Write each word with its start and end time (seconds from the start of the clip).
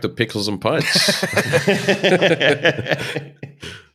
back 0.00 0.02
to 0.02 0.16
Pickles 0.16 0.48
and 0.48 0.60
Pints. 0.60 1.24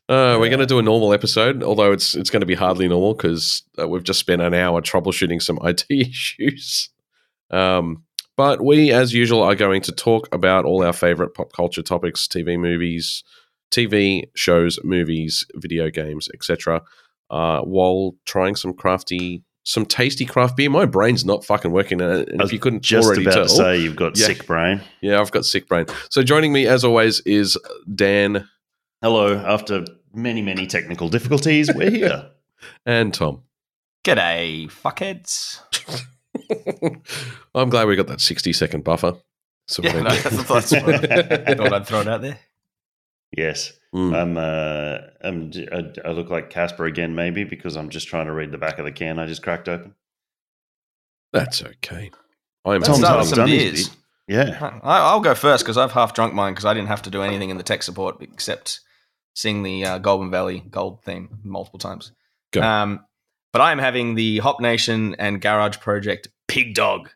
Uh, 0.08 0.38
we're 0.40 0.50
going 0.50 0.60
to 0.60 0.68
do 0.68 0.78
a 0.78 0.84
normal 0.84 1.16
episode, 1.16 1.64
although 1.64 1.92
it's 1.92 2.14
it's 2.14 2.30
going 2.30 2.42
to 2.42 2.46
be 2.46 2.54
hardly 2.54 2.88
normal 2.88 3.16
because 3.16 3.64
uh, 3.80 3.88
we've 3.88 4.04
just 4.04 4.20
spent 4.20 4.40
an 4.40 4.54
hour 4.54 4.80
troubleshooting 4.80 5.42
some 5.42 5.58
IT 5.64 5.84
issues. 5.90 6.90
Um, 7.50 8.04
but 8.38 8.64
we, 8.64 8.92
as 8.92 9.16
usual, 9.16 9.42
are 9.42 9.56
going 9.56 9.82
to 9.82 9.92
talk 9.92 10.30
about 10.32 10.64
all 10.64 10.84
our 10.84 10.94
favorite 10.94 11.34
pop 11.34 11.54
culture 11.54 11.82
topics: 11.82 12.28
TV, 12.28 12.56
movies, 12.56 13.24
TV 13.72 14.26
shows, 14.36 14.78
movies, 14.84 15.44
video 15.56 15.90
games, 15.90 16.30
etc. 16.36 16.84
Uh, 17.32 17.62
while 17.62 18.14
trying 18.28 18.56
some 18.56 18.76
crafty, 18.76 19.44
some 19.66 19.86
tasty 19.86 20.26
craft 20.26 20.56
beer. 20.56 20.70
My 20.70 20.86
brain's 20.86 21.26
not 21.26 21.44
fucking 21.44 21.72
working, 21.72 22.00
uh, 22.02 22.24
and 22.30 22.42
I 22.42 22.46
if 22.46 22.54
you 22.54 22.60
couldn't 22.60 22.82
just 22.84 23.06
already 23.06 23.24
about 23.24 23.34
tell, 23.34 23.44
to 23.44 23.50
say 23.50 23.78
you've 23.80 23.96
got 23.96 24.18
Yeah. 24.18 24.28
sick 24.28 24.46
brain. 24.48 24.82
yeah, 25.02 25.20
I've 25.20 25.32
got 25.32 25.44
sick 25.46 25.68
brain. 25.68 25.86
So 26.10 26.24
joining 26.24 26.54
me, 26.54 26.68
as 26.68 26.84
always, 26.86 27.20
is 27.22 27.58
Dan 27.94 28.48
Hello. 29.02 29.36
After 29.36 29.84
many 30.14 30.42
many 30.42 30.66
technical 30.68 31.10
difficulties, 31.10 31.70
we're 31.74 31.92
here. 31.92 32.30
and 32.86 33.14
Tom. 33.14 33.42
G'day, 34.06 34.68
fuckheads. 34.72 35.60
I'm 37.56 37.70
glad 37.70 37.88
we 37.88 37.96
got 37.96 38.08
that 38.08 38.22
60 38.22 38.54
second 38.54 38.84
buffer. 38.84 39.16
So 39.68 39.82
we 39.82 39.88
Yeah, 39.90 39.94
don't 39.94 40.04
no, 40.04 40.10
get- 40.12 40.24
that's- 40.24 40.70
that's 40.70 40.74
I 40.74 41.56
thought 41.56 41.74
I'd 41.74 41.88
throw 41.88 42.02
it 42.02 42.08
out 42.08 42.22
there. 42.22 42.40
Yes. 43.36 43.74
Mm. 43.94 44.16
I'm. 44.16 44.38
Uh, 44.38 44.98
I'm. 45.24 45.52
I, 45.72 46.10
I 46.10 46.12
look 46.12 46.30
like 46.30 46.50
Casper 46.50 46.86
again, 46.86 47.16
maybe 47.16 47.44
because 47.44 47.76
I'm 47.76 47.90
just 47.90 48.08
trying 48.08 48.26
to 48.26 48.34
read 48.34 48.52
the 48.52 48.58
back 48.58 48.80
of 48.80 48.86
the 48.86 48.92
can 48.92 49.20
I 49.20 49.26
just 49.26 49.44
cracked 49.44 49.70
open. 49.70 49.96
That's 51.32 51.64
okay. 51.64 52.12
I'm 52.66 52.82
Let's 52.82 52.88
Tom's 52.88 53.30
some 53.30 53.38
done 53.38 53.48
his 53.48 53.62
beers. 53.62 53.90
bit. 53.90 53.98
Yeah. 54.28 54.80
I, 54.84 55.00
I'll 55.00 55.20
go 55.20 55.36
first 55.36 55.64
because 55.64 55.78
I've 55.78 55.92
half 55.92 56.14
drunk 56.14 56.34
mine 56.34 56.54
because 56.54 56.66
I 56.66 56.74
didn't 56.74 56.88
have 56.88 57.04
to 57.04 57.10
do 57.10 57.22
anything 57.22 57.50
in 57.50 57.58
the 57.58 57.64
tech 57.64 57.84
support 57.84 58.22
except 58.22 58.80
sing 59.36 59.64
the 59.64 59.86
uh, 59.86 59.98
Golden 60.00 60.32
Valley 60.32 60.64
Gold 60.70 61.04
theme 61.04 61.40
multiple 61.44 61.80
times. 61.80 62.12
Go. 62.52 62.62
Um, 62.62 63.06
but 63.54 63.62
I 63.62 63.72
am 63.72 63.80
having 63.80 64.16
the 64.16 64.40
Hop 64.40 64.60
Nation 64.60 65.16
and 65.20 65.42
Garage 65.42 65.78
Project 65.80 66.28
Pig 66.48 66.74
Dog 66.74 67.12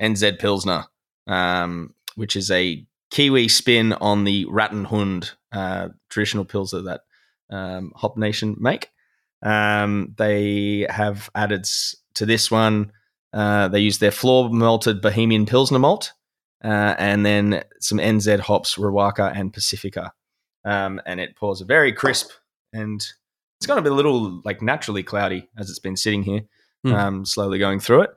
NZ 0.00 0.38
Pilsner, 0.38 0.84
um, 1.26 1.94
which 2.16 2.36
is 2.36 2.50
a 2.50 2.84
Kiwi 3.10 3.48
spin 3.48 3.92
on 3.94 4.24
the 4.24 4.44
Rattenhund 4.46 5.32
uh, 5.52 5.88
traditional 6.08 6.44
Pilsner 6.44 6.82
that 6.82 7.00
um, 7.50 7.92
Hop 7.96 8.16
Nation 8.16 8.56
make. 8.58 8.90
Um, 9.42 10.14
they 10.18 10.86
have 10.90 11.30
added 11.34 11.66
to 12.14 12.26
this 12.26 12.50
one. 12.50 12.92
Uh, 13.32 13.68
they 13.68 13.80
use 13.80 13.98
their 13.98 14.10
floor 14.10 14.50
malted 14.50 15.00
Bohemian 15.00 15.46
Pilsner 15.46 15.78
malt, 15.78 16.12
uh, 16.64 16.94
and 16.98 17.24
then 17.24 17.62
some 17.80 17.98
NZ 17.98 18.40
hops, 18.40 18.76
Riwaka 18.76 19.32
and 19.34 19.52
Pacifica, 19.52 20.12
um, 20.64 21.00
and 21.06 21.20
it 21.20 21.36
pours 21.36 21.60
a 21.60 21.64
very 21.64 21.92
crisp 21.92 22.30
and 22.72 23.06
it's 23.58 23.66
going 23.66 23.76
to 23.76 23.82
be 23.82 23.92
a 23.92 23.96
little 23.96 24.40
like 24.44 24.62
naturally 24.62 25.02
cloudy 25.02 25.48
as 25.58 25.68
it's 25.70 25.78
been 25.78 25.96
sitting 25.96 26.22
here, 26.22 26.42
Hmm. 26.84 26.92
um, 26.94 27.24
slowly 27.24 27.58
going 27.58 27.80
through 27.80 28.02
it. 28.02 28.10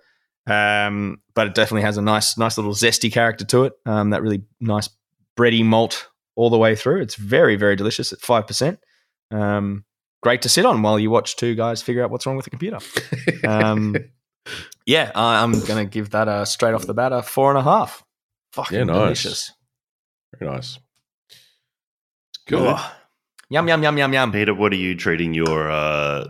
Um, 0.47 1.21
but 1.35 1.47
it 1.47 1.55
definitely 1.55 1.83
has 1.83 1.97
a 1.97 2.01
nice, 2.01 2.37
nice 2.37 2.57
little 2.57 2.73
zesty 2.73 3.11
character 3.11 3.45
to 3.45 3.65
it. 3.65 3.73
Um, 3.85 4.09
that 4.09 4.21
really 4.21 4.43
nice 4.59 4.89
bready 5.37 5.63
malt 5.63 6.09
all 6.35 6.49
the 6.49 6.57
way 6.57 6.75
through. 6.75 7.01
It's 7.01 7.15
very, 7.15 7.55
very 7.55 7.75
delicious 7.75 8.11
at 8.11 8.19
five 8.21 8.47
percent. 8.47 8.79
Um, 9.31 9.85
great 10.23 10.41
to 10.43 10.49
sit 10.49 10.65
on 10.65 10.81
while 10.81 10.99
you 10.99 11.09
watch 11.11 11.35
two 11.35 11.55
guys 11.55 11.81
figure 11.81 12.03
out 12.03 12.09
what's 12.11 12.25
wrong 12.25 12.35
with 12.35 12.45
the 12.45 12.49
computer. 12.51 12.79
Um, 13.47 13.95
yeah, 14.85 15.11
I- 15.15 15.43
I'm 15.43 15.51
going 15.51 15.85
to 15.85 15.89
give 15.89 16.09
that 16.11 16.27
a 16.27 16.45
straight 16.45 16.73
off 16.73 16.85
the 16.87 16.93
bat 16.93 17.13
a 17.13 17.21
four 17.21 17.49
and 17.51 17.59
a 17.59 17.63
half. 17.63 18.03
Fucking 18.53 18.77
Yeah, 18.79 18.83
nice. 18.85 18.95
delicious. 18.97 19.51
Very 20.37 20.51
nice. 20.51 20.79
Good. 22.47 22.67
Ugh. 22.67 22.91
Yum 23.49 23.67
yum 23.67 23.83
yum 23.83 23.97
yum 23.97 24.13
yum. 24.13 24.31
Peter, 24.31 24.53
what 24.53 24.71
are 24.73 24.77
you 24.77 24.95
treating 24.95 25.33
your 25.33 25.69
uh, 25.69 26.25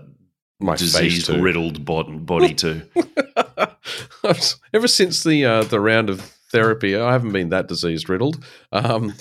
My 0.60 0.76
disease 0.76 1.30
riddled 1.30 1.86
body 1.86 2.54
to? 2.56 2.82
Ever 4.74 4.88
since 4.88 5.24
the 5.24 5.46
uh, 5.46 5.64
the 5.64 5.80
round 5.80 6.10
of 6.10 6.22
therapy, 6.52 6.96
I 6.98 7.12
haven't 7.14 7.32
been 7.32 7.50
that 7.50 7.68
disease 7.68 8.08
riddled. 8.10 8.44
Um, 8.72 9.14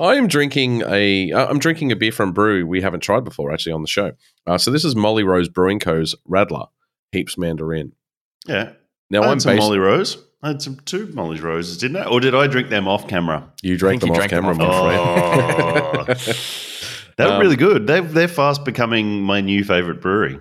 I 0.00 0.14
am 0.14 0.28
drinking 0.28 0.82
a 0.86 1.32
uh, 1.32 1.46
I'm 1.46 1.58
drinking 1.58 1.92
a 1.92 1.96
beer 1.96 2.12
from 2.12 2.30
a 2.30 2.32
brewery 2.32 2.64
we 2.64 2.80
haven't 2.80 3.00
tried 3.00 3.24
before 3.24 3.52
actually 3.52 3.72
on 3.72 3.82
the 3.82 3.88
show. 3.88 4.12
Uh, 4.46 4.58
so 4.58 4.70
this 4.70 4.84
is 4.84 4.94
Molly 4.96 5.24
Rose 5.24 5.48
Brewing 5.48 5.78
Co.'s 5.80 6.14
Radler 6.28 6.68
Heaps 7.12 7.36
Mandarin. 7.38 7.92
yeah. 8.46 8.72
Now 9.10 9.20
I 9.22 9.24
I'm 9.24 9.28
had 9.30 9.42
some 9.42 9.52
based. 9.54 9.60
Molly 9.62 9.78
Rose. 9.78 10.18
I 10.42 10.48
had 10.48 10.62
some 10.62 10.78
two 10.84 11.06
Molly 11.14 11.40
Roses, 11.40 11.78
didn't 11.78 11.96
I? 11.96 12.04
Or 12.04 12.20
did 12.20 12.34
I 12.34 12.46
drink 12.46 12.68
them 12.68 12.86
off 12.86 13.08
camera? 13.08 13.50
you 13.62 13.76
drank 13.76 14.00
them 14.02 14.08
think 14.14 14.22
off 14.22 14.28
drank 14.28 14.30
camera, 14.30 14.54
them 14.54 14.62
I'm 14.62 14.70
off- 14.70 16.08
afraid. 16.10 16.44
They're 17.16 17.32
Um, 17.32 17.40
really 17.40 17.56
good. 17.56 17.86
They're 17.88 18.02
they're 18.02 18.28
fast 18.28 18.64
becoming 18.64 19.22
my 19.22 19.40
new 19.40 19.64
favorite 19.64 20.00
brewery. 20.00 20.38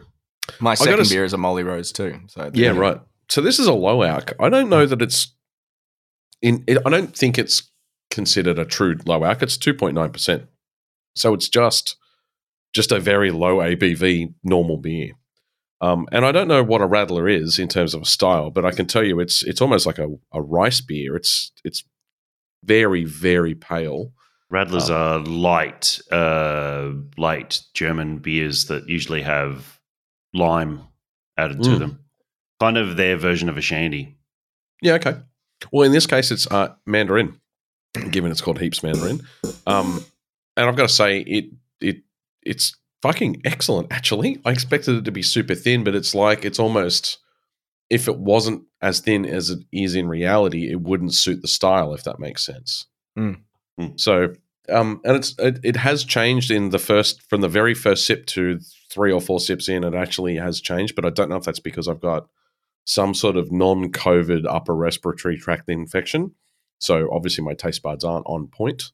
My 0.60 0.72
gotta 0.76 0.84
second 0.84 1.00
s- 1.02 1.10
beer 1.10 1.26
is 1.26 1.34
a 1.34 1.38
Molly 1.38 1.64
Rose 1.64 1.92
too. 1.92 2.20
So 2.28 2.52
Yeah, 2.54 2.70
right. 2.70 3.00
So 3.30 3.42
this 3.42 3.60
is 3.60 3.68
a 3.68 3.74
low 3.74 4.04
alc. 4.04 4.34
I 4.40 4.50
don't 4.50 4.70
know 4.70 4.86
that 4.86 5.02
it's 5.02 5.34
in. 6.42 6.64
It, 6.68 6.78
I 6.86 6.90
don't 6.90 7.16
think 7.16 7.38
it's 7.38 7.70
considered 8.10 8.58
a 8.58 8.66
true 8.66 8.96
low 9.06 9.24
alc. 9.26 9.42
It's 9.44 9.58
two 9.58 9.74
point 9.74 9.96
nine 9.96 10.12
percent. 10.12 10.46
So 11.16 11.34
it's 11.34 11.50
just 11.50 11.96
just 12.74 12.92
a 12.92 13.00
very 13.00 13.32
low 13.32 13.58
ABV 13.58 14.34
normal 14.44 14.78
beer. 14.78 15.12
Um, 15.80 16.08
and 16.12 16.26
I 16.26 16.32
don't 16.32 16.48
know 16.48 16.64
what 16.64 16.82
a 16.82 16.88
radler 16.88 17.32
is 17.32 17.60
in 17.60 17.68
terms 17.68 17.94
of 17.94 18.02
a 18.02 18.06
style, 18.06 18.50
but 18.50 18.66
I 18.66 18.72
can 18.72 18.88
tell 18.88 19.04
you 19.04 19.20
it's 19.20 19.44
it's 19.44 19.62
almost 19.62 19.86
like 19.86 20.00
a, 20.00 20.08
a 20.34 20.42
rice 20.42 20.82
beer. 20.82 21.16
It's 21.16 21.52
it's 21.64 21.84
very 22.64 23.04
very 23.04 23.54
pale. 23.56 24.12
Radlers 24.52 24.90
Oh. 24.90 24.96
are 24.96 25.20
light, 25.20 26.00
uh, 26.10 26.92
light 27.18 27.62
German 27.74 28.20
beers 28.20 28.66
that 28.68 28.88
usually 28.88 29.22
have 29.22 29.77
lime 30.34 30.82
added 31.38 31.64
to 31.64 31.70
Mm. 31.72 31.80
them. 31.80 32.00
Kind 32.60 32.78
of 32.78 32.98
their 32.98 33.18
version 33.18 33.50
of 33.50 33.58
a 33.58 33.62
shandy. 33.62 34.18
Yeah, 34.82 34.94
okay. 34.94 35.18
Well, 35.72 35.86
in 35.86 35.92
this 35.92 36.08
case, 36.08 36.32
it's 36.32 36.48
uh, 36.52 36.74
Mandarin, 36.86 37.40
given 38.12 38.32
it's 38.32 38.42
called 38.42 38.60
Heaps 38.60 38.84
Mandarin. 38.84 39.22
Um, 39.66 40.04
and 40.56 40.68
I've 40.70 40.76
got 40.76 40.88
to 40.90 40.94
say, 40.94 41.20
it 41.22 41.46
it 41.82 41.98
it's 42.44 42.76
fucking 43.02 43.42
excellent. 43.46 43.92
Actually, 43.92 44.40
I 44.46 44.52
expected 44.52 44.96
it 44.98 45.06
to 45.06 45.12
be 45.12 45.22
super 45.22 45.56
thin, 45.56 45.84
but 45.84 45.96
it's 45.96 46.14
like 46.16 46.46
it's 46.46 46.60
almost 46.60 47.20
if 47.90 48.08
it 48.08 48.18
wasn't 48.20 48.64
as 48.82 49.00
thin 49.00 49.26
as 49.26 49.50
it 49.50 49.60
is 49.72 49.96
in 49.96 50.08
reality, 50.08 50.70
it 50.70 50.82
wouldn't 50.82 51.14
suit 51.14 51.42
the 51.42 51.48
style. 51.48 51.94
If 51.94 52.04
that 52.04 52.20
makes 52.20 52.46
sense. 52.46 52.86
Mm. 53.18 53.42
Mm. 53.80 54.00
So, 54.00 54.34
um, 54.70 55.02
and 55.04 55.18
it's 55.18 55.36
it, 55.40 55.60
it 55.64 55.76
has 55.78 56.04
changed 56.04 56.52
in 56.52 56.70
the 56.70 56.80
first 56.80 57.22
from 57.30 57.42
the 57.42 57.50
very 57.50 57.74
first 57.74 58.06
sip 58.06 58.26
to 58.28 58.60
three 58.92 59.12
or 59.12 59.22
four 59.22 59.40
sips 59.40 59.70
in. 59.70 59.84
It 59.84 59.94
actually 59.94 60.36
has 60.36 60.62
changed, 60.62 60.96
but 60.96 61.06
I 61.06 61.10
don't 61.10 61.30
know 61.30 61.38
if 61.38 61.44
that's 61.44 61.60
because 61.60 61.88
I've 61.88 62.02
got 62.02 62.28
some 62.86 63.14
sort 63.14 63.36
of 63.36 63.52
non-COVID 63.52 64.46
upper 64.48 64.76
respiratory 64.76 65.38
tract 65.38 65.70
infection. 65.70 66.34
So 66.80 67.10
obviously 67.12 67.44
my 67.44 67.54
taste 67.54 67.82
buds 67.82 68.04
aren't 68.04 68.26
on 68.28 68.48
point. 68.48 68.92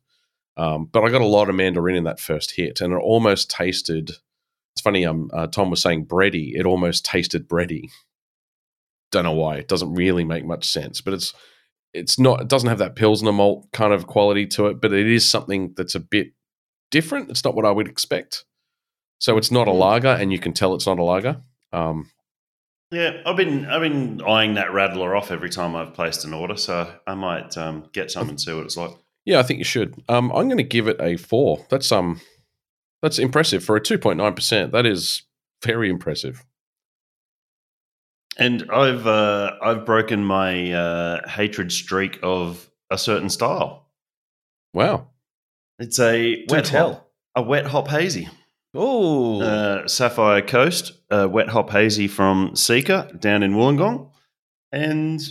Um, 0.55 0.85
but 0.91 1.03
I 1.03 1.09
got 1.09 1.21
a 1.21 1.27
lot 1.27 1.49
of 1.49 1.55
mandarin 1.55 1.95
in 1.95 2.03
that 2.03 2.19
first 2.19 2.51
hit, 2.51 2.81
and 2.81 2.93
it 2.93 2.97
almost 2.97 3.49
tasted. 3.49 4.09
It's 4.09 4.81
funny. 4.83 5.05
Um, 5.05 5.29
uh, 5.33 5.47
Tom 5.47 5.69
was 5.69 5.81
saying 5.81 6.05
bready. 6.05 6.51
It 6.55 6.65
almost 6.65 7.05
tasted 7.05 7.47
bready. 7.47 7.89
Don't 9.11 9.23
know 9.23 9.31
why. 9.33 9.57
It 9.57 9.67
doesn't 9.67 9.93
really 9.93 10.23
make 10.23 10.45
much 10.45 10.69
sense, 10.69 11.01
but 11.01 11.13
it's 11.13 11.33
it's 11.93 12.19
not. 12.19 12.41
It 12.41 12.47
doesn't 12.47 12.69
have 12.69 12.79
that 12.79 12.95
pilsner 12.95 13.31
malt 13.31 13.67
kind 13.71 13.93
of 13.93 14.07
quality 14.07 14.47
to 14.47 14.67
it, 14.67 14.81
but 14.81 14.93
it 14.93 15.07
is 15.07 15.29
something 15.29 15.73
that's 15.77 15.95
a 15.95 15.99
bit 15.99 16.33
different. 16.91 17.29
It's 17.29 17.43
not 17.43 17.55
what 17.55 17.65
I 17.65 17.71
would 17.71 17.87
expect. 17.87 18.45
So 19.19 19.37
it's 19.37 19.51
not 19.51 19.67
a 19.67 19.71
lager, 19.71 20.09
and 20.09 20.31
you 20.33 20.39
can 20.39 20.53
tell 20.53 20.73
it's 20.75 20.87
not 20.87 20.99
a 20.99 21.03
lager. 21.03 21.37
Um, 21.71 22.09
Yeah, 22.91 23.21
I've 23.25 23.37
been 23.37 23.65
I've 23.65 23.81
been 23.81 24.21
eyeing 24.21 24.55
that 24.55 24.67
Radler 24.67 25.17
off 25.17 25.31
every 25.31 25.49
time 25.49 25.75
I've 25.75 25.93
placed 25.93 26.25
an 26.25 26.33
order, 26.33 26.57
so 26.57 26.93
I 27.07 27.15
might 27.15 27.57
um, 27.57 27.89
get 27.93 28.11
some 28.11 28.29
and 28.29 28.39
see 28.39 28.53
what 28.53 28.65
it's 28.65 28.77
like. 28.77 28.91
Yeah, 29.25 29.39
I 29.39 29.43
think 29.43 29.59
you 29.59 29.63
should. 29.63 29.95
Um, 30.09 30.31
I'm 30.31 30.47
going 30.47 30.57
to 30.57 30.63
give 30.63 30.87
it 30.87 30.97
a 30.99 31.15
four. 31.15 31.65
That's 31.69 31.91
um, 31.91 32.19
that's 33.01 33.17
impressive 33.19 33.63
for 33.63 33.75
a 33.75 33.81
two 33.81 33.97
point 33.97 34.17
nine 34.17 34.33
percent. 34.33 34.73
That 34.73 34.85
is 34.85 35.23
very 35.63 35.89
impressive. 35.89 36.43
And 38.37 38.69
I've 38.71 39.05
uh, 39.05 39.51
I've 39.61 39.85
broken 39.85 40.25
my 40.25 40.71
uh, 40.71 41.29
hatred 41.29 41.71
streak 41.71 42.19
of 42.23 42.69
a 42.89 42.97
certain 42.97 43.29
style. 43.29 43.89
Wow. 44.73 45.09
It's 45.79 45.99
a 45.99 46.45
wet 46.49 46.69
hop, 46.69 47.11
a 47.35 47.41
wet 47.41 47.65
hop 47.67 47.87
hazy. 47.87 48.29
Oh, 48.75 49.41
Uh, 49.41 49.87
Sapphire 49.87 50.41
Coast, 50.41 50.93
uh, 51.11 51.27
wet 51.29 51.49
hop 51.49 51.69
hazy 51.69 52.07
from 52.07 52.55
Seeker 52.55 53.07
down 53.19 53.43
in 53.43 53.53
Wollongong, 53.53 54.09
and 54.71 55.21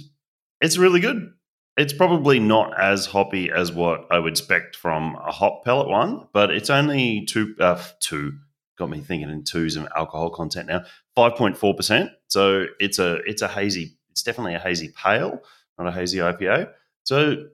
it's 0.61 0.79
really 0.79 1.01
good. 1.01 1.33
It's 1.77 1.93
probably 1.93 2.39
not 2.39 2.79
as 2.79 3.07
hoppy 3.07 3.51
as 3.51 3.73
what 3.73 4.07
I 4.11 4.19
would 4.19 4.35
expect 4.35 4.77
from 4.77 5.17
a 5.17 5.33
hop 5.33 5.65
pellet 5.65 5.89
one, 5.89 6.29
but 6.33 6.51
it's 6.51 6.71
only 6.71 7.25
two 7.25 7.57
uh, 7.59 7.83
two. 7.99 8.35
Got 8.83 8.91
me 8.91 8.99
thinking 8.99 9.31
in 9.31 9.45
twos 9.45 9.77
of 9.77 9.87
alcohol 9.97 10.29
content 10.31 10.67
now. 10.67 10.83
Five 11.15 11.37
point 11.37 11.57
four 11.57 11.73
percent. 11.73 12.11
So 12.27 12.67
it's 12.81 12.99
a 12.99 13.19
it's 13.27 13.41
a 13.41 13.47
hazy. 13.47 13.97
It's 14.11 14.25
definitely 14.25 14.57
a 14.57 14.59
hazy 14.59 14.93
pale, 15.01 15.39
not 15.79 15.87
a 15.87 15.93
hazy 15.93 16.19
IPA. 16.19 16.69
So 17.05 17.45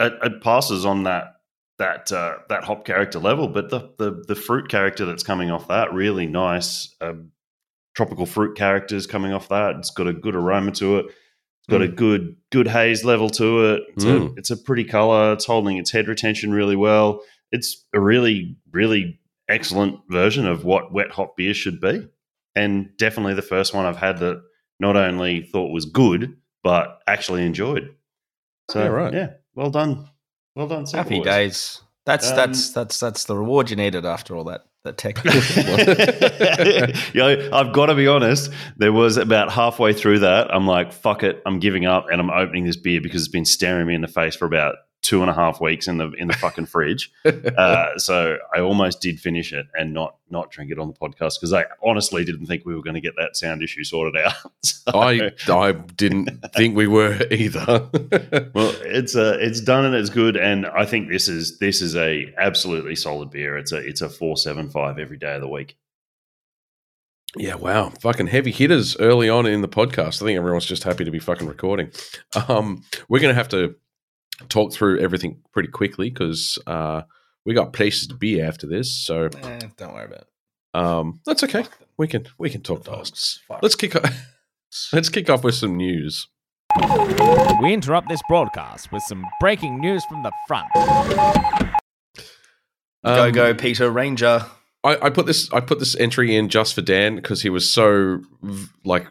it, 0.00 0.12
it 0.24 0.42
passes 0.42 0.84
on 0.84 1.04
that 1.04 1.36
that 1.78 2.10
uh, 2.10 2.38
that 2.48 2.64
hop 2.64 2.84
character 2.84 3.20
level, 3.20 3.46
but 3.46 3.70
the, 3.70 3.92
the 3.98 4.24
the 4.26 4.34
fruit 4.34 4.68
character 4.68 5.04
that's 5.04 5.22
coming 5.22 5.52
off 5.52 5.68
that 5.68 5.94
really 5.94 6.26
nice. 6.26 6.92
Um, 7.00 7.30
tropical 7.94 8.26
fruit 8.26 8.56
characters 8.56 9.06
coming 9.06 9.32
off 9.32 9.50
that. 9.50 9.76
It's 9.76 9.92
got 9.92 10.08
a 10.08 10.12
good 10.12 10.34
aroma 10.34 10.72
to 10.72 10.98
it. 10.98 11.06
It's 11.06 11.68
got 11.70 11.80
mm. 11.80 11.92
a 11.92 11.94
good 11.94 12.34
good 12.50 12.66
haze 12.66 13.04
level 13.04 13.30
to 13.30 13.66
it. 13.66 13.82
It's, 13.90 14.04
mm. 14.04 14.32
a, 14.32 14.34
it's 14.36 14.50
a 14.50 14.56
pretty 14.56 14.82
color. 14.82 15.32
It's 15.32 15.44
holding 15.44 15.76
its 15.76 15.92
head 15.92 16.08
retention 16.08 16.50
really 16.50 16.74
well. 16.74 17.20
It's 17.52 17.84
a 17.94 18.00
really 18.00 18.56
really 18.72 19.20
excellent 19.48 20.00
version 20.08 20.46
of 20.46 20.64
what 20.64 20.92
wet 20.92 21.10
hop 21.10 21.36
beer 21.36 21.54
should 21.54 21.80
be, 21.80 22.08
and 22.54 22.90
definitely 22.96 23.34
the 23.34 23.42
first 23.42 23.74
one 23.74 23.86
I've 23.86 23.96
had 23.96 24.18
that 24.18 24.42
not 24.80 24.96
only 24.96 25.42
thought 25.42 25.72
was 25.72 25.84
good 25.86 26.36
but 26.64 27.00
actually 27.06 27.44
enjoyed. 27.44 27.94
So 28.70 28.82
yeah, 28.82 28.88
right. 28.88 29.12
yeah 29.12 29.30
well 29.54 29.70
done, 29.70 30.08
well 30.56 30.66
done. 30.66 30.86
Happy 30.86 31.18
boys. 31.18 31.24
days. 31.24 31.80
That's 32.06 32.30
um, 32.30 32.36
that's 32.36 32.70
that's 32.70 32.98
that's 32.98 33.24
the 33.24 33.36
reward 33.36 33.70
you 33.70 33.76
needed 33.76 34.04
after 34.04 34.34
all 34.34 34.44
that 34.44 34.62
that 34.84 34.98
tech. 34.98 35.24
yeah, 37.14 37.48
I've 37.52 37.72
got 37.72 37.86
to 37.86 37.94
be 37.94 38.06
honest. 38.06 38.50
There 38.76 38.92
was 38.92 39.16
about 39.16 39.50
halfway 39.50 39.92
through 39.92 40.20
that, 40.20 40.52
I'm 40.54 40.66
like, 40.66 40.92
"Fuck 40.92 41.22
it, 41.22 41.42
I'm 41.46 41.58
giving 41.58 41.86
up," 41.86 42.06
and 42.10 42.20
I'm 42.20 42.30
opening 42.30 42.64
this 42.64 42.76
beer 42.76 43.00
because 43.00 43.22
it's 43.22 43.30
been 43.30 43.46
staring 43.46 43.86
me 43.86 43.94
in 43.94 44.00
the 44.00 44.08
face 44.08 44.36
for 44.36 44.44
about 44.44 44.76
two 45.04 45.20
and 45.20 45.30
a 45.30 45.34
half 45.34 45.60
weeks 45.60 45.86
in 45.86 45.98
the 45.98 46.10
in 46.12 46.26
the 46.26 46.34
fucking 46.34 46.66
fridge. 46.66 47.12
Uh, 47.54 47.96
so 47.98 48.36
I 48.54 48.60
almost 48.60 49.00
did 49.00 49.20
finish 49.20 49.52
it 49.52 49.66
and 49.78 49.92
not 49.92 50.16
not 50.30 50.50
drink 50.50 50.70
it 50.70 50.78
on 50.78 50.88
the 50.88 50.94
podcast 50.94 51.34
because 51.38 51.52
I 51.52 51.66
honestly 51.82 52.24
didn't 52.24 52.46
think 52.46 52.64
we 52.64 52.74
were 52.74 52.82
going 52.82 52.94
to 52.94 53.00
get 53.00 53.14
that 53.16 53.36
sound 53.36 53.62
issue 53.62 53.84
sorted 53.84 54.20
out. 54.20 54.34
so, 54.64 54.82
I 54.94 55.30
I 55.48 55.72
didn't 55.72 56.30
think 56.54 56.74
we 56.74 56.86
were 56.86 57.20
either. 57.30 57.64
well, 58.54 58.74
it's 58.82 59.14
uh, 59.14 59.36
it's 59.40 59.60
done 59.60 59.84
and 59.84 59.94
it's 59.94 60.10
good, 60.10 60.36
and 60.36 60.66
I 60.66 60.84
think 60.84 61.10
this 61.10 61.28
is 61.28 61.58
this 61.58 61.80
is 61.80 61.94
a 61.94 62.32
absolutely 62.38 62.96
solid 62.96 63.30
beer. 63.30 63.56
It's 63.56 63.72
a 63.72 63.76
it's 63.76 64.00
a 64.00 64.08
four 64.08 64.36
seven 64.36 64.70
five 64.70 64.98
every 64.98 65.18
day 65.18 65.34
of 65.34 65.40
the 65.40 65.48
week. 65.48 65.76
Yeah, 67.36 67.56
wow. 67.56 67.90
Fucking 68.00 68.28
heavy 68.28 68.52
hitters 68.52 68.96
early 68.98 69.28
on 69.28 69.46
in 69.46 69.60
the 69.60 69.68
podcast. 69.68 70.22
I 70.22 70.26
think 70.26 70.36
everyone's 70.36 70.66
just 70.66 70.84
happy 70.84 71.04
to 71.04 71.10
be 71.10 71.18
fucking 71.18 71.48
recording. 71.48 71.90
Um, 72.48 72.84
we're 73.08 73.20
going 73.20 73.34
to 73.34 73.38
have 73.38 73.48
to 73.50 73.74
talk 74.48 74.72
through 74.72 75.00
everything 75.00 75.40
pretty 75.52 75.68
quickly 75.68 76.10
because 76.10 76.58
uh, 76.66 77.02
we 77.44 77.54
got 77.54 77.72
places 77.72 78.08
to 78.08 78.14
be 78.14 78.40
after 78.40 78.66
this. 78.66 78.92
So 78.92 79.28
eh, 79.42 79.60
don't 79.76 79.94
worry 79.94 80.06
about 80.06 80.20
it. 80.20 80.28
Um, 80.74 81.20
that's 81.24 81.44
okay. 81.44 81.64
We 81.96 82.08
can 82.08 82.26
we 82.38 82.50
can 82.50 82.62
talk 82.62 82.84
fast. 82.84 83.40
Let's 83.62 83.76
kick 83.76 83.96
off. 83.96 84.10
Let's 84.92 85.08
kick 85.08 85.30
off 85.30 85.44
with 85.44 85.54
some 85.54 85.76
news. 85.76 86.26
We 87.62 87.72
interrupt 87.72 88.08
this 88.08 88.20
broadcast 88.28 88.90
with 88.90 89.02
some 89.04 89.24
breaking 89.38 89.78
news 89.80 90.04
from 90.06 90.24
the 90.24 90.32
front. 90.48 90.66
Um, 93.04 93.16
go 93.16 93.30
go 93.30 93.54
Peter 93.54 93.90
Ranger. 93.90 94.44
I, 94.82 95.06
I 95.06 95.10
put 95.10 95.26
this 95.26 95.52
I 95.52 95.60
put 95.60 95.78
this 95.78 95.94
entry 95.96 96.34
in 96.34 96.48
just 96.48 96.74
for 96.74 96.82
Dan 96.82 97.16
because 97.16 97.42
he 97.42 97.50
was 97.50 97.70
so 97.70 98.20
like 98.84 99.06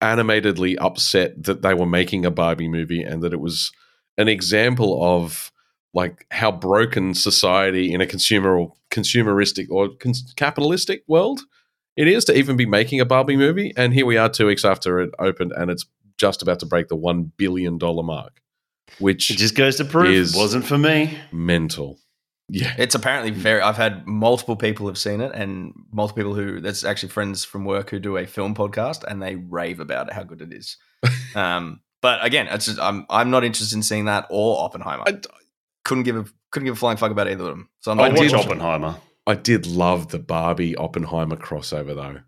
animatedly 0.00 0.76
upset 0.78 1.44
that 1.44 1.62
they 1.62 1.74
were 1.74 1.86
making 1.86 2.26
a 2.26 2.30
Barbie 2.30 2.68
movie 2.68 3.02
and 3.02 3.22
that 3.22 3.32
it 3.32 3.40
was 3.40 3.70
an 4.18 4.28
example 4.28 5.02
of 5.02 5.52
like 5.94 6.26
how 6.30 6.52
broken 6.52 7.14
society 7.14 7.92
in 7.92 8.00
a 8.00 8.06
consumer 8.06 8.58
or 8.58 8.72
consumeristic 8.90 9.66
or 9.70 9.88
cons- 9.98 10.32
capitalistic 10.36 11.02
world 11.06 11.40
it 11.96 12.08
is 12.08 12.24
to 12.26 12.36
even 12.36 12.56
be 12.56 12.66
making 12.66 13.00
a 13.00 13.04
Barbie 13.04 13.36
movie. 13.36 13.72
And 13.76 13.94
here 13.94 14.06
we 14.06 14.16
are, 14.16 14.28
two 14.28 14.46
weeks 14.46 14.64
after 14.64 15.00
it 15.00 15.10
opened, 15.18 15.52
and 15.56 15.70
it's 15.70 15.86
just 16.18 16.42
about 16.42 16.60
to 16.60 16.66
break 16.66 16.88
the 16.88 16.96
one 16.96 17.32
billion 17.36 17.78
dollar 17.78 18.02
mark, 18.02 18.40
which 18.98 19.30
it 19.30 19.38
just 19.38 19.54
goes 19.54 19.76
to 19.76 19.84
prove 19.84 20.34
it 20.34 20.36
wasn't 20.36 20.64
for 20.64 20.78
me. 20.78 21.18
Mental. 21.32 21.98
Yeah, 22.48 22.74
it's 22.78 22.94
apparently 22.94 23.32
very. 23.32 23.60
I've 23.60 23.76
had 23.76 24.06
multiple 24.06 24.56
people 24.56 24.86
have 24.86 24.98
seen 24.98 25.20
it, 25.20 25.32
and 25.34 25.72
multiple 25.90 26.22
people 26.22 26.34
who 26.34 26.60
there's 26.60 26.84
actually 26.84 27.08
friends 27.08 27.44
from 27.44 27.64
work 27.64 27.90
who 27.90 27.98
do 27.98 28.18
a 28.18 28.26
film 28.26 28.54
podcast, 28.54 29.02
and 29.02 29.20
they 29.20 29.34
rave 29.34 29.80
about 29.80 30.08
it, 30.08 30.12
how 30.12 30.22
good 30.22 30.42
it 30.42 30.52
is. 30.52 30.76
um, 31.34 31.80
but 32.06 32.24
again, 32.24 32.46
it's 32.46 32.66
just, 32.66 32.78
I'm 32.78 33.04
I'm 33.10 33.30
not 33.30 33.42
interested 33.42 33.74
in 33.74 33.82
seeing 33.82 34.04
that 34.04 34.28
or 34.30 34.62
Oppenheimer. 34.62 35.02
I, 35.08 35.18
couldn't 35.84 36.04
give 36.04 36.16
a 36.16 36.24
couldn't 36.52 36.66
give 36.66 36.74
a 36.74 36.78
flying 36.78 36.96
fuck 36.96 37.10
about 37.10 37.26
either 37.26 37.42
of 37.42 37.50
them. 37.50 37.68
So 37.80 37.90
I'm 37.90 37.96
not 37.96 38.12
I 38.12 38.14
watch 38.14 38.32
Oppenheimer. 38.32 38.94
I 39.26 39.34
did 39.34 39.66
love 39.66 40.10
the 40.10 40.20
Barbie 40.20 40.76
Oppenheimer 40.76 41.34
crossover 41.34 41.96
though. 41.96 42.20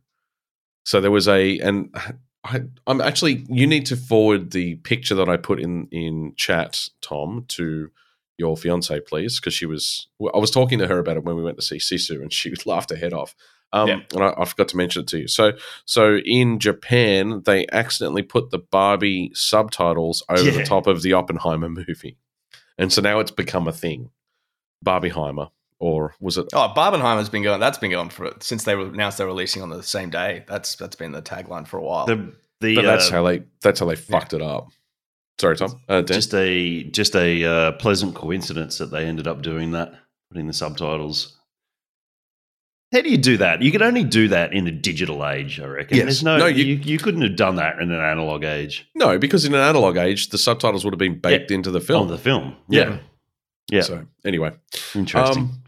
So 0.85 1.01
there 1.01 1.13
was 1.13 1.29
a 1.29 1.61
and 1.61 1.95
I, 2.43 2.63
am 2.89 3.01
actually 3.01 3.47
you 3.49 3.69
need 3.69 3.87
to 3.87 3.97
forward 3.97 4.51
the 4.51 4.75
picture 4.77 5.15
that 5.15 5.29
I 5.29 5.37
put 5.37 5.61
in 5.61 5.87
in 5.93 6.35
chat, 6.37 6.89
Tom, 7.01 7.45
to 7.51 7.93
your 8.37 8.57
fiance, 8.57 8.99
please, 9.07 9.39
because 9.39 9.55
she 9.55 9.67
was 9.67 10.09
I 10.21 10.39
was 10.39 10.51
talking 10.51 10.81
to 10.81 10.89
her 10.89 10.99
about 10.99 11.19
it 11.19 11.23
when 11.23 11.37
we 11.37 11.45
went 11.45 11.57
to 11.59 11.63
see 11.63 11.77
Sisu, 11.77 12.21
and 12.21 12.33
she 12.33 12.53
laughed 12.67 12.91
her 12.91 12.97
head 12.97 13.13
off. 13.13 13.37
Um, 13.73 13.89
yeah. 13.89 14.01
And 14.15 14.25
I, 14.25 14.35
I, 14.39 14.45
forgot 14.47 14.69
to 14.69 14.77
mention 14.77 15.03
it 15.03 15.09
to 15.09 15.19
you. 15.19 15.29
So, 15.29 15.53
so 15.85 16.19
in 16.25 16.59
Japan, 16.59 17.43
they 17.45 17.67
accidentally 17.71 18.23
put 18.23 18.51
the 18.51 18.59
Barbie 18.59 19.31
subtitles 19.35 20.23
over 20.31 20.43
yeah. 20.43 20.59
the 20.59 20.65
top 20.65 20.87
of 20.87 21.03
the 21.03 21.13
Oppenheimer 21.13 21.69
movie, 21.69 22.17
and 22.79 22.93
so 22.93 23.03
now 23.03 23.21
it's 23.21 23.31
become 23.31 23.69
a 23.69 23.73
thing. 23.73 24.11
Barbieheimer, 24.85 25.51
or 25.81 26.15
was 26.21 26.39
it? 26.39 26.47
Oh, 26.55 26.73
Barbenheimer's 26.75 27.29
been 27.29 27.43
going. 27.43 27.61
That's 27.61 27.79
been 27.79 27.91
going 27.91 28.09
for 28.09 28.33
since 28.41 28.65
they 28.65 28.73
announced 28.73 29.19
they're 29.19 29.27
releasing 29.27 29.63
on 29.63 29.69
the 29.69 29.83
same 29.83 30.09
day. 30.09 30.45
That's 30.47 30.77
that's 30.77 30.97
been 30.97 31.13
the 31.13 31.23
tagline 31.23 31.67
for 31.67 31.77
a 31.79 31.83
while. 31.83 32.07
The, 32.07 32.33
the 32.61 32.77
but 32.77 32.83
that's 32.83 33.09
uh, 33.11 33.13
how 33.13 33.23
they 33.25 33.43
that's 33.61 33.81
how 33.81 33.87
they 33.87 33.97
fucked 33.97 34.33
yeah. 34.33 34.39
it 34.39 34.43
up. 34.43 34.69
Sorry, 35.39 35.57
Tom. 35.57 35.81
Uh, 35.89 36.03
just 36.03 36.35
a 36.35 36.85
just 36.85 37.15
a 37.15 37.45
uh, 37.45 37.73
pleasant 37.73 38.15
coincidence 38.15 38.79
that 38.79 38.91
they 38.91 39.05
ended 39.05 39.27
up 39.27 39.43
doing 39.43 39.73
that, 39.73 39.93
putting 40.31 40.47
the 40.47 40.53
subtitles 40.53 41.38
how 42.93 43.03
do 43.03 43.11
you 43.11 43.19
do 43.19 43.37
that? 43.37 43.61
You 43.61 43.71
could 43.71 43.83
only 43.83 44.05
do 44.05 44.29
that 44.29 44.55
in 44.55 44.67
a 44.67 44.71
digital 44.71 45.27
age, 45.27 45.61
I 45.61 45.67
reckon. 45.67 45.97
Yes. 45.99 46.05
There's 46.05 46.23
no, 46.25 46.39
no 46.39 46.47
you, 46.47 46.65
you, 46.65 46.75
you, 46.77 46.99
couldn't 46.99 47.21
have 47.21 47.37
done 47.37 47.57
that 47.57 47.79
in 47.81 47.91
an 47.91 48.01
analog 48.01 48.45
age. 48.45 48.89
No, 48.95 49.19
because 49.19 49.45
in 49.45 49.55
an 49.55 49.61
analog 49.61 49.99
age, 49.99 50.31
the 50.31 50.39
subtitles 50.39 50.85
would 50.85 50.95
have 50.95 50.99
been 50.99 51.19
baked 51.21 51.51
yeah. 51.51 51.57
into 51.57 51.71
the 51.71 51.81
film. 51.81 52.03
On 52.03 52.09
the 52.09 52.19
film, 52.19 52.57
yeah. 52.69 52.89
yeah. 52.89 52.99
yeah. 53.71 53.83
So 53.83 54.07
anyway, 54.25 54.53
interesting. 54.95 55.43
Um, 55.43 55.63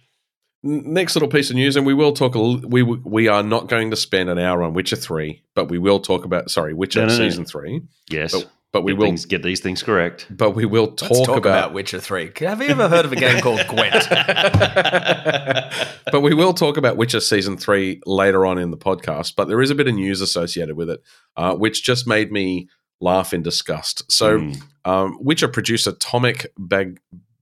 next 0.63 1.15
little 1.15 1.29
piece 1.29 1.51
of 1.51 1.57
news, 1.57 1.77
and 1.77 1.85
we 1.85 1.95
will 1.95 2.13
talk. 2.13 2.35
A, 2.35 2.41
we 2.41 2.83
we 2.83 3.29
are 3.29 3.43
not 3.43 3.69
going 3.69 3.91
to 3.91 3.97
spend 3.97 4.31
an 4.31 4.39
hour 4.39 4.63
on 4.63 4.73
Witcher 4.73 4.97
three, 4.97 5.43
but 5.55 5.69
we 5.69 5.79
will 5.79 6.01
talk 6.01 6.25
about 6.25 6.51
sorry 6.51 6.73
Witcher 6.73 7.01
no, 7.01 7.07
no, 7.09 7.17
season 7.17 7.43
no. 7.43 7.49
three. 7.49 7.83
Yes, 8.09 8.33
but 8.33 8.51
but 8.73 8.83
we 8.83 8.93
get 8.93 8.99
will 8.99 9.07
things, 9.07 9.27
get 9.27 9.43
these 9.43 9.61
things 9.61 9.83
correct. 9.83 10.27
But 10.31 10.53
we 10.53 10.65
will 10.65 10.93
talk, 10.93 11.09
talk 11.09 11.37
about, 11.37 11.39
about, 11.39 11.73
Witcher 11.73 11.99
Three. 11.99 12.31
Have 12.39 12.63
you 12.63 12.69
ever 12.69 12.89
heard 12.89 13.05
of 13.05 13.13
a 13.13 13.17
game 13.17 13.43
called 13.43 13.67
Gwent? 13.67 14.09
but 16.13 16.21
we 16.23 16.35
will 16.35 16.55
talk 16.55 16.77
about 16.77 16.97
Witcher 16.97 17.21
season 17.21 17.57
three 17.57 18.01
later 18.07 18.47
on 18.47 18.59
in 18.59 18.71
the 18.71 18.77
podcast. 18.77 19.35
But 19.37 19.49
there 19.49 19.61
is 19.61 19.71
a 19.71 19.75
bit 19.75 19.89
of 19.89 19.95
news 19.95 20.21
associated 20.21 20.77
with 20.77 20.91
it, 20.91 21.03
uh, 21.37 21.57
which 21.57 21.83
just 21.83 22.07
made 22.07 22.31
me 22.31 22.69
laugh 23.01 23.35
in 23.35 23.43
disgust. 23.43 24.11
So, 24.11 24.39
mm. 24.39 24.63
um, 24.85 25.19
Witcher 25.21 25.49
producer 25.49 25.93
Tomek 25.93 26.47
Bag- 26.57 27.01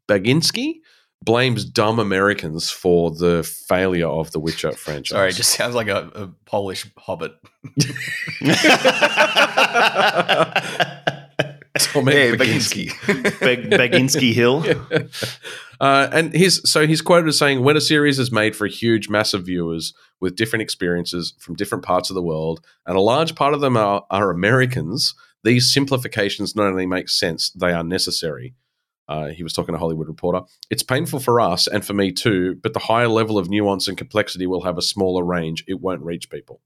Baginski 0.09 0.77
blames 1.25 1.65
dumb 1.65 1.99
Americans 1.99 2.71
for 2.71 3.11
the 3.11 3.43
failure 3.43 4.07
of 4.07 4.31
the 4.31 4.41
Witcher 4.41 4.73
franchise. 4.77 5.11
Sorry, 5.11 5.31
it 5.31 5.35
just 5.35 5.53
sounds 5.53 5.75
like 5.75 5.89
a, 5.89 6.11
a 6.15 6.29
Polish 6.47 6.87
hobbit. 6.97 7.33
Tomek 11.87 12.13
hey, 12.13 12.33
Baginski. 12.33 12.89
Baginski 13.71 14.33
Hill. 14.35 14.65
Yeah. 14.91 15.03
Uh, 15.81 16.09
and 16.13 16.35
his 16.35 16.61
so 16.65 16.89
he's 16.89 17.01
quoted 17.01 17.29
as 17.29 17.39
saying, 17.39 17.63
"When 17.63 17.77
a 17.77 17.81
series 17.81 18.19
is 18.19 18.33
made 18.33 18.57
for 18.57 18.67
a 18.67 18.71
huge 18.71 19.09
mass 19.09 19.33
of 19.33 19.47
viewers 19.47 19.95
with 20.19 20.35
different 20.35 20.63
experiences 20.63 21.35
from 21.39 21.55
different 21.55 21.85
parts 21.85 22.11
of 22.11 22.15
the 22.15 22.23
world, 22.23 22.61
and 22.85 22.97
a 22.97 23.01
large 23.01 23.37
part 23.37 23.55
of 23.55 23.61
them 23.61 23.77
are, 23.77 24.05
are 24.11 24.31
Americans, 24.33 25.15
these 25.45 25.73
simplifications 25.73 26.57
not 26.57 26.67
only 26.67 26.85
make 26.85 27.09
sense, 27.09 27.51
they 27.51 27.73
are 27.73 27.85
necessary." 27.85 28.55
Uh, 29.09 29.29
he 29.29 29.45
was 29.45 29.53
talking 29.53 29.73
to 29.73 29.79
Hollywood 29.79 30.09
Reporter. 30.09 30.43
It's 30.69 30.83
painful 30.83 31.21
for 31.21 31.41
us 31.41 31.67
and 31.69 31.85
for 31.85 31.95
me 31.95 32.11
too, 32.13 32.57
but 32.57 32.75
the 32.75 32.81
higher 32.81 33.09
level 33.09 33.39
of 33.39 33.49
nuance 33.49 33.87
and 33.87 33.97
complexity 33.97 34.47
will 34.47 34.65
have 34.65 34.79
a 34.79 34.83
smaller 34.83 35.25
range. 35.25 35.65
It 35.69 35.81
won't 35.81 36.03
reach 36.03 36.29
people. 36.29 36.61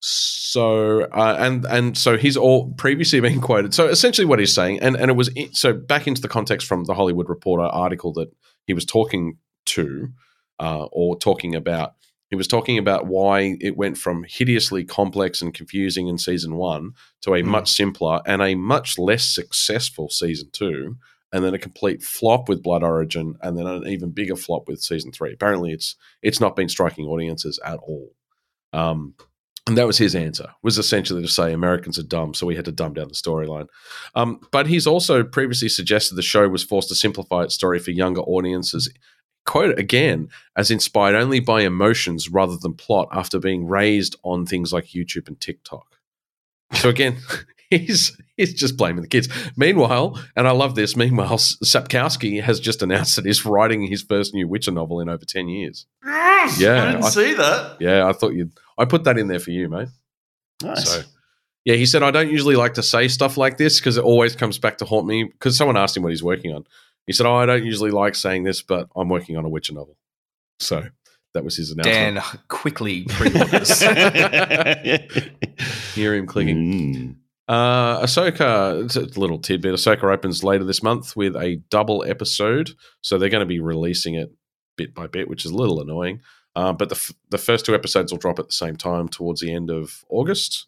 So 0.00 0.35
uh, 0.56 1.36
and 1.38 1.64
and 1.66 1.98
so 1.98 2.16
he's 2.16 2.36
all 2.36 2.72
previously 2.72 3.20
been 3.20 3.40
quoted. 3.40 3.74
So 3.74 3.88
essentially, 3.88 4.24
what 4.24 4.38
he's 4.38 4.54
saying, 4.54 4.80
and 4.80 4.96
and 4.96 5.10
it 5.10 5.14
was 5.14 5.30
so 5.52 5.72
back 5.72 6.06
into 6.06 6.20
the 6.20 6.28
context 6.28 6.66
from 6.66 6.84
the 6.84 6.94
Hollywood 6.94 7.28
Reporter 7.28 7.64
article 7.64 8.12
that 8.14 8.28
he 8.66 8.74
was 8.74 8.84
talking 8.84 9.38
to 9.66 10.08
uh, 10.60 10.84
or 10.92 11.18
talking 11.18 11.54
about. 11.54 11.94
He 12.28 12.36
was 12.36 12.48
talking 12.48 12.76
about 12.76 13.06
why 13.06 13.56
it 13.60 13.76
went 13.76 13.98
from 13.98 14.24
hideously 14.28 14.84
complex 14.84 15.40
and 15.40 15.54
confusing 15.54 16.08
in 16.08 16.18
season 16.18 16.56
one 16.56 16.90
to 17.20 17.34
a 17.34 17.42
mm. 17.42 17.46
much 17.46 17.70
simpler 17.70 18.20
and 18.26 18.42
a 18.42 18.56
much 18.56 18.98
less 18.98 19.24
successful 19.24 20.08
season 20.08 20.48
two, 20.52 20.96
and 21.32 21.44
then 21.44 21.54
a 21.54 21.58
complete 21.58 22.02
flop 22.02 22.48
with 22.48 22.64
Blood 22.64 22.82
Origin, 22.82 23.36
and 23.42 23.56
then 23.56 23.66
an 23.68 23.86
even 23.86 24.10
bigger 24.10 24.34
flop 24.34 24.66
with 24.66 24.80
season 24.80 25.12
three. 25.12 25.32
Apparently, 25.32 25.70
it's 25.72 25.94
it's 26.20 26.40
not 26.40 26.56
been 26.56 26.68
striking 26.68 27.06
audiences 27.06 27.60
at 27.64 27.78
all. 27.78 28.10
Um, 28.72 29.14
And 29.66 29.76
that 29.76 29.86
was 29.86 29.98
his 29.98 30.14
answer, 30.14 30.48
was 30.62 30.78
essentially 30.78 31.22
to 31.22 31.28
say 31.28 31.52
Americans 31.52 31.98
are 31.98 32.04
dumb, 32.04 32.34
so 32.34 32.46
we 32.46 32.54
had 32.54 32.66
to 32.66 32.72
dumb 32.72 32.94
down 32.94 33.08
the 33.08 33.14
storyline. 33.14 33.66
Um, 34.14 34.40
but 34.52 34.68
he's 34.68 34.86
also 34.86 35.24
previously 35.24 35.68
suggested 35.68 36.14
the 36.14 36.22
show 36.22 36.48
was 36.48 36.62
forced 36.62 36.88
to 36.90 36.94
simplify 36.94 37.42
its 37.42 37.54
story 37.54 37.80
for 37.80 37.90
younger 37.90 38.20
audiences. 38.20 38.88
Quote 39.44 39.76
again, 39.78 40.28
as 40.56 40.70
inspired 40.70 41.16
only 41.16 41.40
by 41.40 41.62
emotions 41.62 42.28
rather 42.28 42.56
than 42.56 42.74
plot 42.74 43.08
after 43.12 43.38
being 43.40 43.66
raised 43.66 44.14
on 44.22 44.46
things 44.46 44.72
like 44.72 44.86
YouTube 44.86 45.26
and 45.28 45.40
TikTok. 45.40 45.86
So 46.74 46.88
again, 46.88 47.16
he's 47.70 48.16
he's 48.36 48.54
just 48.54 48.76
blaming 48.76 49.02
the 49.02 49.08
kids. 49.08 49.28
Meanwhile, 49.56 50.20
and 50.36 50.46
I 50.46 50.52
love 50.52 50.74
this, 50.76 50.96
meanwhile, 50.96 51.38
Sapkowski 51.38 52.40
has 52.42 52.60
just 52.60 52.82
announced 52.82 53.16
that 53.16 53.24
he's 53.26 53.44
writing 53.44 53.82
his 53.86 54.02
first 54.02 54.32
new 54.34 54.46
Witcher 54.46 54.70
novel 54.72 55.00
in 55.00 55.08
over 55.08 55.24
10 55.24 55.48
years. 55.48 55.86
Yeah, 56.04 56.84
I 56.84 56.90
didn't 56.92 57.04
I- 57.04 57.08
see 57.10 57.34
that. 57.34 57.76
Yeah, 57.80 58.06
I 58.06 58.12
thought 58.12 58.34
you'd. 58.34 58.52
I 58.78 58.84
put 58.84 59.04
that 59.04 59.18
in 59.18 59.28
there 59.28 59.40
for 59.40 59.50
you, 59.50 59.68
mate. 59.68 59.88
Nice. 60.62 60.88
So, 60.88 61.02
yeah, 61.64 61.74
he 61.74 61.86
said, 61.86 62.02
I 62.02 62.10
don't 62.10 62.30
usually 62.30 62.56
like 62.56 62.74
to 62.74 62.82
say 62.82 63.08
stuff 63.08 63.36
like 63.36 63.58
this 63.58 63.80
because 63.80 63.96
it 63.96 64.04
always 64.04 64.36
comes 64.36 64.58
back 64.58 64.78
to 64.78 64.84
haunt 64.84 65.06
me. 65.06 65.24
Because 65.24 65.56
someone 65.56 65.76
asked 65.76 65.96
him 65.96 66.02
what 66.02 66.12
he's 66.12 66.22
working 66.22 66.54
on. 66.54 66.64
He 67.06 67.12
said, 67.12 67.26
Oh, 67.26 67.34
I 67.34 67.46
don't 67.46 67.64
usually 67.64 67.90
like 67.90 68.14
saying 68.14 68.44
this, 68.44 68.62
but 68.62 68.88
I'm 68.96 69.08
working 69.08 69.36
on 69.36 69.44
a 69.44 69.48
Witcher 69.48 69.74
novel. 69.74 69.96
So 70.60 70.84
that 71.34 71.44
was 71.44 71.56
his 71.56 71.70
announcement. 71.70 72.16
Dan 72.16 72.22
quickly 72.48 73.04
pre-orders. 73.04 73.80
Hear 75.94 76.14
him 76.14 76.26
clicking. 76.26 76.56
Mm. 76.56 77.16
Uh, 77.48 78.02
Ahsoka, 78.02 78.84
it's 78.84 78.96
a 78.96 79.20
little 79.20 79.38
tidbit. 79.38 79.74
Ahsoka 79.74 80.12
opens 80.12 80.42
later 80.42 80.64
this 80.64 80.82
month 80.82 81.16
with 81.16 81.36
a 81.36 81.56
double 81.70 82.04
episode. 82.06 82.70
So 83.02 83.18
they're 83.18 83.28
going 83.28 83.40
to 83.40 83.46
be 83.46 83.60
releasing 83.60 84.14
it 84.14 84.32
bit 84.76 84.94
by 84.94 85.06
bit, 85.06 85.28
which 85.28 85.44
is 85.44 85.50
a 85.50 85.56
little 85.56 85.80
annoying. 85.80 86.20
Uh, 86.56 86.72
but 86.72 86.88
the, 86.88 86.96
f- 86.96 87.12
the 87.30 87.38
first 87.38 87.64
two 87.66 87.74
episodes 87.74 88.10
will 88.10 88.18
drop 88.18 88.38
at 88.40 88.46
the 88.46 88.52
same 88.52 88.74
time 88.76 89.08
towards 89.08 89.40
the 89.42 89.52
end 89.52 89.70
of 89.70 90.04
August. 90.08 90.66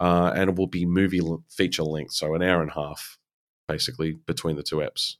Uh, 0.00 0.32
and 0.34 0.50
it 0.50 0.56
will 0.56 0.66
be 0.66 0.84
movie 0.84 1.20
l- 1.20 1.44
feature 1.48 1.82
length. 1.84 2.12
So 2.14 2.34
an 2.34 2.42
hour 2.42 2.60
and 2.62 2.70
a 2.70 2.74
half, 2.74 3.18
basically, 3.68 4.12
between 4.26 4.56
the 4.56 4.62
two 4.62 4.76
eps. 4.76 5.16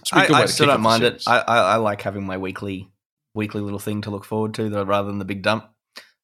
It's 0.00 0.12
a 0.12 0.16
I, 0.16 0.42
I 0.42 0.46
still 0.46 0.66
don't 0.66 0.80
mind 0.82 1.02
it. 1.02 1.22
I, 1.26 1.38
I, 1.40 1.56
I 1.58 1.76
like 1.76 2.02
having 2.02 2.24
my 2.24 2.36
weekly 2.38 2.90
weekly 3.34 3.60
little 3.60 3.78
thing 3.78 4.00
to 4.02 4.10
look 4.10 4.24
forward 4.24 4.54
to, 4.54 4.68
though, 4.70 4.84
rather 4.84 5.08
than 5.08 5.18
the 5.18 5.24
big 5.26 5.42
dump. 5.42 5.68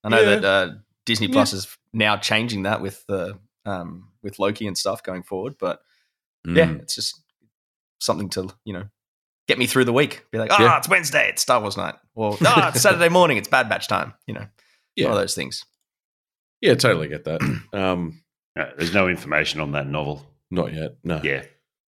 I 0.04 0.08
know 0.08 0.20
Yeah. 0.20 0.36
that 0.36 0.44
uh, 0.44 0.68
Disney 1.04 1.26
Yeah. 1.26 1.32
Plus 1.34 1.52
is 1.52 1.66
now 1.92 2.16
changing 2.16 2.62
that 2.62 2.80
with 2.80 3.04
the 3.06 3.38
um, 3.66 4.08
with 4.22 4.38
Loki 4.38 4.66
and 4.66 4.76
stuff 4.78 5.02
going 5.02 5.22
forward. 5.22 5.56
But 5.58 5.80
yeah, 6.46 6.66
Mm. 6.66 6.80
it's 6.82 6.94
just 6.94 7.20
something 8.00 8.28
to 8.30 8.48
you 8.64 8.72
know 8.72 8.84
get 9.48 9.58
me 9.58 9.66
through 9.66 9.84
the 9.84 9.92
week. 9.92 10.24
Be 10.30 10.38
like, 10.38 10.50
ah, 10.52 10.60
Yeah. 10.60 10.78
it's 10.78 10.88
Wednesday, 10.88 11.28
it's 11.28 11.42
Star 11.42 11.60
Wars 11.60 11.76
night. 11.76 11.94
Or 12.14 12.36
ah, 12.44 12.68
it's 12.70 12.80
Saturday 12.82 13.08
morning, 13.08 13.36
it's 13.36 13.48
Bad 13.48 13.68
Batch 13.68 13.88
time. 13.88 14.14
You 14.26 14.34
know, 14.34 14.46
Yeah. 14.96 15.06
one 15.08 15.14
of 15.16 15.20
those 15.22 15.34
things. 15.34 15.64
Yeah, 16.60 16.74
totally 16.74 17.08
get 17.08 17.24
that. 17.24 17.40
Um, 17.72 18.22
No, 18.56 18.70
there's 18.76 18.94
no 18.94 19.08
information 19.08 19.60
on 19.60 19.72
that 19.72 19.86
novel. 19.88 20.26
not 20.50 20.72
yet. 20.74 20.92
No. 21.02 21.20
Yeah. 21.24 21.44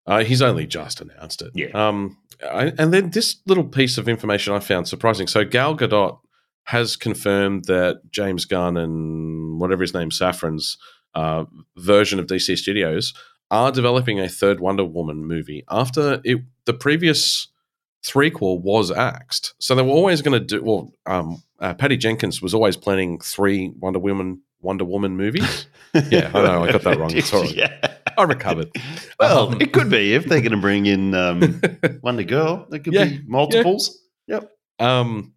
Uh, 0.07 0.23
he's 0.25 0.43
only 0.43 0.67
just 0.67 1.01
announced 1.01 1.41
it. 1.43 1.51
Yeah. 1.55 1.69
Um, 1.75 2.19
I, 2.43 2.73
and 2.79 2.93
then 2.93 3.11
this 3.11 3.37
little 3.47 3.65
piece 3.65 3.97
of 3.99 4.09
information 4.09 4.53
I 4.53 4.59
found 4.59 4.87
surprising. 4.89 5.27
So 5.27 5.45
Gal 5.45 5.77
Gadot 5.77 6.19
has 6.65 6.97
confirmed 6.97 7.67
that 7.67 8.01
James 8.11 8.45
Gunn 8.47 8.77
and 8.77 9.61
whatever 9.61 9.83
his 9.83 9.95
name, 9.95 10.11
Safran's 10.11 10.77
uh, 11.15 11.45
version 11.77 12.19
of 12.19 12.27
DC 12.27 12.57
Studios 12.59 13.15
are 13.51 13.71
developing 13.73 14.19
a 14.21 14.29
third 14.29 14.61
Wonder 14.61 14.85
Woman 14.85 15.25
movie 15.27 15.65
after 15.71 16.21
it, 16.25 16.39
the 16.67 16.75
previous 16.75 17.49
threequel 18.05 18.61
was 18.61 18.91
axed. 18.91 19.55
So 19.59 19.75
they 19.75 19.83
were 19.83 19.89
always 19.91 20.23
going 20.23 20.39
to 20.39 20.45
do. 20.45 20.63
Well, 20.63 20.93
um, 21.07 21.43
uh, 21.61 21.75
Patty 21.75 21.97
Jenkins 21.97 22.43
was 22.43 22.53
always 22.55 22.77
planning 22.77 23.19
three 23.21 23.73
Wonder 23.79 23.99
Woman 23.99 24.43
Wonder 24.61 24.85
Woman 24.85 25.17
movies. 25.17 25.67
Yeah, 26.11 26.29
I 26.35 26.43
know, 26.43 26.65
I 26.65 26.73
got 26.73 26.83
that 26.83 26.99
wrong. 26.99 27.13
Right. 27.33 27.55
Yeah. 27.55 27.95
I 28.19 28.25
recovered. 28.25 28.69
Well, 29.21 29.53
Um, 29.53 29.61
it 29.61 29.73
could 29.73 29.89
be 29.89 30.15
if 30.15 30.25
they're 30.25 30.41
going 30.41 30.51
to 30.51 30.57
bring 30.61 30.87
in 30.87 31.15
um, 31.15 31.61
Wonder 32.03 32.25
Girl. 32.25 32.67
There 32.69 32.81
could 32.81 32.93
Yeah, 32.95 33.05
be 33.05 33.21
multiples. 33.29 33.97
Yep. 34.27 34.51
Um, 34.81 35.35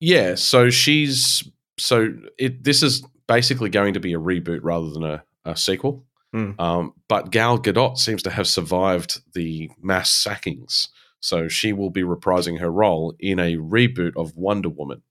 yeah. 0.00 0.36
So 0.36 0.70
she's 0.70 1.46
so 1.78 2.14
it. 2.38 2.64
This 2.64 2.82
is 2.82 3.04
basically 3.26 3.68
going 3.68 3.92
to 3.92 4.00
be 4.00 4.14
a 4.14 4.18
reboot 4.18 4.60
rather 4.62 4.88
than 4.88 5.04
a, 5.04 5.22
a 5.44 5.54
sequel. 5.54 6.06
Hmm. 6.32 6.52
Um, 6.58 6.94
but 7.08 7.30
Gal 7.30 7.58
Gadot 7.58 7.96
seems 7.96 8.22
to 8.24 8.30
have 8.30 8.46
survived 8.46 9.22
the 9.34 9.70
mass 9.80 10.10
sackings, 10.10 10.88
so 11.20 11.48
she 11.48 11.72
will 11.72 11.90
be 11.90 12.02
reprising 12.02 12.60
her 12.60 12.70
role 12.70 13.14
in 13.18 13.38
a 13.38 13.56
reboot 13.56 14.12
of 14.16 14.36
Wonder 14.36 14.68
Woman. 14.68 15.02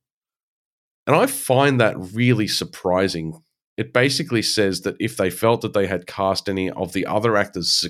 And 1.07 1.15
I 1.15 1.25
find 1.25 1.79
that 1.79 1.95
really 1.97 2.47
surprising. 2.47 3.41
It 3.77 3.93
basically 3.93 4.41
says 4.41 4.81
that 4.81 4.95
if 4.99 5.17
they 5.17 5.29
felt 5.29 5.61
that 5.61 5.73
they 5.73 5.87
had 5.87 6.07
cast 6.07 6.49
any 6.49 6.69
of 6.69 6.93
the 6.93 7.05
other 7.05 7.37
actors 7.37 7.87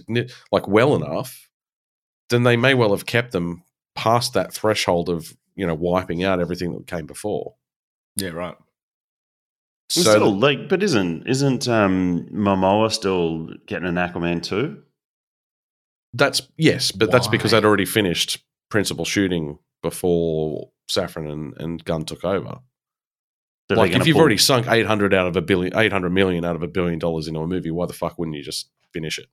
like 0.51 0.67
well 0.67 0.95
enough, 0.95 1.49
then 2.29 2.43
they 2.43 2.57
may 2.57 2.73
well 2.73 2.91
have 2.91 3.05
kept 3.05 3.31
them 3.31 3.63
past 3.95 4.33
that 4.33 4.53
threshold 4.53 5.09
of 5.09 5.35
you 5.55 5.65
know 5.65 5.73
wiping 5.73 6.23
out 6.23 6.39
everything 6.39 6.73
that 6.73 6.87
came 6.87 7.05
before. 7.05 7.55
Yeah, 8.15 8.29
right. 8.29 8.55
So 9.89 10.01
still, 10.01 10.37
like, 10.37 10.67
but 10.69 10.83
isn't 10.83 11.27
isn't 11.27 11.67
um, 11.67 12.27
Momoa 12.31 12.91
still 12.91 13.47
getting 13.67 13.87
an 13.87 13.95
Aquaman 13.95 14.43
too? 14.43 14.83
that's 16.13 16.41
yes, 16.57 16.91
but 16.91 17.11
that's 17.11 17.27
because 17.27 17.51
Why? 17.53 17.59
they'd 17.59 17.65
already 17.67 17.85
finished 17.85 18.39
principal 18.69 19.05
shooting 19.05 19.59
before 19.83 20.69
Safran 20.89 21.31
and, 21.31 21.53
and 21.57 21.83
Gunn 21.85 22.05
took 22.05 22.23
over. 22.25 22.59
That 23.69 23.75
they're 23.75 23.77
like 23.77 23.91
if 23.91 24.07
you've 24.07 24.15
pull- 24.15 24.21
already 24.21 24.37
sunk 24.37 24.67
eight 24.69 24.85
hundred 24.85 25.13
out 25.13 25.27
of 25.27 25.35
a 25.35 25.41
billion, 25.41 25.77
eight 25.77 25.91
hundred 25.91 26.11
million 26.11 26.43
out 26.45 26.55
of 26.55 26.63
a 26.63 26.67
billion 26.67 26.99
dollars 26.99 27.27
into 27.27 27.39
a 27.41 27.47
movie, 27.47 27.71
why 27.71 27.85
the 27.85 27.93
fuck 27.93 28.17
wouldn't 28.17 28.35
you 28.37 28.43
just 28.43 28.69
finish 28.93 29.19
it? 29.19 29.27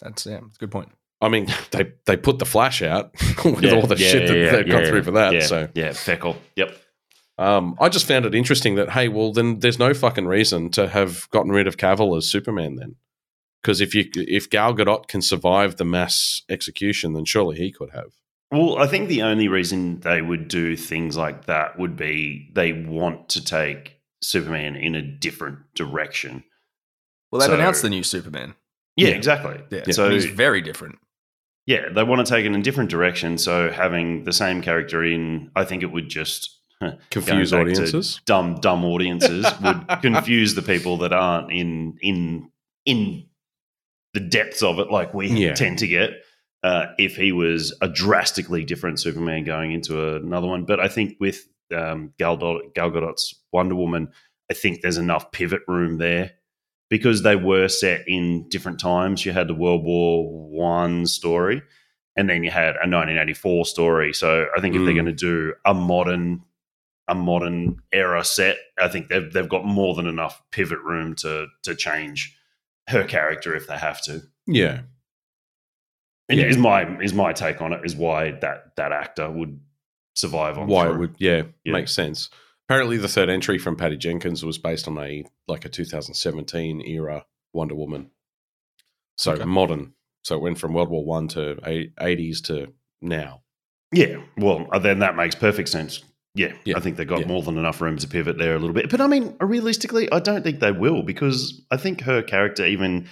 That's 0.00 0.26
yeah, 0.26 0.40
that's 0.42 0.56
a 0.56 0.60
good 0.60 0.70
point. 0.70 0.90
I 1.20 1.28
mean, 1.28 1.46
they 1.70 1.92
they 2.06 2.16
put 2.16 2.38
the 2.38 2.46
Flash 2.46 2.82
out 2.82 3.12
with 3.44 3.62
Yeah, 3.62 3.74
all 3.74 3.86
the 3.86 3.96
yeah, 3.96 4.08
shit 4.08 4.28
that 4.28 4.36
yeah, 4.36 4.50
they've 4.52 4.66
yeah, 4.66 4.72
gone 4.72 4.84
through 4.86 5.02
for 5.04 5.12
that. 5.12 5.32
yeah, 5.32 5.40
So 5.46 5.68
yeah, 5.74 5.88
feckle. 5.90 6.36
Yep. 6.56 6.76
Um, 7.40 7.74
I 7.80 7.88
just 7.88 8.06
found 8.06 8.26
it 8.26 8.34
interesting 8.34 8.74
that 8.74 8.90
hey, 8.90 9.08
well, 9.08 9.32
then 9.32 9.60
there's 9.60 9.78
no 9.78 9.94
fucking 9.94 10.26
reason 10.26 10.70
to 10.72 10.88
have 10.88 11.28
gotten 11.30 11.50
rid 11.52 11.66
of 11.66 11.76
Cavill 11.78 12.16
as 12.18 12.28
Superman 12.28 12.76
then, 12.76 12.96
because 13.62 13.80
if 13.80 13.94
you 13.94 14.10
if 14.14 14.50
Gal 14.50 14.74
Gadot 14.74 15.08
can 15.08 15.22
survive 15.22 15.76
the 15.76 15.84
mass 15.84 16.42
execution, 16.50 17.14
then 17.14 17.24
surely 17.24 17.56
he 17.56 17.72
could 17.72 17.90
have. 17.92 18.10
Well, 18.52 18.78
I 18.78 18.86
think 18.88 19.08
the 19.08 19.22
only 19.22 19.48
reason 19.48 20.00
they 20.00 20.20
would 20.20 20.48
do 20.48 20.76
things 20.76 21.16
like 21.16 21.46
that 21.46 21.78
would 21.78 21.96
be 21.96 22.50
they 22.54 22.72
want 22.72 23.28
to 23.30 23.44
take 23.44 24.00
Superman 24.22 24.76
in 24.76 24.94
a 24.94 25.02
different 25.02 25.58
direction. 25.74 26.44
Well, 27.30 27.40
they've 27.40 27.48
So- 27.48 27.54
announced 27.54 27.82
the 27.82 27.90
new 27.90 28.02
Superman. 28.02 28.54
Yeah, 28.96 29.08
Yeah. 29.10 29.14
exactly. 29.14 29.60
Yeah, 29.70 29.84
So 29.92 30.10
he's 30.10 30.24
very 30.26 30.60
different. 30.60 30.98
yeah, 31.64 31.88
they 31.94 32.02
want 32.02 32.26
to 32.26 32.30
take 32.30 32.44
it 32.44 32.48
in 32.48 32.56
a 32.56 32.62
different 32.62 32.90
direction. 32.90 33.38
So 33.38 33.70
having 33.70 34.24
the 34.24 34.32
same 34.32 34.60
character 34.62 35.02
in, 35.04 35.50
I 35.56 35.64
think 35.64 35.82
it 35.84 35.92
would 35.92 36.08
just 36.10 36.59
Confuse 37.10 37.50
going 37.50 37.66
back 37.66 37.74
to 37.74 37.80
audiences. 37.82 38.20
dumb, 38.26 38.56
dumb 38.60 38.84
audiences 38.84 39.46
would 39.62 39.86
confuse 40.02 40.54
the 40.54 40.62
people 40.62 40.98
that 40.98 41.12
aren't 41.12 41.52
in 41.52 41.98
in 42.00 42.50
in 42.86 43.26
the 44.14 44.20
depths 44.20 44.62
of 44.62 44.78
it, 44.78 44.90
like 44.90 45.12
we 45.14 45.28
Yeah. 45.28 45.54
tend 45.54 45.78
to 45.78 45.86
get. 45.86 46.10
Uh, 46.62 46.86
if 46.98 47.16
he 47.16 47.32
was 47.32 47.74
a 47.80 47.88
drastically 47.88 48.64
different 48.64 49.00
Superman 49.00 49.44
going 49.44 49.72
into 49.72 50.16
another 50.16 50.46
one, 50.46 50.64
but 50.64 50.78
I 50.80 50.88
think 50.88 51.16
with 51.18 51.46
um, 51.74 52.12
Gal, 52.18 52.36
Gadot, 52.36 52.74
Gal 52.74 52.90
Gadot's 52.90 53.34
Wonder 53.52 53.74
Woman, 53.76 54.08
I 54.50 54.54
think 54.54 54.82
there's 54.82 54.98
enough 54.98 55.30
pivot 55.32 55.62
room 55.68 55.96
there 55.98 56.32
because 56.90 57.22
they 57.22 57.36
were 57.36 57.68
set 57.68 58.02
in 58.08 58.48
different 58.50 58.78
times. 58.80 59.24
You 59.24 59.32
had 59.32 59.48
the 59.48 59.54
World 59.54 59.84
War 59.84 60.28
One 60.50 61.06
story, 61.06 61.62
and 62.16 62.28
then 62.28 62.42
you 62.44 62.50
had 62.50 62.74
a 62.74 62.88
1984 62.88 63.64
story. 63.64 64.12
So 64.12 64.46
I 64.54 64.60
think 64.60 64.74
if 64.74 64.82
they're 64.82 64.90
Mm. 64.92 64.96
going 64.96 65.06
to 65.06 65.12
do 65.12 65.54
a 65.64 65.72
modern 65.72 66.42
a 67.10 67.14
modern 67.14 67.82
era 67.92 68.24
set, 68.24 68.56
I 68.78 68.88
think 68.88 69.08
they've 69.08 69.30
they've 69.32 69.48
got 69.48 69.64
more 69.66 69.94
than 69.94 70.06
enough 70.06 70.40
pivot 70.52 70.78
room 70.80 71.14
to 71.16 71.48
to 71.64 71.74
change 71.74 72.36
her 72.88 73.04
character 73.04 73.54
if 73.54 73.66
they 73.66 73.76
have 73.76 74.00
to. 74.04 74.22
Yeah, 74.46 74.82
And 76.28 76.38
Yeah. 76.40 76.46
is 76.46 76.56
my 76.56 76.98
is 77.00 77.12
my 77.12 77.32
take 77.32 77.60
on 77.60 77.72
it 77.72 77.84
is 77.84 77.94
why 77.96 78.30
that 78.40 78.76
that 78.76 78.92
actor 78.92 79.30
would 79.30 79.60
survive 80.14 80.56
on 80.58 80.66
why 80.68 80.88
it 80.88 80.96
would 80.98 81.14
yeah, 81.18 81.42
Yeah. 81.64 81.72
makes 81.72 81.92
sense. 81.94 82.30
Apparently, 82.68 82.96
the 82.98 83.08
third 83.08 83.28
entry 83.28 83.58
from 83.58 83.76
Patty 83.76 83.96
Jenkins 83.96 84.44
was 84.44 84.56
based 84.58 84.86
on 84.86 84.96
a 84.98 85.24
like 85.48 85.64
a 85.64 85.68
2017 85.68 86.80
era 86.82 87.26
Wonder 87.52 87.74
Woman, 87.74 88.10
so 89.16 89.32
Okay. 89.32 89.44
modern. 89.44 89.94
So 90.22 90.36
it 90.36 90.42
went 90.42 90.58
from 90.58 90.74
World 90.74 90.90
War 90.90 91.04
One 91.04 91.26
to 91.28 91.56
80s 91.64 92.40
to 92.42 92.72
now. 93.00 93.42
Yeah, 93.92 94.22
well, 94.36 94.68
uh, 94.70 94.78
then 94.78 95.00
that 95.00 95.16
makes 95.16 95.34
perfect 95.34 95.68
sense. 95.68 96.04
Yeah, 96.34 96.52
Yeah, 96.64 96.76
I 96.76 96.80
think 96.80 96.96
they've 96.96 97.06
got 97.08 97.20
yeah. 97.20 97.26
more 97.26 97.42
than 97.42 97.58
enough 97.58 97.80
room 97.80 97.96
to 97.98 98.06
pivot 98.08 98.38
there 98.38 98.54
a 98.54 98.58
little 98.58 98.74
bit. 98.74 98.88
But 98.90 99.00
I 99.00 99.06
mean, 99.08 99.36
realistically, 99.40 100.10
I 100.12 100.20
don't 100.20 100.42
think 100.42 100.60
they 100.60 100.70
will 100.72 101.02
because 101.02 101.60
I 101.70 101.76
think 101.76 102.02
her 102.02 102.22
character, 102.22 102.64
even 102.64 103.08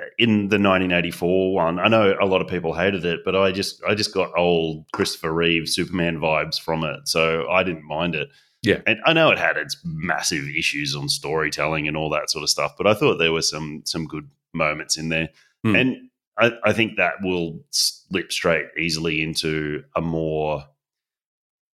uh, 0.00 0.04
in 0.18 0.48
the 0.48 0.58
1984 0.58 1.54
one, 1.54 1.78
I 1.80 1.88
know 1.88 2.14
a 2.20 2.26
lot 2.26 2.40
of 2.42 2.46
people 2.48 2.72
hated 2.74 3.04
it, 3.04 3.20
but 3.24 3.34
I 3.34 3.50
just 3.50 3.82
I 3.84 3.94
just 3.94 4.14
got 4.14 4.30
old 4.38 4.84
Christopher 4.92 5.32
Reeve 5.32 5.68
Superman 5.68 6.18
vibes 6.18 6.60
from 6.60 6.84
it, 6.84 7.08
so 7.08 7.48
I 7.50 7.62
didn't 7.64 7.84
mind 7.84 8.14
it. 8.14 8.28
Yeah. 8.62 8.80
and 8.86 8.98
I 9.04 9.12
know 9.12 9.30
it 9.30 9.38
had 9.38 9.56
its 9.56 9.76
massive 9.84 10.44
issues 10.48 10.96
on 10.96 11.08
storytelling 11.08 11.86
and 11.86 11.96
all 11.96 12.10
that 12.10 12.30
sort 12.30 12.42
of 12.42 12.48
stuff, 12.50 12.72
but 12.76 12.86
I 12.86 12.94
thought 12.94 13.18
there 13.18 13.32
were 13.32 13.42
some 13.42 13.82
some 13.84 14.06
good 14.06 14.28
moments 14.54 14.96
in 14.96 15.08
there, 15.08 15.28
Hmm. 15.64 15.76
and 15.76 15.96
I, 16.38 16.52
I 16.64 16.72
think 16.72 16.96
that 16.96 17.14
will 17.22 17.64
slip 17.70 18.30
straight 18.32 18.66
easily 18.78 19.22
into 19.22 19.82
a 19.94 20.00
more 20.00 20.64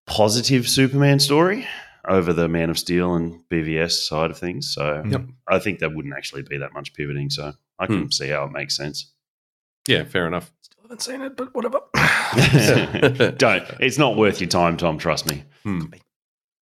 positive 0.07 0.67
Superman 0.67 1.19
story 1.19 1.67
over 2.07 2.33
the 2.33 2.47
Man 2.47 2.69
of 2.69 2.79
Steel 2.79 3.15
and 3.15 3.41
BVS 3.49 3.91
side 4.07 4.31
of 4.31 4.37
things. 4.37 4.73
So 4.73 5.03
Yep. 5.07 5.21
I 5.47 5.59
think 5.59 5.79
that 5.79 5.93
wouldn't 5.95 6.15
actually 6.15 6.41
be 6.43 6.57
that 6.57 6.73
much 6.73 6.93
pivoting. 6.93 7.29
So 7.29 7.53
I 7.79 7.87
can 7.87 8.11
see 8.11 8.29
how 8.29 8.43
it 8.45 8.51
makes 8.51 8.75
sense. 8.75 9.11
Yeah, 9.87 10.03
fair 10.03 10.27
enough. 10.27 10.51
Still 10.61 10.81
haven't 10.83 11.01
seen 11.01 11.21
it, 11.21 11.35
but 11.37 11.53
whatever. 11.55 11.79
Don't. 13.37 13.63
It's 13.79 13.97
not 13.97 14.15
worth 14.17 14.39
your 14.41 14.49
time, 14.49 14.77
Tom. 14.77 14.97
Trust 14.97 15.29
me. 15.29 15.43
Hmm. 15.63 15.85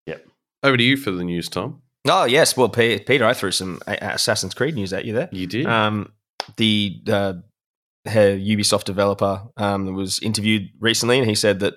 Yep. 0.05 0.25
Over 0.63 0.77
to 0.77 0.83
you 0.83 0.97
for 0.97 1.11
the 1.11 1.23
news, 1.23 1.49
Tom. 1.49 1.81
oh 2.07 2.23
yes, 2.25 2.55
well, 2.57 2.69
Pe- 2.69 2.99
Peter, 2.99 3.25
I 3.25 3.33
threw 3.33 3.51
some 3.51 3.79
Assassin's 3.87 4.53
Creed 4.53 4.75
news 4.75 4.93
at 4.93 5.05
you 5.05 5.13
there. 5.13 5.29
You 5.31 5.47
did. 5.47 5.65
Um, 5.65 6.11
the 6.57 7.01
uh, 7.07 7.33
he- 8.05 8.55
Ubisoft 8.55 8.85
developer 8.85 9.43
um, 9.57 9.93
was 9.93 10.19
interviewed 10.21 10.69
recently, 10.79 11.19
and 11.19 11.27
he 11.27 11.35
said 11.35 11.59
that 11.59 11.75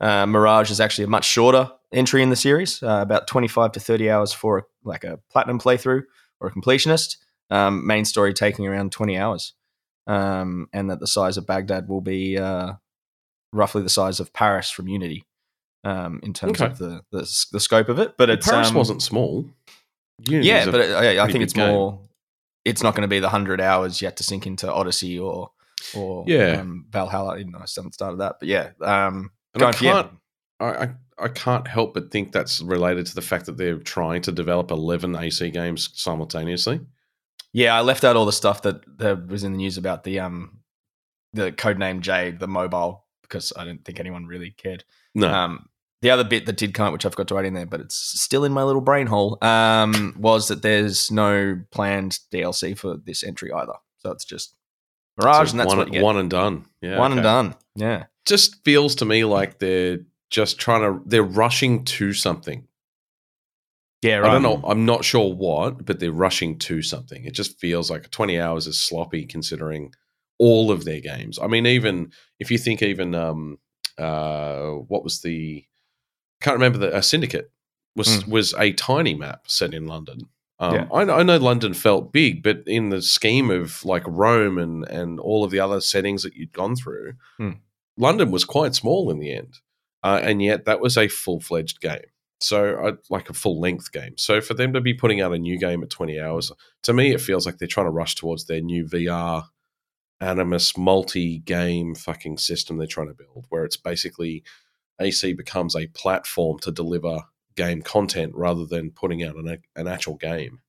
uh, 0.00 0.26
Mirage 0.26 0.70
is 0.70 0.80
actually 0.80 1.04
a 1.04 1.08
much 1.08 1.24
shorter 1.24 1.70
entry 1.92 2.22
in 2.22 2.30
the 2.30 2.36
series, 2.36 2.82
uh, 2.82 3.00
about 3.02 3.26
twenty-five 3.26 3.72
to 3.72 3.80
thirty 3.80 4.10
hours 4.10 4.32
for 4.32 4.58
a, 4.58 4.62
like 4.84 5.04
a 5.04 5.18
platinum 5.30 5.58
playthrough 5.58 6.02
or 6.40 6.48
a 6.48 6.52
completionist. 6.52 7.16
Um, 7.50 7.86
main 7.86 8.04
story 8.04 8.32
taking 8.32 8.66
around 8.66 8.90
twenty 8.92 9.16
hours, 9.16 9.52
um, 10.06 10.68
and 10.72 10.90
that 10.90 11.00
the 11.00 11.06
size 11.06 11.36
of 11.36 11.46
Baghdad 11.46 11.88
will 11.88 12.00
be 12.00 12.38
uh, 12.38 12.72
roughly 13.52 13.82
the 13.82 13.90
size 13.90 14.18
of 14.20 14.32
Paris 14.32 14.70
from 14.70 14.88
Unity. 14.88 15.24
Um, 15.84 16.20
in 16.22 16.32
terms 16.32 16.62
Okay. 16.62 16.72
of 16.72 16.78
the, 16.78 17.02
the 17.12 17.46
the 17.52 17.60
scope 17.60 17.90
of 17.90 17.98
it, 17.98 18.16
but 18.16 18.30
it's 18.30 18.48
Paris 18.48 18.70
um, 18.70 18.74
wasn't 18.74 19.02
small. 19.02 19.44
Unity's 20.26 20.48
yeah, 20.48 20.70
but 20.70 20.80
I, 20.80 21.22
I 21.22 21.30
think 21.30 21.44
it's 21.44 21.52
game. 21.52 21.68
more. 21.68 22.00
It's 22.64 22.82
not 22.82 22.94
going 22.94 23.02
to 23.02 23.08
be 23.08 23.20
the 23.20 23.28
hundred 23.28 23.60
hours 23.60 24.00
yet 24.00 24.16
to 24.16 24.22
sink 24.22 24.46
into 24.46 24.72
Odyssey 24.72 25.18
or 25.18 25.50
or 25.94 26.24
Yeah. 26.26 26.60
um, 26.60 26.86
Valhalla. 26.88 27.36
Even 27.36 27.52
though 27.52 27.58
I 27.58 27.66
haven't 27.76 27.92
started 27.92 28.20
that, 28.20 28.36
but 28.40 28.48
yeah, 28.48 28.70
And 29.54 29.62
I 29.62 29.66
going 29.66 29.74
for- 29.74 29.84
yeah. 29.84 29.92
can't, 29.92 30.10
I, 30.60 30.66
I, 30.66 30.90
I 31.26 31.28
can't 31.28 31.66
help 31.68 31.94
but 31.94 32.10
think 32.10 32.32
that's 32.32 32.60
related 32.60 33.06
to 33.06 33.14
the 33.14 33.22
fact 33.22 33.46
that 33.46 33.56
they're 33.56 33.78
trying 33.78 34.22
to 34.22 34.32
develop 34.32 34.70
11 34.70 35.14
AC 35.16 35.50
games 35.50 35.90
simultaneously. 35.94 36.80
Yeah, 37.52 37.76
I 37.76 37.82
left 37.82 38.02
out 38.04 38.16
all 38.16 38.26
the 38.26 38.32
stuff 38.32 38.62
that, 38.62 38.82
that 38.98 39.28
was 39.28 39.44
in 39.44 39.52
the 39.52 39.58
news 39.58 39.78
about 39.78 40.02
the 40.04 40.18
um 40.20 40.58
the 41.32 41.50
codename 41.52 42.00
J, 42.00 42.30
the 42.30 42.46
mobile, 42.48 43.04
because 43.22 43.52
I 43.56 43.64
didn't 43.64 43.84
think 43.84 43.98
anyone 44.00 44.26
really 44.26 44.50
cared. 44.52 44.84
No. 45.14 45.28
Um, 45.28 45.68
the 46.00 46.10
other 46.10 46.22
bit 46.24 46.46
that 46.46 46.56
did 46.56 46.74
come 46.74 46.86
up, 46.86 46.92
which 46.92 47.06
I've 47.06 47.16
got 47.16 47.28
to 47.28 47.34
write 47.34 47.44
in 47.46 47.54
there, 47.54 47.66
but 47.66 47.80
it's 47.80 47.96
still 47.96 48.44
in 48.44 48.52
my 48.52 48.62
little 48.62 48.80
brain 48.82 49.06
hole, 49.06 49.38
um, 49.42 50.14
was 50.18 50.48
that 50.48 50.62
there's 50.62 51.10
no 51.10 51.60
planned 51.70 52.18
DLC 52.32 52.76
for 52.78 52.96
this 52.96 53.24
entry 53.24 53.52
either. 53.52 53.72
So 53.98 54.10
it's 54.12 54.24
just 54.24 54.54
Mirage, 55.20 55.48
So 55.48 55.52
and 55.52 55.60
that's 55.60 55.68
one, 55.68 55.78
what 55.78 55.86
you 55.88 55.92
get. 55.94 56.02
one 56.02 56.16
and 56.18 56.30
done. 56.30 56.66
Yeah. 56.82 56.98
One 56.98 57.12
okay. 57.12 57.18
and 57.18 57.24
done. 57.24 57.54
Yeah. 57.74 58.04
Just 58.26 58.64
feels 58.64 58.94
to 58.96 59.04
me 59.04 59.24
like 59.24 59.58
they're 59.58 59.98
just 60.30 60.58
trying 60.58 60.80
to, 60.82 61.02
they're 61.06 61.22
rushing 61.22 61.84
to 61.84 62.12
something. 62.12 62.66
Yeah, 64.02 64.18
I 64.22 64.32
don't 64.32 64.42
know. 64.42 64.60
I'm 64.66 64.84
not 64.84 65.02
sure 65.04 65.32
what, 65.32 65.86
but 65.86 65.98
they're 65.98 66.12
rushing 66.12 66.58
to 66.60 66.82
something. 66.82 67.24
It 67.24 67.32
just 67.32 67.58
feels 67.58 67.90
like 67.90 68.10
20 68.10 68.38
hours 68.38 68.66
is 68.66 68.78
sloppy 68.78 69.24
considering 69.24 69.94
all 70.38 70.70
of 70.70 70.84
their 70.84 71.00
games. 71.00 71.38
I 71.38 71.46
mean, 71.46 71.64
even 71.66 72.12
if 72.38 72.50
you 72.50 72.58
think 72.58 72.82
even 72.82 73.14
um 73.14 73.58
uh 73.96 74.70
what 74.88 75.04
was 75.04 75.22
the 75.22 75.64
can't 76.42 76.54
remember 76.54 76.78
the 76.78 76.94
uh, 76.94 77.00
Syndicate 77.00 77.50
was 77.96 78.26
was 78.26 78.52
a 78.58 78.72
tiny 78.72 79.14
map 79.14 79.44
set 79.46 79.72
in 79.72 79.86
London. 79.86 80.28
Um, 80.58 80.74
Yeah. 80.74 80.86
I, 80.92 81.04
know, 81.04 81.14
I 81.14 81.22
know 81.22 81.36
London 81.38 81.72
felt 81.74 82.12
big, 82.12 82.42
but 82.42 82.62
in 82.66 82.90
the 82.90 83.00
scheme 83.00 83.50
of 83.50 83.84
like 83.84 84.02
Rome 84.06 84.58
and 84.58 84.86
and 84.88 85.18
all 85.18 85.44
of 85.44 85.50
the 85.50 85.60
other 85.60 85.80
settings 85.80 86.24
that 86.24 86.34
you'd 86.34 86.52
gone 86.52 86.76
through, 86.76 87.14
Hmm. 87.38 87.52
London 87.96 88.30
was 88.30 88.44
quite 88.44 88.74
small 88.74 89.10
in 89.10 89.18
the 89.18 89.32
end, 89.32 89.60
uh, 90.02 90.20
and 90.22 90.42
yet 90.42 90.64
that 90.64 90.80
was 90.80 90.96
a 90.96 91.08
full 91.08 91.40
fledged 91.40 91.80
game. 91.80 92.02
So, 92.40 92.74
uh, 92.74 92.92
like 93.08 93.30
a 93.30 93.34
full 93.34 93.60
length 93.60 93.92
game. 93.92 94.14
So, 94.18 94.40
for 94.40 94.54
them 94.54 94.72
to 94.74 94.80
be 94.80 94.92
putting 94.92 95.20
out 95.20 95.32
a 95.32 95.38
new 95.38 95.58
game 95.58 95.82
at 95.82 95.90
20 95.90 96.20
hours, 96.20 96.52
to 96.82 96.92
me, 96.92 97.12
it 97.14 97.20
feels 97.20 97.46
like 97.46 97.58
they're 97.58 97.68
trying 97.68 97.86
to 97.86 97.90
rush 97.92 98.14
towards 98.16 98.44
their 98.46 98.60
new 98.60 98.84
VR 98.84 99.44
Animus 100.20 100.76
multi 100.76 101.38
game 101.38 101.94
fucking 101.94 102.38
system 102.38 102.76
they're 102.76 102.86
trying 102.86 103.08
to 103.08 103.14
build, 103.14 103.46
where 103.48 103.64
it's 103.64 103.76
basically 103.76 104.42
AC 105.00 105.32
becomes 105.32 105.74
a 105.76 105.86
platform 105.88 106.58
to 106.60 106.70
deliver 106.70 107.20
game 107.56 107.82
content 107.82 108.32
rather 108.34 108.64
than 108.66 108.90
putting 108.90 109.22
out 109.22 109.36
an, 109.36 109.58
an 109.76 109.86
actual 109.88 110.16
game. 110.16 110.60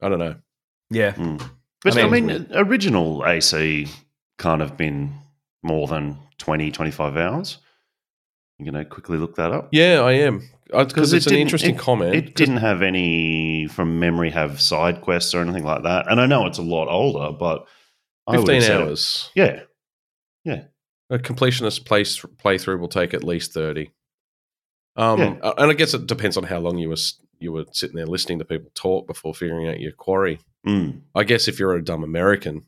I 0.00 0.08
don't 0.08 0.18
know. 0.18 0.36
Yeah. 0.90 1.12
Mm. 1.12 1.50
But 1.82 1.96
I 1.98 2.02
I 2.02 2.08
mean- 2.10 2.26
mean, 2.26 2.46
original 2.52 3.24
AC 3.26 3.88
kind 4.38 4.62
of 4.62 4.76
been 4.76 5.14
more 5.68 5.86
than 5.86 6.18
20, 6.38 6.70
25 6.72 7.16
hours. 7.16 7.58
You're 8.58 8.72
going 8.72 8.84
to 8.84 8.90
quickly 8.90 9.18
look 9.18 9.36
that 9.36 9.52
up? 9.52 9.68
Yeah, 9.70 10.00
I 10.00 10.12
am. 10.14 10.42
Because 10.66 11.12
it 11.12 11.18
it's 11.18 11.26
an 11.28 11.36
interesting 11.36 11.76
it- 11.76 11.78
comment. 11.78 12.14
It 12.14 12.34
didn't 12.34 12.56
have 12.56 12.82
any, 12.82 13.68
from 13.68 14.00
memory, 14.00 14.30
have 14.30 14.60
side 14.60 15.00
quests 15.00 15.34
or 15.34 15.40
anything 15.42 15.64
like 15.64 15.84
that. 15.84 16.10
And 16.10 16.20
I 16.20 16.26
know 16.26 16.46
it's 16.46 16.58
a 16.58 16.62
lot 16.62 16.88
older, 16.88 17.32
but 17.38 17.66
I 18.26 18.32
would 18.38 18.46
15 18.48 18.62
have 18.62 18.80
it- 18.80 18.88
hours. 18.88 19.30
yeah. 19.34 19.60
Yeah. 20.44 20.64
A 21.10 21.18
completionist 21.18 21.84
play, 21.86 22.02
playthrough 22.02 22.80
will 22.80 22.88
take 22.88 23.14
at 23.14 23.22
least 23.24 23.52
30. 23.54 23.90
Um, 24.96 25.20
Yeah. 25.20 25.36
uh, 25.42 25.54
And 25.58 25.70
I 25.70 25.74
guess 25.74 25.94
it 25.94 26.06
depends 26.06 26.36
on 26.36 26.44
how 26.44 26.58
long 26.58 26.78
you 26.78 26.88
were, 26.88 26.96
you 27.38 27.52
were 27.52 27.64
sitting 27.72 27.96
there 27.96 28.06
listening 28.06 28.40
to 28.40 28.44
people 28.44 28.70
talk 28.74 29.06
before 29.06 29.34
figuring 29.34 29.68
out 29.68 29.80
your 29.80 29.92
quarry. 29.92 30.40
Mm. 30.66 31.02
I 31.14 31.22
guess 31.24 31.46
if 31.48 31.58
you're 31.60 31.74
a 31.76 31.84
dumb 31.84 32.02
American 32.02 32.64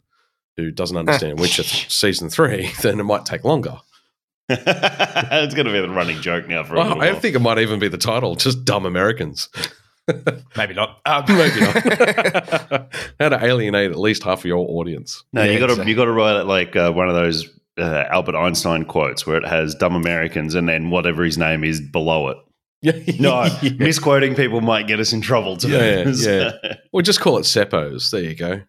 who 0.61 0.71
doesn't 0.71 0.97
understand 0.97 1.39
Witcher 1.41 1.63
th- 1.63 1.91
season 1.93 2.29
three, 2.31 2.71
then 2.83 3.01
it 3.01 3.05
might 3.05 3.25
take 3.27 3.45
longer. 3.45 3.79
it's 4.49 5.55
going 5.55 5.67
to 5.67 5.73
be 5.73 5.81
the 5.81 5.89
running 5.89 6.21
joke 6.21 6.49
now 6.49 6.65
for 6.65 6.75
a 6.75 6.79
Well, 6.79 6.89
little 6.89 7.03
I 7.03 7.13
while. 7.13 7.21
think 7.21 7.37
it 7.37 7.39
might 7.41 7.59
even 7.59 7.79
be 7.79 7.89
the 7.89 7.99
title, 7.99 8.35
just 8.35 8.65
dumb 8.65 8.85
Americans. 8.87 9.49
Maybe 10.57 10.75
not. 10.75 10.99
Um, 11.07 11.25
Maybe 11.29 11.61
not. 11.61 12.93
How 13.21 13.29
to 13.29 13.39
alienate 13.45 13.91
at 13.93 13.99
least 13.99 14.25
half 14.25 14.41
of 14.41 14.45
your 14.45 14.59
audience. 14.69 15.23
No, 15.33 15.45
Yeah, 15.45 15.53
you 15.53 15.59
got 15.61 15.67
to 15.67 15.73
exactly. 15.75 15.91
you 15.93 15.97
got 15.97 16.07
to 16.07 16.13
write 16.13 16.37
it 16.41 16.45
like 16.45 16.75
uh, 16.75 16.91
one 16.93 17.09
of 17.09 17.15
those 17.15 17.49
uh, 17.79 18.05
Albert 18.11 18.35
Einstein 18.37 18.85
quotes 18.85 19.25
where 19.27 19.37
it 19.37 19.47
has 19.47 19.75
"dumb 19.77 19.95
Americans" 19.95 20.57
and 20.57 20.69
then 20.69 20.91
whatever 20.91 21.23
his 21.23 21.39
name 21.39 21.63
is 21.63 21.81
below 21.81 22.29
it. 22.29 22.39
Yeah, 22.83 22.93
No, 23.21 23.45
yeah. 23.63 23.71
misquoting 23.79 24.35
people 24.35 24.61
might 24.63 24.89
get 24.89 24.99
us 25.01 25.13
in 25.13 25.21
trouble 25.21 25.57
too. 25.59 25.69
Yeah, 25.69 26.09
yeah. 26.09 26.75
We'll 26.93 27.03
just 27.03 27.21
call 27.21 27.37
it 27.39 27.43
Seppos. 27.43 28.11
There 28.11 28.23
you 28.23 28.35
go. 28.35 28.63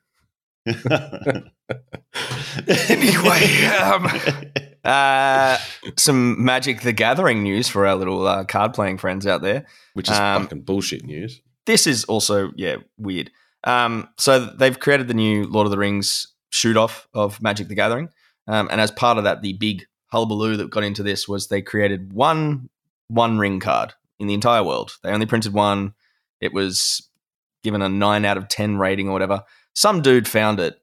Anyway, 2.67 3.65
um, 3.82 4.08
uh, 4.84 5.58
some 5.97 6.43
Magic 6.43 6.82
the 6.82 6.93
Gathering 6.93 7.43
news 7.43 7.67
for 7.67 7.88
our 7.88 7.95
little 7.95 8.28
uh, 8.28 8.43
card 8.43 8.74
playing 8.74 8.97
friends 8.97 9.26
out 9.26 9.41
there. 9.41 9.65
Which 9.93 10.10
is 10.10 10.17
Um, 10.17 10.43
fucking 10.43 10.62
bullshit 10.62 11.04
news. 11.06 11.41
This 11.65 11.88
is 11.88 12.04
also, 12.06 12.52
yeah, 12.56 12.78
weird. 12.97 13.32
Um, 13.63 14.10
so 14.17 14.39
they've 14.45 14.80
created 14.80 15.08
the 15.08 15.13
new 15.13 15.45
Lord 15.45 15.65
of 15.65 15.71
the 15.71 15.78
Rings 15.78 16.28
shoot 16.50 16.76
off 16.78 17.08
of 17.13 17.41
Magic 17.41 17.67
the 17.67 17.76
Gathering. 17.76 18.10
Um, 18.47 18.67
and 18.71 18.82
as 18.82 18.91
part 18.91 19.17
of 19.17 19.24
that, 19.24 19.41
the 19.41 19.54
big 19.54 19.86
hullabaloo 20.08 20.58
that 20.58 20.69
got 20.69 20.84
into 20.84 21.04
this 21.04 21.28
was 21.28 21.47
they 21.47 21.62
created 21.62 22.13
one 22.13 22.69
one 23.08 23.38
ring 23.38 23.60
card 23.60 23.93
in 24.19 24.28
the 24.28 24.34
entire 24.34 24.63
world. 24.63 24.97
They 25.04 25.12
only 25.12 25.26
printed 25.26 25.54
one. 25.54 25.93
It 26.39 26.54
was 26.54 27.08
given 27.63 27.82
a 27.82 27.89
nine 27.89 28.26
out 28.26 28.38
of 28.38 28.47
ten 28.47 28.78
rating 28.78 29.08
or 29.08 29.13
whatever. 29.13 29.43
Some 29.73 30.01
dude 30.01 30.27
found 30.27 30.60
it, 30.60 30.79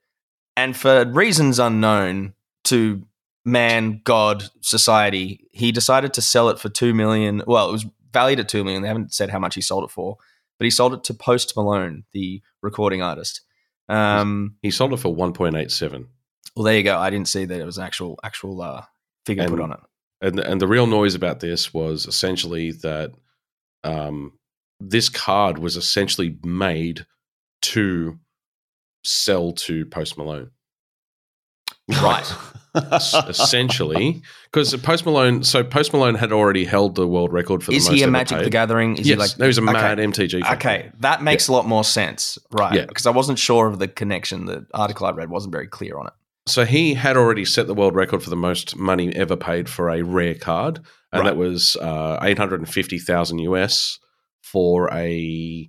and 0.56 0.76
for 0.76 1.04
reasons 1.04 1.58
unknown 1.58 2.34
to 2.64 3.06
man, 3.44 4.00
God, 4.04 4.44
society, 4.60 5.48
he 5.52 5.72
decided 5.72 6.14
to 6.14 6.22
sell 6.22 6.48
it 6.48 6.58
for 6.58 6.68
two 6.68 6.94
million. 6.94 7.42
Well, 7.46 7.68
it 7.68 7.72
was 7.72 7.86
valued 8.12 8.40
at 8.40 8.48
two 8.48 8.64
million. 8.64 8.82
They 8.82 8.88
haven't 8.88 9.12
said 9.14 9.30
how 9.30 9.38
much 9.38 9.54
he 9.54 9.60
sold 9.60 9.84
it 9.84 9.90
for, 9.90 10.16
but 10.58 10.64
he 10.64 10.70
sold 10.70 10.94
it 10.94 11.04
to 11.04 11.14
Post 11.14 11.56
Malone, 11.56 12.04
the 12.12 12.42
recording 12.62 13.02
artist. 13.02 13.42
Um, 13.88 14.56
He 14.62 14.70
sold 14.70 14.92
it 14.92 14.98
for 14.98 15.14
1.87. 15.14 16.06
well, 16.56 16.64
there 16.64 16.76
you 16.76 16.82
go. 16.82 16.98
I 16.98 17.10
didn't 17.10 17.28
see 17.28 17.46
that 17.46 17.60
it 17.60 17.64
was 17.64 17.78
an 17.78 17.84
actual 17.84 18.18
actual 18.22 18.60
uh, 18.60 18.84
figure 19.24 19.48
put 19.48 19.60
on 19.60 19.72
it. 19.72 19.80
And, 20.20 20.40
and 20.40 20.60
the 20.60 20.66
real 20.66 20.86
noise 20.86 21.14
about 21.14 21.40
this 21.40 21.72
was 21.72 22.04
essentially 22.06 22.72
that 22.72 23.12
um, 23.84 24.32
this 24.80 25.08
card 25.08 25.58
was 25.58 25.76
essentially 25.76 26.36
made 26.44 27.06
to 27.62 28.18
sell 29.04 29.52
to 29.52 29.84
Post 29.86 30.18
Malone. 30.18 30.50
Right. 31.88 32.30
Essentially, 33.28 34.22
because 34.44 34.74
Post 34.76 35.06
Malone, 35.06 35.42
so 35.42 35.64
Post 35.64 35.92
Malone 35.92 36.14
had 36.14 36.32
already 36.32 36.64
held 36.64 36.94
the 36.94 37.06
world 37.08 37.32
record 37.32 37.64
for 37.64 37.72
Is 37.72 37.86
the 37.86 37.92
most 37.92 37.98
he 37.98 38.04
a 38.04 38.08
Magic 38.10 38.44
the. 38.44 38.50
Gathering? 38.50 38.98
Is 38.98 39.08
yes, 39.08 39.14
he 39.14 39.16
like 39.16 39.38
no, 39.38 39.46
he's 39.46 39.58
a 39.58 39.62
okay. 39.62 39.72
mad 39.72 39.98
MTG. 39.98 40.42
fan. 40.42 40.56
Okay, 40.56 40.90
that 41.00 41.22
makes 41.22 41.48
a 41.48 41.52
lot 41.52 41.66
more 41.66 41.82
sense, 41.82 42.38
right? 42.52 42.74
Yeah. 42.74 42.86
Because 42.86 43.06
I 43.06 43.10
wasn't 43.10 43.38
sure 43.38 43.66
of 43.66 43.78
the 43.78 43.88
connection. 43.88 44.44
The 44.44 44.66
article 44.74 45.06
I 45.06 45.10
read 45.12 45.30
wasn't 45.30 45.52
very 45.52 45.66
clear 45.66 45.98
on 45.98 46.06
it. 46.08 46.12
So 46.46 46.64
he 46.64 46.94
had 46.94 47.16
already 47.16 47.44
set 47.44 47.66
the 47.66 47.74
world 47.74 47.94
record 47.94 48.22
for 48.22 48.30
the 48.30 48.36
most 48.36 48.76
money 48.76 49.14
ever 49.16 49.36
paid 49.36 49.68
for 49.68 49.90
a 49.90 50.02
rare 50.02 50.34
card, 50.34 50.78
and 51.12 51.20
Right. 51.22 51.24
that 51.24 51.36
was 51.36 51.76
uh, 51.76 52.18
eight 52.22 52.38
hundred 52.38 52.60
and 52.60 52.68
fifty 52.68 52.98
thousand 52.98 53.38
US 53.40 53.98
for 54.42 54.92
a 54.92 55.68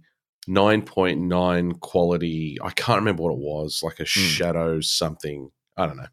nine 0.50 0.82
point 0.82 1.20
nine 1.22 1.74
quality. 1.74 2.58
I 2.62 2.72
can't 2.72 3.00
remember 3.00 3.24
what 3.24 3.34
it 3.34 3.40
was, 3.40 3.82
like 3.84 4.00
a 4.00 4.06
shadow 4.06 4.82
something. 4.82 5.52
I 5.78 5.86
don't 5.86 5.98
know. 5.98 6.08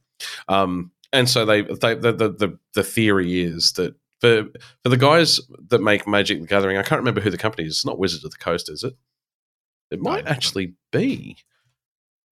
Um, 0.48 0.92
and 1.12 1.28
so 1.28 1.44
they, 1.44 1.62
they 1.62 1.94
the, 1.94 2.12
the 2.12 2.28
the 2.28 2.58
the 2.74 2.82
theory 2.84 3.40
is 3.40 3.72
that 3.72 3.94
for 4.20 4.44
for 4.82 4.88
the 4.88 4.96
guys 4.96 5.40
that 5.68 5.80
make 5.80 6.06
Magic 6.06 6.40
the 6.40 6.46
Gathering, 6.46 6.76
I 6.76 6.82
can't 6.82 7.00
remember 7.00 7.20
who 7.20 7.30
the 7.30 7.38
company 7.38 7.66
is. 7.66 7.74
It's 7.74 7.86
not 7.86 7.98
Wizards 7.98 8.24
of 8.24 8.30
the 8.30 8.36
Coast, 8.36 8.70
is 8.70 8.84
it? 8.84 8.94
It 9.90 10.00
might 10.00 10.26
actually 10.26 10.74
be. 10.92 11.36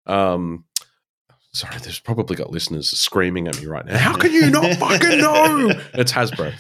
Um, 0.07 0.65
sorry, 1.55 1.79
there's 1.79 1.99
probably 2.01 2.37
got 2.37 2.51
listeners 2.51 2.91
screaming 2.91 3.49
at 3.49 3.59
me 3.61 3.67
right 3.67 3.87
now. 3.87 3.97
How 3.97 4.17
can 4.17 4.33
you 4.33 4.51
not 4.51 4.77
fucking 4.79 5.19
know? 5.19 5.71
It's 5.95 6.13
Hasbro. 6.13 6.53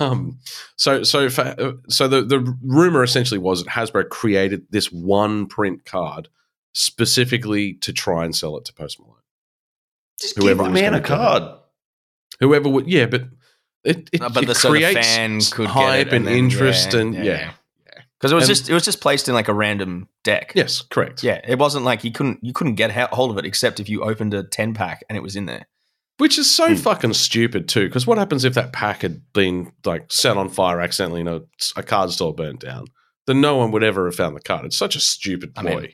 Um, 0.00 0.38
so 0.76 1.02
so 1.02 1.28
for, 1.28 1.74
so 1.88 2.06
the 2.06 2.22
the 2.22 2.38
rumor 2.62 3.02
essentially 3.02 3.38
was 3.38 3.64
that 3.64 3.70
Hasbro 3.70 4.08
created 4.08 4.66
this 4.70 4.92
one 4.92 5.46
print 5.46 5.84
card 5.84 6.28
specifically 6.72 7.74
to 7.74 7.92
try 7.92 8.24
and 8.24 8.34
sell 8.36 8.56
it 8.56 8.64
to 8.66 8.72
Post 8.72 9.00
Malone. 9.00 9.16
Just 10.20 10.36
Whoever 10.36 10.64
give 10.64 10.70
a 10.72 10.74
man 10.74 10.94
a 10.94 11.00
get 11.00 11.04
it. 11.04 11.08
card. 11.08 11.42
Whoever 12.40 12.68
would, 12.68 12.86
yeah, 12.88 13.06
but 13.06 13.22
it, 13.84 14.08
it, 14.12 14.20
Uh, 14.22 14.28
but 14.28 14.42
it 14.44 14.46
the 14.46 14.54
sort 14.54 14.76
of 14.76 14.82
creates 14.82 15.06
fan 15.16 15.40
could 15.40 15.66
get 15.66 15.70
hype 15.72 16.06
it 16.08 16.12
and, 16.14 16.26
then- 16.26 16.34
interest 16.34 16.92
yeah, 16.94 17.00
and 17.00 17.14
yeah, 17.14 17.22
yeah, 17.24 17.50
Because 18.24 18.32
it 18.32 18.36
was 18.36 18.48
And- 18.48 18.56
just 18.56 18.70
it 18.70 18.72
was 18.72 18.84
just 18.86 19.02
placed 19.02 19.28
in 19.28 19.34
like 19.34 19.48
a 19.48 19.52
random 19.52 20.08
deck. 20.22 20.52
yes, 20.54 20.80
correct. 20.80 21.22
Yeah, 21.22 21.42
it 21.46 21.58
wasn't 21.58 21.84
like 21.84 22.04
you 22.04 22.10
couldn't 22.10 22.38
you 22.42 22.54
couldn't 22.54 22.76
get 22.76 22.90
hold 23.12 23.30
of 23.30 23.36
it 23.36 23.44
except 23.44 23.80
if 23.80 23.88
you 23.90 24.02
opened 24.02 24.32
a 24.32 24.42
ten 24.42 24.72
pack 24.72 25.04
and 25.10 25.18
it 25.18 25.20
was 25.22 25.36
in 25.36 25.44
there. 25.44 25.66
Which 26.16 26.38
is 26.38 26.50
so 26.50 26.68
Hmm. 26.68 26.74
fucking 26.76 27.12
stupid 27.12 27.68
too. 27.68 27.86
Because 27.86 28.06
what 28.06 28.16
happens 28.16 28.44
if 28.46 28.54
that 28.54 28.72
pack 28.72 29.02
had 29.02 29.20
been 29.34 29.72
like 29.84 30.10
set 30.10 30.38
on 30.38 30.48
fire 30.48 30.80
accidentally 30.80 31.20
and 31.20 31.28
a, 31.28 31.42
a 31.76 31.82
card 31.82 32.12
store 32.12 32.34
burnt 32.34 32.60
down? 32.60 32.86
Then 33.26 33.42
no 33.42 33.56
one 33.56 33.72
would 33.72 33.84
ever 33.84 34.06
have 34.06 34.14
found 34.14 34.34
the 34.34 34.40
card. 34.40 34.64
It's 34.64 34.78
such 34.78 34.96
a 34.96 35.00
stupid 35.00 35.52
I 35.54 35.62
mean, 35.62 35.88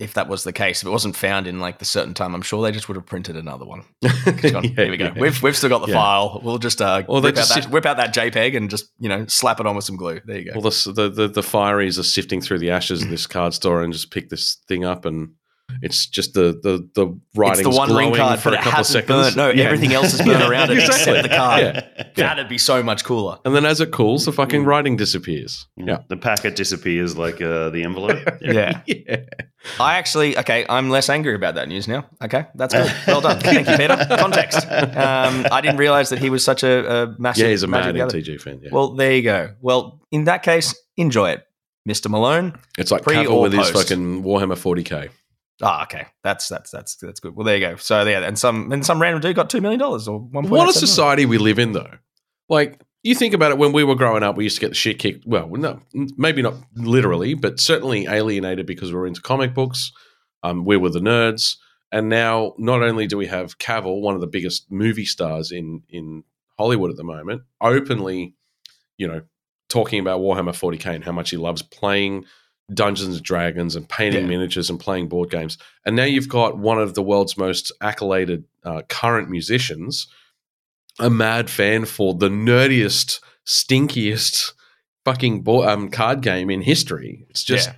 If 0.00 0.14
that 0.14 0.28
was 0.28 0.44
the 0.44 0.52
case, 0.52 0.80
if 0.82 0.88
it 0.88 0.90
wasn't 0.90 1.14
found 1.14 1.46
in 1.46 1.60
like 1.60 1.78
the 1.78 1.84
certain 1.84 2.14
time, 2.14 2.34
I'm 2.34 2.42
sure 2.42 2.62
they 2.62 2.72
just 2.72 2.88
would 2.88 2.96
have 2.96 3.04
printed 3.06 3.36
another 3.36 3.66
one. 3.66 3.84
Gone, 4.02 4.64
Yeah, 4.64 4.70
Here 4.70 4.90
we 4.90 4.96
go. 4.96 5.04
yeah. 5.14 5.20
We've 5.20 5.42
we've 5.42 5.56
still 5.56 5.68
got 5.68 5.80
the 5.84 5.88
Yeah. 5.92 5.94
file. 5.98 6.40
We'll 6.42 6.58
just 6.58 6.80
uh, 6.80 7.02
they 7.02 7.04
whip, 7.06 7.36
out 7.36 7.48
that, 7.48 7.66
whip 7.70 7.84
out 7.86 7.98
that 7.98 8.14
JPEG 8.14 8.56
and 8.56 8.70
just 8.70 8.90
you 8.98 9.08
know 9.08 9.26
slap 9.26 9.60
it 9.60 9.66
on 9.66 9.76
with 9.76 9.84
some 9.84 9.96
glue. 9.96 10.20
There 10.24 10.38
you 10.38 10.46
go. 10.46 10.58
Well, 10.58 10.70
the, 10.70 10.92
the 10.92 11.08
the 11.10 11.28
the 11.28 11.40
fireys 11.42 11.98
are 11.98 12.02
sifting 12.02 12.40
through 12.40 12.60
the 12.60 12.70
ashes 12.70 13.02
of 13.02 13.10
this 13.10 13.26
card 13.26 13.52
store 13.54 13.82
and 13.82 13.92
just 13.92 14.10
pick 14.10 14.30
this 14.30 14.56
thing 14.66 14.84
up, 14.84 15.04
and 15.04 15.34
it's 15.82 16.06
just 16.06 16.34
the 16.34 16.58
the 16.62 16.88
the 16.94 17.18
writing's 17.34 17.66
it's 17.66 17.76
the 17.76 17.78
one 17.78 17.94
ring 17.94 18.14
card, 18.14 18.40
for 18.40 18.50
a 18.50 18.56
couple 18.56 18.68
of 18.70 18.74
hasn't 18.76 19.04
seconds. 19.06 19.34
burnt. 19.34 19.36
No, 19.36 19.50
Yeah. 19.50 19.64
everything 19.68 19.92
else 19.92 20.14
is 20.14 20.18
burnt 20.22 20.40
Yeah, 20.40 20.48
around 20.48 20.70
it 20.70 20.78
exactly. 20.78 21.12
except 21.18 21.28
the 21.30 21.36
card. 21.36 21.60
Yeah. 21.62 22.04
That'd 22.16 22.48
be 22.48 22.58
so 22.58 22.82
much 22.82 23.04
cooler. 23.04 23.38
And 23.44 23.54
then 23.54 23.64
as 23.64 23.80
it 23.80 23.90
cools, 23.92 24.24
the 24.24 24.32
fucking 24.32 24.64
writing 24.64 24.96
disappears. 24.96 25.66
Yeah. 25.76 25.98
The 26.08 26.16
packet 26.16 26.56
disappears 26.56 27.16
like 27.16 27.40
uh, 27.42 27.70
the 27.70 27.82
envelope. 27.84 28.18
Yeah. 28.40 28.80
yeah. 28.86 29.16
I 29.78 29.96
actually, 29.96 30.38
okay, 30.38 30.64
I'm 30.68 30.88
less 30.90 31.08
angry 31.10 31.34
about 31.34 31.54
that 31.56 31.68
news 31.68 31.86
now. 31.86 32.06
Okay, 32.22 32.46
that's 32.54 32.72
good. 32.74 32.90
Well 33.06 33.20
done. 33.20 33.38
Thank 33.40 33.68
you, 33.68 33.76
Peter. 33.76 33.96
Context. 34.18 34.66
Um, 34.66 35.46
I 35.52 35.60
didn't 35.60 35.76
realize 35.76 36.08
that 36.10 36.18
he 36.18 36.30
was 36.30 36.42
such 36.42 36.62
a, 36.62 37.02
a 37.02 37.14
massive. 37.18 37.44
Yeah, 37.44 37.50
he's 37.50 37.62
a 37.62 37.66
mad 37.66 37.94
Gathering. 37.94 38.24
MTG 38.24 38.40
fan. 38.40 38.60
Yeah. 38.62 38.70
Well, 38.72 38.94
there 38.94 39.12
you 39.12 39.22
go. 39.22 39.54
Well, 39.60 40.00
in 40.10 40.24
that 40.24 40.42
case, 40.42 40.74
enjoy 40.96 41.30
it, 41.32 41.44
Mr. 41.88 42.08
Malone. 42.10 42.58
it's 42.78 42.90
like 42.90 43.02
pre 43.02 43.16
Cavill 43.16 43.30
or 43.32 43.42
with 43.42 43.52
his 43.52 43.70
post? 43.70 43.88
fucking 43.90 44.22
Warhammer 44.24 44.56
40k. 44.56 45.10
Ah, 45.62 45.82
okay, 45.84 46.06
that's 46.22 46.48
that's 46.48 46.70
that's 46.70 46.96
that's 46.96 47.20
good. 47.20 47.36
Well, 47.36 47.44
there 47.44 47.56
you 47.56 47.66
go. 47.66 47.76
So 47.76 48.04
yeah, 48.04 48.20
and 48.20 48.38
some 48.38 48.72
and 48.72 48.84
some 48.84 49.00
random 49.00 49.20
dude 49.20 49.36
got 49.36 49.50
two 49.50 49.60
million 49.60 49.78
dollars 49.78 50.08
or 50.08 50.18
one. 50.20 50.48
What 50.48 50.68
a 50.68 50.72
society 50.72 51.26
we 51.26 51.38
live 51.38 51.58
in, 51.58 51.72
though. 51.72 51.98
Like, 52.48 52.80
you 53.02 53.14
think 53.14 53.34
about 53.34 53.52
it 53.52 53.58
when 53.58 53.72
we 53.72 53.84
were 53.84 53.94
growing 53.94 54.22
up, 54.22 54.36
we 54.36 54.44
used 54.44 54.56
to 54.56 54.60
get 54.60 54.70
the 54.70 54.74
shit 54.74 54.98
kicked. 54.98 55.24
Well, 55.26 55.48
no, 55.48 55.80
maybe 56.16 56.42
not 56.42 56.54
literally, 56.74 57.34
but 57.34 57.60
certainly 57.60 58.06
alienated 58.06 58.66
because 58.66 58.92
we 58.92 58.98
were 58.98 59.06
into 59.06 59.20
comic 59.22 59.54
books. 59.54 59.92
Um, 60.42 60.64
we 60.64 60.76
were 60.76 60.90
the 60.90 61.00
nerds. 61.00 61.56
And 61.92 62.08
now, 62.08 62.54
not 62.56 62.82
only 62.82 63.06
do 63.06 63.16
we 63.16 63.26
have 63.26 63.58
Cavill, 63.58 64.00
one 64.00 64.14
of 64.14 64.20
the 64.20 64.26
biggest 64.26 64.70
movie 64.70 65.04
stars 65.04 65.50
in, 65.50 65.82
in 65.88 66.22
Hollywood 66.56 66.90
at 66.90 66.96
the 66.96 67.04
moment, 67.04 67.42
openly, 67.60 68.34
you 68.96 69.08
know, 69.08 69.22
talking 69.68 69.98
about 69.98 70.20
Warhammer 70.20 70.50
40K 70.50 70.94
and 70.94 71.04
how 71.04 71.12
much 71.12 71.30
he 71.30 71.36
loves 71.36 71.62
playing 71.62 72.26
Dungeons 72.72 73.16
and 73.16 73.24
Dragons 73.24 73.74
and 73.76 73.88
painting 73.88 74.22
Yeah. 74.22 74.28
miniatures 74.28 74.70
and 74.70 74.78
playing 74.78 75.08
board 75.08 75.30
games. 75.30 75.58
And 75.84 75.96
now 75.96 76.04
you've 76.04 76.28
got 76.28 76.58
one 76.58 76.78
of 76.80 76.94
the 76.94 77.02
world's 77.02 77.36
most 77.36 77.72
accoladed 77.80 78.44
uh, 78.64 78.82
current 78.88 79.28
musicians, 79.30 80.06
a 80.98 81.10
mad 81.10 81.48
fan 81.50 81.84
for 81.84 82.14
the 82.14 82.28
nerdiest, 82.28 83.20
stinkiest 83.46 84.52
fucking 85.04 85.42
bo- 85.42 85.66
um, 85.68 85.88
card 85.88 86.20
game 86.20 86.50
in 86.50 86.60
history. 86.62 87.26
It's 87.30 87.42
just, 87.42 87.68
Yeah. 87.68 87.74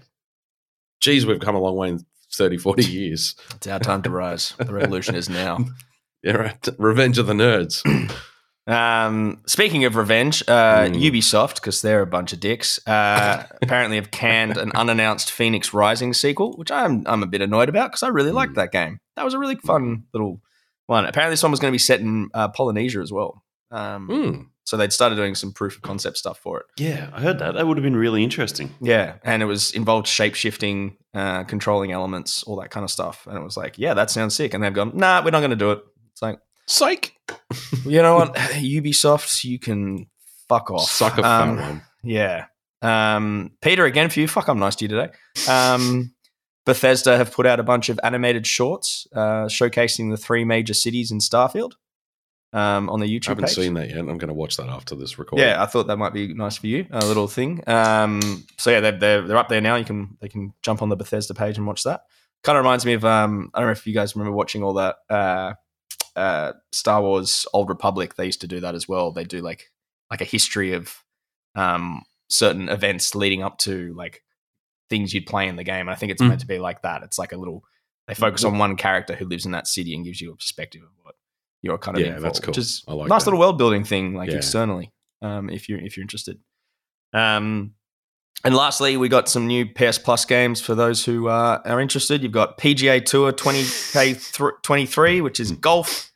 geez, 1.00 1.24
we've 1.26 1.40
come 1.40 1.55
a 1.55 1.61
long 1.61 1.76
way 1.76 1.88
in 1.90 2.05
30, 2.33 2.59
40 2.59 2.85
years. 2.85 3.35
It's 3.55 3.66
our 3.66 3.78
time 3.78 4.02
to 4.02 4.11
rise. 4.11 4.55
The 4.59 4.72
revolution 4.72 5.14
is 5.14 5.28
now. 5.28 5.59
Yeah, 6.24 6.33
right. 6.37 6.68
Revenge 6.78 7.18
of 7.18 7.26
the 7.26 7.33
Nerds. 7.33 7.83
Um, 8.66 9.42
speaking 9.46 9.85
of 9.85 9.96
revenge, 9.96 10.42
uh, 10.46 10.85
Mm. 10.87 11.03
Ubisoft, 11.11 11.57
because 11.57 11.83
they're 11.83 12.03
a 12.03 12.07
bunch 12.07 12.33
of 12.33 12.40
dicks, 12.40 12.79
uh, 12.87 13.44
apparently 13.62 13.96
have 13.96 14.11
canned 14.11 14.57
an 14.57 14.70
unannounced 14.75 15.31
Fenyx 15.31 15.72
Rising 15.72 16.14
sequel, 16.14 16.53
which 16.57 16.70
I'm 16.70 17.03
I'm 17.07 17.22
a 17.22 17.27
bit 17.27 17.40
annoyed 17.42 17.68
about 17.68 17.90
because 17.90 18.03
I 18.05 18.09
really 18.09 18.31
liked 18.33 18.53
Mm. 18.53 18.57
that 18.57 18.72
game. 18.72 18.98
That 19.16 19.25
was 19.25 19.35
a 19.35 19.38
really 19.38 19.57
fun 19.57 20.05
little 20.14 20.40
one. 20.87 21.05
Apparently, 21.07 21.33
this 21.33 21.42
one 21.42 21.51
was 21.51 21.61
going 21.61 21.70
to 21.72 21.75
be 21.75 21.79
set 21.79 22.01
in 22.01 22.31
uh, 22.35 22.48
Polynesia 22.48 23.01
as 23.01 23.12
well. 23.12 23.42
Um, 23.70 24.07
Hmm. 24.07 24.40
So 24.64 24.77
they'd 24.77 24.92
started 24.92 25.16
doing 25.16 25.35
some 25.35 25.53
proof 25.53 25.75
of 25.75 25.83
concept 25.83 26.16
stuff 26.16 26.38
for 26.38 26.61
it. 26.61 26.66
yeah, 26.79 27.11
I 27.12 27.20
heard 27.20 27.40
that. 27.40 27.55
That 27.55 27.66
would 27.66 27.77
have 27.79 27.83
been 27.83 27.96
really 27.96 28.22
interesting. 28.22 28.72
Yeah, 28.81 29.14
and 29.25 29.42
it 29.42 29.46
was 29.46 29.72
involved 29.72 30.07
shape 30.07 30.37
shifting, 30.37 30.96
uh, 31.14 31.42
controlling 31.44 31.90
elements, 31.90 32.44
all 32.44 32.55
that 32.61 32.70
kind 32.70 32.85
of 32.85 32.90
stuff. 32.90 33.27
And 33.27 33.37
it 33.37 33.42
was 33.42 33.57
like, 33.57 33.77
yeah, 33.77 33.92
that 33.94 34.09
sounds 34.09 34.37
sick. 34.37 34.55
And 34.55 34.62
they've 34.62 34.72
gone, 34.72 34.92
nah, 34.94 35.20
we're 35.25 35.33
not 35.33 35.40
going 35.40 35.51
to 35.51 35.57
do 35.57 35.72
it. 35.72 35.81
It's 36.12 36.22
like, 36.22 36.38
Psych. 36.66 37.14
you 37.85 38.03
know 38.03 38.16
what, 38.16 38.35
Ubisoft, 38.35 39.44
you 39.44 39.59
can 39.59 40.07
fuck 40.48 40.70
off. 40.70 40.88
Suck 40.90 41.18
a 41.18 41.27
Um, 41.27 41.57
one. 41.57 41.83
Yeah. 42.03 42.46
Um, 42.83 43.53
Peter, 43.61 43.85
again 43.85 44.11
for 44.11 44.20
you. 44.20 44.29
Fuck, 44.29 44.48
I'm 44.48 44.59
nice 44.59 44.77
to 44.77 44.85
you 44.85 44.88
today. 44.88 45.11
Um, 45.48 46.14
Bethesda 46.66 47.16
have 47.16 47.33
put 47.33 47.46
out 47.46 47.61
a 47.61 47.62
bunch 47.62 47.88
of 47.88 47.98
animated 48.03 48.46
shorts 48.46 49.07
uh, 49.14 49.46
showcasing 49.46 50.11
the 50.11 50.16
three 50.16 50.44
major 50.44 50.75
cities 50.75 51.11
in 51.11 51.18
Starfield 51.18 51.72
um, 52.53 52.88
on 52.90 53.01
the 53.01 53.07
YouTube 53.07 53.29
I 53.29 53.31
haven't 53.33 53.44
page. 53.46 53.55
seen 53.55 53.75
that 53.75 53.88
yet. 53.88 53.98
I'm 53.98 54.07
going 54.18 54.29
to 54.29 54.35
watch 54.35 54.57
that 54.59 54.68
after 54.68 54.94
this 54.94 55.18
recording. 55.18 55.46
Yeah, 55.46 55.62
I 55.62 55.66
thought 55.66 55.87
that 55.88 55.96
might 55.96 56.12
be 56.12 56.33
nice 56.35 56.57
for 56.59 56.66
you, 56.68 56.87
a 56.92 57.05
little 57.05 57.27
thing. 57.29 57.62
Um, 57.68 58.44
so 58.59 58.70
yeah, 58.70 58.81
they're, 58.81 58.98
they're 58.98 59.22
they're 59.22 59.37
up 59.37 59.48
there 59.48 59.61
now. 59.61 59.77
You 59.77 59.85
can 59.85 60.16
they 60.20 60.29
can 60.29 60.53
jump 60.62 60.83
on 60.83 60.88
the 60.88 60.96
Bethesda 60.96 61.35
page 61.35 61.57
and 61.59 61.66
watch 61.66 61.83
that. 61.85 62.03
Kind 62.44 62.57
of 62.59 62.64
reminds 62.64 62.85
me 62.87 62.92
of 62.94 63.05
um, 63.05 63.51
I 63.55 63.59
don't 63.61 63.68
know 63.68 63.72
if 63.72 63.87
you 63.87 63.94
guys 63.94 64.14
remember 64.16 64.37
watching 64.37 64.62
all 64.62 64.75
that 64.75 64.96
uh, 65.09 65.55
uh, 66.16 66.53
Star 66.72 67.03
Wars 67.03 67.46
Old 67.53 67.68
Republic. 67.68 68.14
They 68.16 68.27
used 68.27 68.40
to 68.42 68.46
do 68.46 68.61
that 68.61 68.75
as 68.75 68.88
well. 68.88 69.12
They 69.12 69.25
do 69.25 69.40
like 69.40 69.70
like 70.11 70.20
a 70.20 70.25
history 70.27 70.72
of 70.75 70.94
um, 71.55 72.03
certain 72.29 72.68
events 72.68 73.14
leading 73.14 73.42
up 73.42 73.59
to 73.59 73.94
like 73.94 74.22
things 74.90 75.14
you'd 75.14 75.27
play 75.27 75.48
in 75.48 75.57
the 75.57 75.64
game. 75.64 75.81
And 75.83 75.90
I 75.90 75.94
think 75.94 76.12
it's 76.12 76.20
Mm. 76.22 76.29
meant 76.29 76.40
to 76.40 76.46
be 76.46 76.59
like 76.59 76.83
that. 76.83 77.03
It's 77.03 77.18
like 77.18 77.33
a 77.33 77.37
little 77.37 77.64
they 78.09 78.14
focus 78.14 78.44
on 78.44 78.59
one 78.59 78.77
character 78.77 79.14
who 79.14 79.25
lives 79.27 79.46
in 79.46 79.53
that 79.53 79.66
city 79.68 79.94
and 79.94 80.05
gives 80.05 80.20
you 80.20 80.33
a 80.33 80.37
perspective 80.37 80.83
of 80.83 80.90
what 81.03 81.14
you're 81.62 81.79
kind 81.79 81.96
of 81.96 82.03
Yeah, 82.05 82.16
in 82.16 82.22
that's 82.22 82.40
cool. 82.40 82.51
which 82.51 82.59
is 82.59 82.83
I 82.88 82.92
like 82.94 83.09
nice 83.09 83.22
that. 83.25 83.31
little 83.31 83.40
world 83.40 83.59
building 83.59 83.85
thing, 83.85 84.14
like 84.14 84.29
Yeah. 84.31 84.37
externally, 84.37 84.92
um, 85.22 85.48
if 85.48 85.68
you're 85.68 85.79
if 85.81 85.96
you're 85.96 86.03
interested. 86.03 86.40
Um, 87.12 87.75
and 88.44 88.57
lastly, 88.57 88.96
we 88.96 89.09
got 89.09 89.28
some 89.28 89.46
new 89.46 89.66
PS 89.66 89.98
Plus 89.98 90.24
games 90.24 90.61
for 90.61 90.74
those 90.74 91.05
who 91.05 91.28
uh, 91.28 91.61
are 91.64 91.81
interested. 91.81 92.22
You've 92.22 92.33
got 92.33 92.59
PGA 92.59 93.05
Tour 93.05 93.33
2K23, 93.33 95.22
which 95.22 95.38
is 95.38 95.52
golf. 95.52 96.11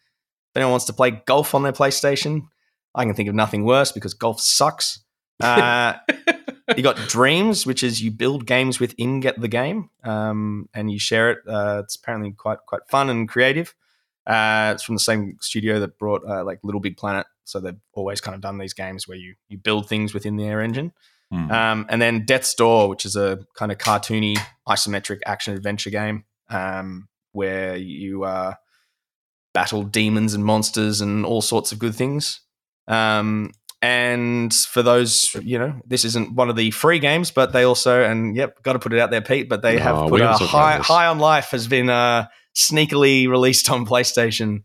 If 0.51 0.57
anyone 0.57 0.73
wants 0.73 0.87
to 0.87 0.93
play 0.93 1.23
golf 1.27 1.55
on 1.55 1.63
their 1.63 1.73
PlayStation, 1.73 2.49
I 2.95 3.05
can 3.05 3.15
think 3.15 3.29
of 3.29 3.35
nothing 3.35 3.65
worse 3.65 3.93
because 3.93 4.15
golf 4.15 4.41
sucks. 4.41 5.05
Uh, 5.41 5.95
you 6.77 6.83
got 6.83 6.97
Dreams, 7.09 7.65
which 7.65 7.85
is 7.85 8.03
you 8.03 8.11
build 8.11 8.47
games 8.47 8.81
within 8.81 9.21
Get 9.21 9.41
the 9.41 9.49
Game, 9.49 9.91
um, 10.03 10.69
and 10.75 10.91
you 10.91 10.99
share 10.99 11.31
it. 11.31 11.39
Uh, 11.47 11.83
it's 11.85 11.95
apparently 11.95 12.33
quite 12.33 12.59
quite 12.67 12.83
fun 12.89 13.09
and 13.09 13.29
creative. 13.29 13.75
Uh, 14.27 14.73
it's 14.75 14.83
from 14.83 14.97
the 14.97 15.01
same 15.01 15.37
studio 15.41 15.79
that 15.79 15.99
brought 15.99 16.23
uh, 16.29 16.43
like 16.43 16.59
Little 16.65 16.81
Big 16.81 16.97
Planet, 16.97 17.27
so 17.45 17.61
they've 17.61 17.79
always 17.93 18.21
kind 18.21 18.35
of 18.35 18.41
done 18.41 18.59
these 18.59 18.73
games 18.73 19.07
where 19.07 19.19
you 19.19 19.35
you 19.49 19.59
build 19.59 19.89
things 19.89 20.13
within 20.13 20.37
their 20.37 20.61
engine. 20.61 20.93
Hmm. 21.31 21.51
Um, 21.51 21.87
and 21.89 22.01
then 22.01 22.25
Death's 22.25 22.55
Door, 22.55 22.89
which 22.89 23.05
is 23.05 23.17
a 23.17 23.41
kind 23.57 23.73
of 23.73 23.79
cartoony 23.79 24.39
isometric 24.69 25.21
action 25.27 25.55
adventure 25.55 25.91
game 25.91 26.25
um, 26.49 27.09
where 27.33 27.77
you 27.77 28.25
uh, 28.25 28.55
battle 29.53 29.83
demons 29.83 30.35
and 30.35 30.45
monsters 30.45 31.01
and 31.01 31.27
all 31.27 31.43
sorts 31.43 31.73
of 31.73 31.79
good 31.79 31.95
things. 31.95 32.41
Um, 32.89 33.53
and 33.83 34.53
for 34.55 34.83
those, 34.83 35.35
you 35.43 35.59
know, 35.59 35.81
this 35.87 36.05
isn't 36.05 36.35
one 36.35 36.49
of 36.49 36.57
the 36.57 36.71
free 36.71 36.99
games, 36.99 37.31
but 37.31 37.53
they 37.53 37.65
also, 37.65 38.03
and 38.03 38.35
yep, 38.35 38.63
got 38.63 38.73
to 38.73 38.79
put 38.79 38.93
it 38.93 38.99
out 38.99 39.11
there, 39.11 39.21
Pete, 39.21 39.49
but 39.49 39.63
they 39.63 39.77
No, 39.77 39.83
have 39.83 40.09
put 40.09 40.21
a 40.21 40.25
haven't 40.25 40.39
talked 40.39 40.53
about 40.53 40.81
high, 40.87 41.05
high 41.05 41.07
on 41.07 41.19
Life 41.19 41.51
has 41.51 41.69
been 41.69 41.91
uh, 41.91 42.27
sneakily 42.55 43.29
released 43.29 43.71
on 43.71 43.87
PlayStation 43.87 44.63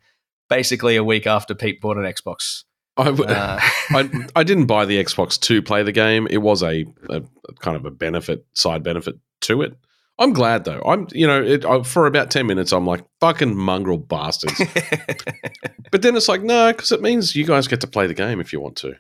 basically 0.50 0.96
a 0.96 1.04
week 1.04 1.28
after 1.28 1.56
Pete 1.56 1.82
bought 1.82 1.98
an 1.98 2.04
Xbox. 2.04 2.64
I, 2.98 3.06
w- 3.06 3.24
Uh, 3.30 3.60
I, 3.92 4.10
I 4.36 4.44
didn't 4.44 4.66
buy 4.66 4.86
the 4.86 5.02
Xbox 5.04 5.40
to 5.42 5.62
play 5.62 5.84
the 5.84 5.92
game. 5.92 6.28
It 6.30 6.40
was 6.40 6.62
a, 6.64 6.86
a 7.10 7.22
kind 7.60 7.76
of 7.78 7.86
a 7.86 7.92
benefit, 7.92 8.46
side 8.54 8.84
benefit 8.84 9.16
to 9.42 9.62
it. 9.62 9.76
I'm 10.20 10.34
glad 10.34 10.66
though. 10.66 10.82
I'm, 10.86 11.08
you 11.12 11.26
know, 11.26 11.42
it, 11.42 11.66
I, 11.66 11.82
for 11.84 12.06
about 12.06 12.30
ten 12.30 12.46
minutes, 12.46 12.72
I'm 12.72 12.86
like 12.86 13.04
fucking 13.22 13.56
mongrel 13.58 13.98
bastards. 13.98 14.60
but 15.92 16.02
then 16.02 16.16
it's 16.16 16.28
like 16.28 16.44
no, 16.44 16.72
because 16.72 16.92
it 16.92 17.02
means 17.02 17.36
you 17.36 17.46
guys 17.46 17.68
get 17.68 17.82
to 17.82 17.88
play 17.88 18.08
the 18.08 18.14
game 18.14 18.40
if 18.40 18.54
you 18.54 18.60
want 18.60 18.76
to. 18.78 18.96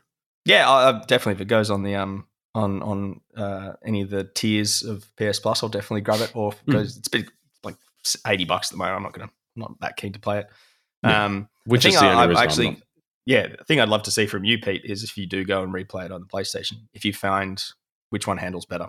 yeah, 0.45 0.69
I, 0.69 0.91
definitely. 1.05 1.33
If 1.33 1.41
it 1.41 1.45
goes 1.47 1.69
on 1.69 1.83
the 1.83 1.95
um 1.95 2.25
on 2.55 2.81
on 2.81 3.21
uh, 3.37 3.73
any 3.85 4.01
of 4.01 4.09
the 4.09 4.23
tiers 4.23 4.83
of 4.83 5.05
PS 5.17 5.39
Plus, 5.39 5.61
I'll 5.61 5.69
definitely 5.69 6.01
grab 6.01 6.21
it. 6.21 6.31
Or 6.35 6.53
if 6.53 6.59
it 6.59 6.65
Hmm. 6.65 6.71
goes, 6.71 6.97
it's 6.97 7.07
been 7.07 7.27
like 7.63 7.75
eighty 8.27 8.45
bucks 8.45 8.69
at 8.69 8.71
the 8.71 8.77
moment. 8.77 8.95
I'm 8.97 9.03
not 9.03 9.13
gonna, 9.13 9.29
I'm 9.55 9.59
not 9.61 9.79
that 9.81 9.97
keen 9.97 10.13
to 10.13 10.19
play 10.19 10.39
it. 10.39 10.47
Yeah. 11.03 11.25
Um, 11.25 11.49
Which 11.65 11.85
is 11.85 11.99
the 11.99 12.05
I- 12.05 12.11
only 12.13 12.21
I 12.23 12.25
reason. 12.25 12.43
Actually. 12.43 12.81
Yeah, 13.25 13.47
the 13.57 13.63
thing 13.63 13.79
I'd 13.79 13.89
love 13.89 14.03
to 14.03 14.11
see 14.11 14.25
from 14.25 14.43
you, 14.43 14.59
Pete, 14.59 14.81
is 14.83 15.03
if 15.03 15.17
you 15.17 15.27
do 15.27 15.43
go 15.45 15.63
and 15.63 15.73
replay 15.73 16.05
it 16.05 16.11
on 16.11 16.21
the 16.21 16.27
PlayStation, 16.27 16.83
if 16.93 17.05
you 17.05 17.13
find 17.13 17.63
which 18.09 18.27
one 18.27 18.37
handles 18.37 18.65
better. 18.65 18.87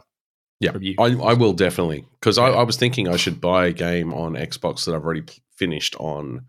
Yeah. 0.60 0.72
I, 0.98 1.06
I 1.06 1.32
will 1.34 1.54
definitely 1.54 2.06
because 2.20 2.38
I, 2.38 2.46
I 2.48 2.62
was 2.62 2.76
thinking 2.76 3.08
I 3.08 3.16
should 3.16 3.40
buy 3.40 3.66
a 3.66 3.72
game 3.72 4.14
on 4.14 4.34
Xbox 4.34 4.84
that 4.84 4.94
I've 4.94 5.04
already 5.04 5.22
p- 5.22 5.42
finished 5.56 5.96
on 5.96 6.46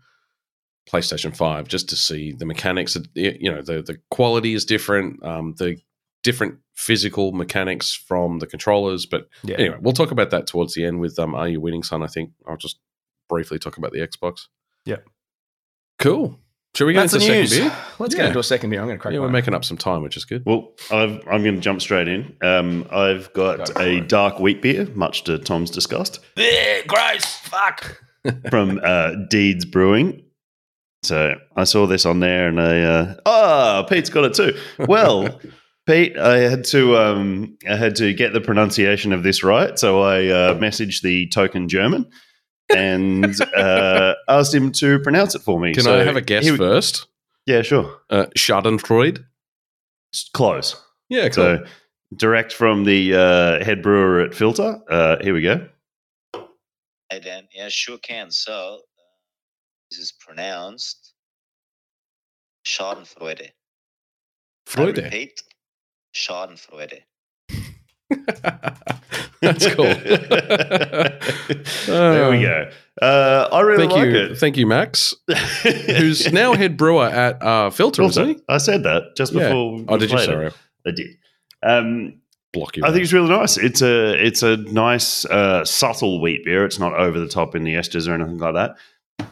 PlayStation 0.88 1.36
Five 1.36 1.66
just 1.66 1.88
to 1.88 1.96
see 1.96 2.32
the 2.32 2.46
mechanics. 2.46 2.94
Of, 2.94 3.06
you 3.14 3.50
know, 3.50 3.60
the 3.60 3.82
the 3.82 3.98
quality 4.12 4.54
is 4.54 4.64
different. 4.64 5.24
Um, 5.24 5.54
the 5.58 5.78
different 6.22 6.58
physical 6.74 7.32
mechanics 7.32 7.92
from 7.92 8.38
the 8.38 8.46
controllers. 8.46 9.04
But 9.06 9.28
yeah. 9.42 9.56
anyway, 9.58 9.78
we'll 9.80 9.92
talk 9.92 10.10
about 10.10 10.30
that 10.30 10.46
towards 10.46 10.74
the 10.74 10.84
end 10.84 11.00
with 11.00 11.18
um, 11.18 11.34
Are 11.34 11.48
You 11.48 11.60
Winning, 11.60 11.82
Son? 11.82 12.02
I 12.02 12.06
think 12.06 12.30
I'll 12.48 12.56
just 12.56 12.78
briefly 13.28 13.58
talk 13.58 13.78
about 13.78 13.92
the 13.92 14.00
Xbox. 14.00 14.46
Yeah. 14.84 14.98
cool. 15.98 16.38
Should 16.76 16.86
we 16.86 16.92
get 16.92 17.00
That's 17.08 17.12
the 17.12 17.18
into 17.20 17.32
news. 17.38 17.50
second 17.52 17.68
beer? 17.68 17.76
Let's 18.00 18.14
Yeah. 18.14 18.20
get 18.22 18.26
into 18.28 18.38
a 18.40 18.42
second 18.42 18.70
beer. 18.70 18.80
I'm 18.80 18.86
going 18.86 18.98
to 18.98 19.02
crack 19.02 19.12
Yeah, 19.14 19.20
we're 19.20 19.26
one. 19.26 19.32
making 19.32 19.54
up 19.54 19.64
some 19.64 19.76
time, 19.76 20.02
which 20.02 20.16
is 20.16 20.24
good. 20.24 20.42
Well, 20.44 20.72
I've, 20.90 21.20
I'm 21.30 21.42
going 21.42 21.54
to 21.54 21.60
jump 21.60 21.80
straight 21.80 22.08
in. 22.08 22.36
Um, 22.42 22.86
I've 22.90 23.32
got 23.32 23.58
Go 23.58 23.64
for 23.66 23.82
a 23.82 23.98
it. 23.98 24.08
dark 24.08 24.40
wheat 24.40 24.60
beer, 24.60 24.86
much 24.94 25.24
to 25.24 25.38
Tom's 25.38 25.70
disgust, 25.70 26.18
Ugh, 26.36 26.44
gross. 26.86 27.24
Fuck. 27.24 28.02
from 28.50 28.80
uh, 28.82 29.12
Deeds 29.30 29.64
Brewing. 29.64 30.22
So 31.02 31.34
I 31.54 31.64
saw 31.64 31.86
this 31.86 32.06
on 32.06 32.20
there, 32.20 32.48
and 32.48 32.58
I 32.60 32.80
uh, 32.80 33.14
oh, 33.26 33.84
Pete's 33.88 34.08
got 34.08 34.24
it 34.24 34.32
too. 34.34 34.58
Well, 34.88 35.38
Pete, 35.86 36.16
I 36.16 36.38
had 36.38 36.64
to 36.68 36.96
um, 36.96 37.58
I 37.68 37.76
had 37.76 37.94
to 37.96 38.14
get 38.14 38.32
the 38.32 38.40
pronunciation 38.40 39.12
of 39.12 39.22
this 39.22 39.44
right, 39.44 39.78
so 39.78 40.00
I 40.00 40.26
uh, 40.28 40.54
messaged 40.58 41.02
the 41.02 41.28
token 41.28 41.68
German 41.68 42.06
and 42.74 43.40
uh, 43.56 44.14
asked 44.28 44.54
him 44.54 44.72
to 44.72 44.98
pronounce 45.00 45.34
it 45.34 45.40
for 45.42 45.58
me. 45.58 45.74
Can 45.74 45.84
So 45.84 45.98
I 46.00 46.04
have 46.04 46.16
a 46.16 46.20
guess 46.20 46.44
he- 46.46 46.56
first? 46.56 47.06
Yeah, 47.46 47.62
sure. 47.62 48.00
Uh, 48.08 48.26
Schadenfreude. 48.36 49.24
Close. 50.32 50.80
Yeah, 51.10 51.28
cool. 51.28 51.58
So 51.58 51.64
direct 52.16 52.52
from 52.52 52.84
the 52.84 53.14
uh, 53.14 53.64
head 53.64 53.82
brewer 53.82 54.20
at 54.20 54.30
Philter. 54.30 54.80
Uh, 54.88 55.16
here 55.22 55.34
we 55.34 55.42
go. 55.42 55.66
Hey 57.10 57.20
Dan, 57.20 57.46
yeah, 57.54 57.68
sure 57.68 57.98
can. 57.98 58.30
So 58.30 58.52
uh, 58.52 59.02
this 59.90 59.98
is 60.00 60.12
pronounced 60.12 61.12
Schadenfreude. 62.66 63.48
I 63.48 63.52
Freude. 64.66 64.96
repeat, 65.04 65.42
Schadenfreude. 66.14 67.02
That's 69.40 69.66
cool. 69.74 69.84
there 71.86 72.30
we 72.30 72.40
go. 72.42 72.70
Uh, 73.02 73.48
I 73.52 73.60
really 73.60 73.82
Thank 73.88 73.92
like 73.92 74.06
you, 74.06 74.16
it. 74.16 74.38
thank 74.38 74.56
you, 74.56 74.66
Max, 74.66 75.14
who's 75.62 76.32
now 76.32 76.54
head 76.54 76.76
brewer 76.76 77.06
at 77.06 77.42
uh, 77.42 77.70
Philter, 77.70 78.06
isn't 78.08 78.28
he? 78.28 78.36
I 78.48 78.58
said 78.58 78.84
that 78.84 79.16
just 79.16 79.32
Yeah. 79.32 79.48
before. 79.48 79.76
we 79.76 79.84
Oh, 79.88 79.96
did 79.98 80.10
you? 80.10 80.18
it. 80.18 80.24
Sorry, 80.24 80.50
I 80.86 80.90
did. 80.92 81.08
Um, 81.62 82.20
block 82.52 82.76
you. 82.76 82.84
I 82.84 82.90
think 82.92 83.02
it's 83.02 83.12
really 83.12 83.28
nice. 83.30 83.56
It's 83.56 83.82
a 83.82 84.14
it's 84.24 84.42
a 84.42 84.56
nice 84.58 85.24
uh, 85.26 85.64
subtle 85.64 86.20
wheat 86.20 86.44
beer. 86.44 86.64
It's 86.64 86.78
not 86.78 86.94
over 86.94 87.18
the 87.18 87.28
top 87.28 87.54
in 87.56 87.64
the 87.64 87.74
esters 87.74 88.08
or 88.08 88.14
anything 88.14 88.38
like 88.38 88.54
that. 88.54 88.76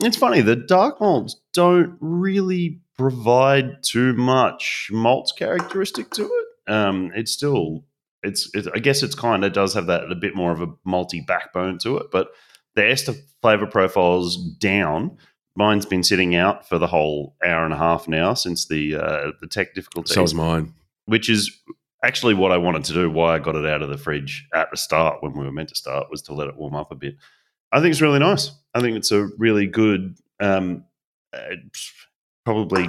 It's 0.01 0.17
funny 0.17 0.41
the 0.41 0.57
dark 0.57 1.01
malts 1.01 1.37
don't 1.53 1.97
really 2.01 2.81
provide 2.99 3.83
too 3.83 4.13
much 4.15 4.89
malt 4.93 5.33
characteristic 5.39 6.11
to 6.11 6.25
it. 6.25 6.73
Um, 6.73 7.11
it's 7.15 7.33
still 7.33 7.85
it's, 8.23 8.51
it's 8.55 8.69
I 8.69 8.79
guess 8.79 9.03
it's 9.03 9.15
kind 9.15 9.45
of 9.45 9.53
does 9.53 9.75
have 9.75 9.87
that 9.87 10.11
a 10.11 10.15
bit 10.15 10.35
more 10.35 10.53
of 10.53 10.63
a 10.63 10.69
multi 10.85 11.21
backbone 11.21 11.79
to 11.79 11.99
it, 11.99 12.07
but 12.11 12.29
the 12.75 12.89
ester 12.89 13.15
flavor 13.41 13.67
profile's 13.67 14.37
down. 14.37 15.17
Mine's 15.55 15.85
been 15.85 16.03
sitting 16.03 16.35
out 16.35 16.67
for 16.67 16.79
the 16.79 16.87
whole 16.87 17.37
hour 17.45 17.65
and 17.65 17.75
a 17.75 17.77
half 17.77 18.09
now 18.09 18.33
since 18.35 18.67
the 18.67 18.97
uh, 18.97 19.33
the 19.41 19.47
tech 19.47 19.75
difficulty. 19.75 20.15
so 20.15 20.23
is 20.23 20.35
mine. 20.35 20.73
which 21.05 21.29
is 21.29 21.61
actually 22.05 22.35
what 22.35 22.53
I 22.53 22.57
wanted 22.57 22.85
to 22.85 22.95
do. 22.95 23.11
Why 23.11 23.35
I 23.35 23.39
got 23.39 23.57
it 23.57 23.67
out 23.67 23.83
of 23.83 23.91
the 23.91 23.99
fridge 23.99 24.47
at 24.55 24.71
the 24.71 24.77
start 24.77 25.23
when 25.23 25.35
we 25.35 25.45
were 25.45 25.53
meant 25.53 25.69
to 25.69 25.75
start 25.75 26.11
was 26.11 26.23
to 26.23 26.35
let 26.35 26.49
it 26.49 26.57
warm 26.57 26.75
up 26.75 26.91
a 26.91 26.95
bit. 26.95 27.17
I 27.71 27.81
think 27.81 27.93
it's 27.93 28.01
really 28.01 28.19
nice. 28.19 28.51
I 28.75 28.81
think 28.81 28.97
it's 28.97 29.13
a 29.13 29.29
really 29.39 29.67
good, 29.67 30.17
um, 30.41 30.85
uh, 31.33 31.57
probably. 32.45 32.89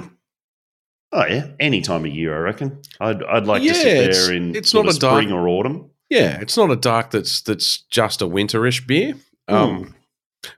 Oh 1.16 1.24
yeah, 1.26 1.46
any 1.60 1.80
time 1.80 2.04
of 2.04 2.12
year, 2.12 2.34
I 2.36 2.40
reckon. 2.40 2.82
I'd 3.00 3.22
I'd 3.22 3.46
like 3.46 3.62
Yeah, 3.62 3.72
to 3.72 3.78
sit 3.78 4.12
there 4.12 4.32
in 4.34 4.54
it's 4.56 4.74
not 4.74 4.92
a 4.92 4.98
dark- 4.98 5.22
spring 5.22 5.32
or 5.32 5.48
autumn. 5.48 5.90
Yeah, 6.10 6.40
it's 6.40 6.56
not 6.56 6.70
a 6.70 6.76
dark 6.76 7.10
that's 7.12 7.40
that's 7.42 7.82
just 7.84 8.20
a 8.20 8.26
winterish 8.26 8.86
beer. 8.86 9.14
Um, 9.48 9.94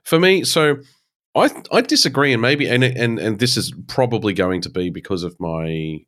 For 0.03 0.19
me, 0.19 0.43
so 0.43 0.77
I 1.35 1.49
I 1.71 1.81
disagree, 1.81 2.33
and 2.33 2.41
maybe 2.41 2.67
and 2.67 2.83
and 2.83 3.19
and 3.19 3.39
this 3.39 3.55
is 3.55 3.71
probably 3.87 4.33
going 4.33 4.61
to 4.61 4.69
be 4.69 4.89
because 4.89 5.23
of 5.23 5.35
my 5.39 5.99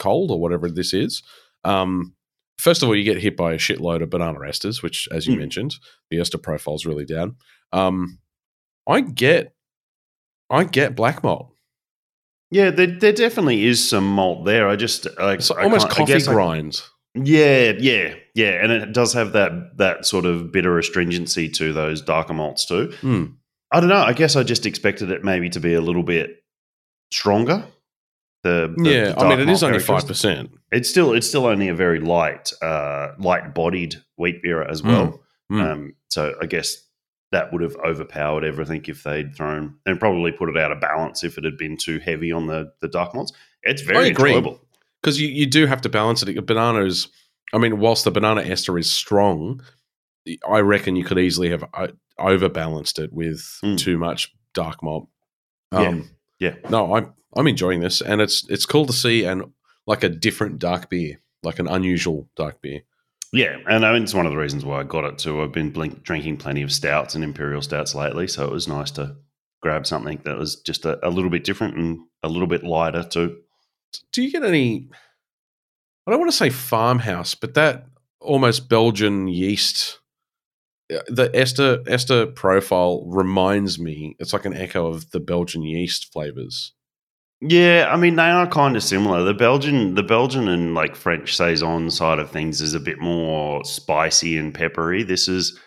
cold 0.00 0.30
or 0.32 0.40
whatever 0.40 0.68
this 0.68 0.92
is. 0.92 1.22
Um, 1.62 2.14
first 2.58 2.82
of 2.82 2.88
all, 2.88 2.96
you 2.96 3.04
get 3.04 3.22
hit 3.22 3.36
by 3.36 3.52
a 3.52 3.58
shitload 3.58 4.02
of 4.02 4.10
banana 4.10 4.40
esters, 4.40 4.82
which, 4.82 5.08
as 5.12 5.26
you 5.28 5.34
Mm. 5.36 5.38
mentioned, 5.38 5.76
the 6.10 6.18
ester 6.20 6.36
profile's 6.38 6.84
really 6.84 7.04
down. 7.06 7.36
Um, 7.72 8.18
I 8.88 9.00
get, 9.00 9.54
I 10.50 10.64
get 10.64 10.94
black 10.96 11.22
malt. 11.22 11.53
Yeah, 12.54 12.70
there, 12.70 12.86
there 12.86 13.12
definitely 13.12 13.64
is 13.66 13.86
some 13.88 14.06
malt 14.06 14.44
there. 14.44 14.68
I 14.68 14.76
just 14.76 15.06
like 15.18 15.40
It's 15.40 15.50
I 15.50 15.64
almost 15.64 15.86
I 15.86 15.90
coffee 15.90 16.14
I- 16.14 16.20
grinds. 16.20 16.88
Yeah, 17.16 17.72
yeah, 17.78 18.14
yeah, 18.34 18.62
and 18.62 18.70
it 18.72 18.92
does 18.92 19.12
have 19.12 19.32
that 19.32 19.76
that 19.78 20.06
sort 20.06 20.24
of 20.24 20.52
bitter 20.52 20.78
astringency 20.78 21.48
to 21.50 21.72
those 21.72 22.00
darker 22.02 22.32
malts 22.34 22.64
too. 22.66 22.92
Hmm. 23.00 23.24
I 23.72 23.80
don't 23.80 23.88
know. 23.88 24.02
I 24.02 24.12
guess 24.12 24.36
I 24.36 24.44
just 24.44 24.66
expected 24.66 25.10
it 25.10 25.24
maybe 25.24 25.48
to 25.50 25.60
be 25.60 25.74
a 25.74 25.80
little 25.80 26.02
bit 26.04 26.44
stronger. 27.12 27.64
The, 28.44 28.72
the- 28.76 28.90
yeah, 28.90 29.04
the 29.12 29.18
I 29.20 29.28
mean, 29.30 29.40
it 29.40 29.48
is 29.48 29.62
only 29.64 29.78
five 29.80 30.06
percent. 30.06 30.50
It's 30.70 30.88
still 30.88 31.12
it's 31.12 31.26
still 31.28 31.46
only 31.46 31.68
a 31.68 31.74
very 31.74 31.98
light 32.00 32.52
uh, 32.62 33.08
light 33.18 33.52
bodied 33.54 33.96
wheat 34.16 34.42
beer 34.42 34.62
as 34.62 34.82
well. 34.82 35.20
Mm. 35.50 35.60
Um, 35.72 35.94
so 36.08 36.34
I 36.40 36.46
guess 36.46 36.76
that 37.34 37.52
would 37.52 37.62
have 37.62 37.76
overpowered 37.84 38.44
everything 38.44 38.82
if 38.88 39.02
they'd 39.02 39.34
thrown 39.36 39.74
and 39.86 40.00
probably 40.00 40.32
put 40.32 40.48
it 40.48 40.56
out 40.56 40.72
of 40.72 40.80
balance 40.80 41.22
if 41.24 41.36
it 41.38 41.44
had 41.44 41.56
been 41.58 41.76
too 41.76 41.98
heavy 41.98 42.32
on 42.32 42.46
the 42.46 42.72
the 42.80 42.88
dark 42.88 43.14
malts. 43.14 43.32
It's 43.62 43.82
very 43.82 44.06
I 44.06 44.08
agree. 44.08 44.30
enjoyable. 44.34 44.60
because 45.02 45.20
you, 45.20 45.28
you 45.28 45.46
do 45.46 45.66
have 45.66 45.80
to 45.82 45.88
balance 45.88 46.22
it. 46.22 46.46
Bananas, 46.46 47.08
I 47.52 47.58
mean, 47.58 47.78
whilst 47.78 48.04
the 48.04 48.10
banana 48.10 48.40
ester 48.42 48.78
is 48.78 48.90
strong, 48.90 49.60
I 50.48 50.60
reckon 50.60 50.96
you 50.96 51.04
could 51.04 51.18
easily 51.18 51.50
have 51.50 51.64
uh, 51.74 51.88
overbalanced 52.18 52.98
it 52.98 53.12
with 53.12 53.40
Mm. 53.62 53.78
too 53.78 53.98
much 53.98 54.32
dark 54.54 54.82
malt. 54.82 55.08
Yeah. 55.72 55.88
Um, 55.88 56.10
Yeah. 56.38 56.54
No, 56.70 56.94
I'm 56.94 57.12
I'm 57.36 57.46
enjoying 57.48 57.80
this, 57.80 58.00
and 58.00 58.20
it's 58.20 58.48
it's 58.48 58.66
cool 58.66 58.86
to 58.86 58.92
see 58.92 59.24
and 59.24 59.42
like 59.86 60.02
a 60.04 60.08
different 60.08 60.58
dark 60.58 60.88
beer, 60.88 61.20
like 61.42 61.58
an 61.58 61.68
unusual 61.68 62.28
dark 62.36 62.60
beer. 62.62 62.82
Yeah, 63.34 63.58
and 63.68 63.84
I 63.84 63.92
mean 63.92 64.04
it's 64.04 64.14
one 64.14 64.26
of 64.26 64.32
the 64.32 64.38
reasons 64.38 64.64
why 64.64 64.80
I 64.80 64.84
got 64.84 65.04
it 65.04 65.18
too. 65.18 65.42
I've 65.42 65.52
been 65.52 65.70
blink, 65.70 66.02
drinking 66.04 66.36
plenty 66.36 66.62
of 66.62 66.70
stouts 66.72 67.14
and 67.14 67.24
imperial 67.24 67.62
stouts 67.62 67.94
lately, 67.94 68.28
so 68.28 68.44
it 68.44 68.52
was 68.52 68.68
nice 68.68 68.92
to 68.92 69.16
grab 69.60 69.86
something 69.86 70.20
that 70.24 70.38
was 70.38 70.56
just 70.60 70.84
a, 70.84 71.04
a 71.06 71.10
little 71.10 71.30
bit 71.30 71.42
different 71.42 71.76
and 71.76 71.98
a 72.22 72.28
little 72.28 72.46
bit 72.46 72.62
lighter 72.62 73.02
too. 73.02 73.38
Do 74.12 74.22
you 74.22 74.30
get 74.30 74.44
any? 74.44 74.88
I 76.06 76.10
don't 76.10 76.20
want 76.20 76.30
to 76.30 76.36
say 76.36 76.50
farmhouse, 76.50 77.34
but 77.34 77.54
that 77.54 77.86
almost 78.20 78.68
Belgian 78.68 79.26
yeast. 79.26 79.98
uh, 80.92 80.98
The 81.08 81.30
ester 81.34 81.82
ester 81.86 82.26
profile 82.26 83.04
reminds 83.06 83.78
me. 83.80 84.16
It's 84.20 84.32
like 84.32 84.44
an 84.44 84.54
echo 84.56 84.86
of 84.86 85.10
the 85.10 85.20
Belgian 85.20 85.62
yeast 85.62 86.12
flavors. 86.12 86.72
Yeah, 87.46 87.90
I 87.90 87.96
mean 87.96 88.16
they 88.16 88.22
are 88.30 88.46
kind 88.46 88.74
of 88.74 88.82
similar. 88.82 89.22
The 89.22 89.34
Belgian, 89.34 89.94
the 89.96 90.02
Belgian 90.02 90.48
and 90.48 90.74
like 90.74 90.96
French 90.96 91.36
saison 91.36 91.90
side 91.90 92.18
of 92.18 92.30
things 92.30 92.62
is 92.62 92.72
a 92.72 92.80
bit 92.80 92.98
more 93.00 93.62
spicy 93.64 94.38
and 94.38 94.54
peppery. 94.54 95.02
This 95.02 95.28
is 95.28 95.58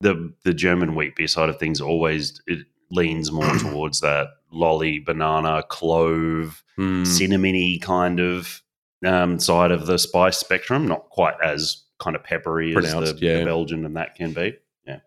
the 0.00 0.32
the 0.44 0.54
German 0.54 0.94
wheat 0.94 1.16
beer 1.16 1.28
side 1.28 1.50
of 1.50 1.58
things 1.58 1.78
always 1.78 2.40
it 2.46 2.66
leans 2.90 3.30
more 3.30 3.54
towards 3.58 4.00
that 4.00 4.28
lolly, 4.50 4.98
banana, 4.98 5.62
clove, 5.68 6.64
mm. 6.78 7.02
cinnamony 7.02 7.80
kind 7.82 8.18
of 8.18 8.62
um, 9.04 9.38
side 9.38 9.72
of 9.72 9.84
the 9.84 9.98
spice 9.98 10.38
spectrum. 10.38 10.88
Not 10.88 11.10
quite 11.10 11.34
as 11.44 11.82
kind 11.98 12.16
of 12.16 12.24
peppery 12.24 12.72
Pronounced, 12.72 13.12
as 13.12 13.20
the, 13.20 13.26
yeah. 13.26 13.38
the 13.40 13.44
Belgian 13.44 13.84
and 13.84 13.94
that 13.98 14.14
can 14.14 14.32
be. 14.32 14.56
Yeah, 14.86 15.00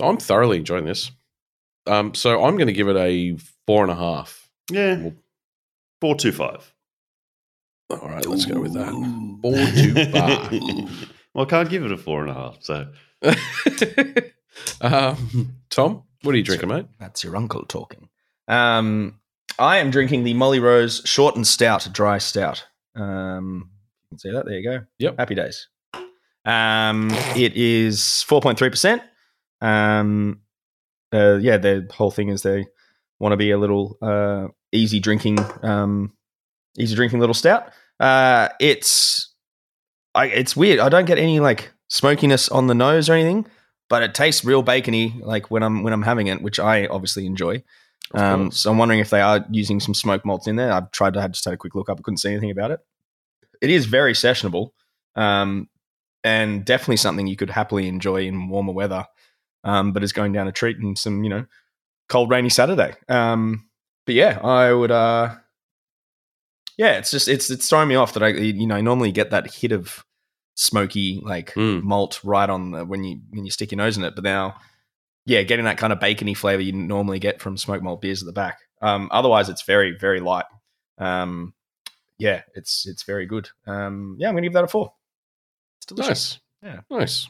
I'm 0.00 0.16
thoroughly 0.16 0.56
enjoying 0.56 0.86
this. 0.86 1.12
Um, 1.86 2.14
so 2.14 2.44
I'm 2.44 2.56
going 2.56 2.66
to 2.66 2.72
give 2.72 2.88
it 2.88 2.96
a 2.96 3.36
four 3.64 3.84
and 3.84 3.92
a 3.92 3.96
half. 3.96 4.48
Yeah. 4.70 4.96
We'll 4.96 5.14
425. 6.02 6.74
All 7.90 8.08
right, 8.08 8.26
let's 8.26 8.44
go 8.44 8.60
with 8.60 8.72
that. 8.72 8.90
Four 9.40 9.54
two 9.54 9.94
five. 10.10 10.50
well, 11.32 11.46
I 11.46 11.48
can't 11.48 11.70
give 11.70 11.84
it 11.84 11.92
a 11.92 11.96
four 11.96 12.22
and 12.22 12.30
a 12.30 12.34
half. 12.34 12.58
So, 12.60 12.88
um, 14.80 15.58
Tom, 15.70 16.02
what 16.22 16.34
are 16.34 16.38
you 16.38 16.42
drinking, 16.42 16.70
mate? 16.70 16.86
That's 16.98 17.22
your 17.22 17.36
uncle 17.36 17.64
talking. 17.66 18.08
Um, 18.48 19.20
I 19.60 19.76
am 19.76 19.92
drinking 19.92 20.24
the 20.24 20.34
Molly 20.34 20.58
Rose 20.58 21.02
Short 21.04 21.36
and 21.36 21.46
Stout 21.46 21.86
Dry 21.92 22.18
Stout. 22.18 22.66
Um, 22.96 23.70
you 24.02 24.08
can 24.08 24.18
see 24.18 24.32
that. 24.32 24.44
There 24.44 24.58
you 24.58 24.68
go. 24.68 24.84
Yep. 24.98 25.18
Happy 25.20 25.36
days. 25.36 25.68
Um, 26.44 27.10
it 27.36 27.54
is 27.54 28.24
four 28.24 28.40
point 28.40 28.58
three 28.58 28.70
percent. 28.70 29.02
Um, 29.60 30.40
uh, 31.14 31.36
yeah, 31.36 31.58
the 31.58 31.88
whole 31.94 32.10
thing 32.10 32.28
is 32.28 32.42
they 32.42 32.66
want 33.20 33.34
to 33.34 33.36
be 33.36 33.52
a 33.52 33.58
little 33.58 33.98
uh, 34.02 34.48
easy 34.72 35.00
drinking, 35.00 35.38
um, 35.62 36.12
easy 36.78 36.94
drinking 36.94 37.20
little 37.20 37.34
stout. 37.34 37.70
Uh, 38.00 38.48
it's, 38.58 39.32
I, 40.14 40.26
it's 40.26 40.56
weird. 40.56 40.80
I 40.80 40.88
don't 40.88 41.04
get 41.04 41.18
any 41.18 41.40
like 41.40 41.72
smokiness 41.88 42.48
on 42.48 42.66
the 42.66 42.74
nose 42.74 43.08
or 43.08 43.14
anything, 43.14 43.46
but 43.88 44.02
it 44.02 44.14
tastes 44.14 44.44
real 44.44 44.62
bacony 44.62 45.20
like 45.22 45.50
when 45.50 45.62
I'm 45.62 45.82
when 45.82 45.92
I'm 45.92 46.02
having 46.02 46.26
it, 46.26 46.42
which 46.42 46.58
I 46.58 46.86
obviously 46.86 47.26
enjoy. 47.26 47.62
Um, 48.14 48.50
so 48.50 48.70
I'm 48.70 48.78
wondering 48.78 49.00
if 49.00 49.10
they 49.10 49.20
are 49.20 49.44
using 49.50 49.80
some 49.80 49.94
smoke 49.94 50.24
malts 50.24 50.46
in 50.46 50.56
there. 50.56 50.72
I've 50.72 50.90
tried 50.90 51.14
to 51.14 51.20
have 51.20 51.32
just 51.32 51.44
had 51.44 51.54
a 51.54 51.56
quick 51.56 51.74
look 51.74 51.88
up. 51.88 51.98
I 51.98 52.02
couldn't 52.02 52.18
see 52.18 52.30
anything 52.30 52.50
about 52.50 52.70
it. 52.70 52.80
It 53.60 53.70
is 53.70 53.86
very 53.86 54.12
sessionable, 54.12 54.70
um, 55.14 55.68
and 56.24 56.64
definitely 56.64 56.96
something 56.96 57.26
you 57.26 57.36
could 57.36 57.50
happily 57.50 57.88
enjoy 57.88 58.22
in 58.22 58.48
warmer 58.48 58.72
weather. 58.72 59.06
Um, 59.64 59.92
but 59.92 60.02
is 60.02 60.12
going 60.12 60.32
down 60.32 60.48
a 60.48 60.52
treat 60.52 60.78
in 60.78 60.96
some 60.96 61.22
you 61.22 61.30
know 61.30 61.46
cold 62.08 62.30
rainy 62.30 62.48
Saturday. 62.48 62.94
Um, 63.08 63.68
but 64.06 64.14
yeah, 64.14 64.38
I 64.42 64.72
would. 64.72 64.90
Uh, 64.90 65.34
yeah, 66.78 66.98
it's 66.98 67.10
just 67.10 67.28
it's 67.28 67.50
it's 67.50 67.68
throwing 67.68 67.88
me 67.88 67.94
off 67.96 68.14
that 68.14 68.22
I 68.22 68.28
you 68.28 68.66
know 68.66 68.80
normally 68.80 69.12
get 69.12 69.30
that 69.30 69.52
hit 69.52 69.72
of 69.72 70.04
smoky 70.54 71.20
like 71.24 71.52
Mm. 71.54 71.82
malt 71.82 72.20
right 72.24 72.48
on 72.48 72.70
the, 72.72 72.84
when 72.84 73.04
you 73.04 73.20
when 73.30 73.44
you 73.44 73.50
stick 73.50 73.70
your 73.72 73.76
nose 73.78 73.96
in 73.96 74.04
it. 74.04 74.14
But 74.14 74.24
now, 74.24 74.56
yeah, 75.26 75.42
getting 75.42 75.64
that 75.66 75.78
kind 75.78 75.92
of 75.92 75.98
bacony 76.00 76.34
flavor 76.36 76.62
you 76.62 76.72
normally 76.72 77.18
get 77.18 77.40
from 77.40 77.56
smoke 77.56 77.82
malt 77.82 78.00
beers 78.00 78.22
at 78.22 78.26
the 78.26 78.32
back. 78.32 78.58
Um, 78.80 79.08
otherwise, 79.12 79.48
it's 79.48 79.62
very 79.62 79.96
very 79.96 80.20
light. 80.20 80.46
Um, 80.98 81.54
yeah, 82.18 82.42
it's 82.54 82.86
it's 82.86 83.02
very 83.04 83.26
good. 83.26 83.48
Um, 83.66 84.16
yeah, 84.18 84.28
I'm 84.28 84.34
gonna 84.34 84.46
give 84.46 84.52
that 84.54 84.64
a 84.64 84.68
four. 84.68 84.92
It's 85.78 85.86
delicious. 85.86 86.38
Nice. 86.62 86.74
Yeah. 86.74 86.80
Nice. 86.96 87.28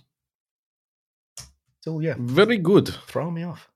Still, 1.80 2.00
yeah, 2.00 2.14
Very 2.18 2.58
good. 2.58 2.88
throwing 3.08 3.34
me 3.34 3.42
off. 3.42 3.68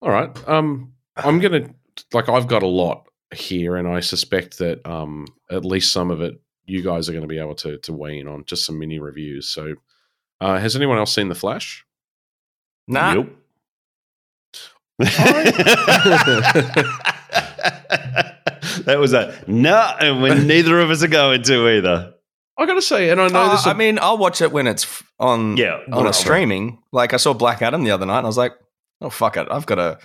All 0.00 0.10
right. 0.10 0.30
Um, 0.48 0.92
I'm 1.18 1.38
gonna 1.40 1.68
like 2.12 2.28
I've 2.28 2.46
got 2.48 2.62
a 2.62 2.66
lot 2.68 3.04
here, 3.34 3.76
and 3.76 3.86
I 3.88 4.00
suspect 4.00 4.58
that 4.58 4.86
um, 4.88 5.26
at 5.50 5.64
least 5.64 5.92
some 5.92 6.10
of 6.10 6.20
it 6.20 6.40
you 6.64 6.82
guys 6.82 7.08
are 7.08 7.12
going 7.12 7.22
to 7.22 7.28
be 7.28 7.38
able 7.38 7.54
to 7.56 7.78
to 7.78 7.92
weigh 7.92 8.18
in 8.18 8.28
on. 8.28 8.44
Just 8.44 8.64
some 8.66 8.78
mini 8.78 8.98
reviews. 8.98 9.48
So, 9.48 9.74
uh, 10.40 10.58
has 10.58 10.76
anyone 10.76 10.98
else 10.98 11.14
seen 11.14 11.28
the 11.28 11.34
Flash? 11.34 11.84
Nah, 12.86 13.14
Nope. 13.14 13.28
that 18.84 18.96
was 18.98 19.12
a 19.12 19.34
no, 19.46 19.94
and 20.00 20.22
when 20.22 20.46
neither 20.46 20.80
of 20.80 20.90
us 20.90 21.02
are 21.02 21.08
going 21.08 21.42
to 21.42 21.68
either. 21.68 22.14
I 22.56 22.66
got 22.66 22.74
to 22.74 22.82
say, 22.82 23.10
and 23.10 23.20
I 23.20 23.28
know 23.28 23.42
Uh, 23.42 23.52
this. 23.52 23.66
I 23.68 23.72
mean, 23.72 23.98
I'll 24.00 24.18
watch 24.18 24.40
it 24.42 24.50
when 24.50 24.66
it's 24.66 25.02
on 25.20 25.56
Yeah, 25.56 25.78
on 25.92 26.06
a 26.08 26.12
streaming. 26.12 26.82
Like 26.92 27.14
I 27.14 27.16
saw 27.18 27.32
Black 27.32 27.62
Adam 27.62 27.84
the 27.84 27.92
other 27.92 28.06
night, 28.06 28.18
and 28.18 28.26
I 28.26 28.28
was 28.28 28.36
like, 28.38 28.54
"Oh 29.00 29.10
fuck 29.10 29.36
it, 29.36 29.46
I've 29.50 29.66
got 29.66 29.78
a, 29.78 29.98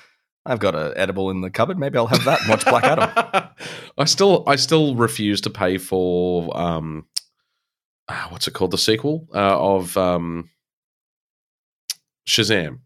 I've 0.46 0.60
got 0.60 0.76
an 0.76 0.94
edible 0.96 1.30
in 1.30 1.42
the 1.42 1.50
cupboard. 1.50 1.80
Maybe 1.80 1.98
I'll 1.98 2.08
have 2.08 2.26
that 2.26 2.42
and 2.42 2.50
watch 2.50 2.66
Black 2.66 2.84
Adam." 2.84 3.50
I 3.98 4.06
still, 4.06 4.44
I 4.48 4.56
still 4.58 4.96
refuse 4.96 5.42
to 5.42 5.50
pay 5.50 5.78
for 5.78 6.56
um, 6.58 7.06
ah, 8.10 8.28
what's 8.30 8.48
it 8.48 8.54
called? 8.54 8.72
The 8.72 8.78
sequel 8.78 9.28
uh, 9.34 9.38
of 9.60 9.96
um, 9.98 10.50
Shazam. 12.28 12.80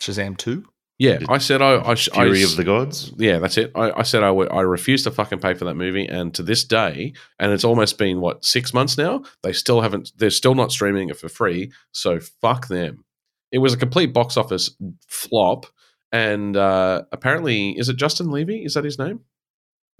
Shazam 0.00 0.36
two. 0.36 0.66
Yeah, 0.98 1.18
I 1.28 1.38
said 1.38 1.62
I, 1.62 1.82
I, 1.82 1.94
sh- 1.94 2.10
I 2.14 2.26
of 2.26 2.56
the 2.56 2.62
Gods. 2.64 3.12
Yeah, 3.16 3.38
that's 3.40 3.56
it. 3.58 3.72
I, 3.74 3.90
I 3.90 4.02
said 4.02 4.22
I 4.22 4.30
would- 4.30 4.52
I 4.52 4.60
refuse 4.60 5.02
to 5.04 5.10
fucking 5.10 5.40
pay 5.40 5.54
for 5.54 5.64
that 5.64 5.74
movie, 5.74 6.06
and 6.06 6.32
to 6.34 6.42
this 6.44 6.62
day, 6.64 7.14
and 7.40 7.50
it's 7.50 7.64
almost 7.64 7.98
been 7.98 8.20
what 8.20 8.44
six 8.44 8.72
months 8.72 8.96
now. 8.96 9.24
They 9.42 9.52
still 9.52 9.80
haven't. 9.80 10.12
They're 10.16 10.30
still 10.30 10.54
not 10.54 10.70
streaming 10.70 11.08
it 11.08 11.16
for 11.16 11.28
free. 11.28 11.72
So 11.90 12.20
fuck 12.40 12.68
them. 12.68 13.04
It 13.50 13.58
was 13.58 13.74
a 13.74 13.78
complete 13.78 14.12
box 14.12 14.36
office 14.36 14.70
flop, 15.08 15.66
and 16.12 16.56
uh, 16.56 17.02
apparently, 17.12 17.70
is 17.78 17.88
it 17.88 17.96
Justin 17.96 18.30
Levy? 18.30 18.64
Is 18.64 18.74
that 18.74 18.84
his 18.84 18.98
name? 18.98 19.20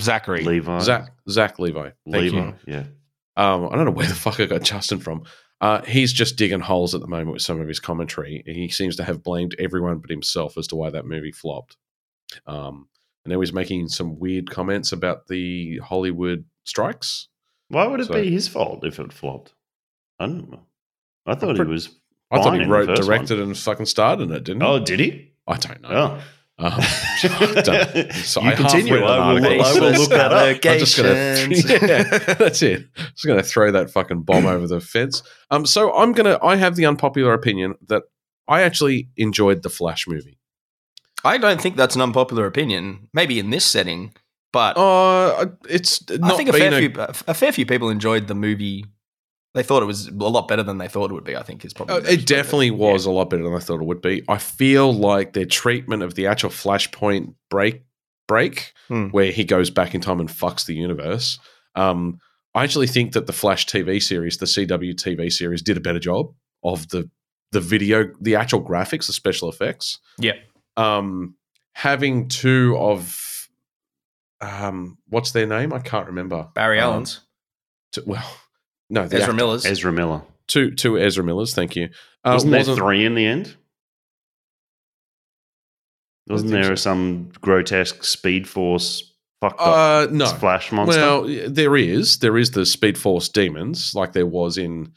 Zachary. 0.00 0.44
Levi. 0.44 0.78
Zach 0.80 1.12
Zach 1.28 1.58
Levi. 1.58 1.90
Thank 2.10 2.32
Levi. 2.32 2.36
you. 2.36 2.54
Yeah. 2.66 2.84
Um, 3.36 3.68
I 3.70 3.76
don't 3.76 3.84
know 3.86 3.90
where 3.92 4.06
the 4.06 4.14
fuck 4.14 4.40
I 4.40 4.46
got 4.46 4.62
Justin 4.62 4.98
from. 5.00 5.24
Uh, 5.60 5.80
he's 5.82 6.12
just 6.12 6.36
digging 6.36 6.60
holes 6.60 6.94
at 6.94 7.00
the 7.00 7.06
moment 7.06 7.32
with 7.32 7.42
some 7.42 7.60
of 7.60 7.68
his 7.68 7.78
commentary. 7.78 8.42
He 8.46 8.68
seems 8.68 8.96
to 8.96 9.04
have 9.04 9.22
blamed 9.22 9.54
everyone 9.58 9.98
but 9.98 10.10
himself 10.10 10.58
as 10.58 10.66
to 10.68 10.76
why 10.76 10.90
that 10.90 11.06
movie 11.06 11.30
flopped. 11.32 11.76
Um, 12.46 12.88
and 13.24 13.32
now 13.32 13.40
he's 13.40 13.52
making 13.52 13.88
some 13.88 14.18
weird 14.18 14.50
comments 14.50 14.90
about 14.90 15.28
the 15.28 15.78
Hollywood 15.78 16.44
strikes. 16.64 17.28
Why 17.68 17.86
would 17.86 18.00
it 18.00 18.06
So- 18.08 18.14
be 18.14 18.30
his 18.30 18.48
fault 18.48 18.84
if 18.84 18.98
it 18.98 19.12
flopped? 19.12 19.54
I 20.18 20.26
don't 20.26 20.50
know. 20.50 20.66
I 21.26 21.36
thought 21.36 21.50
he 21.50 21.56
pretty- 21.56 21.70
was. 21.70 21.88
I 22.32 22.42
thought 22.42 22.58
he 22.58 22.64
wrote, 22.64 22.88
first 22.88 23.02
directed, 23.02 23.38
and 23.38 23.56
fucking 23.56 23.86
starred 23.86 24.20
in 24.20 24.32
it, 24.32 24.42
didn't 24.44 24.62
he? 24.62 24.66
Oh, 24.66 24.78
did 24.80 24.98
he? 25.00 25.31
I 25.46 25.56
don't 25.56 25.80
know. 25.82 25.88
Oh. 26.18 26.22
Um, 26.58 26.72
I 26.78 27.62
don't- 27.64 28.12
so 28.12 28.40
you 28.42 28.48
I 28.48 28.50
half 28.54 28.58
continue. 28.70 28.94
read 28.94 29.02
an 29.02 29.08
I 29.08 29.32
will, 29.32 29.44
article. 29.46 29.64
I 29.64 29.72
will 29.92 29.98
look 29.98 30.10
that 30.10 30.32
up. 30.32 30.60
I'm 30.64 30.78
just 30.78 30.96
gonna, 30.96 31.08
yeah, 31.88 32.34
that's 32.34 32.62
it. 32.62 32.86
Just 32.94 33.26
gonna 33.26 33.42
throw 33.42 33.72
that 33.72 33.90
fucking 33.90 34.22
bomb 34.22 34.46
over 34.46 34.66
the 34.66 34.80
fence. 34.80 35.22
Um, 35.50 35.66
so 35.66 35.92
I'm 35.96 36.12
gonna. 36.12 36.38
I 36.42 36.56
have 36.56 36.76
the 36.76 36.86
unpopular 36.86 37.32
opinion 37.32 37.74
that 37.88 38.04
I 38.46 38.62
actually 38.62 39.08
enjoyed 39.16 39.62
the 39.62 39.70
Flash 39.70 40.06
movie. 40.06 40.38
I 41.24 41.38
don't 41.38 41.60
think 41.60 41.76
that's 41.76 41.96
an 41.96 42.02
unpopular 42.02 42.46
opinion. 42.46 43.08
Maybe 43.12 43.38
in 43.38 43.50
this 43.50 43.64
setting, 43.64 44.12
but 44.52 44.76
Uh, 44.76 45.46
it's 45.68 46.08
not 46.10 46.32
I 46.32 46.36
think 46.36 46.48
a 46.50 46.52
been 46.52 46.70
fair 46.70 46.80
few 46.80 47.22
a 47.26 47.34
fair 47.34 47.52
few 47.52 47.66
people 47.66 47.88
enjoyed 47.90 48.28
the 48.28 48.34
movie. 48.34 48.84
They 49.54 49.62
thought 49.62 49.82
it 49.82 49.86
was 49.86 50.08
a 50.08 50.12
lot 50.12 50.48
better 50.48 50.62
than 50.62 50.78
they 50.78 50.88
thought 50.88 51.10
it 51.10 51.14
would 51.14 51.24
be. 51.24 51.36
I 51.36 51.42
think 51.42 51.64
is 51.64 51.74
probably 51.74 52.00
way 52.00 52.08
it 52.10 52.26
definitely 52.26 52.70
was 52.70 53.04
a 53.04 53.10
lot 53.10 53.28
better 53.28 53.42
than 53.42 53.52
I 53.54 53.58
thought 53.58 53.80
it 53.80 53.84
would 53.84 54.00
be. 54.00 54.22
I 54.28 54.38
feel 54.38 54.92
like 54.94 55.34
their 55.34 55.44
treatment 55.44 56.02
of 56.02 56.14
the 56.14 56.26
actual 56.26 56.50
Flashpoint 56.50 57.34
break 57.50 57.82
break, 58.28 58.72
Hmm. 58.88 59.08
where 59.08 59.30
he 59.30 59.44
goes 59.44 59.68
back 59.68 59.94
in 59.94 60.00
time 60.00 60.20
and 60.20 60.28
fucks 60.28 60.64
the 60.64 60.74
universe. 60.74 61.38
Um, 61.74 62.18
I 62.54 62.64
actually 62.64 62.86
think 62.86 63.12
that 63.12 63.26
the 63.26 63.32
Flash 63.32 63.66
TV 63.66 64.00
series, 64.02 64.38
the 64.38 64.46
CW 64.46 64.94
TV 64.94 65.30
series, 65.30 65.60
did 65.60 65.76
a 65.76 65.80
better 65.80 65.98
job 65.98 66.32
of 66.64 66.88
the 66.88 67.10
the 67.50 67.60
video, 67.60 68.10
the 68.20 68.34
actual 68.36 68.62
graphics, 68.64 69.06
the 69.06 69.12
special 69.12 69.50
effects. 69.50 69.98
Yeah. 70.18 70.36
Um, 70.78 71.34
having 71.74 72.28
two 72.28 72.74
of 72.78 73.48
um, 74.40 74.96
what's 75.08 75.32
their 75.32 75.46
name? 75.46 75.72
I 75.72 75.78
can't 75.80 76.06
remember. 76.06 76.48
Barry 76.54 76.80
Um, 76.80 76.92
Allen's, 76.92 77.20
well, 78.06 78.36
no, 78.92 79.08
the 79.08 79.16
Ezra 79.16 79.24
actor- 79.28 79.32
Miller's. 79.32 79.66
Ezra 79.66 79.92
Miller. 79.92 80.22
Two 80.46 80.70
two 80.72 80.98
Ezra 80.98 81.24
Millers. 81.24 81.54
Thank 81.54 81.74
you. 81.76 81.88
Uh, 82.24 82.32
Wasn't 82.34 82.52
there 82.52 82.64
three 82.64 83.04
in 83.04 83.14
the 83.14 83.26
end? 83.26 83.56
Wasn't 86.28 86.50
there 86.50 86.64
so. 86.64 86.74
some 86.76 87.30
grotesque 87.40 88.04
Speed 88.04 88.48
Force 88.48 89.12
fucked 89.40 89.60
up 89.60 89.66
Uh, 89.66 90.12
no. 90.12 90.26
Flash 90.26 90.70
monster? 90.72 91.00
Well, 91.00 91.26
there 91.48 91.76
is 91.76 92.18
there 92.18 92.38
is 92.38 92.52
the 92.52 92.64
Speed 92.64 92.96
Force 92.96 93.28
demons, 93.28 93.94
like 93.94 94.12
there 94.12 94.26
was 94.26 94.56
in 94.58 94.92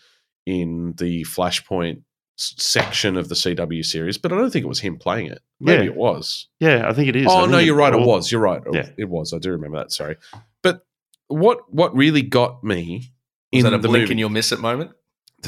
in 0.45 0.93
the 0.97 1.23
Flashpoint 1.23 2.03
section 2.37 3.15
of 3.17 3.29
the 3.29 3.35
CW 3.35 3.83
series, 3.83 4.17
but 4.17 4.31
I 4.31 4.35
don't 4.35 4.51
think 4.51 4.65
it 4.65 4.67
was 4.69 4.81
him 4.81 4.97
playing 4.97 5.27
it. 5.27 5.41
Maybe 5.59 5.85
Yeah. 5.85 5.89
it 5.91 5.95
was. 5.95 6.47
yeah, 6.59 6.87
I 6.87 6.93
think 6.93 7.07
it 7.07 7.15
is. 7.15 7.27
Oh 7.29 7.45
no, 7.45 7.57
you're 7.57 7.75
right. 7.75 7.93
It 7.93 8.05
was. 8.05 8.31
You're 8.31 8.41
right. 8.41 8.61
Yeah. 8.71 8.89
It 8.97 9.09
was. 9.09 9.33
I 9.33 9.39
do 9.39 9.51
remember 9.51 9.79
that. 9.79 9.91
Sorry, 9.91 10.17
but 10.61 10.85
what 11.27 11.61
what 11.73 11.95
really 11.95 12.21
got 12.21 12.63
me 12.63 13.11
Was 13.55 13.65
in 13.65 13.71
that 13.71 13.75
a 13.77 13.79
blink 13.79 14.03
movie? 14.03 14.13
and 14.13 14.19
you'll 14.19 14.29
miss 14.29 14.51
it 14.51 14.59
moment? 14.59 14.91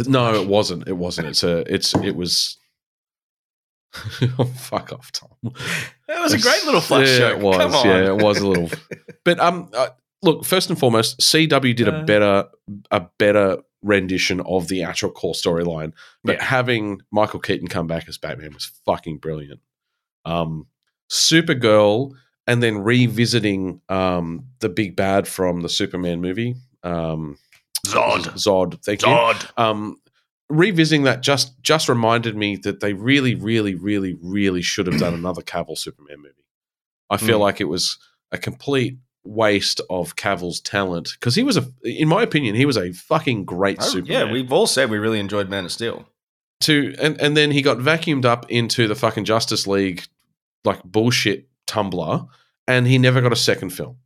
No, 0.06 0.34
it 0.40 0.48
wasn't. 0.48 0.88
It 0.88 0.94
wasn't. 0.98 1.28
It's 1.28 1.44
a. 1.44 1.60
It's. 1.74 1.96
It 1.96 2.16
was. 2.16 2.58
oh, 4.38 4.46
fuck 4.46 4.92
off, 4.94 5.12
Tom. 5.12 5.30
That 6.08 6.22
was 6.22 6.34
a 6.34 6.40
great 6.40 6.64
little 6.66 6.82
flash 6.82 7.08
yeah, 7.08 7.18
show. 7.18 7.30
It 7.30 7.40
was. 7.40 7.58
Come 7.58 7.74
on. 7.76 7.86
Yeah, 7.86 8.08
it 8.08 8.18
was 8.22 8.38
a 8.40 8.48
little. 8.48 8.70
but 9.24 9.40
um, 9.40 9.70
uh, 9.74 9.90
look. 10.22 10.46
First 10.46 10.70
and 10.70 10.78
foremost, 10.78 11.20
CW 11.20 11.76
did 11.76 11.88
a 11.88 11.96
Uh. 11.96 12.06
better 12.06 12.46
a 12.92 13.02
better 13.18 13.58
rendition 13.82 14.42
of 14.42 14.68
the 14.68 14.84
actual 14.84 15.10
core 15.12 15.34
storyline. 15.34 15.94
But 16.24 16.38
Yeah. 16.38 16.44
having 16.44 17.02
Michael 17.12 17.40
Keaton 17.40 17.68
come 17.68 17.88
back 17.88 18.08
as 18.08 18.18
Batman 18.18 18.54
was 18.54 18.66
fucking 18.86 19.18
brilliant. 19.20 19.62
Um, 20.26 20.68
Supergirl, 21.10 22.12
and 22.46 22.62
then 22.62 22.80
revisiting 22.80 23.82
um 23.90 24.46
the 24.60 24.70
big 24.70 24.96
bad 24.96 25.28
from 25.28 25.62
the 25.62 25.70
Superman 25.70 26.22
movie. 26.22 26.56
Um, 26.84 27.38
Zod. 27.86 28.24
Zod. 28.36 28.84
Thank 28.84 29.02
you 29.02 29.08
God. 29.08 29.50
um, 29.58 29.98
revisiting 30.50 31.04
that 31.04 31.22
just 31.22 31.62
just 31.62 31.90
reminded 31.90 32.36
me 32.36 32.56
that 32.58 32.80
they 32.80 32.94
really, 32.94 33.36
really, 33.36 33.76
really, 33.76 34.18
really 34.22 34.62
should 34.62 34.88
have 34.88 35.00
done 35.00 35.14
another 35.14 35.42
Cavill 35.42 35.78
Superman 35.78 36.18
movie. 36.18 36.34
I 37.10 37.18
feel 37.18 37.38
Mm. 37.38 37.42
like 37.42 37.62
it 37.62 37.66
was 37.66 37.98
a 38.32 38.38
complete 38.38 38.98
waste 39.24 39.82
of 39.90 40.16
Cavill's 40.16 40.62
talent 40.62 41.10
because 41.20 41.36
he 41.36 41.44
was 41.44 41.58
a, 41.58 41.66
in 41.84 42.08
my 42.08 42.22
opinion, 42.24 42.56
he 42.56 42.66
was 42.66 42.78
a 42.78 42.92
fucking 42.94 43.44
great 43.46 43.78
Oh, 43.82 43.86
Superman. 43.86 44.28
yeah, 44.28 44.32
we've 44.32 44.52
all 44.54 44.68
said 44.68 44.90
we 44.90 44.98
really 44.98 45.20
enjoyed 45.20 45.50
Man 45.50 45.66
of 45.66 45.72
Steel. 45.72 46.08
to 46.62 46.96
and 47.00 47.20
and 47.22 47.36
then 47.38 47.52
he 47.52 47.62
got 47.62 47.78
vacuumed 47.78 48.26
up 48.26 48.50
into 48.50 48.88
the 48.88 48.96
fucking 48.96 49.26
Justice 49.26 49.68
League 49.68 50.04
like 50.66 50.82
bullshit 50.84 51.48
tumbler, 51.66 52.26
and 52.68 52.88
he 52.88 52.98
never 52.98 53.22
got 53.22 53.32
a 53.32 53.36
second 53.38 53.70
film. 53.72 53.98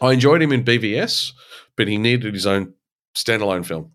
I 0.00 0.12
enjoyed 0.12 0.42
him 0.42 0.52
in 0.52 0.64
BVS, 0.64 1.32
but 1.76 1.88
he 1.88 1.98
needed 1.98 2.34
his 2.34 2.46
own 2.46 2.74
standalone 3.16 3.64
film. 3.64 3.92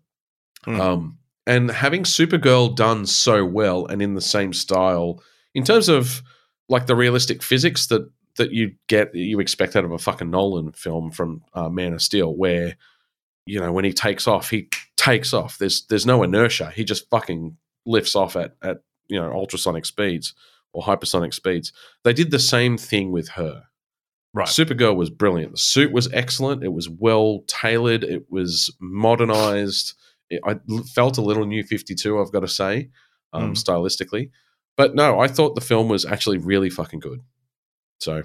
Hmm. 0.64 0.80
Um, 0.80 1.18
and 1.46 1.70
having 1.70 2.04
Supergirl 2.04 2.74
done 2.74 3.06
so 3.06 3.44
well 3.44 3.86
and 3.86 4.00
in 4.00 4.14
the 4.14 4.20
same 4.20 4.52
style, 4.52 5.22
in 5.54 5.64
terms 5.64 5.88
of 5.88 6.22
like 6.68 6.86
the 6.86 6.96
realistic 6.96 7.42
physics 7.42 7.86
that 7.88 8.08
that 8.36 8.52
you 8.52 8.74
get 8.88 9.14
you 9.14 9.40
expect 9.40 9.76
out 9.76 9.84
of 9.84 9.92
a 9.92 9.98
fucking 9.98 10.30
Nolan 10.30 10.72
film 10.72 11.10
from 11.10 11.42
uh, 11.54 11.68
Man 11.68 11.92
of 11.92 12.02
Steel, 12.02 12.34
where 12.34 12.76
you 13.44 13.60
know 13.60 13.72
when 13.72 13.84
he 13.84 13.92
takes 13.92 14.26
off, 14.26 14.50
he 14.50 14.68
takes 14.96 15.34
off. 15.34 15.58
There's 15.58 15.84
there's 15.86 16.06
no 16.06 16.22
inertia. 16.22 16.70
He 16.70 16.84
just 16.84 17.10
fucking 17.10 17.56
lifts 17.84 18.14
off 18.14 18.36
at 18.36 18.54
at 18.62 18.78
you 19.08 19.20
know 19.20 19.32
ultrasonic 19.32 19.84
speeds 19.84 20.34
or 20.72 20.82
hypersonic 20.82 21.34
speeds. 21.34 21.72
They 22.04 22.12
did 22.12 22.30
the 22.30 22.38
same 22.38 22.78
thing 22.78 23.12
with 23.12 23.30
her. 23.30 23.64
Right. 24.34 24.48
Supergirl 24.48 24.96
was 24.96 25.10
brilliant. 25.10 25.52
The 25.52 25.58
suit 25.58 25.92
was 25.92 26.10
excellent. 26.12 26.64
It 26.64 26.72
was 26.72 26.88
well 26.88 27.44
tailored. 27.46 28.02
It 28.02 28.26
was 28.30 28.74
modernized. 28.80 29.94
It, 30.30 30.40
I 30.46 30.58
l- 30.70 30.84
felt 30.94 31.18
a 31.18 31.22
little 31.22 31.44
new 31.44 31.62
52, 31.62 32.18
I've 32.20 32.32
got 32.32 32.40
to 32.40 32.48
say, 32.48 32.88
um, 33.34 33.52
Mm. 33.52 33.56
stylistically. 33.62 34.30
But 34.76 34.94
no, 34.94 35.20
I 35.20 35.28
thought 35.28 35.54
the 35.54 35.60
film 35.60 35.88
was 35.90 36.06
actually 36.06 36.38
really 36.38 36.70
fucking 36.70 37.00
good. 37.00 37.20
So, 38.00 38.22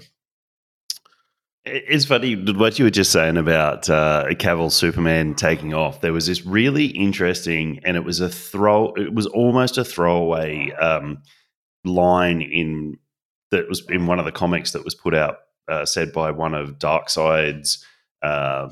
It's 1.66 2.06
funny 2.06 2.34
what 2.34 2.78
you 2.78 2.86
were 2.86 2.90
just 2.90 3.12
saying 3.12 3.36
about 3.36 3.90
uh, 3.90 4.24
Cavill 4.30 4.72
Superman 4.72 5.34
taking 5.34 5.74
off. 5.74 6.00
There 6.00 6.14
was 6.14 6.26
this 6.26 6.46
really 6.46 6.86
interesting, 6.86 7.80
and 7.84 7.94
it 7.98 8.04
was 8.04 8.20
a 8.20 8.30
throw. 8.30 8.94
It 8.94 9.12
was 9.12 9.26
almost 9.26 9.76
a 9.76 9.84
throwaway 9.84 10.70
um, 10.72 11.22
line 11.84 12.40
in 12.40 12.96
that 13.50 13.68
was 13.68 13.84
in 13.90 14.06
one 14.06 14.18
of 14.18 14.24
the 14.24 14.32
comics 14.32 14.72
that 14.72 14.84
was 14.84 14.94
put 14.94 15.14
out, 15.14 15.36
uh, 15.68 15.84
said 15.84 16.12
by 16.12 16.30
one 16.30 16.54
of 16.54 16.78
Darkseid's 16.78 17.84
uh, 18.22 18.70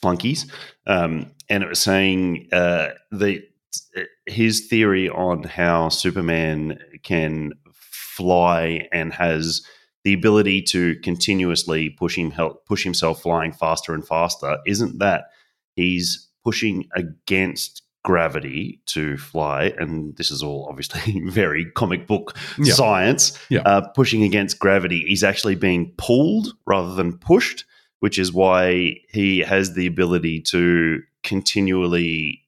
flunkies, 0.00 0.50
um, 0.86 1.30
and 1.48 1.62
it 1.62 1.68
was 1.68 1.80
saying 1.80 2.48
uh, 2.52 2.90
the 3.10 3.42
his 4.26 4.66
theory 4.68 5.08
on 5.08 5.42
how 5.44 5.88
Superman 5.88 6.78
can 7.02 7.52
fly 7.72 8.88
and 8.92 9.12
has 9.12 9.62
the 10.04 10.12
ability 10.12 10.62
to 10.62 10.96
continuously 10.96 11.90
push 11.90 12.16
him 12.16 12.30
help 12.30 12.66
push 12.66 12.84
himself 12.84 13.22
flying 13.22 13.52
faster 13.52 13.94
and 13.94 14.06
faster 14.06 14.58
isn't 14.66 14.98
that. 14.98 15.24
He's 15.74 16.28
pushing 16.44 16.88
against 16.94 17.81
gravity 18.04 18.80
to 18.86 19.16
fly 19.16 19.72
and 19.78 20.16
this 20.16 20.30
is 20.30 20.42
all 20.42 20.66
obviously 20.68 21.20
very 21.30 21.64
comic 21.72 22.06
book 22.06 22.36
Yeah. 22.58 22.74
science 22.74 23.38
Yeah. 23.48 23.60
uh, 23.60 23.88
pushing 23.88 24.22
against 24.24 24.58
gravity 24.58 25.04
he's 25.06 25.22
actually 25.22 25.54
being 25.54 25.92
pulled 25.98 26.48
rather 26.66 26.94
than 26.94 27.16
pushed 27.18 27.64
which 28.00 28.18
is 28.18 28.32
why 28.32 28.96
he 29.08 29.38
has 29.38 29.74
the 29.74 29.86
ability 29.86 30.40
to 30.40 31.00
continually 31.22 32.40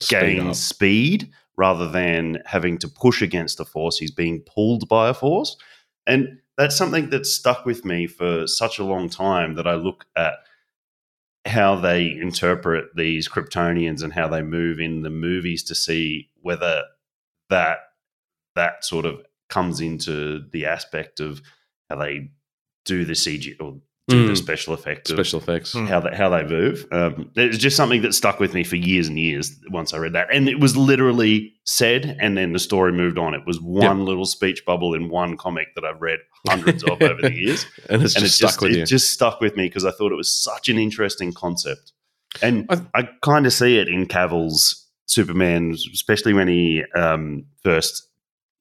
speed 0.00 0.20
gain 0.20 0.46
up. 0.48 0.54
speed 0.54 1.30
rather 1.56 1.88
than 1.88 2.42
having 2.46 2.78
to 2.78 2.88
push 2.88 3.22
against 3.22 3.58
the 3.58 3.64
force. 3.64 3.96
He's 3.98 4.10
being 4.10 4.40
pulled 4.40 4.88
by 4.88 5.08
a 5.08 5.14
force. 5.14 5.56
And 6.06 6.38
that's 6.58 6.76
something 6.76 7.10
that's 7.10 7.32
stuck 7.32 7.64
with 7.64 7.84
me 7.84 8.06
for 8.08 8.46
such 8.48 8.78
a 8.78 8.84
long 8.84 9.08
time 9.08 9.54
that 9.54 9.66
I 9.66 9.74
look 9.74 10.04
at 10.16 10.34
how 11.46 11.76
they 11.76 12.10
interpret 12.10 12.86
these 12.96 13.28
Kryptonians 13.28 14.02
and 14.02 14.12
how 14.12 14.28
they 14.28 14.42
move 14.42 14.80
in 14.80 15.02
the 15.02 15.10
movies 15.10 15.62
to 15.64 15.74
see 15.74 16.30
whether 16.40 16.84
that 17.50 17.78
that 18.54 18.84
sort 18.84 19.04
of 19.04 19.20
comes 19.50 19.80
into 19.80 20.44
the 20.52 20.66
aspect 20.66 21.20
of 21.20 21.42
how 21.90 21.96
they 21.96 22.30
do 22.84 23.04
the 23.04 23.12
CG 23.12 23.54
or 23.60 23.78
do 24.08 24.26
the 24.26 24.32
Mm. 24.34 24.36
special 24.36 24.74
effects, 24.74 25.10
special 25.10 25.40
effects. 25.40 25.72
How 25.72 26.00
they 26.00 26.14
how 26.14 26.28
they 26.28 26.42
move. 26.44 26.86
Um, 26.92 27.30
it's 27.36 27.56
just 27.56 27.74
something 27.76 28.02
that 28.02 28.12
stuck 28.12 28.38
with 28.38 28.52
me 28.52 28.62
for 28.62 28.76
years 28.76 29.08
and 29.08 29.18
years. 29.18 29.58
Once 29.70 29.94
I 29.94 29.96
read 29.96 30.12
that, 30.12 30.28
and 30.30 30.46
it 30.48 30.60
was 30.60 30.76
literally 30.76 31.54
said, 31.64 32.16
and 32.20 32.36
then 32.36 32.52
the 32.52 32.58
story 32.58 32.92
moved 32.92 33.16
on. 33.16 33.32
It 33.34 33.46
was 33.46 33.60
one 33.62 34.04
little 34.04 34.26
speech 34.26 34.62
bubble 34.66 34.92
in 34.94 35.08
one 35.08 35.38
comic 35.38 35.68
that 35.74 35.84
I've 35.86 36.02
read 36.02 36.18
hundreds 36.46 36.82
of 36.84 37.00
over 37.00 37.22
the 37.22 37.32
years, 37.34 37.64
and 37.88 38.02
it's 38.02 38.14
and 38.14 38.24
just 38.24 38.34
it 38.34 38.36
stuck 38.36 38.50
just 38.50 38.60
with 38.62 38.72
it 38.72 38.78
you. 38.80 38.84
just 38.86 39.10
stuck 39.10 39.40
with 39.40 39.56
me 39.56 39.68
because 39.68 39.86
I 39.86 39.90
thought 39.90 40.12
it 40.12 40.16
was 40.16 40.28
such 40.32 40.68
an 40.68 40.76
interesting 40.78 41.32
concept, 41.32 41.92
and 42.42 42.66
I- 42.68 42.82
I, 43.00 43.08
kind 43.22 43.46
of 43.46 43.54
see 43.54 43.78
it 43.78 43.88
in 43.88 44.04
Cavill's 44.04 44.86
Superman, 45.06 45.74
especially 45.94 46.34
when 46.34 46.48
he 46.48 46.82
um, 46.94 47.46
first 47.62 48.06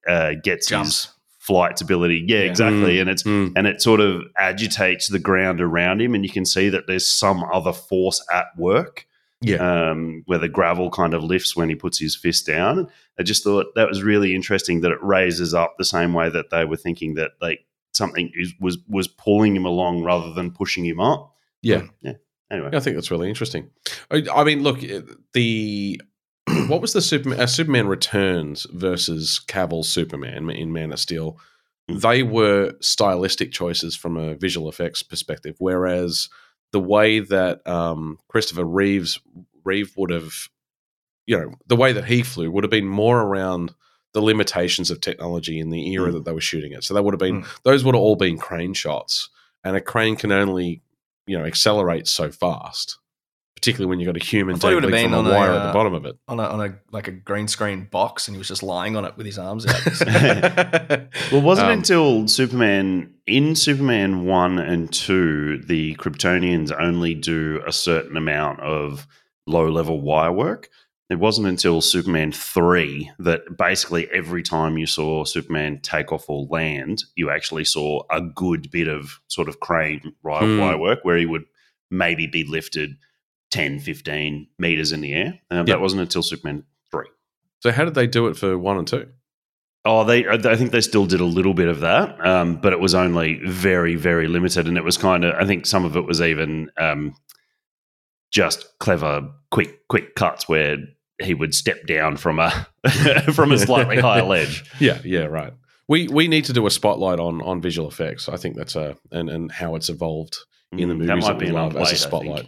uh, 0.07 0.33
gets 0.41 0.67
Jumps. 0.69 1.09
His 1.43 1.45
flight 1.45 1.81
ability. 1.81 2.23
Yeah, 2.27 2.39
Yeah. 2.39 2.43
exactly, 2.49 2.99
and 2.99 3.09
it's 3.09 3.23
Mm. 3.23 3.53
and 3.55 3.67
it 3.67 3.81
sort 3.81 3.99
of 3.99 4.23
agitates 4.37 5.07
the 5.09 5.19
ground 5.19 5.61
around 5.61 6.01
him, 6.01 6.15
and 6.15 6.23
you 6.25 6.31
can 6.31 6.45
see 6.45 6.69
that 6.69 6.87
there's 6.87 7.07
some 7.07 7.43
other 7.53 7.73
force 7.73 8.25
at 8.33 8.45
work. 8.57 9.05
Yeah. 9.45 9.57
Um, 9.91 10.23
where 10.25 10.39
the 10.39 10.47
gravel 10.47 10.89
kind 10.89 11.13
of 11.13 11.21
lifts 11.21 11.53
when 11.53 11.67
he 11.67 11.75
puts 11.75 11.99
his 11.99 12.15
fist 12.15 12.47
down. 12.47 12.87
I 13.19 13.23
just 13.23 13.43
thought 13.43 13.75
that 13.75 13.89
was 13.89 14.01
really 14.01 14.33
interesting 14.33 14.79
that 14.81 14.91
it 14.91 14.99
raises 15.03 15.53
up 15.53 15.75
the 15.77 15.83
same 15.83 16.13
way 16.13 16.29
that 16.29 16.49
they 16.49 16.63
were 16.63 16.77
thinking 16.77 17.15
that 17.15 17.31
like 17.41 17.59
something 17.93 18.31
is, 18.35 18.53
was 18.61 18.77
was 18.87 19.09
pulling 19.09 19.53
him 19.53 19.65
along 19.65 20.01
rather 20.01 20.31
than 20.33 20.51
pushing 20.51 20.85
him 20.85 21.01
up. 21.01 21.35
Yeah. 21.61 21.87
yeah. 22.01 22.13
Anyway, 22.49 22.69
I 22.71 22.79
think 22.79 22.95
that's 22.95 23.11
really 23.11 23.27
interesting. 23.27 23.69
I, 24.09 24.23
I 24.33 24.45
mean, 24.45 24.63
look, 24.63 24.79
the 25.33 25.99
what 26.67 26.81
was 26.81 26.93
the 26.93 27.01
Superman, 27.01 27.39
uh, 27.39 27.47
Superman 27.47 27.87
Returns 27.87 28.65
versus 28.71 29.39
Cavill's 29.47 29.89
Superman 29.89 30.49
in 30.49 30.71
Man 30.73 30.91
of 30.91 30.99
Steel? 30.99 31.37
They 31.87 32.23
were 32.23 32.73
stylistic 32.79 33.51
choices 33.51 33.95
from 33.95 34.15
a 34.17 34.35
visual 34.35 34.69
effects 34.69 35.03
perspective, 35.03 35.55
whereas 35.59 36.29
the 36.71 36.79
way 36.79 37.19
that 37.19 37.65
um, 37.67 38.17
Christopher 38.29 38.63
Reeves 38.63 39.19
Reeve 39.65 39.93
would 39.97 40.09
have, 40.09 40.33
you 41.25 41.37
know, 41.37 41.53
the 41.67 41.75
way 41.75 41.91
that 41.93 42.05
he 42.05 42.23
flew 42.23 42.49
would 42.51 42.63
have 42.63 42.71
been 42.71 42.87
more 42.87 43.21
around 43.21 43.73
the 44.13 44.21
limitations 44.21 44.91
of 44.91 45.01
technology 45.01 45.59
in 45.59 45.69
the 45.71 45.91
era 45.93 46.09
Mm. 46.09 46.13
that 46.13 46.25
they 46.25 46.31
were 46.31 46.41
shooting 46.41 46.71
it. 46.71 46.83
So 46.83 46.93
that 46.93 47.03
would 47.03 47.13
have 47.13 47.19
been 47.19 47.41
Mm. 47.43 47.47
those 47.63 47.83
would 47.83 47.95
have 47.95 48.01
all 48.01 48.15
been 48.15 48.37
crane 48.37 48.73
shots, 48.73 49.29
and 49.63 49.75
a 49.75 49.81
crane 49.81 50.15
can 50.15 50.31
only 50.31 50.81
you 51.27 51.37
know 51.37 51.45
accelerate 51.45 52.07
so 52.07 52.31
fast, 52.31 52.97
particularly 53.63 53.89
when 53.89 53.99
you've 53.99 54.13
got 54.13 54.21
a 54.21 54.25
human 54.25 54.55
I 54.61 54.71
it 54.71 54.73
would 54.75 54.83
have 54.83 54.91
dangling 54.91 55.11
from 55.11 55.11
been 55.11 55.13
a 55.13 55.17
on 55.19 55.25
a, 55.27 55.39
wire 55.39 55.51
at 55.57 55.63
the 55.63 55.69
uh, 55.69 55.73
bottom 55.73 55.93
of 55.93 56.05
it. 56.05 56.17
on 56.27 56.39
a, 56.39 56.43
on 56.43 56.61
a 56.61 56.75
like 56.91 57.07
a 57.07 57.11
green 57.11 57.47
screen 57.47 57.87
box, 57.89 58.27
and 58.27 58.35
he 58.35 58.37
was 58.37 58.47
just 58.47 58.61
lying 58.63 58.95
on 58.95 59.05
it 59.05 59.15
with 59.17 59.25
his 59.25 59.39
arms 59.39 59.65
out. 59.65 59.81
Well, 61.31 61.41
wasn't 61.41 61.67
Um, 61.69 61.77
until 61.79 62.27
Superman 62.27 63.13
in 63.25 63.55
Superman 63.55 64.25
one 64.25 64.59
and 64.59 64.91
two, 64.91 65.59
the 65.59 65.95
Kryptonians 65.95 66.71
only 66.77 67.13
do 67.15 67.61
a 67.65 67.71
certain 67.71 68.17
amount 68.17 68.59
of 68.59 69.07
low 69.47 69.69
level 69.69 70.01
wire 70.01 70.31
work. 70.31 70.69
It 71.09 71.19
wasn't 71.19 71.47
until 71.47 71.81
Superman 71.81 72.31
three 72.31 73.11
that 73.19 73.57
basically 73.57 74.09
every 74.11 74.41
time 74.41 74.77
you 74.77 74.87
saw 74.87 75.25
Superman 75.25 75.79
take 75.81 76.11
off 76.11 76.29
or 76.29 76.47
land, 76.49 77.03
you 77.15 77.29
actually 77.29 77.65
saw 77.65 78.03
a 78.09 78.21
good 78.21 78.71
bit 78.71 78.87
of 78.87 79.19
sort 79.27 79.47
of 79.49 79.59
crane 79.59 80.13
wire, 80.23 80.43
Hmm. 80.43 80.59
wire 80.59 80.77
work 80.77 80.99
where 81.03 81.17
he 81.17 81.25
would 81.25 81.43
maybe 81.91 82.25
be 82.25 82.43
lifted 82.43 82.95
10, 83.53 83.79
15 83.79 84.47
meters 84.57 84.91
in 84.91 85.01
the 85.01 85.13
air. 85.13 85.39
Um, 85.51 85.67
Yeah. 85.67 85.75
That 85.75 85.81
wasn't 85.81 86.01
until 86.01 86.23
Superman 86.23 86.63
three. 86.91 87.05
so 87.59 87.71
how 87.71 87.85
did 87.85 87.93
they 87.93 88.07
do 88.07 88.27
it 88.27 88.35
for 88.35 88.57
one 88.57 88.77
and 88.77 88.87
two? 88.87 89.07
Oh, 89.85 90.03
they. 90.05 90.25
I 90.27 90.55
think 90.55 90.71
they 90.71 90.79
still 90.81 91.05
did 91.05 91.19
a 91.19 91.25
little 91.25 91.53
bit 91.53 91.67
of 91.67 91.81
that, 91.81 92.25
um, 92.25 92.55
but 92.61 92.71
it 92.71 92.79
was 92.79 92.95
only 92.95 93.39
very, 93.45 93.95
very 93.95 94.27
limited, 94.27 94.65
and 94.67 94.77
it 94.77 94.83
was 94.83 94.97
kind 94.97 95.25
of. 95.25 95.35
I 95.35 95.45
think 95.45 95.65
some 95.65 95.83
of 95.85 95.97
it 95.97 96.05
was 96.05 96.21
even 96.21 96.69
um, 96.77 97.15
just 98.31 98.65
clever, 98.79 99.29
quick, 99.51 99.87
quick 99.89 100.15
cuts 100.15 100.47
where 100.47 100.77
he 101.21 101.33
would 101.33 101.53
step 101.53 101.85
down 101.85 102.17
from 102.17 102.39
a 102.39 102.49
from 103.33 103.51
a 103.51 103.57
slightly 103.57 103.99
higher 103.99 104.23
ledge. 104.35 104.63
Yeah, 104.79 104.99
yeah, 105.03 105.25
right. 105.25 105.53
We 105.89 106.07
we 106.07 106.27
need 106.29 106.45
to 106.45 106.53
do 106.53 106.65
a 106.65 106.71
spotlight 106.71 107.19
on 107.19 107.41
on 107.41 107.61
visual 107.61 107.87
effects. 107.89 108.29
I 108.29 108.37
think 108.37 108.55
that's 108.55 108.75
a 108.75 108.95
and 109.11 109.29
and 109.29 109.51
how 109.51 109.75
it's 109.75 109.89
evolved 109.89 110.37
in 110.71 110.87
the 110.89 110.95
Mm, 110.95 110.99
movies 110.99 111.07
that 111.25 111.33
might 111.33 111.39
be 111.39 111.51
love 111.51 111.75
as 111.75 111.91
a 111.91 111.95
spotlight. 111.97 112.47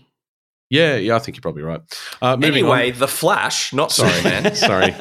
Yeah, 0.70 0.95
yeah, 0.95 1.16
I 1.16 1.20
think 1.20 1.38
you're 1.38 1.41
probably 1.43 1.61
right. 1.63 1.82
Uh, 2.22 2.36
moving 2.38 2.53
anyway, 2.66 2.91
on. 2.91 2.99
the 2.99 3.07
Flash, 3.07 3.72
not 3.72 3.91
Sorry. 3.91 4.24
man, 4.24 4.55
Sorry. 4.55 4.93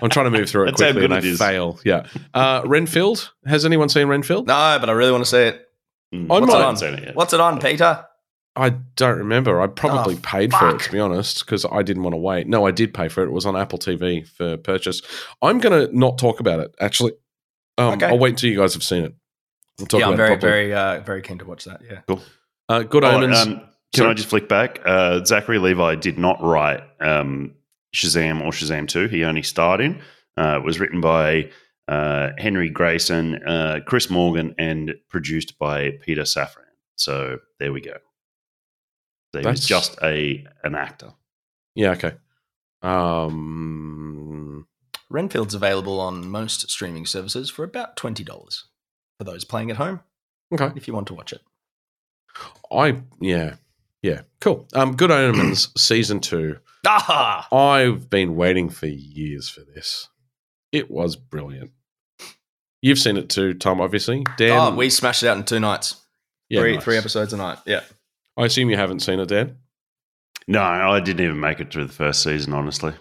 I'm 0.00 0.08
trying 0.08 0.26
to 0.26 0.30
move 0.30 0.48
through 0.48 0.64
it 0.64 0.66
That's 0.66 0.80
quickly 0.82 1.00
good 1.00 1.04
and 1.06 1.14
I 1.14 1.18
it 1.18 1.24
is. 1.24 1.38
fail. 1.38 1.80
Yeah. 1.84 2.06
Uh, 2.32 2.62
Renfield. 2.64 3.32
Has 3.44 3.64
anyone 3.64 3.88
seen 3.88 4.06
Renfield? 4.06 4.46
no, 4.46 4.76
but 4.80 4.88
I 4.88 4.92
really 4.92 5.10
want 5.12 5.24
to 5.24 5.30
see 5.30 5.38
it. 5.38 5.66
Mm, 6.14 6.30
On 6.30 6.42
I 6.44 6.46
my- 6.46 6.58
haven't 6.58 6.98
it 7.00 7.04
yet. 7.06 7.14
What's 7.16 7.32
it 7.32 7.40
on, 7.40 7.60
Peter? 7.60 8.04
I 8.56 8.70
don't 8.70 9.18
remember. 9.18 9.60
I 9.60 9.66
probably 9.68 10.14
Oh, 10.16 10.20
paid 10.22 10.52
for 10.52 10.70
it 10.74 10.80
to 10.80 10.92
be 10.92 10.98
honest, 10.98 11.44
because 11.46 11.64
I 11.70 11.82
didn't 11.82 12.02
want 12.02 12.14
to 12.14 12.18
wait. 12.18 12.46
No, 12.48 12.66
I 12.66 12.72
did 12.72 12.92
pay 12.92 13.08
for 13.08 13.22
it. 13.22 13.26
It 13.26 13.32
was 13.32 13.46
on 13.46 13.56
Apple 13.56 13.78
TV 13.78 14.26
for 14.26 14.56
purchase. 14.56 15.02
I'm 15.40 15.58
going 15.58 15.88
to 15.88 15.96
not 15.96 16.18
talk 16.18 16.40
about 16.40 16.58
it. 16.60 16.74
Actually, 16.80 17.12
um, 17.78 17.94
Okay. 17.94 18.06
I'll 18.06 18.18
wait 18.18 18.30
until 18.30 18.50
you 18.50 18.58
guys 18.58 18.74
have 18.74 18.82
seen 18.82 19.04
it. 19.04 19.14
We'll 19.78 19.86
talk 19.86 20.00
yeah, 20.00 20.08
I'm 20.08 20.16
very, 20.16 20.34
it 20.34 20.40
very, 20.40 20.74
uh, 20.74 21.00
very 21.00 21.22
keen 21.22 21.38
to 21.38 21.44
watch 21.44 21.64
that. 21.64 21.80
Yeah. 21.88 22.16
Uh, 22.68 22.82
Good 22.82 23.04
Oh, 23.04 23.10
Omens. 23.12 23.38
um, 23.38 23.62
can 23.92 24.02
Sorry. 24.02 24.10
I 24.10 24.14
just 24.14 24.28
flick 24.28 24.48
back? 24.48 24.80
Uh, 24.84 25.24
Zachary 25.24 25.58
Levi 25.58 25.96
did 25.96 26.18
not 26.18 26.42
write 26.42 26.82
um, 27.00 27.54
Shazam 27.94 28.40
or 28.40 28.50
Shazam 28.52 28.86
2. 28.88 29.08
He 29.08 29.24
only 29.24 29.42
starred 29.42 29.80
in. 29.80 30.00
Uh, 30.36 30.58
it 30.58 30.64
was 30.64 30.78
written 30.78 31.00
by 31.00 31.50
uh, 31.88 32.30
Henry 32.38 32.70
Gayden, 32.70 33.40
uh, 33.46 33.80
Chris 33.86 34.08
Morgan, 34.10 34.54
and 34.58 34.94
produced 35.08 35.58
by 35.58 35.90
Peter 36.02 36.22
Safran. 36.22 36.64
So 36.96 37.38
there 37.58 37.72
we 37.72 37.80
go. 37.80 37.94
So 39.34 39.40
he 39.40 39.46
was 39.46 39.60
That's- 39.60 39.66
just 39.66 39.98
a 40.02 40.44
an 40.64 40.74
actor. 40.74 41.12
yeah, 41.74 41.90
okay. 41.92 42.14
Um, 42.82 44.66
Renfield's 45.08 45.54
available 45.54 46.00
on 46.00 46.28
most 46.28 46.70
streaming 46.70 47.06
services 47.06 47.50
for 47.50 47.64
about 47.64 47.96
twenty 47.96 48.24
dollars 48.24 48.66
for 49.18 49.24
those 49.24 49.44
playing 49.44 49.70
at 49.70 49.76
home. 49.76 50.00
okay. 50.52 50.70
If 50.76 50.86
you 50.88 50.94
want 50.94 51.06
to 51.08 51.14
watch 51.14 51.32
it, 51.32 51.42
I 52.72 53.02
yeah 53.20 53.56
yeah 54.02 54.22
cool. 54.40 54.66
Um, 54.74 54.96
Good 54.96 55.10
Omens 55.10 55.68
season 55.76 56.20
two. 56.20 56.58
ah, 56.86 57.46
I've 57.54 58.08
been 58.08 58.36
waiting 58.36 58.68
for 58.68 58.86
years 58.86 59.48
for 59.48 59.60
this. 59.60 60.08
It 60.72 60.90
was 60.90 61.16
brilliant. 61.16 61.72
You've 62.82 62.98
seen 62.98 63.16
it 63.16 63.28
too, 63.28 63.54
Tom. 63.54 63.80
Obviously, 63.80 64.24
Dan. 64.36 64.58
oh, 64.58 64.74
we 64.74 64.88
smashed 64.88 65.22
it 65.22 65.28
out 65.28 65.36
in 65.36 65.44
two 65.44 65.60
nights, 65.60 65.96
yeah, 66.48 66.60
three 66.60 66.74
nice. 66.74 66.84
three 66.84 66.96
episodes 66.96 67.32
a 67.32 67.36
night. 67.36 67.58
Yeah, 67.66 67.82
I 68.36 68.46
assume 68.46 68.70
you 68.70 68.76
haven't 68.76 69.00
seen 69.00 69.20
it, 69.20 69.28
Dan. 69.28 69.56
No, 70.48 70.62
I 70.62 70.98
didn't 71.00 71.24
even 71.24 71.38
make 71.38 71.60
it 71.60 71.72
through 71.72 71.84
the 71.86 71.92
first 71.92 72.22
season, 72.22 72.52
honestly. 72.54 72.92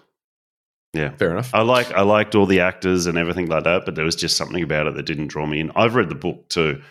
Yeah. 0.94 1.12
Fair 1.16 1.32
enough. 1.32 1.54
I 1.54 1.62
like 1.62 1.92
I 1.94 2.02
liked 2.02 2.36
all 2.36 2.46
the 2.46 2.62
actors 2.62 3.06
and 3.06 3.18
everything 3.18 3.48
like 3.48 3.64
that, 3.64 3.86
but 3.86 3.96
there 3.96 4.06
was 4.06 4.16
just 4.16 4.38
something 4.38 4.64
about 4.64 4.88
it 4.88 4.96
that 4.96 5.06
didn't 5.06 5.28
draw 5.28 5.46
me 5.46 5.60
in. 5.60 5.72
I've 5.76 5.96
read 5.96 6.10
the 6.10 6.16
book 6.16 6.50
too, 6.50 6.82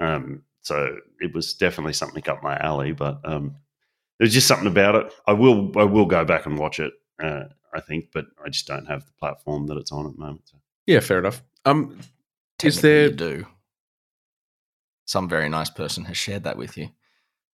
um, 0.00 0.42
so 0.66 0.96
it 1.20 1.32
was 1.32 1.54
definitely 1.54 1.92
something 1.92 2.28
up 2.28 2.42
my 2.42 2.56
alley. 2.58 2.90
But 2.90 3.20
um, 3.22 3.54
there's 4.18 4.34
just 4.34 4.48
something 4.48 4.66
about 4.66 4.96
it. 4.96 5.12
I 5.24 5.32
will 5.32 5.70
I 5.78 5.84
will 5.84 6.06
go 6.06 6.24
back 6.24 6.44
and 6.44 6.58
watch 6.58 6.80
it. 6.80 6.92
Uh, 7.22 7.44
I 7.72 7.80
think, 7.80 8.06
but 8.12 8.26
I 8.44 8.48
just 8.48 8.66
don't 8.66 8.86
have 8.86 9.06
the 9.06 9.12
platform 9.12 9.68
that 9.68 9.76
it's 9.76 9.92
on 9.92 10.06
at 10.06 10.12
the 10.14 10.18
moment. 10.18 10.42
So. 10.46 10.56
yeah, 10.86 10.98
fair 11.00 11.20
enough. 11.20 11.40
Um, 11.64 11.98
Is 12.62 12.80
there- 12.80 13.08
you 13.08 13.12
do? 13.14 13.46
Some 15.04 15.28
very 15.28 15.48
nice 15.48 15.70
person 15.70 16.04
has 16.06 16.16
shared 16.16 16.42
that 16.44 16.56
with 16.56 16.76
you. 16.76 16.88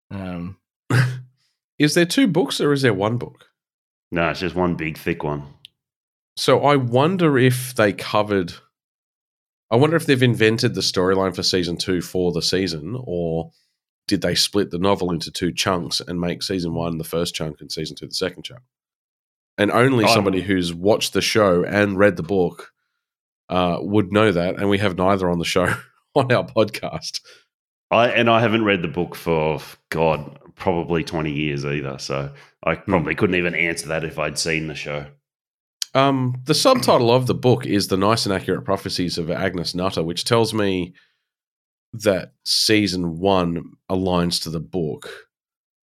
Um, 0.10 0.58
is 1.80 1.96
there 1.96 2.06
two 2.06 2.28
books 2.28 2.62
or 2.62 2.72
is 2.72 2.82
there 2.82 2.94
one 2.94 3.18
book? 3.18 3.46
No, 4.10 4.30
it's 4.30 4.40
just 4.40 4.56
one 4.56 4.76
big 4.76 4.98
thick 4.98 5.22
one. 5.22 5.44
So 6.38 6.62
I 6.64 6.78
wonder 6.78 7.38
if 7.38 7.76
they 7.76 7.92
covered. 7.92 8.54
I 9.72 9.78
wonder 9.78 9.96
if 9.96 10.06
they've 10.06 10.22
invented 10.22 10.76
the 10.76 10.82
storyline 10.82 11.34
for 11.34 11.44
season 11.44 11.78
two 11.78 12.02
for 12.02 12.34
the 12.34 12.42
season, 12.42 12.98
or 13.02 13.52
did 14.06 14.22
they 14.22 14.36
split 14.36 14.70
the 14.70 14.78
novel 14.78 15.12
into 15.12 15.32
two 15.32 15.54
chunks 15.54 16.02
and 16.06 16.20
make 16.20 16.44
season 16.44 16.74
one 16.74 16.98
the 16.98 17.06
first 17.06 17.34
chunk 17.34 17.62
and 17.62 17.72
season 17.72 17.96
two 17.96 18.08
the 18.08 18.14
second 18.14 18.44
chunk? 18.44 18.62
And 19.58 19.72
only 19.72 20.08
somebody 20.08 20.42
who's 20.42 20.74
watched 20.74 21.14
the 21.14 21.22
show 21.22 21.64
and 21.64 21.98
read 21.98 22.18
the 22.18 22.24
book 22.24 22.74
uh, 23.48 23.78
would 23.80 24.12
know 24.12 24.32
that, 24.32 24.58
and 24.58 24.70
we 24.70 24.80
have 24.80 24.98
neither 24.98 25.30
on 25.30 25.40
the 25.40 25.46
show 25.46 25.74
on 26.16 26.32
our 26.34 26.46
podcast. 26.46 27.22
I 27.90 28.10
and 28.10 28.30
I 28.30 28.42
haven't 28.42 28.66
read 28.66 28.82
the 28.82 28.88
book 28.90 29.16
for 29.16 29.62
God 29.90 30.38
probably 30.56 31.04
twenty 31.04 31.32
years 31.32 31.66
either, 31.66 31.98
so 31.98 32.34
I 32.64 32.76
probably 32.76 33.16
couldn't 33.16 33.36
even 33.36 33.56
answer 33.56 33.88
that 33.90 34.04
if 34.04 34.20
I'd 34.20 34.38
seen 34.38 34.68
the 34.68 34.76
show. 34.76 35.06
Um, 35.94 36.42
the 36.46 36.54
subtitle 36.54 37.12
of 37.12 37.28
the 37.28 37.34
book 37.34 37.66
is 37.66 37.88
"The 37.88 37.98
Nice 37.98 38.26
and 38.26 38.34
Accurate 38.34 38.64
Prophecies 38.66 39.18
of 39.18 39.30
Agnes 39.30 39.76
Nutter," 39.76 40.04
which 40.04 40.24
tells 40.26 40.54
me 40.54 40.94
that 41.94 42.34
season 42.46 43.20
one 43.20 43.74
aligns 43.90 44.42
to 44.44 44.50
the 44.50 44.60
book. 44.62 45.10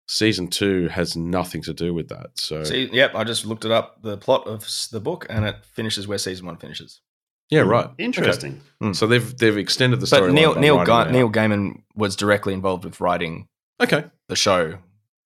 Season 0.09 0.47
two 0.47 0.87
has 0.87 1.17
nothing 1.17 1.61
to 1.63 1.73
do 1.73 1.93
with 1.93 2.07
that. 2.07 2.27
So 2.35 2.63
see, 2.63 2.89
yep, 2.93 3.13
I 3.13 3.25
just 3.25 3.45
looked 3.45 3.65
it 3.65 3.71
up. 3.71 4.01
The 4.01 4.17
plot 4.17 4.47
of 4.47 4.65
the 4.91 5.01
book, 5.01 5.25
and 5.29 5.45
it 5.45 5.65
finishes 5.65 6.07
where 6.07 6.17
season 6.17 6.45
one 6.45 6.55
finishes. 6.57 7.01
yeah, 7.49 7.61
right. 7.61 7.87
Hmm. 7.87 7.93
Interesting. 7.97 8.51
Okay. 8.53 8.61
Hmm. 8.79 8.85
Hmm. 8.87 8.93
So 8.93 9.07
they've 9.07 9.37
they've 9.37 9.57
extended 9.57 9.99
the 9.99 10.07
story. 10.07 10.29
But 10.29 10.33
Neil 10.35 10.55
Neil, 10.55 10.85
Ga- 10.85 11.11
Neil. 11.11 11.29
Gaiman 11.29 11.81
was 11.95 12.15
directly 12.15 12.53
involved 12.53 12.85
with 12.85 13.01
writing 13.01 13.49
Okay, 13.81 14.05
the 14.29 14.37
show. 14.37 14.77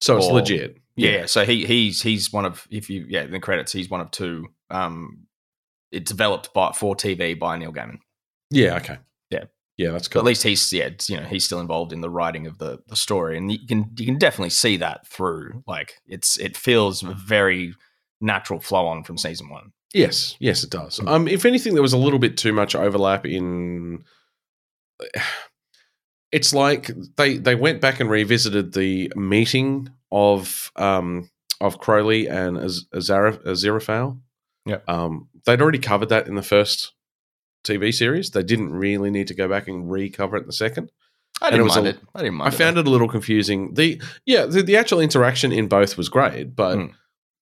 so 0.02 0.18
it's 0.18 0.26
Or- 0.26 0.34
legit. 0.34 0.78
Yeah, 0.96 1.26
so 1.28 1.46
he 1.46 1.66
he's 1.66 2.02
he's 2.02 2.34
one 2.34 2.46
of 2.46 2.68
if 2.72 2.90
you 2.90 3.06
yeah 3.08 3.22
in 3.24 3.32
the 3.32 3.40
credits 3.40 3.72
he's 3.72 3.90
one 3.90 4.02
of 4.02 4.10
two. 4.12 4.48
Um, 4.72 5.28
it's 5.92 6.10
developed 6.12 6.54
by 6.54 6.72
for 6.72 6.96
TV 6.96 7.38
by 7.38 7.58
Neil 7.58 7.74
Gaiman. 7.74 8.00
yeah. 8.50 8.78
Okay. 8.78 8.98
Yeah. 9.30 9.46
yeah. 9.78 9.92
That's 9.92 10.08
But 10.08 10.14
cool. 10.14 10.20
at 10.22 10.26
least 10.26 10.44
he's 10.44 10.72
yeah 10.74 10.90
you 11.08 11.18
know 11.18 11.24
he's 11.24 11.46
still 11.46 11.60
involved 11.60 11.92
in 11.94 12.02
the 12.02 12.10
writing 12.10 12.48
of 12.48 12.58
the 12.58 12.80
the 12.88 12.96
story, 12.96 13.38
and 13.38 13.52
you 13.52 13.60
can 13.68 13.92
you 13.98 14.06
can 14.06 14.18
definitely 14.18 14.52
see 14.52 14.78
that 14.78 15.06
through. 15.08 15.64
Like 15.68 15.96
it's 16.06 16.38
it 16.40 16.56
feels 16.58 17.04
a 17.04 17.14
very 17.14 17.74
natural 18.22 18.60
flow 18.60 18.88
on 18.88 19.04
from 19.04 19.18
season 19.18 19.50
one. 19.50 19.74
Yes, 19.94 20.38
yes, 20.40 20.64
it 20.64 20.70
does. 20.70 21.02
Um, 21.06 21.28
if 21.28 21.44
anything, 21.46 21.74
there 21.74 21.82
was 21.82 21.92
a 21.92 21.98
little 21.98 22.20
bit 22.20 22.38
too 22.38 22.54
much 22.54 22.76
overlap 22.76 23.26
in. 23.26 24.04
It's 26.32 26.54
like 26.54 26.90
they 27.18 27.38
they 27.38 27.56
went 27.56 27.82
back 27.82 28.00
and 28.00 28.10
revisited 28.10 28.74
the 28.74 29.12
meeting 29.18 29.90
of 30.14 30.72
um 30.78 31.30
of 31.60 31.80
Crowley 31.80 32.28
and 32.28 32.58
Az- 32.58 32.86
Aziraphale. 32.94 34.18
Yep. 34.66 34.88
Um, 34.90 35.30
they'd 35.46 35.62
already 35.62 35.80
covered 35.80 36.10
that 36.10 36.28
in 36.28 36.36
the 36.36 36.44
first 36.44 36.94
TV 37.66 37.94
series. 37.94 38.30
They 38.32 38.44
didn't 38.44 38.72
really 38.74 39.10
need 39.12 39.28
to 39.28 39.34
go 39.34 39.48
back 39.48 39.68
and 39.68 39.90
recover 39.90 40.38
it 40.38 40.42
in 40.42 40.48
the 40.48 40.54
second. 40.54 40.92
I 41.42 41.50
didn't 41.50 41.68
mind 41.68 41.88
a- 41.88 41.90
it. 41.92 42.00
I 42.14 42.20
didn't 42.20 42.36
mind. 42.36 42.54
I 42.54 42.58
found 42.58 42.78
it 42.78 42.86
a 42.86 42.90
little 42.90 43.08
confusing. 43.08 43.74
The 43.74 44.02
yeah, 44.26 44.46
the, 44.46 44.62
the 44.62 44.78
actual 44.78 45.00
interaction 45.00 45.52
in 45.52 45.68
both 45.68 45.98
was 45.98 46.10
great, 46.10 46.56
but 46.56 46.78
Mm. 46.78 46.94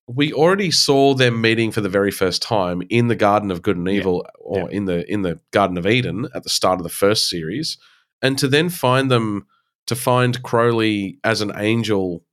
we 0.06 0.32
already 0.32 0.70
saw 0.70 1.12
them 1.14 1.40
meeting 1.40 1.70
for 1.70 1.82
the 1.82 1.88
very 1.90 2.10
first 2.10 2.40
time 2.42 2.82
in 2.88 3.08
the 3.08 3.16
Garden 3.16 3.50
of 3.50 3.60
Good 3.62 3.76
and 3.76 3.86
Yeah. 3.86 3.92
Evil, 3.94 4.26
or 4.38 4.60
Yeah. 4.70 4.76
in 4.76 4.84
the 4.86 5.10
in 5.12 5.22
the 5.22 5.40
Garden 5.50 5.76
of 5.76 5.86
Eden 5.86 6.28
at 6.34 6.44
the 6.44 6.48
start 6.48 6.78
of 6.80 6.84
the 6.84 6.88
first 6.88 7.28
series, 7.28 7.76
and 8.22 8.38
to 8.38 8.48
then 8.48 8.70
find 8.70 9.10
them 9.10 9.46
to 9.86 9.94
find 9.96 10.42
Crowley 10.42 11.18
as 11.24 11.40
an 11.42 11.52
angel 11.56 12.24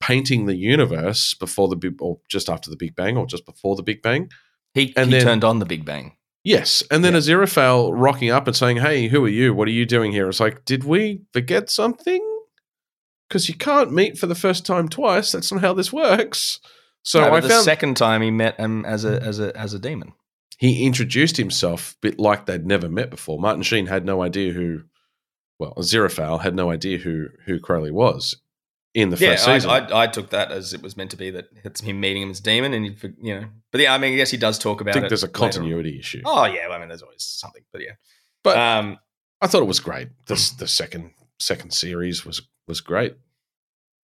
painting 0.00 0.46
the 0.46 0.56
universe 0.56 1.34
before 1.34 1.68
the 1.68 1.76
big 1.76 2.00
or 2.00 2.20
just 2.28 2.48
after 2.48 2.70
the 2.70 2.76
Big 2.76 2.96
Bang 2.96 3.16
or 3.16 3.26
just 3.26 3.44
before 3.46 3.76
the 3.76 3.82
Big 3.82 4.02
Bang. 4.02 4.30
He, 4.74 4.92
and 4.96 5.10
he 5.10 5.18
then- 5.18 5.24
turned 5.26 5.44
on 5.44 5.58
the 5.58 5.66
Big 5.66 5.84
Bang. 5.84 6.16
Yes, 6.42 6.82
and 6.90 7.04
then 7.04 7.12
Yeah. 7.12 7.18
Aziraphale 7.18 7.90
rocking 7.94 8.30
up 8.30 8.46
and 8.46 8.56
saying, 8.56 8.78
"Hey, 8.78 9.08
who 9.08 9.22
are 9.26 9.28
you? 9.28 9.52
What 9.52 9.68
are 9.68 9.72
you 9.72 9.84
doing 9.84 10.10
here?" 10.12 10.26
It's 10.26 10.40
like, 10.40 10.64
did 10.64 10.84
we 10.84 11.20
forget 11.34 11.68
something? 11.68 12.26
Because 13.28 13.46
you 13.48 13.54
can't 13.54 13.92
meet 13.92 14.16
for 14.16 14.26
the 14.26 14.34
first 14.34 14.64
time 14.64 14.88
twice. 14.88 15.32
That's 15.32 15.52
not 15.52 15.60
how 15.60 15.74
this 15.74 15.92
works. 15.92 16.58
So 17.02 17.20
No, 17.20 17.34
I 17.34 17.40
the 17.40 17.48
found 17.50 17.64
second 17.64 17.96
time 17.98 18.22
he 18.22 18.30
met 18.30 18.58
him 18.58 18.84
as 18.86 19.04
a 19.04 19.22
as 19.22 19.38
a 19.38 19.54
as 19.56 19.74
a 19.74 19.78
demon. 19.78 20.12
he 20.58 20.84
introduced 20.86 21.36
himself 21.36 21.92
a 21.92 22.08
bit 22.08 22.18
like 22.18 22.46
they'd 22.46 22.66
never 22.66 22.88
met 22.88 23.10
before. 23.10 23.38
Martin 23.38 23.62
Sheen 23.62 23.86
had 23.86 24.04
no 24.06 24.22
idea 24.22 24.52
who, 24.52 24.82
well, 25.58 25.74
Aziraphale 25.76 26.40
had 26.40 26.54
no 26.54 26.70
idea 26.70 26.98
who 26.98 27.26
who 27.46 27.60
Crowley 27.60 27.90
was 27.90 28.36
in 28.94 29.10
the 29.10 29.16
Yeah, 29.16 29.30
first 29.32 29.44
season. 29.44 29.70
I, 29.70 29.78
I, 29.88 30.02
I 30.02 30.06
took 30.06 30.30
that 30.30 30.50
as 30.50 30.72
it 30.74 30.82
was 30.82 30.96
meant 30.96 31.10
to 31.12 31.16
be 31.16 31.30
that 31.30 31.48
it's 31.64 31.80
him 31.80 32.00
meeting 32.00 32.22
him 32.22 32.30
as 32.30 32.40
demon, 32.40 32.74
and 32.74 32.84
he, 32.86 32.96
you 33.22 33.40
know, 33.40 33.46
but 33.72 33.80
yeah, 33.80 33.94
I 33.94 33.98
mean, 33.98 34.12
I 34.14 34.16
guess 34.16 34.30
he 34.30 34.36
does 34.36 34.58
talk 34.58 34.80
about. 34.80 34.90
I 34.90 34.94
think 34.94 35.06
it. 35.06 35.08
there's 35.10 35.22
a 35.22 35.26
later. 35.26 35.38
continuity 35.38 35.98
issue, 35.98 36.22
Oh 36.24 36.44
yeah, 36.46 36.68
I 36.70 36.78
mean, 36.78 36.88
there's 36.88 37.02
always 37.02 37.22
something, 37.22 37.62
but 37.72 37.82
yeah, 37.82 37.92
but 38.42 38.56
um, 38.56 38.98
I 39.40 39.46
thought 39.46 39.62
it 39.62 39.66
was 39.68 39.80
great. 39.80 40.08
The 40.26 40.34
the 40.58 40.66
second 40.68 41.12
second 41.38 41.72
series 41.72 42.24
was 42.26 42.42
was 42.66 42.80
great. 42.80 43.16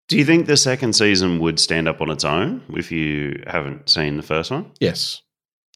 Do 0.09 0.17
you 0.17 0.25
think 0.25 0.47
the 0.47 0.57
second 0.57 0.93
season 0.93 1.39
would 1.39 1.59
stand 1.59 1.87
up 1.87 2.01
on 2.01 2.09
its 2.09 2.25
own 2.25 2.61
if 2.75 2.91
you 2.91 3.41
haven't 3.47 3.89
seen 3.89 4.17
the 4.17 4.21
first 4.23 4.51
one? 4.51 4.71
Yes. 4.81 5.21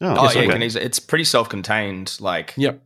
oh 0.02 0.14
yes, 0.26 0.36
yeah, 0.36 0.42
okay. 0.52 0.66
easily- 0.66 0.84
it's 0.86 1.00
pretty 1.00 1.24
self-contained. 1.24 2.18
Like, 2.20 2.54
Yep. 2.58 2.84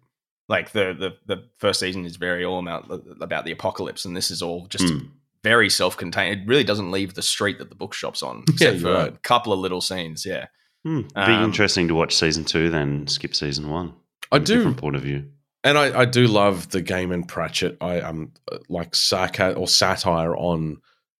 like 0.48 0.72
the 0.72 0.94
the 0.94 1.36
the 1.36 1.44
first 1.58 1.80
season 1.80 2.06
is 2.06 2.16
very 2.18 2.46
all 2.46 2.60
about 2.60 2.86
about 3.20 3.44
the 3.46 3.52
apocalypse, 3.52 4.06
and 4.06 4.16
this 4.16 4.30
is 4.30 4.42
all 4.44 4.68
just 4.68 4.88
Hmm. 4.88 5.08
Very 5.44 5.70
self-contained. 5.70 6.42
It 6.42 6.48
really 6.48 6.64
doesn't 6.64 6.92
leave 6.92 7.14
the 7.16 7.22
street 7.24 7.58
that 7.60 7.70
the 7.70 7.76
bookshop's 7.76 8.22
on, 8.22 8.44
except 8.50 8.78
you're 8.80 8.82
for 8.82 8.94
right. 8.94 9.14
a 9.14 9.18
couple 9.20 9.54
of 9.54 9.60
little 9.60 9.82
scenes. 9.82 10.26
Yeah, 10.26 10.48
Hmm. 10.84 11.02
Be 11.02 11.08
Um, 11.16 11.44
interesting 11.44 11.88
to 11.90 11.96
watch 11.96 12.16
season 12.16 12.44
two, 12.46 12.70
then 12.70 13.08
skip 13.08 13.36
season 13.36 13.70
one. 13.70 13.94
I 14.32 14.40
do 14.40 14.56
different 14.58 14.78
point 14.78 14.96
of 14.96 15.02
view. 15.04 15.30
and 15.64 15.78
I, 15.78 16.02
I 16.02 16.06
do 16.06 16.26
love 16.28 16.70
the 16.70 16.82
Gaiman 16.82 17.14
and 17.14 17.28
Pratchett. 17.28 17.78
I 17.82 18.00
um 18.02 18.34
like 18.70 18.96
sarcasm 18.96 19.60
or 19.62 19.68
satire 19.68 20.36
on 20.36 20.78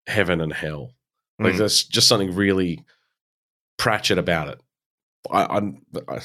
heaven 0.08 0.40
and 0.42 0.52
hell. 0.54 0.94
Like 1.40 1.54
Mm. 1.56 1.58
there's 1.60 1.84
just 1.84 2.08
something 2.08 2.34
really 2.36 2.84
Pratchett 3.78 4.18
about 4.18 4.48
it. 4.50 4.60
I, 5.32 5.46
I'm 5.58 5.82
I, 6.08 6.20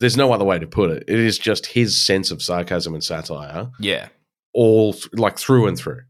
there's 0.00 0.16
no 0.16 0.32
other 0.32 0.44
way 0.44 0.58
to 0.58 0.66
put 0.66 0.90
it. 0.90 1.04
It 1.08 1.18
is 1.18 1.38
just 1.38 1.66
his 1.66 2.00
sense 2.04 2.30
of 2.30 2.42
sarcasm 2.42 2.92
and 2.94 3.04
satire, 3.04 3.70
yeah. 3.78 4.08
all 4.52 4.94
like 5.12 5.38
through 5.38 5.66
and 5.68 5.76
through. 5.78 6.00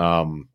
Um, 0.00 0.48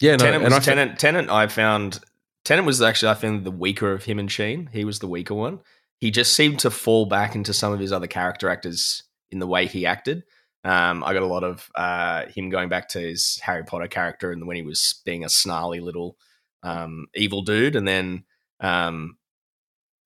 yeah, 0.00 0.12
no, 0.12 0.18
Tennant 0.18 0.44
and 0.44 0.44
was 0.44 0.52
I 0.54 0.58
Tennant. 0.60 0.98
Tennant, 0.98 1.30
I 1.30 1.46
found 1.46 2.00
Tennant 2.44 2.66
was 2.66 2.80
actually 2.82 3.10
I 3.10 3.14
found 3.14 3.44
the 3.44 3.50
weaker 3.50 3.92
of 3.92 4.04
him 4.04 4.18
and 4.18 4.30
Sheen. 4.30 4.68
He 4.72 4.84
was 4.84 4.98
the 4.98 5.06
weaker 5.08 5.34
one. 5.34 5.60
He 5.98 6.10
just 6.10 6.34
seemed 6.34 6.58
to 6.60 6.70
fall 6.70 7.06
back 7.06 7.34
into 7.36 7.52
some 7.52 7.72
of 7.72 7.78
his 7.78 7.92
other 7.92 8.08
character 8.08 8.48
actors 8.48 9.04
in 9.30 9.38
the 9.38 9.46
way 9.46 9.66
he 9.66 9.86
acted. 9.86 10.24
Um, 10.64 11.02
I 11.04 11.12
got 11.12 11.22
a 11.22 11.26
lot 11.26 11.44
of 11.44 11.70
uh, 11.74 12.26
him 12.26 12.50
going 12.50 12.68
back 12.68 12.88
to 12.90 13.00
his 13.00 13.38
Harry 13.42 13.64
Potter 13.64 13.86
character 13.88 14.32
and 14.32 14.46
when 14.46 14.56
he 14.56 14.62
was 14.62 15.00
being 15.04 15.24
a 15.24 15.28
snarly 15.28 15.80
little 15.80 16.16
um, 16.64 17.06
evil 17.14 17.42
dude, 17.42 17.74
and 17.76 17.86
then 17.86 18.24
um, 18.60 19.16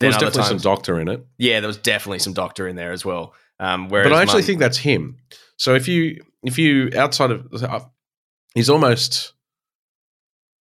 There 0.00 0.08
was 0.08 0.16
definitely 0.16 0.42
times- 0.42 0.62
some 0.62 0.70
Doctor 0.72 1.00
in 1.00 1.08
it. 1.08 1.26
yeah, 1.38 1.60
there 1.60 1.68
was 1.68 1.76
definitely 1.78 2.18
some 2.20 2.32
Doctor 2.34 2.66
in 2.68 2.76
there 2.76 2.92
as 2.92 3.04
well. 3.04 3.34
Um, 3.58 3.88
but 3.88 4.12
I 4.12 4.20
actually 4.22 4.40
Mum- 4.42 4.46
think 4.46 4.60
that's 4.60 4.78
him. 4.78 5.16
So 5.56 5.74
if 5.74 5.88
you 5.88 6.22
if 6.42 6.58
you 6.58 6.90
outside 6.94 7.30
of 7.30 7.48
he's 8.56 8.68
almost 8.68 9.32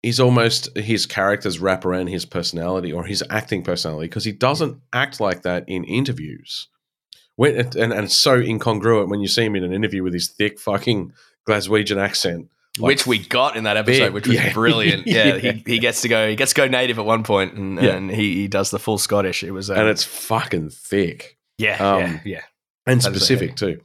he's 0.02 0.20
almost 0.22 0.78
his 0.78 1.06
characters 1.06 1.60
wrap 1.60 1.84
around 1.84 2.08
his 2.08 2.24
personality 2.26 2.94
or 2.94 3.04
his 3.04 3.22
acting 3.30 3.64
personality 3.64 4.08
because 4.08 4.24
he 4.24 4.32
doesn't 4.32 4.80
act 4.94 5.20
like 5.20 5.42
that 5.42 5.66
in 5.68 5.84
interviews. 5.84 6.70
When 7.36 7.56
it, 7.58 7.76
and, 7.76 7.92
and 7.94 8.12
so 8.12 8.42
incongruent 8.42 9.10
when 9.10 9.20
you 9.22 9.28
see 9.28 9.44
him 9.46 9.56
in 9.56 9.64
an 9.64 9.74
interview 9.74 10.04
with 10.04 10.14
his 10.14 10.28
thick 10.30 10.60
fucking 10.60 11.14
Glaswegian 11.48 11.98
accent. 11.98 12.50
like, 12.78 12.88
which 12.90 13.08
we 13.08 13.18
got 13.20 13.56
in 13.56 13.64
that 13.64 13.78
episode, 13.78 14.06
big- 14.08 14.14
which 14.14 14.28
was 14.28 14.36
yeah. 14.38 14.54
brilliant. 14.54 15.08
Yeah, 15.08 15.36
Yeah. 15.36 15.52
He, 15.54 15.64
he 15.66 15.80
gets 15.80 16.02
to 16.02 16.10
go. 16.10 16.30
He 16.30 16.36
gets 16.36 16.52
to 16.54 16.56
go 16.62 16.68
native 16.68 17.00
at 17.00 17.06
one 17.06 17.24
point, 17.24 17.54
and, 17.54 17.82
Yeah. 17.82 17.96
and 17.96 18.12
he, 18.12 18.36
he 18.36 18.48
does 18.50 18.72
the 18.72 18.80
full 18.80 18.98
Scottish. 18.98 19.44
It 19.44 19.52
was, 19.52 19.70
uh, 19.70 19.76
and 19.76 19.88
it's 19.88 20.04
fucking 20.04 20.70
thick 20.70 21.38
yeah, 21.58 21.76
um, 21.76 22.02
yeah, 22.02 22.20
yeah. 22.26 22.42
and 22.86 23.00
That 23.02 23.14
specific 23.16 23.56
too. 23.56 23.80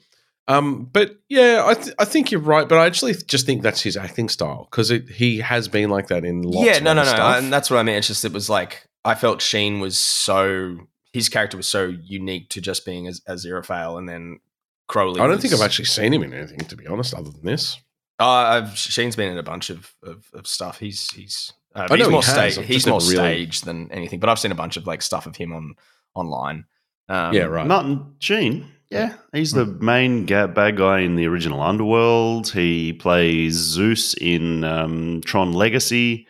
Um, 0.47 0.85
but 0.93 1.19
yeah, 1.29 1.63
I, 1.67 1.75
th- 1.75 1.95
I 1.99 2.05
think 2.05 2.31
you're 2.31 2.41
right. 2.41 2.69
But 2.69 2.79
I 2.79 2.87
actually 2.87 3.15
just 3.15 3.47
think 3.47 3.63
that's 3.63 3.81
his 3.83 3.97
acting 3.97 4.29
style 4.29 4.69
because 4.71 4.91
he 4.91 5.39
has 5.39 5.69
been 5.69 5.89
like 5.91 6.09
that 6.09 6.25
in 6.25 6.43
lots 6.43 6.67
yeah, 6.67 6.73
of. 6.73 6.77
Yeah, 6.79 6.83
no, 6.85 6.93
no, 6.95 7.01
other 7.03 7.11
no, 7.11 7.17
stuff. 7.17 7.39
and 7.39 7.53
that's 7.53 7.71
what 7.71 7.79
I 7.79 7.83
mean. 7.83 7.97
It's 7.97 8.09
just 8.09 8.25
it 8.25 8.33
was 8.33 8.51
like 8.51 8.87
I 9.05 9.15
felt 9.15 9.41
Sheen 9.41 9.81
was 9.81 9.99
so 9.99 10.77
his 11.13 11.29
character 11.29 11.57
was 11.57 11.67
so 11.69 11.95
unique 12.05 12.51
to 12.51 12.61
just 12.61 12.85
being 12.85 13.07
as 13.07 13.21
Aziraphale, 13.29 13.99
and 13.99 14.09
then 14.09 14.41
Crowley. 14.87 15.21
I 15.21 15.27
don't 15.27 15.41
think 15.41 15.55
I've 15.55 15.63
actually 15.63 15.87
seen 15.87 16.13
him 16.13 16.23
in 16.23 16.35
anything, 16.35 16.59
to 16.59 16.77
be 16.77 16.87
honest, 16.87 17.15
other 17.15 17.31
than 17.31 17.45
this. 17.45 17.79
Uh, 18.21 18.25
I've 18.29 18.77
Sheen's 18.77 19.17
been 19.17 19.33
in 19.33 19.39
a 19.39 19.43
bunch 19.43 19.71
of 19.71 19.95
of, 20.03 20.27
of 20.35 20.47
stuff. 20.47 20.79
He's 20.79 21.11
he's 21.13 21.53
uh, 21.75 21.89
I 21.91 21.97
he's 21.97 22.09
more 22.09 22.21
he 22.21 22.27
has. 22.27 22.35
stage. 22.55 22.59
I've 22.59 22.65
He's 22.69 22.87
more 22.87 23.01
never 23.01 23.13
really- 23.13 23.17
staged 23.45 23.65
than 23.65 23.91
anything. 23.91 24.21
But 24.21 24.29
I've 24.29 24.39
seen 24.39 24.53
a 24.53 24.57
bunch 24.57 24.77
of 24.77 24.87
like 24.87 25.01
stuff 25.03 25.27
of 25.27 25.37
him 25.37 25.53
on 25.53 25.75
online. 26.15 26.67
Um, 27.09 27.33
yeah, 27.35 27.45
right. 27.45 27.67
Martin 27.67 28.15
Sheen. 28.19 28.69
Yeah, 28.91 29.15
he's 29.33 29.53
the 29.53 29.67
main 29.67 30.25
ga- 30.27 30.47
bad 30.47 30.77
guy 30.77 31.01
in 31.01 31.17
the 31.17 31.27
original 31.27 31.61
Underworld. 31.61 32.49
He 32.51 32.93
plays 32.93 33.55
Zeus 33.55 34.15
in 34.15 34.63
um, 34.65 35.21
Tron 35.25 35.53
Legacy. 35.53 36.29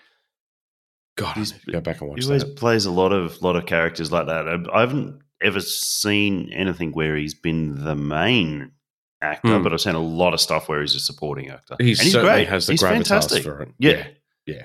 God, 1.17 1.37
he's- 1.37 1.53
go 1.71 1.81
back 1.81 2.01
and 2.01 2.11
watch 2.11 2.21
He 2.21 2.27
always 2.27 2.45
that. 2.45 2.57
plays 2.57 2.87
a 2.87 2.91
lot 2.91 3.13
of 3.13 3.41
lot 3.43 3.57
of 3.57 3.67
characters 3.67 4.11
like 4.11 4.27
that. 4.27 4.49
I, 4.49 4.59
I 4.77 4.81
haven't 4.81 5.21
ever 5.43 5.61
seen 5.61 6.51
anything 6.53 6.93
where 6.93 7.17
he's 7.17 7.35
been 7.35 7.85
the 7.85 7.95
main 7.95 8.73
actor, 9.21 9.57
Hmm. 9.59 9.63
but 9.63 9.73
I've 9.73 9.81
seen 9.81 9.95
a 9.95 10.01
lot 10.01 10.33
of 10.35 10.41
stuff 10.41 10.69
where 10.69 10.81
he's 10.81 10.95
a 10.95 11.01
supporting 11.01 11.51
actor. 11.51 11.77
He 11.79 11.91
And 11.91 11.99
he's 12.01 12.13
certainly 12.13 12.35
great. 12.35 12.49
has 12.49 12.67
the 12.67 12.73
he's 12.73 12.83
gravitas 12.83 13.09
fantastic. 13.09 13.43
for 13.43 13.63
it. 13.63 13.69
Yeah. 13.79 14.07
yeah. 14.47 14.65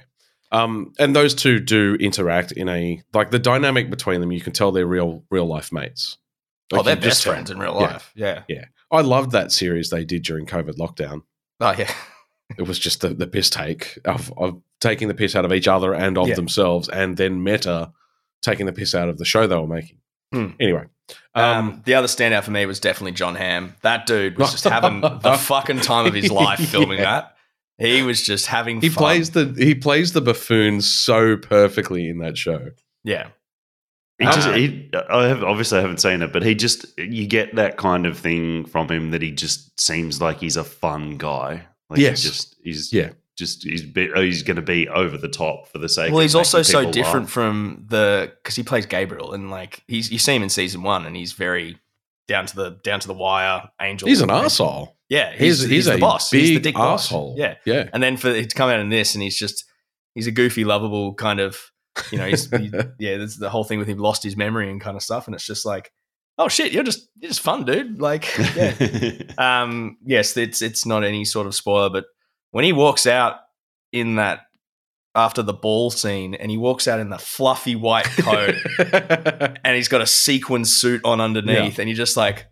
Um, 0.52 0.94
and 0.98 1.16
those 1.16 1.36
two 1.36 1.60
do 1.60 1.96
interact 2.00 2.52
in 2.54 2.68
a 2.70 3.02
like 3.14 3.30
the 3.32 3.40
dynamic 3.40 3.90
between 3.90 4.20
them. 4.22 4.32
You 4.32 4.42
can 4.42 4.54
tell 4.54 4.72
they're 4.72 4.88
real, 4.88 5.24
real 5.30 5.46
life 5.46 5.72
mates. 5.72 6.18
Oh, 6.74 6.84
they're 6.84 6.96
you 6.96 7.02
just 7.02 7.24
best 7.24 7.34
friends 7.34 7.50
in 7.52 7.58
real 7.60 7.74
life. 7.74 8.12
Yeah. 8.16 8.34
life. 8.36 8.44
Yeah. 8.48 8.66
I 8.92 9.02
loved 9.02 9.32
that 9.32 9.52
series 9.52 9.90
they 9.90 10.06
did 10.06 10.24
during 10.24 10.46
COVID 10.46 10.78
lockdown. 10.78 11.22
Oh 11.60 11.74
yeah. 11.78 11.92
It 12.58 12.64
was 12.64 12.80
just 12.80 13.02
the, 13.02 13.10
the 13.10 13.28
piss 13.28 13.50
take 13.50 14.00
of, 14.06 14.34
of 14.38 14.62
taking 14.82 15.08
the 15.08 15.14
piss 15.14 15.36
out 15.36 15.46
of 15.46 15.54
each 15.54 15.68
other 15.68 15.94
and 15.94 16.18
of 16.18 16.28
Yeah. 16.28 16.36
themselves, 16.36 16.90
and 16.90 17.16
then 17.18 17.44
meta 17.44 17.92
taking 18.42 18.66
the 18.66 18.74
piss 18.74 18.96
out 18.96 19.10
of 19.10 19.18
the 19.18 19.26
show 19.26 19.46
they 19.46 19.56
were 19.56 19.68
making. 19.68 19.98
Hmm. 20.34 20.48
Anyway, 20.60 20.86
Um, 21.36 21.44
um, 21.44 21.82
the 21.86 21.94
other 21.96 22.08
standout 22.08 22.44
for 22.44 22.52
me 22.52 22.66
was 22.66 22.80
definitely 22.80 23.12
John 23.12 23.36
Hamm. 23.36 23.76
That 23.82 24.06
dude 24.06 24.38
was 24.38 24.52
just 24.52 24.64
having 24.64 25.02
the 25.02 25.38
fucking 25.40 25.82
time 25.82 26.06
of 26.08 26.14
his 26.14 26.32
life 26.32 26.60
filming 26.60 27.00
Yeah. 27.00 27.04
that. 27.22 27.36
He 27.78 28.02
was 28.02 28.22
just 28.24 28.48
having 28.48 28.82
he 28.82 28.90
fun. 28.90 29.04
plays 29.04 29.30
the 29.32 29.54
he 29.58 29.74
plays 29.76 30.14
the 30.14 30.22
buffoon 30.22 30.82
so 30.82 31.38
perfectly 31.38 32.10
in 32.10 32.18
that 32.20 32.38
show. 32.38 32.72
yeah. 33.04 33.28
He 34.20 34.26
just, 34.26 34.48
Ah. 34.50 34.54
he, 34.54 34.90
I 35.10 35.28
have, 35.28 35.44
obviously 35.44 35.78
I 35.78 35.82
haven't 35.82 36.02
seen 36.02 36.22
it, 36.22 36.34
but 36.34 36.44
he 36.44 36.54
just, 36.54 36.86
you 37.00 37.26
get 37.26 37.56
that 37.56 37.78
kind 37.78 38.06
of 38.06 38.18
thing 38.18 38.66
from 38.66 38.90
him 38.90 39.12
that 39.12 39.22
he 39.22 39.32
just 39.32 39.80
seems 39.80 40.22
like 40.22 40.40
he's 40.40 40.58
a 40.58 40.64
fun 40.64 41.18
guy. 41.18 41.66
Like 41.90 42.00
Yes. 42.00 42.22
he 42.24 42.30
just, 42.30 42.56
he's, 42.62 42.94
Yeah. 42.94 43.12
just, 43.38 43.64
he's, 43.64 43.82
be, 43.84 44.10
oh, 44.14 44.22
he's 44.22 44.44
going 44.44 44.58
to 44.58 44.62
be 44.62 44.90
over 44.90 45.18
the 45.18 45.30
top 45.30 45.70
for 45.70 45.78
the 45.78 45.88
sake 45.88 46.10
Well, 46.12 46.20
of 46.20 46.24
he's 46.24 46.36
also 46.36 46.62
so 46.64 46.92
different 46.92 47.28
laugh. 47.28 47.32
from 47.32 47.86
the 47.88 48.34
because 48.44 48.56
he 48.58 48.64
plays 48.64 48.86
Gabriel 48.86 49.34
and 49.34 49.50
like 49.50 49.84
he's 49.88 50.12
you 50.12 50.20
see 50.20 50.36
him 50.36 50.44
in 50.44 50.50
season 50.50 50.84
one 50.84 51.06
and 51.06 51.16
he's 51.16 51.32
very 51.32 51.78
down 52.28 52.46
to 52.48 52.56
the 52.56 52.70
down 52.84 53.00
to 53.00 53.08
the 53.08 53.14
wire 53.14 53.70
angel. 53.82 54.08
He's 54.10 54.20
an 54.22 54.30
asshole. 54.30 54.98
Yeah, 55.08 55.32
He's 55.32 55.62
he's, 55.62 55.70
he's, 55.70 55.86
the 55.86 55.96
a 55.96 55.98
boss. 55.98 56.30
Big 56.30 56.42
he's 56.42 56.50
the 56.52 56.60
dick 56.60 56.76
boss. 56.76 57.06
asshole. 57.06 57.36
Yeah, 57.38 57.56
yeah. 57.66 57.90
and 57.94 58.04
then 58.04 58.18
for 58.18 58.28
it 58.28 58.50
to 58.50 58.56
come 58.56 58.70
out 58.70 58.80
in 58.82 58.90
this 58.90 59.16
and 59.16 59.24
he's 59.24 59.40
just 59.40 59.64
he's 60.14 60.28
a 60.28 60.32
goofy, 60.32 60.64
lovable 60.66 61.14
kind 61.16 61.40
of 61.40 61.58
you 62.12 62.18
know 62.18 62.28
he's 62.28 62.50
he, 62.50 62.68
yeah. 63.00 63.18
There's 63.18 63.38
the 63.38 63.50
whole 63.50 63.64
thing 63.64 63.80
with 63.80 63.88
him 63.88 63.98
lost 63.98 64.24
his 64.24 64.38
memory 64.38 64.70
and 64.70 64.80
kind 64.80 64.96
of 64.96 65.04
stuff, 65.04 65.28
and 65.28 65.36
it's 65.36 65.46
just 65.46 65.66
like 65.66 65.92
oh 66.40 66.48
shit, 66.48 66.72
you're 66.72 66.84
just 66.84 67.08
you're 67.20 67.30
just 67.30 67.42
fun, 67.42 67.66
dude. 67.66 68.02
Like 68.02 68.36
yeah. 68.56 69.22
um, 69.38 69.98
yes, 70.04 70.36
it's 70.36 70.64
it's 70.64 70.86
not 70.86 71.04
any 71.04 71.26
sort 71.26 71.46
of 71.46 71.54
spoiler, 71.54 71.92
but 71.92 72.06
when 72.52 72.66
he 72.66 72.74
walks 72.74 73.06
out 73.06 73.36
in 73.92 74.16
that 74.16 74.40
after 75.14 75.44
the 75.44 75.54
ball 75.54 75.92
scene, 75.92 76.34
and 76.34 76.50
he 76.50 76.58
walks 76.58 76.88
out 76.88 77.00
in 77.00 77.10
the 77.10 77.20
fluffy 77.20 77.76
white 77.76 78.06
coat, 78.06 78.56
and 79.64 79.76
he's 79.76 79.88
got 79.88 80.02
a 80.02 80.08
sequin 80.08 80.66
suit 80.66 81.02
on 81.04 81.22
underneath, 81.22 81.78
and 81.78 81.88
you're 81.88 81.98
just 81.98 82.18
like. 82.18 82.48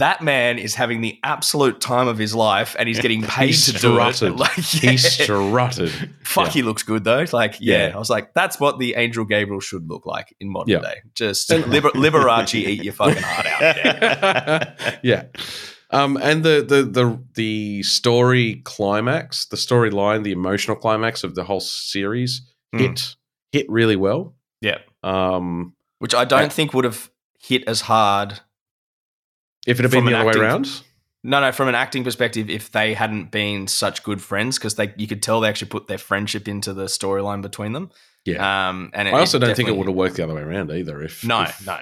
That 0.00 0.22
man 0.22 0.58
is 0.58 0.74
having 0.74 1.00
the 1.00 1.18
absolute 1.22 1.80
time 1.80 2.08
of 2.08 2.18
his 2.18 2.34
life, 2.34 2.74
and 2.78 2.88
he's 2.88 3.00
getting 3.00 3.22
paid 3.22 3.54
He 3.54 3.72
to 3.72 3.78
do 3.78 3.98
it. 4.00 4.14
strutted. 4.14 4.38
Like, 4.38 4.52
he 4.52 4.90
yeah. 4.90 4.96
strutted. 4.96 5.90
Fuck, 6.24 6.46
Yeah. 6.46 6.50
he 6.52 6.62
looks 6.62 6.82
good 6.82 7.04
though. 7.04 7.24
Like, 7.32 7.56
yeah. 7.60 7.88
Yeah. 7.88 7.94
I 7.94 7.98
was 7.98 8.10
like, 8.10 8.34
that's 8.34 8.58
what 8.58 8.78
the 8.78 8.94
Angel 8.96 9.24
Gabriel 9.24 9.60
should 9.60 9.88
look 9.88 10.04
like 10.06 10.34
in 10.40 10.50
modern 10.50 10.82
day. 10.82 10.96
Just 11.14 11.50
liber- 11.50 11.90
Liberace, 11.90 12.54
eat 12.54 12.82
your 12.82 12.92
fucking 12.92 13.22
heart 13.22 13.46
out. 13.46 13.76
Yeah. 13.76 14.74
yeah. 15.02 15.22
Um, 15.92 16.16
and 16.22 16.44
the, 16.44 16.64
the 16.66 16.82
the 16.84 17.24
the 17.34 17.82
story 17.82 18.62
climax, 18.64 19.46
the 19.46 19.56
storyline, 19.56 20.22
the 20.22 20.32
emotional 20.32 20.76
climax 20.76 21.24
of 21.24 21.34
the 21.34 21.44
whole 21.44 21.60
series 21.60 22.42
Hmm. 22.72 22.78
hit 22.78 23.16
hit 23.52 23.66
really 23.68 23.96
well. 23.96 24.36
Yeah. 24.60 24.78
Um, 25.02 25.74
Which 25.98 26.14
I 26.14 26.24
don't 26.24 26.42
I- 26.42 26.48
think 26.48 26.72
would 26.74 26.84
have 26.84 27.10
hit 27.40 27.64
as 27.66 27.80
hard 27.82 28.40
if 29.66 29.78
it 29.78 29.82
had 29.82 29.90
been 29.90 30.04
the 30.06 30.14
other 30.14 30.24
way 30.24 30.30
acting- 30.30 30.42
around, 30.42 30.82
No, 31.22 31.40
no. 31.40 31.52
From 31.52 31.68
an 31.68 31.74
acting 31.74 32.02
perspective, 32.04 32.48
if 32.48 32.70
they 32.72 32.94
hadn't 32.94 33.30
been 33.30 33.66
such 33.68 34.02
good 34.02 34.22
friends, 34.22 34.58
because 34.58 34.76
they 34.76 34.92
you 34.96 35.06
could 35.06 35.22
tell 35.22 35.40
they 35.40 35.48
actually 35.48 35.68
put 35.68 35.86
their 35.86 35.98
friendship 35.98 36.48
into 36.48 36.72
the 36.72 36.84
storyline 36.86 37.42
between 37.42 37.72
them. 37.72 37.90
yeah. 38.24 38.68
Um, 38.68 38.90
and 38.94 39.06
I 39.08 39.12
also 39.12 39.38
don't 39.38 39.54
think 39.54 39.68
it 39.68 39.76
would 39.76 39.86
have 39.86 39.94
worked 39.96 40.16
the 40.16 40.24
other 40.24 40.34
way 40.34 40.42
around 40.42 40.70
either. 40.70 41.02
If 41.02 41.22
No, 41.24 41.42
if- 41.42 41.66
no. 41.66 41.78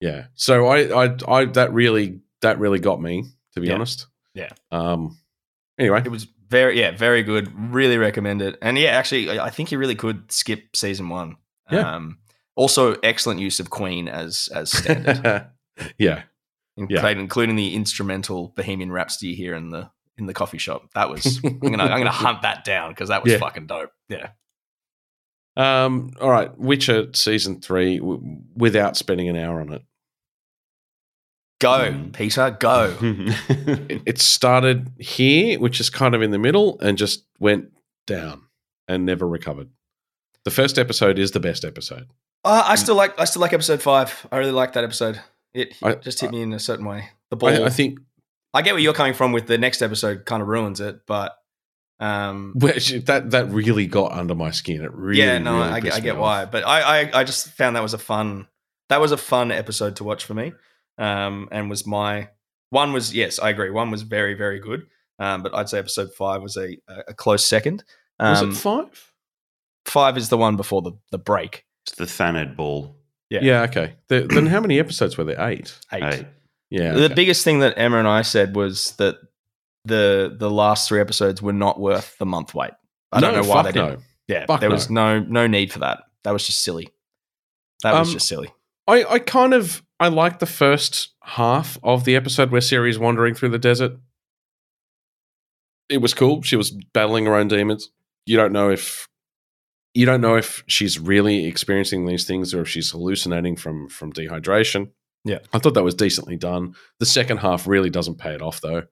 yeah. 0.00 0.26
So 0.34 0.66
I, 0.66 1.04
I, 1.06 1.16
I 1.28 1.44
that 1.46 1.72
really 1.72 2.20
that 2.42 2.58
really 2.58 2.78
got 2.78 3.00
me 3.00 3.24
to 3.54 3.60
be 3.60 3.68
Yeah. 3.68 3.74
honest. 3.74 4.06
Yeah. 4.34 4.50
Um. 4.70 5.18
Anyway, 5.78 6.02
It 6.04 6.10
was 6.10 6.26
very, 6.48 6.78
yeah, 6.78 6.90
very 6.92 7.22
good. 7.22 7.50
Really 7.72 7.96
recommend 7.98 8.42
it. 8.42 8.58
And 8.60 8.76
yeah, 8.78 8.90
actually, 8.90 9.30
I 9.38 9.46
I 9.46 9.50
think 9.50 9.72
you 9.72 9.78
really 9.78 9.94
could 9.96 10.30
skip 10.30 10.76
season 10.76 11.08
one. 11.08 11.36
Yeah. 11.70 11.94
Um, 11.96 12.18
also, 12.54 12.94
excellent 13.02 13.40
use 13.40 13.60
of 13.60 13.70
Queen 13.70 14.08
as 14.08 14.48
as 14.54 14.70
standard, 14.70 15.46
yeah. 15.98 16.22
Including, 16.76 17.20
including 17.20 17.56
the 17.56 17.74
instrumental 17.74 18.48
Bohemian 18.56 18.90
Rhapsody 18.92 19.34
here 19.34 19.54
in 19.54 19.70
the 19.70 19.90
in 20.18 20.26
the 20.26 20.34
coffee 20.34 20.58
shop. 20.58 20.90
That 20.94 21.08
was 21.10 21.40
I'm 21.44 21.58
gonna 21.58 21.84
I'm 21.84 21.98
gonna 21.98 22.10
hunt 22.10 22.42
that 22.42 22.64
down 22.64 22.90
because 22.90 23.08
that 23.08 23.22
was 23.22 23.32
Yeah. 23.32 23.38
fucking 23.38 23.66
dope. 23.66 23.90
Yeah. 24.08 24.28
Um. 25.56 26.12
All 26.20 26.30
right. 26.30 26.56
Witcher 26.58 27.08
season 27.14 27.60
three 27.60 27.98
w- 27.98 28.40
without 28.56 28.96
spending 28.96 29.28
an 29.28 29.36
hour 29.36 29.60
on 29.60 29.72
it. 29.72 29.82
Go, 31.60 31.92
Mm. 31.92 32.12
Peter, 32.12 32.50
go. 32.58 32.96
it, 33.00 34.02
it 34.06 34.20
started 34.20 34.90
here, 34.98 35.58
which 35.60 35.80
is 35.80 35.88
kind 35.88 36.14
of 36.14 36.20
in 36.22 36.30
the 36.32 36.38
middle, 36.38 36.78
and 36.80 36.98
just 36.98 37.24
went 37.38 37.70
down 38.06 38.42
and 38.88 39.06
never 39.06 39.26
recovered. 39.26 39.68
The 40.44 40.50
first 40.50 40.78
episode 40.78 41.18
is 41.18 41.30
the 41.30 41.40
best 41.40 41.64
episode. 41.64 42.08
Uh, 42.44 42.62
I 42.66 42.74
still 42.74 42.96
like 42.96 43.18
I 43.18 43.24
still 43.24 43.40
like 43.40 43.52
episode 43.54 43.80
five. 43.80 44.26
I 44.30 44.38
really 44.38 44.50
like 44.52 44.72
that 44.74 44.84
episode. 44.84 45.20
It 45.54 45.76
I- 45.82 45.94
just 45.94 46.20
hit 46.20 46.30
me 46.32 46.42
in 46.42 46.52
a 46.52 46.58
certain 46.58 46.84
way. 46.84 47.08
The 47.30 47.36
ball. 47.36 47.48
I, 47.48 47.64
I 47.66 47.70
think 47.70 48.00
I 48.52 48.62
get 48.62 48.72
where 48.74 48.80
you're 48.82 48.92
coming 48.92 49.14
from 49.14 49.32
with 49.32 49.46
the 49.46 49.56
next 49.58 49.80
episode 49.82 50.24
kind 50.26 50.42
of 50.42 50.48
ruins 50.48 50.80
it, 50.80 51.06
but 51.06 51.36
um 52.00 52.52
which 52.56 52.90
that 53.06 53.30
that 53.30 53.48
really 53.50 53.86
got 53.86 54.12
under 54.12 54.34
my 54.34 54.50
skin. 54.50 54.82
It 54.82 54.92
really, 54.92 55.20
yeah, 55.20 55.38
no, 55.38 55.58
really 55.58 55.68
I, 55.70 55.80
get- 55.80 55.92
I 55.94 56.00
get 56.00 56.16
off. 56.16 56.20
why. 56.20 56.44
But 56.44 56.66
I, 56.66 57.02
I 57.02 57.20
I 57.20 57.24
just 57.24 57.48
found 57.52 57.76
that 57.76 57.82
was 57.82 57.94
a 57.94 57.98
fun 57.98 58.48
that 58.88 59.00
was 59.00 59.12
a 59.12 59.16
fun 59.16 59.52
episode 59.52 59.96
to 59.96 60.04
watch 60.04 60.24
for 60.24 60.34
me. 60.34 60.52
Um 60.98 61.48
and 61.52 61.70
was 61.70 61.86
my 61.86 62.28
one 62.70 62.92
was 62.92 63.14
yes, 63.14 63.38
I 63.38 63.50
agree. 63.50 63.70
One 63.70 63.90
was 63.92 64.02
very, 64.02 64.34
very 64.34 64.58
good. 64.58 64.86
Um, 65.20 65.44
but 65.44 65.54
I'd 65.54 65.68
say 65.68 65.78
episode 65.78 66.12
five 66.12 66.42
was 66.42 66.56
a 66.56 66.76
a 67.08 67.14
close 67.14 67.46
second. 67.46 67.84
Was 68.18 68.42
Um, 68.42 68.50
it 68.50 68.54
five? 68.56 69.12
five 69.86 70.16
is 70.16 70.28
the 70.28 70.36
one 70.38 70.56
before 70.56 70.82
the, 70.82 70.92
the 71.12 71.18
break. 71.18 71.64
it's 71.86 71.96
the 71.96 72.04
Thanedd 72.04 72.56
ball. 72.56 72.96
Yeah. 73.34 73.40
Yeah. 73.42 73.62
okay. 73.62 73.94
The, 74.08 74.20
then 74.22 74.46
how 74.46 74.60
many 74.60 74.78
episodes 74.78 75.16
were 75.16 75.24
there? 75.24 75.40
Eight. 75.48 75.76
Eight. 75.92 76.02
Hey, 76.02 76.26
Yeah. 76.70 76.92
The 76.92 77.04
okay. 77.06 77.14
biggest 77.14 77.44
thing 77.44 77.60
that 77.60 77.74
Emma 77.78 77.98
and 77.98 78.08
I 78.08 78.22
said 78.22 78.54
was 78.56 78.92
that 78.96 79.16
the 79.84 80.34
the 80.38 80.50
last 80.50 80.88
three 80.88 81.00
episodes 81.00 81.42
were 81.42 81.52
not 81.52 81.78
worth 81.80 82.16
the 82.18 82.26
month 82.26 82.54
wait. 82.54 82.70
I 83.12 83.20
don't 83.20 83.34
know 83.34 83.48
why 83.48 83.62
fuck 83.62 83.72
they 83.74 83.80
no. 83.80 83.88
didn't. 83.90 84.04
Yeah, 84.26 84.46
Fuck 84.46 84.60
there 84.60 84.70
no. 84.70 84.74
was 84.74 84.88
no 84.90 85.20
no 85.20 85.46
need 85.46 85.70
for 85.72 85.80
that. 85.80 86.04
That 86.22 86.30
was 86.32 86.46
just 86.46 86.60
silly. 86.62 86.88
That 87.82 87.92
was 87.92 88.08
Um, 88.08 88.14
just 88.14 88.26
silly. 88.26 88.48
I, 88.88 89.04
I 89.04 89.18
kind 89.18 89.52
of 89.54 89.82
I 90.00 90.08
like 90.08 90.38
the 90.38 90.46
first 90.46 91.10
half 91.22 91.78
of 91.82 92.04
the 92.04 92.16
episode 92.16 92.50
where 92.50 92.60
Ciri's 92.62 92.98
wandering 92.98 93.34
through 93.34 93.50
the 93.50 93.58
desert. 93.58 93.92
It 95.88 95.98
was 95.98 96.14
cool. 96.14 96.42
She 96.42 96.56
was 96.56 96.70
battling 96.70 97.26
her 97.26 97.34
own 97.34 97.48
demons. 97.48 97.90
You 98.26 98.36
don't 98.36 98.52
know 98.52 98.70
if 98.70 99.06
you 99.94 100.04
don't 100.06 100.20
know 100.20 100.36
if 100.36 100.62
she's 100.66 100.98
really 100.98 101.46
experiencing 101.46 102.04
these 102.06 102.24
things 102.26 102.52
or 102.52 102.62
if 102.62 102.68
she's 102.68 102.90
hallucinating 102.90 103.56
from 103.56 103.88
from 103.88 104.12
dehydration. 104.12 104.90
Yeah. 105.24 105.38
I 105.52 105.58
thought 105.58 105.74
that 105.74 105.84
was 105.84 105.94
decently 105.94 106.36
done. 106.36 106.74
The 107.00 107.06
second 107.06 107.38
half 107.38 107.66
really 107.66 107.88
doesn't 107.90 108.18
pay 108.18 108.34
it 108.34 108.42
off 108.42 108.60
though. 108.60 108.82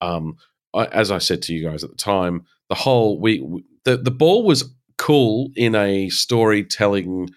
Um, 0.00 0.36
I, 0.74 0.86
as 0.86 1.10
I 1.10 1.18
said 1.18 1.42
to 1.42 1.52
you 1.54 1.68
guys 1.68 1.84
at 1.84 1.90
the 1.90 1.96
time, 1.96 2.46
the 2.70 2.74
whole 2.74 3.20
we, 3.20 3.40
we 3.40 3.64
the 3.84 3.96
the 3.98 4.10
ball 4.10 4.44
was 4.44 4.72
cool 4.98 5.50
in 5.56 5.74
a 5.74 6.08
storytelling 6.10 7.30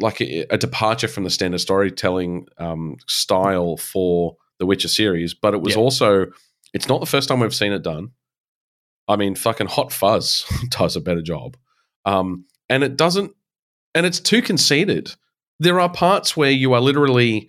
like 0.00 0.20
a, 0.20 0.46
a 0.50 0.58
departure 0.58 1.08
from 1.08 1.24
the 1.24 1.30
standard 1.30 1.58
storytelling 1.58 2.46
um, 2.58 2.96
style 3.06 3.76
for 3.76 4.36
the 4.58 4.66
Witcher 4.66 4.88
series, 4.88 5.34
but 5.34 5.54
it 5.54 5.60
was 5.60 5.74
Yeah. 5.74 5.80
also 5.82 6.26
it's 6.72 6.88
not 6.88 7.00
the 7.00 7.06
first 7.06 7.28
time 7.28 7.40
we've 7.40 7.54
seen 7.54 7.72
it 7.72 7.82
done. 7.82 8.10
I 9.08 9.16
mean, 9.16 9.34
fucking 9.36 9.68
Hot 9.68 9.92
Fuzz 9.92 10.44
does 10.70 10.96
a 10.96 11.00
better 11.00 11.22
job, 11.22 11.56
um, 12.06 12.46
and 12.70 12.82
it 12.82 12.96
doesn't, 12.96 13.32
and 13.94 14.06
it's 14.06 14.20
too 14.20 14.40
conceited. 14.40 15.14
There 15.60 15.78
are 15.80 15.90
parts 15.90 16.36
where 16.36 16.50
you 16.50 16.72
are 16.72 16.80
literally 16.80 17.48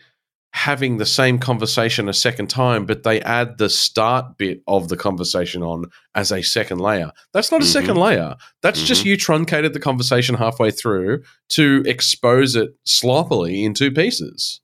having 0.53 0.97
the 0.97 1.05
same 1.05 1.37
conversation 1.37 2.09
a 2.09 2.13
second 2.13 2.47
time, 2.49 2.85
but 2.85 3.03
they 3.03 3.21
add 3.21 3.57
the 3.57 3.69
start 3.69 4.37
bit 4.37 4.61
of 4.67 4.87
the 4.89 4.97
conversation 4.97 5.61
on 5.61 5.85
as 6.15 6.31
a 6.31 6.41
second 6.41 6.79
layer. 6.79 7.11
That's 7.33 7.51
not 7.51 7.61
a 7.61 7.65
Mhm. 7.65 7.73
second 7.73 7.97
layer. 7.97 8.35
That's 8.63 8.81
just 8.81 9.05
you 9.05 9.17
truncated 9.17 9.73
the 9.73 9.79
conversation 9.79 10.35
halfway 10.35 10.71
through 10.71 11.23
to 11.49 11.83
expose 11.85 12.55
it 12.55 12.71
sloppily 12.85 13.63
in 13.65 13.73
two 13.75 13.91
pieces. 13.91 14.61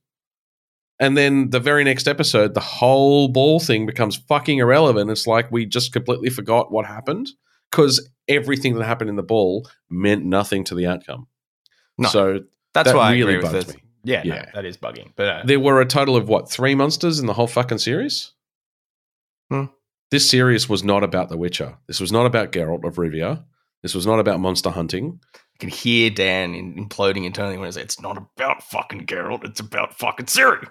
And 0.99 1.17
then 1.17 1.49
the 1.49 1.59
very 1.59 1.83
next 1.83 2.07
episode, 2.07 2.53
the 2.53 2.59
whole 2.59 3.27
ball 3.27 3.59
thing 3.59 3.85
becomes 3.85 4.15
fucking 4.15 4.59
irrelevant. 4.59 5.11
It's 5.11 5.27
like 5.27 5.51
we 5.51 5.65
just 5.65 5.91
completely 5.91 6.29
forgot 6.29 6.71
what 6.71 6.85
happened 6.85 7.29
because 7.73 8.07
everything 8.27 8.75
that 8.75 8.85
happened 8.85 9.09
in 9.09 9.15
the 9.15 9.23
ball 9.23 9.67
meant 9.89 10.23
nothing 10.23 10.63
to 10.65 10.75
the 10.75 10.85
outcome. 10.85 11.27
No. 11.97 12.07
So 12.09 12.39
That's 12.75 12.89
that 12.91 12.95
why 12.95 13.09
I 13.09 13.11
really 13.13 13.35
agree 13.35 13.49
with 13.49 13.51
bugs 13.51 13.75
me. 13.75 13.81
Yeah, 14.03 14.21
no, 14.23 14.45
that 14.53 14.65
is 14.65 14.77
bugging. 14.77 15.11
But 15.15 15.27
uh, 15.27 15.41
there 15.45 15.59
were 15.59 15.81
a 15.81 15.85
total 15.85 16.15
of 16.15 16.27
what 16.29 16.51
three 16.51 16.75
monsters 16.75 17.19
in 17.19 17.25
the 17.25 17.33
whole 17.33 17.47
fucking 17.47 17.79
series. 17.79 18.33
Hmm. 19.49 19.65
This 20.11 20.29
series 20.29 20.69
was 20.69 20.83
not 20.83 21.03
about 21.03 21.29
The 21.29 21.37
Witcher. 21.37 21.77
This 21.87 21.99
was 21.99 22.11
not 22.11 22.25
about 22.27 22.51
Geralt 22.51 22.83
of 22.83 22.95
Rivia. 22.95 23.43
This 23.81 23.95
was 23.95 24.05
not 24.05 24.19
about 24.19 24.39
monster 24.39 24.69
hunting. 24.69 25.19
I 25.35 25.39
can 25.59 25.69
hear 25.69 26.09
Dan 26.09 26.53
imploding 26.53 27.25
internally 27.25 27.57
when 27.57 27.65
he 27.67 27.71
says, 27.71 27.83
"It's 27.83 28.01
not 28.01 28.17
about 28.17 28.61
fucking 28.63 29.07
Geralt. 29.07 29.43
It's 29.45 29.59
about 29.59 29.97
fucking 29.97 30.27
Ciri." 30.27 30.67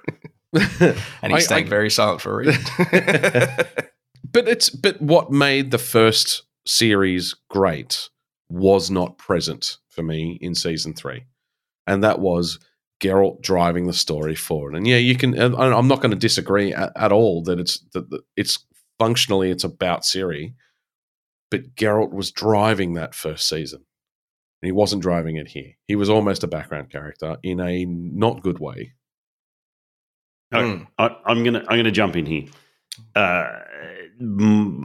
And 1.23 1.33
I- 1.33 1.37
he's 1.37 1.47
staying 1.47 1.67
I- 1.67 1.71
very 1.71 1.91
silent 1.91 2.21
for 2.21 2.35
a 2.35 2.37
reason. 2.47 2.63
but 4.31 4.47
it's 4.49 4.69
but 4.71 5.01
what 5.01 5.33
made 5.33 5.71
the 5.71 5.79
first 5.79 6.43
series 6.67 7.35
great 7.49 8.09
was 8.49 8.91
not 8.91 9.19
present 9.19 9.79
for 9.89 10.03
me 10.03 10.39
in 10.41 10.55
season 10.55 10.95
three, 10.95 11.25
and 11.87 12.05
that 12.05 12.21
was 12.21 12.59
Geralt 13.03 13.43
driving 13.43 13.87
the 13.87 13.93
story 13.93 14.35
forward. 14.35 14.75
And 14.75 14.87
yeah, 14.87 14.97
you 14.97 15.17
can. 15.17 15.35
and 15.39 15.55
I'm 15.57 15.89
not 15.89 16.01
going 16.01 16.13
to 16.13 16.17
disagree 16.17 16.73
at, 16.73 16.93
at 16.97 17.13
all 17.13 17.43
that 17.45 17.59
it's 17.59 17.81
that 17.93 18.11
that 18.11 18.23
it's 18.37 18.65
functionally 18.99 19.51
it's 19.51 19.65
about 19.65 20.03
Ciri, 20.03 20.55
but 21.51 21.75
Geralt 21.75 22.13
was 22.13 22.31
driving 22.31 22.95
that 22.95 23.15
first 23.15 23.49
season. 23.49 23.85
And 24.61 24.69
he 24.69 24.73
wasn't 24.73 25.03
driving 25.03 25.37
it 25.37 25.49
here. 25.49 25.73
He 25.89 25.97
was 25.97 26.09
almost 26.09 26.45
a 26.45 26.47
background 26.47 26.91
character 26.91 27.37
in 27.43 27.59
a 27.59 27.85
not 27.85 28.43
good 28.43 28.61
way. 28.61 28.93
Mm. 30.53 30.87
I, 30.99 31.17
I'm 31.27 31.43
gonna 31.43 31.65
I'm 31.69 31.79
gonna 31.79 31.91
jump 31.91 32.15
in 32.15 32.27
here. 32.27 32.45
Uh, 33.17 33.59
mm, 34.21 34.85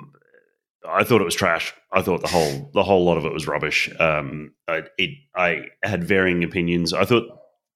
I 0.87 1.03
thought 1.03 1.21
it 1.21 1.25
was 1.25 1.35
trash. 1.35 1.73
I 1.91 2.01
thought 2.01 2.21
the 2.21 2.27
whole 2.27 2.69
the 2.73 2.83
whole 2.83 3.03
lot 3.05 3.17
of 3.17 3.25
it 3.25 3.33
was 3.33 3.47
rubbish. 3.47 3.89
Um, 3.99 4.53
I, 4.67 4.83
it 4.97 5.11
I 5.35 5.65
had 5.83 6.03
varying 6.03 6.43
opinions. 6.43 6.93
I 6.93 7.05
thought 7.05 7.23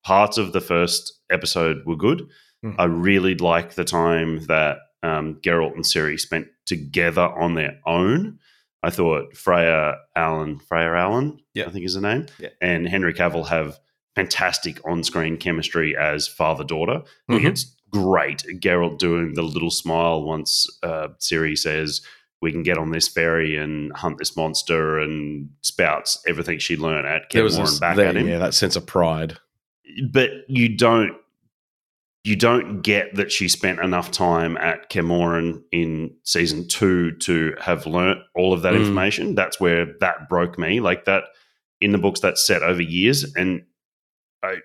parts 0.05 0.37
of 0.37 0.53
the 0.53 0.61
first 0.61 1.13
episode 1.29 1.83
were 1.85 1.95
good. 1.95 2.27
Mhm. 2.63 2.75
I 2.77 2.85
really 2.85 3.35
liked 3.35 3.75
the 3.75 3.83
time 3.85 4.45
that 4.45 4.77
um, 5.03 5.39
Geralt 5.41 5.73
and 5.75 5.83
Ciri 5.83 6.19
spent 6.19 6.47
together 6.65 7.21
on 7.23 7.55
their 7.55 7.79
own. 7.87 8.37
I 8.83 8.89
thought 8.91 9.35
Freya 9.35 9.95
Allan, 10.15 10.59
Freya 10.59 10.93
Allan, 10.93 11.39
Yeah. 11.53 11.65
I 11.65 11.69
think 11.69 11.85
is 11.85 11.95
the 11.95 12.01
name, 12.01 12.27
Yeah. 12.39 12.49
and 12.61 12.87
Henry 12.87 13.13
Cavill 13.13 13.47
have 13.47 13.79
fantastic 14.15 14.79
on-screen 14.85 15.37
chemistry 15.37 15.95
as 15.97 16.27
father-daughter. 16.27 17.01
I 17.29 17.33
Mhm. 17.33 17.45
It's 17.45 17.75
great. 17.91 18.43
Geralt 18.59 18.97
doing 18.99 19.33
the 19.33 19.41
little 19.43 19.71
smile 19.71 20.21
once 20.23 20.67
uh, 20.83 21.09
Ciri 21.19 21.57
says, 21.57 22.01
"We 22.41 22.51
can 22.51 22.63
get 22.63 22.77
on 22.77 22.91
this 22.91 23.07
ferry 23.07 23.55
and 23.57 23.91
hunt 23.93 24.17
this 24.17 24.35
monster," 24.35 24.99
and 24.99 25.49
spouts 25.61 26.21
everything 26.27 26.59
she 26.59 26.75
learned 26.77 27.07
at 27.07 27.29
Kaer 27.29 27.43
Morhen 27.45 27.79
back 27.79 27.95
there- 27.95 28.07
at 28.07 28.17
him. 28.17 28.27
yeah, 28.27 28.39
that 28.39 28.53
sense 28.53 28.75
of 28.75 28.85
pride. 28.85 29.37
But 30.11 30.31
you 30.47 30.69
don't. 30.75 31.15
You 32.23 32.35
don't 32.35 32.83
get 32.83 33.15
that 33.15 33.31
she 33.31 33.47
spent 33.47 33.79
enough 33.79 34.11
time 34.11 34.55
at 34.57 34.89
Kaer 34.91 35.01
Morhen 35.01 35.63
in 35.71 36.13
season 36.23 36.67
two 36.67 37.13
to 37.13 37.55
have 37.59 37.87
learnt 37.87 38.19
all 38.35 38.53
of 38.53 38.61
that 38.61 38.73
Mm. 38.75 38.81
information. 38.81 39.33
That's 39.33 39.59
where 39.59 39.95
that 40.01 40.29
broke 40.29 40.59
me. 40.59 40.79
Like 40.81 41.05
that 41.05 41.23
in 41.79 41.91
the 41.93 41.97
books, 41.97 42.19
that's 42.19 42.45
set 42.45 42.61
over 42.61 42.79
years. 42.83 43.33
And 43.35 43.63
I 44.43 44.57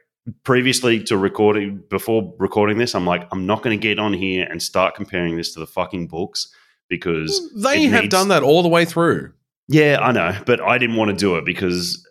previously 0.45 1.03
to 1.05 1.17
recording 1.17 1.83
before 1.89 2.35
recording 2.39 2.77
this, 2.77 2.95
I'm 2.95 3.07
like, 3.07 3.27
I'm 3.33 3.47
not 3.47 3.63
going 3.63 3.79
to 3.79 3.83
get 3.83 3.99
on 3.99 4.13
here 4.13 4.47
and 4.51 4.63
start 4.63 4.95
comparing 4.95 5.37
this 5.39 5.55
to 5.55 5.61
the 5.61 5.67
fucking 5.67 6.09
books 6.09 6.53
because 6.89 7.51
They 7.55 7.85
have 7.87 8.03
needs- 8.05 8.13
done 8.13 8.29
that 8.29 8.43
all 8.43 8.63
the 8.63 8.69
way 8.69 8.85
through. 8.85 9.33
yeah, 9.69 9.99
I 10.01 10.13
know, 10.13 10.37
but 10.47 10.61
I 10.61 10.79
didn't 10.79 10.97
want 10.97 11.11
to 11.11 11.17
do 11.17 11.37
it 11.37 11.45
because 11.45 12.03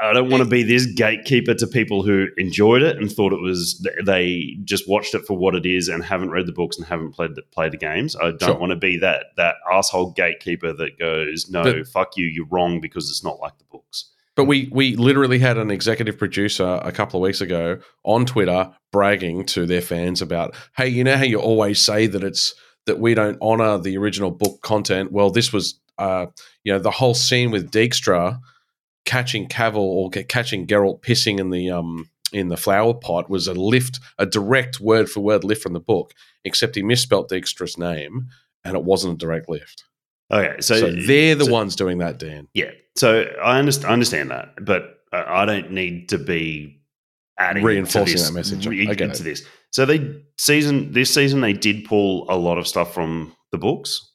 I 0.00 0.12
don't 0.12 0.30
want 0.30 0.44
to 0.44 0.48
be 0.48 0.62
this 0.62 0.86
gatekeeper 0.86 1.54
to 1.54 1.66
people 1.66 2.04
who 2.04 2.26
enjoyed 2.36 2.82
it 2.82 2.98
and 2.98 3.10
thought 3.10 3.32
it 3.32 3.40
was 3.40 3.84
they 4.04 4.56
just 4.64 4.88
watched 4.88 5.12
it 5.14 5.22
for 5.26 5.36
what 5.36 5.56
it 5.56 5.66
is 5.66 5.88
and 5.88 6.04
haven't 6.04 6.30
read 6.30 6.46
the 6.46 6.52
books 6.52 6.76
and 6.78 6.86
haven't 6.86 7.12
played 7.12 7.34
the, 7.34 7.42
played 7.42 7.72
the 7.72 7.78
games. 7.78 8.14
I 8.14 8.30
don't 8.30 8.40
Sure. 8.42 8.58
want 8.58 8.70
to 8.70 8.76
be 8.76 8.96
that 8.98 9.26
that 9.36 9.56
asshole 9.72 10.12
gatekeeper 10.12 10.72
that 10.72 10.98
goes, 11.00 11.50
"No, 11.50 11.64
But- 11.64 11.88
fuck 11.88 12.16
you, 12.16 12.26
you're 12.26 12.46
wrong 12.48 12.80
because 12.80 13.10
it's 13.10 13.24
not 13.24 13.40
like 13.40 13.58
the 13.58 13.64
books." 13.72 14.10
But 14.36 14.44
we 14.44 14.68
we 14.70 14.94
literally 14.94 15.40
had 15.40 15.58
an 15.58 15.68
executive 15.72 16.16
producer 16.16 16.78
a 16.84 16.92
couple 16.92 17.18
of 17.18 17.24
weeks 17.24 17.40
ago 17.40 17.78
on 18.04 18.24
Twitter 18.24 18.70
bragging 18.92 19.44
to 19.46 19.66
their 19.66 19.80
fans 19.82 20.22
about, 20.22 20.54
hey, 20.76 20.86
you 20.86 21.02
know 21.02 21.16
how 21.16 21.24
you 21.24 21.40
always 21.40 21.80
say 21.80 22.06
that 22.06 22.22
it's 22.22 22.54
that 22.86 22.98
we 22.98 23.14
don't 23.14 23.38
honor 23.40 23.78
the 23.78 23.96
original 23.98 24.30
book 24.30 24.60
content. 24.62 25.12
Well, 25.12 25.30
this 25.30 25.52
was 25.52 25.78
uh, 25.98 26.26
you 26.64 26.72
know, 26.72 26.78
the 26.78 26.90
whole 26.92 27.14
scene 27.14 27.50
with 27.50 27.70
Dijkstra 27.70 28.40
catching 29.04 29.48
Cavill 29.48 29.76
or 29.76 30.10
catching 30.10 30.66
Geralt 30.66 31.00
pissing 31.02 31.40
in 31.40 31.50
the 31.50 31.70
um 31.70 32.08
in 32.32 32.48
the 32.48 32.56
flower 32.56 32.92
pot 32.94 33.30
was 33.30 33.46
a 33.46 33.54
lift, 33.54 34.00
a 34.18 34.26
direct 34.26 34.80
word 34.80 35.08
for 35.08 35.20
word 35.20 35.44
lift 35.44 35.62
from 35.62 35.72
the 35.72 35.80
book, 35.80 36.12
except 36.44 36.74
he 36.76 36.82
misspelt 36.82 37.30
Dijkstra's 37.30 37.78
name 37.78 38.28
and 38.64 38.76
it 38.76 38.84
wasn't 38.84 39.14
a 39.14 39.16
direct 39.16 39.48
lift. 39.48 39.84
Okay, 40.30 40.60
so, 40.60 40.78
So, 40.78 40.92
they're 40.92 41.34
the 41.34 41.46
so- 41.46 41.52
ones 41.52 41.74
doing 41.74 41.98
that, 41.98 42.18
Dan. 42.18 42.48
Yeah, 42.52 42.72
so 42.96 43.22
I 43.42 43.58
understand, 43.58 43.88
I 43.88 43.92
understand 43.94 44.30
that, 44.30 44.62
but 44.62 45.00
I 45.10 45.46
don't 45.46 45.70
need 45.72 46.10
to 46.10 46.18
be 46.18 46.77
adding 47.38 47.62
Reinforcing 47.64 48.14
this- 48.16 48.26
that 48.28 48.34
message. 48.34 48.66
Re- 48.66 48.82
into 48.88 49.02
it. 49.04 49.12
this. 49.18 49.44
So 49.70 49.84
they 49.86 50.22
season 50.38 50.92
this 50.92 51.12
season 51.12 51.40
they 51.40 51.52
did 51.52 51.84
pull 51.84 52.26
a 52.30 52.36
lot 52.36 52.58
of 52.58 52.66
stuff 52.66 52.92
from 52.94 53.34
the 53.52 53.58
books. 53.58 54.12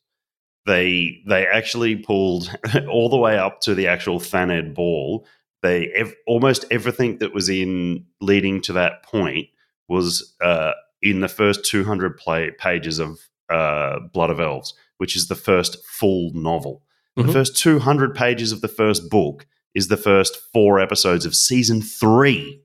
They 0.66 1.22
they 1.28 1.46
actually 1.46 1.98
pulled 1.98 2.50
all 2.90 3.10
the 3.10 3.18
way 3.18 3.38
up 3.38 3.62
to 3.62 3.76
the 3.76 3.88
actual 3.88 4.20
Thanedd 4.20 4.74
ball. 4.74 5.26
They 5.62 5.88
ev- 5.90 6.16
almost 6.28 6.66
everything 6.72 7.18
that 7.20 7.34
was 7.34 7.50
in 7.50 8.06
leading 8.22 8.62
to 8.62 8.74
that 8.74 9.04
point 9.04 9.48
was 9.90 10.34
uh, 10.42 10.72
in 11.02 11.20
the 11.20 11.28
first 11.28 11.66
two 11.66 11.84
hundred 11.84 12.18
play 12.18 12.52
pages 12.58 13.00
of 13.00 13.20
uh, 13.50 14.00
Blood 14.14 14.30
of 14.30 14.40
Elves, 14.40 14.74
which 14.98 15.16
is 15.16 15.28
the 15.28 15.36
first 15.36 15.86
full 15.86 16.32
novel. 16.34 16.82
Mhm. 17.20 17.28
The 17.28 17.34
first 17.34 17.58
200 17.58 18.16
pages 18.16 18.52
of 18.52 18.62
the 18.62 18.68
first 18.68 19.08
book 19.12 19.46
is 19.76 19.88
the 19.88 19.98
first 19.98 20.36
four 20.52 20.80
episodes 20.80 21.28
of 21.28 21.36
season 21.36 21.80
three. 21.82 22.60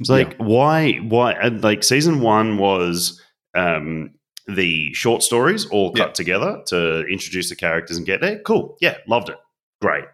It's 0.00 0.08
like, 0.08 0.36
why? 0.36 0.92
Why? 0.94 1.34
Like, 1.48 1.82
season 1.82 2.20
one 2.20 2.56
was 2.58 3.20
um, 3.56 4.10
the 4.46 4.92
short 4.94 5.22
stories 5.22 5.66
all 5.66 5.92
cut 5.92 6.08
Yeah. 6.08 6.12
together 6.12 6.62
to 6.66 7.00
introduce 7.06 7.48
the 7.48 7.56
characters 7.56 7.96
and 7.96 8.06
get 8.06 8.20
there. 8.20 8.38
Cool. 8.40 8.76
Yeah, 8.80 8.98
loved 9.08 9.28
it. 9.28 9.36
Great. 9.82 10.04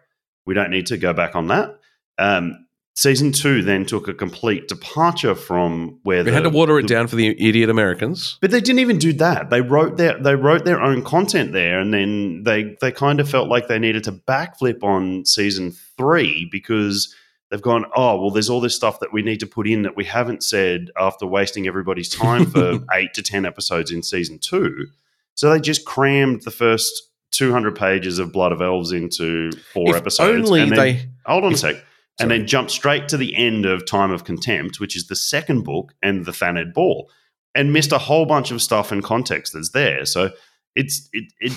We 0.45 0.53
don't 0.53 0.71
need 0.71 0.87
to 0.87 0.97
go 0.97 1.13
back 1.13 1.35
on 1.35 1.47
that. 1.47 1.79
Um, 2.17 2.65
season 2.95 3.31
two 3.31 3.61
then 3.61 3.85
took 3.85 4.07
a 4.07 4.13
complete 4.13 4.67
departure 4.67 5.35
from 5.35 5.99
where 6.03 6.23
They 6.23 6.31
had 6.31 6.43
to 6.43 6.49
water 6.49 6.79
it 6.79 6.83
the- 6.83 6.87
down 6.87 7.07
for 7.07 7.15
the 7.17 7.27
idiot 7.47 7.69
Americans. 7.69 8.37
But 8.41 8.51
they 8.51 8.61
didn't 8.61 8.79
even 8.79 8.97
do 8.97 9.13
that. 9.13 9.49
They 9.51 9.61
wrote 9.61 9.97
their 9.97 10.17
they 10.17 10.35
wrote 10.35 10.65
their 10.65 10.81
own 10.81 11.03
content 11.03 11.51
there, 11.51 11.79
and 11.79 11.93
then 11.93 12.43
they 12.43 12.75
they 12.81 12.91
kind 12.91 13.19
of 13.19 13.29
felt 13.29 13.49
like 13.49 13.67
they 13.67 13.79
needed 13.79 14.03
to 14.05 14.13
backflip 14.13 14.81
on 14.81 15.25
season 15.25 15.73
three 15.97 16.47
because 16.51 17.13
they've 17.51 17.61
gone, 17.61 17.85
oh 17.95 18.19
well, 18.19 18.31
there's 18.31 18.49
all 18.49 18.61
this 18.61 18.75
stuff 18.75 18.99
that 18.99 19.13
we 19.13 19.21
need 19.21 19.39
to 19.41 19.47
put 19.47 19.67
in 19.67 19.83
that 19.83 19.95
we 19.95 20.03
haven't 20.05 20.43
said 20.43 20.89
after 20.99 21.25
wasting 21.25 21.67
everybody's 21.67 22.09
time 22.09 22.45
for 22.45 22.79
eight 22.93 23.13
to 23.13 23.21
ten 23.23 23.45
episodes 23.45 23.91
in 23.91 24.03
season 24.03 24.39
two. 24.39 24.87
So 25.35 25.49
they 25.49 25.59
just 25.59 25.85
crammed 25.85 26.43
the 26.43 26.51
first 26.51 27.09
200 27.31 27.75
pages 27.75 28.19
of 28.19 28.31
Blood 28.31 28.53
of 28.53 28.61
Elves 28.61 28.91
into 28.93 29.51
four 29.73 29.89
If 29.89 29.95
episodes. 29.97 30.47
only 30.49 30.61
and 30.61 30.71
then- 30.71 30.77
they. 30.79 31.09
hold 31.25 31.43
on 31.43 31.53
a 31.53 31.57
sec. 31.57 31.75
And 32.17 32.29
Sorry. 32.29 32.37
then 32.39 32.47
jump 32.47 32.69
straight 32.71 33.09
to 33.09 33.17
the 33.17 33.35
end 33.35 33.65
of 33.65 33.85
Time 33.85 34.09
of 34.09 34.23
Contempt, 34.23 34.79
which 34.79 34.95
is 34.95 35.07
the 35.07 35.17
second 35.17 35.63
book 35.65 35.93
and 36.01 36.25
the 36.25 36.31
Thanedd 36.31 36.73
Ball, 36.73 37.09
and 37.53 37.73
missed 37.73 37.91
a 37.91 37.97
whole 37.97 38.25
bunch 38.25 38.51
of 38.51 38.61
stuff 38.61 38.89
and 38.93 39.03
context 39.03 39.51
that's 39.51 39.71
there. 39.71 40.05
So 40.05 40.29
it's 40.75 41.09
it 41.11 41.25
it. 41.41 41.51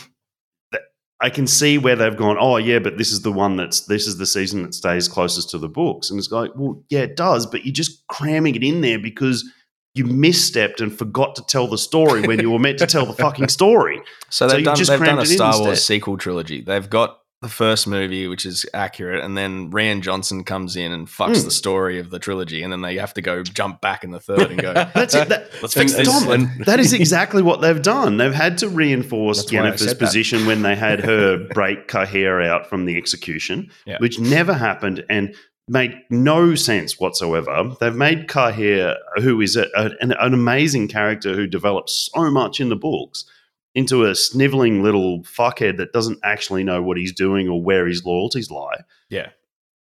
I 1.21 1.31
can 1.31 1.47
see 1.47 1.79
where 1.79 1.97
they've 1.97 2.17
gone. 2.17 2.37
Oh 2.39 2.57
yeah, 2.59 2.79
but 2.79 2.97
this 2.97 3.11
is 3.11 3.23
the 3.23 3.33
one 3.33 3.57
that's 3.57 3.81
this 3.87 4.07
is 4.07 4.19
the 4.19 4.27
season 4.27 4.63
that 4.63 4.75
stays 4.75 5.09
closest 5.09 5.51
to 5.51 5.59
the 5.59 5.69
books, 5.69 6.11
and 6.11 6.19
it's 6.19 6.31
like, 6.31 6.53
well, 6.55 6.83
yeah, 6.91 7.01
it 7.01 7.17
does, 7.17 7.47
but 7.47 7.65
you're 7.65 7.73
just 7.73 8.07
cramming 8.07 8.55
it 8.55 8.63
in 8.63 8.81
there 8.81 8.99
because 8.99 9.51
you 9.95 10.05
misstepped 10.05 10.81
and 10.81 10.97
forgot 10.97 11.35
to 11.35 11.43
tell 11.47 11.67
the 11.67 11.79
story 11.79 12.23
when 12.23 12.39
you 12.39 12.51
were 12.51 12.59
meant 12.59 12.79
to 12.79 12.87
tell 12.87 13.05
the 13.05 13.15
fucking 13.15 13.49
story. 13.49 14.01
So 14.31 14.47
So 14.49 14.49
they've 14.49 14.61
you 14.61 14.65
done 14.65 14.77
they've 14.77 15.01
done 15.01 15.19
a 15.19 15.27
Star 15.27 15.59
Wars 15.59 15.85
sequel 15.85 16.19
trilogy. 16.19 16.61
They've 16.61 16.89
got 16.89 17.19
the 17.41 17.49
first 17.49 17.87
movie, 17.87 18.27
which 18.27 18.45
is 18.45 18.67
accurate, 18.75 19.23
and 19.25 19.39
then 19.39 19.71
Rian 19.71 20.01
Johnson 20.01 20.43
comes 20.43 20.75
in 20.75 20.91
and 20.91 21.07
fucks 21.07 21.37
Mm. 21.37 21.45
the 21.45 21.51
story 21.53 22.01
of 22.01 22.11
the 22.11 22.19
trilogy, 22.19 22.65
and 22.65 22.73
then 22.73 22.81
they 22.81 22.97
have 22.97 23.15
to 23.15 23.23
go 23.23 23.45
jump 23.45 23.81
back 23.81 24.03
in 24.03 24.11
the 24.11 24.19
third 24.19 24.51
and 24.51 24.61
go. 24.61 24.73
That's 24.95 25.15
it. 25.15 25.29
That, 25.29 25.49
Let's 25.63 25.75
fix 25.75 25.93
this. 25.93 26.09
and- 26.09 26.25
Tom, 26.25 26.31
and- 26.59 26.65
that 26.67 26.81
is 26.81 26.93
exactly 26.93 27.41
what 27.43 27.61
they've 27.61 27.81
done. 27.81 28.17
They've 28.17 28.35
had 28.35 28.59
to 28.59 28.69
reinforce 28.69 29.39
That's 29.39 29.53
Yennefer's 29.53 29.95
position 29.95 30.47
when 30.47 30.63
they 30.63 30.75
had 30.75 30.99
her 31.05 31.37
break 31.55 31.87
Cahir 31.87 32.43
out 32.43 32.69
from 32.69 32.87
the 32.87 32.97
execution, 32.97 33.71
Yeah. 33.87 33.99
which 33.99 34.19
never 34.19 34.53
happened 34.55 35.05
and 35.09 35.33
made 35.69 35.95
no 36.11 36.57
sense 36.57 36.99
whatsoever. 36.99 37.71
They've 37.79 37.95
made 37.95 38.27
Cahir, 38.27 38.97
who 39.23 39.41
is 39.41 39.55
a, 39.55 39.67
a- 39.77 39.91
an, 40.01 40.11
an 40.19 40.35
amazing 40.35 40.89
character 40.89 41.37
who 41.37 41.47
develops 41.47 42.11
so 42.13 42.33
much 42.33 42.59
in 42.59 42.69
the 42.69 42.75
books, 42.77 43.25
into 43.75 44.05
a 44.05 44.15
sniveling 44.15 44.83
little 44.83 45.23
fuckhead 45.23 45.77
that 45.77 45.93
doesn't 45.93 46.19
actually 46.25 46.65
know 46.65 46.83
what 46.83 46.97
he's 46.97 47.13
doing 47.13 47.49
or 47.49 47.63
where 47.63 47.87
his 47.87 48.05
loyalties 48.05 48.51
lie. 48.51 48.83
Yeah. 49.11 49.31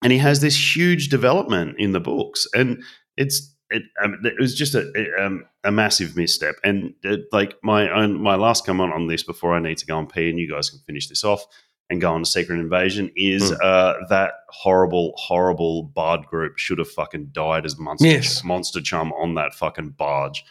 And 0.02 0.12
he 0.12 0.18
has 0.18 0.40
this 0.40 0.76
huge 0.76 1.08
development 1.08 1.76
in 1.78 1.92
the 1.92 2.00
books. 2.00 2.46
And 2.54 2.82
it's 3.16 3.54
it, 3.70 3.82
um, 4.02 4.18
it 4.24 4.34
was 4.38 4.54
just 4.54 4.74
a 4.74 4.92
a, 4.96 5.24
um, 5.26 5.44
a 5.64 5.70
massive 5.72 6.16
misstep. 6.16 6.56
And 6.62 6.94
uh, 7.04 7.16
like 7.32 7.56
my 7.62 7.88
own 7.90 8.20
my 8.20 8.36
last 8.36 8.66
comment 8.66 8.92
on 8.92 9.06
this 9.06 9.22
before 9.22 9.54
I 9.54 9.60
need 9.60 9.78
to 9.78 9.86
go 9.86 9.98
and 9.98 10.08
pee, 10.08 10.28
and 10.28 10.38
you 10.38 10.50
guys 10.50 10.70
can 10.70 10.80
finish 10.86 11.08
this 11.08 11.24
off 11.24 11.44
and 11.88 12.00
go 12.00 12.12
on 12.12 12.20
to 12.24 12.26
Secret 12.28 12.58
Invasion 12.58 13.10
is 13.16 13.48
Hmm. 13.50 13.56
uh, 13.62 13.94
that 14.08 14.32
horrible, 14.50 15.14
horrible 15.16 15.84
Bard 15.84 16.26
group 16.26 16.58
should 16.58 16.78
have 16.78 16.90
fucking 16.90 17.28
died 17.32 17.64
as 17.64 17.78
monster 17.78 18.08
Yes. 18.08 18.42
monster 18.44 18.80
chum 18.80 19.12
on 19.12 19.34
that 19.36 19.54
fucking 19.54 19.90
barge. 19.90 20.44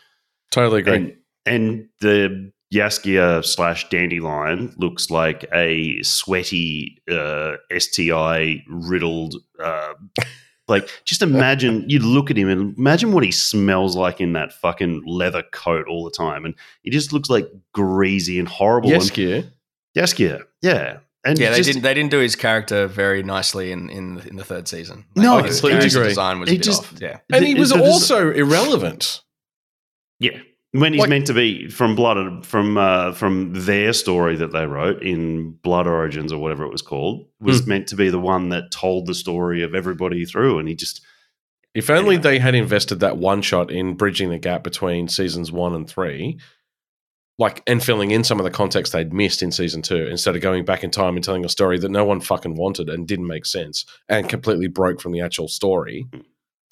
Totally 0.51 0.79
agree. 0.79 0.95
And, 0.95 1.15
and 1.45 1.89
the 1.99 2.51
Jaskier 2.75 3.43
slash 3.45 3.87
Dandelion 3.89 4.73
looks 4.77 5.09
like 5.09 5.45
a 5.53 6.01
sweaty 6.03 7.01
uh, 7.09 7.53
STI 7.77 8.63
riddled. 8.67 9.35
Uh, 9.63 9.93
like, 10.67 10.89
just 11.05 11.21
imagine 11.21 11.85
you 11.89 11.99
look 11.99 12.29
at 12.29 12.37
him 12.37 12.49
and 12.49 12.77
imagine 12.77 13.11
what 13.13 13.23
he 13.23 13.31
smells 13.31 13.95
like 13.95 14.19
in 14.19 14.33
that 14.33 14.51
fucking 14.53 15.03
leather 15.05 15.43
coat 15.53 15.87
all 15.87 16.03
the 16.03 16.11
time, 16.11 16.43
and 16.45 16.53
he 16.83 16.89
just 16.89 17.13
looks 17.13 17.29
like 17.29 17.47
greasy 17.73 18.39
and 18.39 18.47
horrible. 18.47 18.89
yes, 18.89 19.09
and 19.17 19.51
Jaskier, 19.95 20.41
yeah, 20.61 20.97
and 21.23 21.39
yeah, 21.39 21.51
they 21.51 21.57
just- 21.57 21.69
didn't 21.69 21.83
they 21.83 21.93
didn't 21.93 22.11
do 22.11 22.19
his 22.19 22.35
character 22.35 22.87
very 22.87 23.23
nicely 23.23 23.71
in 23.71 23.89
in, 23.89 24.19
in 24.27 24.35
the 24.35 24.43
third 24.43 24.67
season. 24.67 25.05
No, 25.15 25.41
his 25.41 25.61
completely 25.61 25.79
character 25.79 25.99
agree. 25.99 26.09
design 26.09 26.39
was 26.39 26.49
It 26.49 26.53
a 26.53 26.55
bit 26.57 26.63
just- 26.63 26.81
off. 26.81 26.93
Yeah, 26.99 27.19
And 27.31 27.45
he 27.45 27.55
was 27.55 27.69
the 27.69 27.77
des- 27.77 27.83
also 27.85 28.31
irrelevant. 28.31 29.21
Yeah, 30.19 30.39
when 30.79 30.93
he's 30.93 30.99
Like- 31.01 31.09
meant 31.09 31.27
to 31.27 31.33
be 31.33 31.67
from 31.69 31.95
Blood 31.95 32.45
from 32.45 32.77
uh, 32.77 33.11
from 33.13 33.51
their 33.53 33.93
story 33.93 34.35
that 34.37 34.51
they 34.51 34.65
wrote 34.65 35.01
in 35.01 35.51
Blood 35.63 35.87
Origins 35.87 36.31
or 36.33 36.39
whatever 36.41 36.63
it 36.65 36.71
was 36.71 36.81
called 36.81 37.27
was 37.39 37.61
Hmm. 37.63 37.69
meant 37.69 37.87
to 37.87 37.95
be 37.95 38.09
the 38.09 38.19
one 38.19 38.49
that 38.49 38.71
told 38.71 39.05
the 39.07 39.13
story 39.13 39.63
of 39.63 39.73
everybody 39.75 40.25
through, 40.25 40.59
and 40.59 40.67
he 40.67 40.75
just 40.75 41.01
If 41.73 41.89
only 41.89 42.15
Anyway. 42.15 42.21
they 42.21 42.39
had 42.39 42.55
invested 42.55 43.01
that 43.01 43.17
one 43.17 43.41
shot 43.41 43.69
in 43.69 43.95
bridging 43.95 44.29
the 44.29 44.37
gap 44.37 44.63
between 44.63 45.09
seasons 45.09 45.51
one 45.51 45.73
and 45.75 45.89
three, 45.89 46.39
like 47.37 47.61
and 47.67 47.83
filling 47.83 48.11
in 48.11 48.23
some 48.23 48.39
of 48.39 48.45
the 48.45 48.49
context 48.49 48.93
they'd 48.93 49.11
missed 49.11 49.41
in 49.43 49.51
season 49.51 49.81
two, 49.81 50.07
instead 50.07 50.35
of 50.37 50.41
going 50.41 50.63
back 50.63 50.85
in 50.85 50.89
time 50.91 51.15
and 51.15 51.23
telling 51.25 51.43
a 51.43 51.49
story 51.49 51.77
that 51.79 51.89
no 51.91 52.05
one 52.05 52.21
fucking 52.21 52.55
wanted 52.55 52.87
and 52.89 53.07
didn't 53.07 53.27
make 53.27 53.45
sense 53.45 53.85
and 54.07 54.29
completely 54.29 54.67
broke 54.67 55.01
from 55.01 55.11
the 55.11 55.19
actual 55.19 55.49
story. 55.49 56.07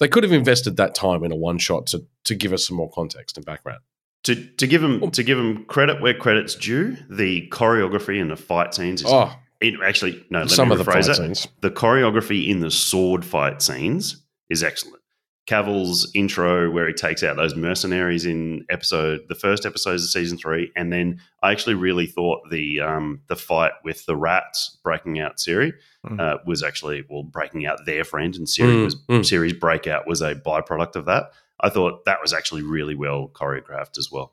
They 0.00 0.08
could 0.08 0.22
have 0.24 0.32
invested 0.32 0.76
that 0.78 0.94
time 0.94 1.22
in 1.22 1.32
a 1.32 1.36
one 1.36 1.58
shot 1.58 1.86
to 1.88 2.06
to 2.24 2.34
give 2.34 2.54
us 2.54 2.66
some 2.66 2.78
more 2.78 2.90
context 2.90 3.36
and 3.36 3.44
background. 3.44 3.80
To 4.24 4.34
to 4.34 4.66
give 4.66 4.82
him 4.82 5.10
to 5.12 5.22
give 5.22 5.38
him 5.38 5.64
credit 5.66 6.00
where 6.00 6.14
credit's 6.14 6.54
due. 6.54 6.96
The 7.10 7.46
choreography 7.50 8.20
and 8.20 8.30
the 8.30 8.36
fight 8.36 8.74
scenes 8.74 9.02
is 9.02 9.06
Oh, 9.10 9.32
it, 9.60 9.74
actually 9.84 10.24
no. 10.30 10.40
Let 10.40 10.50
some 10.50 10.68
me 10.68 10.72
of 10.74 10.78
the 10.78 10.84
rephrase 10.84 10.92
fight 10.94 11.04
that. 11.06 11.14
scenes. 11.16 11.48
The 11.60 11.70
choreography 11.70 12.48
in 12.48 12.60
the 12.60 12.70
sword 12.70 13.24
fight 13.24 13.60
scenes 13.62 14.22
is 14.48 14.62
excellent. 14.62 15.00
Cavill's 15.46 16.10
intro, 16.14 16.70
where 16.70 16.88
he 16.88 16.94
takes 16.94 17.22
out 17.22 17.36
those 17.36 17.54
mercenaries 17.54 18.24
in 18.24 18.64
episode 18.70 19.20
the 19.28 19.34
first 19.34 19.66
episodes 19.66 20.02
of 20.02 20.08
season 20.08 20.38
three, 20.38 20.72
and 20.74 20.90
then 20.90 21.20
I 21.42 21.52
actually 21.52 21.74
really 21.74 22.06
thought 22.06 22.48
the 22.50 22.80
um, 22.80 23.20
the 23.28 23.36
fight 23.36 23.72
with 23.84 24.06
the 24.06 24.16
rats 24.16 24.78
breaking 24.82 25.20
out 25.20 25.36
Ciri 25.36 25.72
Mm. 26.06 26.20
uh, 26.20 26.36
was 26.46 26.62
actually 26.62 27.02
well 27.08 27.22
breaking 27.22 27.64
out 27.66 27.78
their 27.86 28.04
friend, 28.04 28.34
and 28.36 28.46
Ciri 28.46 28.74
Mm, 28.76 28.84
was 28.84 28.94
mm. 29.08 29.20
Ciri's 29.20 29.52
breakout 29.54 30.06
was 30.06 30.20
a 30.22 30.34
byproduct 30.34 30.96
of 30.96 31.04
that. 31.06 31.30
I 31.64 31.70
thought 31.70 32.04
that 32.04 32.18
was 32.20 32.32
actually 32.32 32.62
really 32.62 32.94
well 32.94 33.28
choreographed 33.32 33.96
as 33.98 34.10
well. 34.12 34.32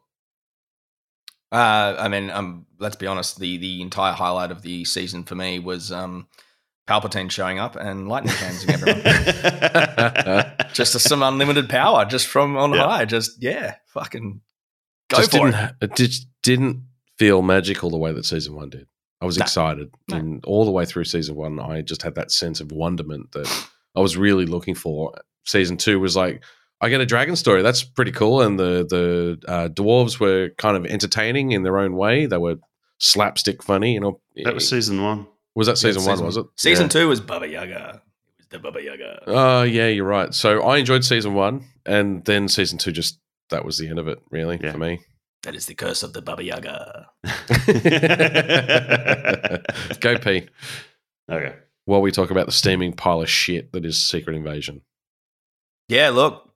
uh, 1.51 1.95
I 1.97 2.07
mean, 2.07 2.29
um, 2.29 2.65
let's 2.79 2.95
be 2.95 3.07
honest. 3.07 3.39
The 3.39 3.57
the 3.57 3.81
entire 3.81 4.13
highlight 4.13 4.51
of 4.51 4.61
the 4.61 4.85
season 4.85 5.23
for 5.23 5.35
me 5.35 5.59
was 5.59 5.91
um, 5.91 6.27
Palpatine 6.87 7.29
showing 7.31 7.59
up 7.59 7.75
and 7.75 8.07
lightning 8.09 8.33
handsing 8.35 8.69
everyone. 8.73 9.01
just 10.73 10.99
some 10.99 11.23
unlimited 11.23 11.69
power, 11.69 12.05
just 12.05 12.27
from 12.27 12.57
on 12.57 12.73
Yeah. 12.73 12.83
high. 12.87 13.05
Just 13.05 13.41
yeah, 13.41 13.75
fucking 13.87 14.41
go 15.09 15.17
just 15.17 15.31
for 15.31 15.37
didn't, 15.51 15.55
it. 15.55 15.75
it 15.81 15.95
just 15.95 16.27
didn't 16.43 16.83
feel 17.17 17.41
magical 17.41 17.89
the 17.89 17.97
way 17.97 18.11
that 18.13 18.25
season 18.25 18.55
one 18.55 18.69
did. 18.69 18.87
I 19.21 19.25
was 19.25 19.37
No. 19.37 19.43
excited, 19.43 19.93
No. 20.09 20.17
and 20.17 20.43
all 20.45 20.65
the 20.65 20.71
way 20.71 20.85
through 20.85 21.03
season 21.05 21.35
one, 21.35 21.59
I 21.59 21.81
just 21.81 22.01
had 22.01 22.15
that 22.15 22.31
sense 22.31 22.59
of 22.59 22.71
wonderment 22.71 23.31
that 23.33 23.47
I 23.95 23.99
was 23.99 24.17
really 24.17 24.45
looking 24.45 24.73
for. 24.75 25.13
Season 25.45 25.77
two 25.77 25.99
was 25.99 26.15
like, 26.15 26.43
I 26.83 26.89
get 26.89 26.99
a 26.99 27.05
dragon 27.05 27.35
story. 27.35 27.61
That's 27.61 27.83
pretty 27.83 28.11
cool, 28.11 28.41
and 28.41 28.59
the 28.59 28.85
the 28.89 29.39
uh, 29.47 29.67
dwarves 29.69 30.19
were 30.19 30.49
kind 30.57 30.75
of 30.75 30.85
entertaining 30.85 31.51
in 31.51 31.61
their 31.63 31.77
own 31.77 31.95
way. 31.95 32.25
They 32.25 32.37
were 32.37 32.55
slapstick 32.99 33.61
funny, 33.63 33.93
you 33.93 33.99
know. 33.99 34.19
that 34.43 34.53
was 34.55 34.67
season 34.67 35.01
one. 35.03 35.27
was 35.55 35.67
that 35.67 35.77
season 35.77 36.01
Yeah, 36.03 36.15
one? 36.15 36.25
Was 36.25 36.37
it? 36.37 36.45
Season 36.57 36.85
Yeah. 36.85 36.89
two 36.89 37.07
was 37.09 37.21
Baba 37.21 37.47
Yaga. 37.47 38.01
It 38.01 38.39
was 38.39 38.47
the 38.49 38.59
Baba 38.59 38.81
Yaga. 38.83 39.23
Oh 39.27 39.63
yeah, 39.63 39.87
you're 39.87 40.05
right. 40.05 40.33
So 40.33 40.61
I 40.63 40.77
enjoyed 40.77 41.05
season 41.05 41.33
one, 41.35 41.65
and 41.85 42.25
then 42.25 42.47
season 42.47 42.77
two 42.77 42.91
just 42.91 43.19
that 43.49 43.63
was 43.65 43.77
the 43.77 43.87
end 43.87 43.99
of 43.99 44.07
it, 44.07 44.19
really 44.31 44.59
Yeah. 44.63 44.71
for 44.71 44.77
me. 44.79 45.01
that 45.43 45.55
is 45.55 45.65
the 45.65 45.75
curse 45.75 46.03
of 46.03 46.13
the 46.13 46.21
Baba 46.21 46.43
Yaga. 46.43 47.09
Go 49.99 50.17
pee. 50.17 50.47
Okay. 51.29 51.55
While 51.85 52.01
we 52.01 52.11
talk 52.11 52.31
about 52.31 52.45
the 52.45 52.51
steaming 52.51 52.93
pile 52.93 53.21
of 53.21 53.29
shit 53.29 53.71
that 53.73 53.85
is 53.85 54.01
Secret 54.01 54.35
Invasion. 54.35 54.81
Yeah, 55.87 56.09
look, 56.09 56.49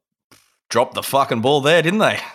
dropped 0.70 0.94
the 0.96 1.04
fucking 1.04 1.42
ball 1.42 1.62
there, 1.62 1.82
didn't 1.82 2.00
they? 2.00 2.20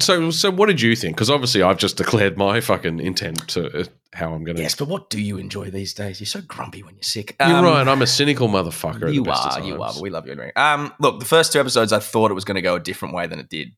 So, 0.00 0.30
so 0.30 0.50
what 0.50 0.66
did 0.66 0.80
you 0.80 0.94
think? 0.96 1.16
Because 1.16 1.28
obviously, 1.30 1.62
I've 1.62 1.76
just 1.76 1.96
declared 1.96 2.36
my 2.38 2.60
fucking 2.60 3.00
intent 3.00 3.46
to 3.48 3.80
uh, 3.80 3.84
how 4.14 4.32
I'm 4.32 4.42
going 4.44 4.56
to. 4.56 4.62
yes, 4.62 4.74
but 4.76 4.88
what 4.88 5.10
do 5.10 5.20
you 5.20 5.36
enjoy 5.38 5.70
these 5.70 5.92
days? 5.92 6.20
You're 6.20 6.26
so 6.26 6.40
grumpy 6.40 6.82
when 6.82 6.94
you're 6.94 7.02
sick. 7.02 7.34
You're 7.40 7.48
Um, 7.56 7.64
right. 7.64 7.86
I'm 7.86 8.00
a 8.00 8.06
cynical 8.06 8.48
motherfucker. 8.48 9.08
at 9.08 9.14
You 9.14 9.22
the 9.22 9.30
best 9.30 9.46
of 9.58 9.62
are, 9.64 9.66
you 9.66 9.74
are, 9.82 9.92
but 9.92 10.00
we 10.02 10.10
love 10.10 10.26
you 10.26 10.32
anyway. 10.32 10.52
Um, 10.56 10.92
look, 11.00 11.18
the 11.20 11.26
first 11.26 11.52
two 11.52 11.60
episodes, 11.60 11.92
I 11.92 11.98
thought 11.98 12.30
it 12.30 12.34
was 12.34 12.44
going 12.44 12.54
to 12.56 12.62
go 12.62 12.74
a 12.76 12.80
different 12.80 13.14
way 13.14 13.26
than 13.26 13.38
it 13.40 13.48
did. 13.48 13.72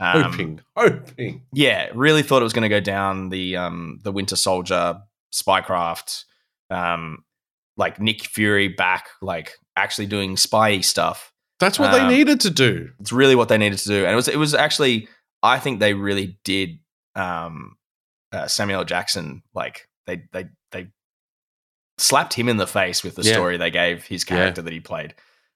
Um, 0.00 0.22
hoping, 0.22 0.60
hoping. 0.76 1.42
Yeah, 1.52 1.88
really 1.94 2.22
thought 2.22 2.40
it 2.40 2.44
was 2.44 2.52
going 2.52 2.62
to 2.62 2.68
go 2.68 2.80
down 2.80 3.28
the 3.28 3.56
um 3.56 3.98
the 4.02 4.12
Winter 4.12 4.36
Soldier 4.36 5.00
spycraft, 5.32 6.24
um, 6.70 7.24
like 7.76 8.00
Nick 8.00 8.22
Fury 8.22 8.68
back, 8.68 9.08
like 9.22 9.52
actually 9.76 10.06
doing 10.06 10.36
spy 10.36 10.80
stuff. 10.80 11.32
That's 11.60 11.78
what 11.78 11.92
um, 11.92 12.00
they 12.08 12.16
needed 12.16 12.40
to 12.40 12.50
do. 12.50 12.90
It's 13.00 13.12
really 13.12 13.34
what 13.34 13.48
they 13.48 13.58
needed 13.58 13.78
to 13.80 13.88
do, 13.88 14.04
and 14.04 14.12
it 14.12 14.16
was 14.16 14.28
it 14.28 14.36
was 14.38 14.54
actually 14.54 15.08
I 15.42 15.58
think 15.58 15.80
they 15.80 15.94
really 15.94 16.38
did 16.44 16.78
um 17.14 17.76
uh, 18.32 18.46
Samuel 18.46 18.84
Jackson 18.84 19.42
like 19.54 19.88
they 20.06 20.22
they 20.32 20.46
they 20.72 20.88
slapped 21.98 22.34
him 22.34 22.48
in 22.48 22.56
the 22.58 22.66
face 22.66 23.02
with 23.02 23.16
the 23.16 23.22
Yeah. 23.22 23.32
story 23.32 23.56
they 23.56 23.70
gave 23.70 24.04
his 24.06 24.24
Yeah. 24.28 24.36
character 24.36 24.62
that 24.62 24.72
he 24.72 24.80
played. 24.80 25.14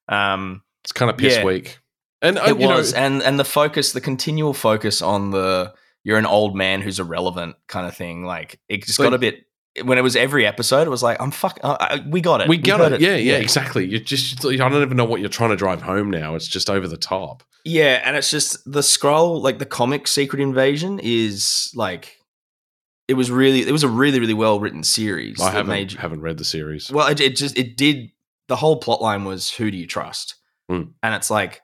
Um, 0.08 0.62
It's 0.84 0.92
kind 0.92 1.10
of 1.10 1.16
piss 1.16 1.36
Yeah. 1.36 1.44
weak. 1.44 1.78
And 2.20 2.38
uh, 2.38 2.44
it 2.48 2.58
you 2.58 2.68
was, 2.68 2.92
know, 2.92 2.98
and 2.98 3.22
and 3.22 3.38
the 3.38 3.44
focus, 3.44 3.92
the 3.92 4.00
continual 4.00 4.54
focus 4.54 5.02
on 5.02 5.30
the 5.30 5.72
you're 6.04 6.18
an 6.18 6.26
old 6.26 6.56
man 6.56 6.80
who's 6.82 6.98
irrelevant 6.98 7.56
kind 7.68 7.86
of 7.86 7.96
thing. 7.96 8.24
Like 8.24 8.60
it 8.68 8.84
just 8.84 8.98
got 8.98 9.14
a 9.14 9.18
bit. 9.18 9.44
When 9.84 9.96
it 9.96 10.02
was 10.02 10.16
every 10.16 10.46
episode, 10.46 10.86
it 10.86 10.90
was 10.90 11.02
like 11.02 11.20
I'm 11.20 11.30
fuck. 11.30 11.58
Uh, 11.62 11.98
we 12.06 12.20
got 12.20 12.42
it. 12.42 12.48
we 12.48 12.58
got 12.58 12.80
heard 12.80 12.92
it. 12.92 13.00
Yeah, 13.00 13.16
yeah, 13.16 13.36
exactly. 13.36 13.86
You 13.86 13.98
just 14.00 14.44
I 14.44 14.56
don't 14.56 14.82
even 14.82 14.96
know 14.96 15.04
what 15.04 15.20
you're 15.20 15.30
trying 15.30 15.50
to 15.50 15.56
drive 15.56 15.80
home 15.80 16.10
now. 16.10 16.34
It's 16.34 16.46
just 16.48 16.68
over 16.68 16.86
the 16.86 16.98
top. 16.98 17.42
Yeah, 17.64 18.02
and 18.04 18.16
it's 18.16 18.30
just 18.30 18.58
the 18.70 18.80
Skrull, 18.80 19.40
like 19.40 19.58
the 19.58 19.64
comic 19.66 20.06
Secret 20.08 20.42
Invasion, 20.42 21.00
is 21.02 21.70
like 21.74 22.18
it 23.08 23.14
was 23.14 23.30
really 23.30 23.60
it 23.66 23.72
was 23.72 23.82
a 23.82 23.88
really 23.88 24.20
really 24.20 24.34
well 24.34 24.60
written 24.60 24.82
series. 24.82 25.40
I 25.40 25.50
haven't 25.50 25.68
made 25.68 25.92
haven't 25.92 26.20
read 26.20 26.36
the 26.38 26.44
series. 26.44 26.90
Well, 26.90 27.06
it, 27.08 27.20
it 27.20 27.36
just 27.36 27.56
it 27.56 27.76
did 27.78 28.10
the 28.48 28.56
whole 28.56 28.76
plot 28.76 29.00
line 29.00 29.24
was 29.24 29.50
who 29.50 29.70
do 29.70 29.76
you 29.78 29.86
trust, 29.86 30.34
Hmm. 30.68 30.82
and 31.02 31.14
it's 31.14 31.30
like 31.30 31.62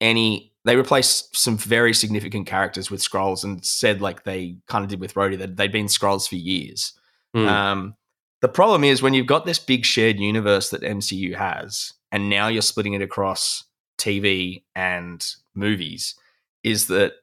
any 0.00 0.54
they 0.64 0.76
replaced 0.76 1.36
some 1.36 1.58
very 1.58 1.92
significant 1.92 2.46
characters 2.46 2.90
with 2.90 3.00
Skrulls 3.02 3.44
and 3.44 3.64
said 3.64 4.00
like 4.00 4.24
they 4.24 4.56
kind 4.66 4.82
of 4.84 4.88
did 4.90 5.00
with 5.00 5.14
Rhodey 5.14 5.38
that 5.38 5.56
they'd 5.56 5.72
been 5.72 5.86
Skrulls 5.86 6.28
for 6.28 6.36
years. 6.36 6.92
Hmm. 7.34 7.46
Um, 7.48 7.94
the 8.42 8.48
problem 8.48 8.84
is 8.84 9.02
when 9.02 9.14
you've 9.14 9.26
got 9.26 9.44
this 9.46 9.58
big 9.58 9.84
shared 9.84 10.18
universe 10.18 10.70
that 10.70 10.82
MCU 10.82 11.34
has, 11.36 11.92
and 12.10 12.28
now 12.30 12.48
you're 12.48 12.62
splitting 12.62 12.94
it 12.94 13.02
across 13.02 13.64
TV 13.98 14.62
and 14.74 15.24
movies, 15.54 16.14
is 16.64 16.86
that 16.88 17.14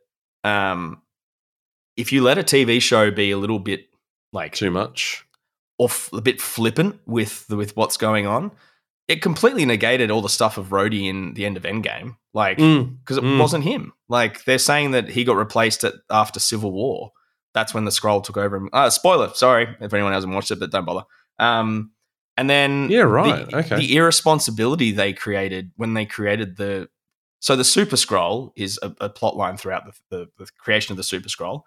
um, 0.43 1.01
if 1.95 2.11
you 2.11 2.21
let 2.23 2.37
a 2.37 2.43
TV 2.43 2.81
show 2.81 3.09
be 3.11 3.31
a 3.31 3.37
little 3.37 3.59
bit 3.59 3.87
like 4.31 4.53
Too 4.53 4.69
much. 4.71 5.25
off 5.79 6.11
a 6.13 6.21
bit 6.21 6.39
flippant 6.41 6.99
with 7.05 7.47
the, 7.47 7.55
with 7.57 7.75
what's 7.75 7.97
going 7.97 8.27
on, 8.27 8.51
it 9.07 9.21
completely 9.21 9.65
negated 9.65 10.11
all 10.11 10.21
the 10.21 10.29
stuff 10.29 10.57
of 10.57 10.67
Rhodey 10.67 11.07
in 11.09 11.33
the 11.33 11.45
end 11.45 11.57
of 11.57 11.63
Endgame. 11.63 12.17
Like 12.33 12.57
Mm, 12.59 12.97
because 12.99 13.17
it 13.17 13.23
Mm. 13.23 13.39
wasn't 13.39 13.63
him. 13.63 13.93
Like 14.09 14.43
they're 14.45 14.59
saying 14.59 14.91
that 14.91 15.09
he 15.09 15.23
got 15.23 15.37
replaced 15.37 15.83
at, 15.83 15.93
after 16.09 16.39
Civil 16.39 16.71
War. 16.71 17.11
That's 17.57 17.73
when 17.73 17.85
the 17.85 17.91
Skrull 17.91 18.23
took 18.23 18.37
over. 18.37 18.57
him. 18.57 18.69
Uh, 18.71 18.91
spoiler, 18.91 19.33
sorry 19.33 19.67
if 19.81 19.91
anyone 19.91 20.13
hasn't 20.13 20.31
watched 20.31 20.51
it, 20.51 20.59
but 20.59 20.69
don't 20.69 20.85
bother. 20.85 21.05
Um, 21.39 21.91
and 22.37 22.47
then 22.47 22.91
Yeah, 22.91 23.01
right, 23.01 23.49
The, 23.49 23.57
okay. 23.57 23.77
the 23.77 23.95
irresponsibility 23.95 24.91
they 24.91 25.11
created 25.11 25.71
when 25.75 25.95
they 25.95 26.05
created 26.05 26.57
the 26.57 26.87
so 27.39 27.55
the 27.55 27.63
Super 27.63 27.95
Skrull 27.95 28.51
is 28.55 28.77
a, 28.83 28.93
a 29.01 29.09
plot 29.09 29.35
line 29.35 29.57
throughout 29.57 29.85
the, 29.85 29.93
the, 30.15 30.27
the 30.37 30.47
creation 30.59 30.93
of 30.93 30.97
the 30.97 31.03
Super 31.03 31.29
Skrull. 31.29 31.61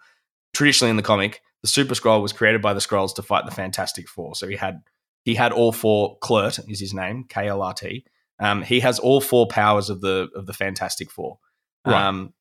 Traditionally 0.53 0.91
in 0.91 0.95
the 0.95 1.03
comic, 1.03 1.41
the 1.61 1.67
Super 1.67 1.93
Skrull 1.93 2.21
was 2.21 2.31
created 2.31 2.61
by 2.61 2.73
the 2.73 2.79
Skrulls 2.79 3.13
to 3.15 3.21
fight 3.21 3.43
the 3.45 3.51
Fantastic 3.51 4.07
Four. 4.07 4.35
So 4.35 4.47
he 4.47 4.55
had 4.55 4.81
he 5.25 5.35
had 5.35 5.51
all 5.51 5.73
four. 5.73 6.17
Klurt 6.19 6.57
is 6.69 6.79
his 6.79 6.93
name, 6.93 7.25
K 7.27 7.49
L 7.49 7.61
R 7.61 7.73
T. 7.73 8.05
Um, 8.39 8.61
he 8.61 8.79
has 8.79 8.97
all 8.97 9.19
four 9.19 9.45
powers 9.47 9.89
of 9.89 9.99
the 9.99 10.29
of 10.37 10.45
the 10.45 10.53
Fantastic 10.53 11.11
Four. 11.11 11.37
Right. 11.85 12.01
Um, 12.07 12.33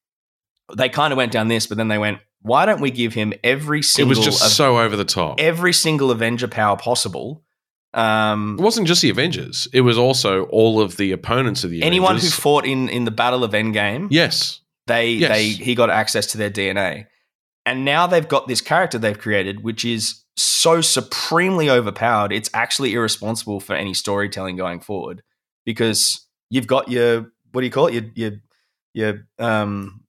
they 0.76 0.88
kind 0.88 1.12
of 1.12 1.16
went 1.16 1.32
down 1.32 1.48
this, 1.48 1.66
but 1.66 1.76
then 1.78 1.88
they 1.88 1.98
went, 1.98 2.18
why 2.42 2.64
don't 2.66 2.80
we 2.80 2.90
give 2.90 3.14
him 3.14 3.32
every 3.44 3.82
single? 3.82 4.12
It 4.12 4.16
was 4.16 4.24
just 4.24 4.42
of- 4.44 4.50
so 4.50 4.78
over 4.78 4.96
the 4.96 5.04
top. 5.04 5.40
every 5.40 5.72
single 5.72 6.10
Avenger 6.10 6.48
power 6.48 6.76
possible? 6.76 7.42
Um, 7.92 8.56
It 8.58 8.62
wasn't 8.62 8.86
just 8.86 9.02
the 9.02 9.10
Avengers. 9.10 9.66
It 9.72 9.80
was 9.80 9.98
also 9.98 10.44
all 10.44 10.80
of 10.80 10.96
the 10.96 11.10
opponents 11.12 11.64
of 11.64 11.70
the 11.70 11.78
Avengers. 11.78 11.86
anyone 11.86 12.16
who 12.18 12.28
fought 12.28 12.64
in 12.64 12.88
in 12.88 13.04
the 13.04 13.10
Battle 13.10 13.42
of 13.42 13.50
Endgame, 13.52 14.06
yes. 14.10 14.60
they 14.86 15.10
Yes. 15.12 15.30
they 15.32 15.48
he 15.48 15.74
got 15.74 15.90
access 15.90 16.26
to 16.28 16.38
their 16.38 16.50
DNA, 16.50 17.06
and 17.66 17.84
now 17.84 18.06
they've 18.06 18.28
got 18.28 18.46
this 18.46 18.60
character 18.60 18.96
they've 18.98 19.18
created, 19.18 19.64
which 19.64 19.84
is 19.84 20.22
so 20.36 20.80
supremely 20.80 21.68
overpowered. 21.68 22.32
It's 22.32 22.48
actually 22.54 22.94
irresponsible 22.94 23.58
for 23.60 23.74
any 23.74 23.92
storytelling 23.92 24.56
going 24.56 24.78
forward 24.80 25.22
because 25.66 26.26
you've 26.48 26.68
got 26.68 26.90
your 26.90 27.32
what 27.50 27.62
do 27.62 27.64
you 27.66 27.72
call 27.72 27.88
it? 27.88 27.94
Your 27.94 28.04
your 28.14 28.32
your 28.94 29.26
um. 29.40 30.02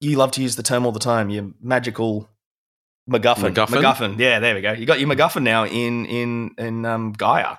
You 0.00 0.16
love 0.16 0.30
to 0.32 0.42
use 0.42 0.56
the 0.56 0.62
term 0.62 0.86
all 0.86 0.92
the 0.92 1.00
time. 1.00 1.30
Your 1.30 1.50
magical 1.60 2.28
MacGuffin. 3.10 3.52
MacGuffin? 3.54 3.82
MacGuffin. 3.82 4.18
Yeah, 4.18 4.38
there 4.38 4.54
we 4.54 4.60
go. 4.60 4.72
You 4.72 4.86
got 4.86 5.00
your 5.00 5.08
MacGuffin 5.08 5.42
now 5.42 5.64
in 5.66 6.06
in 6.06 6.54
in 6.58 6.84
um, 6.84 7.14
G'iah. 7.14 7.58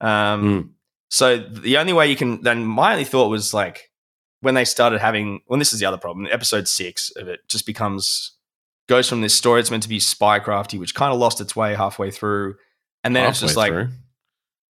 Um, 0.00 0.42
Mm. 0.42 0.68
so 1.10 1.38
the 1.38 1.76
only 1.78 1.92
way 1.92 2.08
you 2.08 2.16
can 2.16 2.42
then 2.42 2.64
my 2.64 2.92
only 2.92 3.04
thought 3.04 3.28
was 3.28 3.54
like 3.54 3.90
when 4.40 4.54
they 4.54 4.64
started 4.64 5.00
having 5.00 5.40
when 5.46 5.58
this 5.60 5.72
is 5.72 5.78
the 5.80 5.86
other 5.86 5.98
problem, 5.98 6.26
episode 6.30 6.66
six 6.68 7.10
of 7.16 7.28
it 7.28 7.40
just 7.48 7.66
becomes 7.66 8.32
goes 8.88 9.08
from 9.08 9.20
this 9.22 9.34
story 9.34 9.60
it's 9.60 9.70
meant 9.70 9.84
to 9.84 9.88
be 9.88 9.98
spycrafty, 9.98 10.78
which 10.78 10.94
kind 10.94 11.12
of 11.12 11.18
lost 11.18 11.40
its 11.40 11.54
way 11.56 11.74
halfway 11.74 12.10
through. 12.10 12.56
And 13.04 13.14
then 13.16 13.28
it's 13.30 13.40
just 13.40 13.56
like 13.56 13.72
through. 13.72 13.88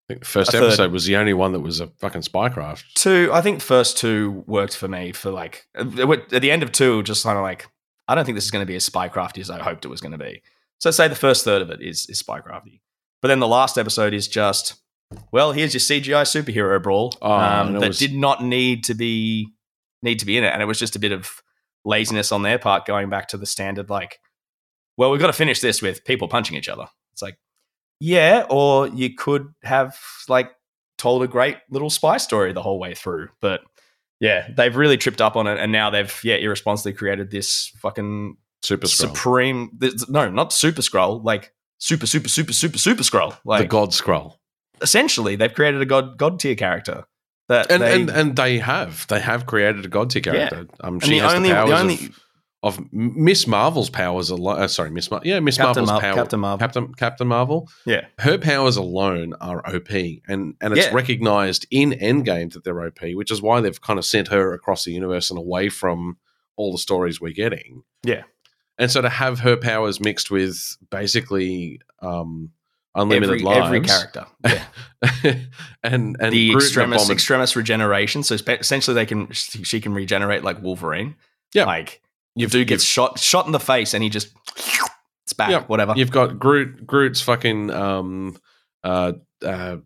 I 0.08 0.14
think 0.14 0.20
the 0.20 0.26
first 0.26 0.48
a 0.50 0.52
third. 0.58 0.64
episode 0.64 0.92
was 0.92 1.04
the 1.04 1.16
only 1.16 1.32
one 1.32 1.52
that 1.52 1.60
was 1.60 1.80
a 1.80 1.86
fucking 1.86 2.22
spycraft. 2.22 2.84
two 2.94 3.30
I 3.32 3.40
think 3.40 3.60
the 3.60 3.64
first 3.64 3.96
two 3.98 4.44
worked 4.46 4.76
for 4.76 4.88
me 4.88 5.12
for 5.12 5.30
like 5.30 5.66
at 5.74 5.86
the 6.30 6.50
end 6.50 6.62
of 6.62 6.72
two, 6.72 7.02
just 7.02 7.22
kind 7.22 7.38
of 7.38 7.42
like 7.42 7.68
I 8.08 8.14
don't 8.14 8.24
think 8.24 8.36
this 8.36 8.44
is 8.44 8.50
going 8.50 8.62
to 8.66 8.70
be 8.70 8.76
as 8.76 8.88
spycrafty 8.88 9.38
as 9.38 9.48
I 9.50 9.60
hoped 9.62 9.84
it 9.84 9.88
was 9.88 10.00
going 10.00 10.12
to 10.12 10.18
be. 10.18 10.42
So 10.78 10.90
say 10.90 11.06
the 11.08 11.14
first 11.14 11.44
third 11.44 11.62
of 11.62 11.70
it 11.70 11.80
is 11.80 12.06
is 12.08 12.22
spycrafty, 12.22 12.80
but 13.20 13.28
then 13.28 13.38
the 13.40 13.48
last 13.48 13.78
episode 13.78 14.12
is 14.12 14.26
just 14.28 14.74
well, 15.30 15.52
here's 15.52 15.74
your 15.74 15.80
CGI 15.80 16.22
superhero 16.24 16.82
brawl 16.82 17.14
Oh, 17.22 17.32
um, 17.32 17.74
that 17.74 17.88
was- 17.88 17.98
did 17.98 18.14
not 18.14 18.42
need 18.42 18.82
to 18.84 18.94
be 18.94 19.48
need 20.02 20.18
to 20.18 20.26
be 20.26 20.36
in 20.36 20.42
it, 20.44 20.52
and 20.52 20.60
it 20.60 20.66
was 20.66 20.78
just 20.78 20.96
a 20.96 20.98
bit 20.98 21.12
of 21.12 21.30
laziness 21.84 22.32
on 22.32 22.42
their 22.42 22.58
part 22.58 22.86
going 22.86 23.08
back 23.10 23.28
to 23.28 23.36
the 23.36 23.46
standard 23.46 23.88
like, 23.90 24.18
well, 24.96 25.10
we've 25.10 25.20
got 25.20 25.26
to 25.28 25.32
finish 25.32 25.60
this 25.60 25.80
with 25.82 26.04
people 26.04 26.28
punching 26.28 26.56
each 26.56 26.68
other. 26.68 26.86
It's 27.12 27.22
like, 27.22 27.36
yeah, 28.02 28.46
or 28.50 28.88
you 28.88 29.14
could 29.14 29.54
have 29.62 29.96
like 30.28 30.50
told 30.98 31.22
a 31.22 31.28
great 31.28 31.58
little 31.70 31.88
spy 31.88 32.16
story 32.16 32.52
the 32.52 32.60
whole 32.60 32.80
way 32.80 32.94
through. 32.94 33.28
But 33.40 33.60
yeah, 34.18 34.48
they've 34.56 34.74
really 34.74 34.96
tripped 34.96 35.20
up 35.20 35.36
on 35.36 35.46
it, 35.46 35.60
and 35.60 35.70
now 35.70 35.90
they've 35.90 36.20
yeah 36.24 36.34
irresponsibly 36.34 36.94
created 36.94 37.30
this 37.30 37.68
fucking 37.78 38.36
Super 38.62 38.88
Skrull. 38.88 39.08
supreme. 39.08 39.70
This, 39.78 40.08
no, 40.08 40.28
not 40.28 40.52
super 40.52 40.82
Skrull, 40.82 41.22
like 41.22 41.52
super 41.78 42.08
super 42.08 42.28
super 42.28 42.52
super 42.52 42.78
super 42.78 43.04
Skrull. 43.04 43.38
Like 43.44 43.60
the 43.62 43.68
God 43.68 43.90
Skrull. 43.90 44.34
essentially, 44.80 45.36
they've 45.36 45.54
created 45.54 45.80
a 45.80 45.86
god 45.86 46.18
god 46.18 46.40
tier 46.40 46.56
character 46.56 47.04
that 47.48 47.70
And, 47.70 47.82
they, 47.82 47.94
and 47.94 48.10
and 48.10 48.36
they 48.36 48.58
have. 48.58 49.06
They 49.06 49.20
have 49.20 49.46
created 49.46 49.84
a 49.84 49.88
God 49.88 50.10
tier 50.10 50.22
character. 50.22 50.66
Um, 50.80 50.94
and 50.94 51.04
she 51.04 51.20
the 51.20 51.26
has 51.26 51.34
only 51.34 51.50
the 51.50 51.54
powers 51.54 51.70
the 51.70 51.76
only 51.76 51.94
of, 51.94 52.20
of 52.64 52.80
Miss 52.92 53.46
Marvel's 53.46 53.90
powers 53.90 54.30
alone. 54.30 54.60
Uh, 54.60 54.68
sorry, 54.68 54.90
Miss 54.90 55.10
Mar- 55.10 55.20
yeah, 55.24 55.40
Miss 55.40 55.56
Captain 55.56 55.84
Marvel's 55.84 55.90
Mar- 55.90 56.00
power. 56.00 56.14
Captain 56.14 56.40
Marvel. 56.40 56.58
Captain 56.58 56.94
Captain 56.94 57.26
Marvel. 57.26 57.68
yeah 57.84 58.06
Her 58.18 58.38
powers 58.38 58.76
alone 58.76 59.34
are 59.40 59.66
OP, 59.66 59.90
and 60.28 60.54
and 60.60 60.72
it's 60.76 60.86
Yeah. 60.86 60.94
recognized 60.94 61.66
in 61.70 61.90
Endgame 61.92 62.52
that 62.52 62.62
they're 62.64 62.80
OP, 62.86 63.14
which 63.14 63.30
is 63.32 63.42
why 63.42 63.60
they've 63.60 63.80
kind 63.80 63.98
of 63.98 64.04
sent 64.04 64.28
her 64.28 64.52
across 64.54 64.84
the 64.84 64.92
universe 64.92 65.28
and 65.30 65.38
away 65.38 65.68
from 65.68 66.18
all 66.56 66.70
the 66.72 66.78
stories 66.78 67.20
we're 67.20 67.32
getting. 67.32 67.82
Yeah. 68.04 68.22
and 68.78 68.90
so 68.90 69.00
to 69.02 69.08
have 69.08 69.40
her 69.40 69.56
powers 69.56 70.00
mixed 70.00 70.30
with 70.30 70.76
basically 70.90 71.80
um, 72.00 72.50
unlimited 72.94 73.28
every, 73.28 73.42
lives, 73.42 73.66
every 73.66 73.80
character. 73.80 74.26
Yeah. 74.44 74.64
and 75.82 76.16
and 76.20 76.32
the 76.32 76.50
Groot 76.52 76.62
extremis 77.08 77.56
regeneration. 77.56 78.22
So 78.22 78.34
essentially, 78.34 78.94
they 78.94 79.06
can 79.06 79.30
she 79.32 79.80
can 79.80 79.94
regenerate 79.94 80.42
like 80.44 80.62
Wolverine. 80.62 81.16
Yeah. 81.54 81.64
like 81.66 82.00
You've- 82.34 82.50
dude 82.50 82.68
gets 82.68 82.82
you've- 82.84 82.92
shot 82.92 83.18
shot 83.18 83.46
in 83.46 83.52
the 83.52 83.60
face, 83.60 83.94
and 83.94 84.02
he 84.02 84.08
just 84.10 84.28
it's 85.24 85.32
back. 85.36 85.50
Yeah. 85.50 85.62
Whatever. 85.64 85.94
You've 85.96 86.10
got 86.10 86.38
Groot. 86.38 86.86
Groot's 86.86 87.20
fucking 87.20 87.70
um, 87.70 88.36
uh, 88.84 89.12
uh, 89.44 89.76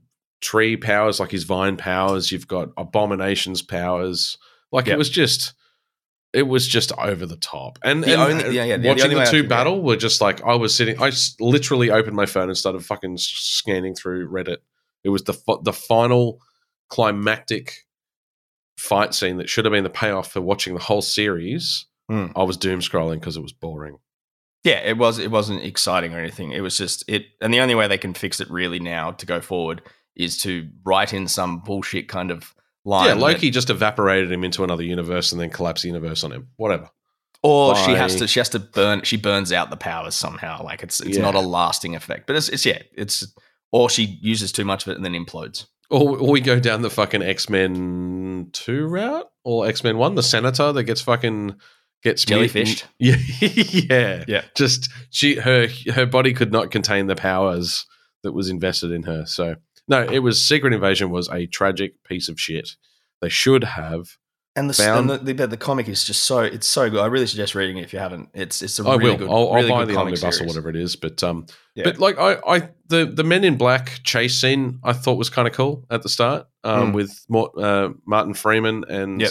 tree 0.40 0.76
powers, 0.76 1.20
like 1.20 1.30
his 1.30 1.44
vine 1.44 1.76
powers. 1.76 2.30
You've 2.32 2.48
got 2.48 2.68
Abomination's 2.76 3.62
powers. 3.62 4.38
Like 4.72 4.86
Yep. 4.86 4.94
it 4.94 4.98
was 4.98 5.10
just, 5.10 5.54
it 6.32 6.42
was 6.42 6.66
just 6.66 6.92
over 6.98 7.24
the 7.26 7.36
top. 7.36 7.78
And, 7.84 8.02
The 8.04 8.12
and 8.12 8.20
only- 8.42 8.54
yeah, 8.56 8.64
yeah, 8.64 8.76
the- 8.76 8.88
watching 8.88 9.04
only 9.12 9.24
the, 9.24 9.30
two 9.30 9.46
battle 9.48 9.82
were 9.82 9.96
just 9.96 10.20
like 10.20 10.42
I 10.44 10.54
was 10.54 10.74
sitting. 10.74 11.00
I 11.02 11.12
literally 11.40 11.90
opened 11.90 12.16
my 12.16 12.26
phone 12.26 12.48
and 12.48 12.56
started 12.58 12.84
fucking 12.84 13.18
scanning 13.18 13.94
through 13.94 14.28
Reddit. 14.30 14.58
It 15.04 15.10
was 15.10 15.22
the 15.24 15.34
the 15.62 15.72
final 15.72 16.40
climactic 16.88 17.84
fight 18.78 19.14
scene 19.14 19.36
that 19.38 19.48
should 19.48 19.64
have 19.64 19.72
been 19.72 19.84
the 19.84 19.90
payoff 19.90 20.32
for 20.32 20.40
watching 20.40 20.74
the 20.74 20.80
whole 20.80 21.02
series. 21.02 21.86
Hmm. 22.08 22.26
I 22.36 22.42
was 22.44 22.56
doom 22.56 22.80
scrolling 22.80 23.20
because 23.20 23.36
it 23.36 23.42
was 23.42 23.52
boring. 23.52 23.98
Yeah, 24.64 24.80
it 24.80 24.96
was. 24.98 25.18
It 25.18 25.30
wasn't 25.30 25.62
exciting 25.64 26.12
or 26.14 26.18
anything. 26.18 26.52
It 26.52 26.60
was 26.60 26.76
just 26.76 27.04
it. 27.08 27.26
And 27.40 27.52
the 27.54 27.60
only 27.60 27.74
way 27.74 27.86
they 27.88 27.98
can 27.98 28.14
fix 28.14 28.40
it 28.40 28.50
really 28.50 28.78
now 28.80 29.12
to 29.12 29.26
go 29.26 29.40
forward 29.40 29.82
is 30.16 30.40
to 30.42 30.68
write 30.84 31.12
in 31.12 31.28
some 31.28 31.60
bullshit 31.60 32.08
kind 32.08 32.30
of 32.30 32.54
line. 32.84 33.06
Yeah, 33.08 33.14
that- 33.14 33.20
Loki 33.20 33.50
just 33.50 33.70
evaporated 33.70 34.30
him 34.32 34.44
into 34.44 34.64
another 34.64 34.82
universe 34.82 35.30
and 35.32 35.40
then 35.40 35.50
collapsed 35.50 35.82
the 35.82 35.88
universe 35.88 36.24
on 36.24 36.32
him. 36.32 36.48
Whatever. 36.56 36.90
or 37.42 37.76
she 37.76 37.92
has 37.92 38.16
to. 38.16 38.26
She 38.26 38.40
has 38.40 38.48
to 38.50 38.58
burn. 38.58 39.02
She 39.02 39.16
burns 39.16 39.52
out 39.52 39.70
the 39.70 39.76
powers 39.76 40.16
somehow. 40.16 40.62
Like 40.64 40.82
it's 40.82 41.00
it's 41.00 41.16
Yeah. 41.16 41.22
not 41.22 41.34
a 41.36 41.40
lasting 41.40 41.94
effect. 41.94 42.26
But 42.26 42.34
it's 42.36 42.48
it's 42.48 42.66
yeah. 42.66 42.82
It's 42.94 43.32
or 43.72 43.88
she 43.90 44.18
uses 44.22 44.50
too 44.52 44.64
much 44.64 44.84
of 44.86 44.92
it 44.92 44.96
and 44.96 45.04
then 45.04 45.12
implodes. 45.12 45.66
Or, 45.90 46.18
or 46.18 46.30
we 46.32 46.40
go 46.40 46.58
down 46.58 46.82
the 46.82 46.90
fucking 46.90 47.22
X 47.22 47.48
Men 47.48 48.48
two 48.52 48.86
route 48.86 49.28
or 49.44 49.68
X 49.68 49.84
Men 49.84 49.96
one, 49.98 50.16
the 50.16 50.22
senator 50.24 50.72
that 50.72 50.84
gets 50.84 51.00
fucking 51.02 51.54
gets 52.02 52.24
Jellyfished. 52.24 52.84
Yeah, 52.98 53.16
yeah, 53.90 54.24
Yeah. 54.28 54.42
Just 54.54 54.90
she 55.10 55.36
her 55.36 55.68
her 55.94 56.06
body 56.06 56.32
could 56.32 56.52
not 56.52 56.70
contain 56.70 57.06
the 57.06 57.16
powers 57.16 57.84
that 58.22 58.32
was 58.32 58.48
invested 58.48 58.90
in 58.92 59.02
her. 59.04 59.26
So 59.26 59.56
no, 59.88 60.02
it 60.02 60.18
was 60.20 60.44
Secret 60.44 60.72
Invasion 60.72 61.10
was 61.10 61.28
a 61.28 61.46
tragic 61.46 62.02
piece 62.04 62.28
of 62.28 62.40
shit. 62.40 62.70
They 63.20 63.28
should 63.28 63.64
have. 63.64 64.16
And 64.58 64.70
the, 64.70 64.74
Found- 64.74 65.10
and 65.10 65.26
the, 65.28 65.34
the 65.34 65.46
the 65.48 65.56
comic 65.58 65.86
is 65.86 66.02
just 66.04 66.24
so 66.24 66.38
it's 66.40 66.66
so 66.66 66.88
good. 66.88 67.00
I 67.00 67.06
really 67.06 67.26
suggest 67.26 67.54
reading 67.54 67.76
it 67.76 67.82
if 67.82 67.92
you 67.92 67.98
haven't. 67.98 68.30
It's 68.32 68.62
it's 68.62 68.78
a 68.80 68.84
I 68.84 68.94
really 68.96 69.10
will. 69.10 69.16
good. 69.18 69.28
I'll, 69.30 69.54
really 69.54 69.70
I'll 69.70 69.76
buy 69.76 69.84
good 69.84 69.88
the 69.90 69.94
comic 69.98 70.14
omnibus 70.14 70.40
or 70.40 70.46
whatever 70.46 70.70
it 70.70 70.76
is. 70.76 70.96
But 70.96 71.22
um, 71.22 71.44
Yeah. 71.74 71.84
but 71.84 71.98
like 71.98 72.18
I, 72.18 72.38
I 72.46 72.68
the 72.88 73.04
the 73.04 73.22
Men 73.22 73.44
in 73.44 73.58
Black 73.58 74.00
chase 74.02 74.40
scene 74.40 74.80
I 74.82 74.94
thought 74.94 75.18
was 75.18 75.28
kind 75.28 75.46
of 75.46 75.52
cool 75.52 75.84
at 75.90 76.02
the 76.02 76.08
start 76.08 76.46
um, 76.64 76.92
Mm. 76.92 76.94
with 76.94 77.24
Mort, 77.28 77.52
uh, 77.58 77.90
Martin 78.06 78.32
Freeman 78.32 78.84
and 78.88 79.20
Yep. 79.20 79.30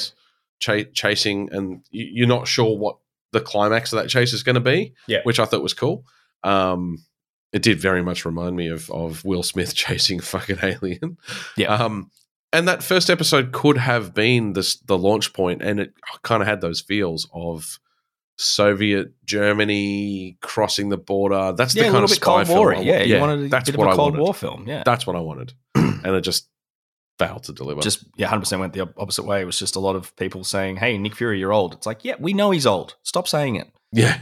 Cha- 0.59 0.89
chasing, 0.93 1.49
and 1.51 1.81
you, 1.91 2.05
you're 2.11 2.27
not 2.27 2.47
sure 2.47 2.77
what 2.77 2.97
the 3.31 3.41
climax 3.41 3.91
of 3.93 4.01
that 4.01 4.09
chase 4.09 4.33
is 4.33 4.43
going 4.43 4.55
to 4.55 4.61
be. 4.61 4.93
Yeah. 5.07 5.19
which 5.23 5.39
I 5.39 5.45
thought 5.45 5.61
was 5.63 5.73
cool. 5.73 6.05
Um, 6.43 7.03
it 7.51 7.61
did 7.61 7.79
very 7.79 8.01
much 8.03 8.25
remind 8.25 8.55
me 8.55 8.67
of 8.67 8.89
of 8.91 9.23
Will 9.25 9.43
Smith 9.43 9.73
chasing 9.83 10.19
fucking 10.19 10.59
alien. 10.63 11.17
Yeah. 11.57 11.73
Um, 11.73 12.11
and 12.53 12.67
that 12.67 12.83
first 12.83 13.09
episode 13.09 13.51
could 13.51 13.77
have 13.77 14.13
been 14.13 14.53
this 14.53 14.75
the 14.77 14.97
launch 14.97 15.33
point, 15.33 15.61
and 15.61 15.79
it 15.79 15.93
kind 16.21 16.41
of 16.41 16.47
had 16.47 16.61
those 16.61 16.79
feels 16.81 17.27
of 17.33 17.79
Soviet 18.37 19.11
Germany 19.25 20.37
crossing 20.41 20.89
the 20.89 20.97
border. 20.97 21.53
That's 21.55 21.75
yeah, 21.75 21.83
the 21.85 21.91
kind 21.91 22.03
of 22.03 22.09
spy 22.09 22.43
Cold 22.43 22.47
film. 22.47 22.59
War. 22.59 22.73
I 22.75 22.77
wa- 22.77 22.83
Yeah, 22.83 23.03
you 23.03 23.19
wanted 23.19 23.45
a 23.45 23.47
that's 23.49 23.69
bit 23.71 23.77
what 23.79 23.87
of 23.87 23.91
I 23.91 23.93
a 23.93 23.95
Cold 23.95 24.13
wanted. 24.13 24.23
War 24.23 24.33
film. 24.33 24.67
Yeah, 24.67 24.83
That's 24.85 25.07
what 25.07 25.15
I 25.15 25.19
wanted, 25.19 25.53
and 25.75 26.05
it 26.15 26.21
just 26.21 26.47
failed 27.19 27.43
to 27.45 27.53
deliver. 27.53 27.81
just 27.81 28.05
yeah, 28.17 28.27
hundred 28.27 28.41
percent 28.41 28.59
went 28.59 28.73
the 28.73 28.81
opposite 28.97 29.23
way. 29.23 29.41
It 29.41 29.45
was 29.45 29.57
just 29.59 29.75
a 29.75 29.79
lot 29.79 29.95
of 29.95 30.15
people 30.15 30.43
saying, 30.43 30.77
"Hey, 30.77 30.97
Nick 30.97 31.15
Fury, 31.15 31.39
you're 31.39 31.53
old." 31.53 31.73
It's 31.73 31.85
like, 31.85 32.03
yeah, 32.03 32.15
we 32.19 32.33
know 32.33 32.51
he's 32.51 32.65
old. 32.67 32.95
Stop 33.03 33.27
saying 33.27 33.55
it. 33.55 33.67
yeah, 33.91 34.19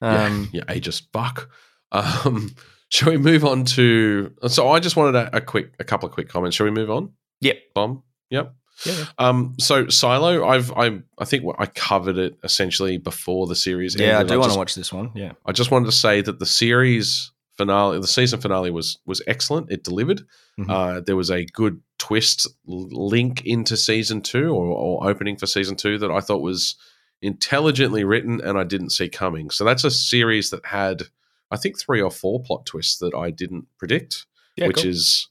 Um, 0.00 0.48
yeah, 0.52 0.62
yeah, 0.68 0.74
ageist 0.74 1.02
fuck. 1.12 1.48
Um, 1.92 2.54
shall 2.88 3.10
we 3.10 3.18
move 3.18 3.44
on 3.44 3.64
to? 3.66 4.32
So 4.48 4.68
I 4.68 4.80
just 4.80 4.96
wanted 4.96 5.14
a, 5.16 5.36
a 5.36 5.40
quick, 5.40 5.72
a 5.78 5.84
couple 5.84 6.08
of 6.08 6.14
quick 6.14 6.28
comments. 6.28 6.56
Shall 6.56 6.64
we 6.64 6.70
move 6.72 6.90
on? 6.90 7.12
Yep. 7.40 7.58
Tom. 7.74 8.02
Yep. 8.30 8.54
Yeah, 8.86 8.92
yeah. 8.98 9.04
Um. 9.18 9.54
So 9.60 9.88
Silo, 9.88 10.44
I've, 10.48 10.72
I, 10.72 10.98
I 11.18 11.24
think 11.24 11.44
I 11.58 11.66
covered 11.66 12.16
it 12.18 12.36
essentially 12.42 12.96
before 12.98 13.46
the 13.46 13.54
series. 13.54 13.94
yeah, 13.94 14.18
I 14.18 14.24
do 14.24 14.40
want 14.40 14.52
to 14.52 14.58
watch 14.58 14.74
this 14.74 14.92
one. 14.92 15.10
Yeah, 15.14 15.32
I 15.46 15.52
just 15.52 15.70
wanted 15.70 15.86
to 15.86 15.92
say 15.92 16.20
that 16.22 16.38
the 16.40 16.46
series 16.46 17.30
finale, 17.58 18.00
the 18.00 18.06
season 18.08 18.40
finale 18.40 18.70
was 18.70 18.98
was 19.06 19.22
excellent. 19.26 19.70
It 19.70 19.84
delivered. 19.84 20.22
Mhm. 20.58 20.70
Uh, 20.70 21.00
there 21.00 21.16
was 21.16 21.30
a 21.30 21.44
good 21.44 21.80
twist 22.02 22.48
link 22.66 23.46
into 23.46 23.76
season 23.76 24.20
two 24.22 24.52
or, 24.52 24.66
or 24.66 25.08
opening 25.08 25.36
for 25.36 25.46
season 25.46 25.76
two 25.76 25.98
that 25.98 26.10
I 26.10 26.18
thought 26.18 26.42
was 26.42 26.74
intelligently 27.20 28.02
written 28.02 28.40
and 28.40 28.58
I 28.58 28.64
didn't 28.64 28.90
see 28.90 29.08
coming. 29.08 29.50
So 29.50 29.64
that's 29.64 29.84
a 29.84 29.90
series 29.90 30.50
that 30.50 30.66
had, 30.66 31.04
I 31.52 31.56
think, 31.56 31.78
three 31.78 32.02
or 32.02 32.10
four 32.10 32.42
plot 32.42 32.66
twists 32.66 32.98
that 32.98 33.14
I 33.14 33.30
didn't 33.30 33.66
predict, 33.78 34.26
yeah, 34.56 34.66
which 34.66 34.82
cool. 34.82 34.90
is 34.90 35.28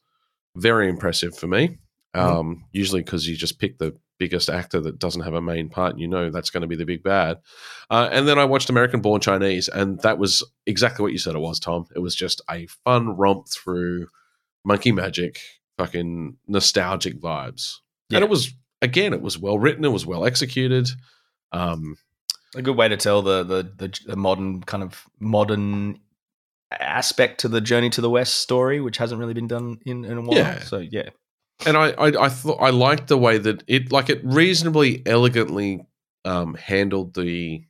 very 0.55 0.87
impressive 0.87 1.37
for 1.37 1.47
me. 1.47 1.77
Mhm. 2.15 2.19
Um, 2.19 2.65
Usually 2.71 3.01
because 3.01 3.27
you 3.27 3.35
just 3.35 3.59
pick 3.59 3.77
the 3.77 3.97
biggest 4.17 4.49
actor 4.49 4.79
that 4.79 4.97
doesn't 4.97 5.23
have 5.23 5.33
a 5.33 5.41
main 5.41 5.67
part 5.67 5.91
and 5.91 5.99
you 5.99 6.07
know 6.07 6.29
that's 6.29 6.51
going 6.51 6.61
to 6.61 6.67
be 6.67 6.77
the 6.77 6.85
big 6.85 7.03
bad. 7.03 7.39
Uh, 7.89 8.07
and 8.13 8.29
then 8.29 8.39
I 8.39 8.45
watched 8.45 8.69
American 8.69 9.01
Born 9.01 9.19
Chinese, 9.19 9.67
and 9.67 9.99
that 10.03 10.17
was 10.17 10.41
exactly 10.65 11.03
what 11.03 11.11
you 11.11 11.17
said 11.17 11.35
it 11.35 11.39
was, 11.39 11.59
Tom. 11.59 11.85
It 11.93 11.99
was 11.99 12.15
just 12.15 12.41
a 12.49 12.65
fun 12.85 13.17
romp 13.17 13.49
through 13.49 14.07
monkey 14.63 14.93
magic, 14.93 15.41
fucking 15.85 16.37
nostalgic 16.47 17.19
vibes. 17.19 17.77
And 18.13 18.23
it 18.23 18.29
was, 18.29 18.53
again, 18.81 19.13
it 19.13 19.21
was 19.21 19.37
well 19.37 19.57
written, 19.57 19.85
it 19.85 19.89
was 19.89 20.05
well 20.05 20.25
executed. 20.25 20.89
Um, 21.51 21.97
a 22.55 22.61
good 22.61 22.75
way 22.75 22.89
to 22.89 22.97
tell 22.97 23.21
the, 23.21 23.43
the 23.43 23.63
the 23.77 23.99
the 24.05 24.15
modern 24.15 24.61
kind 24.61 24.83
of 24.83 25.05
modern 25.19 25.99
aspect 26.79 27.39
to 27.41 27.47
the 27.47 27.61
Journey 27.61 27.89
to 27.89 28.01
the 28.01 28.09
West 28.09 28.35
story, 28.39 28.81
which 28.81 28.97
hasn't 28.97 29.19
really 29.19 29.33
been 29.33 29.47
done 29.47 29.79
in, 29.85 30.05
in 30.05 30.17
a 30.17 30.21
while. 30.21 30.37
Yeah. 30.37 30.59
So 30.59 30.77
yeah, 30.77 31.09
and 31.65 31.77
I, 31.77 31.91
I, 31.91 32.25
I 32.25 32.29
thought 32.29 32.57
I 32.61 32.69
liked 32.69 33.07
the 33.07 33.17
way 33.17 33.37
that 33.37 33.63
it, 33.67 33.91
like, 33.91 34.09
it 34.09 34.21
reasonably 34.23 35.01
elegantly 35.05 35.85
um, 36.25 36.55
handled 36.55 37.13
the 37.13 37.63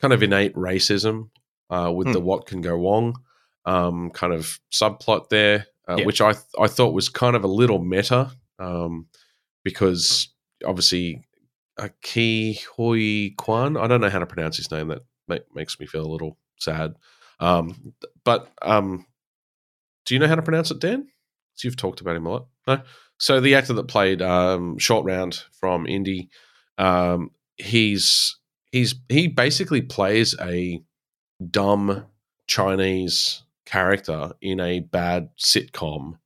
kind 0.00 0.12
of 0.12 0.22
innate 0.22 0.54
racism 0.54 1.30
uh, 1.70 1.90
with 1.94 2.08
Hmm. 2.08 2.12
the 2.12 2.20
what 2.20 2.46
can 2.46 2.60
go 2.60 2.74
wrong 2.74 3.20
um, 3.64 4.10
kind 4.10 4.32
of 4.32 4.60
subplot 4.70 5.28
there, 5.28 5.66
uh, 5.88 5.96
Yeah. 5.98 6.04
which 6.06 6.20
I 6.20 6.32
th- 6.32 6.44
I 6.60 6.66
thought 6.68 6.92
was 6.94 7.08
kind 7.08 7.34
of 7.36 7.44
a 7.44 7.48
little 7.48 7.78
meta 7.82 8.30
um, 8.58 9.06
because 9.64 10.28
obviously 10.64 11.22
uh, 11.78 11.88
Ke 12.02 12.58
Huy 12.76 13.30
Quan, 13.36 13.76
I 13.76 13.86
don't 13.86 14.00
know 14.00 14.10
how 14.10 14.18
to 14.18 14.26
pronounce 14.26 14.56
his 14.56 14.70
name. 14.70 14.88
That 14.88 15.02
ma- 15.28 15.36
makes 15.54 15.78
me 15.80 15.86
feel 15.86 16.04
a 16.04 16.10
little 16.12 16.36
sad. 16.58 16.94
Um, 17.40 17.94
but 18.24 18.50
um, 18.62 19.06
do 20.06 20.14
you 20.14 20.18
know 20.20 20.26
how 20.28 20.34
to 20.34 20.42
pronounce 20.42 20.70
it, 20.70 20.80
Dan? 20.80 21.06
So 21.54 21.66
you've 21.68 21.76
talked 21.76 22.00
about 22.00 22.16
him 22.16 22.26
a 22.26 22.30
lot. 22.30 22.46
No. 22.66 22.80
So 23.18 23.40
the 23.40 23.54
actor 23.56 23.72
that 23.74 23.88
played 23.88 24.22
um, 24.22 24.78
Short 24.78 25.04
Round 25.04 25.42
from 25.60 25.84
Indie, 25.86 26.28
um, 26.78 27.30
he's 27.56 28.36
he's 28.72 28.94
he 29.08 29.26
basically 29.28 29.82
plays 29.82 30.34
a 30.40 30.82
dumb 31.50 32.06
Chinese 32.46 33.42
character 33.68 34.32
in 34.40 34.60
a 34.60 34.80
bad 34.80 35.28
sitcom 35.38 36.18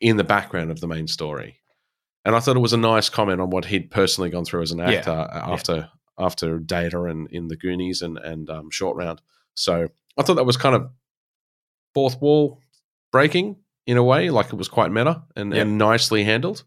in 0.00 0.16
the 0.16 0.24
background 0.24 0.70
of 0.70 0.80
the 0.80 0.86
main 0.86 1.06
story. 1.06 1.58
And 2.24 2.34
I 2.36 2.40
thought 2.40 2.56
it 2.56 2.60
was 2.60 2.72
a 2.72 2.76
nice 2.76 3.08
comment 3.08 3.40
on 3.40 3.50
what 3.50 3.64
he'd 3.66 3.90
personally 3.90 4.30
gone 4.30 4.44
through 4.44 4.62
as 4.62 4.72
an 4.72 4.78
Yeah. 4.78 4.90
actor 4.90 5.28
after 5.32 5.90
after 6.18 6.58
Data 6.58 7.02
and 7.04 7.28
in 7.30 7.48
the 7.48 7.56
Goonies 7.56 8.02
and 8.02 8.18
and 8.18 8.48
um, 8.50 8.70
Short 8.70 8.96
Round. 8.96 9.20
So 9.54 9.88
I 10.18 10.22
thought 10.22 10.34
that 10.34 10.44
was 10.46 10.56
kind 10.56 10.74
of 10.74 10.90
fourth 11.94 12.20
wall 12.20 12.60
breaking 13.12 13.56
in 13.86 13.96
a 13.96 14.02
way, 14.02 14.30
like 14.30 14.46
it 14.46 14.56
was 14.56 14.68
quite 14.68 14.90
meta 14.90 15.22
and, 15.36 15.52
Yep. 15.52 15.62
and 15.62 15.78
nicely 15.78 16.24
handled. 16.24 16.64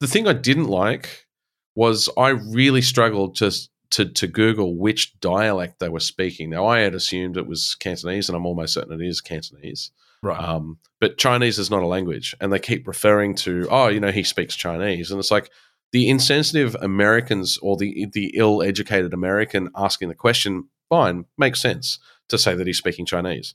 The 0.00 0.06
thing 0.08 0.26
I 0.26 0.32
didn't 0.32 0.66
like 0.68 1.26
was 1.74 2.08
I 2.18 2.30
really 2.30 2.82
struggled 2.82 3.36
to 3.36 3.52
to 3.90 4.06
to 4.06 4.26
Google 4.26 4.76
which 4.76 5.18
dialect 5.20 5.78
they 5.78 5.88
were 5.88 6.00
speaking. 6.00 6.50
Now 6.50 6.66
I 6.66 6.80
had 6.80 6.94
assumed 6.94 7.36
it 7.36 7.46
was 7.46 7.74
Cantonese, 7.74 8.28
and 8.28 8.36
I'm 8.36 8.46
almost 8.46 8.74
certain 8.74 9.00
it 9.00 9.06
is 9.06 9.20
Cantonese. 9.20 9.90
right. 10.22 10.38
Um, 10.38 10.78
but 11.00 11.18
Chinese 11.18 11.58
is 11.58 11.70
not 11.70 11.82
a 11.82 11.86
language, 11.86 12.34
and 12.40 12.52
they 12.52 12.58
keep 12.58 12.86
referring 12.86 13.34
to, 13.36 13.68
oh, 13.70 13.88
you 13.88 14.00
know, 14.00 14.10
he 14.10 14.24
speaks 14.24 14.56
Chinese, 14.56 15.10
and 15.10 15.18
it's 15.18 15.30
like 15.30 15.50
the 15.92 16.08
insensitive 16.08 16.76
Americans 16.80 17.58
or 17.58 17.76
the 17.76 18.06
the 18.12 18.32
ill-educated 18.34 19.14
American 19.14 19.70
asking 19.74 20.08
the 20.08 20.14
question. 20.14 20.68
Fine, 20.88 21.26
makes 21.36 21.60
sense 21.60 21.98
to 22.28 22.38
say 22.38 22.54
that 22.54 22.66
he's 22.66 22.78
speaking 22.78 23.06
Chinese, 23.06 23.54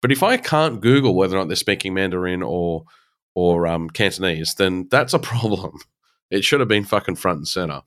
but 0.00 0.12
if 0.12 0.22
I 0.22 0.36
can't 0.36 0.80
Google 0.80 1.14
whether 1.14 1.36
or 1.36 1.40
not 1.40 1.48
they're 1.48 1.56
speaking 1.56 1.94
Mandarin 1.94 2.42
or 2.42 2.84
or 3.34 3.66
um, 3.66 3.88
Cantonese, 3.90 4.54
then 4.54 4.88
that's 4.90 5.14
a 5.14 5.18
problem. 5.30 5.78
It 6.30 6.44
should 6.44 6.60
have 6.60 6.68
been 6.68 6.84
fucking 6.84 7.16
front 7.16 7.38
and 7.38 7.48
center. 7.48 7.82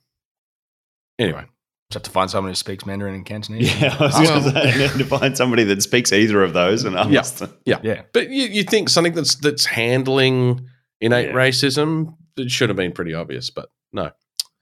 Anyway, 1.17 1.45
Just 1.91 1.93
have 1.93 2.03
to 2.03 2.09
find 2.11 2.31
someone 2.31 2.51
who 2.51 2.55
speaks 2.55 2.85
Mandarin 2.85 3.13
and 3.15 3.25
Cantonese. 3.25 3.79
Yeah, 3.79 3.95
I 3.99 4.03
was 4.05 4.15
going 4.15 4.43
to 4.43 4.51
say 4.89 4.97
to 4.97 5.05
find 5.05 5.37
somebody 5.37 5.63
that 5.65 5.83
speaks 5.83 6.11
either 6.11 6.41
of 6.43 6.53
those 6.53 6.83
and 6.83 6.95
ask 6.95 7.35
them. 7.37 7.53
yeah. 7.65 7.79
yeah. 7.83 8.01
But 8.11 8.29
you, 8.29 8.45
you 8.45 8.63
think 8.63 8.89
something 8.89 9.13
that's 9.13 9.35
that's 9.35 9.65
handling 9.65 10.67
innate 10.99 11.27
Yeah. 11.27 11.33
racism 11.33 12.15
it 12.37 12.51
should 12.51 12.69
have 12.69 12.75
been 12.75 12.91
pretty 12.91 13.13
obvious, 13.13 13.49
but 13.49 13.69
no. 13.93 14.11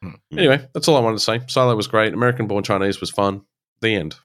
Hmm. 0.01 0.11
Anyway, 0.37 0.67
that's 0.73 0.87
all 0.87 0.97
I 0.97 0.99
wanted 0.99 1.17
to 1.17 1.23
say. 1.23 1.41
Silo 1.47 1.75
was 1.75 1.87
great. 1.87 2.13
American 2.13 2.45
Born 2.47 2.63
Chinese 2.63 2.99
was 2.99 3.09
fun. 3.09 3.41
The 3.81 3.95
end. 3.95 4.15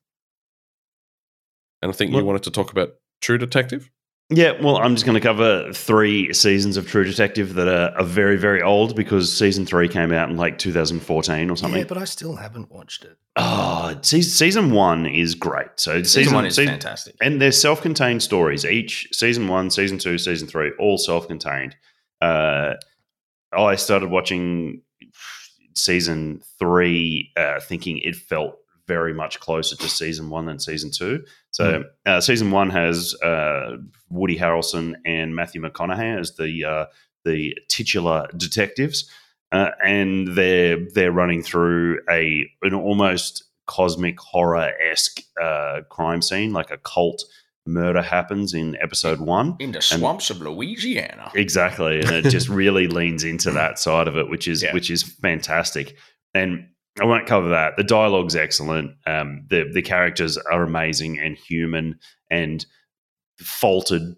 And 1.81 1.91
I 1.91 1.95
think 1.95 2.13
you 2.13 2.25
wanted 2.25 2.43
to 2.43 2.51
talk 2.51 2.73
about 2.73 2.91
True 3.21 3.39
Detective. 3.39 3.89
Yeah, 4.31 4.61
well, 4.61 4.77
I'm 4.77 4.95
just 4.95 5.07
going 5.07 5.15
to 5.15 5.21
cover 5.23 5.73
three 5.73 6.35
seasons 6.35 6.77
of 6.77 6.87
True 6.87 7.05
Detective 7.05 7.55
that 7.55 7.67
are, 7.67 7.97
are 7.99 8.05
very, 8.05 8.37
very 8.37 8.61
old 8.61 8.95
because 8.95 9.35
season 9.35 9.65
three 9.65 9.89
came 9.89 10.13
out 10.13 10.29
in 10.29 10.37
like 10.37 10.59
2014 10.59 11.49
or 11.51 11.57
something. 11.57 11.79
Yeah, 11.81 11.87
but 11.87 11.97
I 11.97 12.05
still 12.05 12.37
haven't 12.37 12.71
watched 12.71 13.05
it. 13.05 13.17
oh, 13.37 13.97
season, 14.03 14.31
season 14.31 14.71
one 14.71 15.07
is 15.07 15.35
great. 15.35 15.69
So 15.77 16.03
Season, 16.03 16.35
one 16.35 16.45
is 16.45 16.57
season- 16.57 16.75
fantastic. 16.75 17.17
and 17.23 17.41
they're 17.41 17.53
self-contained 17.53 18.23
stories. 18.23 18.67
Each 18.67 19.09
season 19.13 19.49
one, 19.49 19.71
season 19.71 19.97
two, 19.97 20.19
season 20.19 20.47
three, 20.47 20.73
all 20.79 20.99
self-contained. 20.99 21.75
Uh, 22.21 22.75
I 23.57 23.77
started 23.77 24.11
watching 24.11 24.83
season 25.75 26.43
three, 26.59 27.33
uh, 27.37 27.61
thinking 27.61 27.99
it 27.99 28.17
felt 28.17 28.59
very 28.89 29.15
much 29.15 29.39
closer 29.39 29.77
to 29.77 29.89
season 29.89 30.31
one 30.31 30.47
than 30.47 30.59
season 30.59 30.91
two. 30.91 31.23
So 31.53 31.85
uh, 32.07 32.21
season 32.21 32.51
one 32.51 32.71
has 32.71 33.15
uh, 33.23 33.77
Woody 34.09 34.37
Harrelson 34.37 34.95
and 35.05 35.37
Matthew 35.37 35.61
McConaughey 35.63 36.19
as 36.19 36.35
the 36.37 36.65
uh, 36.65 36.87
the 37.25 37.55
titular 37.69 38.27
detectives, 38.37 39.09
uh, 39.53 39.71
and 39.85 40.35
they're 40.35 40.79
they're 40.95 41.13
running 41.13 41.43
through 41.43 42.01
a 42.11 42.45
an 42.63 42.75
almost 42.75 43.45
cosmic 43.67 44.19
horror 44.19 44.73
esque 44.91 45.21
uh, 45.41 45.83
crime 45.91 46.23
scene, 46.23 46.53
like 46.53 46.71
a 46.71 46.79
cult 46.79 47.23
murder 47.67 48.01
happens 48.01 48.55
in 48.55 48.75
episode 48.81 49.21
one. 49.21 49.55
In 49.59 49.73
the 49.73 49.83
swamps 49.83 50.31
of 50.31 50.41
Louisiana. 50.41 51.31
Exactly, 51.35 52.01
and 52.01 52.11
it 52.13 52.31
just 52.31 52.49
really 52.49 52.87
leans 52.87 53.25
into 53.25 53.51
that 53.51 53.79
side 53.79 54.09
of 54.09 54.17
it, 54.17 54.31
which 54.31 54.49
is 54.49 54.63
Yeah. 54.63 54.73
which 54.73 54.91
is 54.91 55.03
fantastic. 55.03 55.97
And 56.33 56.69
I 57.01 57.05
won't 57.05 57.27
cover 57.27 57.49
that. 57.51 57.77
The 57.77 57.85
dialogue's 57.85 58.37
excellent. 58.37 58.93
Um, 59.07 59.45
the 59.49 59.71
the 59.73 59.83
characters 59.83 60.37
are 60.37 60.63
amazing 60.63 61.19
and 61.19 61.37
human 61.37 61.99
and 62.31 62.65
faltered 63.39 64.17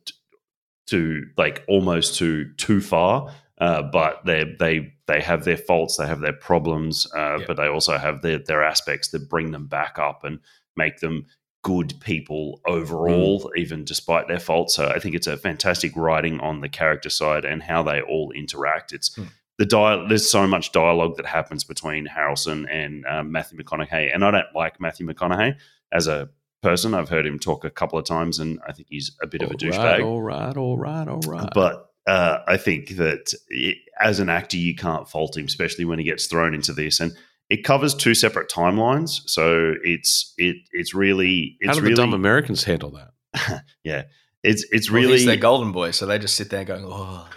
to 0.86 1.23
like 1.36 1.65
almost 1.69 2.16
to 2.16 2.52
too 2.55 2.81
far, 2.81 3.32
uh, 3.61 3.82
but 3.82 4.24
they 4.24 4.57
they 4.59 4.93
they 5.07 5.20
have 5.20 5.44
their 5.44 5.57
faults, 5.57 5.97
they 5.97 6.07
have 6.07 6.20
their 6.20 6.32
problems, 6.32 7.07
uh, 7.16 7.39
Yeah. 7.39 7.44
but 7.47 7.57
they 7.57 7.66
also 7.69 7.98
have 7.98 8.23
their 8.23 8.39
their 8.39 8.62
aspects 8.65 9.11
that 9.11 9.28
bring 9.28 9.51
them 9.52 9.66
back 9.66 9.98
up 9.98 10.24
and 10.24 10.40
make 10.77 10.98
them 10.98 11.27
good 11.62 11.93
people 12.01 12.61
overall, 12.66 13.52
even 13.55 13.85
despite 13.85 14.27
their 14.28 14.40
faults. 14.40 14.74
So 14.74 14.89
I 14.89 14.98
think 14.98 15.15
it's 15.15 15.27
a 15.27 15.36
fantastic 15.36 15.94
writing 15.94 16.40
on 16.40 16.61
the 16.62 16.70
character 16.70 17.11
side 17.11 17.44
and 17.44 17.62
how 17.62 17.82
they 17.82 18.01
all 18.01 18.32
interact. 18.32 18.93
It's 18.93 19.15
Hmm. 19.15 19.24
The 19.69 20.07
There's 20.09 20.31
so 20.31 20.47
much 20.47 20.73
dialogue 20.73 21.16
that 21.16 21.27
happens 21.27 21.65
between 21.65 22.07
Harrelson 22.07 22.66
and 22.70 23.05
um, 23.07 23.31
Matthew 23.31 23.59
McConaughey, 23.59 24.12
and 24.12 24.24
I 24.24 24.31
don't 24.31 24.47
like 24.55 24.81
Matthew 24.81 25.07
McConaughey 25.07 25.57
as 25.93 26.07
a 26.07 26.31
person. 26.62 26.95
I've 26.95 27.11
heard 27.11 27.27
him 27.27 27.39
talk 27.39 27.65
a 27.65 27.70
couple 27.70 27.99
of 27.99 28.07
times, 28.07 28.39
and 28.39 28.59
I 28.66 28.73
think 28.73 28.89
he's 28.91 29.15
a 29.23 29.27
bit 29.27 29.43
of 29.43 29.51
a 29.51 29.55
douchebag. 29.55 30.03
All 30.03 30.23
right, 30.23 30.57
all 30.57 30.78
right, 30.78 31.07
all 31.07 31.20
right. 31.27 31.49
But 31.55 31.91
uh, 32.07 32.39
I 32.47 32.57
think 32.57 32.97
that 32.97 33.35
it, 33.49 33.77
as 34.01 34.19
an 34.19 34.31
actor, 34.31 34.57
you 34.57 34.74
can't 34.74 35.07
fault 35.07 35.37
him, 35.37 35.45
especially 35.45 35.85
when 35.85 35.99
he 35.99 36.07
gets 36.07 36.27
thrown 36.27 36.55
into 36.55 36.73
this. 36.73 36.99
And 36.99 37.12
it 37.51 37.62
covers 37.62 37.95
two 37.95 38.15
separate 38.15 38.51
timelines, 38.51 39.20
so 39.27 39.74
it's 39.85 40.32
it 40.39 40.57
it's 40.73 40.95
really 40.95 41.59
it's 41.61 41.69
how 41.69 41.74
do 41.74 41.82
really 41.82 41.95
the 41.95 42.03
dumb 42.03 42.15
Americans 42.15 42.65
handle 42.65 42.93
that? 42.93 43.62
yeah 43.85 44.05
it's 44.43 44.65
it's 44.71 44.91
Well, 44.91 45.03
really 45.03 45.12
he's 45.19 45.27
their 45.27 45.37
golden 45.37 45.71
boy, 45.73 45.91
so 45.91 46.07
they 46.07 46.19
just 46.19 46.35
sit 46.35 46.49
there 46.49 46.65
going, 46.65 46.85
"Oh, 46.87 47.29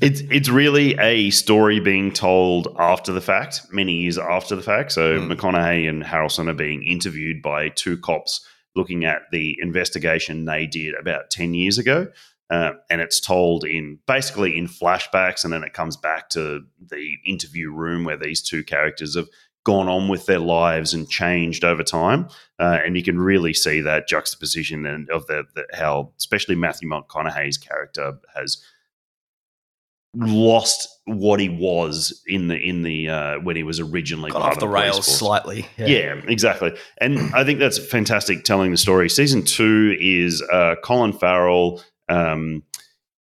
it's 0.00 0.20
it's 0.20 0.48
really 0.48 0.94
a 0.98 1.30
story 1.30 1.80
being 1.80 2.12
told 2.12 2.68
after 2.78 3.12
the 3.12 3.20
fact, 3.20 3.62
many 3.72 3.92
years 3.92 4.18
after 4.18 4.54
the 4.54 4.62
fact. 4.62 4.92
So 4.92 5.18
Mm. 5.18 5.32
McConaughey 5.34 5.88
and 5.88 6.02
Harrelson 6.04 6.48
are 6.48 6.54
being 6.54 6.84
interviewed 6.84 7.42
by 7.42 7.68
two 7.70 7.96
cops 7.98 8.46
looking 8.76 9.04
at 9.04 9.22
the 9.30 9.56
investigation 9.60 10.44
they 10.44 10.66
did 10.66 10.94
about 10.94 11.30
ten 11.30 11.54
years 11.54 11.78
ago, 11.78 12.06
uh, 12.50 12.72
and 12.90 13.00
it's 13.00 13.20
told 13.20 13.64
in 13.64 13.98
basically 14.06 14.56
in 14.56 14.68
flashbacks, 14.68 15.42
and 15.44 15.52
then 15.52 15.64
it 15.64 15.72
comes 15.72 15.96
back 15.96 16.28
to 16.30 16.60
the 16.88 17.14
interview 17.26 17.70
room 17.72 18.04
where 18.04 18.16
these 18.16 18.42
two 18.42 18.62
characters 18.62 19.16
have 19.16 19.26
gone 19.64 19.88
on 19.88 20.08
with 20.08 20.26
their 20.26 20.38
lives 20.38 20.94
and 20.94 21.08
changed 21.08 21.64
over 21.64 21.82
time, 21.82 22.28
uh, 22.58 22.78
and 22.84 22.96
you 22.96 23.02
can 23.02 23.18
really 23.18 23.54
see 23.54 23.80
that 23.80 24.06
juxtaposition 24.06 24.86
and 24.86 25.10
of 25.10 25.26
the, 25.26 25.44
the 25.54 25.66
how, 25.72 26.12
especially 26.18 26.54
Matthew 26.54 26.88
McConaughey's 26.88 27.58
character 27.58 28.18
has 28.34 28.62
lost 30.16 30.88
what 31.06 31.40
he 31.40 31.48
was 31.48 32.22
in 32.26 32.48
the 32.48 32.56
in 32.56 32.82
the 32.82 33.08
uh, 33.08 33.40
when 33.40 33.56
he 33.56 33.62
was 33.62 33.80
originally 33.80 34.30
got 34.30 34.40
part 34.40 34.50
off 34.52 34.56
of 34.56 34.60
the 34.60 34.66
police 34.66 34.82
rails 34.82 35.06
slightly." 35.06 35.66
Yeah. 35.76 35.86
exactly. 36.28 36.76
And 36.98 37.18
I 37.34 37.44
think 37.44 37.58
that's 37.58 37.78
fantastic 37.78 38.44
telling 38.44 38.70
the 38.70 38.76
story. 38.76 39.08
Season 39.08 39.44
two 39.44 39.96
is 39.98 40.42
uh, 40.52 40.76
Colin 40.82 41.12
Farrell, 41.12 41.82
um, 42.08 42.62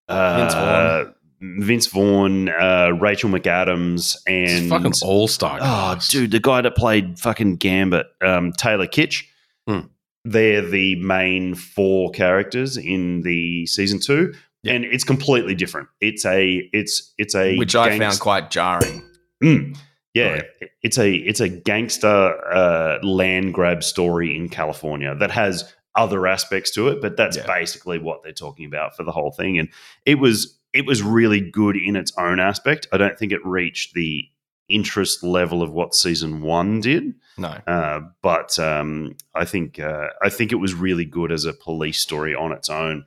uh, 0.08 1.06
Vince 1.40 1.88
Vaughn, 1.88 2.50
uh, 2.50 2.90
Rachel 3.00 3.30
McAdams, 3.30 4.18
and 4.26 4.50
It's 4.50 4.70
fucking 4.70 4.94
all 5.04 5.28
star. 5.28 5.60
Oh, 5.62 5.98
dude, 6.10 6.32
the 6.32 6.40
guy 6.40 6.62
that 6.62 6.76
played 6.76 7.20
fucking 7.20 7.58
Gambit, 7.58 8.08
um, 8.22 8.52
Taylor 8.54 8.88
Kitsch. 8.88 9.24
Hmm. 9.68 9.82
They're 10.26 10.62
the 10.62 10.96
main 10.96 11.56
four 11.56 12.12
characters 12.12 12.76
in 12.76 13.22
the 13.22 13.66
season 13.68 14.00
two, 14.00 14.34
Yeah. 14.64 14.74
and 14.74 14.84
it's 14.86 15.04
completely 15.04 15.56
different. 15.56 15.88
It's 16.02 16.26
a, 16.26 16.70
it's, 16.74 17.14
it's 17.18 17.36
a, 17.36 17.58
which 17.58 17.76
I 17.76 17.98
found 17.98 18.20
quite 18.20 18.50
jarring. 18.52 19.04
Mm. 19.44 19.78
Yeah, 20.14 20.32
Right. 20.32 20.44
it's 20.82 20.98
a 20.98 21.14
it's 21.14 21.40
a 21.42 21.48
gangster 21.48 22.08
uh, 22.08 22.98
land 23.06 23.54
grab 23.54 23.84
story 23.84 24.36
in 24.36 24.50
California 24.50 25.14
that 25.16 25.30
has 25.30 25.72
other 25.96 26.26
aspects 26.26 26.72
to 26.72 26.88
it, 26.88 27.02
but 27.02 27.16
that's 27.18 27.38
Yeah. 27.38 27.46
basically 27.46 28.00
what 28.00 28.24
they're 28.24 28.32
talking 28.34 28.66
about 28.66 28.96
for 28.98 29.04
the 29.04 29.12
whole 29.12 29.32
thing. 29.32 29.60
And 29.60 29.70
it 30.06 30.16
was 30.16 30.57
it 30.74 30.86
was 30.86 31.02
really 31.02 31.40
good 31.42 31.76
in 31.78 31.96
its 31.96 32.12
own 32.18 32.40
aspect. 32.40 32.88
I 32.92 32.98
don't 32.98 33.18
think 33.18 33.32
it 33.32 33.46
reached 33.46 33.94
the 33.94 34.26
interest 34.70 35.24
level 35.24 35.64
of 35.64 35.72
what 35.72 35.96
season 35.96 36.42
one 36.42 36.82
did, 36.82 37.14
No, 37.38 37.48
uh, 37.68 38.02
but 38.22 38.60
um, 38.60 39.16
I 39.34 39.46
think 39.46 39.80
uh, 39.80 40.08
I 40.22 40.30
think 40.30 40.52
it 40.52 40.56
was 40.58 40.74
really 40.74 41.06
good 41.06 41.32
as 41.32 41.46
a 41.46 41.54
police 41.54 42.00
story 42.00 42.36
on 42.36 42.52
its 42.52 42.70
own. 42.70 43.06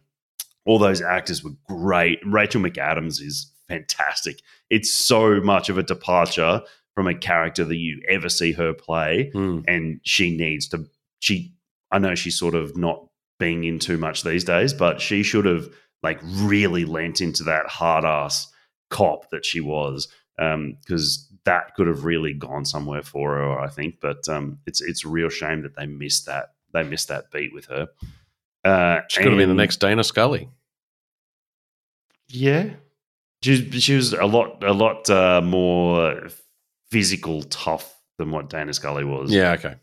All 0.64 0.78
those 0.78 1.02
actors 1.02 1.42
were 1.44 1.52
great. 1.68 2.18
Rachel 2.24 2.62
McAdams 2.62 3.20
is 3.20 3.52
fantastic. 3.68 4.40
It's 4.70 4.92
so 4.94 5.40
much 5.40 5.68
of 5.68 5.76
a 5.78 5.82
departure 5.82 6.62
from 6.94 7.06
a 7.06 7.14
character 7.14 7.64
that 7.64 7.76
you 7.76 8.02
ever 8.08 8.28
see 8.28 8.52
her 8.52 8.72
play, 8.72 9.30
Hmm. 9.32 9.60
and 9.68 10.00
she 10.02 10.34
needs 10.36 10.66
to. 10.68 10.86
She, 11.20 11.54
I 11.90 11.98
know 11.98 12.14
she's 12.14 12.38
sort 12.38 12.54
of 12.54 12.76
not 12.76 13.06
being 13.38 13.64
in 13.64 13.78
too 13.78 13.98
much 13.98 14.22
these 14.22 14.44
days, 14.44 14.72
but 14.72 15.00
she 15.00 15.22
should 15.22 15.44
have 15.44 15.68
like 16.02 16.20
really 16.22 16.84
lent 16.84 17.20
into 17.20 17.44
that 17.44 17.66
hard 17.66 18.04
ass 18.04 18.52
cop 18.88 19.30
that 19.30 19.44
she 19.44 19.60
was, 19.60 20.08
because 20.36 21.28
that 21.44 21.74
could 21.74 21.86
have 21.86 22.04
really 22.04 22.32
gone 22.34 22.64
somewhere 22.64 23.02
for 23.02 23.36
her, 23.36 23.58
I 23.58 23.68
think. 23.68 23.96
But 24.00 24.28
um, 24.28 24.58
it's 24.66 24.80
it's 24.80 25.04
a 25.04 25.08
real 25.08 25.28
shame 25.28 25.62
that 25.62 25.76
they 25.76 25.86
missed 25.86 26.26
that 26.26 26.52
they 26.72 26.82
missed 26.82 27.08
that 27.08 27.30
beat 27.30 27.52
with 27.52 27.66
her. 27.66 27.88
Uh, 28.64 29.00
She 29.08 29.22
could 29.22 29.32
have 29.32 29.38
been 29.38 29.48
the 29.48 29.54
next 29.54 29.78
Dana 29.78 30.04
Scully. 30.04 30.48
yeah, 32.28 32.70
she 33.42 33.50
was, 33.50 33.82
she 33.82 33.94
was 33.96 34.12
a 34.12 34.26
lot 34.26 34.62
a 34.62 34.72
lot 34.72 35.08
uh, 35.10 35.40
more 35.42 36.28
physical, 36.90 37.42
tough 37.44 37.94
than 38.18 38.30
what 38.30 38.50
Dana 38.50 38.72
Scully 38.74 39.04
was. 39.04 39.32
Yeah, 39.32 39.52
okay. 39.52 39.76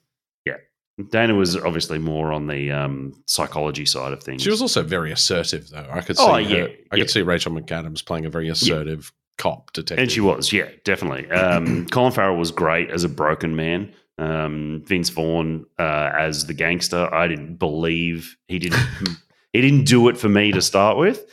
Dana 1.12 1.36
was 1.36 1.56
obviously 1.56 2.00
more 2.00 2.32
on 2.32 2.48
the 2.48 2.72
um, 2.72 3.14
psychology 3.28 3.86
side 3.86 4.14
of 4.14 4.24
things. 4.24 4.42
She 4.42 4.50
was 4.50 4.62
also 4.62 4.82
very 4.82 5.12
assertive, 5.12 5.70
though. 5.70 5.88
I 5.92 6.02
could 6.02 6.18
see. 6.18 6.24
Oh, 6.24 6.34
her- 6.34 6.40
yeah, 6.42 6.64
I 6.92 6.96
yeah. 6.96 7.04
could 7.04 7.10
see 7.12 7.22
Rachel 7.22 7.52
McAdams 7.52 8.04
playing 8.06 8.26
a 8.26 8.30
very 8.30 8.50
assertive 8.50 9.12
cop 9.38 9.72
detective. 9.74 10.02
and 10.02 10.12
she 10.12 10.20
was, 10.22 10.52
yeah, 10.52 10.68
definitely. 10.84 11.30
Um, 11.30 11.86
Colin 11.92 12.12
Farrell 12.12 12.38
was 12.38 12.50
great 12.52 12.90
as 12.90 13.04
a 13.04 13.10
broken 13.10 13.56
man. 13.56 13.94
Um, 14.18 14.82
Vince 14.88 15.10
Vaughn 15.10 15.68
uh, 15.78 16.10
as 16.18 16.48
the 16.48 16.56
gangster. 16.56 17.14
I 17.14 17.28
didn't 17.28 17.58
believe 17.58 18.36
he 18.48 18.58
didn't. 18.58 18.80
he 19.54 19.62
didn't 19.62 19.84
do 19.86 20.08
it 20.10 20.18
for 20.18 20.28
me 20.30 20.52
to 20.54 20.62
start 20.64 20.98
with, 20.98 21.24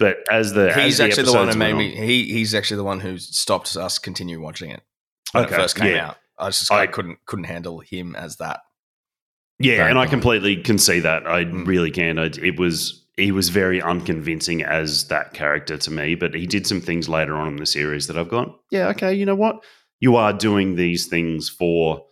but 0.00 0.16
as 0.28 0.52
the 0.52 0.70
as 0.70 0.84
he's 0.84 0.98
the 0.98 1.04
actually 1.04 1.22
the 1.22 1.32
one 1.32 1.48
who 1.48 1.56
made 1.56 1.74
went 1.74 1.94
me. 1.94 2.04
He 2.06 2.24
he's 2.32 2.52
actually 2.56 2.78
the 2.78 2.84
one 2.84 2.98
who 2.98 3.16
stopped 3.18 3.76
us 3.76 4.00
continue 4.00 4.40
watching 4.40 4.70
it 4.70 4.82
when 5.30 5.44
Okay, 5.44 5.54
it 5.54 5.58
first 5.58 5.76
came 5.76 5.94
yeah. 5.94 6.08
out. 6.08 6.16
I 6.36 6.48
just 6.48 6.72
I, 6.72 6.80
I- 6.82 6.86
couldn't 6.88 7.18
couldn't 7.26 7.44
handle 7.44 7.78
him 7.78 8.16
as 8.16 8.38
that. 8.38 8.62
Yeah, 9.58 9.86
and 9.86 9.98
I 9.98 10.06
completely 10.06 10.56
can 10.56 10.78
see 10.78 11.00
that. 11.00 11.26
I 11.26 11.44
Mm. 11.44 11.66
really 11.66 11.90
can. 11.90 12.18
I, 12.18 12.26
it 12.26 12.58
was 12.58 13.02
he 13.16 13.32
was 13.32 13.48
very 13.48 13.80
unconvincing 13.80 14.62
as 14.62 15.08
that 15.08 15.32
character 15.32 15.78
to 15.78 15.90
me, 15.90 16.14
but 16.14 16.34
he 16.34 16.46
did 16.46 16.66
some 16.66 16.82
things 16.82 17.08
later 17.08 17.34
on 17.34 17.48
in 17.48 17.56
the 17.56 17.64
series 17.64 18.06
that 18.08 18.18
I've 18.18 18.28
gone, 18.28 18.54
yeah, 18.70 18.88
okay, 18.88 19.14
you 19.14 19.24
know 19.24 19.34
what? 19.34 19.64
You 20.00 20.16
are 20.16 20.34
doing 20.34 20.76
these 20.76 21.06
things 21.06 21.48
for 21.48 22.04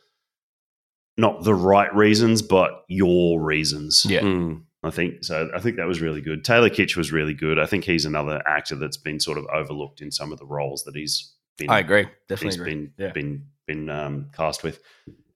not 1.18 1.44
the 1.44 1.54
right 1.54 1.94
reasons, 1.94 2.40
but 2.40 2.84
your 2.88 3.40
reasons. 3.40 4.04
Yeah. 4.08 4.20
Hmm. 4.22 4.54
I 4.82 4.90
think 4.90 5.24
so. 5.24 5.50
I 5.54 5.60
think 5.60 5.76
that 5.76 5.86
was 5.86 6.00
really 6.02 6.20
good. 6.20 6.44
Taylor 6.44 6.68
Kitsch 6.70 6.96
was 6.96 7.10
really 7.12 7.32
good. 7.34 7.58
I 7.58 7.64
think 7.66 7.84
he's 7.84 8.04
another 8.04 8.42
actor 8.46 8.74
that's 8.76 8.96
been 8.98 9.18
sort 9.20 9.38
of 9.38 9.46
overlooked 9.52 10.00
in 10.02 10.10
some 10.10 10.30
of 10.32 10.38
the 10.38 10.44
roles 10.46 10.84
that 10.84 10.94
he's 10.96 11.32
been 11.56 11.70
I 11.70 11.78
agree, 11.80 12.02
he's 12.04 12.10
definitely 12.28 12.60
agree. 12.60 12.74
been 12.74 12.92
Yeah. 12.98 13.12
been 13.12 13.46
been 13.66 13.88
um, 13.90 14.30
cast 14.36 14.62
with. 14.62 14.80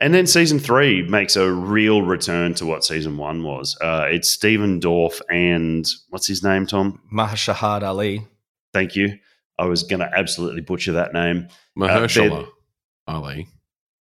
And 0.01 0.15
then 0.15 0.27
season 0.27 0.59
three 0.61 1.03
makes 1.03 1.35
a 1.37 1.51
real 1.51 2.03
return 2.03 2.55
to 2.55 2.67
what 2.67 2.85
season 2.85 3.17
one 3.17 3.43
was. 3.43 3.77
Uh, 3.81 4.07
it's 4.09 4.29
Stephen 4.29 4.81
Dorff 4.81 5.21
and 5.29 5.85
what's 6.11 6.29
his 6.29 6.43
name, 6.45 6.67
Tom? 6.67 7.01
Mahashahad 7.13 7.83
Ali. 7.83 8.25
Thank 8.73 8.95
you. 8.95 9.19
I 9.59 9.65
was 9.65 9.83
going 9.83 10.01
to 10.01 10.11
absolutely 10.17 10.61
butcher 10.61 10.93
that 10.93 11.13
name. 11.13 11.49
Mahershala 11.77 12.43
they're- 12.45 12.47
Ali. 13.09 13.49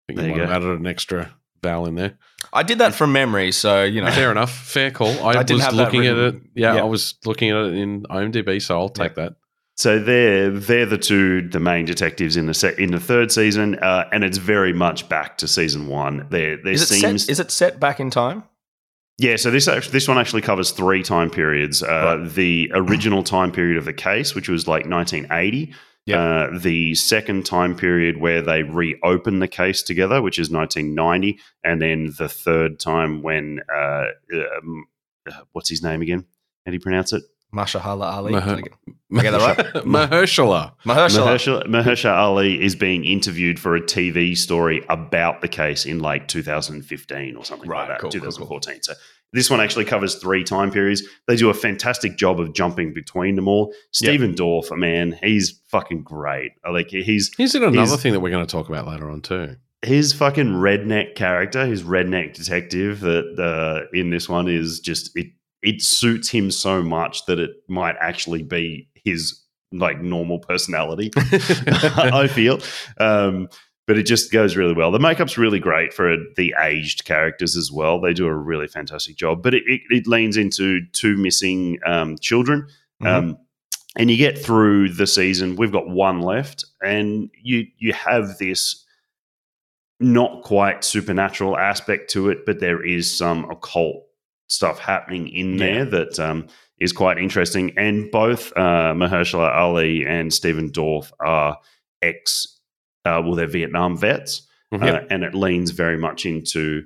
I 0.08 0.12
think 0.12 0.18
There 0.18 0.26
you 0.28 0.34
you 0.34 0.40
might 0.40 0.48
have 0.48 0.62
added 0.64 0.80
an 0.80 0.86
extra 0.86 1.32
vowel 1.62 1.86
in 1.86 1.94
there. 1.94 2.18
I 2.52 2.62
did 2.62 2.78
that 2.78 2.92
from 2.94 3.12
memory, 3.12 3.52
so 3.52 3.84
you 3.84 4.02
know. 4.02 4.10
Fair 4.10 4.30
enough. 4.30 4.52
Fair 4.52 4.90
call. 4.90 5.08
I, 5.24 5.30
I 5.30 5.42
didn't 5.42 5.56
was 5.56 5.64
have 5.64 5.76
that 5.76 5.84
looking 5.84 6.06
at 6.06 6.16
it. 6.18 6.34
Yeah, 6.54 6.74
Yeah. 6.74 6.80
I 6.82 6.84
was 6.84 7.14
looking 7.24 7.50
at 7.50 7.56
it 7.56 7.74
in 7.74 8.02
IMDb, 8.02 8.60
so 8.60 8.78
I'll 8.78 8.88
take 8.90 9.14
that. 9.14 9.34
So 9.76 9.98
they're 9.98 10.50
they're 10.50 10.86
the 10.86 10.98
two 10.98 11.48
the 11.48 11.58
main 11.60 11.84
detectives 11.84 12.36
in 12.36 12.46
the 12.46 12.54
se- 12.54 12.76
in 12.78 12.92
the 12.92 13.00
third 13.00 13.32
season, 13.32 13.74
uh, 13.76 14.08
and 14.12 14.22
it's 14.22 14.38
very 14.38 14.72
much 14.72 15.08
back 15.08 15.36
to 15.38 15.48
season 15.48 15.88
one. 15.88 16.26
There 16.30 16.56
there 16.62 16.72
Is 16.72 16.82
it 16.82 16.86
seems 16.94 17.24
set? 17.24 17.30
Is 17.32 17.40
it 17.40 17.50
set 17.50 17.80
back 17.80 17.98
in 17.98 18.10
time? 18.10 18.44
Yeah, 19.18 19.36
so 19.36 19.50
this 19.50 19.68
actually, 19.68 19.92
this 19.92 20.08
one 20.08 20.18
actually 20.18 20.42
covers 20.42 20.70
three 20.70 21.02
time 21.02 21.30
periods. 21.30 21.82
Uh, 21.82 22.28
The 22.34 22.70
original 22.74 23.22
time 23.22 23.52
period 23.52 23.76
of 23.76 23.84
the 23.84 23.92
case, 23.92 24.34
which 24.34 24.48
was 24.48 24.66
like 24.68 24.86
1980. 24.86 25.72
Yeah. 26.06 26.20
Uh, 26.20 26.58
the 26.58 26.94
second 26.94 27.46
time 27.46 27.74
period 27.74 28.18
where 28.20 28.42
they 28.42 28.62
reopen 28.62 29.38
the 29.38 29.48
case 29.48 29.82
together, 29.82 30.20
which 30.20 30.38
is 30.38 30.50
1990, 30.50 31.38
and 31.64 31.80
then 31.80 32.12
the 32.18 32.28
third 32.28 32.78
time 32.78 33.22
when 33.22 33.60
uh, 33.74 34.04
um, 34.34 34.86
uh, 35.26 35.40
what's 35.52 35.70
his 35.70 35.82
name 35.82 36.02
again? 36.02 36.26
How 36.66 36.70
do 36.70 36.76
you 36.76 36.80
pronounce 36.80 37.12
it? 37.14 37.22
Mashahala 37.54 38.12
Ali. 38.12 38.32
Maher- 38.32 38.56
Did 38.56 38.58
I 38.58 38.62
get- 38.62 38.74
I 39.16 39.30
that 39.30 39.56
right? 39.74 39.84
Mahershala. 39.84 40.72
Mahershala. 40.84 41.26
Mahershala, 41.26 41.66
Mahershala 41.66 42.16
Ali 42.16 42.60
is 42.62 42.74
being 42.74 43.04
interviewed 43.04 43.60
for 43.60 43.76
a 43.76 43.80
TV 43.80 44.36
story 44.36 44.84
about 44.88 45.40
the 45.40 45.46
case 45.48 45.84
in 45.86 46.00
like 46.00 46.26
2015 46.26 47.36
or 47.36 47.44
something 47.44 47.68
Right, 47.68 47.80
like 47.80 47.88
that, 47.88 48.00
cool, 48.00 48.10
cool, 48.10 48.20
cool. 48.20 48.30
2014. 48.60 48.82
So 48.82 48.94
this 49.32 49.50
one 49.50 49.60
actually 49.60 49.84
covers 49.84 50.16
three 50.16 50.42
time 50.42 50.70
periods. 50.72 51.02
They 51.28 51.36
do 51.36 51.48
a 51.50 51.54
fantastic 51.54 52.16
job 52.16 52.40
of 52.40 52.54
jumping 52.54 52.92
between 52.92 53.36
them 53.36 53.46
all. 53.46 53.72
Stephen 53.92 54.34
Dorff, 54.34 54.70
a 54.72 54.76
man, 54.76 55.16
he's 55.22 55.60
fucking 55.68 56.02
great. 56.02 56.52
Like 56.68 56.88
he's 56.88 57.32
He's 57.36 57.54
in 57.54 57.62
another 57.62 57.80
He's- 57.86 58.02
thing 58.02 58.12
that 58.14 58.20
we're 58.20 58.30
going 58.30 58.46
to 58.46 58.50
talk 58.50 58.68
about 58.68 58.86
later 58.88 59.08
on 59.10 59.20
too. 59.20 59.56
his 59.82 60.12
fucking 60.12 60.46
redneck 60.48 61.14
character, 61.14 61.66
his 61.66 61.82
redneck 61.84 62.34
detective 62.34 63.00
that 63.00 63.38
uh, 63.38 63.86
in 63.96 64.10
this 64.10 64.28
one 64.28 64.48
is 64.48 64.80
just 64.80 65.16
it. 65.16 65.28
It 65.64 65.82
suits 65.82 66.30
him 66.30 66.50
so 66.50 66.82
much 66.82 67.26
that 67.26 67.38
it 67.38 67.50
might 67.68 67.96
actually 68.00 68.42
be 68.42 68.88
his 68.94 69.40
like 69.72 70.00
normal 70.00 70.38
personality. 70.38 71.10
I 71.16 72.28
feel, 72.28 72.60
um, 72.98 73.48
but 73.86 73.98
it 73.98 74.04
just 74.04 74.32
goes 74.32 74.56
really 74.56 74.72
well. 74.72 74.90
The 74.90 74.98
makeup's 74.98 75.36
really 75.36 75.58
great 75.58 75.92
for 75.92 76.16
the 76.36 76.54
aged 76.62 77.04
characters 77.04 77.56
as 77.56 77.70
well. 77.72 78.00
They 78.00 78.14
do 78.14 78.26
a 78.26 78.34
really 78.34 78.68
fantastic 78.68 79.16
job. 79.16 79.42
But 79.42 79.54
it, 79.54 79.62
it, 79.66 79.80
it 79.90 80.06
leans 80.06 80.36
into 80.36 80.80
two 80.92 81.16
missing 81.16 81.78
um, 81.84 82.16
children. 82.18 82.68
Um, 83.02 83.38
and 83.96 84.10
you 84.10 84.16
get 84.16 84.38
through 84.38 84.90
the 84.90 85.06
season. 85.06 85.56
We've 85.56 85.72
got 85.72 85.88
one 85.88 86.20
left, 86.20 86.64
and 86.82 87.30
you 87.42 87.66
you 87.78 87.92
have 87.92 88.38
this 88.38 88.84
not 90.00 90.42
quite 90.42 90.84
supernatural 90.84 91.56
aspect 91.56 92.10
to 92.10 92.28
it, 92.28 92.44
but 92.44 92.60
there 92.60 92.84
is 92.84 93.16
some 93.16 93.48
occult 93.50 94.04
stuff 94.48 94.78
happening 94.78 95.28
in 95.28 95.56
there 95.56 95.84
that 95.84 96.18
um, 96.18 96.46
is 96.78 96.92
quite 96.92 97.18
interesting. 97.18 97.72
And 97.76 98.10
both 98.10 98.52
uh, 98.56 98.92
Mahershala 98.94 99.54
Ali 99.54 100.04
and 100.06 100.32
Stephen 100.32 100.70
Dorff 100.70 101.12
are 101.20 101.58
ex, 102.02 102.60
uh, 103.04 103.20
well, 103.24 103.34
they're 103.34 103.46
Vietnam 103.46 103.96
vets, 103.96 104.46
Mhm. 104.72 104.82
uh, 104.82 105.06
and 105.10 105.22
it 105.24 105.34
leans 105.34 105.70
very 105.70 105.96
much 105.96 106.26
into 106.26 106.84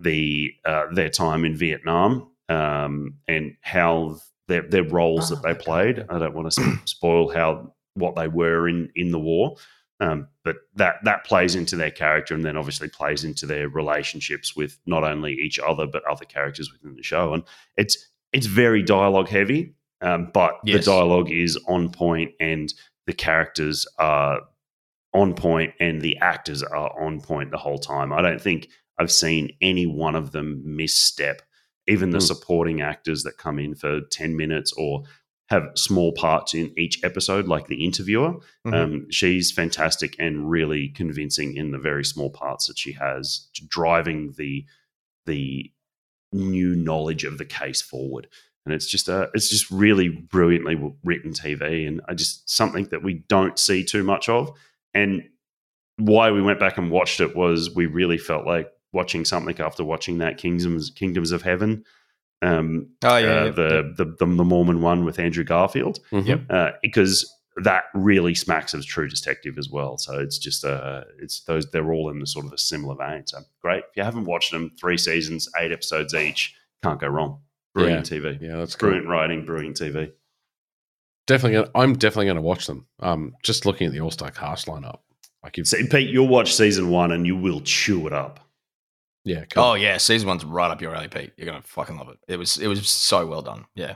the 0.00 0.52
uh, 0.64 0.86
their 0.92 1.08
time 1.10 1.44
in 1.44 1.54
Vietnam 1.56 2.30
um, 2.48 3.14
and 3.28 3.54
how 3.62 4.16
their 4.48 4.62
their 4.62 4.84
roles 4.84 5.28
that 5.30 5.42
they 5.42 5.54
played. 5.54 6.04
I 6.08 6.18
don't 6.18 6.34
want 6.34 6.50
to 6.52 6.78
spoil 6.84 7.28
how 7.30 7.74
what 7.94 8.16
they 8.16 8.28
were 8.28 8.68
in 8.68 8.90
in 8.94 9.10
the 9.12 9.18
war. 9.18 9.56
Um, 10.00 10.28
but 10.48 10.56
that 10.76 10.94
that 11.04 11.24
plays 11.24 11.54
into 11.54 11.76
their 11.76 11.90
character, 11.90 12.34
and 12.34 12.42
then 12.42 12.56
obviously 12.56 12.88
plays 12.88 13.22
into 13.22 13.44
their 13.46 13.68
relationships 13.68 14.56
with 14.56 14.78
not 14.86 15.04
only 15.04 15.32
each 15.34 15.58
other 15.58 15.86
but 15.86 16.02
other 16.12 16.24
characters 16.24 16.72
within 16.72 16.96
the 16.96 17.02
show. 17.02 17.34
And 17.34 17.42
it's 17.76 17.96
it's 18.32 18.46
very 18.46 18.82
dialogue 18.82 19.28
heavy, 19.28 19.74
um, 20.00 20.30
but 20.32 20.52
Yes. 20.64 20.84
the 20.86 20.90
dialogue 20.92 21.30
is 21.30 21.58
on 21.68 21.90
point, 21.90 22.30
and 22.40 22.72
the 23.06 23.12
characters 23.12 23.86
are 23.98 24.40
on 25.12 25.34
point, 25.34 25.74
and 25.80 26.00
the 26.00 26.16
actors 26.18 26.62
are 26.62 26.90
on 27.06 27.20
point 27.20 27.50
the 27.50 27.58
whole 27.66 27.78
time. 27.78 28.10
I 28.18 28.22
don't 28.22 28.40
think 28.40 28.68
I've 28.98 29.12
seen 29.12 29.50
any 29.60 29.86
one 29.86 30.16
of 30.16 30.32
them 30.32 30.62
misstep. 30.64 31.42
Even 31.86 32.10
the 32.10 32.18
Hmm. 32.20 32.32
supporting 32.32 32.80
actors 32.80 33.22
that 33.24 33.36
come 33.36 33.58
in 33.58 33.74
for 33.74 34.00
ten 34.10 34.34
minutes 34.34 34.72
or 34.78 35.02
have 35.48 35.70
small 35.76 36.12
parts 36.12 36.54
in 36.54 36.72
each 36.78 37.02
episode, 37.02 37.46
like 37.46 37.68
the 37.68 37.84
interviewer. 37.84 38.34
Mhm. 38.66 38.74
Um, 38.74 39.10
she's 39.10 39.50
fantastic 39.50 40.14
and 40.18 40.50
really 40.50 40.88
convincing 40.90 41.56
in 41.56 41.70
the 41.70 41.78
very 41.78 42.04
small 42.04 42.30
parts 42.30 42.66
that 42.66 42.78
she 42.78 42.92
has, 42.92 43.48
driving 43.68 44.34
the 44.36 44.64
the 45.26 45.70
new 46.32 46.74
knowledge 46.74 47.24
of 47.24 47.38
the 47.38 47.44
case 47.44 47.82
forward. 47.82 48.28
And 48.64 48.74
it's 48.74 48.86
just 48.86 49.08
a, 49.08 49.30
it's 49.32 49.48
just 49.48 49.70
really 49.70 50.08
brilliantly 50.08 50.76
written 51.02 51.32
TV, 51.32 51.86
and 51.86 52.02
I 52.06 52.14
just 52.14 52.48
something 52.50 52.84
that 52.90 53.02
we 53.02 53.14
don't 53.28 53.58
see 53.58 53.82
too 53.82 54.02
much 54.02 54.28
of. 54.28 54.52
And 54.92 55.22
why 55.96 56.30
we 56.30 56.42
went 56.42 56.60
back 56.60 56.76
and 56.76 56.90
watched 56.90 57.20
it 57.20 57.34
was 57.34 57.74
we 57.74 57.86
really 57.86 58.18
felt 58.18 58.46
like 58.46 58.70
watching 58.92 59.24
something 59.24 59.58
after 59.60 59.84
watching 59.84 60.18
that 60.18 60.36
Kingdoms 60.36 60.90
Kingdoms 60.90 61.32
of 61.32 61.42
Heaven. 61.42 61.84
Um, 62.42 62.90
Oh 63.02 63.16
yeah, 63.16 63.26
uh, 63.26 63.44
yeah, 63.46 63.50
the, 63.50 63.94
the 63.96 64.04
the 64.04 64.26
the 64.26 64.44
Mormon 64.44 64.80
one 64.80 65.04
with 65.04 65.18
Andrew 65.18 65.44
Garfield 65.44 65.98
Mhm. 66.12 66.48
Uh, 66.50 66.72
because 66.82 67.34
that 67.64 67.84
really 67.92 68.34
smacks 68.36 68.72
of 68.74 68.86
True 68.86 69.08
Detective 69.08 69.58
as 69.58 69.68
well. 69.68 69.98
So 69.98 70.20
it's 70.20 70.38
just 70.38 70.64
uh, 70.64 71.02
it's 71.20 71.40
those 71.40 71.68
they're 71.72 71.92
all 71.92 72.08
in 72.10 72.20
the 72.20 72.26
sort 72.26 72.46
of 72.46 72.52
a 72.52 72.58
similar 72.58 72.94
vein. 72.94 73.26
So 73.26 73.38
great. 73.60 73.80
If 73.90 73.96
you 73.96 74.04
haven't 74.04 74.26
watched 74.26 74.52
them, 74.52 74.70
three 74.80 74.96
seasons, 74.96 75.48
eight 75.58 75.72
episodes 75.72 76.14
each, 76.14 76.54
can't 76.84 77.00
go 77.00 77.08
wrong. 77.08 77.40
Brilliant 77.74 78.08
TV, 78.08 78.40
Yeah, 78.40 78.56
that's 78.56 78.74
good. 78.76 78.86
brilliant 78.86 79.08
writing, 79.08 79.44
brilliant 79.44 79.76
TV. 79.76 80.12
Definitely, 81.26 81.58
gonna, 81.58 81.70
I'm 81.74 81.92
definitely 81.94 82.26
going 82.26 82.36
to 82.36 82.42
watch 82.42 82.66
them. 82.66 82.86
Um, 83.00 83.34
just 83.42 83.66
looking 83.66 83.86
at 83.88 83.92
the 83.92 84.00
All 84.00 84.10
Star 84.10 84.30
cast 84.30 84.66
lineup, 84.66 85.00
like 85.42 85.56
you've 85.58 85.68
So, 85.68 85.76
Pete, 85.90 86.08
you'll 86.10 86.28
watch 86.28 86.54
season 86.54 86.88
one 86.88 87.12
and 87.12 87.26
you 87.26 87.36
will 87.36 87.60
chew 87.60 88.06
it 88.06 88.12
up. 88.12 88.40
Yeah, 89.28 89.44
cool. 89.46 89.62
Oh 89.62 89.74
yeah, 89.74 89.96
season 89.98 90.28
one's 90.28 90.44
right 90.44 90.70
up 90.70 90.80
your 90.80 90.94
alley, 90.94 91.08
Pete. 91.08 91.32
You're 91.36 91.46
gonna 91.46 91.62
fucking 91.62 91.96
love 91.96 92.08
it. 92.08 92.18
It 92.28 92.36
was 92.36 92.58
it 92.58 92.66
was 92.66 92.88
so 92.88 93.26
well 93.26 93.42
done. 93.42 93.66
Yeah, 93.74 93.94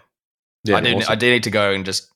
yeah, 0.64 0.76
I 0.76 0.80
did. 0.80 0.96
awesome. 0.96 1.12
I 1.12 1.14
did 1.16 1.30
need 1.32 1.42
to 1.44 1.50
go 1.50 1.72
and 1.72 1.84
just 1.84 2.10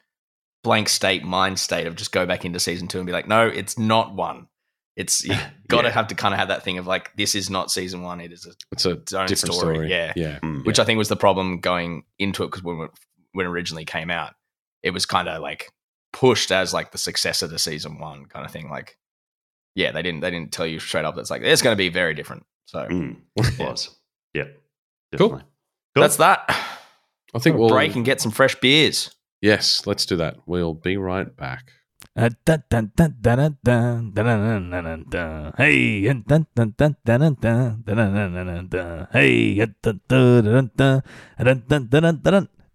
blank 0.64 0.88
state 0.88 1.24
mind 1.24 1.58
state 1.58 1.86
of 1.86 1.94
just 1.96 2.12
go 2.12 2.26
back 2.26 2.44
into 2.44 2.58
season 2.60 2.88
two 2.88 2.98
and 2.98 3.06
be 3.06 3.12
like, 3.12 3.28
no, 3.28 3.46
it's 3.46 3.78
not 3.78 4.14
one. 4.14 4.48
It's 4.96 5.24
you 5.24 5.34
got 5.68 5.82
to 5.82 5.88
Yeah. 5.88 5.94
have 5.94 6.08
to 6.08 6.14
kind 6.14 6.34
of 6.34 6.40
have 6.40 6.48
that 6.48 6.62
thing 6.64 6.78
of 6.78 6.86
like, 6.86 7.14
this 7.16 7.34
is 7.34 7.48
not 7.50 7.70
season 7.70 8.02
one. 8.02 8.20
It 8.20 8.32
is 8.32 8.46
a, 8.46 8.52
It's 8.72 8.84
a 8.86 8.90
its 8.90 9.12
own 9.12 9.26
different 9.26 9.54
story. 9.54 9.74
story. 9.76 9.90
Yeah, 9.90 10.12
yeah, 10.16 10.38
Mm. 10.42 10.64
which 10.64 10.78
I 10.80 10.84
think 10.84 10.98
was 10.98 11.08
the 11.08 11.16
problem 11.16 11.60
going 11.60 12.04
into 12.18 12.42
it 12.44 12.46
because 12.48 12.62
when 12.62 12.80
it- 12.80 12.90
when 13.32 13.44
it 13.46 13.50
originally 13.50 13.84
came 13.84 14.10
out, 14.10 14.34
it 14.82 14.90
was 14.92 15.04
kind 15.04 15.28
of 15.28 15.42
like 15.42 15.70
pushed 16.12 16.50
as 16.50 16.72
like 16.72 16.90
the 16.92 16.98
successor 16.98 17.46
to 17.46 17.58
season 17.58 17.98
one 17.98 18.24
kind 18.24 18.46
of 18.46 18.50
thing. 18.50 18.70
Like, 18.70 18.96
yeah, 19.74 19.92
they 19.92 20.00
didn't 20.00 20.20
they 20.20 20.30
didn't 20.30 20.52
tell 20.52 20.66
you 20.66 20.80
straight 20.80 21.04
up 21.04 21.14
that's 21.14 21.30
like 21.30 21.42
it's 21.42 21.60
going 21.62 21.74
to 21.74 21.78
be 21.78 21.90
very 21.90 22.14
different. 22.14 22.46
So 22.66 22.80
mm. 22.80 23.16
it 23.36 23.58
was. 23.58 23.96
Yeah. 24.34 24.44
Definitely. 25.12 25.38
Cool. 25.38 25.48
cool. 25.94 26.02
That's 26.02 26.16
that. 26.16 26.44
I 27.34 27.38
think 27.38 27.56
we'll 27.56 27.68
break 27.68 27.94
and 27.96 28.04
get 28.04 28.20
some 28.20 28.32
fresh 28.32 28.54
beers. 28.56 29.14
Yes, 29.40 29.86
let's 29.86 30.06
do 30.06 30.16
that. 30.16 30.36
We'll 30.46 30.74
be 30.74 30.96
right 30.96 31.34
back. 31.36 31.70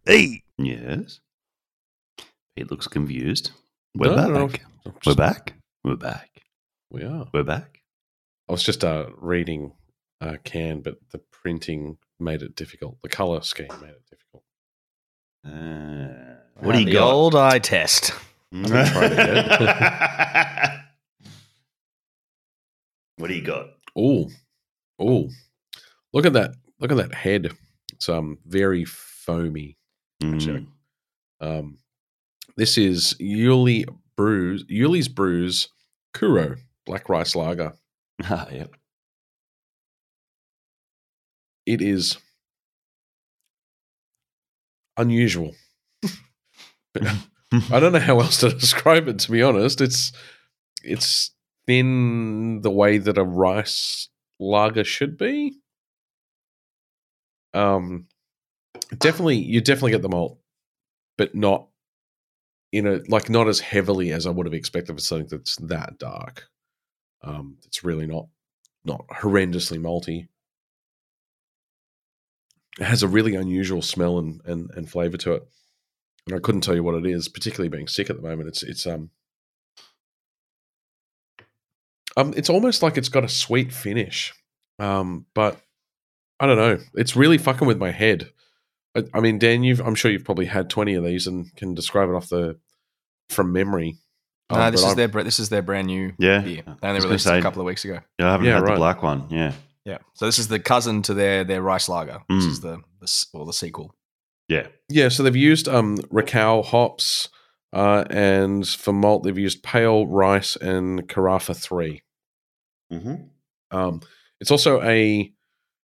Hey. 0.05 0.43
Yes. 0.57 1.19
He 2.55 2.63
looks 2.63 2.87
confused. 2.87 3.51
We're 3.95 4.15
back. 4.15 4.61
We're 5.05 5.15
back. 5.15 5.53
We're 5.83 5.95
back. 5.95 6.29
We 6.91 7.03
are. 7.03 7.27
We're 7.33 7.43
back. 7.43 7.81
I 8.47 8.51
was 8.51 8.63
just 8.63 8.83
uh, 8.83 9.07
reading 9.17 9.71
uh, 10.21 10.37
can, 10.43 10.81
but 10.81 10.97
the 11.11 11.17
printing 11.17 11.97
made 12.19 12.41
it 12.41 12.55
difficult. 12.55 13.01
The 13.01 13.09
color 13.09 13.41
scheme 13.41 13.67
made 13.81 13.89
it 13.89 14.03
difficult. 14.09 14.43
Uh, 15.45 16.35
what 16.59 16.73
do 16.73 16.79
you 16.79 16.85
the 16.85 16.93
got? 16.93 17.11
old 17.11 17.35
eye 17.35 17.59
test. 17.59 18.13
haven't 18.53 18.91
tried 18.91 19.11
it 19.13 20.79
what 23.17 23.27
do 23.27 23.33
you 23.33 23.41
got? 23.41 23.67
Oh, 23.95 24.29
oh! 24.99 25.29
Look 26.13 26.25
at 26.25 26.33
that! 26.33 26.51
Look 26.79 26.91
at 26.91 26.97
that 26.97 27.13
head. 27.13 27.51
It's 27.93 28.07
um 28.07 28.37
very 28.45 28.85
foamy. 28.85 29.77
Mm. 30.21 30.67
Um, 31.39 31.77
this 32.55 32.77
is 32.77 33.15
Yulli 33.19 33.85
Brews. 34.15 34.63
Yulli's 34.65 35.07
Brews 35.07 35.69
Kuro 36.13 36.55
Black 36.85 37.09
Rice 37.09 37.35
Lager. 37.35 37.73
Ah, 38.23 38.47
yep. 38.51 38.75
It 41.65 41.81
is 41.81 42.17
unusual. 44.97 45.53
I 47.71 47.79
don't 47.79 47.93
know 47.93 47.99
how 47.99 48.19
else 48.19 48.37
to 48.39 48.49
describe 48.57 49.07
it. 49.07 49.19
To 49.19 49.31
be 49.31 49.41
honest, 49.41 49.81
it's 49.81 50.11
it's 50.83 51.31
thin 51.67 52.61
the 52.61 52.71
way 52.71 52.97
that 52.97 53.17
a 53.17 53.23
rice 53.23 54.09
lager 54.39 54.83
should 54.83 55.17
be. 55.17 55.59
Um, 57.53 58.07
definitely, 58.97 59.37
you 59.37 59.61
definitely 59.61 59.91
get 59.91 60.01
the 60.01 60.09
malt, 60.09 60.39
but 61.17 61.35
not 61.35 61.67
you 62.71 62.81
know 62.81 63.01
like 63.07 63.29
not 63.29 63.47
as 63.47 63.59
heavily 63.59 64.11
as 64.11 64.25
I 64.25 64.29
would 64.29 64.45
have 64.45 64.53
expected 64.53 64.95
for 64.95 65.01
something 65.01 65.27
that's 65.27 65.55
that 65.57 65.97
dark. 65.97 66.47
Um, 67.23 67.57
it's 67.65 67.83
really 67.83 68.07
not 68.07 68.27
not 68.85 69.05
horrendously 69.07 69.79
malty. 69.79 70.27
It 72.81 72.85
has 72.85 73.03
a 73.03 73.07
really 73.07 73.35
unusual 73.35 73.81
smell 73.81 74.17
and, 74.19 74.41
and, 74.45 74.69
and 74.75 74.89
flavor 74.89 75.15
to 75.17 75.33
it. 75.35 75.43
And 76.27 76.35
I 76.35 76.39
couldn't 76.39 76.61
tell 76.61 76.75
you 76.75 76.83
what 76.83 76.95
it 76.95 77.05
is, 77.05 77.27
particularly 77.29 77.69
being 77.69 77.87
sick 77.87 78.09
at 78.09 78.15
the 78.17 78.21
moment. 78.21 78.49
It's 78.49 78.63
it's 78.63 78.85
um 78.85 79.09
um 82.17 82.33
it's 82.35 82.49
almost 82.49 82.83
like 82.83 82.97
it's 82.97 83.09
got 83.09 83.23
a 83.23 83.29
sweet 83.29 83.71
finish. 83.71 84.33
Um, 84.79 85.25
but 85.33 85.59
I 86.39 86.47
don't 86.47 86.57
know. 86.57 86.79
It's 86.95 87.15
really 87.15 87.37
fucking 87.37 87.67
with 87.67 87.77
my 87.77 87.91
head. 87.91 88.29
I, 88.95 89.03
I 89.13 89.19
mean, 89.19 89.39
Dan, 89.39 89.63
you've 89.63 89.79
I'm 89.79 89.95
sure 89.95 90.11
you've 90.11 90.25
probably 90.25 90.45
had 90.47 90.69
twenty 90.69 90.95
of 90.95 91.03
these 91.03 91.27
and 91.27 91.55
can 91.55 91.73
describe 91.75 92.09
it 92.09 92.15
off 92.15 92.29
the 92.29 92.59
from 93.29 93.53
memory. 93.53 93.97
Um, 94.49 94.59
No, 94.59 94.71
this 94.71 94.81
is 94.81 94.87
I'm- 94.87 94.95
their 94.97 95.07
this 95.23 95.39
is 95.39 95.49
their 95.49 95.61
brand 95.61 95.87
new 95.87 96.13
Yeah. 96.19 96.39
beer. 96.41 96.63
They 96.81 96.87
only 96.87 96.95
was 96.95 97.03
gonna 97.03 97.05
released 97.05 97.25
it 97.25 97.29
say- 97.29 97.39
a 97.39 97.41
couple 97.41 97.61
of 97.61 97.65
weeks 97.67 97.85
ago. 97.85 97.99
Yeah, 98.19 98.27
I 98.27 98.31
haven't 98.31 98.47
Yeah, 98.47 98.53
had 98.55 98.63
right. 98.63 98.73
the 98.73 98.79
black 98.79 99.01
one. 99.03 99.27
Yeah. 99.29 99.53
Yeah. 99.85 99.97
So 100.13 100.25
this 100.25 100.37
is 100.39 100.47
the 100.47 100.59
cousin 100.59 101.01
to 101.03 101.13
their 101.13 101.43
their 101.43 101.61
rice 101.61 101.89
lager. 101.89 102.19
This 102.29 102.45
Mm. 102.45 102.49
is 102.49 102.59
the, 102.61 102.77
the 102.99 103.25
or 103.33 103.45
the 103.45 103.53
sequel. 103.53 103.95
Yeah. 104.47 104.67
Yeah, 104.89 105.09
so 105.09 105.23
they've 105.23 105.35
used 105.35 105.67
um 105.67 105.97
Raquel 106.11 106.61
hops, 106.63 107.29
uh, 107.73 108.03
and 108.09 108.67
for 108.67 108.93
malt 108.93 109.23
they've 109.23 109.37
used 109.37 109.63
pale 109.63 110.05
rice 110.07 110.55
and 110.57 111.07
Carafa 111.07 111.55
three. 111.55 112.03
Mm-hmm. 112.91 113.15
Um, 113.77 114.01
it's 114.39 114.51
also 114.51 114.81
a 114.81 115.31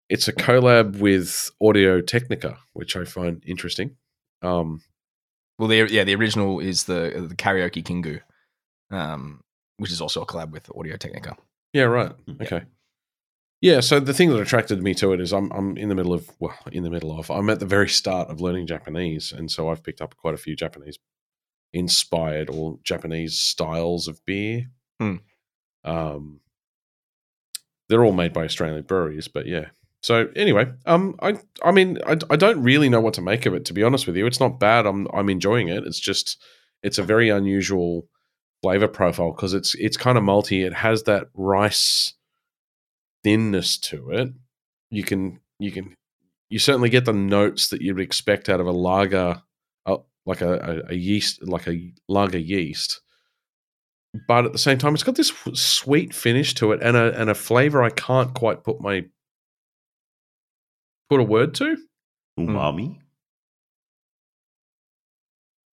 it's 0.09 0.29
a 0.29 0.33
collab 0.33 0.99
with 0.99 1.51
Audio 1.61 2.01
Technica, 2.01 2.59
which 2.75 2.97
I 2.97 3.05
find 3.05 3.43
interesting. 3.47 3.97
Um, 4.43 4.83
Well, 5.59 5.69
the 5.69 5.87
yeah, 5.91 6.05
the 6.05 6.15
original 6.15 6.61
is 6.61 6.85
the 6.85 7.27
the 7.29 7.35
karaoke 7.35 7.83
Kingu, 7.85 8.21
um, 8.91 9.43
which 9.79 9.91
is 9.93 10.01
also 10.01 10.23
a 10.23 10.27
collab 10.27 10.51
with 10.51 10.71
Audio 10.77 10.97
Technica. 10.97 11.37
yeah, 11.73 11.85
right. 11.85 12.13
Mhm. 12.27 12.43
Okay. 12.43 12.57
Yeah, 12.57 12.65
so 13.81 14.01
the 14.01 14.13
thing 14.13 14.31
that 14.31 14.41
attracted 14.41 14.83
me 14.83 14.93
to 14.95 15.13
it 15.13 15.21
is 15.21 15.33
I'm 15.33 15.51
I'm 15.53 15.77
in 15.77 15.89
the 15.89 15.95
middle 15.95 16.13
of 16.13 16.29
well, 16.41 16.59
in 16.73 16.83
the 16.83 16.91
middle 16.91 17.17
of 17.17 17.31
I'm 17.31 17.49
at 17.49 17.61
the 17.61 17.67
very 17.67 17.89
start 17.89 18.29
of 18.29 18.41
learning 18.41 18.67
Japanese, 18.67 19.33
and 19.33 19.51
so 19.51 19.71
I've 19.71 19.85
picked 19.85 20.01
up 20.01 20.17
quite 20.17 20.35
a 20.35 20.39
few 20.39 20.57
Japanese 20.57 20.99
inspired 21.73 22.51
or 22.51 22.79
Japanese 22.83 23.39
styles 23.39 24.09
of 24.09 24.23
beer. 24.27 24.67
Hmm. 25.01 25.17
Um, 25.85 26.41
they're 27.89 28.05
all 28.05 28.13
made 28.13 28.33
by 28.33 28.45
Australian 28.45 28.83
breweries, 28.83 29.29
but 29.29 29.47
yeah. 29.47 29.67
So 30.03 30.29
anyway, 30.35 30.73
um, 30.87 31.15
I 31.23 31.39
I 31.65 31.71
mean 31.71 31.99
I, 32.05 32.17
I 32.31 32.37
don't 32.37 32.63
really 32.63 32.89
know 32.89 33.01
what 33.01 33.15
to 33.15 33.23
make 33.23 33.47
of 33.47 33.55
it 33.55 33.65
to 33.67 33.73
be 33.73 33.85
honest 33.85 34.09
with 34.09 34.17
you. 34.17 34.27
It's 34.27 34.41
not 34.41 34.59
bad. 34.59 34.87
I'm 34.87 35.07
I'm 35.15 35.31
enjoying 35.31 35.69
it. 35.69 35.87
It's 35.87 36.01
just 36.01 36.43
it's 36.83 36.99
a 36.99 37.05
very 37.05 37.29
unusual 37.29 38.09
flavor 38.61 38.89
profile 38.89 39.31
because 39.31 39.55
it's 39.55 39.77
it's 39.77 39.97
kind 39.97 40.19
of 40.19 40.25
malty. 40.25 40.67
It 40.67 40.75
has 40.75 41.05
that 41.05 41.29
rice 41.35 42.15
thinness 43.25 43.79
to 43.79 44.11
it. 44.11 44.33
You 44.91 45.05
can 45.05 45.41
you 45.59 45.71
can 45.71 45.95
you 46.51 46.59
certainly 46.59 46.91
get 46.91 47.05
the 47.05 47.13
notes 47.13 47.69
that 47.69 47.81
you'd 47.81 48.01
expect 48.01 48.49
out 48.49 48.61
of 48.61 48.67
a 48.67 48.73
lager, 48.73 49.43
uh, 49.87 49.97
like 50.27 50.43
a, 50.43 50.83
a, 50.89 50.93
a 50.93 50.95
yeast, 50.95 51.43
like 51.47 51.67
a 51.67 51.93
lager 52.09 52.39
yeast. 52.39 53.01
But 54.29 54.45
at 54.45 54.53
the 54.53 54.59
same 54.59 54.77
time, 54.77 54.93
it's 54.93 55.03
got 55.03 55.15
this 55.15 55.33
sweet 55.55 56.15
finish 56.15 56.53
to 56.55 56.73
it 56.73 56.83
and 56.83 56.97
a 56.97 57.19
and 57.19 57.31
a 57.31 57.35
flavor 57.35 57.83
I 57.83 57.89
can't 57.89 58.35
quite 58.35 58.63
put 58.63 58.81
my 58.81 59.07
put 61.09 61.21
a 61.21 61.25
word 61.25 61.55
to. 61.55 61.77
Umami. 62.39 62.99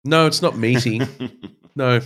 No, 0.06 0.26
it's 0.28 0.42
not 0.42 0.58
meaty. 0.58 1.02
no, 1.76 2.00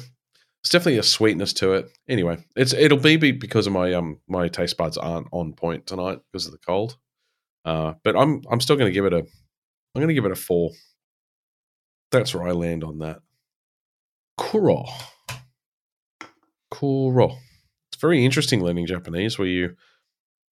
it's 0.64 0.70
definitely 0.70 0.98
a 0.98 1.04
sweetness 1.04 1.52
to 1.52 1.74
it. 1.74 1.92
Anyway, 2.08 2.38
it's 2.56 2.72
it'll 2.72 2.98
be 2.98 3.18
be 3.18 3.34
because 3.34 3.68
of 3.68 3.74
my 3.74 3.94
um 3.94 4.22
my 4.30 4.48
taste 4.48 4.78
buds 4.78 4.98
aren't 4.98 5.28
on 5.34 5.52
point 5.52 5.86
tonight 5.86 6.20
because 6.32 6.46
of 6.46 6.54
the 6.54 6.58
cold. 6.58 6.96
Uh, 7.66 7.96
but 8.02 8.16
I'm 8.16 8.42
I'm 8.50 8.62
still 8.62 8.78
going 8.78 8.90
to 8.90 8.94
give 8.94 9.04
it 9.04 9.12
a 9.12 9.18
I'm 9.18 10.02
going 10.02 10.08
to 10.08 10.14
give 10.14 10.24
it 10.24 10.32
a 10.32 10.36
four. 10.36 10.72
That's 12.12 12.34
where 12.34 12.48
I 12.48 12.52
land 12.52 12.86
on 12.86 13.00
that. 13.00 13.20
Kuro. 14.38 14.86
Kuro. 16.72 17.38
It's 17.92 18.00
very 18.00 18.24
interesting 18.24 18.64
learning 18.64 18.88
Japanese, 18.88 19.38
where 19.38 19.48
you 19.48 19.76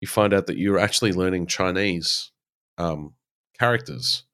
you 0.01 0.09
find 0.09 0.33
out 0.33 0.47
that 0.47 0.57
you're 0.57 0.79
actually 0.79 1.13
learning 1.13 1.47
Chinese 1.47 2.31
um, 2.77 3.13
characters 3.57 4.25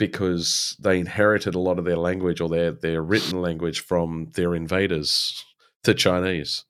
because 0.00 0.74
they 0.80 0.98
inherited 0.98 1.54
a 1.54 1.60
lot 1.60 1.78
of 1.78 1.84
their 1.84 1.98
language 1.98 2.40
or 2.40 2.48
their 2.48 2.72
their 2.72 3.02
written 3.02 3.42
language 3.42 3.80
from 3.80 4.32
their 4.34 4.54
invaders, 4.54 5.44
the 5.84 5.92
Chinese. 5.94 6.64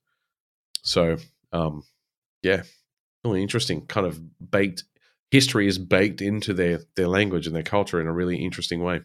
So, 0.83 1.17
um, 1.53 1.85
yeah, 2.43 2.65
really 3.25 3.41
interesting. 3.41 3.87
Kind 3.87 4.07
of 4.07 4.21
baked 4.51 4.83
history 5.31 5.69
is 5.69 5.79
baked 5.79 6.21
into 6.21 6.53
their 6.53 6.81
their 6.97 7.07
language 7.07 7.47
and 7.47 7.55
their 7.55 7.63
culture 7.63 8.01
in 8.01 8.09
a 8.09 8.13
really 8.13 8.37
interesting 8.37 8.83
way. 8.83 9.03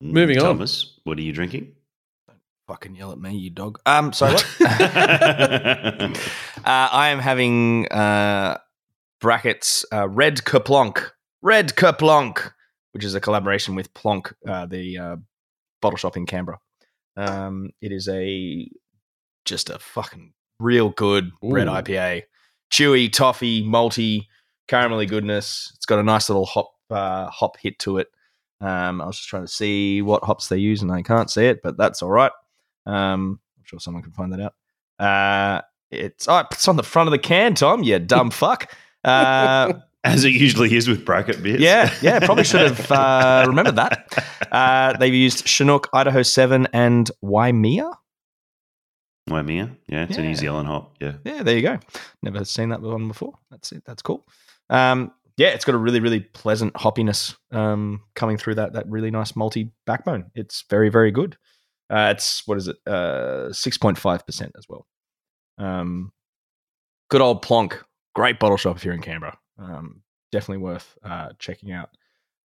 Moving 0.00 0.38
on. 0.38 0.44
Thomas, 0.44 0.98
what 1.04 1.18
are 1.18 1.22
you 1.22 1.32
drinking? 1.32 1.72
Fucking 2.66 2.96
yell 2.96 3.12
at 3.12 3.18
me, 3.18 3.36
you 3.36 3.50
dog. 3.50 3.78
Um, 3.86 4.12
sorry. 4.12 4.32
What? 4.32 4.44
uh, 4.60 6.08
I 6.64 7.10
am 7.10 7.20
having 7.20 7.86
uh, 7.88 8.58
brackets 9.20 9.86
uh, 9.92 10.08
Red 10.08 10.38
Kerplonk, 10.38 11.12
Red 11.42 11.76
Kerplonk, 11.76 12.52
which 12.92 13.04
is 13.04 13.14
a 13.14 13.20
collaboration 13.20 13.74
with 13.74 13.92
Plonk, 13.94 14.32
uh, 14.46 14.66
the 14.66 14.98
uh, 14.98 15.16
bottle 15.80 15.96
shop 15.96 16.16
in 16.16 16.26
Canberra. 16.26 16.58
Um, 17.16 17.70
it 17.80 17.92
is 17.92 18.08
a 18.08 18.68
just 19.44 19.70
a 19.70 19.78
fucking 19.78 20.32
real 20.60 20.90
good 20.90 21.30
red 21.42 21.68
IPA, 21.68 22.24
chewy, 22.70 23.12
toffee, 23.12 23.64
malty, 23.64 24.26
caramelly 24.68 25.08
goodness. 25.08 25.72
It's 25.76 25.86
got 25.86 25.98
a 25.98 26.04
nice 26.04 26.28
little 26.28 26.46
hop 26.46 26.72
uh, 26.90 27.26
hop 27.28 27.56
hit 27.58 27.78
to 27.80 27.98
it. 27.98 28.08
Um, 28.60 29.00
I 29.00 29.06
was 29.06 29.16
just 29.16 29.28
trying 29.28 29.44
to 29.44 29.52
see 29.52 30.02
what 30.02 30.24
hops 30.24 30.48
they 30.48 30.58
use, 30.58 30.82
and 30.82 30.90
I 30.90 31.02
can't 31.02 31.30
see 31.30 31.46
it, 31.46 31.60
but 31.62 31.76
that's 31.76 32.02
all 32.02 32.10
right. 32.10 32.32
Um, 32.86 33.40
I'm 33.56 33.64
sure 33.64 33.78
someone 33.78 34.02
can 34.02 34.12
find 34.12 34.32
that 34.32 34.40
out. 34.40 34.54
Uh, 34.98 35.62
it's 35.90 36.28
oh, 36.28 36.44
it's 36.50 36.68
on 36.68 36.76
the 36.76 36.82
front 36.82 37.08
of 37.08 37.12
the 37.12 37.18
can, 37.18 37.54
Tom. 37.54 37.82
You 37.82 37.98
dumb 37.98 38.30
fuck. 38.32 38.72
Uh, 39.04 39.74
As 40.04 40.24
it 40.24 40.32
usually 40.32 40.74
is 40.76 40.88
with 40.88 41.04
bracket 41.04 41.42
beers. 41.42 41.60
yeah, 41.60 41.92
yeah. 42.00 42.20
Probably 42.20 42.44
should 42.44 42.60
have 42.60 42.90
uh, 42.92 43.44
remembered 43.48 43.76
that. 43.76 44.48
Uh, 44.52 44.96
they've 44.96 45.12
used 45.12 45.46
Chinook, 45.46 45.88
Idaho 45.92 46.22
Seven, 46.22 46.68
and 46.72 47.10
Waimea. 47.20 47.90
Waimea. 49.28 49.76
Yeah, 49.88 50.04
it's 50.04 50.16
a 50.16 50.22
New 50.22 50.28
Yeah. 50.28 50.34
Zealand 50.34 50.68
hop. 50.68 50.96
Yeah. 51.00 51.14
Yeah, 51.24 51.42
there 51.42 51.56
you 51.56 51.62
go. 51.62 51.78
Never 52.22 52.44
seen 52.44 52.68
that 52.70 52.80
one 52.80 53.08
before. 53.08 53.34
That's 53.50 53.72
it. 53.72 53.82
That's 53.84 54.00
cool. 54.02 54.26
Um, 54.70 55.12
yeah, 55.36 55.48
it's 55.48 55.64
got 55.64 55.74
a 55.74 55.78
really, 55.78 56.00
really 56.00 56.20
pleasant 56.20 56.72
hoppiness 56.74 57.36
um, 57.52 58.02
coming 58.14 58.38
through 58.38 58.54
that 58.56 58.72
that 58.74 58.88
really 58.88 59.10
nice 59.10 59.32
malty 59.32 59.70
backbone. 59.86 60.30
It's 60.34 60.64
very, 60.70 60.88
very 60.88 61.10
good. 61.10 61.36
Uh, 61.90 62.12
it's 62.16 62.46
what 62.46 62.56
is 62.58 62.68
it? 62.68 62.76
Uh, 62.86 63.52
Six 63.52 63.78
point 63.78 63.98
five 63.98 64.24
percent 64.26 64.52
as 64.56 64.64
well. 64.68 64.86
Um, 65.58 66.12
good 67.10 67.20
old 67.20 67.42
Plonk. 67.42 67.82
Great 68.14 68.38
bottle 68.38 68.56
shop 68.56 68.76
if 68.76 68.84
you're 68.84 68.94
in 68.94 69.02
Canberra. 69.02 69.36
Um, 69.58 70.02
definitely 70.32 70.62
worth 70.62 70.96
uh, 71.02 71.30
checking 71.38 71.72
out. 71.72 71.90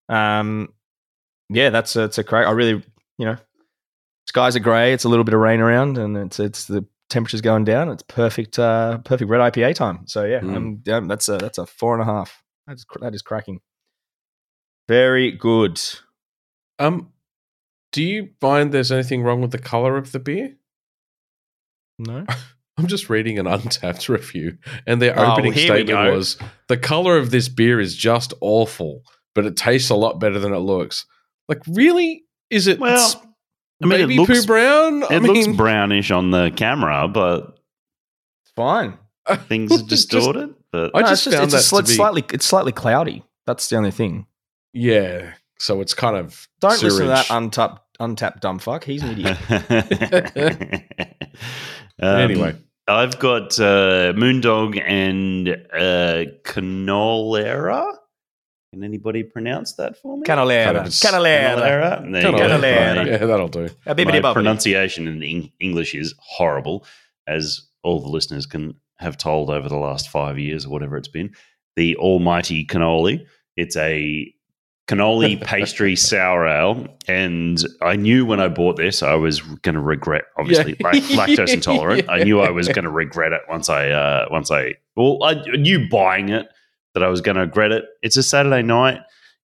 Um, 0.09 0.73
yeah, 1.49 1.69
that's 1.69 1.95
a, 1.95 2.03
it's 2.05 2.17
a 2.17 2.23
great. 2.23 2.45
I 2.45 2.51
really, 2.51 2.83
you 3.17 3.25
know, 3.25 3.37
skies 4.27 4.55
are 4.55 4.59
grey. 4.59 4.93
It's 4.93 5.03
a 5.03 5.09
little 5.09 5.23
bit 5.23 5.33
of 5.33 5.39
rain 5.39 5.59
around, 5.59 5.97
and 5.97 6.17
it's 6.17 6.39
it's 6.39 6.65
the 6.65 6.85
temperature's 7.09 7.41
going 7.41 7.63
down. 7.65 7.89
It's 7.89 8.03
perfect, 8.03 8.57
uh, 8.57 8.97
perfect 8.99 9.29
red 9.29 9.53
IPA 9.53 9.75
time. 9.75 10.07
So 10.07 10.23
yeah, 10.25 10.39
Mm. 10.39 10.87
um, 10.89 11.07
that's 11.07 11.29
a 11.29 11.37
that's 11.37 11.57
a 11.57 11.65
four 11.65 11.93
and 11.93 12.01
a 12.01 12.05
half. 12.05 12.41
That 12.67 12.73
is 12.77 12.85
that 13.01 13.13
is 13.13 13.21
cracking. 13.21 13.59
Very 14.87 15.31
good. 15.31 15.79
Um, 16.79 17.11
do 17.91 18.03
you 18.03 18.29
find 18.41 18.71
there's 18.71 18.91
anything 18.91 19.21
wrong 19.21 19.41
with 19.41 19.51
the 19.51 19.59
color 19.59 19.97
of 19.97 20.11
the 20.11 20.19
beer? 20.19 20.55
No, 21.99 22.25
I'm 22.77 22.87
just 22.87 23.09
reading 23.09 23.37
an 23.39 23.45
Untappd 23.47 24.09
review, 24.09 24.57
and 24.87 25.01
their 25.01 25.17
Oh, 25.17 25.33
opening 25.33 25.53
here 25.53 25.67
statement 25.67 26.13
was 26.15 26.37
the 26.67 26.77
color 26.77 27.17
of 27.17 27.29
this 27.31 27.47
beer 27.49 27.79
is 27.79 27.95
just 27.95 28.33
awful, 28.41 29.03
but 29.35 29.45
it 29.45 29.55
tastes 29.55 29.89
a 29.89 29.95
lot 29.95 30.19
better 30.19 30.39
than 30.39 30.53
it 30.53 30.59
looks. 30.59 31.05
Like, 31.47 31.61
really? 31.67 32.23
Is 32.49 32.67
it 32.67 32.79
Well, 32.79 32.95
s- 32.95 33.15
I 33.81 33.85
mean, 33.85 33.99
it 34.01 34.07
looks- 34.15 34.41
poo 34.41 34.45
brown? 34.47 35.03
I 35.03 35.15
It 35.15 35.23
looks 35.23 35.47
brownish 35.55 36.09
on 36.11 36.31
the 36.31 36.51
camera, 36.55 37.07
but 37.07 37.59
it's 38.43 38.51
fine. 38.55 38.97
things 39.47 39.71
It's 39.71 39.83
are 39.83 39.85
just- 39.87 40.09
distorted. 40.09 40.55
but 40.71 40.91
I 40.95 41.01
No, 41.01 41.07
just 41.09 41.27
it's 41.27 41.35
found 41.35 41.53
it's, 41.53 41.69
that 41.69 41.75
sli- 41.75 41.81
to 41.85 41.87
be- 41.91 41.95
slightly 41.95 42.23
it's 42.31 42.45
slightly 42.45 42.71
cloudy. 42.71 43.23
That's 43.45 43.67
the 43.69 43.75
only 43.77 43.91
thing. 43.91 44.25
yeah. 44.73 45.33
So 45.59 45.79
it's 45.81 45.93
kind 45.93 46.17
of 46.17 46.47
Don't 46.59 46.81
listen 46.81 47.01
to 47.03 47.07
that 47.07 47.27
Untappd 47.27 47.79
Untappd 47.99 48.39
dumb 48.41 48.59
fuck. 48.59 48.83
He's 48.83 49.01
an 49.03 49.11
idiot. 49.11 49.37
Um, 52.01 52.19
anyway, 52.19 52.55
I've 52.87 53.19
got 53.19 53.59
uh, 53.59 54.13
Moon 54.15 54.41
Dog 54.41 54.77
and 54.77 55.47
uh, 55.49 56.25
Canolera. 56.43 57.95
Can 58.73 58.83
anybody 58.83 59.21
pronounce 59.23 59.73
that 59.73 59.97
for 60.01 60.17
me? 60.17 60.23
Canalera, 60.25 60.65
Kind 60.65 60.77
of- 60.77 60.85
Canolera. 60.93 62.11
There 62.11 62.21
you 62.31 62.31
go. 62.37 62.43
Canolera. 62.43 63.05
Yeah, 63.05 63.17
that'll 63.25 63.47
do. 63.47 63.69
A 63.85 63.93
bibbidi 63.93 64.05
my 64.05 64.19
bobbidi. 64.21 64.33
pronunciation 64.33 65.07
in 65.07 65.49
English 65.59 65.93
is 65.93 66.15
horrible, 66.19 66.85
as 67.27 67.61
all 67.83 68.01
the 68.01 68.09
listeners 68.09 68.45
can 68.47 68.73
have 68.97 69.17
told 69.17 69.49
over 69.51 69.69
the 69.69 69.77
last 69.77 70.09
five 70.09 70.39
years 70.39 70.65
or 70.65 70.69
whatever 70.69 70.97
it's 70.97 71.07
been. 71.07 71.31
The 71.75 71.95
almighty 71.97 72.65
cannoli. 72.65 73.25
It's 73.55 73.77
a 73.77 74.33
cannoli 74.87 75.41
pastry 75.43 75.95
sour 75.95 76.45
ale, 76.47 76.87
and 77.07 77.63
I 77.81 77.95
knew 77.95 78.25
when 78.25 78.39
I 78.39 78.47
bought 78.47 78.77
this 78.77 79.01
I 79.03 79.15
was 79.15 79.41
going 79.41 79.75
to 79.75 79.81
regret. 79.81 80.25
Obviously, 80.37 80.75
Yeah. 80.79 80.87
like 80.91 81.03
lactose 81.03 81.53
intolerant. 81.53 82.09
I 82.09 82.23
knew 82.23 82.41
I 82.41 82.49
was 82.49 82.67
going 82.67 82.85
to 82.85 82.91
regret 82.91 83.31
it 83.33 83.41
once 83.49 83.69
I 83.69 83.89
uh, 83.89 84.25
once 84.29 84.51
I 84.51 84.73
well 84.95 85.23
I 85.23 85.35
knew 85.55 85.87
buying 85.89 86.29
it 86.29 86.47
that 86.93 87.03
I 87.03 87.07
was 87.07 87.21
going 87.21 87.35
to 87.35 87.41
regret 87.41 87.71
it. 87.71 87.85
It's 88.01 88.17
a 88.17 88.23
Saturday 88.23 88.61
night. 88.61 88.99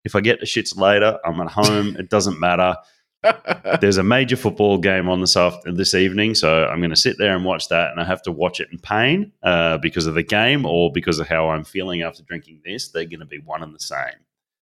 If 0.06 0.16
I 0.16 0.22
get 0.22 0.40
the 0.40 0.46
shits 0.46 0.78
later, 0.78 1.20
I'm 1.26 1.40
at 1.42 1.50
home. 1.52 1.96
it 1.98 2.10
doesn't 2.10 2.40
matter. 2.40 2.76
there's 3.82 3.98
a 3.98 4.04
major 4.04 4.38
football 4.38 4.78
game 4.78 5.10
on 5.10 5.20
this 5.20 5.36
after 5.36 5.74
this 5.74 5.94
evening, 5.94 6.36
so 6.36 6.66
I'm 6.68 6.80
going 6.80 6.90
to 6.92 6.96
sit 6.96 7.18
there 7.18 7.36
and 7.36 7.44
watch 7.44 7.68
that, 7.68 7.92
and 7.92 8.00
I 8.00 8.06
have 8.06 8.22
to 8.24 8.32
watch 8.32 8.62
it 8.62 8.70
in 8.72 8.80
pain 8.80 9.34
uh, 9.44 9.78
because 9.78 10.06
of 10.06 10.14
the 10.14 10.24
game 10.24 10.66
or 10.66 10.90
because 10.90 11.20
of 11.20 11.28
how 11.28 11.50
I'm 11.50 11.66
feeling 11.66 12.02
after 12.02 12.24
drinking 12.24 12.62
this. 12.64 12.90
They're 12.90 13.04
going 13.04 13.20
to 13.20 13.26
be 13.26 13.40
one 13.40 13.62
and 13.62 13.76
the 13.76 13.80
same. 13.80 14.14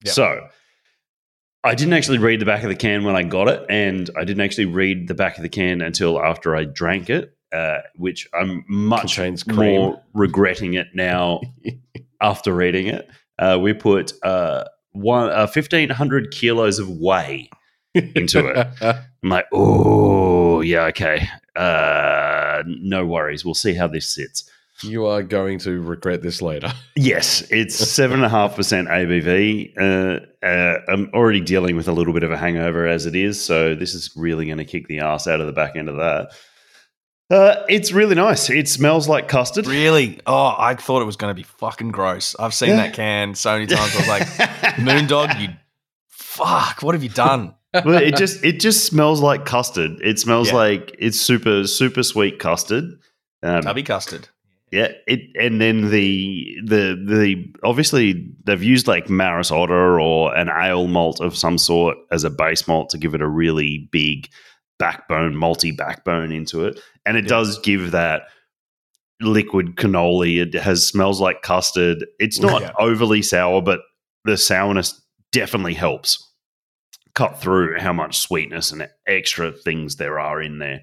Yep. 0.04 0.14
So 0.14 0.48
I 1.64 1.76
didn't 1.76 1.94
actually 1.94 2.18
read 2.18 2.40
the 2.40 2.46
back 2.46 2.64
of 2.64 2.70
the 2.70 2.76
can 2.76 3.04
when 3.04 3.16
I 3.16 3.24
got 3.24 3.48
it, 3.48 3.66
and 3.70 4.10
I 4.18 4.24
didn't 4.24 4.42
actually 4.42 4.66
read 4.66 5.08
the 5.08 5.14
back 5.14 5.38
of 5.38 5.44
the 5.44 5.50
can 5.50 5.82
until 5.82 6.22
after 6.22 6.56
I 6.56 6.66
drank 6.66 7.10
it, 7.10 7.36
uh, 7.54 7.80
which 7.96 8.28
I'm 8.34 8.66
much 8.68 9.20
more 9.48 10.02
regretting 10.14 10.74
it 10.74 10.88
now 10.96 11.42
after 12.22 12.54
reading 12.54 12.88
it. 12.88 13.08
Uh, 13.38 13.60
we 13.62 13.74
put 13.74 14.14
uh, 14.24 14.64
one 14.92 15.30
uh, 15.30 15.48
1,500 15.48 16.32
kilos 16.32 16.80
of 16.80 16.90
whey 16.90 17.50
into 17.94 18.48
it. 18.48 18.68
I'm 18.82 19.30
like, 19.30 19.46
oh, 19.54 20.62
yeah, 20.62 20.86
okay. 20.86 21.28
Uh, 21.56 22.64
no 22.66 23.06
worries. 23.06 23.46
We'll 23.46 23.54
see 23.54 23.74
how 23.74 23.88
this 23.88 24.08
sits. 24.08 24.50
You 24.84 25.06
are 25.06 25.24
going 25.24 25.60
to 25.60 25.82
regret 25.82 26.22
this 26.22 26.42
later. 26.42 26.72
Yes, 26.98 27.42
it's 27.50 27.76
seven 27.76 28.18
and 28.18 28.26
a 28.26 28.30
half 28.30 28.56
percent 28.56 28.88
ABV. 28.90 29.74
Uh, 29.80 30.46
uh, 30.46 30.78
I'm 30.88 31.10
already 31.14 31.40
dealing 31.40 31.76
with 31.76 31.88
a 31.88 31.92
little 31.94 32.14
bit 32.14 32.22
of 32.24 32.32
a 32.32 32.38
hangover 32.38 32.86
as 32.86 33.06
it 33.06 33.16
is, 33.16 33.44
so 33.44 33.74
this 33.76 33.96
is 33.96 34.12
really 34.16 34.46
going 34.46 34.58
to 34.60 34.66
kick 34.66 34.88
the 34.88 35.00
ass 35.00 35.26
out 35.26 35.40
of 35.42 35.48
the 35.48 35.54
back 35.54 35.76
end 35.76 35.90
of 35.90 35.96
that. 35.96 36.30
Uh, 37.32 37.64
it's 37.70 37.92
really 37.94 38.14
nice. 38.14 38.50
It 38.50 38.68
smells 38.68 39.08
like 39.08 39.28
custard. 39.30 39.66
Really? 39.66 40.20
Oh, 40.28 40.54
I 40.58 40.76
thought 40.76 41.02
it 41.02 41.06
was 41.06 41.16
going 41.16 41.32
to 41.32 41.36
be 41.36 41.44
fucking 41.44 41.90
gross. 41.92 42.36
I've 42.38 42.54
seen 42.54 42.70
Yeah. 42.70 42.76
that 42.76 42.94
can 42.94 43.34
so 43.36 43.54
many 43.54 43.68
times. 43.68 43.96
I 43.96 43.98
was 44.00 44.08
like, 44.08 44.80
Moon 44.80 45.08
Dog, 45.08 45.30
you 45.40 45.48
fuck, 46.10 46.84
what 46.84 46.94
have 46.94 47.04
you 47.04 47.10
done? 47.10 47.56
well, 47.74 48.02
it 48.04 48.18
just 48.18 48.44
it 48.44 48.60
just 48.60 48.86
smells 48.86 49.22
like 49.22 49.46
custard. 49.46 49.92
It 50.04 50.20
smells 50.20 50.50
Yeah. 50.50 50.56
like 50.56 50.96
it's 51.00 51.20
super 51.22 51.66
super 51.68 52.04
sweet 52.04 52.38
custard. 52.38 52.84
Um, 53.42 53.62
Tubby 53.64 53.84
custard. 53.84 54.28
Yeah, 54.72 54.94
it 55.06 55.20
and 55.38 55.60
then 55.60 55.90
the 55.90 56.56
the 56.64 56.96
the 57.06 57.54
obviously 57.64 58.32
they've 58.46 58.64
used 58.64 58.88
like 58.88 59.10
Maris 59.10 59.52
Otter 59.52 60.00
or 60.00 60.34
an 60.34 60.48
ale 60.50 60.88
malt 60.88 61.20
of 61.20 61.36
some 61.36 61.58
sort 61.58 61.98
as 62.10 62.24
a 62.24 62.30
base 62.30 62.68
malt 62.70 62.90
to 62.92 62.98
give 62.98 63.14
it 63.14 63.22
a 63.22 63.28
really 63.28 63.90
big 63.92 64.30
backbone, 64.80 65.36
multi 65.36 65.72
backbone 65.72 66.32
into 66.32 66.64
it, 66.66 66.80
and 67.06 67.18
it 67.18 67.26
Yeah. 67.26 67.30
does 67.30 67.60
give 67.60 67.92
that 67.92 68.24
liquid 69.20 69.76
cannoli. 69.76 70.42
It 70.42 70.54
has 70.54 70.88
smells 70.88 71.20
like 71.20 71.42
custard. 71.42 72.06
It's 72.18 72.40
not 72.40 72.62
Yeah. 72.62 72.72
overly 72.80 73.22
sour, 73.22 73.62
but 73.62 73.82
the 74.24 74.38
sourness 74.38 75.00
definitely 75.34 75.74
helps 75.74 76.28
cut 77.14 77.42
through 77.42 77.78
how 77.80 77.92
much 77.92 78.18
sweetness 78.20 78.72
and 78.72 78.88
extra 79.06 79.52
things 79.52 79.98
there 79.98 80.18
are 80.18 80.42
in 80.42 80.60
there 80.60 80.82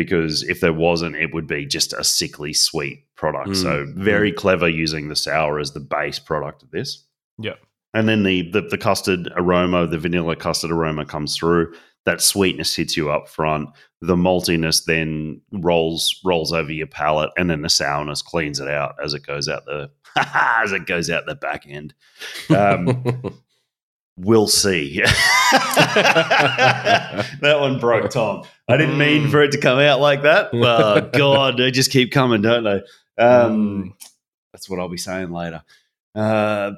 because 0.00 0.42
if 0.44 0.60
there 0.60 0.72
wasn't, 0.72 1.14
it 1.14 1.34
would 1.34 1.46
be 1.46 1.66
just 1.66 1.92
a 1.92 2.02
sickly 2.02 2.54
sweet 2.54 3.04
product. 3.16 3.50
Mm, 3.50 3.56
So 3.62 3.86
very 3.96 4.32
clever 4.32 4.66
using 4.66 5.08
the 5.08 5.14
sour 5.14 5.58
as 5.58 5.72
the 5.72 5.80
base 5.80 6.18
product 6.18 6.62
of 6.62 6.70
this. 6.70 7.04
Yep. 7.36 7.58
And 7.92 8.08
then 8.08 8.22
the, 8.22 8.50
the 8.50 8.62
the 8.62 8.78
custard 8.78 9.30
aroma, 9.36 9.86
the 9.86 9.98
vanilla 9.98 10.36
custard 10.36 10.70
aroma 10.70 11.04
comes 11.04 11.36
through. 11.36 11.74
That 12.06 12.22
sweetness 12.22 12.74
hits 12.74 12.96
you 12.96 13.10
up 13.10 13.28
front. 13.28 13.68
The 14.00 14.16
maltiness 14.16 14.86
then 14.86 15.42
rolls 15.52 16.18
rolls 16.24 16.50
over 16.50 16.72
your 16.72 16.86
palate, 16.86 17.30
and 17.36 17.50
then 17.50 17.60
the 17.60 17.68
sourness 17.68 18.22
cleans 18.22 18.58
it 18.58 18.68
out 18.68 18.94
as 19.04 19.12
it 19.12 19.26
goes 19.26 19.48
out 19.50 19.66
the 19.66 19.90
as 20.16 20.72
it 20.72 20.86
goes 20.86 21.10
out 21.10 21.26
the 21.26 21.34
back 21.34 21.66
end. 21.68 21.92
Um, 22.48 23.04
we'll 24.20 24.46
see. 24.48 25.00
that 27.40 27.56
one 27.60 27.78
broke 27.78 28.10
Tom. 28.10 28.44
I 28.68 28.76
didn't 28.76 28.98
mean 28.98 29.26
Mm. 29.26 29.30
for 29.30 29.42
it 29.42 29.52
to 29.52 29.58
come 29.58 29.78
out 29.78 30.00
like 30.00 30.22
that. 30.22 30.50
Oh 30.54 31.00
God, 31.12 31.56
they 31.58 31.70
just 31.70 31.90
keep 31.90 32.12
coming, 32.12 32.42
don't 32.42 32.64
they? 32.64 32.82
Um, 33.22 33.94
That's 34.52 34.68
what 34.70 34.78
I'll 34.80 34.88
be 34.88 34.96
saying 34.96 35.30
later. 35.30 35.62
Uh, 36.14 36.72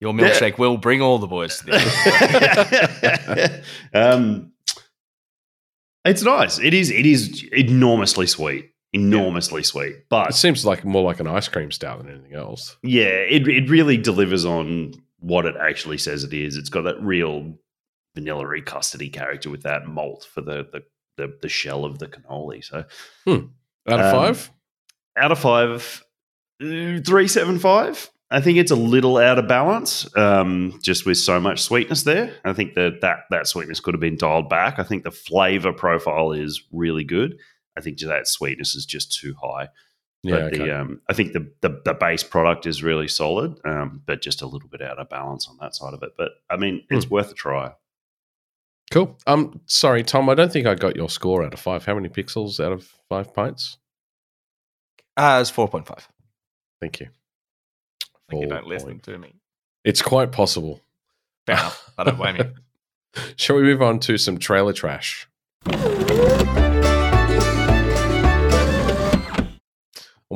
Your 0.00 0.12
milkshake 0.12 0.58
will 0.58 0.76
bring 0.76 1.00
all 1.02 1.18
the 1.18 1.26
boys 1.26 1.58
to 1.58 1.64
the 1.66 3.62
um, 3.94 4.52
it's 6.04 6.22
nice. 6.22 6.58
It 6.58 6.74
is. 6.74 6.90
It 6.90 7.06
is 7.06 7.42
enormously 7.52 8.26
sweet. 8.26 8.70
Enormously 8.92 9.62
sweet. 9.62 9.96
But 10.08 10.30
it 10.30 10.34
seems 10.34 10.64
like 10.64 10.84
more 10.84 11.02
like 11.02 11.18
an 11.20 11.26
ice 11.26 11.48
cream 11.48 11.70
stout 11.72 11.98
than 11.98 12.10
anything 12.12 12.34
else. 12.34 12.76
yeah, 12.82 13.06
it 13.06 13.46
it 13.48 13.68
really 13.68 13.96
delivers 13.96 14.44
on 14.44 14.92
what 15.26 15.44
it 15.44 15.56
actually 15.60 15.98
says 15.98 16.22
it 16.24 16.32
is. 16.32 16.56
It's 16.56 16.68
got 16.68 16.82
that 16.82 17.02
real 17.02 17.58
vanilla-y 18.14 18.60
custardy 18.60 19.12
character 19.12 19.50
with 19.50 19.62
that 19.62 19.86
malt 19.86 20.26
for 20.32 20.40
the 20.40 20.66
the 20.72 20.82
the, 21.16 21.36
the 21.42 21.48
shell 21.48 21.84
of 21.84 21.98
the 21.98 22.06
cannoli. 22.06 22.62
So 22.62 22.84
Out 23.88 24.00
of 24.00 24.06
Um, 24.06 24.12
five, 24.12 24.50
out 25.16 25.32
of 25.32 25.38
five, 25.38 26.04
uh, 26.62 27.00
three 27.04 27.28
seven 27.28 27.58
five. 27.58 28.10
I 28.28 28.40
think 28.40 28.58
it's 28.58 28.72
a 28.72 28.76
little 28.76 29.18
out 29.18 29.38
of 29.38 29.46
balance, 29.46 30.08
um, 30.16 30.80
just 30.82 31.06
with 31.06 31.16
so 31.16 31.38
much 31.40 31.62
sweetness 31.62 32.02
there. 32.02 32.34
I 32.44 32.52
think 32.52 32.74
that, 32.74 33.00
that 33.00 33.20
that 33.30 33.46
sweetness 33.46 33.80
could 33.80 33.94
have 33.94 34.00
been 34.00 34.16
dialed 34.16 34.48
back. 34.48 34.78
I 34.78 34.82
think 34.82 35.04
the 35.04 35.12
flavor 35.12 35.72
profile 35.72 36.32
is 36.32 36.62
really 36.72 37.04
good. 37.04 37.38
I 37.78 37.80
think 37.82 37.98
that 38.00 38.26
sweetness 38.26 38.74
is 38.74 38.84
just 38.84 39.12
too 39.12 39.34
high. 39.40 39.68
Yeah, 40.28 40.36
But 40.50 40.54
okay. 40.60 40.70
um, 40.70 41.00
I 41.08 41.12
think 41.12 41.32
the, 41.32 41.50
the 41.60 41.80
the 41.84 41.94
base 41.94 42.22
product 42.22 42.66
is 42.66 42.82
really 42.82 43.08
solid, 43.08 43.58
um, 43.64 44.02
but 44.06 44.20
just 44.22 44.42
a 44.42 44.46
little 44.46 44.68
bit 44.68 44.82
out 44.82 44.98
of 44.98 45.08
balance 45.08 45.48
on 45.48 45.56
that 45.60 45.74
side 45.74 45.94
of 45.94 46.02
it. 46.02 46.12
But 46.16 46.32
I 46.50 46.56
mean, 46.56 46.84
Hmm. 46.88 46.96
it's 46.96 47.08
worth 47.10 47.30
a 47.30 47.34
try. 47.34 47.72
cool. 48.90 49.18
Um, 49.26 49.60
sorry, 49.66 50.02
Tom, 50.04 50.28
I 50.28 50.34
don't 50.34 50.52
think 50.52 50.66
I 50.66 50.74
got 50.74 50.94
your 50.96 51.08
score 51.10 51.44
out 51.44 51.52
of 51.54 51.60
five. 51.60 51.84
How 51.84 51.94
many 51.94 52.08
pixels 52.08 52.64
out 52.64 52.72
of 52.72 52.84
five 53.08 53.34
pints? 53.34 53.78
Uh, 55.16 55.38
it's 55.40 55.50
4.5. 55.50 56.06
Thank 56.80 57.00
you. 57.00 57.08
I 57.08 58.06
think 58.30 58.42
you 58.42 58.48
don't 58.48 58.66
listen 58.66 58.88
point- 58.90 59.02
to 59.04 59.18
me. 59.18 59.34
It's 59.84 60.02
quite 60.02 60.30
possible. 60.30 60.80
Fair 61.46 61.56
enough. 61.56 61.90
I 61.96 62.04
don't 62.04 62.16
blame 62.16 62.36
you. 62.36 62.52
Shall 63.36 63.56
we 63.56 63.62
move 63.62 63.80
on 63.82 63.98
to 64.00 64.18
some 64.18 64.38
trailer 64.38 64.72
trash? 64.72 65.26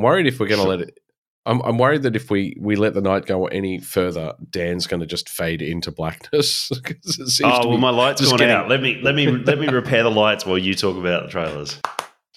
I'm 0.01 0.05
worried 0.05 0.27
if 0.27 0.41
we're 0.41 0.49
going 0.49 0.63
to 0.63 0.67
let 0.69 0.81
it. 0.81 0.99
I'm, 1.45 1.61
I'm 1.61 1.77
worried 1.77 2.05
that 2.05 2.17
if 2.17 2.31
we, 2.31 2.57
we 2.59 2.75
let 2.77 2.95
the 2.95 3.03
night 3.03 3.27
go 3.27 3.47
any 3.49 3.81
further, 3.81 4.33
Dan's 4.51 4.87
going 4.87 5.01
to 5.01 5.07
just 5.07 5.29
fade 5.29 5.61
into 5.61 5.91
blackness. 5.91 6.71
it 6.87 7.05
seems 7.05 7.41
Oh 7.45 7.63
to 7.65 7.69
well, 7.69 7.79
my 7.79 7.91
lights 7.91 8.21
just 8.21 8.31
gone 8.33 8.39
getting- 8.39 8.55
out. 8.55 8.69
Let 8.71 8.81
me 8.81 9.01
let 9.03 9.15
me 9.15 9.27
let 9.31 9.59
me 9.59 9.69
repair 9.69 10.03
the 10.03 10.11
lights 10.11 10.47
while 10.47 10.57
you 10.59 10.75
talk 10.75 10.97
about 10.97 11.25
the 11.25 11.29
trailers. 11.29 11.79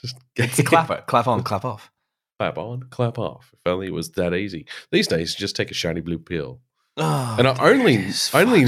just 0.02 0.18
It's 0.36 0.62
clap 0.64 0.90
it. 0.92 1.06
Clap 1.08 1.28
on, 1.28 1.42
clap 1.44 1.64
off. 1.64 1.90
clap 2.40 2.58
on, 2.58 2.84
clap 2.90 3.18
off. 3.18 3.52
If 3.54 3.72
only 3.72 3.88
it 3.88 3.94
was 3.94 4.12
that 4.12 4.34
easy. 4.34 4.66
These 4.92 5.08
days, 5.08 5.36
just 5.36 5.56
take 5.56 5.72
a 5.72 5.74
shiny 5.74 6.02
blue 6.02 6.20
pill. 6.20 6.60
Oh, 6.98 7.36
And 7.40 7.48
I 7.48 7.56
only, 7.72 8.06
only. 8.34 8.66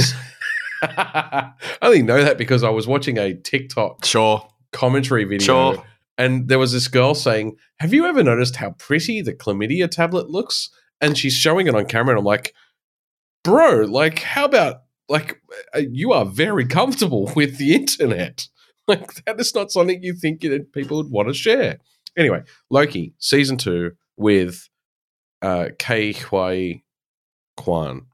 I 0.82 1.52
only 1.82 2.02
know 2.02 2.24
that 2.24 2.38
because 2.38 2.64
I 2.64 2.70
was 2.70 2.88
watching 2.88 3.18
a 3.18 3.34
TikTok 3.34 4.06
Sure. 4.06 4.48
commentary 4.72 5.24
video. 5.24 5.46
Sure. 5.46 5.84
And 6.18 6.48
there 6.48 6.60
was 6.60 6.72
this 6.72 6.88
girl 6.88 7.14
saying, 7.16 7.58
Have 7.80 7.94
you 7.94 8.06
ever 8.06 8.24
noticed 8.24 8.56
how 8.56 8.72
pretty 8.72 9.22
the 9.22 9.34
chlamydia 9.34 9.90
tablet 9.90 10.30
looks? 10.30 10.70
And 11.02 11.18
she's 11.18 11.34
showing 11.34 11.68
it 11.68 11.76
on 11.76 11.86
camera. 11.86 12.14
And 12.14 12.20
I'm 12.20 12.26
like, 12.26 12.54
Bro, 13.44 13.86
like, 13.90 14.20
how 14.20 14.46
about, 14.46 14.78
like, 15.10 15.42
uh, 15.76 15.82
you 15.92 16.14
are 16.14 16.26
very 16.26 16.66
comfortable 16.66 17.32
with 17.36 17.58
the 17.58 17.74
internet. 17.76 18.48
Like, 18.88 19.26
that 19.26 19.40
is 19.40 19.56
not 19.56 19.72
something 19.72 20.04
you 20.04 20.14
think 20.14 20.42
that 20.42 20.72
people 20.72 20.98
would 20.98 21.10
want 21.10 21.28
to 21.28 21.34
share. 21.34 21.80
Anyway, 22.16 22.44
Loki, 22.70 23.16
season 23.18 23.58
two 23.58 23.94
with 24.16 24.70
uh, 25.42 25.70
Ke 25.80 26.14
Huy 26.16 26.84
Quan. 27.58 28.06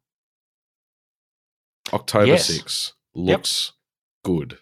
October 1.92 2.26
Yes. 2.26 2.46
6 2.46 2.94
looks 3.14 3.74
good. 4.24 4.60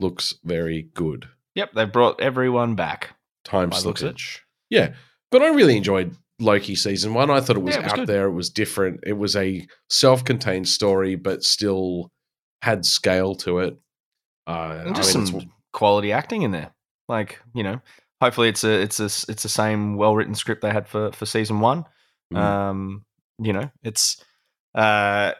Looks 0.00 0.34
very 0.42 0.88
good. 0.94 1.28
Yep, 1.54 1.72
they've 1.74 1.92
brought 1.92 2.20
everyone 2.20 2.74
back. 2.74 3.10
Time 3.44 3.70
By 3.70 3.80
the 3.80 3.88
looks 3.88 4.02
slippage. 4.02 4.38
Yeah, 4.70 4.94
but 5.30 5.42
I 5.42 5.48
really 5.48 5.76
enjoyed 5.76 6.16
Loki 6.40 6.74
season 6.74 7.14
one. 7.14 7.30
I 7.30 7.40
thought 7.40 7.56
it 7.56 7.62
was, 7.62 7.74
Yeah, 7.74 7.80
it 7.80 7.84
was 7.84 7.92
out 7.92 7.98
good. 7.98 8.06
there. 8.08 8.26
It 8.26 8.32
was 8.32 8.50
different. 8.50 9.00
It 9.06 9.12
was 9.12 9.36
a 9.36 9.66
self-contained 9.90 10.68
story, 10.68 11.14
but 11.14 11.44
still 11.44 12.10
had 12.62 12.84
scale 12.84 13.34
to 13.36 13.58
it. 13.60 13.76
Uh, 14.46 14.78
And 14.86 14.90
I 14.90 14.92
just 14.94 15.14
mean, 15.16 15.26
some 15.26 15.52
quality 15.72 16.12
acting 16.12 16.42
in 16.42 16.50
there. 16.50 16.72
Like, 17.08 17.40
you 17.54 17.62
know, 17.62 17.80
hopefully 18.20 18.48
it's 18.48 18.64
a 18.64 18.80
it's 18.80 18.98
a 18.98 19.04
it's 19.04 19.42
the 19.42 19.48
same 19.48 19.96
well 19.96 20.16
written 20.16 20.34
script 20.34 20.62
they 20.62 20.72
had 20.72 20.88
for 20.88 21.12
for 21.12 21.26
season 21.26 21.60
one. 21.60 21.84
Mm. 22.32 22.38
Um, 22.38 23.04
you 23.38 23.52
know, 23.52 23.70
it's 23.82 24.24
uh 24.74 25.32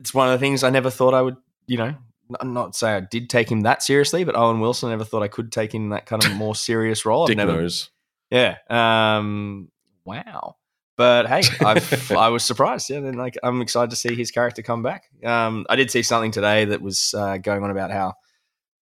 it's 0.00 0.14
one 0.14 0.28
of 0.28 0.32
the 0.32 0.44
things 0.44 0.64
I 0.64 0.70
never 0.70 0.90
thought 0.90 1.12
I 1.14 1.20
would, 1.22 1.36
you 1.66 1.76
know, 1.76 1.94
not 2.42 2.74
say 2.74 2.92
I 2.94 3.00
did 3.00 3.28
take 3.28 3.50
him 3.50 3.62
that 3.62 3.82
seriously, 3.82 4.24
but 4.24 4.36
Owen 4.36 4.60
Wilson 4.60 4.90
never 4.90 5.04
thought 5.04 5.22
I 5.22 5.28
could 5.28 5.52
take 5.52 5.74
him 5.74 5.84
in 5.84 5.88
that 5.90 6.06
kind 6.06 6.24
of 6.24 6.32
more 6.34 6.54
serious 6.70 7.04
role. 7.04 7.22
I've 7.22 7.28
Dick 7.28 7.36
never 7.36 7.52
knows. 7.52 7.90
Yeah. 8.30 8.56
Um. 8.68 9.68
Wow. 10.04 10.56
But 10.96 11.26
hey, 11.26 11.42
I've, 11.64 12.10
I 12.12 12.28
was 12.28 12.44
surprised. 12.44 12.88
Yeah. 12.90 13.00
Then 13.00 13.14
like 13.14 13.36
I'm 13.42 13.60
excited 13.60 13.90
to 13.90 13.96
see 13.96 14.14
his 14.14 14.30
character 14.30 14.62
come 14.62 14.82
back. 14.82 15.04
Um. 15.24 15.66
I 15.68 15.76
did 15.76 15.90
see 15.90 16.02
something 16.02 16.30
today 16.30 16.64
that 16.66 16.80
was 16.80 17.14
uh, 17.16 17.38
going 17.38 17.62
on 17.62 17.70
about 17.70 17.90
how 17.90 18.14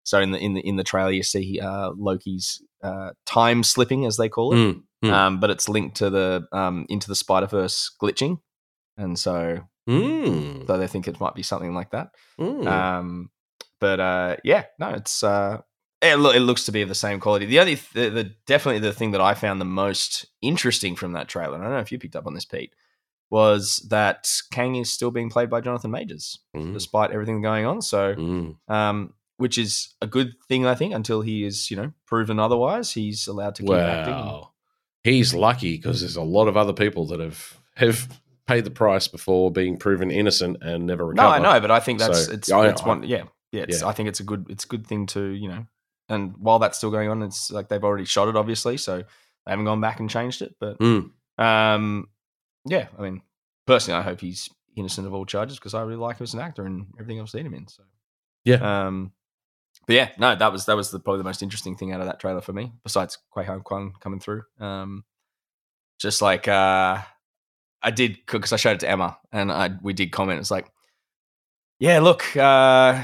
So 0.05 0.21
in 0.21 0.33
the 0.33 0.39
in 0.39 0.55
the 0.55 0.61
in 0.61 0.77
the 0.77 0.85
trailer, 0.85 1.11
you 1.11 1.23
see 1.23 1.61
uh, 1.61 1.91
Loki's 1.97 2.63
uh, 2.83 3.11
time 3.27 3.63
slipping, 3.63 4.07
as 4.07 4.17
they 4.17 4.29
call 4.29 4.53
it. 4.53 4.57
Mm, 4.57 4.83
mm. 5.05 5.13
Um, 5.13 5.41
but 5.41 5.51
it's 5.51 5.69
linked 5.69 5.97
to 5.99 6.11
the 6.11 6.47
um, 6.53 6.87
into 6.89 7.09
the 7.09 7.15
Spider 7.15 7.47
Verse 7.47 7.91
glitching, 8.01 8.39
and 8.97 9.19
so 9.19 9.61
mm, 9.89 10.67
so 10.67 10.79
they 10.79 10.87
think 10.87 11.09
it 11.09 11.21
might 11.21 11.35
be 11.35 11.43
something 11.43 11.75
like 11.75 11.91
that. 11.91 12.11
mm. 12.39 12.67
Um, 12.67 13.31
but 13.81 13.99
uh, 14.01 14.37
yeah, 14.45 14.65
no, 14.79 14.91
it's 14.91 15.23
uh, 15.23 15.61
it, 16.01 16.17
loo- 16.17 16.31
it 16.33 16.41
looks 16.41 16.65
to 16.65 16.73
be 16.73 16.83
of 16.83 16.89
the 16.89 16.95
same 16.95 17.21
quality. 17.21 17.47
The 17.47 17.61
only 17.61 17.75
the, 17.75 18.09
the 18.11 18.25
definitely 18.47 18.81
the 18.81 18.93
thing 18.93 19.13
that 19.13 19.21
I 19.21 19.35
found 19.35 19.61
the 19.61 19.65
most 19.67 20.27
interesting 20.41 20.97
from 20.97 21.13
that 21.13 21.29
trailer, 21.29 21.55
and 21.55 21.63
I 21.63 21.67
don't 21.67 21.75
know 21.75 21.81
if 21.81 21.93
you 21.93 21.99
picked 21.99 22.17
up 22.17 22.27
on 22.27 22.35
this, 22.35 22.45
Pete, 22.45 22.73
was 23.31 23.87
that 23.91 24.31
Kang 24.53 24.77
is 24.77 24.93
still 24.93 25.11
being 25.11 25.31
played 25.31 25.51
by 25.51 25.61
Jonathan 25.61 25.91
Majors 25.91 26.39
Mm, 26.55 26.73
despite 26.75 27.13
everything 27.13 27.41
going 27.41 27.65
on. 27.65 27.81
So, 27.81 28.15
mm. 28.15 28.57
um, 28.69 29.15
which 29.39 29.59
is 29.59 29.95
a 30.01 30.07
good 30.07 30.35
thing, 30.49 30.67
I 30.67 30.75
think, 30.75 30.95
until 30.95 31.23
he 31.23 31.45
is 31.45 31.71
you 31.71 31.77
know 31.77 31.93
proven 32.07 32.39
otherwise. 32.39 32.93
He's 32.93 33.27
allowed 33.27 33.55
to 33.57 33.63
keep 33.63 33.73
acting. 33.73 34.15
Well, 34.15 34.55
he's 35.03 35.35
lucky 35.35 35.77
because 35.77 36.01
there's 36.01 36.17
a 36.17 36.23
lot 36.23 36.47
of 36.49 36.57
other 36.57 36.73
people 36.73 37.07
that 37.07 37.21
have 37.21 37.57
have 37.75 38.21
paid 38.47 38.65
the 38.65 38.71
price 38.71 39.07
before 39.09 39.51
being 39.51 39.77
proven 39.77 40.11
innocent 40.11 40.59
and 40.63 40.87
never 40.87 41.07
recover. 41.07 41.29
No. 41.29 41.35
I 41.35 41.39
know, 41.55 41.61
but 41.61 41.71
I 41.71 41.81
think 41.81 41.99
that's 42.01 42.27
So, 42.27 42.33
it's 42.33 42.51
I- 42.51 42.69
it's 42.69 42.83
one 42.85 43.03
yeah 43.05 43.25
yeah. 43.53 43.63
It's, 43.69 43.83
Yeah. 43.83 43.89
I 43.89 43.93
think 43.93 44.09
it's 44.09 44.21
a 44.21 44.25
good 44.25 44.47
it's 44.49 44.65
a 44.65 44.69
good 44.69 44.87
thing 44.87 45.07
to 45.09 45.23
you 45.31 45.49
know. 45.49 45.67
And 46.09 46.37
while 46.39 46.59
that's 46.59 46.77
still 46.79 46.91
going 46.91 47.09
on, 47.09 47.23
it's 47.23 47.51
like 47.51 47.69
they've 47.69 47.83
already 47.85 48.05
shot 48.05 48.29
it, 48.29 48.37
obviously, 48.37 48.77
so 48.77 48.99
they 48.99 49.51
haven't 49.51 49.65
gone 49.65 49.81
back 49.81 50.01
and 50.01 50.11
changed 50.11 50.43
it. 50.43 50.57
But 50.61 50.79
Mm. 50.79 51.11
um, 51.39 52.09
yeah, 52.67 52.89
I 52.99 53.03
mean, 53.03 53.23
personally, 53.67 53.99
I 53.99 54.03
hope 54.03 54.21
he's 54.21 54.51
innocent 54.77 55.07
of 55.07 55.15
all 55.15 55.25
charges 55.25 55.59
because 55.59 55.75
I 55.75 55.83
really 55.83 55.97
like 55.97 56.19
him 56.19 56.25
as 56.25 56.35
an 56.35 56.41
actor 56.41 56.65
and 56.67 56.87
everything 56.99 57.21
I've 57.21 57.31
seen 57.31 57.47
him 57.47 57.55
in. 57.55 57.69
So 57.69 57.83
Yeah. 58.45 58.87
um, 58.87 59.13
but 59.87 59.95
yeah, 59.95 60.11
no, 60.19 60.35
that 60.35 60.53
was 60.53 60.67
that 60.67 60.77
was 60.77 60.91
the, 60.91 60.99
probably 61.01 61.19
the 61.19 61.25
most 61.25 61.43
interesting 61.43 61.77
thing 61.77 61.93
out 61.93 62.01
of 62.01 62.07
that 62.07 62.19
trailer 62.21 62.41
for 62.41 62.53
me, 62.53 62.73
besides 62.83 63.17
Ke 63.31 63.45
Huy 63.47 63.61
Quan 63.61 63.93
coming 64.01 64.21
through. 64.21 64.43
Um, 64.61 65.05
just 65.99 66.21
like 66.21 66.49
uh, 66.49 66.99
I 67.83 67.91
did 67.91 68.19
because 68.27 68.53
I 68.53 68.57
showed 68.57 68.73
it 68.75 68.81
to 68.81 68.91
Emma 68.91 69.19
and 69.33 69.51
I 69.51 69.71
we 69.83 69.93
did 69.93 70.13
comment. 70.13 70.41
It's 70.41 70.51
like, 70.51 70.71
yeah, 71.79 71.99
look, 72.01 72.37
uh, 72.37 73.03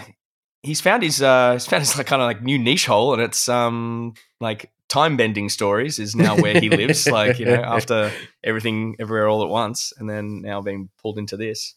he's 0.62 0.80
found 0.80 1.02
his 1.02 1.20
uh, 1.22 1.52
he's 1.52 1.66
found 1.66 1.82
his 1.82 1.96
like 1.96 2.06
kind 2.06 2.22
of 2.22 2.26
like 2.26 2.42
new 2.42 2.58
niche 2.58 2.86
hole, 2.86 3.12
and 3.12 3.22
it's 3.22 3.48
um 3.48 4.14
like 4.40 4.70
time 4.88 5.16
bending 5.16 5.48
stories 5.48 5.98
is 5.98 6.14
now 6.16 6.36
where 6.36 6.58
he 6.60 6.70
lives. 6.70 7.06
like 7.08 7.38
you 7.38 7.46
know 7.46 7.62
after 7.62 8.10
everything 8.44 8.96
everywhere 9.00 9.28
all 9.28 9.42
at 9.42 9.48
once, 9.48 9.92
and 9.98 10.08
then 10.08 10.42
now 10.42 10.60
being 10.60 10.88
pulled 11.02 11.18
into 11.18 11.36
this. 11.36 11.74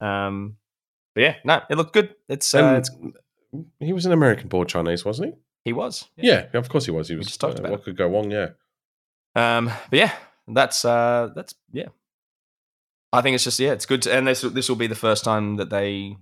Um, 0.00 0.56
but 1.14 1.20
yeah, 1.22 1.36
no, 1.44 1.60
it 1.70 1.76
looked 1.76 1.92
good. 1.92 2.14
It's 2.28 2.52
uh, 2.54 2.76
it's, 2.78 2.90
he 3.80 3.92
was 3.92 4.06
an 4.06 4.12
American 4.12 4.48
born 4.48 4.66
Chinese, 4.66 5.04
wasn't 5.04 5.34
he? 5.34 5.40
he 5.64 5.72
was 5.72 6.08
Yeah. 6.16 6.46
yeah, 6.52 6.58
of 6.58 6.68
course 6.68 6.86
he 6.86 6.90
was. 6.90 7.08
He 7.08 7.14
We 7.14 7.18
was. 7.18 7.28
just 7.28 7.40
talked 7.40 7.58
uh, 7.58 7.62
about 7.62 7.70
what 7.70 7.80
it. 7.80 7.84
could 7.84 7.96
go 7.96 8.08
wrong? 8.08 8.30
Yeah. 8.30 8.48
Um, 9.36 9.66
but 9.90 9.98
yeah, 9.98 10.12
that's 10.48 10.84
uh, 10.84 11.30
that's 11.36 11.54
yeah. 11.72 11.88
I 13.12 13.20
think 13.20 13.34
it's 13.34 13.44
just 13.44 13.58
yeah, 13.60 13.72
it's 13.72 13.86
good, 13.86 14.02
to, 14.02 14.12
and 14.14 14.26
this 14.26 14.40
this 14.42 14.68
will 14.68 14.76
be 14.76 14.86
the 14.86 14.94
first 14.94 15.24
time 15.24 15.56
that 15.56 15.70
they, 15.70 16.16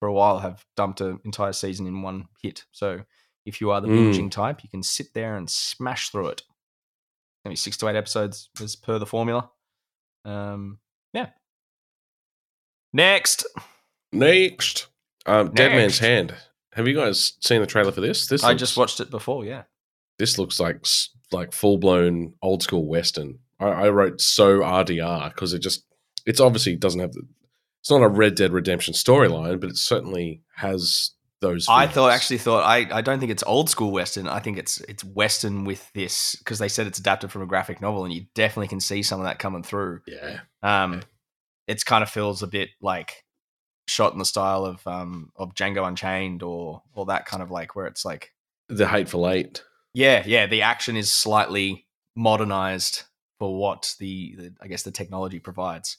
for 0.00 0.08
a 0.08 0.12
while, 0.12 0.38
have 0.40 0.64
dumped 0.76 1.00
an 1.00 1.20
entire 1.24 1.52
season 1.52 1.86
in 1.86 2.02
one 2.02 2.26
hit. 2.42 2.64
So 2.72 3.02
if 3.46 3.60
you 3.60 3.70
are 3.70 3.80
the 3.80 3.88
Mm. 3.88 4.12
binging 4.12 4.30
type, 4.30 4.62
you 4.62 4.68
can 4.68 4.82
sit 4.82 5.14
there 5.14 5.36
and 5.36 5.48
smash 5.48 6.08
through 6.10 6.28
it. 6.28 6.42
Maybe 7.44 7.56
six 7.56 7.76
to 7.78 7.88
eight 7.88 7.96
episodes 7.96 8.48
as 8.62 8.74
per 8.74 8.98
the 8.98 9.06
formula. 9.06 9.50
Um, 10.24 10.78
yeah. 11.12 11.28
Next, 12.92 13.46
Next, 14.12 14.86
um, 15.26 15.50
Dead 15.52 15.70
Man's 15.72 15.98
Hand. 15.98 16.34
Have 16.74 16.86
you 16.86 16.94
guys 16.94 17.34
seen 17.40 17.60
the 17.60 17.66
trailer 17.66 17.92
for 17.92 18.00
this? 18.00 18.26
This 18.28 18.44
I 18.44 18.50
looks- 18.50 18.60
just 18.60 18.76
watched 18.76 19.00
it 19.00 19.10
before. 19.10 19.44
Yeah, 19.44 19.64
This 20.18 20.38
looks 20.38 20.58
like 20.60 20.86
like 21.32 21.52
full 21.52 21.78
blown 21.78 22.34
old 22.42 22.62
school 22.62 22.86
western. 22.86 23.40
I, 23.58 23.66
I 23.66 23.88
wrote 23.88 24.20
so 24.20 24.60
RDR 24.60 25.30
because 25.34 25.52
it 25.52 25.58
just 25.60 25.84
it's 26.26 26.40
obviously 26.40 26.76
doesn't 26.76 27.00
have 27.00 27.12
the. 27.12 27.22
It's 27.80 27.90
not 27.90 28.02
a 28.02 28.08
Red 28.08 28.34
Dead 28.34 28.52
Redemption 28.52 28.94
storyline, 28.94 29.60
but 29.60 29.68
it 29.70 29.76
certainly 29.76 30.42
has 30.56 31.10
those. 31.42 31.66
I 31.68 31.86
thought 31.86 32.10
actually 32.12 32.38
thought 32.38 32.64
I, 32.64 32.86
I 32.90 33.02
don't 33.02 33.20
think 33.20 33.30
it's 33.30 33.44
old 33.46 33.68
school 33.68 33.92
western. 33.92 34.26
I 34.26 34.38
think 34.40 34.56
it's 34.56 34.80
it's 34.82 35.04
western 35.04 35.64
with 35.64 35.92
this 35.92 36.34
because 36.36 36.58
they 36.58 36.68
said 36.68 36.86
it's 36.86 36.98
adapted 36.98 37.30
from 37.30 37.42
a 37.42 37.46
graphic 37.46 37.82
novel, 37.82 38.04
and 38.04 38.12
you 38.14 38.24
definitely 38.34 38.68
can 38.68 38.80
see 38.80 39.02
some 39.02 39.20
of 39.20 39.26
that 39.26 39.38
coming 39.38 39.62
through. 39.62 40.00
yeah, 40.06 40.40
Um, 40.62 40.94
Yeah. 40.94 41.00
it's 41.68 41.84
kind 41.84 42.02
of 42.02 42.08
feels 42.08 42.42
a 42.42 42.46
bit 42.46 42.70
like 42.80 43.24
shot 43.86 44.14
in 44.14 44.18
the 44.18 44.24
style 44.24 44.64
of 44.64 44.86
um 44.86 45.30
of 45.36 45.54
Django 45.54 45.86
Unchained 45.86 46.42
or 46.42 46.82
or 46.94 47.04
that 47.06 47.26
kind 47.26 47.42
of 47.42 47.50
like 47.50 47.76
where 47.76 47.86
it's 47.86 48.02
like 48.04 48.32
the 48.70 48.88
Hateful 48.88 49.28
Eight. 49.28 49.62
yeah 49.92 50.22
yeah 50.24 50.46
the 50.46 50.62
action 50.62 50.96
is 50.96 51.10
slightly 51.10 51.86
modernized 52.16 53.02
for 53.38 53.54
what 53.58 53.94
the, 53.98 54.34
the 54.38 54.54
I 54.62 54.68
guess 54.68 54.84
the 54.84 54.90
technology 54.90 55.38
provides. 55.38 55.98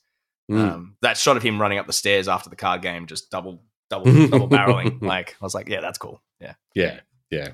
Mm. 0.52 0.72
Um, 0.72 0.98
that 1.02 1.18
shot 1.18 1.38
of 1.38 1.44
him 1.44 1.60
running 1.60 1.80
up 1.80 1.88
the 1.88 1.94
stairs 1.94 2.28
after 2.28 2.50
the 2.50 2.56
card 2.56 2.82
game 2.82 3.08
just 3.08 3.32
double 3.32 3.64
double 3.90 4.06
double 4.28 4.48
barreling 4.48 5.02
like 5.02 5.36
I 5.42 5.46
was 5.46 5.56
like 5.56 5.68
yeah 5.70 5.82
that's 5.82 5.98
cool 5.98 6.22
yeah 6.40 6.54
yeah, 6.76 7.00
yeah. 7.32 7.50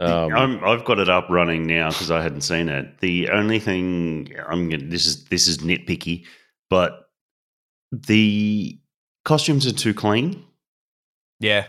Um, 0.00 0.34
I'm, 0.34 0.64
I've 0.64 0.84
got 0.84 0.98
it 0.98 1.08
up 1.08 1.28
running 1.30 1.64
now 1.66 1.90
because 1.90 2.10
I 2.10 2.22
hadn't 2.22 2.40
seen 2.40 2.68
it. 2.68 2.98
The 2.98 3.30
only 3.30 3.60
thing 3.60 4.32
I'm 4.48 4.68
gonna, 4.68 4.84
this 4.86 5.06
is 5.06 5.24
this 5.26 5.46
is 5.46 5.58
nitpicky, 5.58 6.26
but 6.68 7.08
the 7.92 8.80
costumes 9.24 9.66
are 9.66 9.72
too 9.72 9.94
clean. 9.94 10.44
yeah 11.38 11.66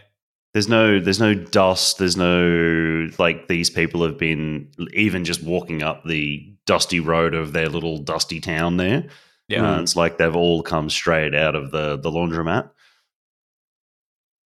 There's 0.54 0.68
no 0.68 1.00
there's 1.00 1.20
no 1.20 1.36
dust. 1.36 2.00
There's 2.00 2.18
no 2.18 3.10
like 3.20 3.48
these 3.48 3.70
people 3.70 4.04
have 4.04 4.18
been 4.18 4.72
even 4.94 5.26
just 5.26 5.44
walking 5.44 5.84
up 5.84 6.04
the 6.04 6.56
dusty 6.66 7.00
road 7.00 7.36
of 7.36 7.54
their 7.54 7.70
little 7.70 8.00
dusty 8.00 8.40
town 8.40 8.78
there. 8.78 9.10
Yeah 9.48 9.76
Uh, 9.78 9.82
it's 9.82 9.95
like 9.95 10.18
they've 10.18 10.36
all 10.36 10.61
come 10.64 10.90
straight 10.90 11.34
out 11.36 11.56
of 11.56 11.72
the 11.72 11.98
the 11.98 12.10
laundromat. 12.11 12.70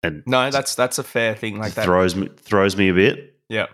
And 0.04 0.24
no 0.28 0.52
that's 0.52 0.76
that's 0.76 1.00
a 1.00 1.04
fair 1.04 1.36
thing 1.36 1.58
like 1.60 1.74
that 1.74 1.86
throws 1.86 2.16
me 2.16 2.30
throws 2.38 2.76
me 2.78 2.90
a 2.90 2.94
bit. 2.94 3.38
yeah 3.50 3.68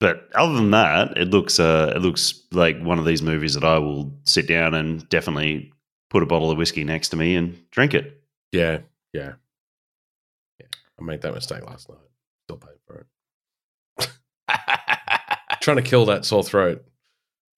But 0.00 0.28
other 0.34 0.54
than 0.54 0.72
that, 0.72 1.16
it 1.16 1.28
looks 1.28 1.60
uh, 1.60 1.92
it 1.94 2.00
looks 2.00 2.42
like 2.52 2.80
one 2.80 2.98
of 2.98 3.04
these 3.04 3.22
movies 3.22 3.54
that 3.54 3.64
I 3.64 3.78
will 3.78 4.12
sit 4.24 4.46
down 4.48 4.74
and 4.74 5.08
definitely 5.08 5.72
put 6.10 6.22
a 6.22 6.26
bottle 6.26 6.50
of 6.50 6.58
whiskey 6.58 6.84
next 6.84 7.10
to 7.10 7.16
me 7.16 7.36
and 7.36 7.58
drink 7.70 7.94
it. 7.94 8.20
yeah, 8.52 8.78
yeah, 9.12 9.34
yeah. 10.60 10.66
I 10.98 11.02
made 11.04 11.22
that 11.22 11.32
mistake 11.34 11.64
last 11.64 11.88
night. 11.88 11.98
Still 12.46 12.58
paying 12.58 12.78
for 12.86 13.06
it. 14.00 14.08
Trying 15.60 15.76
to 15.76 15.82
kill 15.82 16.06
that 16.06 16.24
sore 16.24 16.42
throat. 16.44 16.84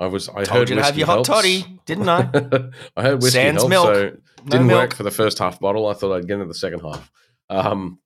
I 0.01 0.07
was. 0.07 0.29
I 0.29 0.45
Told 0.45 0.49
heard 0.49 0.69
you 0.71 0.77
to 0.77 0.83
have 0.83 0.97
your 0.97 1.07
hot 1.07 1.15
helps. 1.27 1.29
toddy, 1.29 1.81
didn't 1.87 2.09
I? 2.09 2.21
I 2.97 3.03
heard 3.03 3.23
whiskey 3.23 3.39
Sans 3.41 3.57
helps, 3.59 3.69
milk. 3.71 3.87
so 3.87 4.03
No 4.45 4.51
didn't 4.51 4.67
milk. 4.69 4.81
work 4.81 4.95
for 4.95 5.03
the 5.03 5.11
first 5.11 5.39
half 5.39 5.59
bottle. 5.59 5.87
I 5.89 5.95
thought 5.95 6.15
I'd 6.15 6.27
get 6.29 6.35
into 6.35 6.47
the 6.47 6.55
second 6.55 6.81
half. 6.81 7.11
Um, 7.51 7.99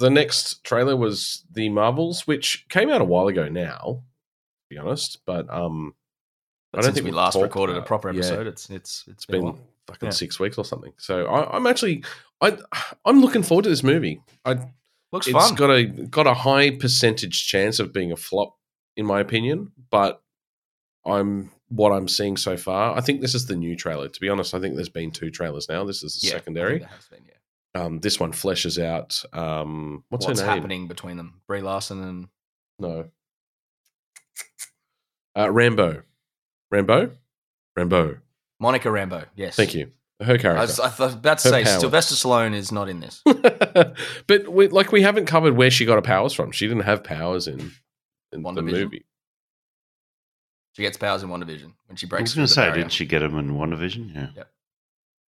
the 0.00 0.10
next 0.10 0.64
trailer 0.64 0.96
was 0.96 1.44
the 1.50 1.68
Marvels, 1.70 2.26
which 2.26 2.66
came 2.68 2.90
out 2.90 3.00
a 3.00 3.04
while 3.04 3.28
ago 3.28 3.48
now, 3.48 4.02
to 4.02 4.68
be 4.68 4.76
honest. 4.78 5.20
But 5.24 5.48
um, 5.48 5.94
I 6.72 6.78
don't 6.78 6.84
since 6.84 6.94
think 6.96 7.06
we 7.06 7.12
last 7.12 7.36
recorded 7.40 7.76
a 7.76 7.82
proper 7.82 8.10
episode, 8.10 8.46
it's 8.46 8.68
it's 8.68 9.04
it's 9.04 9.04
it's 9.08 9.26
been, 9.26 9.42
been 9.52 9.58
fucking 9.86 10.06
Yeah. 10.08 10.10
six 10.10 10.38
weeks 10.38 10.58
or 10.58 10.64
something. 10.64 10.92
So 10.98 11.26
I, 11.26 11.56
I'm 11.56 11.66
actually 11.66 12.04
I 12.42 12.58
I'm 13.04 13.20
looking 13.20 13.42
forward 13.42 13.62
to 13.62 13.68
this 13.70 13.82
movie. 13.82 14.20
I 14.44 14.58
looks 15.12 15.26
it's 15.28 15.32
fun. 15.38 15.54
got 15.54 15.70
a 15.70 15.84
got 15.84 16.26
a 16.26 16.34
high 16.34 16.70
percentage 16.72 17.46
chance 17.46 17.78
of 17.78 17.92
being 17.94 18.12
a 18.12 18.16
flop, 18.16 18.56
in 18.96 19.06
my 19.06 19.20
opinion. 19.20 19.72
But 19.90 20.20
I'm 21.06 21.50
what 21.68 21.90
I'm 21.90 22.08
seeing 22.08 22.36
so 22.36 22.56
far. 22.56 22.96
I 22.96 23.00
think 23.00 23.20
this 23.20 23.34
is 23.34 23.46
the 23.46 23.56
new 23.56 23.74
trailer. 23.76 24.08
To 24.08 24.20
be 24.20 24.28
honest, 24.28 24.54
I 24.54 24.60
think 24.60 24.74
there's 24.76 24.88
been 24.88 25.10
two 25.10 25.30
trailers 25.30 25.68
now. 25.68 25.84
This 25.84 26.02
is 26.02 26.20
the 26.20 26.28
Yeah, 26.28 26.34
I 26.34 26.36
secondary. 26.36 26.78
been, 26.78 26.88
yeah. 27.26 27.30
Um, 27.82 27.98
this 28.00 28.20
one 28.20 28.32
fleshes 28.32 28.82
out. 28.82 29.22
Um, 29.32 30.04
what's, 30.08 30.26
What's 30.26 30.40
her 30.40 30.46
name? 30.46 30.54
happening 30.56 30.86
between 30.88 31.16
them? 31.16 31.40
Brie 31.48 31.60
Larson 31.62 32.02
and 32.04 32.28
No. 32.78 33.10
Uh, 35.36 35.50
Rambo. 35.50 36.02
Rambo. 36.70 37.10
Rambo. 37.76 38.18
Monica 38.60 38.88
Rambeau. 38.88 39.24
Yes, 39.34 39.56
Thank 39.56 39.74
you. 39.74 39.90
Her 40.22 40.34
I 40.34 40.38
character. 40.38 40.60
was, 40.60 40.80
I 40.80 41.04
was 41.04 41.14
about 41.14 41.38
to 41.38 41.48
Her 41.48 41.54
say 41.54 41.64
powers. 41.64 41.80
Sylvester 41.80 42.14
Stallone 42.14 42.54
is 42.54 42.70
not 42.70 42.88
in 42.88 43.00
this. 43.00 43.20
but 44.26 44.48
we, 44.48 44.68
like 44.68 44.92
we 44.92 45.02
haven't 45.02 45.26
covered 45.26 45.56
where 45.56 45.70
she 45.72 45.84
got 45.84 45.96
her 45.96 46.02
powers 46.02 46.32
from. 46.32 46.52
She 46.52 46.68
didn't 46.68 46.84
have 46.84 47.02
powers 47.02 47.48
in, 47.48 47.72
in 48.32 48.42
the 48.42 48.62
movie. 48.62 49.04
She 50.74 50.82
gets 50.82 50.96
powers 50.98 51.22
in 51.22 51.28
WandaVision 51.30 51.72
when 51.86 51.96
she 51.96 52.06
breaks. 52.06 52.20
I 52.20 52.22
was 52.22 52.34
going 52.34 52.46
to 52.46 52.52
say, 52.52 52.66
barrier. 52.68 52.82
did 52.84 52.92
she 52.92 53.06
get 53.06 53.20
them 53.20 53.38
in 53.38 53.50
WandaVision? 53.52 54.14
Yeah. 54.36 54.44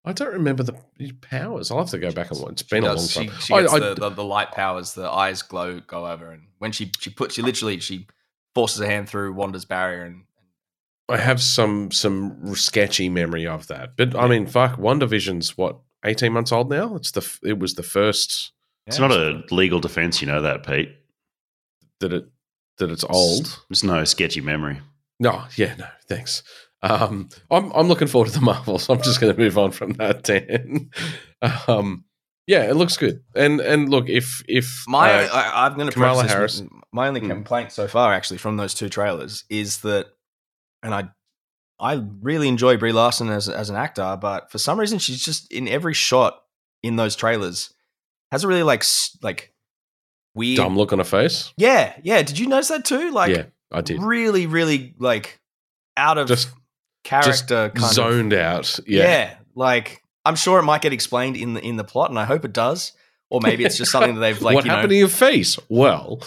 I 0.03 0.13
don't 0.13 0.34
remember 0.34 0.61
the 0.63 0.76
powers. 1.22 1.72
I'll 1.72 1.80
have 1.80 1.89
to 1.89 1.97
go 1.97 2.11
back 2.11 2.30
and 2.31 2.39
watch. 2.39 2.51
It's 2.53 2.63
been 2.63 2.84
a 2.84 2.93
long 2.93 3.07
time. 3.07 3.30
She, 3.30 3.30
she 3.41 3.53
I- 3.53 3.61
gets 3.61 3.73
I- 3.73 3.80
the, 3.80 3.93
the, 3.95 4.09
the 4.09 4.23
light 4.23 4.51
powers. 4.51 4.93
The 4.93 5.09
eyes 5.09 5.41
glow 5.41 5.80
go 5.80 6.05
over, 6.07 6.30
and 6.31 6.43
when 6.59 6.72
she 6.72 6.91
she 6.99 7.09
puts 7.09 7.34
she 7.35 7.41
literally 7.41 7.80
she 7.80 8.05
forces 8.53 8.80
her 8.81 8.85
hand 8.88 9.09
through 9.09 9.34
Wanda's 9.34 9.65
barrier, 9.65 10.03
and 10.03 10.26
I 11.09 11.17
have 11.17 11.41
some 11.41 11.91
some 11.91 12.55
sketchy 12.55 13.09
memory 13.09 13.47
of 13.47 13.65
that. 13.67 13.97
But 13.97 14.15
I 14.15 14.27
mean, 14.27 14.45
fuck, 14.45 14.77
WandaVision's 14.77 15.57
what 15.57 15.77
eighteen 16.03 16.34
months 16.34 16.51
old 16.51 16.69
now. 16.69 16.95
It's 16.95 17.11
the 17.11 17.27
it 17.43 17.57
was 17.57 17.73
the 17.73 17.84
first. 17.84 18.51
It's 18.88 18.99
not 18.99 19.11
a 19.11 19.41
legal 19.49 19.80
defense, 19.80 20.22
you 20.22 20.27
know 20.27 20.43
that, 20.43 20.63
Pete. 20.67 20.91
that 21.99 22.13
it 22.13 22.26
that 22.77 22.91
it's 22.91 23.03
old. 23.03 23.59
There's 23.69 23.84
no 23.84 24.03
sketchy 24.03 24.41
memory. 24.41 24.81
No, 25.20 25.46
yeah, 25.56 25.76
no, 25.76 25.88
thanks. 26.08 26.44
Um, 26.82 27.30
I'm 27.50 27.72
I'm 27.72 27.88
looking 27.88 28.08
forward 28.08 28.28
to 28.32 28.34
the 28.40 28.42
Marvels. 28.46 28.90
I'm 28.90 29.02
just 29.02 29.20
going 29.22 29.34
to 29.34 29.40
move 29.40 29.58
on 29.58 29.72
from 29.72 29.94
that, 29.94 30.24
Dan. 30.24 30.90
um, 31.68 32.04
yeah, 32.48 32.64
it 32.70 32.76
looks 32.76 32.98
good. 32.98 33.24
And 33.36 33.60
and 33.62 33.90
look, 33.90 34.08
if 34.10 34.44
if 34.48 34.84
My, 34.88 35.26
uh, 35.26 35.28
I, 35.34 35.66
I'm 35.66 35.76
going 35.76 35.88
to 35.88 35.94
Kamala 35.94 36.16
preface 36.24 36.32
Harris. 36.34 36.60
this 36.60 36.70
My 36.92 37.08
only 37.08 37.22
Hmm. 37.22 37.28
complaint 37.30 37.72
so 37.72 37.88
far, 37.88 38.14
actually, 38.14 38.38
from 38.38 38.58
those 38.58 38.74
two 38.74 38.90
trailers, 38.90 39.46
is 39.50 39.80
that, 39.80 40.08
and 40.84 40.94
I, 40.94 41.10
I 41.80 42.04
really 42.22 42.48
enjoy 42.48 42.78
Brie 42.78 42.92
Larson 42.92 43.30
as 43.30 43.50
as 43.50 43.70
an 43.70 43.76
actor, 43.78 44.18
but 44.22 44.52
for 44.52 44.58
some 44.60 44.80
reason, 44.80 45.00
she's 45.00 45.24
just 45.24 45.52
in 45.52 45.68
every 45.68 45.94
shot 45.94 46.40
in 46.84 46.98
those 46.98 47.16
trailers 47.16 47.74
has 48.32 48.44
a 48.44 48.48
really 48.48 48.64
like 48.64 48.82
s- 48.82 49.18
like 49.24 49.54
weird. 50.36 50.58
dumb 50.58 50.78
look 50.78 50.92
on 50.94 51.00
her 51.00 51.06
face, 51.06 51.52
Yeah, 51.58 51.94
yeah. 52.04 52.22
Did 52.22 52.38
you 52.38 52.48
notice 52.48 52.68
that 52.68 52.86
too? 52.86 53.12
Like, 53.12 53.36
yeah, 53.36 53.46
I 53.76 53.81
did. 53.81 54.02
really, 54.02 54.47
really 54.47 54.93
like 54.99 55.39
out 55.97 56.18
of 56.18 56.27
Just 56.27 56.49
character, 57.03 57.69
kind 57.69 57.84
of. 57.85 57.91
zoned 57.93 58.34
out. 58.34 58.80
Yeah. 58.88 59.03
Yeah, 59.03 59.38
like 59.56 60.02
I'm 60.26 60.35
sure 60.35 60.60
it 60.60 60.64
might 60.64 60.81
get 60.81 60.93
explained 60.93 61.38
in 61.38 61.53
the 61.53 61.61
in 61.61 61.76
the 61.77 61.84
plot, 61.84 62.10
and 62.10 62.18
I 62.19 62.26
hope 62.26 62.45
it 62.45 62.53
does. 62.53 62.93
Or 63.30 63.39
maybe 63.41 63.65
it's 63.65 63.77
just 63.77 63.91
something 63.91 64.15
that 64.15 64.22
they've 64.22 64.41
like. 64.41 64.56
what 64.56 64.64
you 64.65 64.69
know, 64.69 64.76
happened 64.76 64.91
to 64.91 64.95
your 64.97 65.07
face? 65.07 65.57
Well, 65.68 66.22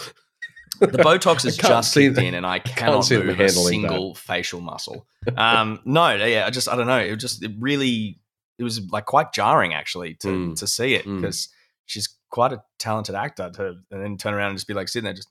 the 0.79 0.87
Botox 0.87 1.45
is 1.45 1.55
just 1.57 1.93
see 1.93 2.07
kicked 2.07 2.19
in, 2.19 2.33
and 2.33 2.45
I 2.45 2.59
cannot 2.59 3.09
move 3.09 3.39
a 3.39 3.49
single 3.49 4.15
facial 4.15 4.61
muscle. 4.61 5.05
Um, 5.35 5.79
no, 5.85 6.13
yeah, 6.15 6.45
I 6.45 6.49
just 6.49 6.67
I 6.69 6.75
don't 6.75 6.87
know. 6.87 6.99
It 6.99 7.15
just 7.17 7.43
it 7.43 7.51
really 7.59 8.19
it 8.57 8.63
was 8.63 8.81
like 8.91 9.05
quite 9.05 9.31
jarring 9.33 9.73
actually 9.73 10.15
to 10.15 10.27
Mm. 10.27 10.59
to 10.59 10.67
see 10.67 10.93
it 10.93 11.05
Mm. 11.05 11.21
because 11.21 11.47
she's 11.85 12.09
quite 12.29 12.51
a 12.53 12.61
talented 12.77 13.15
actor 13.15 13.49
to 13.55 13.67
and 13.91 14.03
then 14.03 14.17
turn 14.17 14.33
around 14.33 14.49
and 14.49 14.57
just 14.57 14.67
be 14.67 14.73
like 14.73 14.87
sitting 14.89 15.05
there 15.05 15.13
just, 15.13 15.29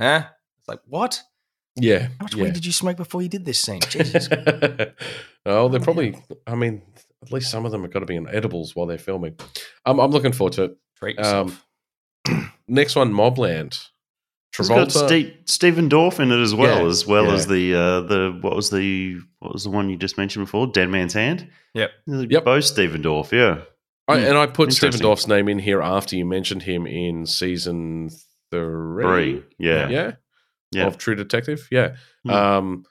huh? 0.00 0.26
It's 0.68 0.74
like 0.74 0.80
what? 0.86 1.22
yeah, 1.76 2.08
How 2.18 2.24
much 2.24 2.34
yeah. 2.34 2.44
weed 2.44 2.54
did 2.54 2.66
you 2.66 2.72
smoke 2.72 2.96
before 2.96 3.22
you 3.22 3.28
did 3.28 3.44
this 3.44 3.60
scene? 3.60 3.80
Jesus. 3.88 4.28
oh, 5.46 5.68
they're 5.68 5.80
probably. 5.80 6.16
I 6.46 6.54
mean, 6.56 6.82
at 7.22 7.32
least 7.32 7.50
some 7.50 7.64
of 7.64 7.72
them 7.72 7.82
have 7.82 7.92
got 7.92 8.00
to 8.00 8.06
be 8.06 8.16
on 8.18 8.28
edibles 8.28 8.74
while 8.74 8.86
they're 8.86 8.98
filming. 8.98 9.36
Um, 9.86 10.00
I'm 10.00 10.10
looking 10.10 10.32
forward 10.32 10.54
to 10.54 10.64
it. 10.64 10.76
Treat 10.96 11.18
Um. 11.20 11.56
Next 12.68 12.96
one, 12.96 13.12
Mobland. 13.12 13.78
It's 14.58 14.68
got 14.68 14.88
Travolta. 14.88 15.30
Ste- 15.44 15.48
Stephen 15.50 15.88
Dorff 15.88 16.18
in 16.20 16.32
it 16.32 16.40
as 16.40 16.54
well, 16.54 16.82
Yeah, 16.82 16.88
as 16.88 17.06
well 17.06 17.26
yeah. 17.26 17.34
as 17.34 17.46
the 17.46 17.74
uh, 17.74 18.00
the 18.02 18.38
what 18.40 18.56
was 18.56 18.70
the 18.70 19.18
what 19.38 19.52
was 19.52 19.64
the 19.64 19.70
one 19.70 19.88
you 19.88 19.96
just 19.96 20.18
mentioned 20.18 20.46
before? 20.46 20.66
Dead 20.66 20.88
Man's 20.88 21.12
Hand. 21.14 21.48
Yep. 21.74 21.90
Yep. 22.06 22.44
Both 22.44 22.64
Stephen 22.64 23.02
Dorff. 23.02 23.30
Yeah. 23.30 23.62
I, 24.08 24.18
and 24.20 24.36
I 24.38 24.46
put 24.46 24.72
Stephen 24.72 25.00
Dorff's 25.00 25.28
name 25.28 25.48
in 25.48 25.58
here 25.58 25.80
after 25.82 26.16
you 26.16 26.24
mentioned 26.24 26.62
him 26.62 26.86
in 26.86 27.24
season 27.26 28.10
three. 28.50 29.04
Three. 29.04 29.42
Yeah. 29.58 29.88
Yeah. 29.88 30.12
Yeah. 30.72 30.86
Of 30.86 30.98
True 30.98 31.14
Detective. 31.14 31.66
Yeah. 31.70 31.96
Hmm. 32.24 32.30
Um, 32.30 32.84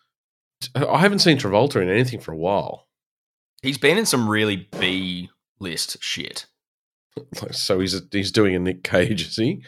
t- 0.62 0.70
I 0.76 1.00
haven't 1.00 1.20
seen 1.20 1.38
Travolta 1.38 1.82
in 1.82 1.90
anything 1.90 2.20
for 2.20 2.32
a 2.32 2.38
while. 2.38 2.88
He's 3.62 3.78
been 3.78 3.98
in 3.98 4.06
some 4.06 4.30
really 4.30 4.68
B 4.80 5.30
list 5.60 5.98
shit. 6.02 6.46
So 7.52 7.80
he's 7.80 8.00
he's 8.12 8.32
doing 8.32 8.54
a 8.54 8.60
Nick 8.60 8.84
Cage, 8.84 9.22
is 9.28 9.36
he? 9.36 9.64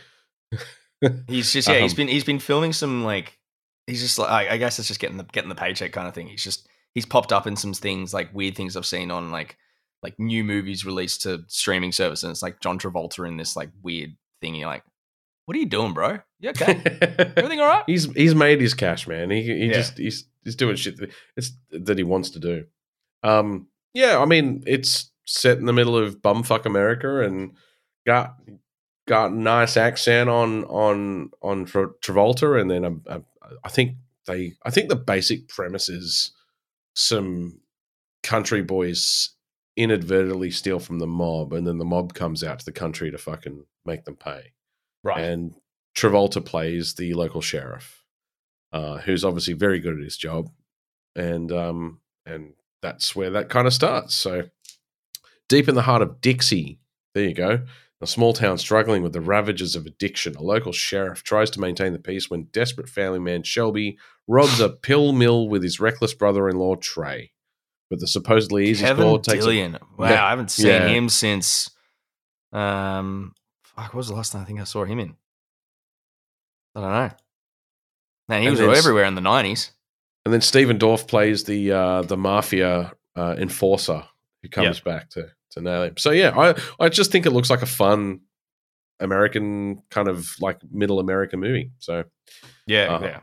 He's 1.27 1.52
just 1.52 1.68
yeah. 1.68 1.80
he's 1.80 1.94
Um, 1.94 1.98
been 1.98 2.07
he's 2.07 2.23
been 2.23 2.38
filming 2.40 2.73
some 2.73 3.03
like 3.03 3.40
he's 3.88 4.02
just 4.02 4.19
like 4.19 4.30
I, 4.30 4.53
I 4.53 4.57
guess 4.57 4.77
it's 4.77 4.88
just 4.88 4.99
getting 4.99 5.18
the 5.18 5.23
getting 5.23 5.49
the 5.49 5.56
paycheck 5.56 5.91
kind 5.91 6.07
of 6.07 6.14
thing. 6.14 6.27
He's 6.27 6.44
just 6.44 6.68
he's 6.94 7.06
popped 7.07 7.31
up 7.34 7.48
in 7.48 7.56
some 7.56 7.73
things 7.73 8.14
like 8.14 8.34
weird 8.36 8.56
things 8.56 8.76
I've 8.77 8.86
seen 8.86 9.10
on 9.10 9.31
like 9.31 9.57
like 10.03 10.19
new 10.19 10.44
movies 10.44 10.86
released 10.86 11.23
to 11.23 11.44
streaming 11.48 11.91
service, 11.91 12.22
and 12.23 12.30
it's 12.31 12.44
like 12.44 12.60
John 12.60 12.77
Travolta 12.77 13.27
in 13.27 13.38
this 13.38 13.56
like 13.56 13.69
weird 13.81 14.15
thing. 14.41 14.53
You're 14.56 14.69
like, 14.69 14.84
what 15.49 15.55
are 15.55 15.59
you 15.61 15.65
doing, 15.65 15.95
bro? 15.95 16.19
You 16.39 16.49
okay? 16.51 16.80
Everything 17.35 17.59
all 17.59 17.67
right? 17.67 17.84
he's 17.88 18.05
he's 18.13 18.35
made 18.35 18.61
his 18.61 18.76
cash, 18.76 19.07
man. 19.07 19.31
He 19.31 19.41
he 19.41 19.65
Yeah. 19.65 19.73
just 19.73 19.97
he's 19.97 20.26
he's 20.43 20.55
doing 20.55 20.76
shit 20.76 20.97
that, 20.97 21.09
it's, 21.35 21.53
that 21.71 21.97
he 21.97 22.03
wants 22.03 22.30
to 22.31 22.39
do. 22.39 22.65
Um, 23.23 23.67
yeah, 23.95 24.19
I 24.19 24.26
mean 24.26 24.63
it's 24.67 25.11
set 25.26 25.57
in 25.57 25.65
the 25.65 25.73
middle 25.73 25.97
of 25.97 26.21
bumfuck 26.21 26.65
America 26.67 27.21
and 27.21 27.53
got 28.05 28.35
got 29.07 29.34
nice 29.34 29.76
accent 29.76 30.30
on 30.30 30.65
on 30.65 31.31
on 31.41 31.65
Tra- 31.65 31.95
Travolta, 32.03 32.61
and 32.61 32.69
then 32.69 32.85
um, 32.85 33.01
uh, 33.07 33.19
I 33.63 33.69
think 33.69 33.95
they 34.27 34.53
I 34.63 34.69
think 34.69 34.89
the 34.89 34.95
basic 34.95 35.47
premise 35.47 35.89
is 35.89 36.31
some 36.93 37.59
country 38.21 38.61
boys 38.61 39.31
inadvertently 39.76 40.51
steal 40.51 40.77
from 40.77 40.99
the 40.99 41.07
mob, 41.07 41.53
and 41.53 41.65
then 41.65 41.80
the 41.80 41.85
mob 41.85 42.13
comes 42.13 42.43
out 42.43 42.59
to 42.59 42.65
the 42.65 42.71
country 42.71 43.09
to 43.09 43.17
fucking 43.17 43.65
make 43.84 44.05
them 44.05 44.15
pay 44.15 44.51
Right. 45.03 45.23
and 45.23 45.53
Travolta 45.95 46.43
plays 46.43 46.93
the 46.95 47.13
local 47.13 47.41
sheriff, 47.41 48.03
uh, 48.71 48.97
who's 48.99 49.23
obviously 49.26 49.53
very 49.53 49.80
good 49.80 49.97
at 49.97 50.03
his 50.03 50.17
job, 50.17 50.49
and 51.15 51.51
um, 51.51 52.01
and 52.26 52.53
that's 52.81 53.15
where 53.15 53.30
that 53.31 53.49
kind 53.49 53.67
of 53.67 53.73
starts. 53.73 54.15
So, 54.15 54.49
deep 55.47 55.67
in 55.67 55.76
the 55.76 55.81
heart 55.84 56.01
of 56.01 56.21
Dixie, 56.21 56.80
there 57.13 57.26
you 57.26 57.34
go, 57.34 57.61
a 58.01 58.07
small 58.07 58.34
town 58.34 58.57
struggling 58.57 59.03
with 59.03 59.13
the 59.13 59.21
ravages 59.21 59.76
of 59.76 59.85
addiction. 59.85 60.35
A 60.35 60.41
local 60.41 60.71
sheriff 60.71 61.23
tries 61.23 61.49
to 61.51 61.59
maintain 61.59 61.91
the 61.93 61.99
peace 61.99 62.30
when 62.30 62.43
desperate 62.51 62.88
family 62.89 63.19
man 63.19 63.43
Shelby 63.43 63.97
robs 64.27 64.59
a 64.59 64.69
pill 64.81 65.11
mill 65.11 65.49
with 65.49 65.63
his 65.63 65.80
reckless 65.80 66.13
brother-in-law 66.13 66.76
Trey. 66.76 67.31
But 67.89 67.99
the 67.99 68.07
supposedly 68.07 68.67
easy 68.67 68.85
Kevin 68.85 69.03
score 69.03 69.19
takes 69.19 69.45
a 69.45 69.80
Wow, 69.97 70.26
I 70.26 70.30
haven't 70.30 70.51
seen 70.51 70.67
Yeah. 70.67 70.88
him 70.88 71.09
since. 71.09 71.71
Um, 72.53 73.34
fuck, 73.84 73.93
what 73.93 73.97
was 73.97 74.07
the 74.07 74.15
last 74.15 74.31
time 74.31 74.41
I 74.41 74.45
think 74.45 74.60
I 74.60 74.64
saw 74.65 74.84
him 74.85 74.99
in? 74.99 75.15
I 76.76 76.81
don't 76.81 76.91
know. 76.91 77.11
Man, 78.27 78.41
he 78.41 78.47
And 78.47 78.51
was 78.51 78.60
then 78.60 78.76
everywhere 78.76 79.06
in 79.06 79.15
the 79.15 79.22
nineties. 79.22 79.72
And 80.26 80.34
then 80.34 80.41
Stephen 80.41 80.77
Dorff 80.77 81.07
plays 81.07 81.43
the 81.45 81.72
uh, 81.72 82.01
the 82.03 82.18
mafia 82.18 82.93
uh, 83.15 83.35
enforcer 83.38 84.03
who 84.43 84.49
comes 84.49 84.80
back 84.80 85.10
to 85.11 85.27
to 85.51 85.61
nail 85.61 85.84
him. 85.84 85.97
So 85.97 86.11
yeah, 86.11 86.38
I 86.38 86.56
I 86.80 86.89
just 86.89 87.11
think 87.11 87.26
it 87.26 87.31
looks 87.31 87.49
like 87.49 87.61
a 87.64 87.65
fun 87.68 88.22
American 88.99 89.81
kind 89.89 90.07
of 90.07 90.35
like 90.39 90.60
middle 90.72 90.99
American 90.99 91.39
movie. 91.39 91.72
So 91.80 92.03
Yeah, 92.68 92.93
Uh-huh. 92.95 93.06
yeah. 93.06 93.19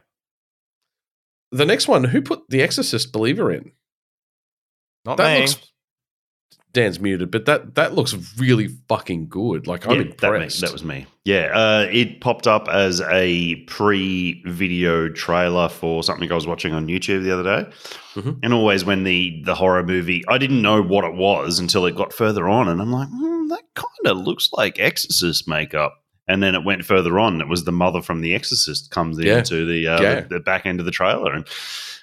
the 1.52 1.66
next 1.66 1.86
one, 1.86 2.02
who 2.04 2.20
put 2.22 2.48
The 2.48 2.62
Exorcist 2.62 3.12
Believer 3.12 3.52
in? 3.52 3.72
Not 5.04 5.18
That 5.18 5.34
me. 5.34 5.40
looks 5.46 5.72
Dan's 6.72 7.00
muted, 7.00 7.30
but 7.30 7.46
that 7.46 7.74
that 7.76 7.94
looks 7.94 8.14
really 8.36 8.68
fucking 8.88 9.28
good. 9.28 9.66
Like 9.66 9.86
I'm 9.86 9.92
Yeah, 9.92 10.02
that, 10.18 10.24
impressed. 10.24 10.60
that 10.60 10.72
was 10.72 10.84
me. 10.84 11.06
Yeah, 11.24 11.50
uh, 11.54 11.88
it 11.90 12.20
popped 12.20 12.46
up 12.46 12.68
as 12.68 13.00
a 13.00 13.56
pre-video 13.66 15.08
trailer 15.08 15.68
for 15.68 16.02
something 16.02 16.30
I 16.30 16.34
was 16.34 16.46
watching 16.46 16.72
on 16.72 16.86
YouTube 16.86 17.22
the 17.22 17.32
other 17.32 17.42
day. 17.64 17.70
Mhm. 18.14 18.38
And 18.42 18.52
always 18.52 18.84
when 18.84 19.04
the 19.04 19.42
the 19.44 19.54
horror 19.54 19.82
movie, 19.82 20.22
I 20.28 20.38
didn't 20.38 20.62
know 20.62 20.82
what 20.82 21.04
it 21.04 21.14
was 21.14 21.58
until 21.58 21.86
it 21.86 21.94
got 21.96 22.12
further 22.12 22.48
on, 22.48 22.68
and 22.68 22.80
I'm 22.80 22.92
like, 22.92 23.08
hmm, 23.08 23.48
that 23.48 23.62
kind 23.74 24.06
of 24.06 24.18
looks 24.18 24.50
like 24.52 24.78
Exorcist 24.78 25.48
makeup. 25.48 25.94
And 26.28 26.42
then 26.42 26.54
it 26.56 26.64
went 26.64 26.84
further 26.84 27.20
on. 27.20 27.40
It 27.40 27.48
was 27.48 27.64
the 27.64 27.72
mother 27.72 28.02
from 28.02 28.20
The 28.20 28.34
Exorcist 28.34 28.90
comes 28.90 29.16
Yeah. 29.18 29.38
into 29.38 29.64
the, 29.64 29.86
uh, 29.86 30.02
Yeah. 30.02 30.20
the 30.22 30.28
the 30.34 30.40
back 30.40 30.66
end 30.66 30.80
of 30.80 30.86
the 30.86 30.92
trailer, 30.92 31.32
and 31.32 31.46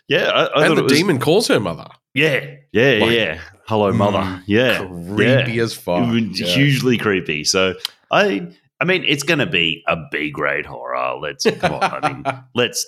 yeah, 0.08 0.30
I, 0.30 0.44
I 0.44 0.44
and 0.44 0.52
thought 0.68 0.76
the 0.76 0.80
it 0.82 0.84
was, 0.84 0.94
demon 0.94 1.20
calls 1.20 1.48
her 1.50 1.60
mother. 1.60 1.88
Yeah, 2.14 2.46
yeah, 2.72 3.00
Like, 3.02 3.12
yeah. 3.12 3.40
Hello, 3.66 3.92
mother. 3.94 4.20
mm, 4.20 4.44
yeah, 4.46 4.80
Creepy 4.80 5.54
yeah. 5.54 5.64
as 5.64 5.74
fuck. 5.74 6.10
Yeah. 6.14 6.46
hugely 6.46 6.98
creepy. 6.98 7.44
So 7.44 7.76
I, 8.12 8.48
I 8.80 8.86
mean, 8.86 9.04
it's 9.06 9.24
going 9.24 9.40
to 9.40 9.46
be 9.46 9.84
a 9.88 9.98
B 10.12 10.32
grade 10.32 10.66
horror. 10.66 11.18
Let's 11.22 11.46
come 11.60 11.74
on. 11.74 11.84
I 11.84 12.14
mean, 12.14 12.24
let's 12.56 12.86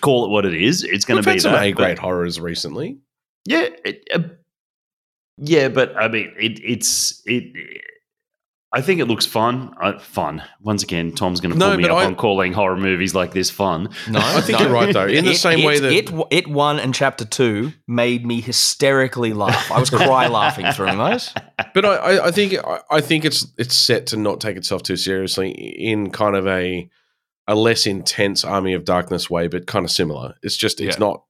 call 0.00 0.24
it 0.24 0.30
what 0.30 0.46
it 0.46 0.54
is. 0.54 0.82
It's 0.82 1.04
going 1.04 1.22
to 1.22 1.26
be 1.26 1.32
had 1.32 1.42
some. 1.42 1.54
A 1.54 1.72
grade 1.72 1.98
horrors 1.98 2.40
recently. 2.40 2.98
Yeah, 3.46 3.68
it, 3.84 4.08
uh, 4.14 4.20
yeah, 5.36 5.68
but 5.68 5.94
I 5.96 6.08
mean, 6.08 6.32
it, 6.38 6.60
it's 6.64 7.22
it. 7.26 7.52
I 8.76 8.80
think 8.82 9.00
it 9.00 9.04
looks 9.06 9.24
fun. 9.24 9.72
Uh, 9.80 9.98
fun. 10.00 10.42
Once 10.60 10.82
again, 10.82 11.12
Tom's 11.12 11.40
going 11.40 11.52
to 11.52 11.58
pull 11.58 11.70
No, 11.70 11.76
me 11.76 11.84
up 11.84 11.92
I- 11.96 12.04
on 12.06 12.16
calling 12.16 12.52
horror 12.52 12.76
movies 12.76 13.14
like 13.14 13.30
this 13.32 13.48
fun. 13.48 13.88
No, 14.10 14.18
I 14.18 14.40
think 14.40 14.58
no. 14.58 14.64
you're 14.66 14.74
right 14.74 14.92
though. 14.92 15.06
In 15.06 15.24
the 15.24 15.30
It- 15.30 15.36
same 15.36 15.64
way 15.64 15.78
that 15.78 15.92
it 15.92 16.10
it 16.30 16.48
one 16.48 16.80
and 16.80 16.92
chapter 16.92 17.24
two 17.24 17.72
made 17.86 18.26
me 18.26 18.40
hysterically 18.40 19.32
laugh. 19.32 19.70
I 19.70 19.78
was 19.78 19.90
cry 19.90 20.26
laughing 20.26 20.66
through 20.72 20.96
those. 20.96 21.32
but 21.72 21.84
I, 21.84 21.94
I, 21.94 22.26
I 22.26 22.30
think 22.32 22.54
I, 22.66 22.80
I 22.90 23.00
think 23.00 23.24
it's 23.24 23.46
it's 23.56 23.76
set 23.76 24.08
to 24.08 24.16
not 24.16 24.40
take 24.40 24.56
itself 24.56 24.82
too 24.82 24.96
seriously 24.96 25.50
in 25.52 26.10
kind 26.10 26.34
of 26.34 26.46
a 26.48 26.90
a 27.46 27.54
less 27.54 27.86
intense 27.86 28.42
Army 28.44 28.72
of 28.74 28.84
Darkness 28.84 29.28
way, 29.30 29.46
but 29.48 29.66
kind 29.66 29.84
of 29.84 29.90
similar. 29.90 30.34
It's 30.42 30.56
just 30.56 30.80
it's 30.80 30.96
Yeah. 30.96 31.00
not. 31.06 31.24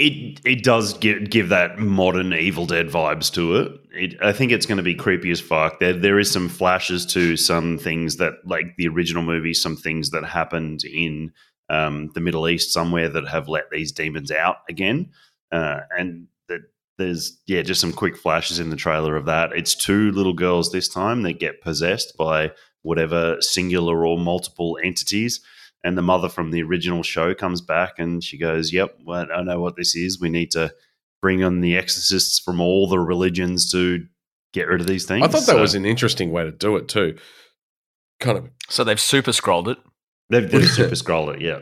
It 0.00 0.40
it 0.46 0.64
does 0.64 0.96
give 0.96 1.28
give 1.28 1.50
that 1.50 1.78
modern 1.78 2.32
Evil 2.32 2.64
Dead 2.64 2.88
vibes 2.88 3.30
to 3.34 3.56
it. 3.56 3.72
it 3.92 4.22
I 4.22 4.32
think 4.32 4.50
it's 4.50 4.64
going 4.64 4.78
to 4.78 4.82
be 4.82 4.94
creepy 4.94 5.30
as 5.30 5.42
fuck. 5.42 5.78
There 5.78 5.92
there 5.92 6.18
is 6.18 6.30
some 6.30 6.48
flashes 6.48 7.04
to 7.06 7.36
some 7.36 7.76
things 7.76 8.16
that 8.16 8.32
like 8.46 8.76
the 8.78 8.88
original 8.88 9.22
movie, 9.22 9.52
some 9.52 9.76
things 9.76 10.08
that 10.10 10.24
happened 10.24 10.84
in 10.84 11.32
um, 11.68 12.10
the 12.14 12.20
Middle 12.22 12.48
East 12.48 12.72
somewhere 12.72 13.10
that 13.10 13.28
have 13.28 13.46
let 13.46 13.68
these 13.70 13.92
demons 13.92 14.32
out 14.32 14.56
again, 14.70 15.10
uh, 15.52 15.80
and 15.98 16.28
that 16.48 16.62
there's 16.96 17.38
yeah 17.46 17.60
just 17.60 17.82
some 17.82 17.92
quick 17.92 18.16
flashes 18.16 18.58
in 18.58 18.70
the 18.70 18.76
trailer 18.76 19.16
of 19.16 19.26
that. 19.26 19.52
It's 19.52 19.74
two 19.74 20.12
little 20.12 20.32
girls 20.32 20.72
this 20.72 20.88
time 20.88 21.24
that 21.24 21.38
get 21.38 21.60
possessed 21.60 22.16
by 22.16 22.52
whatever 22.80 23.36
singular 23.40 24.06
or 24.06 24.16
multiple 24.16 24.78
entities. 24.82 25.42
And 25.82 25.96
the 25.96 26.02
mother 26.02 26.28
from 26.28 26.50
the 26.50 26.62
original 26.62 27.02
show 27.02 27.34
comes 27.34 27.60
back 27.62 27.98
and 27.98 28.22
she 28.22 28.36
goes, 28.36 28.72
"Yep, 28.72 28.98
well, 29.04 29.26
I 29.34 29.42
know 29.42 29.60
what 29.60 29.76
this 29.76 29.94
is. 29.96 30.20
We 30.20 30.28
need 30.28 30.50
to 30.52 30.74
bring 31.22 31.42
on 31.42 31.60
the 31.60 31.76
exorcists 31.76 32.38
from 32.38 32.60
all 32.60 32.86
the 32.88 32.98
religions 32.98 33.70
to 33.72 34.04
get 34.52 34.68
rid 34.68 34.80
of 34.82 34.86
these 34.86 35.06
things." 35.06 35.24
I 35.24 35.28
thought 35.28 35.40
that 35.46 35.56
So 35.56 35.60
was 35.60 35.74
an 35.74 35.86
interesting 35.86 36.32
way 36.32 36.44
to 36.44 36.52
do 36.52 36.76
it 36.76 36.88
too. 36.88 37.16
Kind 38.20 38.36
of 38.38 38.50
So 38.68 38.84
they've 38.84 39.00
Super 39.00 39.30
Skrulled 39.30 39.68
it. 39.68 39.78
they've, 40.28 40.50
they've 40.50 40.68
Super 40.68 40.94
Skrulled 40.94 41.36
it. 41.36 41.40
Yeah. 41.40 41.60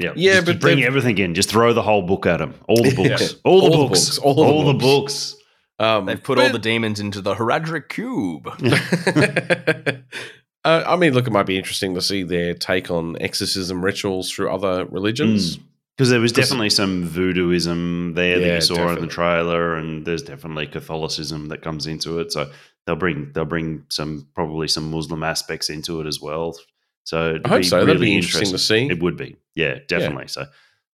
Yeah, 0.00 0.12
Yeah, 0.16 0.32
just, 0.34 0.46
but 0.46 0.52
just 0.54 0.60
bring 0.62 0.82
everything 0.82 1.16
in. 1.18 1.34
Just 1.34 1.48
throw 1.48 1.72
the 1.72 1.82
whole 1.82 2.02
book 2.02 2.26
at 2.26 2.38
them. 2.38 2.54
All 2.66 2.82
the 2.82 2.88
Yeah. 2.90 3.08
books. 3.18 3.36
All 3.44 3.60
the 3.60 3.66
All 3.66 3.70
the 3.70 3.88
books. 3.88 4.04
books. 4.06 4.18
All 4.18 4.34
the 4.34 4.42
All 4.42 4.64
the 4.64 4.72
books. 4.72 5.34
books. 5.34 5.36
um, 5.78 6.06
They've 6.06 6.20
put 6.22 6.40
all 6.40 6.50
the 6.50 6.58
demons 6.58 6.98
into 6.98 7.20
the 7.20 7.36
Horadric 7.36 7.88
cube. 7.88 8.48
uh, 10.64 10.84
I 10.86 10.96
mean, 10.96 11.14
look, 11.14 11.26
it 11.26 11.32
might 11.32 11.46
be 11.46 11.58
interesting 11.58 11.94
to 11.94 12.02
see 12.02 12.22
their 12.22 12.54
take 12.54 12.90
on 12.90 13.16
exorcism 13.20 13.84
rituals 13.84 14.30
through 14.30 14.52
other 14.52 14.84
religions. 14.86 15.58
Because 15.96 16.08
there 16.08 16.20
was 16.20 16.32
definitely 16.32 16.70
some 16.70 17.06
voodooism 17.06 18.14
there 18.14 18.40
that 18.40 18.54
you 18.54 18.60
saw 18.62 18.94
in 18.94 19.00
the 19.02 19.06
trailer, 19.06 19.74
and 19.74 20.06
there's 20.06 20.22
definitely 20.22 20.66
Catholicism 20.66 21.48
that 21.48 21.60
comes 21.60 21.86
into 21.86 22.18
it. 22.18 22.32
So 22.32 22.50
they'll 22.86 22.96
bring 22.96 23.30
they'll 23.34 23.44
bring 23.44 23.84
some 23.90 24.26
probably 24.34 24.68
some 24.68 24.90
Muslim 24.90 25.22
aspects 25.22 25.68
into 25.68 26.00
it 26.00 26.06
as 26.06 26.18
well. 26.18 26.56
So 27.04 27.38
I 27.44 27.48
hope 27.48 27.60
be 27.60 27.64
so. 27.64 27.84
That'd 27.84 28.00
be 28.00 28.16
interesting 28.16 28.50
to 28.52 28.58
see. 28.58 28.88
It 28.88 29.02
would 29.02 29.18
be, 29.18 29.36
yeah, 29.54 29.80
definitely. 29.86 30.28
So 30.28 30.46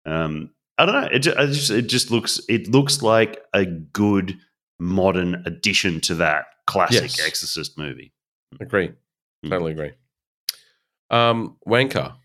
um, 0.05 0.49
I 0.79 0.85
don't 0.85 1.01
know. 1.01 1.09
It 1.11 1.19
just, 1.19 1.37
it 1.37 1.47
just 1.47 1.69
it 1.71 1.81
just 1.83 2.11
looks 2.11 2.41
it 2.49 2.67
looks 2.67 3.03
like 3.03 3.39
a 3.53 3.65
good 3.65 4.37
modern 4.79 5.43
addition 5.45 6.01
to 6.01 6.15
that 6.15 6.45
classic 6.65 7.03
Yes. 7.03 7.25
Exorcist 7.25 7.77
movie. 7.77 8.13
Agree. 8.59 8.93
Mm. 9.45 9.49
Totally 9.49 9.71
agree. 9.71 9.91
Um, 11.09 11.57
Wanker. 11.67 12.15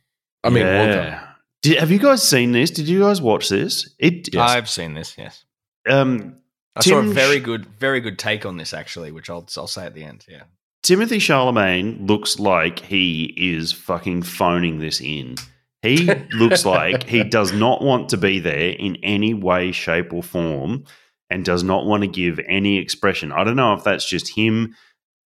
I 0.45 0.51
mean, 0.51 0.65
Wonka. 0.65 1.29
Did, 1.63 1.79
have 1.79 1.91
you 1.91 1.99
guys 1.99 2.23
seen 2.23 2.53
this? 2.53 2.71
Did 2.71 2.89
you 2.89 3.01
guys 3.01 3.23
watch 3.23 3.49
this? 3.49 3.95
It 3.99 4.35
Yes. 4.35 4.51
I've 4.51 4.69
seen 4.69 4.95
this. 4.95 5.17
Yes, 5.17 5.45
um 5.89 6.37
I 6.75 6.81
saw 6.81 6.99
a 6.99 7.03
very 7.03 7.39
good, 7.39 7.67
very 7.67 8.01
good 8.01 8.19
take 8.19 8.45
on 8.45 8.57
this 8.57 8.75
actually, 8.75 9.13
which 9.13 9.31
I'll 9.31 9.47
I'll 9.57 9.69
say 9.69 9.87
at 9.87 9.95
the 9.95 10.03
end. 10.03 10.25
Yeah, 10.29 10.45
Timothée 10.83 11.21
Chalamet 11.21 12.09
looks 12.09 12.41
like 12.41 12.81
he 12.81 13.35
is 13.37 13.73
fucking 13.73 14.23
phoning 14.23 14.79
this 14.79 15.01
in. 15.01 15.37
He 15.83 16.11
looks 16.33 16.65
like 16.65 17.05
he 17.05 17.23
does 17.23 17.53
not 17.53 17.83
want 17.83 18.09
to 18.09 18.17
be 18.17 18.41
there 18.41 18.71
in 18.71 18.97
any 19.05 19.35
way, 19.35 19.71
shape, 19.71 20.13
or 20.13 20.23
form 20.23 20.85
and 21.31 21.45
does 21.45 21.63
not 21.63 21.87
want 21.87 22.03
to 22.03 22.09
give 22.09 22.41
any 22.47 22.79
expression. 22.79 23.33
I 23.33 23.45
don't 23.45 23.57
know 23.57 23.73
if 23.73 23.85
that's 23.85 24.09
just 24.09 24.37
him. 24.37 24.75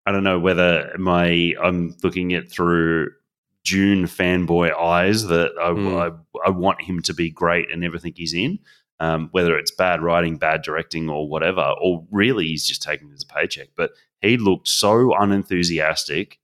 I 0.07 0.13
don't 0.13 0.25
know 0.25 0.39
whether 0.39 0.93
my 0.99 1.55
I'm 1.63 1.97
looking 2.03 2.33
at 2.33 2.51
through 2.51 3.11
Dune 3.65 4.05
fanboy 4.05 4.73
eyes 4.73 5.27
that 5.27 5.51
I, 5.61 5.71
Mm. 5.71 6.15
I, 6.37 6.47
I 6.47 6.51
want 6.51 6.81
him 6.83 7.03
to 7.03 7.13
be 7.15 7.31
great 7.31 7.69
in 7.71 7.83
everything 7.83 8.13
he's 8.17 8.33
in. 8.35 8.61
Um, 8.99 9.29
whether 9.33 9.59
it's 9.59 9.73
bad 9.73 10.01
writing, 10.01 10.39
bad 10.39 10.63
directing, 10.63 11.11
or 11.11 11.29
whatever, 11.29 11.75
or 11.83 12.07
really 12.11 12.47
he's 12.47 12.67
just 12.67 12.83
taking 12.83 13.11
it 13.11 13.15
as 13.15 13.25
a 13.25 13.35
paycheck. 13.35 13.69
But 13.77 13.91
he 14.23 14.39
looked 14.39 14.69
so 14.69 15.13
unenthusiastic 15.15 16.39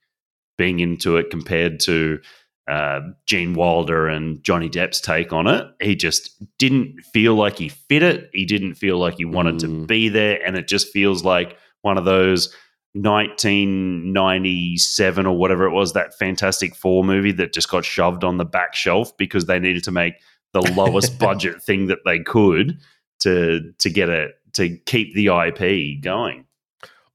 being 0.58 0.80
into 0.80 1.16
it 1.16 1.30
compared 1.30 1.80
to 1.80 2.20
uh, 2.68 3.00
Gene 3.26 3.54
Wilder 3.54 4.06
and 4.06 4.42
Johnny 4.44 4.68
Depp's 4.68 5.00
take 5.00 5.32
on 5.32 5.46
it. 5.46 5.66
He 5.80 5.96
just 5.96 6.30
didn't 6.58 7.00
feel 7.12 7.34
like 7.34 7.56
he 7.58 7.68
fit 7.70 8.02
it. 8.02 8.28
He 8.34 8.44
didn't 8.44 8.74
feel 8.74 8.98
like 8.98 9.14
he 9.14 9.24
wanted 9.24 9.58
to 9.60 9.68
Mm. 9.68 9.86
be 9.86 10.08
there. 10.10 10.44
And 10.46 10.56
it 10.56 10.68
just 10.68 10.92
feels 10.92 11.24
like 11.24 11.56
one 11.80 11.96
of 11.98 12.04
those 12.04 12.54
1997 12.94 15.26
or 15.26 15.36
whatever 15.36 15.64
it 15.64 15.72
was, 15.72 15.92
that 15.92 16.16
Fantastic 16.18 16.74
Four 16.74 17.04
movie 17.04 17.32
that 17.32 17.52
just 17.52 17.70
got 17.70 17.84
shoved 17.84 18.24
on 18.24 18.36
the 18.36 18.44
back 18.44 18.74
shelf 18.74 19.16
because 19.16 19.46
they 19.46 19.58
needed 19.58 19.84
to 19.84 19.90
make 19.90 20.14
the 20.52 20.60
lowest 20.60 21.18
budget 21.18 21.62
thing 21.62 21.86
that 21.86 22.00
they 22.04 22.18
could 22.18 22.78
to 23.20 23.72
to 23.78 23.90
get 23.90 24.08
it 24.08 24.32
to 24.54 24.76
keep 24.78 25.14
the 25.14 25.26
IP 25.28 26.02
going. 26.02 26.44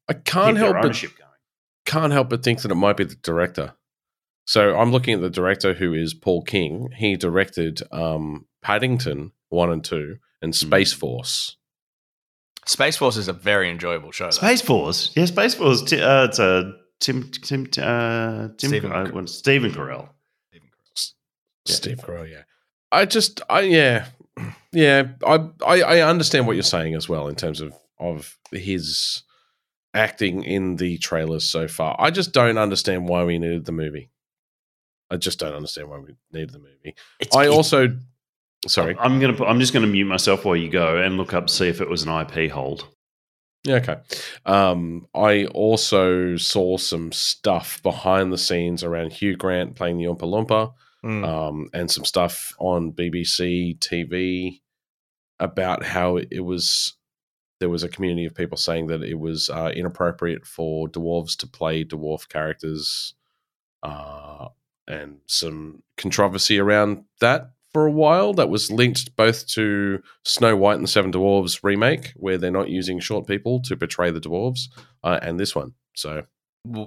I 0.09 0.13
can't 0.13 0.57
help 0.57 0.77
but 0.81 0.93
going. 0.93 1.13
can't 1.85 2.13
help 2.13 2.29
but 2.29 2.43
think 2.43 2.61
that 2.61 2.71
it 2.71 2.75
might 2.75 2.97
be 2.97 3.03
the 3.03 3.15
director. 3.15 3.73
So 4.45 4.77
I'm 4.77 4.91
looking 4.91 5.13
at 5.13 5.21
the 5.21 5.29
director 5.29 5.73
who 5.73 5.93
is 5.93 6.13
Paul 6.13 6.41
King. 6.41 6.89
He 6.95 7.17
directed 7.17 7.81
um, 7.91 8.45
Paddington 8.61 9.33
one 9.49 9.69
and 9.71 9.83
two 9.83 10.17
and 10.41 10.53
Hmm. 10.55 10.67
Space 10.67 10.93
Force. 10.93 11.57
Space 12.67 12.97
Force 12.97 13.17
is 13.17 13.27
a 13.27 13.33
very 13.33 13.69
enjoyable 13.69 14.11
show. 14.11 14.25
though. 14.25 14.31
Space 14.31 14.61
Force, 14.61 15.11
yeah, 15.15 15.25
Space 15.25 15.55
Force. 15.55 15.81
Ti- 15.83 16.01
uh, 16.01 16.25
it's 16.25 16.39
a 16.39 16.73
Tim 16.99 17.29
Tim 17.31 17.67
uh, 17.81 18.49
Tim 18.57 18.69
Stephen 18.69 18.91
uh, 18.91 19.03
Car- 19.05 19.11
what- 19.13 19.29
Stephen 19.29 19.71
Carell. 19.71 20.09
Yeah. 20.53 20.59
Steve 21.65 21.97
Carell, 21.97 22.29
yeah. 22.29 22.43
I 22.91 23.05
just, 23.05 23.41
I 23.49 23.61
yeah, 23.61 24.05
yeah. 24.71 25.07
I, 25.25 25.49
I 25.65 25.81
I 25.81 25.99
understand 26.01 26.47
what 26.47 26.55
you're 26.55 26.63
saying 26.63 26.95
as 26.95 27.07
well 27.09 27.27
in 27.27 27.35
terms 27.35 27.61
of 27.61 27.73
of 27.99 28.37
his 28.51 29.23
acting 29.93 30.43
in 30.43 30.75
the 30.75 30.97
trailers 30.99 31.49
so 31.49 31.67
far. 31.67 31.95
I 31.99 32.11
just 32.11 32.31
don't 32.33 32.57
understand 32.57 33.07
why 33.09 33.23
we 33.23 33.39
needed 33.39 33.65
the 33.65 33.71
movie. 33.71 34.09
I 35.09 35.17
just 35.17 35.39
don't 35.39 35.53
understand 35.55 35.89
why 35.89 35.99
we 35.99 36.15
needed 36.31 36.51
the 36.51 36.59
movie. 36.59 36.95
It's, 37.19 37.35
I 37.35 37.43
it's- 37.43 37.55
also, 37.55 37.97
sorry, 38.65 38.95
I'm 38.99 39.19
gonna. 39.19 39.43
I'm 39.45 39.59
just 39.59 39.73
gonna 39.73 39.87
mute 39.87 40.05
myself 40.05 40.45
while 40.45 40.55
you 40.55 40.69
go 40.69 40.97
and 40.97 41.17
look 41.17 41.33
up 41.33 41.49
see 41.49 41.67
if 41.67 41.81
it 41.81 41.89
was 41.89 42.03
an 42.03 42.09
IP 42.09 42.51
hold. 42.51 42.87
Yeah, 43.63 43.75
okay. 43.75 43.97
Um, 44.45 45.07
I 45.13 45.45
also 45.45 46.37
saw 46.37 46.77
some 46.77 47.11
stuff 47.11 47.81
behind 47.83 48.31
the 48.31 48.37
scenes 48.37 48.83
around 48.83 49.11
Hugh 49.13 49.35
Grant 49.35 49.75
playing 49.75 49.97
the 49.97 50.05
Oompa 50.05 50.21
Loompa, 50.21 50.73
Mm. 51.05 51.25
um, 51.27 51.69
and 51.73 51.91
some 51.91 52.03
stuff 52.05 52.53
on 52.59 52.91
BBC 52.91 53.77
TV 53.79 54.61
about 55.39 55.83
how 55.83 56.17
it 56.17 56.43
was. 56.43 56.95
There 57.59 57.69
was 57.69 57.83
a 57.83 57.89
community 57.89 58.25
of 58.25 58.35
people 58.35 58.57
saying 58.57 58.87
that 58.87 59.03
it 59.03 59.15
was 59.19 59.49
uh, 59.49 59.71
inappropriate 59.75 60.45
for 60.45 60.87
dwarves 60.87 61.35
to 61.37 61.47
play 61.47 61.83
dwarf 61.83 62.29
characters, 62.29 63.15
uh, 63.83 64.47
and 64.87 65.19
some 65.27 65.83
controversy 65.97 66.59
around 66.59 67.03
that 67.19 67.51
for 67.77 67.85
a 67.85 67.91
while. 67.91 68.33
That 68.33 68.49
was 68.49 68.71
linked 68.71 69.15
both 69.15 69.45
to 69.49 70.01
Snow 70.25 70.55
White 70.57 70.75
and 70.75 70.83
the 70.83 70.87
Seven 70.87 71.11
Dwarves 71.11 71.59
remake, 71.61 72.11
where 72.15 72.39
they're 72.39 72.49
not 72.49 72.69
using 72.69 72.99
short 72.99 73.27
people 73.27 73.61
to 73.61 73.77
portray 73.77 74.09
the 74.09 74.19
dwarves, 74.19 74.61
uh, 75.03 75.19
and 75.21 75.39
this 75.39 75.55
one. 75.55 75.73
So 75.95 76.23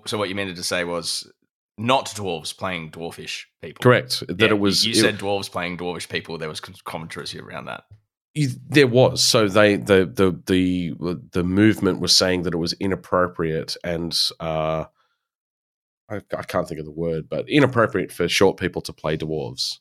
So 0.06 0.18
what 0.18 0.28
you 0.28 0.34
meant 0.34 0.56
to 0.56 0.62
say 0.64 0.82
was 0.82 1.30
not 1.78 2.06
dwarves 2.06 2.56
playing 2.56 2.90
dwarfish 2.90 3.44
people. 3.62 3.80
correct 3.80 4.24
that 4.26 4.40
Yeah, 4.40 4.48
it 4.48 4.58
was. 4.58 4.84
You 4.84 4.90
it- 4.90 4.96
said 4.96 5.18
dwarves 5.20 5.48
playing 5.48 5.78
dwarfish 5.78 6.08
people. 6.08 6.38
There 6.38 6.48
was 6.48 6.58
con- 6.60 6.74
controversy 6.84 7.38
around 7.38 7.66
that. 7.66 7.84
there 8.68 8.88
was 8.88 9.22
so 9.22 9.46
they 9.46 9.76
the 9.76 10.06
the 10.12 10.40
the 10.46 11.20
the 11.30 11.44
movement 11.44 12.00
was 12.00 12.16
saying 12.16 12.42
that 12.42 12.54
it 12.54 12.58
was 12.58 12.72
inappropriate 12.80 13.76
and 13.84 14.12
uh 14.40 14.84
I, 16.08 16.16
I 16.36 16.42
can't 16.42 16.66
think 16.68 16.80
of 16.80 16.86
the 16.86 16.92
word 16.92 17.28
but 17.28 17.48
inappropriate 17.48 18.10
for 18.12 18.28
short 18.28 18.56
people 18.56 18.82
to 18.82 18.92
play 18.92 19.16
dwarves 19.16 19.78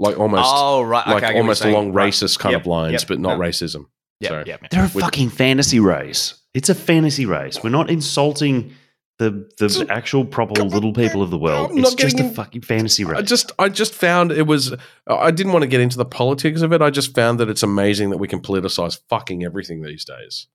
like 0.00 0.18
almost 0.18 0.42
oh 0.52 0.82
right, 0.82 1.06
like 1.06 1.16
okay, 1.18 1.26
I 1.26 1.28
get 1.28 1.28
what 1.28 1.32
you're 1.34 1.40
almost 1.42 1.62
saying. 1.62 1.74
along 1.74 1.92
Right. 1.92 2.12
racist 2.12 2.38
kind 2.40 2.52
Yep, 2.54 2.60
of 2.62 2.66
lines 2.66 2.92
yep, 2.94 3.08
but 3.08 3.20
not 3.20 3.38
no. 3.38 3.44
racism 3.44 3.84
Yep, 4.20 4.28
so 4.30 4.38
yep, 4.38 4.46
yep. 4.62 4.70
They're 4.70 4.84
a 4.84 4.90
With- 4.94 5.04
fucking 5.04 5.30
fantasy 5.30 5.78
race. 5.80 6.34
It's 6.52 6.68
a 6.68 6.74
fantasy 6.74 7.26
race. 7.26 7.62
We're 7.62 7.70
not 7.70 7.88
insulting 7.90 8.72
the 9.18 9.48
the 9.58 9.68
So- 9.68 9.86
actual 9.88 10.24
proper 10.24 10.54
Come 10.54 10.68
little 10.68 10.92
people 10.92 11.22
of 11.22 11.30
the 11.30 11.38
world. 11.38 11.70
I'm 11.72 11.78
It's 11.78 11.94
just 11.94 12.18
a 12.18 12.24
in- 12.24 12.34
fucking 12.34 12.62
fantasy 12.62 13.04
race. 13.04 13.18
I 13.18 13.22
just 13.22 13.52
I 13.58 13.68
just 13.68 13.94
found 13.94 14.32
it 14.32 14.46
was 14.46 14.74
I 15.06 15.30
didn't 15.30 15.52
want 15.52 15.62
to 15.62 15.68
get 15.68 15.80
into 15.80 15.96
the 15.98 16.04
politics 16.06 16.62
of 16.62 16.72
it. 16.72 16.80
I 16.82 16.90
just 16.90 17.14
found 17.14 17.38
that 17.40 17.48
it's 17.50 17.62
amazing 17.62 18.10
that 18.10 18.18
we 18.18 18.28
can 18.28 18.40
politicize 18.40 18.98
fucking 19.08 19.44
everything 19.44 19.82
these 19.82 20.04
days. 20.04 20.48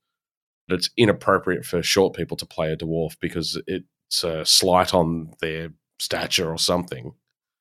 That 0.67 0.75
it's 0.75 0.89
inappropriate 0.97 1.63
for 1.63 1.83
short 1.83 2.15
people 2.15 2.35
to 2.37 2.45
play 2.45 2.71
a 2.71 2.77
dwarf 2.77 3.17
because 3.21 3.59
it's 3.67 4.23
a 4.23 4.43
slight 4.45 4.93
on 4.95 5.33
their 5.41 5.69
stature 5.99 6.49
or 6.51 6.57
something. 6.57 7.13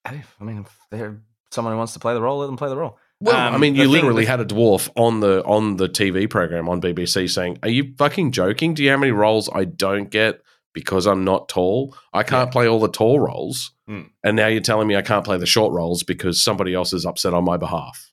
I 0.07 0.23
mean, 0.41 0.67
they're 0.91 1.21
someone 1.55 1.73
who 1.73 1.79
wants 1.79 1.93
to 1.95 1.99
play 2.01 2.13
the 2.15 2.21
role, 2.21 2.39
let 2.39 2.47
them 2.47 2.57
play 2.57 2.69
the 2.69 2.77
role. 2.77 2.99
Well, 3.21 3.37
Um, 3.37 3.55
I 3.55 3.59
mean, 3.59 3.75
you 3.77 3.89
literally 3.89 4.23
with- 4.23 4.29
had 4.29 4.41
a 4.41 4.45
dwarf 4.45 4.91
on 4.97 5.21
the 5.21 5.43
on 5.45 5.77
the 5.77 5.89
TV 5.89 6.29
program 6.29 6.69
on 6.69 6.81
BBC 6.81 7.29
saying, 7.29 7.59
"Are 7.63 7.69
you 7.69 7.95
fucking 7.97 8.33
joking? 8.33 8.75
Do 8.75 8.83
you 8.83 8.91
know 8.91 8.97
how 8.97 9.01
many 9.01 9.13
roles 9.13 9.49
I 9.55 9.65
don't 9.65 10.11
get 10.11 10.41
because 10.75 11.07
I'm 11.07 11.25
not 11.25 11.49
tall? 11.49 11.97
I 12.13 12.25
can't 12.25 12.51
play 12.51 12.67
all 12.69 12.81
the 12.81 12.89
tall 12.89 13.21
roles, 13.21 13.73
Hmm. 13.87 14.03
and 14.25 14.37
now 14.37 14.49
you're 14.49 14.61
telling 14.61 14.89
me 14.89 14.97
I 14.97 15.03
can't 15.03 15.25
play 15.25 15.39
the 15.39 15.47
short 15.47 15.73
roles 15.73 16.03
because 16.03 16.43
somebody 16.43 16.75
else 16.75 16.93
is 16.93 17.07
upset 17.07 17.33
on 17.33 17.45
my 17.45 17.57
behalf." 17.57 18.11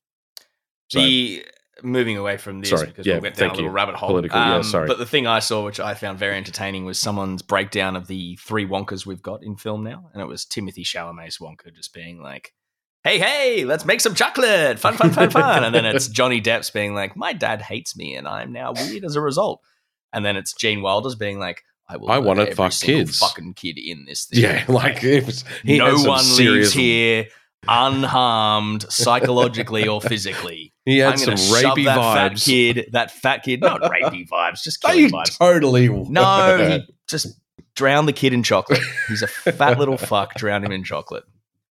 So, 0.89 0.99
the 0.99 1.45
moving 1.83 2.15
away 2.17 2.37
from 2.37 2.59
this 2.59 2.69
Sorry, 2.69 2.85
because 2.87 3.07
yeah, 3.07 3.13
we'll 3.13 3.21
get 3.23 3.33
down 3.35 3.49
thank 3.49 3.53
a 3.53 3.55
little 3.55 3.71
you. 3.71 3.75
rabbit 3.75 3.95
hole. 3.95 4.09
Political, 4.09 4.39
yeah, 4.39 4.55
Um, 4.57 4.63
sorry. 4.63 4.87
But 4.87 4.99
the 4.99 5.05
thing 5.05 5.25
I 5.25 5.39
saw, 5.39 5.65
which 5.65 5.79
I 5.79 5.95
found 5.95 6.19
very 6.19 6.35
entertaining, 6.37 6.85
was 6.85 6.99
someone's 6.99 7.41
breakdown 7.41 7.95
of 7.95 8.05
the 8.07 8.35
three 8.35 8.67
Wonkers 8.67 9.05
we've 9.05 9.21
got 9.21 9.41
in 9.41 9.55
film 9.55 9.83
now, 9.83 10.09
and 10.13 10.21
it 10.21 10.25
was 10.27 10.45
Timothée 10.45 10.85
Chalamet's 10.85 11.39
Wonka 11.39 11.73
just 11.73 11.91
being 11.93 12.21
like, 12.21 12.53
"Hey, 13.03 13.19
hey, 13.19 13.65
let's 13.65 13.85
make 13.85 14.01
some 14.01 14.15
chocolate, 14.15 14.79
fun, 14.79 14.95
fun, 14.95 15.11
fun, 15.11 15.29
fun," 15.29 15.63
and 15.63 15.73
then 15.73 15.85
it's 15.85 16.07
Johnny 16.19 16.41
Depp's 16.41 16.69
being 16.69 16.93
like, 16.93 17.15
"My 17.15 17.33
dad 17.33 17.61
hates 17.61 17.95
me, 17.95 18.15
and 18.15 18.27
I'm 18.27 18.51
now 18.51 18.73
weird 18.73 19.03
as 19.03 19.15
a 19.15 19.21
result," 19.21 19.61
and 20.13 20.25
then 20.25 20.35
it's 20.37 20.53
Gene 20.53 20.81
Wilder's 20.81 21.15
being 21.15 21.39
like. 21.39 21.63
I, 21.89 21.97
will 21.97 22.09
I 22.09 22.19
wanna 22.19 22.45
fuck 22.55 22.71
kids." 22.71 23.19
Fucking 23.19 23.55
kid 23.55 23.77
in 23.77 24.05
this. 24.05 24.25
thing." 24.25 24.41
yeah, 24.41 24.63
like 24.69 25.01
was, 25.03 25.43
no 25.65 25.97
one 26.03 26.23
leaves 26.37 26.71
here. 26.71 27.27
unharmed 27.67 28.83
psychologically 28.89 29.87
or 29.87 30.01
physically. 30.01 30.73
He 30.85 30.97
had 30.97 31.11
I'm 31.11 31.17
some 31.17 31.35
rapey 31.35 31.85
that 31.85 31.95
fat 31.97 32.31
vibes. 32.31 32.45
kid, 32.45 32.89
that 32.93 33.11
fat 33.11 33.43
kid, 33.43 33.61
not 33.61 33.81
rapey 33.81 34.27
vibes, 34.27 34.63
just 34.63 34.81
killing 34.81 35.11
vibes. 35.11 35.37
totally 35.37 35.89
No, 35.89 36.57
he 36.57 36.93
just 37.07 37.39
drowned 37.75 38.07
the 38.07 38.13
kid 38.13 38.33
in 38.33 38.41
chocolate. 38.41 38.81
He's 39.07 39.21
a 39.21 39.27
fat 39.27 39.77
little 39.77 39.97
fuck. 39.97 40.33
Drowned 40.35 40.65
him 40.65 40.71
in 40.71 40.83
chocolate. 40.83 41.23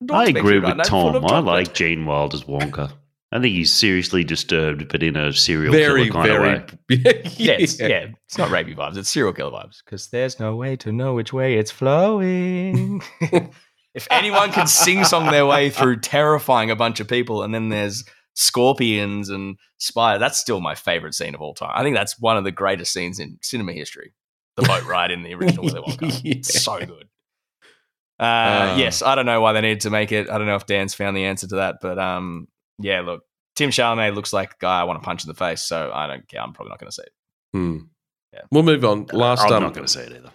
Don't 0.07 0.17
I 0.17 0.25
agree 0.25 0.59
with 0.59 0.65
run 0.65 0.85
full 0.85 1.17
of 1.17 1.23
Tom. 1.23 1.33
I 1.33 1.39
like 1.39 1.75
Gene 1.75 2.07
Wilder's 2.07 2.45
Wonka. 2.45 2.93
I 3.35 3.41
think 3.41 3.53
he's 3.53 3.73
seriously 3.73 4.23
disturbed, 4.23 4.89
but 4.89 5.03
in 5.03 5.17
a 5.17 5.33
serial 5.33 5.73
very, 5.73 6.09
killer 6.09 6.13
kind 6.13 6.29
very. 6.29 6.55
of 6.55 6.73
way. 6.89 7.33
Yeah, 7.37 7.57
it's, 7.59 7.81
yeah, 7.81 8.07
it's 8.27 8.39
not 8.39 8.49
rapey 8.49 8.77
vibes. 8.77 8.97
It's 8.97 9.11
serial 9.11 9.33
killer 9.33 9.51
vibes 9.51 9.79
because 9.85 10.07
there's 10.09 10.39
no 10.39 10.55
way 10.55 10.77
to 10.77 10.93
know 10.93 11.15
which 11.15 11.33
way 11.33 11.59
it's 11.59 11.73
flowing. 11.73 13.03
if 13.95 14.07
anyone 14.09 14.53
can 14.53 14.69
sing 14.69 15.03
song 15.03 15.33
their 15.33 15.47
way 15.47 15.69
through 15.69 15.99
terrifying 15.99 16.71
a 16.71 16.77
bunch 16.77 17.01
of 17.01 17.09
people, 17.09 17.43
and 17.43 17.53
then 17.53 17.71
there's 17.71 18.05
scorpions 18.35 19.31
and 19.31 19.57
spiders, 19.79 20.21
that's 20.21 20.39
still 20.39 20.61
my 20.61 20.77
favorite 20.77 21.15
scene 21.15 21.35
of 21.35 21.41
all 21.41 21.55
time. 21.55 21.73
I 21.75 21.83
think 21.83 21.97
that's 21.97 22.21
one 22.21 22.37
of 22.37 22.45
the 22.45 22.53
greatest 22.53 22.93
scenes 22.93 23.19
in 23.19 23.39
cinema 23.43 23.73
history. 23.73 24.15
The 24.57 24.63
boat 24.63 24.85
ride 24.85 25.11
in 25.11 25.25
the 25.25 25.35
original 25.35 25.65
Willy 25.65 25.81
Wonka. 25.81 26.21
Yeah. 26.23 26.35
It's 26.37 26.63
so 26.63 26.79
good. 26.79 27.09
Uh, 28.25 28.73
Uh. 28.73 28.77
yes, 28.79 29.03
I 29.03 29.15
don't 29.15 29.27
know 29.27 29.41
why 29.41 29.53
they 29.53 29.61
needed 29.61 29.81
to 29.83 29.91
make 29.91 30.13
it. 30.13 30.31
I 30.31 30.39
don't 30.39 30.47
know 30.47 30.57
if 30.57 30.67
Dan's 30.67 30.95
found 30.95 31.17
the 31.17 31.25
answer 31.25 31.47
to 31.49 31.57
that, 31.57 31.77
but 31.81 31.99
um, 31.99 32.49
yeah, 32.79 33.01
look, 33.01 33.23
Tim 33.57 33.71
Chalamet 33.71 34.15
looks 34.15 34.33
like 34.33 34.53
a 34.53 34.57
guy 34.59 34.81
I 34.81 34.85
want 34.85 35.01
to 35.03 35.05
punch 35.05 35.25
in 35.25 35.29
the 35.29 35.35
face, 35.35 35.63
so 35.63 35.91
I 35.95 36.07
don't 36.07 36.27
care. 36.29 36.41
I'm 36.41 36.53
probably 36.53 36.71
not 36.71 36.79
going 36.81 36.91
to 36.91 36.95
see 36.95 37.03
it. 37.03 37.13
Hmm. 37.53 37.79
Yeah. 38.33 38.41
We'll 38.51 38.65
move 38.65 38.85
on. 38.85 39.07
Last 39.13 39.45
I'm 39.45 39.53
um, 39.53 39.63
not 39.63 39.75
going 39.75 39.87
to 39.87 39.93
say 39.93 40.05
it 40.05 40.13
either. 40.13 40.33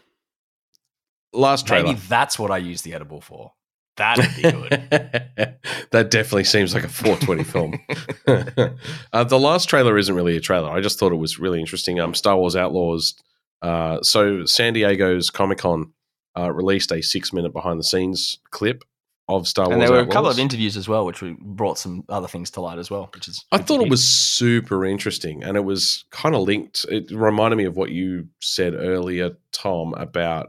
last 1.33 1.67
trailer. 1.67 1.87
Maybe 1.87 1.99
that's 2.07 2.39
what 2.39 2.49
I 2.51 2.57
use 2.57 2.81
the 2.81 2.93
edible 2.93 3.19
for. 3.21 3.51
That'd 3.97 4.33
be 4.37 4.43
good. 4.43 4.69
that 5.91 6.09
definitely 6.09 6.45
seems 6.45 6.73
like 6.73 6.85
a 6.85 6.89
420 6.89 7.43
film. 7.43 7.79
uh, 9.11 9.23
the 9.25 9.37
last 9.37 9.67
trailer 9.67 9.97
isn't 9.97 10.15
really 10.15 10.37
a 10.37 10.39
trailer. 10.39 10.69
I 10.69 10.79
just 10.79 10.97
thought 10.97 11.11
it 11.11 11.17
was 11.17 11.37
really 11.37 11.59
interesting. 11.59 11.99
Um, 11.99 12.13
Star 12.13 12.37
Wars 12.37 12.55
Outlaws. 12.55 13.15
Uh, 13.61 14.01
so 14.01 14.45
San 14.45 14.71
Diego's 14.73 15.29
Comic 15.29 15.57
Con 15.57 15.91
uh, 16.39 16.49
released 16.51 16.91
a 16.91 17.01
six 17.01 17.33
minute 17.33 17.53
behind 17.53 17.79
the 17.79 17.83
scenes 17.83 18.39
clip 18.51 18.83
of 19.27 19.47
Star 19.47 19.65
Wars. 19.65 19.73
and 19.73 19.81
there 19.81 19.91
were 19.91 19.97
a 19.97 20.01
Outlaws. 20.01 20.13
couple 20.13 20.29
of 20.31 20.39
interviews 20.39 20.75
as 20.77 20.87
well, 20.87 21.05
which 21.05 21.21
we 21.21 21.35
brought 21.39 21.77
some 21.77 22.03
other 22.09 22.27
things 22.27 22.49
to 22.51 22.61
light 22.61 22.79
as 22.79 22.89
well, 22.89 23.09
which 23.13 23.27
is. 23.27 23.45
I 23.51 23.59
thought 23.59 23.81
it 23.81 23.89
was 23.89 24.03
super 24.07 24.85
interesting, 24.85 25.43
and 25.43 25.55
it 25.57 25.63
was 25.63 26.05
kind 26.11 26.33
of 26.35 26.41
linked. 26.41 26.85
It 26.89 27.11
reminded 27.11 27.57
me 27.57 27.65
of 27.65 27.75
what 27.77 27.91
you 27.91 28.27
said 28.39 28.73
earlier, 28.73 29.31
Tom, 29.51 29.93
about 29.93 30.47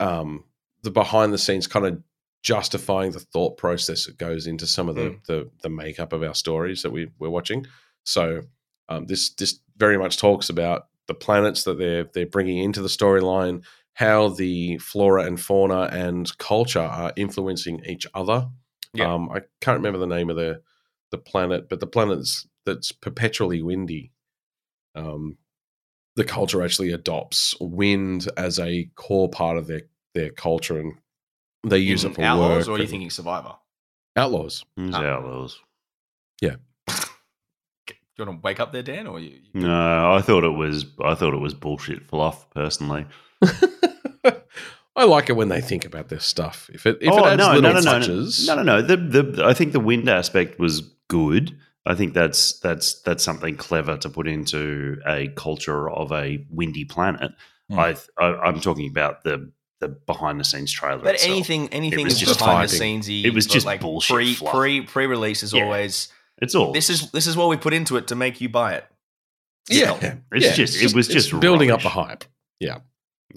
um, 0.00 0.44
the 0.82 0.90
behind 0.90 1.32
the 1.32 1.38
scenes 1.38 1.66
kind 1.66 1.86
of 1.86 2.02
justifying 2.42 3.12
the 3.12 3.20
thought 3.20 3.56
process 3.56 4.04
that 4.06 4.18
goes 4.18 4.46
into 4.46 4.66
some 4.66 4.88
of 4.88 4.96
the 4.96 5.10
Mm. 5.10 5.24
the, 5.26 5.50
the 5.62 5.70
makeup 5.70 6.12
of 6.12 6.22
our 6.22 6.34
stories 6.34 6.82
that 6.82 6.90
we 6.90 7.08
we're 7.18 7.30
watching. 7.30 7.66
So 8.04 8.42
um, 8.88 9.06
this 9.06 9.30
this 9.34 9.60
very 9.76 9.96
much 9.96 10.18
talks 10.18 10.48
about 10.48 10.88
the 11.06 11.14
planets 11.14 11.64
that 11.64 11.78
they're 11.78 12.04
they're 12.12 12.26
bringing 12.26 12.58
into 12.58 12.82
the 12.82 12.88
storyline, 12.88 13.62
how 13.94 14.28
the 14.28 14.76
flora 14.78 15.24
and 15.24 15.40
fauna 15.40 15.82
and 15.92 16.36
culture 16.38 16.80
are 16.80 17.12
influencing 17.16 17.84
each 17.86 18.06
other. 18.14 18.48
Yeah. 18.92 19.12
Um, 19.12 19.28
I 19.30 19.40
can't 19.60 19.78
remember 19.78 19.98
the 19.98 20.06
name 20.06 20.30
of 20.30 20.36
the 20.36 20.62
the 21.10 21.18
planet, 21.18 21.68
but 21.68 21.78
the 21.80 21.86
planet 21.86 22.18
that's, 22.18 22.46
that's 22.66 22.92
perpetually 22.92 23.62
windy. 23.62 24.10
Um, 24.96 25.38
the 26.16 26.24
culture 26.24 26.62
actually 26.62 26.90
adopts 26.92 27.54
wind 27.60 28.28
as 28.36 28.58
a 28.58 28.88
core 28.96 29.28
part 29.28 29.56
of 29.58 29.66
their 29.66 29.82
their 30.14 30.30
culture, 30.30 30.78
and 30.78 30.94
they 31.64 31.78
use 31.78 32.04
it 32.04 32.14
for 32.14 32.22
Outlaws, 32.22 32.68
work. 32.68 32.74
or 32.74 32.78
are 32.78 32.82
you 32.82 32.88
thinking 32.88 33.10
Survivor? 33.10 33.54
outlaws? 34.16 34.64
Who's 34.76 34.94
Ah. 34.94 35.02
Outlaws? 35.04 35.58
Yeah. 36.40 36.56
Do 36.86 38.22
you 38.22 38.26
want 38.26 38.42
to 38.42 38.46
wake 38.46 38.60
up 38.60 38.70
there, 38.72 38.82
Dan, 38.84 39.08
or 39.08 39.18
you? 39.18 39.40
you- 39.52 39.60
No, 39.60 40.14
I 40.14 40.20
thought 40.20 40.44
it 40.44 40.50
was. 40.56 40.86
I 41.04 41.14
thought 41.16 41.34
it 41.34 41.40
was 41.40 41.52
bullshit 41.54 42.06
fluff. 42.08 42.48
Personally, 42.50 43.06
I 44.96 45.04
like 45.04 45.28
it 45.28 45.32
when 45.32 45.48
they 45.48 45.60
think 45.60 45.84
about 45.84 46.08
this 46.08 46.24
stuff. 46.24 46.70
If 46.72 46.86
it 46.86 46.98
if 47.00 47.12
Oh, 47.12 47.18
it 47.18 47.30
adds 47.32 47.38
no, 47.38 47.46
little 47.54 47.62
no, 47.62 47.72
no, 47.72 47.80
no, 47.80 47.82
touches, 47.98 48.46
no, 48.46 48.54
no, 48.54 48.62
no. 48.62 48.82
The 48.82 48.96
the 48.96 49.44
I 49.44 49.52
think 49.52 49.72
the 49.72 49.80
wind 49.80 50.08
aspect 50.08 50.58
was 50.60 50.82
good. 51.08 51.58
I 51.84 51.94
think 51.96 52.14
that's 52.14 52.60
that's 52.60 53.00
that's 53.02 53.24
something 53.24 53.56
clever 53.56 53.96
to 53.98 54.08
put 54.08 54.28
into 54.28 54.98
a 55.06 55.28
culture 55.28 55.90
of 55.90 56.12
a 56.12 56.44
windy 56.48 56.84
planet. 56.84 57.32
Hmm. 57.70 57.78
I, 57.78 57.96
I 58.18 58.24
I'm 58.36 58.60
talking 58.60 58.88
about 58.88 59.24
the 59.24 59.50
the 59.80 59.88
behind 59.88 60.38
the 60.38 60.44
scenes 60.44 60.70
trailer. 60.72 61.02
But 61.02 61.16
itself. 61.16 61.32
anything, 61.32 61.68
anything 61.70 62.04
was 62.04 62.18
just 62.18 62.38
behind 62.38 62.68
the 62.68 62.72
hyping. 62.74 62.78
scenes, 62.78 63.08
It 63.08 63.34
was 63.34 63.46
just 63.46 63.66
like 63.66 63.80
bullshit 63.80 64.14
Pre 64.14 64.34
fluff. 64.34 64.54
pre 64.54 64.80
pre 64.82 65.06
release 65.06 65.42
is 65.42 65.52
Yeah. 65.52 65.64
always 65.64 66.08
it's 66.40 66.54
all 66.54 66.72
this 66.72 66.88
is 66.88 67.10
this 67.10 67.26
is 67.26 67.36
what 67.36 67.48
we 67.48 67.56
put 67.56 67.72
into 67.74 67.96
it 67.96 68.06
to 68.08 68.14
make 68.14 68.40
you 68.40 68.48
buy 68.48 68.74
it. 68.74 68.84
yeah, 69.68 69.98
It's 70.30 70.44
yeah, 70.46 70.52
just- 70.52 70.80
it 70.80 70.94
was 70.94 71.08
it's 71.10 71.26
just 71.28 71.40
building 71.40 71.70
up 71.72 71.78
rubbish. 71.80 71.82
the 71.84 71.88
hype. 71.90 72.24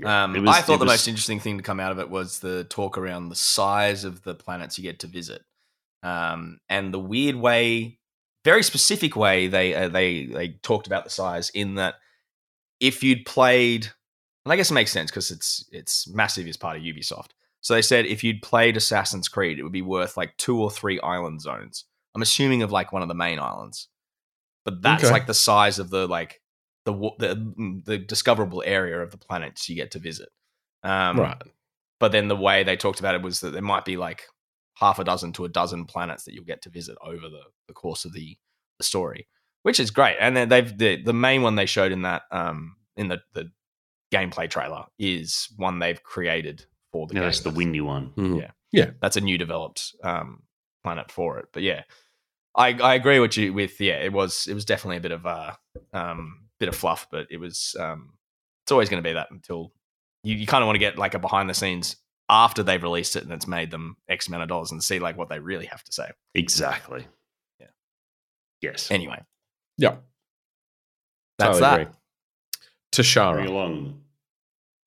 Um, 0.05 0.33
was- 0.33 0.55
I 0.55 0.61
thought 0.61 0.77
the 0.77 0.85
was- 0.85 0.93
most 0.93 1.07
interesting 1.07 1.39
thing 1.39 1.57
to 1.57 1.63
come 1.63 1.79
out 1.79 1.91
of 1.91 1.99
it 1.99 2.09
was 2.09 2.39
the 2.39 2.65
talk 2.65 2.97
around 2.97 3.29
the 3.29 3.35
size 3.35 4.03
of 4.03 4.23
the 4.23 4.35
planets 4.35 4.77
you 4.77 4.83
get 4.83 4.99
to 4.99 5.07
visit, 5.07 5.43
um, 6.03 6.59
and 6.69 6.93
the 6.93 6.99
weird 6.99 7.35
way, 7.35 7.99
very 8.45 8.63
specific 8.63 9.15
way 9.15 9.47
they 9.47 9.73
uh, 9.73 9.89
they 9.89 10.25
they 10.27 10.49
talked 10.61 10.87
about 10.87 11.03
the 11.03 11.09
size 11.09 11.49
in 11.51 11.75
that 11.75 11.95
if 12.79 13.01
you'd 13.03 13.25
played, 13.25 13.85
and 14.45 14.53
I 14.53 14.55
guess 14.55 14.69
it 14.69 14.75
makes 14.75 14.91
sense 14.91 15.09
because 15.09 15.31
it's 15.31 15.67
it's 15.71 16.07
massive 16.07 16.47
as 16.47 16.57
part 16.57 16.77
of 16.77 16.83
Ubisoft. 16.83 17.31
So 17.61 17.73
they 17.73 17.81
said 17.81 18.05
if 18.05 18.23
you'd 18.23 18.41
played 18.43 18.77
Assassin's 18.77 19.27
Creed, 19.27 19.57
it 19.57 19.63
would 19.63 19.71
be 19.71 19.81
worth 19.81 20.15
like 20.15 20.37
two 20.37 20.61
or 20.61 20.69
three 20.69 20.99
island 21.01 21.41
zones. 21.41 21.85
I'm 22.13 22.21
assuming 22.21 22.61
of 22.61 22.71
like 22.71 22.93
one 22.93 23.01
of 23.01 23.07
the 23.07 23.15
main 23.15 23.39
islands, 23.39 23.87
but 24.63 24.81
that's 24.81 25.05
Okay. 25.05 25.11
like 25.13 25.25
the 25.27 25.33
size 25.33 25.79
of 25.79 25.89
the 25.89 26.07
like 26.07 26.39
the 26.87 27.11
the 27.19 27.35
mm, 27.35 27.83
the 27.85 27.97
discoverable 27.97 28.63
area 28.65 29.01
of 29.01 29.11
the 29.11 29.17
planets 29.17 29.67
you 29.67 29.75
get 29.75 29.91
to 29.91 29.99
visit. 29.99 30.29
Um, 30.83 31.19
right. 31.19 31.41
But 31.99 32.11
then 32.11 32.27
the 32.27 32.35
way 32.35 32.63
they 32.63 32.77
talked 32.77 32.99
about 32.99 33.15
it 33.15 33.21
was 33.21 33.41
that 33.41 33.51
there 33.51 33.61
might 33.61 33.83
be 33.83 33.97
like 33.97 34.23
half 34.75 34.99
a 34.99 35.03
dozen 35.03 35.33
to 35.33 35.45
a 35.45 35.49
dozen 35.49 35.85
planets 35.85 36.23
that 36.23 36.33
you'll 36.33 36.45
get 36.45 36.61
to 36.61 36.69
visit 36.69 36.95
over 37.01 37.27
the, 37.27 37.41
the 37.67 37.73
course 37.73 38.05
of 38.05 38.13
the, 38.13 38.37
the 38.77 38.83
story, 38.83 39.27
which 39.63 39.79
is 39.79 39.89
great. 39.91 40.15
And 40.19 40.37
then 40.37 40.49
they've 40.49 40.77
the, 40.77 41.01
the 41.01 41.13
main 41.13 41.41
one 41.41 41.55
they 41.55 41.65
showed 41.65 41.91
in 41.91 42.03
that 42.03 42.23
um 42.31 42.75
in 42.95 43.07
the, 43.09 43.19
the 43.33 43.51
gameplay 44.13 44.49
trailer 44.49 44.85
is 44.97 45.49
one 45.57 45.79
they've 45.79 46.01
created 46.03 46.65
for 46.91 47.07
the 47.07 47.15
Yeah, 47.15 47.21
game. 47.21 47.27
that's 47.27 47.41
the 47.41 47.49
windy 47.49 47.81
one. 47.81 48.13
Mhm. 48.15 48.49
Yeah. 48.71 48.91
That's 49.01 49.17
a 49.17 49.21
new 49.21 49.37
developed 49.37 49.95
um 50.03 50.43
planet 50.83 51.11
for 51.11 51.39
it. 51.39 51.47
But 51.51 51.63
yeah. 51.63 51.83
I, 52.55 52.73
I 52.73 52.95
agree 52.95 53.19
with 53.19 53.37
you 53.37 53.53
with 53.53 53.79
yeah, 53.79 53.99
it 53.99 54.11
was 54.11 54.47
it 54.47 54.55
was 54.55 54.65
definitely 54.65 54.97
a 54.97 55.01
bit 55.01 55.11
of 55.11 55.25
a 55.25 55.57
um 55.93 56.46
bit 56.59 56.69
of 56.69 56.75
fluff, 56.75 57.07
but 57.11 57.27
it 57.29 57.37
was 57.37 57.75
um 57.79 58.13
it's 58.63 58.71
always 58.71 58.89
gonna 58.89 59.01
be 59.01 59.13
that 59.13 59.29
until 59.31 59.71
you, 60.23 60.35
you 60.35 60.47
kind 60.47 60.61
of 60.63 60.65
want 60.67 60.75
to 60.75 60.79
get 60.79 60.97
like 60.97 61.13
a 61.13 61.19
behind 61.19 61.49
the 61.49 61.53
scenes 61.53 61.95
after 62.29 62.61
they've 62.63 62.83
released 62.83 63.15
it 63.15 63.23
and 63.23 63.31
it's 63.31 63.47
made 63.47 63.71
them 63.71 63.95
X 64.09 64.27
amount 64.27 64.43
of 64.43 64.49
dollars 64.49 64.71
and 64.71 64.83
see 64.83 64.99
like 64.99 65.17
what 65.17 65.29
they 65.29 65.39
really 65.39 65.65
have 65.67 65.83
to 65.83 65.93
say. 65.93 66.09
Exactly. 66.35 67.05
Yeah. 67.59 67.67
Yes. 68.61 68.91
Anyway, 68.91 69.21
Yeah, 69.77 69.97
that's 71.37 71.59
totally 71.59 71.61
that. 71.61 71.81
agree. 71.81 71.93
Toshara. 72.91 73.33
Bring 73.35 73.47
along. 73.47 74.01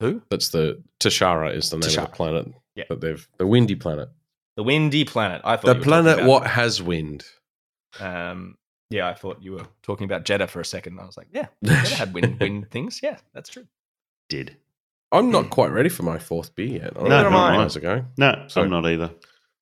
Who? 0.00 0.22
That's 0.30 0.48
the 0.50 0.82
Toshara 0.98 1.54
is 1.54 1.70
the 1.70 1.76
name 1.78 1.88
of 1.98 2.06
the 2.06 2.06
planet 2.16 2.48
Yeah. 2.74 2.84
that 2.88 3.00
they've 3.00 3.26
the 3.38 3.46
windy 3.46 3.76
planet. 3.76 4.08
The 4.56 4.62
windy 4.64 5.04
planet. 5.04 5.40
I 5.44 5.56
thought 5.56 5.66
The 5.66 5.72
you 5.74 5.78
were 5.78 5.84
planet 5.84 6.14
about- 6.18 6.26
what 6.28 6.46
has 6.46 6.82
wind. 6.82 7.24
Um, 7.98 8.56
yeah, 8.90 9.08
I 9.08 9.14
thought 9.14 9.42
you 9.42 9.52
were 9.52 9.66
talking 9.82 10.04
about 10.04 10.24
Jedha 10.24 10.48
for 10.48 10.60
a 10.60 10.64
second. 10.64 10.98
I 11.00 11.06
was 11.06 11.16
like, 11.16 11.28
yeah, 11.32 11.46
Jedha 11.64 11.96
had 11.96 12.12
wind 12.14 12.38
wind 12.40 12.70
things. 12.70 13.00
Yeah, 13.02 13.16
that's 13.32 13.48
true. 13.50 13.66
Did 14.28 14.56
I'm 15.12 15.30
not 15.30 15.50
quite 15.50 15.72
ready 15.72 15.88
for 15.88 16.02
my 16.04 16.18
fourth 16.18 16.54
beer 16.54 16.66
yet. 16.82 16.90
I 16.96 17.00
don't 17.00 17.08
No, 17.08 17.22
know 17.22 17.30
nor 17.30 17.30
how 17.30 17.46
am 17.46 17.52
I. 17.52 17.56
you 17.56 17.62
guys 17.62 17.76
are 17.76 17.80
going. 17.80 18.06
no? 18.16 18.44
So- 18.48 18.62
I'm 18.62 18.70
not 18.70 18.86
either. 18.86 19.10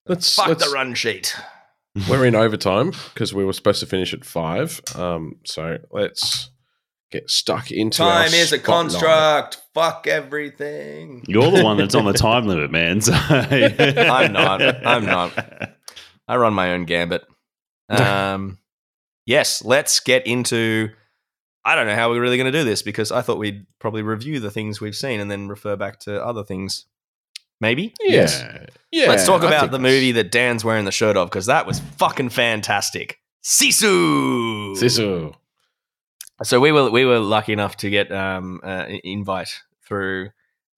Let's, 0.07 0.35
Fuck 0.35 0.47
let's 0.47 0.65
the 0.67 0.71
run 0.73 0.93
sheet. 0.95 1.35
we're 2.09 2.25
in 2.25 2.35
overtime 2.35 2.91
because 3.13 3.33
we 3.33 3.43
were 3.45 3.53
supposed 3.53 3.79
to 3.79 3.85
finish 3.85 4.13
at 4.13 4.25
five. 4.25 4.79
Um, 4.95 5.35
so 5.45 5.77
let's 5.91 6.49
get 7.11 7.29
stuck 7.29 7.71
into 7.71 8.03
our 8.03 8.25
Time 8.25 8.33
is 8.33 8.51
a 8.53 8.57
spotlight. 8.59 8.63
construct. 8.65 9.61
Fuck 9.73 10.07
everything. 10.07 11.23
You're 11.27 11.51
the 11.51 11.63
one 11.63 11.77
that's 11.77 11.95
on 11.95 12.05
the 12.05 12.13
time 12.27 12.47
limit, 12.47 12.71
man. 12.71 13.01
So. 13.01 13.13
I'm 13.13 14.31
not. 14.33 14.61
I'm 14.85 15.05
not. 15.05 15.71
I 16.27 16.35
run 16.37 16.53
my 16.53 16.73
own 16.73 16.85
gambit. 16.85 17.23
Um, 17.89 18.57
yes, 19.29 19.63
let's 19.63 19.99
get 19.99 20.25
into. 20.25 20.89
I 21.63 21.75
don't 21.75 21.85
know 21.87 21.95
how 21.95 22.09
we're 22.09 22.21
really 22.21 22.37
going 22.37 22.51
to 22.51 22.57
do 22.57 22.63
this 22.65 22.81
because 22.81 23.11
I 23.11 23.21
thought 23.21 23.37
we'd 23.37 23.65
probably 23.79 24.01
review 24.01 24.39
the 24.39 24.49
things 24.49 24.81
we've 24.81 24.95
seen 24.95 25.19
and 25.19 25.29
then 25.29 25.47
refer 25.47 25.75
back 25.75 25.99
to 26.01 26.23
other 26.25 26.43
things. 26.43 26.85
Maybe. 27.61 27.93
Yeah, 28.01 28.11
Yes. 28.21 28.43
yeah. 28.91 29.09
Let's 29.09 29.25
talk 29.25 29.43
I 29.43 29.47
about 29.47 29.71
the 29.71 29.77
that's- 29.77 29.81
movie 29.81 30.13
that 30.13 30.31
Dan's 30.31 30.63
wearing 30.63 30.85
the 30.85 30.91
shirt 30.91 31.15
of 31.17 31.29
because 31.29 31.45
that 31.47 31.67
was 31.67 31.79
fucking 31.97 32.29
fantastic. 32.29 33.19
Sisu. 33.43 34.75
Sisu. 34.75 35.33
So 36.43 36.59
we 36.61 36.71
were 36.71 36.89
we 36.89 37.03
were 37.05 37.19
lucky 37.19 37.51
enough 37.53 37.75
to 37.77 37.89
get 37.89 38.11
um 38.11 38.61
uh, 38.63 38.85
an 38.87 38.99
invite 39.03 39.61
through 39.87 40.29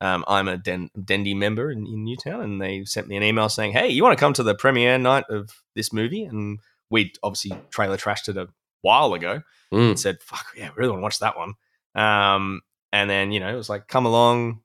Um, 0.01 0.25
I'm 0.27 0.47
a 0.47 0.57
Den- 0.57 0.89
Dendy 1.05 1.35
member 1.35 1.69
in, 1.69 1.85
in 1.85 2.03
Newtown, 2.03 2.41
and 2.41 2.59
they 2.59 2.83
sent 2.85 3.07
me 3.07 3.15
an 3.17 3.21
email 3.23 3.49
saying, 3.49 3.73
"Hey, 3.73 3.89
you 3.89 4.01
want 4.03 4.17
to 4.17 4.19
come 4.19 4.33
to 4.33 4.43
the 4.43 4.55
premiere 4.55 4.97
night 4.97 5.25
of 5.29 5.51
this 5.75 5.93
movie?" 5.93 6.23
And 6.23 6.57
we 6.91 7.11
obviously 7.23 7.57
trailer 7.71 7.97
trashed 7.97 8.29
it 8.29 8.37
a 8.37 8.47
while 8.81 9.13
ago 9.15 9.41
Mm. 9.73 9.89
and 9.91 9.99
said, 9.99 10.21
"Fuck 10.21 10.45
yeah, 10.55 10.69
we 10.69 10.75
really 10.81 10.89
want 10.91 10.99
to 10.99 11.03
watch 11.03 11.19
that 11.19 11.37
one." 11.37 11.53
Um, 11.95 12.61
and 12.91 13.09
then 13.09 13.31
you 13.31 13.39
know 13.39 13.51
it 13.51 13.55
was 13.57 13.69
like, 13.69 13.87
"Come 13.87 14.05
along, 14.05 14.61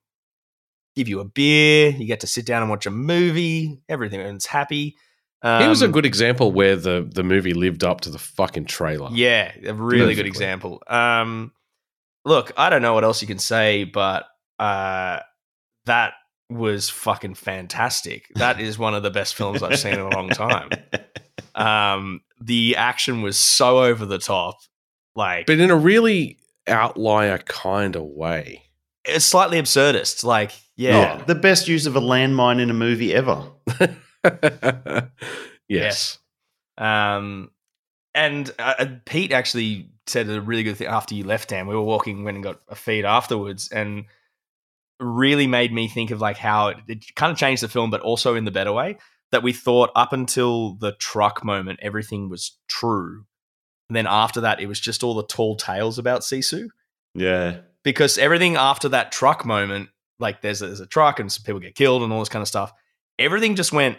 give 0.95 1.07
you 1.07 1.19
a 1.21 1.25
beer, 1.25 1.89
you 1.91 2.05
get 2.05 2.19
to 2.21 2.27
sit 2.27 2.45
down 2.45 2.61
and 2.61 2.69
watch 2.69 2.85
a 2.85 2.91
movie. 2.91 3.79
Everything's 3.89 4.45
happy." 4.45 4.95
Um, 5.43 5.61
he 5.61 5.67
was 5.69 5.81
a 5.83 5.87
good 5.87 6.05
example 6.05 6.51
where 6.51 6.75
the 6.75 7.07
the 7.09 7.23
movie 7.23 7.53
lived 7.53 7.83
up 7.83 8.01
to 8.01 8.09
the 8.09 8.17
fucking 8.19 8.65
trailer. 8.65 9.09
yeah, 9.13 9.51
a 9.65 9.73
really 9.73 10.13
good 10.15 10.25
example. 10.25 10.81
Um, 10.87 11.53
look, 12.25 12.51
I 12.57 12.69
don't 12.69 12.81
know 12.81 12.93
what 12.95 13.03
else 13.03 13.21
you 13.21 13.27
can 13.27 13.39
say, 13.39 13.83
but 13.85 14.25
uh, 14.59 15.19
that 15.85 16.13
was 16.49 16.89
fucking 16.89 17.35
fantastic. 17.35 18.27
That 18.35 18.59
is 18.59 18.79
one 18.79 18.95
of 18.95 19.03
the 19.03 19.11
best 19.11 19.35
films 19.35 19.61
I've 19.63 19.77
seen 19.79 19.93
in 19.93 19.99
a 19.99 20.09
long 20.09 20.29
time. 20.29 20.69
Um, 21.57 22.21
the 22.39 22.75
action 22.75 23.21
was 23.21 23.37
so 23.37 23.79
over 23.83 24.05
the 24.05 24.19
top, 24.19 24.57
like 25.15 25.47
but 25.47 25.59
in 25.59 25.71
a 25.71 25.75
really 25.75 26.37
outlier 26.67 27.37
kind 27.39 27.95
of 27.95 28.03
way. 28.03 28.63
it's 29.05 29.25
slightly 29.25 29.59
absurdist. 29.61 30.23
Like, 30.23 30.51
Yeah. 30.75 31.17
yeah, 31.17 31.23
the 31.25 31.33
best 31.35 31.67
use 31.67 31.85
of 31.87 31.95
a 31.95 32.01
landmine 32.01 32.59
in 32.61 32.69
a 32.69 32.73
movie 32.73 33.13
ever. 33.13 33.43
yes. 35.67 36.19
Um, 36.77 37.51
and 38.13 38.49
uh, 38.59 38.73
uh, 38.79 38.85
Pete 39.05 39.31
actually 39.31 39.89
said 40.05 40.29
a 40.29 40.41
really 40.41 40.63
good 40.63 40.77
thing 40.77 40.87
after 40.87 41.15
you 41.15 41.23
left, 41.23 41.49
Dan. 41.49 41.67
We 41.67 41.75
were 41.75 41.81
walking, 41.81 42.23
went 42.23 42.35
and 42.35 42.43
got 42.43 42.61
a 42.67 42.75
feed 42.75 43.05
afterwards, 43.05 43.69
and 43.71 44.05
really 44.99 45.47
made 45.47 45.71
me 45.71 45.87
think 45.87 46.11
of 46.11 46.19
like 46.21 46.37
how 46.37 46.69
it, 46.69 46.77
it 46.87 47.15
kind 47.15 47.31
of 47.31 47.37
changed 47.37 47.61
the 47.63 47.67
film, 47.67 47.89
but 47.91 48.01
also 48.01 48.35
in 48.35 48.45
the 48.45 48.51
better 48.51 48.71
way. 48.73 48.97
That 49.31 49.43
we 49.43 49.51
thought 49.53 49.91
up 49.95 50.13
until 50.13 50.75
the 50.75 50.93
truck 50.93 51.43
moment, 51.43 51.79
everything 51.81 52.29
was 52.29 52.57
true. 52.67 53.25
And 53.89 53.95
then 53.95 54.07
after 54.07 54.41
that, 54.41 54.59
it 54.61 54.67
was 54.67 54.79
just 54.79 55.03
all 55.03 55.13
the 55.15 55.25
tall 55.25 55.55
tales 55.57 55.99
about 55.99 56.21
Sisu. 56.21 56.67
Yeah. 57.13 57.57
Because 57.83 58.17
everything 58.17 58.55
after 58.55 58.89
that 58.89 59.11
truck 59.11 59.45
moment, 59.45 59.89
like 60.19 60.41
there's 60.41 60.61
a, 60.61 60.67
there's 60.67 60.79
a 60.79 60.85
truck 60.87 61.19
and 61.19 61.31
some 61.31 61.43
people 61.43 61.59
get 61.59 61.75
killed 61.75 62.03
and 62.03 62.11
all 62.13 62.19
this 62.19 62.29
kind 62.29 62.41
of 62.41 62.47
stuff, 62.47 62.71
everything 63.19 63.55
just 63.55 63.71
went 63.73 63.97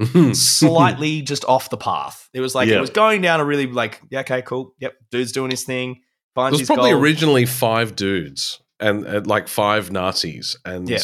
slightly 0.34 1.22
just 1.22 1.44
off 1.46 1.70
the 1.70 1.76
path. 1.76 2.28
It 2.32 2.40
was 2.40 2.54
like 2.54 2.68
Yeah. 2.68 2.78
it 2.78 2.80
was 2.80 2.90
going 2.90 3.22
down 3.22 3.40
a 3.40 3.44
really 3.44 3.66
like, 3.66 4.00
yeah, 4.10 4.20
okay, 4.20 4.42
cool. 4.42 4.74
Yep, 4.78 4.94
dude's 5.10 5.32
doing 5.32 5.50
his 5.50 5.64
thing. 5.64 6.00
It 6.36 6.50
was 6.52 6.62
probably 6.62 6.90
gold. 6.92 7.02
originally 7.02 7.44
five 7.46 7.96
dudes 7.96 8.60
and 8.78 9.06
uh, 9.06 9.20
like 9.24 9.48
five 9.48 9.90
Nazis, 9.90 10.56
and 10.64 10.88
Yeah. 10.88 10.98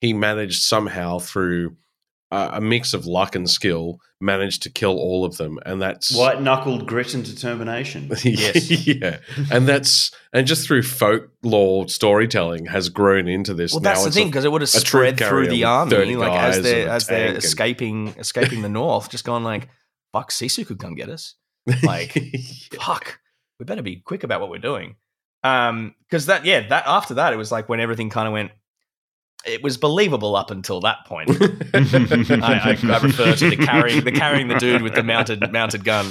he 0.00 0.12
managed 0.12 0.62
somehow 0.62 1.18
through 1.18 1.76
uh, 2.30 2.50
a 2.52 2.60
mix 2.60 2.92
of 2.92 3.06
luck 3.06 3.34
and 3.34 3.48
skill, 3.48 4.00
managed 4.20 4.62
to 4.64 4.70
kill 4.70 4.98
all 4.98 5.24
of 5.24 5.36
them, 5.38 5.58
and 5.64 5.80
that's 5.80 6.14
White 6.14 6.42
knuckled 6.42 6.86
grit 6.86 7.14
and 7.14 7.24
determination. 7.24 8.10
Yes. 8.24 8.86
yeah, 8.86 9.18
and 9.50 9.66
that's 9.66 10.10
and 10.32 10.46
just 10.46 10.66
through 10.66 10.82
folklore 10.82 11.88
storytelling 11.88 12.66
has 12.66 12.88
grown 12.90 13.28
into 13.28 13.54
this. 13.54 13.72
Well, 13.72 13.80
now 13.80 13.90
that's 13.90 14.04
the 14.04 14.10
thing 14.10 14.26
because 14.28 14.44
it 14.44 14.52
would 14.52 14.60
have 14.60 14.68
spread 14.70 15.18
through 15.18 15.48
the 15.48 15.60
with 15.62 15.68
army, 15.68 15.90
30 15.90 16.16
like 16.16 16.32
as 16.38 16.62
they're 16.62 16.88
as 16.88 17.06
they're 17.06 17.18
tank 17.18 17.34
and- 17.36 17.44
escaping 17.44 18.08
escaping 18.18 18.62
the 18.62 18.68
north, 18.68 19.08
just 19.10 19.24
going 19.24 19.44
like, 19.44 19.68
"Fuck, 20.12 20.30
Sisu 20.30 20.66
could 20.66 20.78
come 20.78 20.94
get 20.94 21.08
us." 21.08 21.34
like- 21.82 22.12
Fuck, 22.80 23.20
we 23.58 23.64
better 23.64 23.82
be 23.82 23.96
quick 23.96 24.24
about 24.24 24.40
what 24.40 24.50
we're 24.50 24.58
doing. 24.58 24.96
Um, 25.44 25.94
because 26.08 26.26
that 26.26 26.44
yeah, 26.44 26.66
that 26.68 26.84
after 26.86 27.14
that, 27.14 27.32
it 27.32 27.36
was 27.36 27.50
like 27.52 27.68
when 27.68 27.80
everything 27.80 28.10
kind 28.10 28.26
of 28.26 28.32
went. 28.32 28.50
It 29.46 29.62
was 29.62 29.76
believable 29.76 30.36
up 30.36 30.50
until 30.50 30.80
that 30.80 31.04
point. 31.06 31.30
I, 31.74 32.76
I, 32.82 32.92
I 32.92 32.98
refer 32.98 33.34
to 33.34 33.50
the 33.50 33.56
carrying 33.56 34.04
the 34.04 34.12
carrying 34.12 34.48
the 34.48 34.56
dude 34.58 34.82
with 34.82 34.94
the 34.94 35.02
mounted 35.02 35.52
mounted 35.52 35.84
gun. 35.84 36.06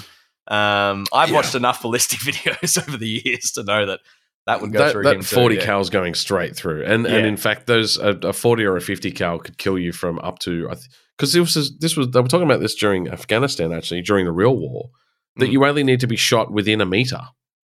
Um, 0.48 1.06
I've 1.14 1.30
Yeah. 1.30 1.36
watched 1.36 1.56
enough 1.56 1.82
ballistic 1.82 2.20
videos 2.22 2.82
over 2.88 2.98
the 2.98 3.22
years 3.24 3.52
to 3.54 3.64
know 3.64 3.86
that 3.86 3.99
that 4.45 4.62
would 4.62 4.72
go 4.72 4.80
that, 4.80 4.91
through 4.94 5.04
that 5.04 5.16
him 5.16 5.22
too, 5.22 5.36
40 5.36 5.56
yeah. 5.56 5.66
cal's 5.66 5.90
going 5.90 6.14
straight 6.14 6.56
through 6.56 6.86
and 6.86 7.06
Yeah. 7.06 7.16
and 7.16 7.26
in 7.28 7.36
fact 7.36 7.68
those 7.68 7.98
a, 7.98 8.12
a 8.24 8.32
40 8.34 8.64
or 8.64 8.78
a 8.78 8.82
50 8.82 9.12
cal 9.12 9.40
could 9.40 9.58
kill 9.58 9.78
you 9.78 9.91
from 9.91 10.20
up 10.20 10.40
to 10.40 10.70
because 11.18 11.34
this 11.34 11.56
was 11.56 11.78
this 11.80 11.98
was 11.98 12.12
they 12.12 12.22
were 12.22 12.30
talking 12.30 12.45
about 12.48 12.62
this 12.62 12.74
during 12.76 13.10
afghanistan 13.10 13.74
actually 13.74 14.02
during 14.02 14.24
the 14.26 14.32
real 14.32 14.56
war 14.56 14.90
that 15.36 15.49
Mm. 15.49 15.52
you 15.52 15.66
only 15.66 15.84
need 15.84 15.99
to 15.99 16.08
be 16.08 16.16
shot 16.16 16.49
within 16.49 16.80
a 16.80 16.86
meter 16.86 17.20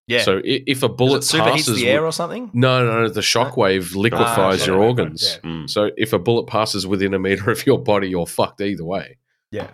Yeah, 0.07 0.21
so 0.23 0.41
if 0.43 0.84
a 0.84 0.89
bullet 0.89 1.23
it 1.34 1.38
passes 1.38 1.77
the 1.77 1.88
air 1.89 2.05
or 2.05 2.11
something. 2.11 2.49
no 2.53 2.85
no 2.85 3.01
no 3.03 3.09
the 3.09 3.21
shockwave 3.21 3.95
liquefies 3.95 4.61
Ah, 4.63 4.65
your 4.65 4.77
shockwave, 4.77 4.80
organs 4.89 5.39
yeah. 5.43 5.49
Mm. 5.49 5.69
so 5.69 5.91
if 5.95 6.11
a 6.11 6.19
bullet 6.19 6.45
passes 6.47 6.85
within 6.85 7.13
a 7.13 7.19
meter 7.19 7.49
of 7.51 7.65
your 7.65 7.80
body 7.81 8.09
you're 8.09 8.27
fucked 8.27 8.59
either 8.61 8.84
way 8.84 9.17
Yeah. 9.51 9.69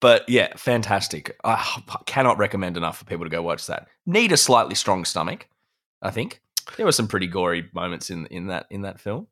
But 0.00 0.28
yeah, 0.28 0.48
fantastic. 0.56 1.34
I 1.44 1.82
cannot 2.04 2.36
recommend 2.36 2.76
enough 2.76 2.98
for 2.98 3.06
people 3.06 3.24
to 3.24 3.30
go 3.30 3.40
watch 3.42 3.66
that. 3.68 3.88
Need 4.04 4.32
a 4.32 4.36
slightly 4.36 4.74
strong 4.74 5.06
stomach, 5.06 5.48
I 6.02 6.10
think. 6.10 6.42
There 6.76 6.84
were 6.84 6.92
some 6.92 7.08
pretty 7.08 7.26
gory 7.26 7.70
moments 7.72 8.10
in 8.10 8.26
in 8.26 8.48
that 8.48 8.66
in 8.70 8.82
that 8.82 9.00
film. 9.00 9.28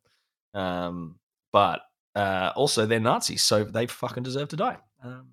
Um, 0.55 1.17
but 1.53 1.81
uh, 2.15 2.53
also 2.57 2.87
they're 2.87 3.01
Nazis, 3.01 3.43
so 3.43 3.65
they 3.65 3.87
fucking 3.87 4.23
deserve 4.23 4.49
to 4.49 4.57
die. 4.57 4.79
Um, 5.05 5.27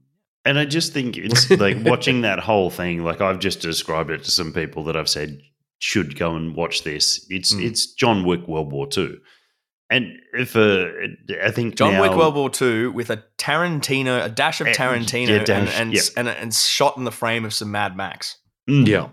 And 0.45 0.57
I 0.57 0.65
just 0.65 0.93
think 0.93 1.17
it's 1.17 1.49
like 1.51 1.77
watching 1.83 2.21
that 2.21 2.39
whole 2.39 2.69
thing. 2.69 3.03
Like 3.03 3.21
I've 3.21 3.39
just 3.39 3.59
described 3.61 4.09
it 4.09 4.23
to 4.23 4.31
some 4.31 4.53
people 4.53 4.83
that 4.85 4.95
I've 4.95 5.09
said 5.09 5.39
should 5.79 6.17
go 6.17 6.35
and 6.35 6.55
watch 6.55 6.83
this. 6.83 7.25
It's 7.29 7.53
Mm. 7.53 7.65
it's 7.65 7.93
John 7.93 8.25
Wick 8.25 8.47
World 8.47 8.71
War 8.71 8.87
Two, 8.87 9.19
and 9.89 10.13
if 10.33 10.55
uh, 10.55 10.85
I 11.43 11.51
think 11.51 11.75
John 11.75 11.93
now- 11.93 12.01
Wick 12.01 12.11
World 12.17 12.35
War 12.35 12.49
Two 12.49 12.91
with 12.93 13.09
a 13.09 13.23
Tarantino, 13.37 14.23
a 14.23 14.29
dash 14.29 14.61
of 14.61 14.67
Eh, 14.67 14.73
Tarantino, 14.73 15.27
yeah, 15.29 15.35
and, 15.37 15.45
dash, 15.45 15.79
and, 15.79 15.93
yeah. 15.93 16.01
and 16.17 16.27
and 16.29 16.53
shot 16.53 16.97
in 16.97 17.03
the 17.03 17.11
frame 17.11 17.43
of 17.45 17.53
some 17.53 17.71
Mad 17.71 17.95
Max. 17.97 18.37
Mm. 18.69 18.87
yeah 18.87 19.09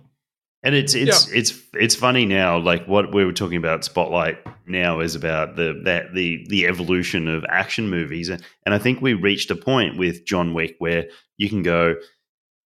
And 0.67 0.75
it's 0.75 0.95
it's 0.95 1.29
it's 1.31 1.53
it's 1.75 1.95
funny 1.95 2.27
now. 2.27 2.59
Like 2.59 2.87
what 2.89 3.15
we 3.15 3.25
were 3.25 3.33
talking 3.33 3.57
about, 3.57 3.85
Spotlight 3.85 4.39
now 4.67 4.99
is 5.01 5.15
about 5.15 5.55
the 5.55 5.81
that 5.85 6.13
the 6.13 6.45
the 6.49 6.67
evolution 6.67 7.29
of 7.29 7.45
action 7.49 7.89
movies, 7.89 8.29
and 8.29 8.43
and 8.65 8.75
I 8.75 8.79
think 8.79 9.01
we 9.01 9.15
reached 9.15 9.51
a 9.53 9.57
point 9.57 9.97
with 9.97 10.27
John 10.27 10.55
Wick 10.55 10.75
where 10.81 11.05
you 11.37 11.49
can 11.49 11.63
go, 11.63 11.95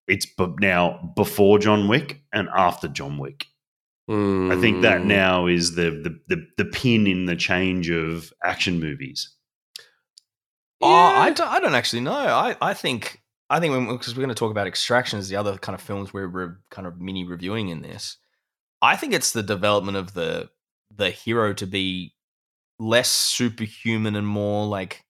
it's 0.06 0.26
b- 0.26 0.54
now 0.60 1.12
before 1.16 1.58
John 1.58 1.88
Wick 1.88 2.22
and 2.32 2.48
after 2.56 2.86
John 2.86 3.18
Wick. 3.18 3.46
I 4.10 4.56
think 4.60 4.82
that 4.82 5.02
Mm. 5.02 5.06
now 5.06 5.46
is 5.48 5.74
the 5.74 5.90
the 5.90 6.18
the, 6.28 6.46
the 6.56 6.64
pin 6.66 7.06
in 7.06 7.26
the 7.26 7.36
change 7.36 7.90
of 7.90 8.32
action 8.44 8.78
movies. 8.80 9.34
Oh, 10.80 10.88
I 10.88 11.30
don't, 11.30 11.48
I 11.48 11.58
don't 11.60 11.74
actually 11.74 12.02
know. 12.02 12.12
I, 12.12 12.56
I 12.60 12.72
think 12.74 13.20
I 13.50 13.60
think 13.60 13.88
because 13.88 14.14
we're 14.14 14.22
going 14.22 14.28
to 14.28 14.34
talk 14.34 14.50
about 14.50 14.66
Extraction 14.66 15.18
as 15.18 15.28
the 15.28 15.36
other 15.36 15.56
kind 15.56 15.74
of 15.74 15.80
films 15.80 16.12
we're 16.12 16.26
re, 16.26 16.48
kind 16.70 16.86
of 16.86 17.00
mini 17.00 17.24
reviewing 17.24 17.68
in 17.70 17.82
this. 17.82 18.18
I 18.82 18.94
think 18.96 19.12
it's 19.14 19.32
the 19.32 19.42
development 19.42 19.96
of 19.96 20.14
the 20.14 20.50
the 20.94 21.10
hero 21.10 21.52
to 21.54 21.66
be 21.66 22.14
less 22.78 23.10
superhuman 23.10 24.16
and 24.16 24.26
more 24.26 24.66
like 24.66 25.04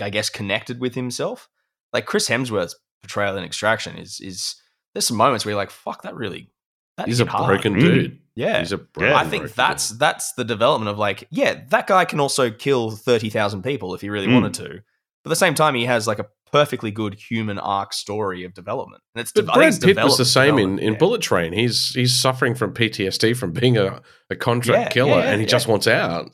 I 0.00 0.10
guess 0.10 0.30
connected 0.30 0.80
with 0.80 0.94
himself. 0.94 1.48
Like 1.92 2.06
Chris 2.06 2.28
Hemsworth's 2.28 2.76
portrayal 3.02 3.36
in 3.36 3.44
Extraction 3.44 3.96
is 3.96 4.18
is 4.20 4.56
there's 4.94 5.06
some 5.06 5.16
moments 5.16 5.44
where 5.44 5.50
you're 5.52 5.60
like, 5.60 5.70
fuck, 5.70 6.02
that 6.02 6.14
really 6.14 6.50
that 6.96 7.06
he's 7.06 7.20
a 7.20 7.26
hard. 7.26 7.46
broken 7.48 7.74
Mm. 7.74 7.80
dude 7.80 8.18
Yeah. 8.34 8.58
he's 8.60 8.72
a 8.72 8.78
broken, 8.78 9.14
I 9.14 9.24
think 9.24 9.42
broken 9.42 9.54
that's 9.56 9.90
dude. 9.90 9.98
that's 10.00 10.32
the 10.32 10.44
development 10.44 10.88
of 10.90 10.98
like, 10.98 11.28
yeah, 11.30 11.62
that 11.68 11.86
guy 11.86 12.04
can 12.04 12.18
also 12.20 12.50
kill 12.50 12.90
thirty 12.92 13.28
thousand 13.30 13.62
people 13.62 13.94
if 13.94 14.00
he 14.00 14.08
really 14.08 14.26
Mm. 14.26 14.34
wanted 14.34 14.54
to. 14.54 14.82
But 15.22 15.30
at 15.30 15.32
the 15.32 15.36
same 15.36 15.54
time, 15.54 15.74
he 15.74 15.84
has 15.84 16.06
like 16.06 16.18
a 16.18 16.26
perfectly 16.50 16.90
good 16.90 17.14
human 17.14 17.58
arc 17.58 17.92
story 17.92 18.44
of 18.44 18.54
development, 18.54 19.02
and 19.14 19.20
it's. 19.20 19.32
But 19.32 19.46
de- 19.46 19.52
Brad 19.52 19.80
Pitt 19.80 19.96
was 19.96 20.16
the 20.16 20.24
same 20.24 20.58
in, 20.58 20.78
in 20.78 20.94
yeah. 20.94 20.98
Bullet 20.98 21.20
Train. 21.20 21.52
He's 21.52 21.90
he's 21.90 22.14
suffering 22.14 22.54
from 22.54 22.72
PTSD 22.72 23.36
from 23.36 23.52
being 23.52 23.76
a, 23.76 24.00
a 24.30 24.36
contract 24.36 24.80
Yeah, 24.80 24.88
killer, 24.88 25.20
yeah, 25.20 25.30
and 25.30 25.40
he 25.40 25.46
just 25.46 25.68
wants 25.68 25.86
out. 25.86 26.30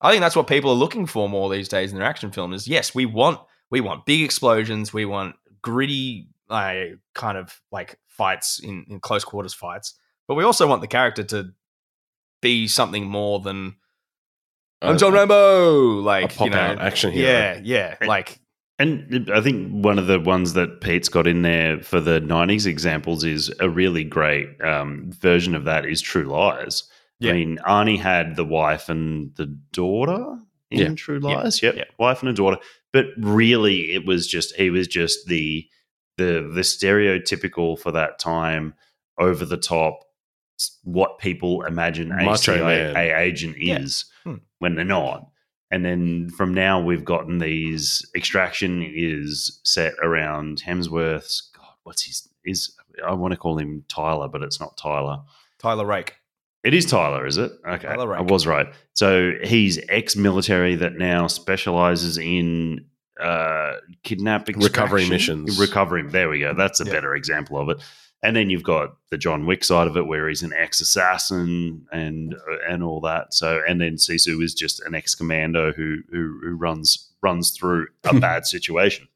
I 0.00 0.12
think 0.12 0.20
that's 0.20 0.36
what 0.36 0.46
people 0.46 0.70
are 0.70 0.74
looking 0.76 1.06
for 1.06 1.28
more 1.28 1.50
these 1.50 1.68
days 1.68 1.92
in 1.92 1.98
their 1.98 2.06
action 2.06 2.30
film. 2.30 2.52
Is 2.52 2.68
yes, 2.68 2.94
we 2.94 3.06
want 3.06 3.40
we 3.70 3.80
want 3.80 4.06
big 4.06 4.22
explosions, 4.22 4.92
we 4.92 5.04
want 5.04 5.36
gritty, 5.62 6.28
uh, 6.50 6.74
kind 7.14 7.38
of 7.38 7.60
like 7.72 7.98
fights 8.06 8.60
in, 8.62 8.86
in 8.88 9.00
close 9.00 9.24
quarters 9.24 9.54
fights, 9.54 9.94
but 10.26 10.34
we 10.34 10.44
also 10.44 10.66
want 10.66 10.82
the 10.82 10.88
character 10.88 11.24
to 11.24 11.52
be 12.40 12.68
something 12.68 13.06
more 13.06 13.40
than 13.40 13.76
I'm 14.82 14.98
John 14.98 15.12
a- 15.12 15.16
Rambo, 15.16 15.98
a 15.98 16.00
like 16.00 16.34
pop 16.36 16.46
you 16.46 16.50
know, 16.52 16.58
out 16.58 16.80
action 16.80 17.12
hero. 17.12 17.28
yeah, 17.30 17.60
yeah, 17.62 17.96
like 18.06 18.38
And 18.78 19.28
I 19.34 19.40
think 19.40 19.70
one 19.72 19.98
of 19.98 20.06
the 20.06 20.20
ones 20.20 20.52
that 20.52 20.80
Pete's 20.80 21.08
got 21.08 21.26
in 21.26 21.42
there 21.42 21.80
for 21.80 22.00
the 22.00 22.20
90s 22.20 22.64
examples 22.66 23.24
is 23.24 23.52
a 23.60 23.68
really 23.68 24.04
great 24.04 24.48
um, 24.62 25.10
version 25.12 25.54
of 25.56 25.64
that 25.64 25.84
is 25.84 26.00
True 26.00 26.24
Lies. 26.24 26.84
Yeah. 27.18 27.32
I 27.32 27.34
mean, 27.34 27.58
Arnie 27.66 27.98
had 27.98 28.36
the 28.36 28.44
wife 28.44 28.88
and 28.88 29.34
the 29.34 29.46
daughter 29.72 30.38
in 30.70 30.78
Yeah. 30.78 30.94
True 30.94 31.18
Yeah. 31.20 31.36
Lies. 31.38 31.60
Yep. 31.60 31.74
Yeah. 31.76 31.84
Wife 31.98 32.20
and 32.22 32.28
a 32.28 32.32
daughter. 32.32 32.58
But 32.92 33.06
really 33.18 33.92
it 33.94 34.06
was 34.06 34.28
just 34.28 34.54
he 34.54 34.70
was 34.70 34.86
just 34.86 35.26
the 35.26 35.66
the 36.18 36.48
the 36.54 36.60
stereotypical 36.62 37.78
for 37.78 37.90
that 37.92 38.18
time, 38.18 38.74
over 39.18 39.44
the 39.44 39.56
top, 39.56 39.94
s- 40.00 40.07
what 40.84 41.18
people 41.18 41.62
imagine 41.64 42.12
a 42.12 42.36
CIA 42.36 42.92
Man. 42.92 42.96
agent 43.20 43.56
Yeah. 43.58 43.78
is 43.80 44.04
Hmm. 44.24 44.34
when 44.58 44.74
they're 44.74 44.84
not. 44.84 45.28
And 45.70 45.84
then 45.84 46.30
from 46.30 46.54
now, 46.54 46.80
we've 46.80 47.04
gotten 47.04 47.38
these. 47.38 48.04
Extraction 48.16 48.82
is 48.82 49.60
set 49.64 49.92
around 50.02 50.62
Hemsworth's. 50.62 51.50
God, 51.54 51.66
what's 51.82 52.02
his? 52.04 52.28
Is 52.44 52.74
I 53.06 53.12
want 53.12 53.32
to 53.32 53.36
call 53.38 53.58
him 53.58 53.84
Tyler, 53.88 54.28
but 54.28 54.42
it's 54.42 54.58
not 54.60 54.76
Tyler. 54.78 55.20
Tyler 55.58 55.84
Rake. 55.86 56.14
It 56.64 56.74
is 56.74 56.86
Tyler, 56.86 57.26
is 57.26 57.36
it? 57.36 57.52
Okay, 57.66 57.86
Tyler 57.86 58.16
I 58.16 58.20
was 58.22 58.46
right. 58.46 58.66
So 58.94 59.32
he's 59.44 59.78
ex-military 59.88 60.74
that 60.76 60.96
now 60.96 61.26
specializes 61.28 62.18
in 62.18 62.86
uh, 63.20 63.74
kidnap 64.04 64.48
Recovery 64.48 65.02
extraction? 65.02 65.08
missions. 65.44 65.58
Recovery. 65.60 66.02
There 66.08 66.28
we 66.28 66.38
go. 66.40 66.54
That's 66.54 66.80
a 66.80 66.84
Yeah. 66.84 66.92
better 66.92 67.14
example 67.14 67.58
of 67.60 67.68
it. 67.68 67.78
And 68.22 68.34
then 68.34 68.50
you've 68.50 68.64
got 68.64 68.96
the 69.10 69.18
John 69.18 69.46
Wick 69.46 69.62
side 69.62 69.86
of 69.86 69.96
it, 69.96 70.06
where 70.08 70.28
he's 70.28 70.42
an 70.42 70.52
ex-assassin 70.52 71.86
and 71.92 72.34
and 72.68 72.82
all 72.82 73.00
that. 73.02 73.32
So, 73.32 73.60
and 73.68 73.80
then 73.80 73.94
Sisu 73.94 74.42
is 74.42 74.54
just 74.54 74.80
an 74.80 74.94
ex-commando 74.94 75.72
who 75.72 75.98
who, 76.10 76.40
who 76.42 76.56
runs 76.56 77.10
runs 77.22 77.50
through 77.52 77.86
a 78.04 78.14
bad 78.20 78.46
situation. 78.46 79.06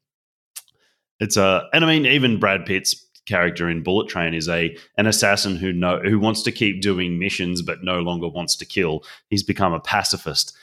It's 1.19 1.37
a, 1.37 1.67
and 1.73 1.85
I 1.85 1.87
mean, 1.87 2.05
even 2.05 2.39
Brad 2.39 2.65
Pitt's 2.65 2.95
character 3.25 3.69
in 3.69 3.83
Bullet 3.83 4.09
Train 4.09 4.33
is 4.33 4.49
a 4.49 4.75
an 4.97 5.05
assassin 5.07 5.55
who 5.55 5.71
know 5.71 5.99
who 5.99 6.19
wants 6.19 6.41
to 6.43 6.51
keep 6.51 6.81
doing 6.81 7.17
missions 7.19 7.61
but 7.61 7.83
no 7.83 7.99
longer 8.01 8.27
wants 8.27 8.55
to 8.57 8.65
kill. 8.65 9.03
He's 9.29 9.43
become 9.43 9.73
a 9.73 9.79
pacifist 9.79 10.53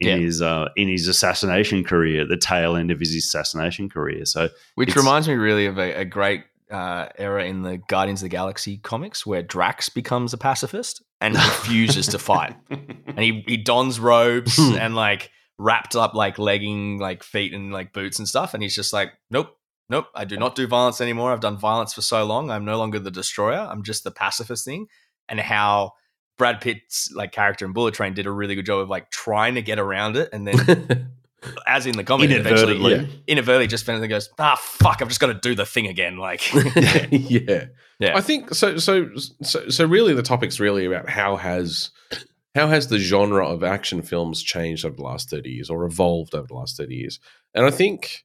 in 0.00 0.08
Yeah. 0.08 0.16
his 0.16 0.42
uh, 0.42 0.68
in 0.76 0.88
his 0.88 1.06
assassination 1.08 1.84
career, 1.84 2.24
the 2.26 2.36
tail 2.36 2.74
end 2.76 2.90
of 2.90 2.98
his 3.00 3.14
assassination 3.14 3.88
career. 3.88 4.24
So 4.24 4.48
Which 4.76 4.96
reminds 4.96 5.28
me 5.28 5.34
really 5.34 5.66
of 5.66 5.78
a, 5.78 5.92
a 6.00 6.04
great 6.04 6.42
uh, 6.70 7.06
era 7.16 7.44
in 7.44 7.62
the 7.62 7.78
Guardians 7.78 8.20
of 8.20 8.26
the 8.26 8.36
Galaxy 8.36 8.78
comics 8.78 9.24
where 9.26 9.42
Drax 9.42 9.88
becomes 9.88 10.32
a 10.32 10.38
pacifist 10.38 11.02
and 11.20 11.34
refuses 11.34 12.06
to 12.08 12.18
fight. 12.18 12.54
And 12.70 13.18
he, 13.18 13.44
he 13.46 13.56
dons 13.56 13.98
robes 13.98 14.58
and 14.78 14.94
like 14.94 15.30
wrapped 15.58 15.96
up 15.96 16.14
like 16.14 16.38
legging 16.38 16.98
like 16.98 17.22
feet 17.22 17.52
and 17.52 17.72
like 17.72 17.92
boots 17.92 18.18
and 18.18 18.28
stuff. 18.28 18.54
And 18.54 18.62
he's 18.62 18.74
just 18.74 18.92
like, 18.92 19.12
nope, 19.30 19.56
nope, 19.88 20.06
I 20.14 20.24
do 20.24 20.36
not 20.36 20.54
do 20.54 20.66
violence 20.66 21.00
anymore. 21.00 21.32
I've 21.32 21.40
done 21.40 21.56
violence 21.56 21.94
for 21.94 22.02
so 22.02 22.24
long. 22.24 22.50
I'm 22.50 22.64
no 22.64 22.78
longer 22.78 22.98
the 22.98 23.10
destroyer. 23.10 23.66
I'm 23.70 23.82
just 23.82 24.04
the 24.04 24.10
pacifist 24.10 24.64
thing. 24.64 24.86
And 25.28 25.40
how 25.40 25.92
Brad 26.38 26.60
Pitt's 26.60 27.10
like 27.14 27.32
character 27.32 27.66
in 27.66 27.72
Bullet 27.72 27.94
Train 27.94 28.14
did 28.14 28.26
a 28.26 28.30
really 28.30 28.54
good 28.54 28.66
job 28.66 28.80
of 28.80 28.88
like 28.88 29.10
trying 29.10 29.56
to 29.56 29.62
get 29.62 29.78
around 29.78 30.16
it. 30.16 30.30
And 30.32 30.46
then 30.46 31.10
as 31.66 31.86
in 31.86 31.96
the 31.96 32.04
comic, 32.04 32.30
eventually 32.30 32.76
Inadvertently. 32.76 33.22
inadvertently 33.26 33.66
just 33.68 33.86
finally 33.86 34.08
goes, 34.08 34.28
ah, 34.38 34.56
fuck, 34.60 35.00
I've 35.02 35.08
just 35.08 35.20
got 35.20 35.28
to 35.28 35.34
do 35.34 35.54
the 35.54 35.66
thing 35.66 35.86
again. 35.86 36.16
Like, 36.16 36.52
yeah. 37.10 37.66
Yeah. 38.00 38.16
I 38.16 38.20
think 38.20 38.54
so. 38.54 38.76
So, 38.78 39.08
so, 39.42 39.68
so 39.68 39.84
really, 39.86 40.14
the 40.14 40.22
topic's 40.22 40.60
really 40.60 40.84
about 40.84 41.08
how 41.08 41.36
has 41.36 41.90
how 42.54 42.68
has 42.68 42.88
the 42.88 42.98
genre 42.98 43.46
of 43.46 43.62
action 43.64 44.02
films 44.02 44.42
changed 44.42 44.84
over 44.84 44.96
the 44.96 45.02
last 45.02 45.30
thirty 45.30 45.50
years, 45.50 45.68
or 45.70 45.84
evolved 45.84 46.34
over 46.34 46.46
the 46.46 46.54
last 46.54 46.76
thirty 46.76 46.94
years? 46.94 47.18
And 47.54 47.66
I 47.66 47.70
think, 47.70 48.24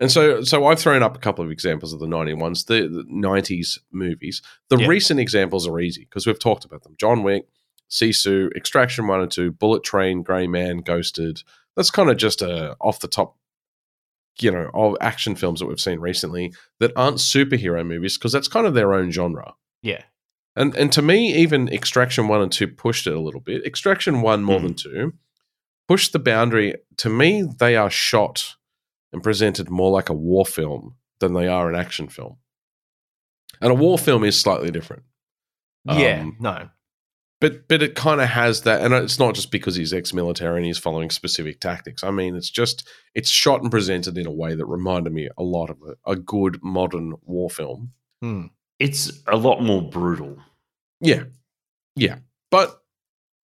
and 0.00 0.10
so, 0.10 0.42
so 0.42 0.66
I've 0.66 0.80
thrown 0.80 1.02
up 1.04 1.16
a 1.16 1.20
couple 1.20 1.44
of 1.44 1.50
examples 1.52 1.92
of 1.92 2.00
the 2.00 2.06
ninety 2.08 2.34
ones, 2.34 2.64
the, 2.64 2.88
the 2.88 3.04
nineties 3.06 3.78
movies. 3.92 4.42
The 4.70 4.76
Yeah. 4.78 4.86
recent 4.88 5.20
examples 5.20 5.68
are 5.68 5.78
easy 5.78 6.02
because 6.04 6.26
we've 6.26 6.38
talked 6.38 6.64
about 6.64 6.82
them: 6.82 6.96
John 6.98 7.22
Wick, 7.22 7.46
Sisu, 7.88 8.50
Extraction 8.56 9.06
One 9.06 9.20
and 9.20 9.30
Two, 9.30 9.52
Bullet 9.52 9.84
Train, 9.84 10.22
Grey 10.24 10.46
Man, 10.48 10.78
Ghosted. 10.78 11.42
That's 11.76 11.90
kind 11.90 12.10
of 12.10 12.16
just 12.16 12.42
a 12.42 12.76
off 12.80 13.00
the 13.00 13.08
top. 13.08 13.36
You 14.40 14.50
know, 14.50 14.70
of 14.72 14.96
action 15.02 15.34
films 15.34 15.60
that 15.60 15.66
we've 15.66 15.78
seen 15.78 16.00
recently 16.00 16.54
that 16.80 16.92
aren't 16.96 17.18
superhero 17.18 17.86
movies 17.86 18.16
because 18.16 18.32
that's 18.32 18.48
kind 18.48 18.66
of 18.66 18.72
their 18.74 18.94
own 18.94 19.10
genre. 19.10 19.54
yeah. 19.82 20.02
And 20.56 20.74
and 20.74 20.90
to 20.92 21.00
me, 21.02 21.34
even 21.34 21.68
Extraction 21.68 22.28
One 22.28 22.40
and 22.42 22.52
Two 22.52 22.68
pushed 22.68 23.06
it 23.06 23.14
a 23.14 23.20
little 23.20 23.40
bit. 23.40 23.64
Extraction 23.66 24.20
One 24.22 24.42
more 24.42 24.58
Mm. 24.58 24.62
than 24.62 24.74
two 24.74 25.12
pushed 25.88 26.12
the 26.12 26.18
boundary. 26.18 26.74
To 26.98 27.08
me, 27.10 27.42
they 27.42 27.74
are 27.76 27.90
shot 27.90 28.56
and 29.12 29.22
presented 29.22 29.68
more 29.70 29.90
like 29.90 30.08
a 30.08 30.14
war 30.14 30.44
film 30.46 30.96
than 31.20 31.32
they 31.34 31.46
are 31.48 31.68
an 31.70 31.74
action 31.74 32.08
film. 32.08 32.36
And 33.60 33.70
a 33.70 33.74
war 33.74 33.98
film 33.98 34.24
is 34.24 34.38
slightly 34.40 34.70
different. 34.70 35.02
Yeah. 35.84 36.20
Um, 36.22 36.36
no. 36.40 36.68
But 37.42 37.68
but 37.68 37.82
it 37.82 37.94
kind 37.94 38.20
of 38.22 38.28
has 38.30 38.62
that, 38.62 38.80
and 38.80 38.94
it's 38.94 39.18
not 39.18 39.34
just 39.34 39.50
because 39.50 39.76
he's 39.76 39.92
ex-military 39.92 40.56
and 40.56 40.64
he's 40.64 40.78
following 40.78 41.10
specific 41.10 41.60
tactics. 41.60 42.02
I 42.02 42.10
mean, 42.10 42.36
it's 42.36 42.48
just 42.48 42.88
it's 43.14 43.28
shot 43.28 43.60
and 43.60 43.70
presented 43.70 44.16
in 44.16 44.26
a 44.26 44.30
way 44.32 44.54
that 44.54 44.64
reminded 44.64 45.12
me 45.12 45.28
a 45.36 45.42
lot 45.42 45.68
of 45.68 45.76
a, 45.82 46.12
a 46.12 46.16
good 46.16 46.62
modern 46.62 47.14
war 47.24 47.50
film. 47.50 47.92
Hmm. 48.22 48.46
it's 48.78 49.10
a 49.26 49.36
lot 49.36 49.60
more 49.60 49.82
brutal. 49.82 50.38
Yeah, 51.00 51.24
yeah, 51.96 52.18
but 52.50 52.80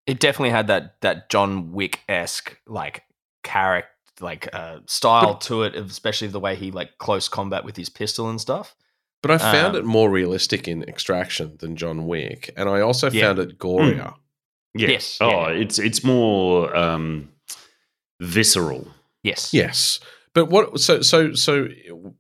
It 0.07 0.21
definitely 0.21 0.51
had 0.51 0.69
that 0.69 1.01
that 1.03 1.29
John 1.29 1.73
Wick 1.73 2.01
esque 2.09 2.57
like 2.67 3.03
character 3.43 3.91
like 4.21 4.49
uh 4.53 4.79
style 4.87 5.35
But- 5.35 5.41
to 5.43 5.63
it, 5.65 5.75
especially 5.77 6.29
the 6.29 6.41
way 6.41 6.55
he 6.57 6.71
like 6.71 6.99
close 6.99 7.29
combat 7.29 7.65
with 7.65 7.77
his 7.77 7.89
pistol 7.89 8.29
and 8.31 8.41
stuff. 8.41 8.75
But 9.23 9.33
I 9.33 9.39
found 9.39 9.75
Um, 9.75 9.83
it 9.83 9.85
more 9.85 10.09
realistic 10.11 10.69
in 10.69 10.83
Extraction 10.85 11.57
than 11.59 11.75
John 11.77 12.07
Wick, 12.07 12.51
and 12.57 12.69
I 12.69 12.81
also 12.81 13.11
Yeah. 13.11 13.23
found 13.27 13.39
it 13.41 13.59
gorier. 13.59 14.15
Yes. 14.75 15.19
Oh, 15.21 15.29
Yeah, 15.29 15.49
yeah. 15.51 15.61
it's 15.63 15.79
it's 15.79 16.05
more 16.05 16.75
um, 16.77 17.31
visceral. 18.21 18.89
Yes. 19.23 19.53
Yes, 19.53 20.01
but 20.35 20.47
what? 20.47 20.79
So 20.81 21.03
so 21.03 21.33
so 21.35 21.69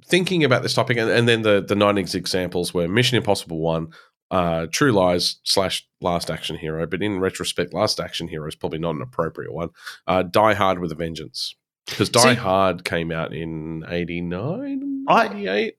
thinking 0.06 0.44
about 0.44 0.62
this 0.62 0.74
topic, 0.74 0.96
and, 0.98 1.08
and 1.10 1.28
then 1.28 1.42
the 1.42 1.64
the 1.66 1.76
nine 1.76 1.98
examples 1.98 2.74
were 2.74 2.88
Mission 2.88 3.16
Impossible 3.16 3.60
One, 3.60 3.88
uh, 4.30 4.66
True 4.72 4.92
Lies 4.92 5.36
slash 5.44 5.86
Last 6.00 6.30
Action 6.30 6.56
Hero, 6.56 6.86
but 6.86 7.02
in 7.02 7.20
retrospect, 7.20 7.72
Last 7.72 8.00
Action 8.00 8.28
Hero 8.28 8.48
is 8.48 8.56
probably 8.56 8.80
not 8.80 8.96
an 8.96 9.02
appropriate 9.02 9.52
one. 9.52 9.70
Uh, 10.06 10.22
Die 10.22 10.54
Hard 10.54 10.80
with 10.80 10.90
a 10.90 10.96
Vengeance, 10.96 11.54
because 11.86 12.08
Die 12.10 12.34
See- 12.34 12.40
Hard 12.40 12.84
came 12.84 13.12
out 13.12 13.32
in 13.32 13.84
89, 13.88 15.04
I- 15.08 15.26
88. 15.28 15.74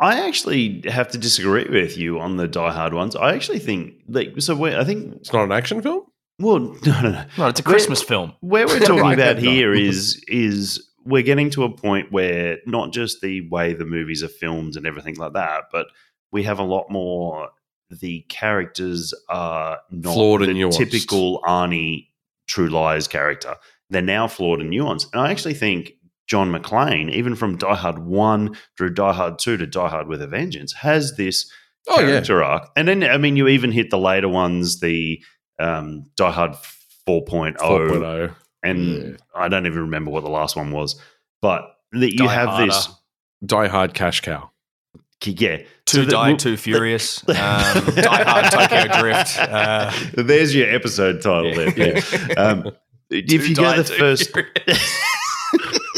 I 0.00 0.26
actually 0.26 0.82
have 0.88 1.08
to 1.08 1.18
disagree 1.18 1.68
with 1.68 1.98
you 1.98 2.18
on 2.20 2.36
the 2.36 2.48
Die 2.48 2.72
Hard 2.72 2.94
ones. 2.94 3.14
I 3.14 3.34
actually 3.34 3.58
think 3.58 3.94
like 4.08 4.32
so. 4.40 4.56
Where 4.56 4.78
I 4.80 4.84
think 4.84 5.14
It's 5.16 5.32
not 5.32 5.44
an 5.44 5.52
action 5.52 5.82
film. 5.82 6.04
well, 6.38 6.58
no, 6.86 7.02
no, 7.02 7.10
no. 7.10 7.24
No, 7.38 7.46
it's 7.48 7.60
a 7.60 7.62
Where- 7.62 7.74
Christmas 7.74 8.02
film. 8.02 8.32
Where 8.40 8.66
we're 8.66 8.80
talking 8.80 8.96
Right, 9.02 9.18
about 9.18 9.38
here 9.38 9.72
is 9.74 10.24
is 10.28 10.88
we're 11.04 11.22
getting 11.22 11.50
to 11.50 11.64
a 11.64 11.70
point 11.74 12.12
where 12.12 12.58
not 12.66 12.92
just 12.92 13.20
the 13.20 13.48
way 13.48 13.72
the 13.74 13.84
movies 13.84 14.22
are 14.22 14.28
filmed 14.28 14.76
and 14.76 14.86
everything 14.86 15.16
like 15.16 15.32
that, 15.34 15.64
but 15.72 15.86
we 16.32 16.42
have 16.44 16.58
a 16.58 16.64
lot 16.64 16.90
more. 16.90 17.50
The 17.90 18.20
characters 18.28 19.12
are 19.28 19.78
not 19.90 20.14
Flawed 20.14 20.42
and 20.42 20.50
the 20.56 20.60
nuanced. 20.62 20.76
typical 20.78 21.40
Arnie 21.42 22.06
True 22.46 22.68
Lies 22.68 23.08
character. 23.08 23.56
They're 23.90 24.00
now 24.02 24.28
flawed 24.28 24.60
and 24.60 24.72
nuanced, 24.72 25.06
and 25.12 25.20
I 25.20 25.30
actually 25.32 25.54
think 25.54 25.92
John 26.30 26.52
McClane, 26.52 27.10
even 27.10 27.34
from 27.34 27.56
Die 27.58 27.74
Hard 27.74 27.98
One 27.98 28.56
through 28.78 28.94
Die 28.94 29.12
Hard 29.12 29.40
Two 29.40 29.56
to 29.56 29.66
Die 29.66 29.88
Hard 29.88 30.06
with 30.06 30.22
a 30.22 30.28
Vengeance, 30.28 30.72
has 30.74 31.16
this 31.16 31.50
Oh 31.88 31.98
yeah, 32.00 32.06
character 32.08 32.44
arc. 32.44 32.68
And 32.76 32.86
then, 32.86 33.02
I 33.02 33.16
mean, 33.16 33.34
you 33.36 33.48
even 33.48 33.72
hit 33.72 33.90
the 33.90 33.98
later 33.98 34.28
ones, 34.28 34.78
the 34.78 35.20
um, 35.58 36.04
Die 36.16 36.30
Hard 36.30 36.52
4.0, 37.08 37.56
4.0. 37.56 38.34
and 38.62 38.86
Yeah. 39.12 39.16
I 39.34 39.48
don't 39.48 39.66
even 39.66 39.80
remember 39.80 40.10
what 40.12 40.22
the 40.22 40.30
last 40.30 40.54
one 40.54 40.70
was. 40.70 40.94
But 41.42 41.62
that 41.92 42.12
you 42.12 42.18
Die 42.18 42.32
have 42.32 42.48
Harder. 42.50 42.66
this, 42.66 42.88
Die 43.44 43.66
Hard 43.68 43.94
Cash 43.94 44.20
Cow. 44.20 44.50
yeah. 45.24 45.62
Too 45.86 46.04
that 46.04 46.10
Die, 46.12 46.28
we'll- 46.28 46.36
Too 46.36 46.56
Furious. 46.56 47.24
Um, 47.28 47.34
Die 47.34 48.22
Hard, 48.24 48.52
Tokyo 48.52 49.00
Drift. 49.00 49.38
Uh, 49.38 49.90
There's 50.14 50.54
your 50.54 50.70
episode 50.72 51.22
title 51.22 51.52
there. 51.54 51.76
yeah. 51.76 52.00
Pete. 52.00 52.38
Um, 52.38 52.70
if 53.10 53.26
Too 53.26 53.48
you 53.48 53.54
go 53.56 53.62
Die, 53.64 53.76
the 53.78 53.84
first, 53.84 54.30
Furious. 54.32 55.00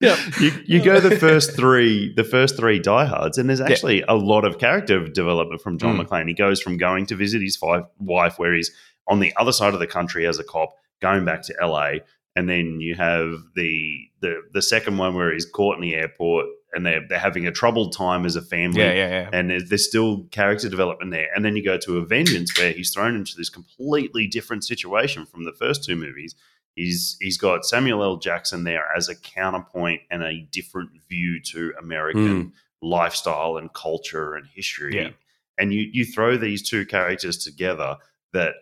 Yeah, 0.00 0.16
you, 0.40 0.50
you 0.64 0.82
go 0.82 0.98
the 0.98 1.16
first 1.18 1.54
three, 1.54 2.12
the 2.14 2.24
first 2.24 2.56
three 2.56 2.78
diehards, 2.78 3.36
and 3.38 3.48
there's 3.48 3.60
actually 3.60 4.02
a 4.08 4.14
lot 4.14 4.44
of 4.46 4.58
character 4.58 5.06
development 5.06 5.60
from 5.60 5.76
John 5.78 5.98
Mm. 5.98 6.06
McClane. 6.06 6.26
He 6.28 6.34
goes 6.34 6.60
from 6.62 6.78
going 6.78 7.04
to 7.06 7.14
visit 7.16 7.42
his 7.42 7.56
fi- 7.56 7.82
wife, 7.98 8.38
where 8.38 8.54
he's 8.54 8.70
on 9.08 9.20
the 9.20 9.32
other 9.36 9.52
side 9.52 9.74
of 9.74 9.80
the 9.80 9.86
country 9.86 10.26
as 10.26 10.38
a 10.38 10.44
cop, 10.44 10.70
going 11.02 11.24
back 11.26 11.42
to 11.42 11.54
LA, 11.60 11.96
and 12.34 12.48
then 12.48 12.80
you 12.80 12.94
have 12.94 13.34
the 13.56 14.08
the 14.22 14.40
the 14.54 14.62
second 14.62 14.96
one 14.96 15.14
where 15.14 15.32
he's 15.32 15.44
caught 15.44 15.74
in 15.76 15.82
the 15.82 15.94
airport, 15.94 16.46
and 16.72 16.86
they're 16.86 17.02
they're 17.06 17.18
having 17.18 17.46
a 17.46 17.52
troubled 17.52 17.94
time 17.94 18.24
as 18.24 18.36
a 18.36 18.42
family. 18.42 18.80
yeah, 18.80 18.92
yeah, 18.92 19.08
yeah. 19.10 19.30
And 19.34 19.50
there's, 19.50 19.68
there's 19.68 19.86
still 19.86 20.24
character 20.30 20.68
development 20.70 21.10
there. 21.10 21.28
And 21.34 21.44
then 21.44 21.56
you 21.56 21.62
go 21.64 21.76
to 21.76 21.98
a 21.98 22.06
Vengeance 22.06 22.56
where 22.58 22.72
he's 22.72 22.90
thrown 22.94 23.16
into 23.16 23.36
this 23.36 23.50
completely 23.50 24.26
different 24.26 24.64
situation 24.64 25.26
from 25.26 25.44
the 25.44 25.52
first 25.52 25.84
two 25.84 25.96
movies. 25.96 26.34
He's 26.74 27.16
he's 27.20 27.36
got 27.36 27.64
Samuel 27.64 28.02
L. 28.02 28.16
Jackson 28.16 28.64
there 28.64 28.86
as 28.96 29.08
a 29.08 29.16
counterpoint 29.16 30.02
and 30.10 30.22
a 30.22 30.42
different 30.50 30.90
view 31.08 31.40
to 31.46 31.72
American 31.78 32.42
hmm. 32.42 32.48
lifestyle 32.80 33.56
and 33.56 33.72
culture 33.72 34.34
and 34.34 34.46
history. 34.46 34.96
Yeah. 34.96 35.10
And 35.58 35.74
you 35.74 35.88
you 35.92 36.04
throw 36.04 36.36
these 36.36 36.68
two 36.68 36.86
characters 36.86 37.38
together 37.38 37.96
that 38.32 38.54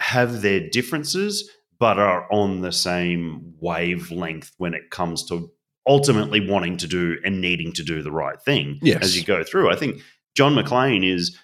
have 0.00 0.42
their 0.42 0.68
differences 0.68 1.48
but 1.78 1.98
are 1.98 2.32
on 2.32 2.60
the 2.60 2.70
same 2.70 3.54
wavelength 3.60 4.52
when 4.56 4.72
it 4.72 4.90
comes 4.90 5.24
to 5.24 5.50
ultimately 5.86 6.48
wanting 6.48 6.76
to 6.76 6.86
do 6.86 7.18
and 7.24 7.40
needing 7.40 7.72
to 7.72 7.82
do 7.82 8.02
the 8.02 8.12
right 8.12 8.40
thing 8.40 8.78
Yes. 8.80 9.02
as 9.02 9.16
you 9.16 9.24
go 9.24 9.42
through. 9.42 9.68
I 9.68 9.74
think 9.74 10.00
John 10.36 10.54
McClane 10.54 11.04
is 11.04 11.36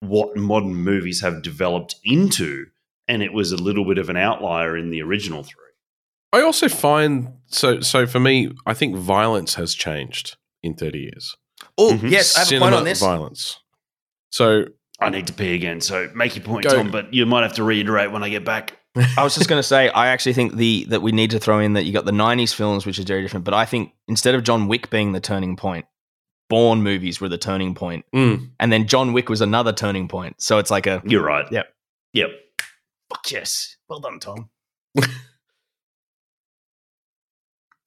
what 0.00 0.36
modern 0.36 0.74
movies 0.74 1.20
have 1.20 1.42
developed 1.42 1.96
into, 2.04 2.66
and 3.08 3.22
it 3.22 3.32
was 3.32 3.52
a 3.52 3.56
little 3.56 3.84
bit 3.84 3.98
of 3.98 4.08
an 4.08 4.16
outlier 4.16 4.76
in 4.76 4.90
the 4.90 5.02
original 5.02 5.42
three. 5.42 5.62
I 6.32 6.42
also 6.42 6.68
find 6.68 7.28
so 7.46 7.80
so 7.80 8.06
for 8.06 8.20
me, 8.20 8.50
I 8.66 8.74
think 8.74 8.96
violence 8.96 9.54
has 9.54 9.74
changed 9.74 10.36
in 10.62 10.74
thirty 10.74 10.98
years. 11.00 11.36
Oh, 11.78 11.92
Mhm. 11.92 12.10
yes, 12.10 12.36
I 12.36 12.40
have 12.40 12.52
a 12.52 12.58
point 12.60 12.74
on 12.74 12.84
this. 12.84 13.00
violence. 13.00 13.60
So 14.30 14.66
I 15.00 15.10
need 15.10 15.26
to 15.28 15.32
pee 15.32 15.54
again, 15.54 15.80
so 15.80 16.10
make 16.14 16.36
your 16.36 16.44
point, 16.44 16.64
Go. 16.64 16.74
Tom. 16.76 16.90
But 16.90 17.12
you 17.14 17.24
might 17.26 17.42
have 17.42 17.54
to 17.54 17.64
reiterate 17.64 18.10
when 18.12 18.22
I 18.22 18.28
get 18.28 18.44
back. 18.44 18.78
I 19.16 19.22
was 19.22 19.34
just 19.34 19.46
going 19.48 19.58
to 19.58 19.62
say, 19.62 19.90
I 19.90 20.08
actually 20.08 20.32
think 20.32 20.54
the 20.56 20.86
that 20.88 21.02
we 21.02 21.12
need 21.12 21.30
to 21.32 21.38
throw 21.38 21.58
in 21.58 21.74
that 21.74 21.84
you 21.84 21.92
got 21.92 22.06
the 22.06 22.12
'90s 22.12 22.52
films, 22.54 22.86
which 22.86 22.98
is 22.98 23.04
very 23.04 23.22
different. 23.22 23.44
But 23.44 23.54
I 23.54 23.64
think 23.66 23.92
instead 24.08 24.34
of 24.34 24.42
John 24.42 24.68
Wick 24.68 24.88
being 24.90 25.12
the 25.12 25.20
turning 25.20 25.54
point, 25.56 25.84
Bourne 26.48 26.82
movies 26.82 27.20
were 27.20 27.28
the 27.28 27.36
turning 27.38 27.74
point, 27.74 28.04
mm, 28.14 28.50
and 28.58 28.72
then 28.72 28.86
John 28.86 29.12
Wick 29.12 29.28
was 29.28 29.40
another 29.42 29.72
turning 29.72 30.08
point. 30.08 30.40
So 30.40 30.58
it's 30.58 30.70
like 30.70 30.86
a 30.86 31.02
You're 31.04 31.24
right. 31.24 31.46
Yep. 31.52 31.66
Yep. 32.14 32.30
Yes, 33.30 33.76
well 33.88 34.00
done, 34.00 34.18
Tom. 34.20 34.50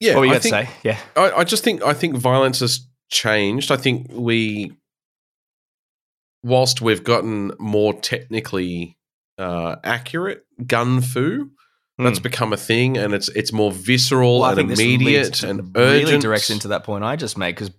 yeah, 0.00 0.14
what 0.14 0.20
were 0.20 0.26
you 0.26 0.34
I 0.34 0.38
think, 0.38 0.54
say? 0.54 0.68
Yeah, 0.82 0.98
I, 1.16 1.30
I 1.32 1.44
just 1.44 1.64
think 1.64 1.82
I 1.82 1.92
think 1.92 2.16
violence 2.16 2.60
has 2.60 2.86
changed. 3.10 3.70
I 3.70 3.76
think 3.76 4.06
we, 4.10 4.72
whilst 6.42 6.80
we've 6.80 7.04
gotten 7.04 7.52
more 7.58 7.92
technically 7.94 8.96
uh, 9.38 9.76
accurate 9.84 10.44
gun 10.66 11.00
fu, 11.00 11.50
that's 11.98 12.18
Hmm. 12.18 12.22
become 12.22 12.52
a 12.52 12.56
thing, 12.56 12.96
and 12.96 13.12
it's 13.12 13.28
it's 13.30 13.52
more 13.52 13.70
visceral 13.72 14.40
Well, 14.40 14.58
and 14.58 14.70
immediate 14.70 15.42
and 15.42 15.76
really 15.76 16.04
urgent. 16.04 16.22
directs 16.22 16.50
into 16.50 16.68
that 16.68 16.84
point 16.84 17.04
I 17.04 17.16
just 17.16 17.36
made 17.36 17.54
because 17.54 17.70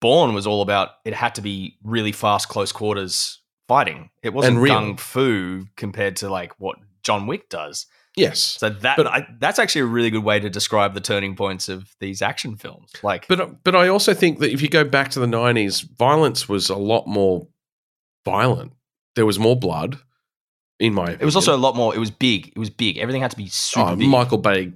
Bourne 0.00 0.34
was 0.34 0.46
all 0.46 0.62
about 0.62 0.90
it 1.04 1.14
had 1.14 1.34
to 1.36 1.40
be 1.42 1.78
really 1.82 2.12
fast, 2.12 2.48
close 2.48 2.70
quarters 2.72 3.40
fighting. 3.66 4.10
It 4.22 4.32
wasn't 4.34 4.58
gung 4.58 4.98
fu 5.00 5.64
compared 5.76 6.16
to 6.16 6.28
like 6.28 6.52
what 6.60 6.76
John 7.04 7.26
Wick 7.26 7.48
does. 7.48 7.86
yes, 8.16 8.40
So 8.40 8.70
that 8.70 8.96
But- 8.96 9.06
I, 9.06 9.26
that's 9.38 9.58
actually 9.58 9.82
a 9.82 9.86
really 9.86 10.10
good 10.10 10.24
way 10.24 10.40
to 10.40 10.48
describe 10.50 10.94
the 10.94 11.00
turning 11.00 11.36
points 11.36 11.68
of 11.68 11.94
these 12.00 12.22
action 12.22 12.56
films. 12.56 12.92
Like, 13.02 13.28
But 13.28 13.62
but 13.64 13.74
I 13.74 13.88
also 13.88 14.14
think 14.14 14.38
that 14.40 14.52
if 14.52 14.62
you 14.62 14.68
go 14.68 14.84
back 14.84 15.10
to 15.10 15.20
the 15.20 15.26
nineties, 15.26 15.80
violence 15.80 16.48
was 16.48 16.70
a 16.70 16.76
lot 16.76 17.06
more 17.06 17.46
violent. 18.24 18.72
There 19.16 19.26
was 19.26 19.38
more 19.38 19.56
blood, 19.56 19.98
in 20.80 20.94
my. 20.94 21.12
it 21.12 21.24
was 21.24 21.36
also 21.36 21.54
a 21.54 21.58
lot 21.58 21.76
more. 21.76 21.94
It 21.94 21.98
was 21.98 22.10
big. 22.10 22.48
It 22.48 22.58
was 22.58 22.70
big. 22.70 22.98
Everything 22.98 23.22
had 23.22 23.30
to 23.30 23.36
be 23.36 23.46
super 23.46 23.90
oh, 23.90 23.96
big. 23.96 24.08
Michael 24.08 24.38
Bay 24.38 24.72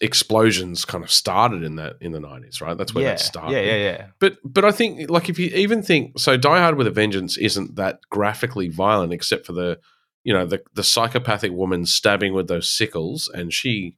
explosions 0.00 0.84
kind 0.84 1.02
of 1.02 1.10
started 1.10 1.62
in 1.62 1.76
that 1.76 1.96
in 2.00 2.12
the 2.12 2.20
nineties, 2.20 2.60
right? 2.60 2.76
That's 2.76 2.94
where 2.94 3.04
yeah, 3.04 3.10
that 3.10 3.20
started. 3.20 3.54
yeah, 3.54 3.62
yeah, 3.62 3.76
yeah. 3.76 4.06
But 4.18 4.36
but 4.44 4.64
I 4.64 4.72
think 4.72 5.10
like 5.10 5.28
if 5.28 5.38
you 5.38 5.46
even 5.54 5.82
think 5.82 6.18
so, 6.18 6.36
Die 6.36 6.58
Hard 6.58 6.76
with 6.76 6.86
a 6.86 6.90
Vengeance 6.90 7.36
isn't 7.38 7.76
that 7.76 8.00
graphically 8.10 8.68
violent, 8.68 9.12
except 9.12 9.46
for 9.46 9.52
the 9.52 9.78
you 10.24 10.32
know 10.32 10.46
the 10.46 10.62
the 10.74 10.84
psychopathic 10.84 11.52
woman 11.52 11.86
stabbing 11.86 12.34
with 12.34 12.48
those 12.48 12.68
sickles, 12.70 13.28
and 13.32 13.52
she 13.52 13.96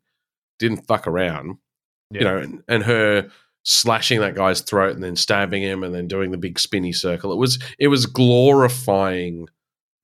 didn't 0.59 0.87
fuck 0.87 1.07
around, 1.07 1.57
you 2.11 2.21
know, 2.21 2.37
and, 2.39 2.63
and 2.69 2.85
her 2.85 3.29
slashing 3.65 4.21
that 4.21 4.35
guy's 4.35 4.61
throat 4.61 4.95
and 4.95 5.03
then 5.05 5.15
stabbing 5.17 5.63
him 5.63 5.83
and 5.85 5.95
then 5.95 6.07
doing 6.09 6.31
the 6.31 6.37
big 6.39 6.59
spinny 6.59 6.93
circle. 6.93 7.33
It 7.33 7.39
was 7.39 7.59
it 7.79 7.89
was 7.89 8.07
glorifying 8.07 9.49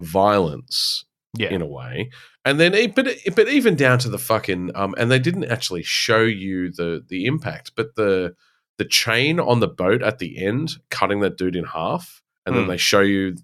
violence 0.00 1.04
Yeah. 1.36 1.50
in 1.50 1.62
a 1.62 1.66
way. 1.66 2.10
And 2.44 2.58
then, 2.58 2.72
but 2.94 3.08
but 3.34 3.48
even 3.48 3.74
down 3.76 3.98
to 4.00 4.08
the 4.08 4.18
fucking 4.18 4.70
um, 4.74 4.94
and 4.96 5.10
they 5.10 5.18
didn't 5.18 5.44
actually 5.44 5.82
show 5.82 6.22
you 6.22 6.70
the 6.72 7.04
the 7.08 7.26
impact, 7.26 7.72
but 7.76 7.94
the 7.96 8.34
the 8.78 8.84
chain 8.86 9.38
on 9.40 9.60
the 9.60 9.68
boat 9.68 10.02
at 10.02 10.18
the 10.18 10.38
end 10.44 10.76
cutting 10.90 11.20
that 11.20 11.36
dude 11.36 11.56
in 11.56 11.64
half, 11.64 12.22
and 12.46 12.54
then 12.56 12.64
Hmm. 12.64 12.70
they 12.70 12.76
show 12.76 13.00
you 13.00 13.36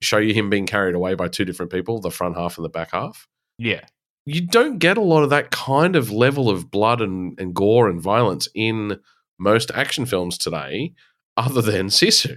show 0.00 0.18
you 0.18 0.34
him 0.34 0.50
being 0.50 0.66
carried 0.66 0.94
away 0.94 1.14
by 1.14 1.28
two 1.28 1.44
different 1.44 1.72
people, 1.72 2.00
the 2.00 2.10
front 2.10 2.36
half 2.36 2.56
and 2.56 2.64
the 2.64 2.70
back 2.70 2.92
half. 2.92 3.26
yeah. 3.58 3.84
You 4.26 4.42
don't 4.42 4.78
get 4.78 4.98
a 4.98 5.00
lot 5.02 5.22
of 5.22 5.30
that 5.30 5.50
kind 5.50 5.96
of 5.96 6.10
level 6.10 6.50
of 6.50 6.70
blood 6.70 7.00
and, 7.00 7.40
and 7.40 7.54
gore 7.54 7.88
and 7.88 7.98
violence 7.98 8.46
in 8.54 9.00
most 9.38 9.70
action 9.72 10.04
films 10.04 10.36
today, 10.36 10.92
other 11.38 11.62
than 11.62 11.86
Sisu. 11.86 12.36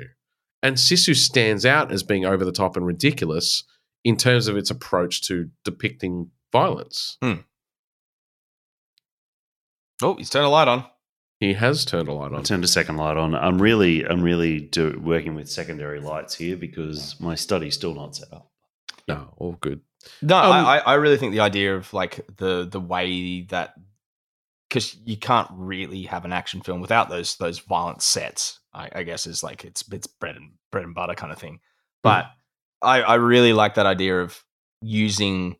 And 0.63 0.77
Sisu 0.77 1.13
stands 1.17 1.65
out 1.65 1.91
as 1.91 2.01
being 2.01 2.23
over 2.23 2.45
the 2.45 2.53
top 2.53 2.77
and 2.77 2.85
ridiculous 2.85 3.65
in 4.05 4.15
terms 4.15 4.47
of 4.47 4.55
its 4.55 4.69
approach 4.71 5.21
to 5.23 5.49
depicting 5.65 6.31
violence. 6.53 7.17
Hmm. 7.21 7.41
Oh, 10.01 10.15
he's 10.15 10.29
turned 10.29 10.45
a 10.45 10.49
light 10.49 10.69
on. 10.69 10.85
He 11.41 11.53
has 11.53 11.85
turned 11.85 12.07
a 12.07 12.13
light 12.13 12.27
on. 12.27 12.35
I 12.35 12.37
on. 12.37 12.43
turned 12.43 12.63
a 12.63 12.67
second 12.67 12.97
light 12.97 13.17
on. 13.17 13.33
I'm 13.33 13.59
really, 13.59 14.05
I'm 14.05 14.21
really 14.21 14.59
do, 14.59 15.01
working 15.03 15.33
with 15.33 15.49
secondary 15.49 15.99
lights 15.99 16.35
here 16.35 16.55
because 16.55 17.19
my 17.19 17.33
study's 17.33 17.73
still 17.73 17.95
not 17.95 18.15
set 18.15 18.31
up. 18.31 18.51
No, 19.07 19.33
all 19.37 19.53
good. 19.59 19.81
No, 20.21 20.37
Um, 20.37 20.51
I, 20.51 20.59
I 20.59 20.77
I 20.77 20.93
really 20.93 21.17
think 21.17 21.31
the 21.31 21.39
idea 21.39 21.75
of 21.75 21.91
like 21.93 22.25
the 22.37 22.67
the 22.69 22.79
way 22.79 23.41
that 23.49 23.73
because 24.69 24.95
you 25.03 25.17
can't 25.17 25.49
really 25.51 26.03
have 26.03 26.25
an 26.25 26.31
action 26.31 26.61
film 26.61 26.79
without 26.79 27.09
those 27.09 27.35
those 27.37 27.57
violent 27.57 28.03
sets. 28.03 28.59
I, 28.71 28.89
I 28.93 29.03
guess 29.03 29.25
is 29.25 29.41
like 29.43 29.65
it's 29.65 29.83
it's 29.91 30.07
bread 30.07 30.35
and 30.35 30.51
bread 30.71 30.85
and 30.85 30.93
butter 30.93 31.15
kind 31.15 31.33
of 31.33 31.39
thing. 31.39 31.59
But 32.03 32.25
I 32.83 33.01
I 33.01 33.15
really 33.15 33.53
like 33.53 33.73
that 33.75 33.87
idea 33.87 34.21
of 34.21 34.43
using 34.83 35.57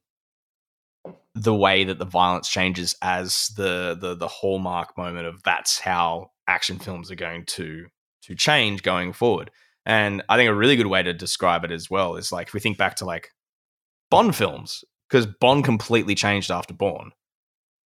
the 1.36 1.56
way 1.56 1.84
that 1.86 1.98
the 2.00 2.06
violence 2.06 2.50
changes 2.50 2.96
as 3.02 3.48
the 3.56 3.98
the 4.00 4.16
the 4.16 4.28
hallmark 4.28 4.98
moment 4.98 5.28
of 5.28 5.42
that's 5.44 5.80
how 5.80 6.32
action 6.48 6.78
films 6.80 7.10
are 7.10 7.16
going 7.16 7.46
to 7.46 7.86
to 8.24 8.36
change 8.36 8.84
going 8.84 9.14
forward. 9.14 9.50
And 9.86 10.22
I 10.30 10.38
think 10.38 10.50
a 10.50 10.54
really 10.54 10.76
good 10.76 10.88
way 10.88 11.02
to 11.02 11.14
describe 11.14 11.64
it 11.64 11.72
as 11.72 11.90
well 11.90 12.16
is 12.16 12.32
like 12.32 12.48
if 12.48 12.54
we 12.54 12.60
think 12.60 12.78
back 12.78 12.96
to 12.98 13.06
like 13.06 13.30
Bond 14.12 14.36
films, 14.36 14.84
because 15.10 15.26
Bond 15.26 15.64
completely 15.64 16.16
changed 16.16 16.52
after 16.52 16.74
Bourne. 16.74 17.12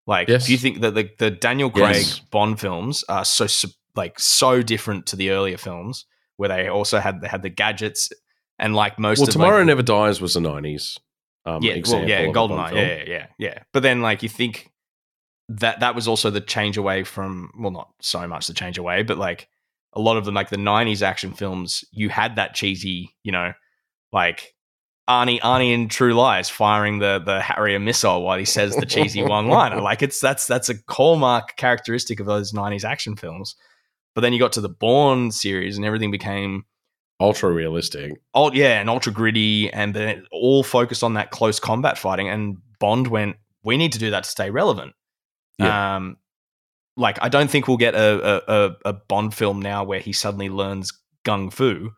Like, 0.06 0.28
Yes. 0.28 0.46
do 0.46 0.52
you 0.52 0.58
think 0.58 0.80
that 0.80 0.94
the, 0.94 1.08
the 1.18 1.30
Daniel 1.30 1.70
Craig 1.70 1.96
Yes. 1.96 2.18
Bond 2.30 2.58
films 2.58 3.04
are 3.08 3.24
so 3.24 3.46
like 3.94 4.18
so 4.18 4.62
different 4.62 5.06
to 5.06 5.16
the 5.16 5.30
earlier 5.30 5.56
films, 5.58 6.06
where 6.36 6.48
they 6.48 6.68
also 6.68 6.98
had 6.98 7.20
they 7.20 7.28
had 7.28 7.42
the 7.42 7.50
gadgets 7.50 8.10
and 8.58 8.74
like 8.74 8.98
most 8.98 9.18
Well, 9.20 9.28
of 9.28 9.32
Tomorrow 9.32 9.58
like, 9.58 9.66
Never 9.66 9.82
Dies 9.82 10.20
was 10.20 10.34
the 10.34 10.40
90s. 10.40 10.98
Um, 11.46 11.62
yeah, 11.62 11.76
well, 11.86 12.08
yeah, 12.08 12.24
Goldeneye, 12.26 12.48
Bond 12.48 12.68
film. 12.70 12.80
yeah, 12.80 12.96
yeah, 12.96 13.04
yeah, 13.06 13.26
yeah. 13.38 13.58
But 13.72 13.82
then, 13.82 14.00
like, 14.00 14.22
you 14.22 14.28
think 14.28 14.72
that 15.48 15.80
that 15.80 15.94
was 15.94 16.08
also 16.08 16.30
the 16.30 16.40
change 16.40 16.76
away 16.76 17.04
from, 17.04 17.50
well, 17.58 17.70
not 17.70 17.90
so 18.00 18.26
much 18.26 18.46
the 18.46 18.54
change 18.54 18.78
away, 18.78 19.02
but 19.02 19.18
like 19.18 19.48
a 19.92 20.00
lot 20.00 20.16
of 20.16 20.24
them, 20.24 20.34
like 20.34 20.48
the 20.48 20.56
'90s 20.56 21.02
action 21.02 21.32
films, 21.32 21.84
you 21.92 22.08
had 22.08 22.36
that 22.36 22.54
cheesy, 22.54 23.14
you 23.22 23.32
know, 23.32 23.52
like 24.10 24.54
Arnie, 25.08 25.40
Arnie 25.40 25.74
in 25.74 25.88
True 25.88 26.14
Lies 26.14 26.48
firing 26.48 26.98
the 26.98 27.22
the 27.24 27.40
Harrier 27.40 27.78
missile 27.78 28.22
while 28.22 28.38
he 28.38 28.46
says 28.46 28.74
the 28.74 28.86
cheesy 28.86 29.22
one 29.22 29.48
liner. 29.48 29.80
Like, 29.82 30.02
it's 30.02 30.20
that's 30.20 30.46
that's 30.46 30.70
a 30.70 30.76
hallmark 30.88 31.56
characteristic 31.56 32.20
of 32.20 32.26
those 32.26 32.52
'90s 32.52 32.84
action 32.84 33.16
films. 33.16 33.54
But 34.14 34.22
then 34.22 34.32
you 34.32 34.38
got 34.38 34.52
to 34.52 34.60
the 34.60 34.68
Bourne 34.68 35.30
series, 35.30 35.76
and 35.76 35.84
everything 35.84 36.10
became 36.10 36.64
Ultra 37.20 37.50
realistic. 37.52 38.12
oh 38.34 38.52
yeah, 38.52 38.80
and 38.80 38.90
ultra 38.90 39.12
gritty, 39.12 39.72
and 39.72 39.94
then 39.94 40.24
all 40.32 40.62
focused 40.64 41.04
on 41.04 41.14
that 41.14 41.30
close 41.30 41.60
combat 41.60 41.96
fighting. 41.96 42.28
And 42.28 42.58
Bond 42.80 43.06
went, 43.06 43.36
we 43.62 43.76
need 43.76 43.92
to 43.92 43.98
do 43.98 44.10
that 44.10 44.24
to 44.24 44.30
stay 44.30 44.50
relevant. 44.50 44.92
Um, 45.60 46.16
like 46.96 47.18
I 47.22 47.28
don't 47.28 47.48
think 47.50 47.68
we'll 47.68 47.76
get 47.76 47.94
a, 47.94 48.42
a 48.48 48.66
a 48.66 48.76
a 48.86 48.92
Bond 48.92 49.32
film 49.34 49.60
now 49.62 49.84
where 49.84 50.00
he 50.00 50.12
suddenly 50.12 50.48
learns 50.48 50.92
gung 51.24 51.52
fu. 51.52 51.90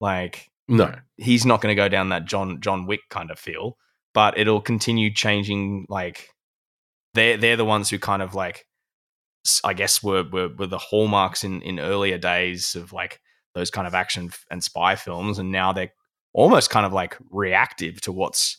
Like 0.00 0.50
No. 0.68 0.92
he's 1.16 1.46
not 1.46 1.60
going 1.60 1.70
to 1.74 1.80
go 1.80 1.88
down 1.88 2.08
that 2.08 2.24
John 2.24 2.60
John 2.60 2.86
Wick 2.86 3.00
kind 3.10 3.30
of 3.30 3.38
feel, 3.38 3.76
but 4.12 4.36
it'll 4.36 4.60
continue 4.60 5.12
changing. 5.14 5.86
Like 5.88 6.28
they're 7.14 7.36
they're 7.36 7.56
the 7.56 7.64
ones 7.64 7.90
who 7.90 7.98
kind 8.00 8.22
of 8.22 8.34
like 8.34 8.66
I 9.62 9.72
guess 9.74 10.02
were 10.02 10.24
were, 10.24 10.48
were 10.48 10.66
the 10.66 10.78
hallmarks 10.78 11.44
in 11.44 11.62
in 11.62 11.78
earlier 11.78 12.18
days 12.18 12.74
of 12.74 12.92
like 12.92 13.20
those 13.54 13.70
kind 13.70 13.86
of 13.86 13.94
action 13.94 14.30
and 14.50 14.62
spy 14.62 14.96
films, 14.96 15.38
and 15.38 15.50
now 15.52 15.72
they're 15.72 15.92
almost 16.32 16.70
kind 16.70 16.84
of 16.84 16.92
like 16.92 17.16
reactive 17.30 18.00
to 18.02 18.12
what's 18.12 18.58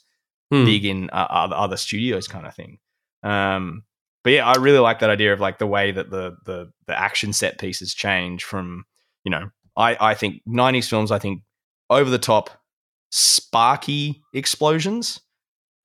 Hmm. 0.51 0.63
big 0.63 0.85
in 0.85 1.09
uh, 1.09 1.25
other 1.29 1.55
other 1.55 1.75
studios 1.77 2.27
kind 2.27 2.45
of 2.45 2.53
thing. 2.53 2.77
Um, 3.23 3.83
but 4.23 4.33
yeah, 4.33 4.45
I 4.45 4.53
really 4.57 4.77
like 4.77 4.99
that 4.99 5.09
idea 5.09 5.33
of 5.33 5.39
like 5.39 5.57
the 5.57 5.65
way 5.65 5.91
that 5.91 6.11
the 6.11 6.37
the 6.45 6.71
the 6.85 6.97
action 6.99 7.33
set 7.33 7.57
pieces 7.57 7.95
change 7.95 8.43
from 8.43 8.85
you 9.23 9.31
know 9.31 9.49
I 9.75 9.97
I 10.11 10.13
think 10.13 10.43
'90s 10.47 10.87
films 10.87 11.09
I 11.11 11.17
think 11.17 11.41
over 11.89 12.11
the 12.11 12.19
top 12.19 12.51
sparky 13.09 14.21
explosions. 14.33 15.19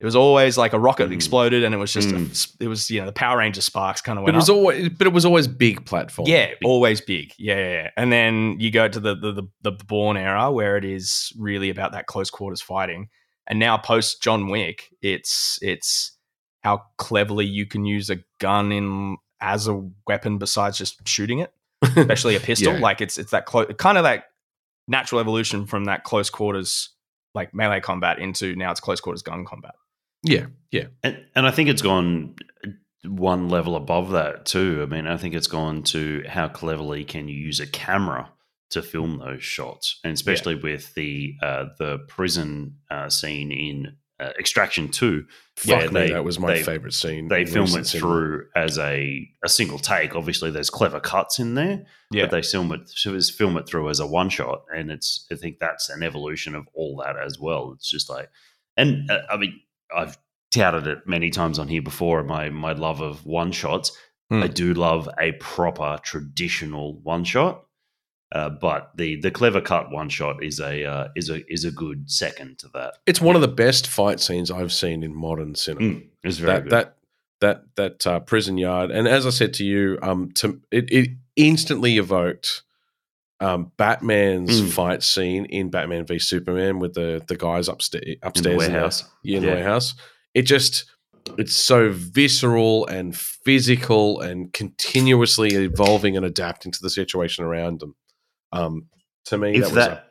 It 0.01 0.05
was 0.05 0.15
always 0.15 0.57
like 0.57 0.73
a 0.73 0.79
rocket 0.79 1.09
Mm. 1.09 1.13
exploded 1.13 1.63
and 1.63 1.75
it 1.75 1.77
was 1.77 1.93
just 1.93 2.09
a- 2.09 2.15
Mm. 2.15 2.55
it 2.59 2.67
was 2.67 2.89
you 2.89 2.99
know 2.99 3.05
the 3.05 3.11
Power 3.13 3.37
Ranger 3.37 3.61
sparks 3.61 4.01
kind 4.01 4.17
of 4.17 4.25
But 4.25 4.33
it 4.33 4.37
was 4.37 4.49
up. 4.49 4.55
always 4.55 4.89
but 4.89 5.05
it 5.07 5.13
was 5.13 5.25
always 5.25 5.47
big 5.47 5.85
platform. 5.85 6.27
Yeah, 6.27 6.47
Big- 6.47 6.57
always 6.65 7.01
big. 7.01 7.33
Yeah, 7.37 7.55
yeah, 7.57 7.71
yeah. 7.83 7.89
And 7.95 8.11
then 8.11 8.57
you 8.59 8.71
go 8.71 8.87
to 8.87 8.99
the 8.99 9.15
the 9.15 9.31
the, 9.31 9.43
the 9.61 9.71
Bourne 9.71 10.17
era 10.17 10.51
where 10.51 10.75
it 10.75 10.83
is 10.85 11.31
really 11.37 11.69
about 11.69 11.91
that 11.93 12.07
close 12.07 12.29
quarters 12.31 12.61
fighting. 12.61 13.09
And 13.47 13.59
now 13.59 13.77
post 13.77 14.21
John 14.23 14.47
Wick, 14.47 14.89
it's 15.01 15.59
it's 15.61 16.17
how 16.63 16.81
cleverly 16.97 17.45
you 17.45 17.65
can 17.67 17.85
use 17.85 18.09
a 18.09 18.17
gun 18.39 18.71
in 18.71 19.17
as 19.39 19.67
a 19.67 19.81
weapon 20.07 20.37
besides 20.39 20.77
just 20.77 21.07
shooting 21.07 21.39
it, 21.39 21.53
especially 21.95 22.35
a 22.35 22.39
pistol. 22.39 22.73
Yeah. 22.73 22.79
Like 22.79 23.01
it's 23.01 23.17
it's 23.19 23.31
that 23.31 23.45
close 23.45 23.67
kind 23.77 23.97
of 23.99 24.03
that 24.03 24.25
natural 24.87 25.21
evolution 25.21 25.65
from 25.67 25.85
that 25.85 26.03
close 26.03 26.29
quarters 26.31 26.89
like 27.33 27.53
melee 27.53 27.79
combat 27.79 28.19
into 28.19 28.55
now 28.55 28.71
it's 28.71 28.79
close 28.79 28.99
quarters 28.99 29.21
gun 29.21 29.45
combat. 29.45 29.75
Yeah, 30.23 30.47
yeah. 30.71 30.85
And, 31.03 31.23
and 31.35 31.47
I 31.47 31.51
think 31.51 31.69
it's 31.69 31.81
gone 31.81 32.35
one 33.03 33.49
level 33.49 33.75
above 33.75 34.11
that 34.11 34.45
too. 34.45 34.79
I 34.81 34.85
mean, 34.85 35.07
I 35.07 35.17
think 35.17 35.33
it's 35.35 35.47
gone 35.47 35.83
to 35.83 36.23
how 36.27 36.47
cleverly 36.47 37.03
can 37.03 37.27
you 37.27 37.35
use 37.35 37.59
a 37.59 37.67
camera 37.67 38.29
to 38.71 38.81
film 38.81 39.17
those 39.19 39.43
shots, 39.43 39.99
and 40.03 40.13
especially 40.13 40.55
with 40.55 40.93
the 40.93 41.33
uh, 41.41 41.65
the 41.77 41.99
prison 42.07 42.77
uh, 42.89 43.09
scene 43.09 43.51
in 43.51 43.97
uh, 44.19 44.29
Extraction 44.39 44.87
Two, 44.89 45.25
where 45.65 45.81
Fuck 45.81 45.91
me, 45.93 45.99
they- 46.01 46.11
that 46.11 46.23
was 46.23 46.39
my 46.39 46.53
they- 46.53 46.63
favorite 46.63 46.93
scene. 46.93 47.27
They 47.27 47.45
film 47.45 47.65
it 47.65 47.85
cinema. 47.87 47.87
through 48.07 48.45
as 48.55 48.77
a 48.77 49.27
a 49.43 49.49
single 49.49 49.79
take. 49.79 50.15
Obviously, 50.15 50.51
there's 50.51 50.69
clever 50.69 50.99
cuts 51.01 51.39
in 51.39 51.55
there, 51.55 51.83
Yeah. 52.11 52.23
but 52.25 52.31
they 52.31 52.41
film 52.43 52.71
it 52.71 52.87
film 52.89 53.57
it 53.57 53.67
through 53.67 53.89
as 53.89 53.99
a 53.99 54.07
one 54.07 54.29
shot, 54.29 54.61
and 54.73 54.89
it's 54.91 55.25
I 55.31 55.35
think 55.35 55.57
that's 55.59 55.89
an 55.89 56.03
evolution 56.03 56.55
of 56.55 56.67
all 56.73 56.95
that 57.03 57.17
as 57.17 57.39
well. 57.39 57.73
It's 57.75 57.89
just 57.89 58.09
like, 58.09 58.29
and 58.77 59.09
uh, 59.11 59.23
I 59.29 59.35
mean, 59.37 59.59
I've 59.95 60.17
touted 60.51 60.87
it 60.87 61.07
many 61.07 61.29
times 61.29 61.59
on 61.59 61.67
here 61.67 61.81
before. 61.81 62.23
My 62.23 62.49
my 62.49 62.73
love 62.73 63.01
of 63.01 63.25
one 63.25 63.51
shots. 63.51 63.97
Hmm. 64.29 64.43
I 64.43 64.47
do 64.47 64.73
love 64.73 65.09
a 65.19 65.33
proper 65.33 65.99
traditional 66.03 66.99
one 67.01 67.23
shot, 67.23 67.65
uh, 68.33 68.49
but 68.49 68.91
the 68.95 69.17
the 69.17 69.31
clever 69.31 69.61
cut 69.61 69.91
one 69.91 70.09
shot 70.09 70.43
is 70.43 70.59
a 70.59 70.85
uh, 70.85 71.07
is 71.15 71.29
a 71.29 71.51
is 71.51 71.65
a 71.65 71.71
good 71.71 72.09
second 72.09 72.59
to 72.59 72.69
that. 72.73 72.95
It's 73.05 73.21
one 73.21 73.35
of 73.35 73.41
the 73.41 73.47
best 73.47 73.87
fight 73.87 74.19
scenes 74.19 74.51
I've 74.51 74.73
seen 74.73 75.03
in 75.03 75.13
modern 75.15 75.55
cinema. 75.55 75.95
Mm, 75.95 76.07
it's 76.23 76.37
very 76.37 76.53
that 76.53 76.63
good. 76.63 76.71
that 76.71 76.97
that 77.41 77.63
that 77.75 78.07
uh, 78.07 78.19
prison 78.21 78.57
yard, 78.57 78.91
and 78.91 79.07
as 79.07 79.25
I 79.25 79.31
said 79.31 79.53
to 79.55 79.65
you, 79.65 79.97
um, 80.01 80.31
to 80.35 80.61
it, 80.71 80.91
it 80.91 81.09
instantly 81.35 81.97
evoked 81.97 82.63
um, 83.41 83.71
Batman's 83.77 84.61
Mm. 84.61 84.69
fight 84.71 85.03
scene 85.03 85.45
in 85.45 85.69
Batman 85.69 86.05
v 86.05 86.19
Superman 86.19 86.79
with 86.79 86.93
the 86.93 87.21
the 87.27 87.35
guys 87.35 87.67
upstairs 87.67 88.15
upstairs 88.23 88.45
in 88.45 88.51
the- 88.51 88.57
warehouse. 88.57 89.03
in 89.25 89.41
the 89.41 89.47
Yeah. 89.47 89.53
warehouse. 89.55 89.95
It 90.33 90.43
just 90.43 90.85
it's 91.37 91.53
so 91.55 91.91
visceral 91.91 92.87
and 92.87 93.15
physical 93.15 94.19
and 94.21 94.51
continuously 94.53 95.49
evolving 95.55 96.17
and 96.17 96.25
adapting 96.25 96.71
to 96.71 96.79
the 96.81 96.89
situation 96.89 97.43
around 97.45 97.79
them. 97.79 97.95
Um, 98.51 98.87
to 99.25 99.37
me, 99.37 99.51
if 99.55 99.61
that 99.61 99.63
was 99.65 99.73
that, 99.75 99.91
a- 99.91 100.03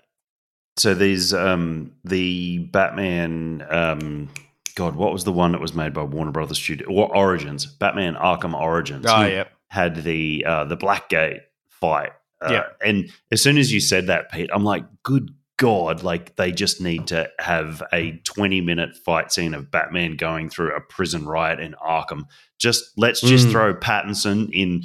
so 0.77 0.95
there's 0.95 1.35
um 1.35 1.93
the 2.05 2.59
batman 2.73 3.67
um 3.71 4.29
god 4.77 4.95
what 4.95 5.13
was 5.13 5.25
the 5.25 5.33
one 5.33 5.51
that 5.53 5.61
was 5.61 5.75
made 5.75 5.93
by 5.93 6.03
warner 6.03 6.31
brothers 6.31 6.59
studio 6.59 6.89
or 6.89 7.15
origins 7.15 7.67
batman 7.67 8.15
arkham 8.15 8.55
origins 8.55 9.05
Oh, 9.07 9.25
yeah. 9.27 9.45
had 9.69 10.05
the 10.05 10.45
uh 10.47 10.65
the 10.65 10.77
blackgate 10.77 11.41
fight 11.69 12.13
uh, 12.43 12.49
Yeah. 12.53 12.65
and 12.87 13.11
as 13.31 13.43
soon 13.43 13.59
as 13.59 13.73
you 13.73 13.81
said 13.81 14.07
that 14.07 14.31
pete 14.31 14.51
i'm 14.53 14.65
like 14.65 14.85
good 15.03 15.31
god 15.59 16.03
like 16.03 16.37
they 16.37 16.53
just 16.53 16.81
need 16.81 17.07
to 17.09 17.29
have 17.39 17.83
a 17.93 18.13
20 18.25 18.61
minute 18.63 18.97
fight 19.05 19.31
scene 19.33 19.53
of 19.55 19.71
batman 19.71 20.17
going 20.17 20.49
through 20.49 20.75
a 20.75 20.81
prison 20.81 21.27
riot 21.27 21.61
in 21.61 21.75
arkham 21.75 22.23
just 22.59 22.85
let's 22.97 23.21
just 23.21 23.49
Mm. 23.49 23.51
throw 23.51 23.75
pattinson 23.75 24.49
in 24.53 24.85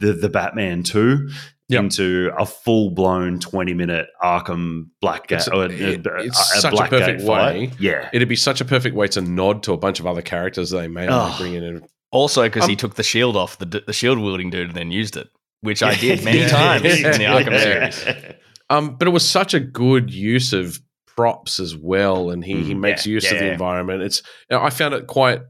the 0.00 0.12
the 0.12 0.28
batman 0.28 0.82
2 0.82 1.28
Yep. 1.70 1.80
into 1.84 2.30
a 2.38 2.44
full 2.44 2.90
blown 2.90 3.40
20 3.40 3.72
minute 3.72 4.08
Arkham 4.22 4.88
Blackgate. 5.02 5.46
It's- 5.46 5.48
or, 5.48 5.64
it- 5.64 6.06
it's 6.06 6.38
a 6.56 6.60
such 6.60 6.74
a 6.74 6.76
Blackgate 6.76 6.88
perfect 6.90 7.22
fight. 7.22 7.54
way. 7.54 7.70
Yeah. 7.80 8.10
it'd 8.12 8.28
be 8.28 8.36
such 8.36 8.60
a 8.60 8.66
perfect 8.66 8.94
way 8.94 9.06
to 9.08 9.22
nod 9.22 9.62
to 9.62 9.72
a 9.72 9.78
bunch 9.78 9.98
of 9.98 10.06
other 10.06 10.20
characters 10.20 10.68
they 10.72 10.88
may 10.88 11.06
Oh. 11.08 11.34
bring 11.38 11.54
in. 11.54 11.82
Also, 12.10 12.42
because 12.42 12.66
he 12.66 12.72
Um, 12.72 12.76
took 12.76 12.96
the 12.96 13.02
shield 13.02 13.34
off 13.34 13.56
the 13.56 13.64
the 13.86 13.94
shield 13.94 14.18
wielding 14.18 14.50
dude 14.50 14.66
and 14.68 14.76
then 14.76 14.90
used 14.90 15.16
it, 15.16 15.28
which 15.64 15.82
I 15.82 15.94
did 15.96 16.22
many 16.24 16.46
times 16.46 16.84
in 16.84 17.02
the 17.02 17.24
Arkham 17.24 17.58
series. 17.60 18.34
Um, 18.70 18.96
but 18.96 19.08
it 19.08 19.10
was 19.10 19.28
such 19.28 19.54
a 19.54 19.60
good 19.60 20.12
use 20.12 20.52
of 20.52 20.80
props 21.06 21.60
as 21.60 21.76
well, 21.76 22.30
and 22.30 22.44
he, 22.44 22.64
he 22.64 22.74
Mm, 22.74 22.80
makes 22.80 23.06
yeah, 23.06 23.12
use 23.12 23.30
of 23.32 23.38
the 23.38 23.44
yeah. 23.46 23.52
environment. 23.52 24.02
It's 24.02 24.22
you 24.50 24.56
know, 24.56 24.62
I 24.62 24.70
found 24.70 24.94
it 24.94 25.06
quite 25.06 25.42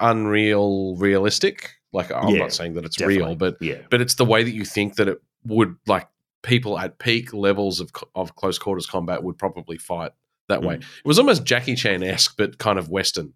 unreal, 0.00 0.96
realistic. 0.96 1.70
Like 1.92 2.12
I'm 2.12 2.28
Yeah, 2.34 2.38
not 2.40 2.52
saying 2.52 2.74
that 2.74 2.84
it's 2.84 2.96
definitely. 2.96 3.24
real, 3.24 3.36
but 3.36 3.56
Yeah. 3.60 3.82
but 3.90 4.00
it's 4.00 4.14
the 4.14 4.24
way 4.24 4.42
that 4.42 4.50
you 4.52 4.64
think 4.64 4.96
that 4.96 5.08
it 5.08 5.20
would 5.44 5.76
like 5.86 6.08
people 6.42 6.78
at 6.78 6.98
peak 6.98 7.32
levels 7.32 7.80
of 7.80 7.90
of 8.14 8.34
close 8.36 8.58
quarters 8.58 8.86
combat 8.86 9.22
would 9.22 9.38
probably 9.38 9.78
fight 9.78 10.12
that 10.48 10.62
way. 10.62 10.76
Mm. 10.76 10.80
It 10.80 11.06
was 11.06 11.18
almost 11.18 11.44
Jackie 11.44 11.74
Chan 11.74 12.02
esque, 12.02 12.34
but 12.36 12.58
kind 12.58 12.78
of 12.78 12.88
Western 12.88 13.34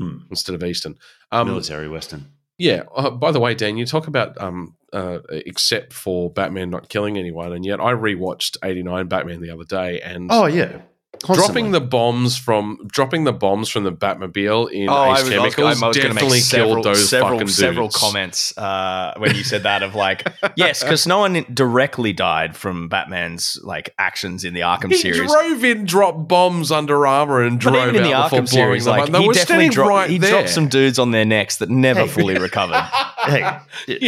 Mm. 0.00 0.22
instead 0.30 0.54
of 0.54 0.64
Eastern. 0.64 0.96
Um, 1.30 1.48
Military 1.48 1.86
Western. 1.88 2.32
yeah. 2.56 2.84
Uh, 2.94 3.10
by 3.10 3.32
the 3.32 3.40
way, 3.40 3.54
Dan, 3.54 3.76
you 3.76 3.84
talk 3.84 4.06
about 4.06 4.40
um, 4.40 4.74
uh, 4.92 5.20
except 5.28 5.92
for 5.92 6.30
Batman 6.30 6.70
not 6.70 6.88
killing 6.88 7.16
anyone, 7.18 7.52
and 7.52 7.64
yet 7.64 7.80
I 7.80 7.92
rewatched 7.92 8.56
'89 8.62 9.06
Batman 9.08 9.40
the 9.40 9.50
other 9.50 9.64
day, 9.64 10.00
and 10.00 10.28
Oh, 10.30 10.46
yeah. 10.46 10.82
Dropping 11.24 11.70
the 11.72 11.80
bombs 11.80 12.36
from 12.36 12.78
dropping 12.86 13.24
the 13.24 13.32
bombs 13.32 13.68
from 13.68 13.84
the 13.84 13.92
Batmobile 13.92 14.70
in 14.72 14.88
Oh, 14.88 14.92
I 14.94 15.12
Ace 15.12 15.18
I 15.18 15.22
was, 15.22 15.30
Chemicals 15.30 15.58
I 15.58 15.68
was 15.68 15.80
going 15.80 15.92
to 15.92 16.00
definitely 16.14 16.28
make 16.38 16.42
several, 16.42 16.72
killed 16.74 16.84
those 16.86 17.08
several, 17.08 17.30
fucking 17.38 17.48
several 17.48 17.86
dudes. 17.88 17.96
comments 17.96 18.58
uh, 18.58 19.14
when 19.18 19.34
you 19.34 19.44
said 19.44 19.62
that 19.64 19.82
of 19.82 19.94
like, 19.94 20.26
yes, 20.56 20.82
because 20.82 21.06
no 21.06 21.18
one 21.18 21.44
directly 21.52 22.12
died 22.12 22.56
from 22.56 22.88
Batman's 22.88 23.58
like 23.62 23.94
actions 23.98 24.44
in 24.44 24.54
the 24.54 24.60
Arkham 24.60 24.90
He 24.90 24.96
series. 24.96 25.30
drove 25.30 25.64
in, 25.64 25.84
dropped 25.84 26.26
bombs 26.28 26.70
under 26.72 27.06
armor, 27.06 27.42
and 27.42 27.58
But 27.62 27.70
drove 27.72 27.88
even 27.88 27.96
in 27.96 28.02
the 28.04 28.14
out 28.14 28.26
Arkham 28.30 28.30
blowing 28.30 28.46
series, 28.46 28.84
them 28.86 28.92
like 28.96 29.02
up. 29.04 29.10
They 29.12 29.20
he 29.20 29.26
were 29.28 29.34
definitely 29.34 29.64
standing 29.66 29.70
dropped, 29.72 29.90
right 29.90 30.10
he 30.10 30.18
there. 30.18 30.30
dropped 30.30 30.48
some 30.50 30.68
dudes 30.68 30.98
on 30.98 31.10
their 31.10 31.24
necks 31.24 31.56
that 31.58 31.68
never 31.70 32.00
Hey. 32.00 32.08
fully 32.08 32.38
recovered. 32.38 32.76
hey, 33.26 33.58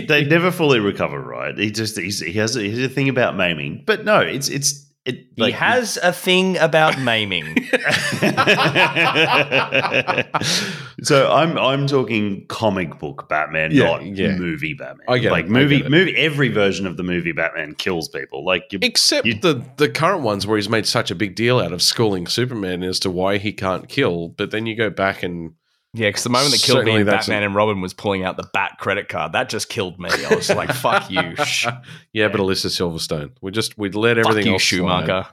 they 0.08 0.24
never 0.24 0.50
fully 0.50 0.80
recover, 0.80 1.20
right? 1.20 1.56
He 1.58 1.70
just 1.70 1.98
he's, 1.98 2.20
he 2.20 2.32
has 2.34 2.56
a, 2.56 2.62
he 2.62 2.70
has 2.70 2.78
a 2.78 2.88
thing 2.88 3.08
about 3.08 3.36
maiming, 3.36 3.82
but 3.86 4.04
no, 4.04 4.20
it's 4.20 4.48
it's 4.48 4.86
it. 5.04 5.26
he 5.36 5.50
has 5.50 5.98
a 6.02 6.12
thing 6.12 6.56
about 6.58 6.98
maiming. 7.00 7.56
so 11.02 11.30
I'm 11.32 11.58
I'm 11.58 11.86
talking 11.86 12.46
comic 12.48 12.98
book 12.98 13.28
Batman, 13.28 13.70
Yeah, 13.72 13.84
not 13.84 14.06
yeah. 14.06 14.36
movie 14.36 14.74
Batman. 14.74 15.06
I 15.08 15.18
get 15.18 15.28
it, 15.28 15.32
like 15.32 15.44
I 15.46 15.48
movie 15.48 15.78
get 15.78 15.86
it. 15.86 15.90
movie 15.90 16.16
every 16.16 16.48
version 16.48 16.86
of 16.86 16.96
the 16.96 17.02
movie 17.02 17.32
Batman 17.32 17.74
kills 17.74 18.08
people. 18.08 18.44
Like 18.44 18.64
you, 18.72 18.78
Except 18.82 19.26
You- 19.26 19.34
the 19.34 19.64
the 19.76 19.88
current 19.88 20.22
ones 20.22 20.46
where 20.46 20.56
he's 20.56 20.68
made 20.68 20.86
such 20.86 21.10
a 21.10 21.14
big 21.14 21.34
deal 21.34 21.58
out 21.58 21.72
of 21.72 21.82
schooling 21.82 22.26
Superman 22.26 22.82
as 22.82 22.98
to 23.00 23.10
why 23.10 23.38
he 23.38 23.52
can't 23.52 23.88
kill. 23.88 24.28
But 24.28 24.50
then 24.50 24.66
you 24.66 24.76
go 24.76 24.90
back 24.90 25.22
and 25.22 25.52
Yeah, 25.94 26.08
because 26.08 26.22
the 26.24 26.30
moment 26.30 26.52
that 26.52 26.62
killed 26.62 26.78
me 26.78 26.82
Certainly 26.84 27.00
in 27.02 27.06
that's 27.06 27.26
Batman 27.26 27.42
a- 27.42 27.46
and 27.46 27.54
Robin 27.54 27.80
was 27.82 27.92
pulling 27.92 28.24
out 28.24 28.36
the 28.38 28.48
Bat 28.54 28.76
credit 28.80 29.08
card. 29.08 29.32
That 29.32 29.50
just 29.50 29.68
killed 29.68 29.98
me. 30.00 30.08
I 30.10 30.34
was 30.34 30.48
like, 30.48 30.72
"Fuck 30.72 31.10
you, 31.10 31.36
sh- 31.44 31.66
yeah, 32.14 32.28
but 32.28 32.40
Alicia 32.40 32.68
Silverstone. 32.68 33.32
We 33.42 33.50
just 33.50 33.76
we'd 33.76 33.94
let 33.94 34.16
everything 34.16 34.44
fuck 34.44 34.46
you, 34.46 34.52
else. 34.54 34.62
Schumacher." 34.62 35.26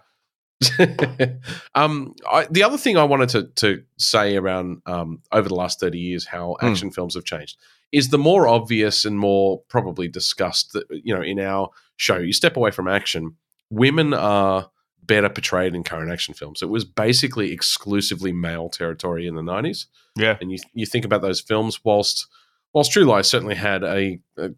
um, 1.76 2.14
I, 2.30 2.46
the 2.52 2.64
other 2.64 2.78
thing 2.78 2.98
I 2.98 3.04
wanted 3.06 3.30
to 3.30 3.44
to 3.56 3.84
say 3.98 4.36
around 4.36 4.82
um, 4.86 5.22
over 5.32 5.48
the 5.48 5.56
last 5.56 5.80
thirty 5.80 6.00
years 6.00 6.26
how 6.26 6.58
Hmm. 6.60 6.68
action 6.68 6.92
films 6.92 7.16
have 7.16 7.24
changed 7.24 7.58
is 7.92 8.10
the 8.10 8.18
more 8.18 8.48
obvious 8.48 9.06
and 9.06 9.18
more 9.18 9.62
probably 9.70 10.08
discussed 10.08 10.74
that 10.74 10.86
you 10.90 11.16
know 11.16 11.22
in 11.22 11.40
our 11.40 11.70
show. 11.98 12.18
You 12.18 12.34
step 12.34 12.58
away 12.58 12.72
from 12.72 12.88
action, 12.88 13.36
women 13.70 14.14
are 14.14 14.70
better 15.10 15.28
portrayed 15.30 15.76
in 15.76 15.84
current 15.84 16.10
action 16.12 16.34
films. 16.34 16.62
It 16.62 16.70
was 16.70 16.86
basically 16.86 17.52
exclusively 17.52 18.32
male 18.32 18.70
territory 18.70 19.28
in 19.28 19.36
the 19.36 19.44
nineties, 19.44 19.88
Yeah, 20.16 20.38
and 20.40 20.50
you 20.52 20.60
you 20.74 20.86
think 20.86 21.04
about 21.04 21.22
those 21.22 21.42
films. 21.42 21.84
Whilst 21.84 22.28
whilst 22.74 22.92
True 22.94 23.04
Lies 23.04 23.28
certainly 23.28 23.56
had 23.56 23.84
a, 23.84 24.20
a 24.38 24.52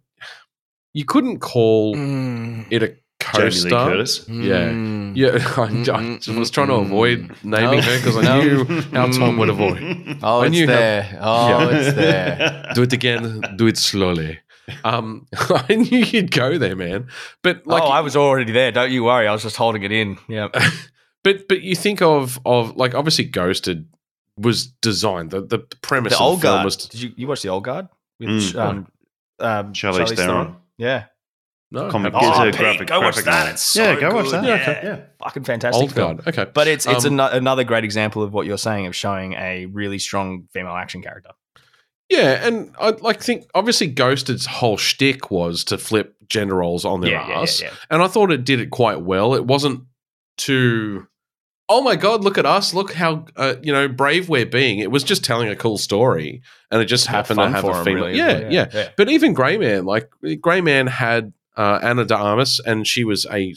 you 0.93 1.05
couldn't 1.05 1.39
call 1.39 1.93
it 1.95 2.83
a 2.83 2.95
co-star. 3.19 3.89
Curtis. 3.89 4.25
Yeah. 4.27 4.69
Mm. 4.69 5.15
Yeah, 5.15 5.29
I, 5.57 6.31
I 6.35 6.39
was 6.39 6.49
trying 6.51 6.67
to 6.67 6.73
avoid 6.75 7.31
naming 7.43 7.81
her 7.81 7.97
because 7.97 8.17
I 8.17 8.21
No. 8.23 8.41
knew 8.41 8.81
how 8.93 9.07
Tom 9.11 9.37
would 9.37 9.49
avoid. 9.49 9.79
Oh, 10.23 10.41
I 10.41 10.45
it's 10.47 10.51
knew 10.51 10.67
how- 10.67 10.73
there. 10.73 11.19
Oh, 11.21 11.47
Yeah. 11.49 11.69
it's 11.77 11.95
there. 11.95 12.71
Do 12.75 12.81
it 12.83 12.93
again. 12.93 13.23
Do 13.57 13.67
it 13.67 13.77
slowly. 13.77 14.39
Um, 14.83 15.27
I 15.33 15.75
knew 15.75 15.99
you'd 15.99 16.31
go 16.31 16.57
there, 16.57 16.75
man. 16.75 17.07
But 17.43 17.65
like, 17.67 17.83
oh, 17.83 17.87
I 17.87 18.01
was 18.01 18.15
already 18.15 18.51
there. 18.51 18.71
Don't 18.71 18.91
you 18.91 19.03
worry. 19.03 19.27
I 19.27 19.31
was 19.31 19.43
just 19.43 19.55
holding 19.57 19.83
it 19.83 19.91
in. 19.91 20.17
Yeah. 20.27 20.47
but 21.23 21.47
but 21.47 21.61
you 21.61 21.75
think 21.75 22.01
of 22.01 22.39
of 22.45 22.75
like 22.77 22.93
obviously 22.95 23.25
Ghosted 23.25 23.87
was 24.37 24.67
designed. 24.67 25.31
The 25.31 25.41
the 25.41 25.59
premise 25.81 26.13
the 26.13 26.17
of 26.19 26.21
old 26.21 26.37
the 26.39 26.43
film 26.43 26.53
guard. 26.55 26.65
was 26.65 26.75
Did 26.77 27.01
you 27.01 27.11
you 27.15 27.27
watch 27.27 27.41
the 27.41 27.49
old 27.49 27.63
guard 27.63 27.87
with 28.19 28.29
Mm. 28.29 28.55
um, 28.59 28.87
um, 29.39 29.73
Charlize 29.73 30.07
Charlize 30.07 30.15
Theron. 30.15 30.55
Yeah. 30.77 31.05
no 31.71 31.89
Comic- 31.89 32.13
Oh, 32.15 32.43
It's 32.43 32.55
Pete, 32.57 32.61
graphic- 32.61 32.87
go 32.87 32.99
watch 33.01 33.15
graphic 33.15 33.25
that. 33.25 33.51
It's 33.53 33.61
so 33.63 33.83
Yeah, 33.83 33.99
go 33.99 34.13
watch 34.15 34.29
that. 34.31 34.43
Yeah, 34.43 34.53
Okay. 34.55 34.79
Yeah. 34.83 34.99
fucking 35.23 35.43
fantastic 35.43 35.81
old 35.81 35.91
film. 35.93 36.17
guard. 36.17 36.27
Okay, 36.27 36.45
But 36.53 36.67
it's 36.67 36.85
it's 36.85 37.05
Um, 37.05 37.19
ano- 37.19 37.31
another 37.35 37.63
great 37.63 37.83
example 37.83 38.23
of 38.23 38.31
what 38.33 38.45
you're 38.45 38.57
saying 38.57 38.87
of 38.87 38.95
showing 38.95 39.33
a 39.33 39.65
really 39.67 39.97
strong 39.99 40.47
female 40.53 40.75
action 40.75 41.01
character. 41.01 41.31
Yeah, 42.11 42.45
and 42.45 42.75
I 42.79 42.89
like 42.89 43.21
think 43.21 43.45
obviously 43.55 43.87
Ghosted's 43.87 44.45
whole 44.45 44.77
shtick 44.77 45.31
was 45.31 45.63
to 45.65 45.77
flip 45.77 46.15
gender 46.27 46.55
roles 46.55 46.83
on 46.85 47.01
their 47.01 47.11
Yeah, 47.11 47.21
ass, 47.21 47.61
yeah, 47.61 47.67
yeah. 47.69 47.73
and 47.89 48.03
I 48.03 48.07
thought 48.07 48.31
it 48.31 48.43
did 48.43 48.59
it 48.59 48.69
quite 48.69 49.01
well. 49.01 49.33
It 49.33 49.45
wasn't 49.45 49.85
too. 50.37 51.07
Oh 51.69 51.81
my 51.81 51.95
god! 51.95 52.23
Look 52.23 52.37
at 52.37 52.45
us! 52.45 52.73
Look 52.73 52.91
how 52.93 53.25
uh, 53.37 53.55
you 53.63 53.71
know 53.71 53.87
brave 53.87 54.27
we're 54.27 54.45
being. 54.45 54.79
It 54.79 54.91
was 54.91 55.03
just 55.05 55.23
telling 55.23 55.47
a 55.47 55.55
cool 55.55 55.77
story, 55.77 56.41
and 56.69 56.81
it 56.81 56.85
just 56.85 57.07
happened 57.07 57.39
to 57.39 57.49
have 57.49 57.63
a 57.63 57.73
'em, 57.73 57.85
female. 57.85 58.05
really, 58.07 58.17
yeah, 58.17 58.49
yeah. 58.49 58.89
But 58.97 59.09
even 59.09 59.33
Grey 59.33 59.57
Man, 59.57 59.85
like 59.85 60.09
Grey 60.41 60.59
Man, 60.59 60.87
had 60.87 61.31
uh, 61.55 61.79
Ana 61.81 62.03
de 62.03 62.15
Armas, 62.15 62.59
and 62.65 62.85
she 62.85 63.05
was 63.05 63.25
a 63.31 63.55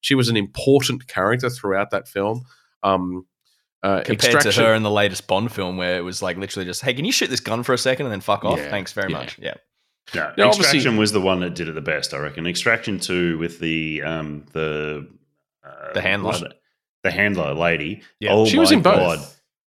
she 0.00 0.14
was 0.14 0.28
an 0.28 0.36
important 0.36 1.08
character 1.08 1.50
throughout 1.50 1.90
that 1.90 2.06
film. 2.06 2.44
Um, 2.84 3.26
uh, 3.86 4.02
Compared 4.02 4.34
Extraction, 4.34 4.62
to 4.62 4.68
her 4.68 4.74
in 4.74 4.82
the 4.82 4.90
latest 4.90 5.26
Bond 5.26 5.52
film, 5.52 5.76
where 5.76 5.96
it 5.96 6.02
was 6.02 6.22
like 6.22 6.36
literally 6.36 6.66
just, 6.66 6.82
"Hey, 6.82 6.94
can 6.94 7.04
you 7.04 7.12
shoot 7.12 7.30
this 7.30 7.40
gun 7.40 7.62
for 7.62 7.72
a 7.72 7.78
second 7.78 8.06
and 8.06 8.12
then 8.12 8.20
fuck 8.20 8.44
off? 8.44 8.58
Yeah, 8.58 8.70
Thanks 8.70 8.92
very 8.92 9.10
yeah. 9.12 9.18
much." 9.18 9.38
Yeah, 9.38 9.54
No, 10.14 10.32
Now, 10.36 10.48
Extraction 10.48 10.96
was 10.96 11.12
the 11.12 11.20
one 11.20 11.40
that 11.40 11.54
did 11.54 11.68
it 11.68 11.74
the 11.74 11.80
best, 11.80 12.12
I 12.14 12.18
reckon. 12.18 12.46
Extraction 12.46 12.98
two 13.00 13.38
with 13.38 13.60
the 13.60 14.02
um 14.02 14.44
the 14.52 15.08
uh, 15.64 15.92
The 15.94 16.00
handler. 16.00 16.26
what 16.32 16.40
was 16.40 16.50
it? 16.50 16.60
the 17.04 17.10
handler 17.12 17.54
lady. 17.54 18.02
Yeah. 18.20 18.32
oh 18.32 18.46
She 18.46 18.58
was 18.58 18.70
my 18.72 18.76
in 18.78 18.82
both. 18.82 18.96
God. 18.96 19.18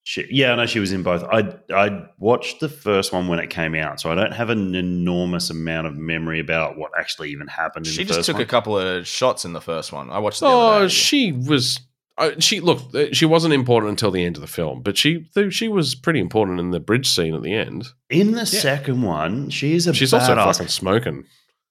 She, 0.03 0.26
yeah, 0.31 0.53
I 0.53 0.56
know 0.56 0.65
she 0.65 0.80
was 0.80 0.94
in 0.94 1.03
both. 1.03 1.23
I 1.26 1.53
I 1.76 2.06
watched 2.18 2.61
the 2.61 2.69
first 2.69 3.11
one 3.11 3.27
when 3.27 3.39
it 3.39 3.49
came 3.49 3.76
out, 3.76 3.99
so 3.99 4.10
I 4.10 4.15
don't 4.15 4.31
have 4.31 4.49
an 4.49 4.73
enormous 4.73 5.49
amount 5.49 5.85
of 5.85 5.98
memory 5.98 6.39
about 6.39 6.77
what 6.77 6.91
actually 6.98 7.30
even 7.31 7.45
happened. 7.48 7.85
In 7.88 7.91
she 7.91 8.03
the 8.03 8.07
just 8.07 8.19
first 8.19 8.26
took 8.27 8.35
one. 8.35 8.44
a 8.44 8.45
couple 8.45 8.80
of 8.80 9.06
shots 9.06 9.44
in 9.44 9.52
the 9.52 9.60
first 9.60 9.91
one. 9.91 10.10
I 10.10 10.19
watched. 10.19 10.38
It 10.38 10.45
the 10.45 10.48
other 10.48 10.76
Oh, 10.77 10.81
day. 10.84 10.88
she 10.88 11.31
was. 11.34 11.81
Uh, 12.18 12.31
she 12.39 12.60
look. 12.60 12.94
uh, 12.95 13.06
She 13.11 13.26
wasn't 13.26 13.53
important 13.53 13.91
until 13.91 14.11
the 14.11 14.23
end 14.23 14.35
of 14.38 14.41
the 14.41 14.48
film, 14.48 14.81
but 14.81 14.98
she 14.98 15.30
she 15.49 15.68
was 15.68 15.95
pretty 15.95 16.19
important 16.19 16.60
in 16.60 16.72
the 16.72 16.80
bridge 16.80 17.07
scene 17.07 17.35
at 17.35 17.44
the 17.44 17.53
end. 17.53 17.89
in 18.10 18.31
the 18.31 18.45
second 18.45 19.03
one. 19.03 19.49
She 19.49 19.76
is 19.76 19.88
a 19.88 19.94
She's 19.94 20.14
also 20.14 20.35
fucking 20.35 20.68
smoking. 20.68 21.26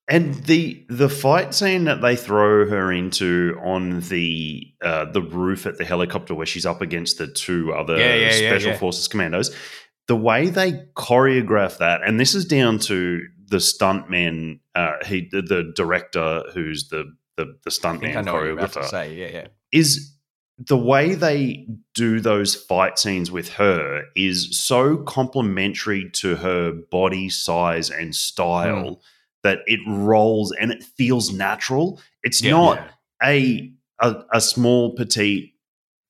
And 0.09 0.35
the 0.44 0.86
the 0.89 1.09
fight 1.09 1.52
scene 1.52 1.85
that 1.85 2.01
they 2.01 2.14
throw 2.14 2.68
her 2.68 2.93
into 2.93 3.59
on 3.64 4.01
the 4.02 4.62
uh, 4.81 5.06
the 5.06 5.20
roof 5.20 5.66
at 5.66 5.78
the 5.78 5.85
helicopter 5.85 6.32
where 6.32 6.47
she's 6.47 6.64
up 6.64 6.81
against 6.81 7.18
the 7.18 7.27
two 7.27 7.73
other 7.73 7.97
Yeah, 7.98 8.14
yeah, 8.14 8.35
yeah, 8.35 8.51
special 8.51 8.70
yeah. 8.70 8.78
forces 8.78 9.09
commandos, 9.09 9.52
the 10.06 10.14
way 10.14 10.48
they 10.48 10.74
choreograph 10.94 11.78
that, 11.78 12.02
and 12.06 12.20
this 12.20 12.36
is 12.36 12.44
down 12.44 12.78
to 12.81 13.20
the 13.48 13.56
stuntman, 13.56 14.60
uh, 14.77 14.93
he 15.05 15.28
the, 15.32 15.43
the 15.43 15.73
director 15.74 16.44
who's 16.55 16.89
the 16.89 17.12
the, 17.36 17.47
the 17.47 17.52
I 17.66 17.70
stuntman 17.70 18.24
know 18.24 18.35
what 18.35 18.44
you're 18.44 18.56
to 18.56 18.66
choreographer 18.66 18.85
say. 18.85 19.12
Yeah, 19.12 19.28
yeah. 19.32 19.47
is 19.73 20.15
the 20.59 20.78
way 20.78 21.15
they 21.15 21.66
do 21.95 22.20
those 22.20 22.55
fight 22.55 22.99
scenes 22.99 23.31
with 23.31 23.51
her 23.51 24.05
is 24.15 24.59
so 24.59 24.97
complementary 24.99 26.09
to 26.11 26.37
her 26.37 26.73
body 26.73 27.28
size 27.28 27.91
and 27.91 28.15
style 28.15 28.95
hmm. 28.95 29.01
that 29.43 29.59
it 29.66 29.81
rolls 29.87 30.53
and 30.53 30.73
it 30.73 30.83
feels 30.83 31.33
natural. 31.33 32.01
It's 32.23 32.43
Yeah. 32.43 32.53
not 32.53 32.91
a, 33.23 33.73
a 34.01 34.16
a 34.33 34.41
small 34.41 34.95
petite 34.95 35.53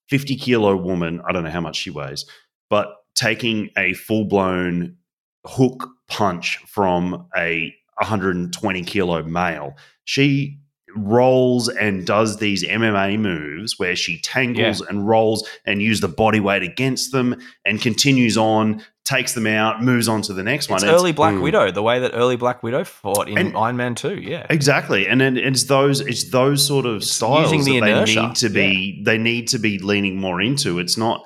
50 0.08 0.36
kilo 0.36 0.76
woman, 0.76 1.20
I 1.28 1.32
don't 1.32 1.42
know 1.42 1.50
how 1.50 1.60
much 1.60 1.76
she 1.76 1.90
weighs, 1.90 2.24
but 2.70 2.94
taking 3.16 3.70
a 3.76 3.94
full 3.94 4.24
blown 4.24 4.96
hook 5.44 5.88
punch 6.08 6.58
from 6.68 7.26
a 7.36 7.74
120 7.98 8.84
kilo 8.84 9.22
male. 9.24 9.76
She 10.04 10.60
rolls 10.96 11.68
and 11.68 12.06
does 12.06 12.38
these 12.38 12.64
MMA 12.64 13.18
moves 13.18 13.78
where 13.78 13.94
she 13.96 14.18
tangles 14.20 14.80
and 14.80 15.06
rolls 15.06 15.48
and 15.64 15.80
use 15.82 16.00
the 16.00 16.08
body 16.08 16.40
weight 16.40 16.62
against 16.62 17.12
them 17.12 17.36
and 17.64 17.80
continues 17.80 18.36
on, 18.36 18.82
takes 19.04 19.34
them 19.34 19.46
out, 19.46 19.82
moves 19.82 20.08
on 20.08 20.22
to 20.22 20.32
the 20.32 20.42
next 20.42 20.68
one. 20.68 20.76
It's 20.76 20.84
It's- 20.84 20.98
early 21.00 21.12
Black 21.12 21.34
Mm. 21.34 21.42
Widow, 21.42 21.70
the 21.70 21.82
way 21.82 22.00
that 22.00 22.12
early 22.14 22.36
Black 22.36 22.62
Widow 22.62 22.84
fought 22.84 23.28
in 23.28 23.38
And- 23.38 23.56
Iron 23.56 23.76
Man 23.76 23.94
Two. 23.94 24.16
Yeah, 24.20 24.46
Exactly, 24.50 25.06
and 25.06 25.20
then 25.20 25.36
it's 25.36 25.64
those 25.64 26.00
it's 26.00 26.30
those 26.30 26.66
sort 26.66 26.86
of 26.86 27.04
styles 27.04 27.52
using 27.52 27.74
the 27.74 27.80
that 27.80 28.06
they 28.06 28.14
need 28.14 28.34
to 28.36 28.48
be 28.48 29.02
they 29.04 29.18
need 29.18 29.48
to 29.48 29.58
be 29.58 29.78
leaning 29.78 30.18
more 30.20 30.40
into. 30.40 30.78
It's 30.78 30.96
not 30.96 31.22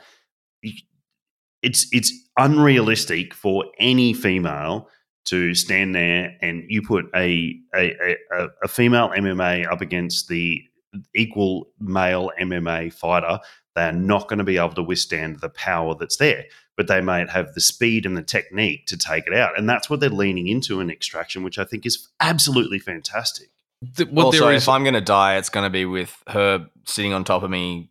it's 1.63 1.87
it's 1.93 2.13
unrealistic 2.39 3.35
for 3.35 3.65
any 3.79 4.13
female 4.15 4.89
to 5.27 5.55
stand 5.55 5.95
there 5.95 6.37
and 6.41 6.65
you 6.69 6.83
put 6.83 7.07
a 7.15 7.57
a, 7.75 8.17
a, 8.33 8.47
a 8.65 8.69
female 8.69 9.11
MMA 9.11 9.71
up 9.71 9.81
against 9.81 10.29
the 10.29 10.63
equal 11.15 11.69
male 11.79 12.31
MMA 12.41 12.93
fighter. 12.93 13.39
They 13.77 13.83
are 13.83 13.93
not 13.93 14.29
going 14.29 14.39
to 14.39 14.45
be 14.45 14.59
able 14.59 14.75
to 14.75 14.83
withstand 14.83 15.41
the 15.41 15.49
power 15.49 15.95
that's 15.95 16.17
there, 16.17 16.47
but 16.77 16.89
they 16.89 17.01
might 17.01 17.31
have 17.31 17.55
the 17.55 17.61
speed 17.61 18.05
and 18.05 18.17
the 18.17 18.23
technique 18.23 18.87
to 18.87 18.97
take 18.97 19.27
it 19.29 19.35
out, 19.35 19.57
and 19.57 19.69
that's 19.69 19.89
what 19.89 20.01
they're 20.01 20.11
leaning 20.11 20.49
into 20.49 20.81
in 20.81 20.91
Extraction, 20.91 21.45
which 21.45 21.59
I 21.59 21.65
think 21.65 21.87
is 21.87 22.09
absolutely 22.19 22.81
fantastic. 22.81 23.51
Th- 23.97 24.09
Well, 24.11 24.27
also, 24.27 24.47
there 24.47 24.55
is. 24.55 24.65
if 24.65 24.69
I'm 24.69 24.83
going 24.83 24.95
to 24.95 25.01
die, 25.01 25.37
it's 25.37 25.49
going 25.49 25.65
to 25.65 25.71
be 25.71 25.85
with 25.85 26.21
her 26.27 26.67
sitting 26.85 27.13
on 27.13 27.23
top 27.25 27.43
of 27.45 27.51
me, 27.51 27.91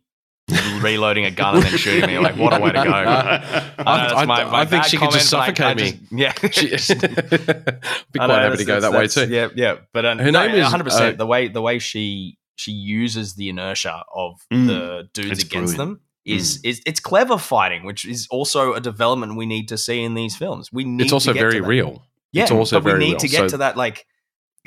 reloading 0.82 1.24
a 1.24 1.30
gun 1.30 1.56
and 1.56 1.64
then 1.64 1.76
shooting 1.76 2.08
me. 2.08 2.18
Like, 2.18 2.36
what 2.36 2.52
a 2.56 2.60
way 2.60 2.70
to 2.72 2.82
go! 2.82 2.90
I- 2.92 3.62
know 3.78 3.84
that's 3.84 4.12
I- 4.14 4.24
my- 4.26 4.44
my 4.44 4.60
I 4.60 4.64
think 4.64 4.84
she 4.84 4.96
could 4.96 5.10
just 5.10 5.30
comment, 5.30 5.60
I- 5.60 5.70
I 5.70 5.74
suffocate 5.74 6.00
just- 6.00 6.12
yeah, 6.12 6.32
She- 6.50 6.96
be 8.12 8.20
I 8.20 8.26
quite 8.26 8.26
know, 8.28 8.34
happy 8.34 8.56
to 8.58 8.64
go 8.64 8.80
that 8.80 8.92
way 8.92 9.06
too. 9.06 9.26
Yeah, 9.28 9.48
yeah. 9.54 9.76
But 9.92 10.06
um, 10.06 10.18
Her 10.18 10.30
no, 10.30 10.46
name 10.46 10.56
is, 10.56 10.62
100. 10.62 10.84
percent 10.84 11.14
uh, 11.14 11.18
the 11.18 11.26
way 11.26 11.48
the 11.48 11.62
way 11.62 11.78
she 11.78 12.38
she 12.56 12.72
uses 12.72 13.34
the 13.34 13.48
inertia 13.48 14.02
of 14.14 14.40
Mm. 14.52 14.66
the 14.66 15.08
dudes 15.14 15.30
It's 15.30 15.42
against 15.44 15.76
brilliant. 15.76 15.98
them 15.98 16.00
is 16.26 16.60
is 16.62 16.82
it's 16.86 17.00
clever 17.00 17.38
fighting, 17.38 17.84
which 17.84 18.04
is 18.04 18.26
also 18.30 18.74
a 18.74 18.80
development 18.80 19.36
we 19.36 19.46
need 19.46 19.68
to 19.68 19.78
see 19.78 20.02
in 20.02 20.14
these 20.14 20.36
films. 20.36 20.70
We 20.72 20.84
need 20.84 21.04
It's 21.04 21.12
also 21.12 21.32
to 21.32 21.38
get 21.38 21.44
to 21.44 21.48
very 21.50 21.60
that. 21.60 21.66
real. 21.68 22.02
Yeah, 22.32 22.42
It's 22.42 22.52
also 22.52 22.80
but 22.80 22.92
we 22.92 22.98
need 22.98 23.10
real. 23.12 23.18
to 23.20 23.28
get 23.28 23.38
So- 23.38 23.48
to 23.48 23.56
that. 23.58 23.76
Like, 23.76 24.06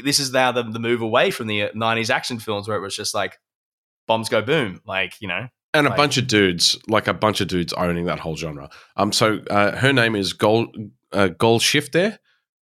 this 0.03 0.19
is 0.19 0.33
now 0.33 0.51
the, 0.51 0.63
the 0.63 0.79
move 0.79 1.01
away 1.01 1.29
from 1.31 1.47
the 1.47 1.63
uh, 1.63 1.69
'90s 1.75 2.09
action 2.09 2.39
films 2.39 2.67
where 2.67 2.75
it 2.77 2.81
was 2.81 2.95
just 2.95 3.13
like 3.13 3.39
bombs 4.07 4.27
go 4.27 4.41
boom, 4.41 4.81
like 4.87 5.13
you 5.21 5.27
know. 5.27 5.47
And 5.73 5.87
a 5.87 5.89
Like- 5.89 5.97
bunch 5.97 6.17
of 6.17 6.27
dudes, 6.27 6.77
like 6.87 7.07
a 7.07 7.13
bunch 7.13 7.41
of 7.41 7.47
dudes 7.47 7.73
owning 7.73 8.05
that 8.05 8.19
whole 8.19 8.35
genre. 8.35 8.69
Um, 8.95 9.11
so 9.11 9.39
uh, 9.49 9.75
her 9.77 9.91
name 9.93 10.15
is 10.15 10.33
Gol 10.33 10.67
uh, 11.11 11.29
Golshifteh 11.29 12.17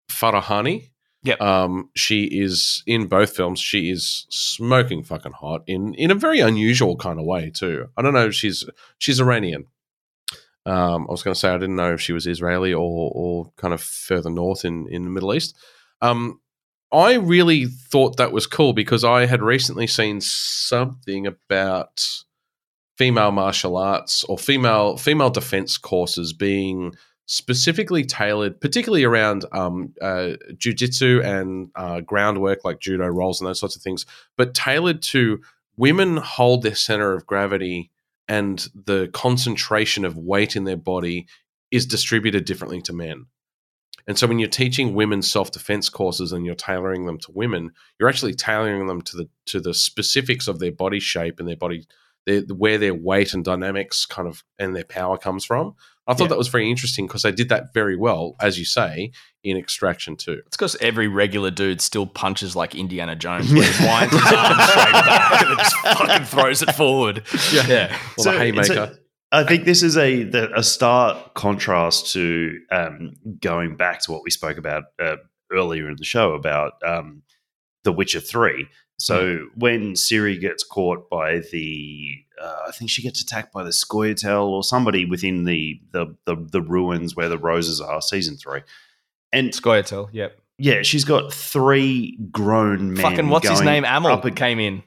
Farahani. 0.10 0.90
Yep. 1.24 1.40
Um, 1.40 1.90
she 1.96 2.24
is 2.24 2.82
in 2.88 3.06
both 3.08 3.36
films. 3.36 3.60
She 3.60 3.92
is 3.92 4.26
smoking 4.30 5.04
fucking 5.04 5.34
hot 5.34 5.62
in 5.68 5.94
in 5.94 6.10
a 6.10 6.16
very 6.16 6.40
unusual 6.40 6.96
kind 6.98 7.20
of 7.20 7.26
way 7.26 7.52
too. 7.52 7.88
I 7.96 8.02
don't 8.02 8.14
know. 8.16 8.28
if 8.28 8.34
She's 8.36 8.64
she's 8.98 9.20
Iranian. 9.22 9.66
Um, 10.66 11.08
I 11.08 11.12
was 11.12 11.24
going 11.24 11.34
to 11.34 11.40
say 11.40 11.50
I 11.50 11.58
didn't 11.58 11.76
know 11.76 11.94
if 11.94 12.02
she 12.02 12.14
was 12.14 12.26
Israeli 12.28 12.74
or 12.74 13.12
or 13.14 13.52
kind 13.58 13.74
of 13.74 13.82
further 13.82 14.30
north 14.32 14.66
in 14.66 14.88
in 14.90 15.04
the 15.04 15.10
Middle 15.12 15.34
East. 15.34 15.56
Um, 16.02 16.40
I 16.92 17.14
really 17.14 17.66
thought 17.68 18.18
that 18.18 18.32
was 18.32 18.48
cool 18.48 18.74
because 18.74 19.04
I 19.04 19.26
had 19.28 19.42
recently 19.42 19.88
seen 19.88 20.22
something 20.22 21.26
about 21.28 22.04
female 23.02 23.32
martial 23.32 23.78
arts 23.78 24.24
or 24.26 24.38
female 24.38 24.96
female 24.96 25.32
defense 25.32 25.76
courses 25.76 26.34
being 26.34 26.94
specifically 27.26 28.04
tailored, 28.04 28.62
particularly 28.62 29.04
around 29.04 29.44
um, 29.54 29.92
uh, 30.04 30.34
jujitsu 30.54 31.26
and 31.26 31.72
uh, 31.76 32.02
groundwork 32.02 32.64
like 32.64 32.80
judo 32.80 33.08
rolls 33.08 33.42
and 33.42 33.48
those 33.48 33.60
sorts 33.60 33.76
of 33.76 33.82
things, 33.82 34.06
but 34.38 34.54
tailored 34.54 35.02
to 35.02 35.42
women 35.78 36.18
hold 36.18 36.62
their 36.62 36.76
center 36.76 37.14
of 37.14 37.26
gravity 37.26 37.90
and 38.28 38.68
the 38.86 39.10
concentration 39.14 40.06
of 40.06 40.16
weight 40.16 40.56
in 40.56 40.66
their 40.66 40.78
body 40.78 41.26
is 41.72 41.88
distributed 41.88 42.46
differently 42.46 42.84
to 42.84 42.94
men. 42.94 43.26
And 44.06 44.16
so 44.16 44.28
when 44.28 44.38
you're 44.38 44.48
teaching 44.48 44.94
women 44.94 45.24
self-defense 45.24 45.90
courses 45.90 46.32
and 46.34 46.46
you're 46.46 46.54
tailoring 46.54 47.08
them 47.08 47.18
to 47.18 47.32
women, 47.32 47.72
you're 47.98 48.10
actually 48.10 48.36
tailoring 48.36 48.86
them 48.86 49.02
to 49.02 49.18
the 49.18 49.30
to 49.48 49.60
the 49.60 49.74
specifics 49.74 50.48
of 50.48 50.60
their 50.60 50.72
body 50.72 51.00
shape 51.00 51.40
and 51.40 51.50
their 51.50 51.56
body 51.56 51.88
their, 52.26 52.42
where 52.42 52.78
their 52.78 52.94
weight 52.94 53.34
and 53.34 53.44
dynamics 53.44 54.06
kind 54.06 54.28
of 54.28 54.44
and 54.60 54.76
their 54.76 54.84
power 54.86 55.18
comes 55.18 55.46
from. 55.46 55.76
I 56.08 56.14
thought 56.14 56.26
Yeah. 56.26 56.30
that 56.30 56.38
was 56.38 56.48
very 56.48 56.70
interesting 56.70 57.06
because 57.08 57.22
they 57.22 57.32
did 57.32 57.50
that 57.50 57.74
very 57.74 57.96
well, 57.96 58.36
as 58.42 58.58
you 58.60 58.66
say, 58.66 59.12
in 59.44 59.56
Extraction 59.56 60.16
2. 60.18 60.42
It's 60.48 60.58
because 60.58 60.76
every 60.82 61.08
regular 61.08 61.52
dude 61.52 61.80
still 61.80 62.08
punches 62.08 62.56
like 62.56 62.74
Indiana 62.76 63.16
Jones, 63.16 63.52
where 63.54 63.64
he 63.72 63.86
winds 63.86 64.12
his 64.14 64.22
arm 64.34 64.60
straight 64.68 64.92
back 64.94 65.42
and 65.42 65.50
then 65.52 65.58
just 65.58 65.76
fucking 65.78 66.26
throws 66.26 66.62
it 66.64 66.74
forward. 66.76 67.24
Yeah. 67.54 67.68
yeah. 67.68 67.98
Or 68.18 68.24
So 68.24 68.32
the 68.34 68.40
haymaker. 68.40 68.98
I 69.32 69.44
think 69.46 69.64
this 69.64 69.82
is 69.84 69.96
a 69.96 70.24
the, 70.24 70.52
a 70.58 70.64
stark 70.64 71.34
contrast 71.36 72.12
to 72.14 72.60
um, 72.72 73.14
going 73.40 73.78
back 73.78 74.02
to 74.02 74.12
what 74.12 74.24
we 74.26 74.32
spoke 74.32 74.58
about 74.58 74.84
uh, 75.00 75.16
earlier 75.52 75.88
in 75.88 75.96
the 75.98 76.04
show 76.04 76.34
about 76.34 76.74
um, 76.86 77.22
The 77.86 77.94
Witcher 77.94 78.20
Three. 78.20 78.68
So 79.02 79.48
when 79.56 79.94
Ciri 79.94 80.40
gets 80.40 80.64
caught 80.64 81.10
by 81.10 81.40
the, 81.52 82.24
uh, 82.40 82.66
I 82.68 82.72
think 82.72 82.92
she 82.92 83.02
gets 83.02 83.20
attacked 83.20 83.52
by 83.52 83.64
the 83.64 83.72
Scoia'tael 83.72 84.46
or 84.46 84.64
somebody 84.64 85.06
within 85.06 85.46
the, 85.46 85.82
the 85.92 86.16
the 86.26 86.36
the 86.36 86.62
ruins 86.62 87.16
where 87.16 87.28
the 87.28 87.38
roses 87.38 87.82
are. 87.82 88.00
Season 88.02 88.38
three, 88.38 88.62
and 89.32 89.50
Scoia'tael, 89.50 90.10
yep. 90.12 90.40
yeah, 90.60 90.84
she's 90.84 91.04
got 91.04 91.34
three 91.34 92.16
grown 92.32 92.94
men. 92.94 93.02
Fucking 93.02 93.30
what's 93.30 93.50
his 93.50 93.62
name? 93.62 93.86
Amel 93.86 94.12
up 94.12 94.36
came 94.36 94.60
in. 94.60 94.84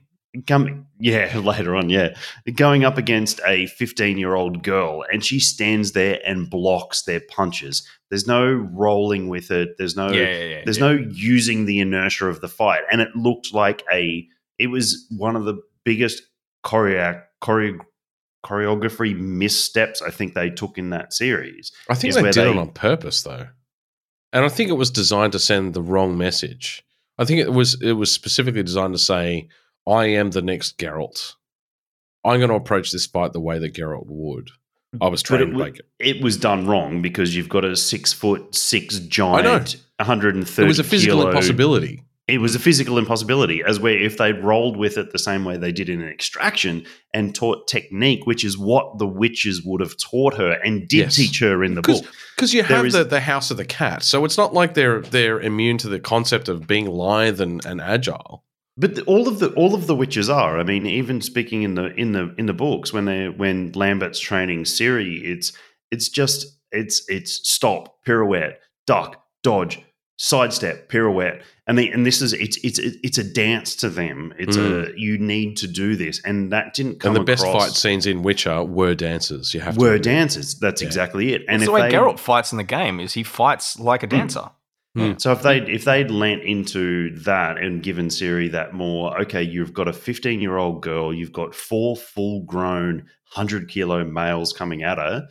Come, 0.47 0.86
yeah, 0.98 1.39
later 1.44 1.77
on, 1.77 1.90
yeah, 1.90 2.16
going 2.55 2.85
up 2.85 2.98
against 2.98 3.40
a 3.47 3.66
15 3.66 4.19
year 4.19 4.35
old 4.35 4.62
girl, 4.62 5.05
and 5.12 5.24
she 5.24 5.39
stands 5.39 5.93
there 5.93 6.20
and 6.27 6.51
blocks 6.51 7.02
their 7.02 7.20
punches. 7.20 7.86
There's 8.11 8.27
no 8.27 8.52
rolling 8.52 9.28
with 9.28 9.51
it. 9.51 9.77
There's 9.78 9.97
no, 9.97 10.11
yeah, 10.11 10.23
yeah, 10.23 10.44
yeah. 10.44 10.61
there's 10.65 10.78
no 10.78 10.93
using 10.93 11.66
the 11.66 11.81
inertia 11.81 12.27
of 12.27 12.40
the 12.40 12.48
fight, 12.48 12.82
and 12.90 13.01
it 13.01 13.15
looked 13.15 13.55
like 13.55 13.85
a. 13.93 14.27
It 14.59 14.69
was 14.69 15.06
one 15.11 15.36
of 15.36 15.44
the 15.44 15.61
biggest 15.85 16.23
choreo- 16.65 17.23
choreo- 17.43 17.81
choreography 18.44 19.19
missteps 19.19 20.02
I 20.02 20.11
think 20.11 20.35
they 20.35 20.51
took 20.51 20.78
in 20.78 20.90
that 20.90 21.12
series. 21.12 21.73
I 21.89 21.94
think 21.94 22.15
they 22.15 22.23
did 22.23 22.36
it 22.36 22.52
they- 22.52 22.59
on 22.59 22.70
purpose, 22.70 23.23
though, 23.23 23.48
and 24.32 24.44
I 24.44 24.48
think 24.48 24.70
it 24.70 24.74
was 24.74 24.90
designed 24.90 25.32
to 25.32 25.39
send 25.39 25.74
the 25.74 25.82
wrong 25.82 26.19
message. 26.19 26.85
I 27.19 27.24
think 27.24 27.40
it 27.40 27.52
was 27.52 27.81
it 27.81 27.93
was 27.93 28.11
specifically 28.11 28.62
designed 28.62 28.94
to 28.94 28.98
say, 28.98 29.48
"I 29.86 30.06
am 30.06 30.31
the 30.31 30.43
next 30.43 30.78
Geralt. 30.78 31.35
I'm 32.24 32.39
going 32.40 32.48
to 32.51 32.56
approach 32.56 32.90
this 32.93 33.06
fight 33.06 33.32
the 33.32 33.40
way 33.40 33.59
that 33.59 33.74
Geralt 33.74 34.06
would. 34.06 34.51
I 35.01 35.09
was 35.09 35.23
trained 35.23 35.43
it, 35.43 35.47
to 35.47 35.52
wa- 35.59 35.65
make 35.65 35.77
it. 35.78 35.86
it 35.98 36.23
was 36.23 36.36
done 36.36 36.66
wrong 36.66 37.02
because 37.02 37.35
you've 37.35 37.48
got 37.48 37.65
a 37.65 37.74
six 37.77 38.12
foot 38.12 38.55
six 38.55 38.98
giant, 39.01 39.74
know. 39.74 39.81
130 39.98 40.65
It 40.65 40.69
was 40.69 40.78
a 40.78 40.85
physical 40.85 41.19
kilo- 41.19 41.31
impossibility. 41.31 42.02
It 42.27 42.39
was 42.39 42.55
a 42.55 42.59
physical 42.59 42.97
impossibility, 42.97 43.62
as 43.62 43.78
where 43.78 43.98
if 43.98 44.16
they 44.16 44.32
rolled 44.32 44.78
with 44.78 44.97
it 44.97 45.12
the 45.12 45.19
same 45.19 45.44
way 45.44 45.59
they 45.59 45.73
did 45.73 45.90
in 45.90 46.01
an 46.01 46.09
extraction 46.09 46.86
and 47.12 47.35
taught 47.35 47.66
technique, 47.69 48.24
which 48.24 48.47
is 48.47 48.56
what 48.56 48.97
the 48.98 49.06
witchers 49.06 49.59
would 49.62 49.82
have 49.82 49.94
taught 49.98 50.32
her 50.39 50.52
and 50.65 50.89
did 50.89 50.97
Yes. 51.01 51.16
teach 51.16 51.40
her 51.40 51.62
in 51.62 51.74
the 51.74 51.82
book. 51.82 52.02
Because 52.35 52.55
you 52.55 52.62
There 52.62 52.78
have 52.78 52.86
is- 52.86 52.94
the, 52.94 53.05
the 53.05 53.20
House 53.20 53.51
of 53.51 53.59
the 53.59 53.65
Cat, 53.66 54.02
so 54.02 54.24
it's 54.24 54.39
not 54.39 54.55
like 54.55 54.73
they're 54.73 55.02
they're 55.02 55.39
immune 55.40 55.77
to 55.78 55.89
the 55.89 56.01
concept 56.01 56.48
of 56.48 56.66
being 56.66 56.86
lithe 56.86 57.43
and, 57.43 57.62
and 57.66 57.78
agile. 57.82 58.43
But 58.76 58.96
the, 58.96 59.02
all 59.05 59.28
of 59.28 59.38
the 59.38 59.52
all 59.52 59.74
of 59.74 59.86
the 59.86 59.94
witchers 59.94 60.32
are. 60.32 60.59
I 60.59 60.64
mean, 60.64 60.86
even 60.86 61.20
speaking 61.20 61.62
in 61.62 61.74
the 61.74 61.94
in 61.94 62.12
the 62.12 62.34
in 62.36 62.46
the 62.46 62.52
books 62.52 62.92
when 62.92 63.05
they 63.05 63.28
when 63.28 63.72
Lambert's 63.72 64.18
training 64.18 64.64
Ciri, 64.64 65.22
it's 65.22 65.52
it's 65.92 66.09
just 66.09 66.59
it's 66.72 67.05
it's 67.09 67.48
stop, 67.48 68.02
pirouette, 68.05 68.59
duck, 68.86 69.22
dodge, 69.44 69.80
sidestep, 70.16 70.88
pirouette, 70.88 71.42
and 71.68 71.78
they 71.78 71.88
and 71.88 72.05
this 72.05 72.20
is 72.20 72.32
it's 72.32 72.56
it's 72.64 72.80
it's 72.80 73.18
a 73.18 73.22
dance 73.22 73.76
to 73.76 73.88
them. 73.88 74.34
It's 74.38 74.56
a 74.56 74.60
mm. 74.60 74.92
you 74.96 75.18
need 75.18 75.56
to 75.59 75.68
do 75.68 75.94
this, 75.94 76.20
and 76.24 76.52
that 76.52 76.74
didn't 76.74 76.98
come. 76.98 77.14
and 77.14 77.20
the 77.20 77.24
best 77.24 77.44
fight 77.44 77.70
scenes 77.70 78.06
in 78.06 78.22
Witcher 78.22 78.64
were 78.64 78.96
dancers. 78.96 79.55
You 79.55 79.60
have 79.60 79.76
were 79.76 79.98
to 79.98 80.02
dances. 80.02 80.59
That's 80.59 80.82
Yeah. 80.82 80.88
exactly 80.88 81.32
it. 81.32 81.42
And 81.42 81.60
And 81.60 81.62
the 81.62 81.70
way 81.70 81.82
they, 81.82 81.96
Geralt 81.96 82.18
fights 82.18 82.51
in 82.51 82.59
the 82.59 82.64
game 82.64 82.98
is 82.98 83.12
he 83.12 83.22
fights 83.22 83.78
like 83.78 84.02
a 84.02 84.06
hmm. 84.06 84.16
dancer. 84.16 84.51
So 85.18 85.32
if 85.32 85.42
they 85.42 85.58
if 85.58 85.84
they'd 85.84 86.10
lent 86.10 86.42
into 86.44 87.16
that 87.20 87.58
and 87.58 87.82
given 87.82 88.08
Ciri 88.08 88.50
that 88.52 88.74
more, 88.74 89.20
okay, 89.22 89.42
you've 89.42 89.74
got 89.74 89.88
a 89.88 89.92
15 89.92 90.40
year 90.40 90.56
old 90.56 90.82
girl, 90.82 91.12
you've 91.12 91.32
got 91.32 91.54
four 91.54 91.96
full 91.96 92.42
grown 92.42 93.06
hundred 93.24 93.68
kilo 93.68 94.04
males 94.04 94.52
coming 94.52 94.82
at 94.84 94.98
her. 94.98 95.26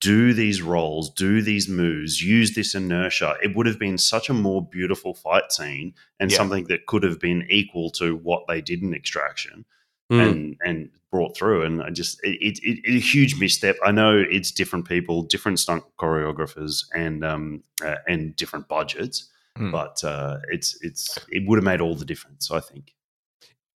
Do 0.00 0.32
these 0.32 0.62
rolls, 0.62 1.10
do 1.14 1.42
these 1.42 1.68
moves, 1.68 2.22
use 2.22 2.54
this 2.54 2.74
inertia. 2.74 3.36
It 3.42 3.56
would 3.56 3.66
have 3.66 3.78
been 3.80 3.98
such 3.98 4.28
a 4.28 4.34
more 4.34 4.64
beautiful 4.64 5.14
fight 5.14 5.50
scene 5.50 5.94
and 6.20 6.30
Yeah. 6.30 6.36
something 6.36 6.64
that 6.64 6.86
could 6.86 7.02
have 7.02 7.18
been 7.18 7.46
equal 7.50 7.90
to 7.92 8.14
what 8.16 8.44
they 8.46 8.60
did 8.60 8.82
in 8.82 8.94
Extraction 8.94 9.64
Mm. 10.12 10.28
and 10.28 10.56
and 10.64 10.90
brought 11.10 11.36
through. 11.36 11.64
And 11.64 11.82
I 11.82 11.90
just 11.90 12.18
it, 12.22 12.36
it, 12.40 12.58
it, 12.62 12.94
a 12.96 12.98
huge 12.98 13.38
misstep. 13.40 13.76
I 13.84 13.90
know 13.92 14.16
it's 14.30 14.50
different 14.50 14.86
people, 14.88 15.22
different 15.22 15.58
stunt 15.58 15.84
choreographers, 15.98 16.84
and 16.94 17.24
um 17.24 17.62
uh, 17.84 17.96
and 18.06 18.34
different 18.36 18.68
budgets, 18.68 19.28
Hmm. 19.56 19.70
but 19.72 20.02
uh, 20.04 20.38
it's 20.50 20.78
it's 20.82 21.18
it 21.30 21.46
would 21.48 21.56
have 21.56 21.64
made 21.64 21.80
all 21.80 21.94
the 21.96 22.04
difference. 22.04 22.50
I 22.50 22.60
think. 22.60 22.94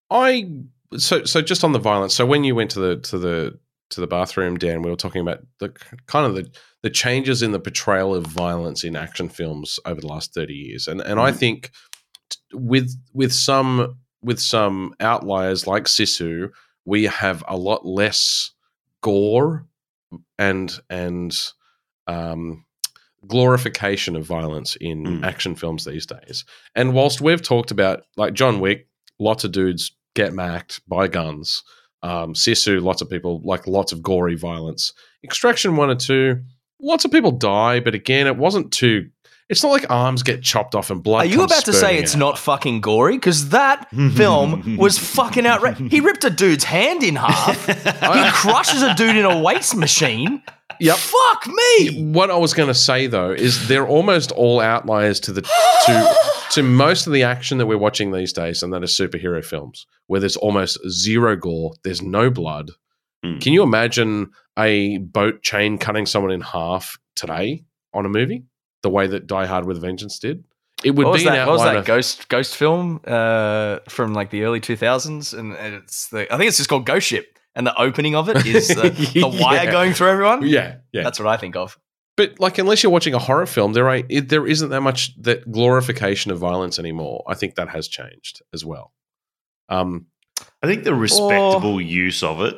I 0.10 0.50
so 0.98 1.24
so 1.24 1.42
just 1.42 1.64
on 1.64 1.72
the 1.72 1.80
violence. 1.80 2.16
So 2.16 2.26
when 2.26 2.44
you 2.44 2.54
went 2.56 2.72
to 2.72 2.80
the 2.80 2.98
to 2.98 3.18
the 3.18 3.60
to 3.92 4.02
the 4.02 4.08
bathroom, 4.08 4.58
Dan, 4.58 4.82
we 4.82 4.90
were 4.90 4.96
talking 4.96 5.22
about 5.22 5.40
the 5.60 5.70
kind 6.08 6.26
of 6.26 6.36
the 6.36 6.52
the 6.84 6.90
changes 6.90 7.42
in 7.42 7.52
the 7.52 7.60
portrayal 7.60 8.16
of 8.16 8.26
violence 8.26 8.84
in 8.84 8.96
action 8.96 9.30
films 9.30 9.80
over 9.86 10.02
the 10.02 10.08
last 10.08 10.34
thirty 10.34 10.54
years, 10.54 10.88
and 10.88 11.02
and 11.02 11.20
I 11.20 11.32
Mhm. 11.32 11.36
think 11.38 11.72
with 12.54 12.94
with 13.14 13.34
some 13.34 13.96
with 14.22 14.40
some 14.40 14.94
outliers 15.00 15.66
like 15.66 15.86
Sisu, 15.86 16.50
we 16.86 17.04
have 17.06 17.44
a 17.48 17.58
lot 17.58 17.86
less 17.86 18.52
gore 19.02 19.66
and 20.40 20.80
and 20.90 21.38
um, 22.08 22.66
glorification 23.28 24.16
of 24.16 24.26
violence 24.26 24.76
in 24.82 25.04
Mm. 25.06 25.24
action 25.26 25.56
films 25.56 25.86
these 25.86 26.06
days. 26.06 26.44
And 26.76 26.94
whilst 26.94 27.22
we've 27.22 27.42
talked 27.42 27.72
about 27.72 28.04
like 28.18 28.34
John 28.34 28.60
Wick, 28.60 28.88
lots 29.20 29.44
of 29.44 29.52
dudes 29.52 29.92
get 30.16 30.34
macked 30.34 30.82
by 30.88 31.08
guns. 31.08 31.64
Um, 32.04 32.34
Sisu, 32.34 32.82
lots 32.82 33.02
of 33.02 33.10
people 33.10 33.42
like 33.44 33.68
lots 33.68 33.92
of 33.92 34.02
gory 34.02 34.36
violence. 34.36 34.92
Extraction 35.24 35.76
one 35.76 35.92
and 35.92 36.00
two, 36.00 36.42
lots 36.82 37.06
of 37.06 37.12
people 37.12 37.32
die, 37.32 37.80
but 37.80 37.94
again, 37.94 38.26
it 38.28 38.38
wasn't 38.38 38.72
too. 38.74 39.10
It's 39.52 39.64
not 39.64 39.70
like 39.70 39.86
arms 39.90 40.24
get 40.24 40.42
chopped 40.42 40.76
off 40.76 40.90
and 40.90 41.04
blood. 41.04 41.26
Are 41.26 41.26
you 41.26 41.40
comes 41.40 41.52
about 41.52 41.66
to 41.66 41.74
say 41.74 41.98
it's 41.98 42.16
out. 42.16 42.20
not 42.20 42.40
fucking 42.40 42.80
gory? 42.80 43.18
Because 43.18 43.50
that 43.50 43.90
film 44.16 44.78
was 44.78 44.98
fucking 44.98 45.46
outrageous. 45.46 45.92
He 45.92 46.00
ripped 46.00 46.24
a 46.24 46.30
dude's 46.30 46.64
hand 46.64 47.04
in 47.04 47.18
half. 47.18 47.66
he 47.66 48.32
crushes 48.32 48.82
a 48.82 48.96
dude 48.96 49.18
in 49.18 49.26
a 49.26 49.42
waste 49.42 49.76
machine. 49.76 50.42
Yep. 50.80 50.96
Fuck 50.96 51.48
me. 51.48 52.02
What 52.14 52.32
I 52.32 52.38
was 52.38 52.54
going 52.54 52.70
to 52.70 52.74
say 52.74 53.08
though 53.08 53.32
is 53.32 53.68
they're 53.68 53.86
almost 53.86 54.32
all 54.32 54.62
outliers 54.62 55.20
to 55.22 55.34
the 55.34 55.42
to 55.42 56.16
to 56.52 56.64
most 56.64 57.06
of 57.06 57.12
the 57.12 57.24
action 57.24 57.58
that 57.58 57.66
we're 57.66 57.78
watching 57.78 58.14
these 58.14 58.32
days, 58.32 58.64
and 58.64 58.72
that 58.74 58.84
is 58.84 58.92
superhero 58.92 59.44
films 59.44 59.86
where 60.08 60.22
there's 60.22 60.38
almost 60.38 60.80
zero 60.90 61.36
gore, 61.36 61.74
there's 61.84 62.02
no 62.02 62.30
blood. 62.30 62.72
Mm. 63.26 63.42
Can 63.42 63.52
you 63.52 63.64
imagine 63.64 64.32
a 64.58 64.98
boat 65.00 65.44
chain 65.44 65.78
cutting 65.78 66.06
someone 66.06 66.32
in 66.32 66.42
half 66.42 66.98
today 67.16 67.66
on 67.94 68.06
a 68.06 68.10
movie, 68.10 68.46
the 68.84 68.90
way 68.90 69.08
that 69.08 69.28
Die 69.28 69.46
Hard 69.46 69.66
with 69.66 69.78
a 69.78 69.80
Vengeance 69.80 70.20
did? 70.20 70.44
It 70.84 70.92
would 70.96 71.06
What 71.06 71.18
be 71.20 71.28
an 71.28 71.34
that? 71.34 71.48
What 71.48 71.54
was 71.54 71.64
that 71.64 71.76
of- 71.76 71.86
ghost 71.86 72.28
ghost 72.30 72.56
film 72.56 73.02
uh, 73.06 73.80
from 73.88 74.14
like 74.14 74.30
the 74.32 74.44
early 74.44 74.60
two 74.60 74.76
thousands? 74.76 75.34
And 75.34 75.54
and 75.54 75.76
it's 75.76 76.08
the 76.08 76.32
I 76.34 76.38
think 76.38 76.48
it's 76.48 76.58
just 76.58 76.70
called 76.70 76.86
Ghost 76.86 77.06
Ship, 77.08 77.26
and 77.56 77.68
the 77.68 77.80
opening 77.80 78.16
of 78.16 78.30
it 78.30 78.46
is 78.46 78.68
the, 78.70 78.90
the 79.14 79.28
wire 79.28 79.64
Yeah. 79.66 79.72
going 79.72 79.94
through 79.94 80.10
everyone. 80.10 80.48
Yeah, 80.48 80.78
yeah. 80.92 81.04
That's 81.04 81.20
what 81.20 81.28
I 81.28 81.38
think 81.38 81.56
of. 81.56 81.78
But 82.18 82.40
like, 82.40 82.58
unless 82.58 82.82
you're 82.84 82.92
watching 82.92 83.14
a 83.14 83.20
horror 83.20 83.46
film, 83.46 83.74
there 83.74 83.88
ain't, 83.90 84.08
it, 84.10 84.30
there 84.30 84.46
isn't 84.46 84.70
that 84.70 84.82
much 84.82 85.16
that 85.22 85.50
glorification 85.52 86.32
of 86.32 86.40
violence 86.40 86.78
anymore. 86.80 87.24
I 87.28 87.36
think 87.36 87.56
that 87.56 87.70
has 87.70 87.88
changed 87.88 88.42
as 88.54 88.66
well. 88.66 88.92
Um, 89.70 90.08
I 90.64 90.68
think 90.68 90.84
the 90.84 90.94
respectable 90.96 91.80
use 91.80 92.24
of 92.24 92.42
it 92.42 92.56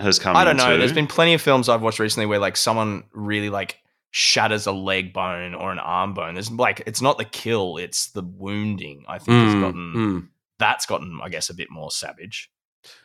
has 0.00 0.18
come. 0.18 0.34
I 0.34 0.44
don't 0.44 0.56
know. 0.56 0.64
into- 0.66 0.78
There's 0.78 0.92
been 0.92 1.06
plenty 1.06 1.34
of 1.34 1.42
films 1.42 1.68
I've 1.68 1.82
watched 1.82 1.98
recently 1.98 2.26
where 2.26 2.38
like 2.38 2.56
someone 2.56 3.04
really 3.12 3.50
like 3.50 3.78
shatters 4.18 4.66
a 4.66 4.72
leg 4.72 5.12
bone 5.12 5.54
or 5.54 5.70
an 5.70 5.78
arm 5.78 6.14
bone. 6.14 6.32
There's 6.32 6.50
like 6.50 6.82
it's 6.86 7.02
not 7.02 7.18
the 7.18 7.26
kill, 7.26 7.76
it's 7.76 8.08
the 8.12 8.22
wounding. 8.22 9.04
I 9.06 9.18
think 9.18 9.36
has 9.44 9.54
mm, 9.54 9.60
gotten 9.60 9.94
mm. 9.94 10.28
that's 10.58 10.86
gotten, 10.86 11.20
I 11.22 11.28
guess, 11.28 11.50
a 11.50 11.54
bit 11.54 11.70
more 11.70 11.90
savage. 11.90 12.50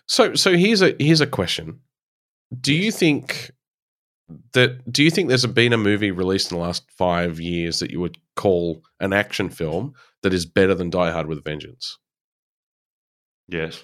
So, 0.07 0.35
so 0.35 0.56
here's 0.56 0.81
a 0.81 0.95
here's 0.99 1.19
a 1.19 1.27
question: 1.27 1.81
Do 2.61 2.73
you 2.73 2.91
think 2.93 3.51
that 4.53 4.90
do 4.90 5.03
you 5.03 5.11
think 5.11 5.27
there's 5.27 5.45
been 5.45 5.73
a 5.73 5.77
movie 5.77 6.11
released 6.11 6.49
in 6.49 6.57
the 6.57 6.64
last 6.64 6.90
five 6.90 7.41
years 7.41 7.80
that 7.80 7.91
you 7.91 7.99
would 7.99 8.17
call 8.38 8.81
an 9.01 9.11
action 9.11 9.49
film 9.49 9.93
that 10.23 10.33
is 10.33 10.45
better 10.45 10.73
than 10.73 10.90
Die 10.90 11.11
Hard 11.11 11.27
with 11.27 11.43
Vengeance? 11.43 11.98
yes. 13.49 13.83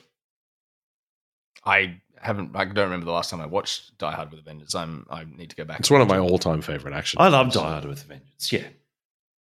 I 1.66 2.00
haven't. 2.22 2.56
I 2.56 2.66
don't 2.66 2.86
remember 2.86 3.06
the 3.06 3.12
last 3.12 3.30
time 3.30 3.42
I 3.42 3.46
watched 3.46 3.98
Die 3.98 4.12
Hard 4.12 4.32
with 4.32 4.40
a 4.40 4.44
Vengeance. 4.44 4.74
I'm. 4.76 5.06
I 5.10 5.24
need 5.26 5.50
to 5.52 5.56
go 5.56 5.66
back. 5.66 5.80
It's 5.80 5.92
one 5.92 6.02
of 6.02 6.08
my 6.08 6.18
all-time 6.20 6.62
favorite 6.62 6.94
action. 6.94 7.20
I 7.22 7.28
love. 7.30 7.52
Die 7.54 7.60
Hard 7.60 7.86
with 7.86 8.04
a 8.04 8.08
Vengeance. 8.08 8.52
Yeah. 8.52 8.66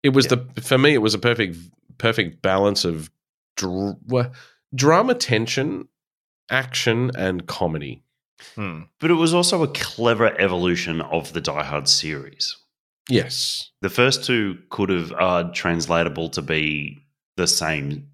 It 0.03 0.09
was 0.09 0.25
Yeah. 0.25 0.37
the 0.55 0.61
for 0.61 0.77
me. 0.77 0.93
It 0.93 1.01
was 1.01 1.13
a 1.13 1.19
perfect 1.19 1.57
perfect 1.97 2.41
balance 2.41 2.85
of 2.85 3.09
dr- 3.57 3.97
well, 4.07 4.31
drama, 4.75 5.15
tension, 5.15 5.87
action, 6.49 7.11
and 7.17 7.47
comedy. 7.47 8.03
Hmm. 8.55 8.81
But 8.99 9.11
it 9.11 9.15
was 9.15 9.33
also 9.33 9.63
a 9.63 9.67
clever 9.69 10.37
evolution 10.41 11.01
of 11.01 11.31
the 11.33 11.39
Die 11.41 11.63
Hard 11.63 11.87
series. 11.87 12.57
Yes, 13.09 13.69
The 13.81 13.89
first 13.89 14.23
two 14.23 14.59
could 14.69 14.89
have 14.89 15.11
are 15.13 15.51
translatable 15.51 16.29
to 16.29 16.41
be 16.41 17.05
the 17.35 17.47
same. 17.47 18.07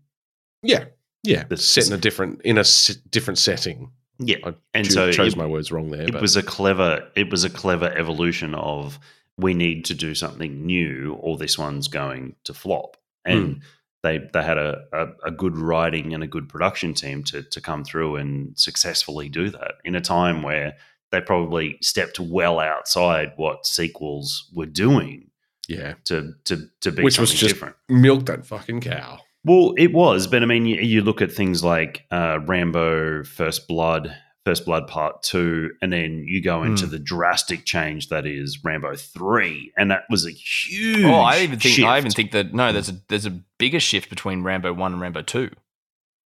yeah, 0.63 0.85
yeah. 1.23 1.43
The- 1.43 1.57
set 1.57 1.87
in 1.87 1.93
a 1.93 1.97
different 1.97 2.41
in 2.41 2.57
a 2.57 2.61
s- 2.61 2.95
different 3.09 3.37
setting. 3.37 3.91
Yeah. 4.19 4.37
I 4.43 4.53
And 4.73 4.85
cho- 4.85 4.91
so 4.93 5.11
chose 5.11 5.33
it- 5.33 5.37
my 5.37 5.45
words 5.45 5.71
wrong 5.71 5.89
there. 5.91 6.03
it 6.03 6.11
but 6.11 6.21
was 6.21 6.35
a 6.35 6.43
clever 6.43 7.07
it 7.15 7.29
was 7.31 7.43
a 7.43 7.49
clever 7.49 7.89
evolution 7.97 8.53
of 8.55 8.99
we 9.37 9.53
need 9.53 9.85
to 9.85 9.93
do 9.93 10.13
something 10.15 10.65
new 10.65 11.13
or 11.21 11.37
this 11.37 11.57
one's 11.57 11.87
going 11.87 12.35
to 12.43 12.53
flop 12.53 12.97
and 13.25 13.55
hmm. 13.55 13.59
they 14.03 14.19
they 14.33 14.43
had 14.43 14.57
a, 14.57 14.81
a, 14.91 15.07
a 15.27 15.31
good 15.31 15.57
writing 15.57 16.13
and 16.13 16.23
a 16.23 16.27
good 16.27 16.49
production 16.49 16.93
team 16.93 17.23
to 17.25 17.43
to 17.43 17.61
come 17.61 17.83
through 17.85 18.17
and 18.17 18.57
successfully 18.59 19.29
do 19.29 19.49
that 19.49 19.75
in 19.85 19.95
a 19.95 20.01
time 20.01 20.43
where 20.43 20.75
they 21.11 21.21
probably 21.21 21.77
stepped 21.81 22.19
well 22.19 22.59
outside 22.59 23.31
what 23.37 23.65
sequels 23.65 24.49
were 24.53 24.65
doing 24.65 25.25
yeah, 25.69 25.93
to 26.05 26.33
to 26.45 26.67
to 26.81 26.91
be 26.91 27.03
Which 27.03 27.19
was 27.19 27.31
just- 27.31 27.53
different. 27.53 27.75
milk 27.87 28.25
that 28.25 28.45
fucking 28.45 28.81
cow. 28.81 29.19
Well, 29.45 29.73
it 29.77 29.93
was, 29.93 30.27
but 30.27 30.43
I 30.43 30.45
mean, 30.45 30.65
you, 30.65 30.81
you 30.81 31.01
look 31.01 31.21
at 31.21 31.31
things 31.31 31.63
like 31.63 32.05
uh, 32.11 32.39
Rambo: 32.45 33.23
First 33.23 33.67
Blood, 33.67 34.13
First 34.45 34.65
Blood 34.65 34.87
Part 34.87 35.23
Two, 35.23 35.71
and 35.81 35.93
then 35.93 36.23
you 36.27 36.41
go 36.43 36.63
into 36.63 36.85
Hmm. 36.85 36.91
the 36.91 36.99
drastic 36.99 37.63
change 37.65 38.09
that 38.09 38.25
is 38.25 38.59
Rambo 38.63 38.95
Three, 38.95 39.71
and 39.77 39.91
that 39.91 40.03
was 40.09 40.25
a 40.25 40.31
huge. 40.31 41.05
Oh, 41.05 41.13
I 41.21 41.39
even 41.39 41.57
think. 41.59 41.79
I 41.79 41.97
even 41.97 42.11
think 42.11 42.31
that 42.31 42.53
no. 42.53 42.73
There's 42.73 42.89
a 42.89 42.95
there's 43.07 43.25
a 43.25 43.39
bigger 43.57 43.79
shift 43.79 44.09
between 44.09 44.43
Rambo 44.43 44.73
one 44.73 44.91
and 44.93 45.01
Rambo 45.01 45.21
two. 45.21 45.49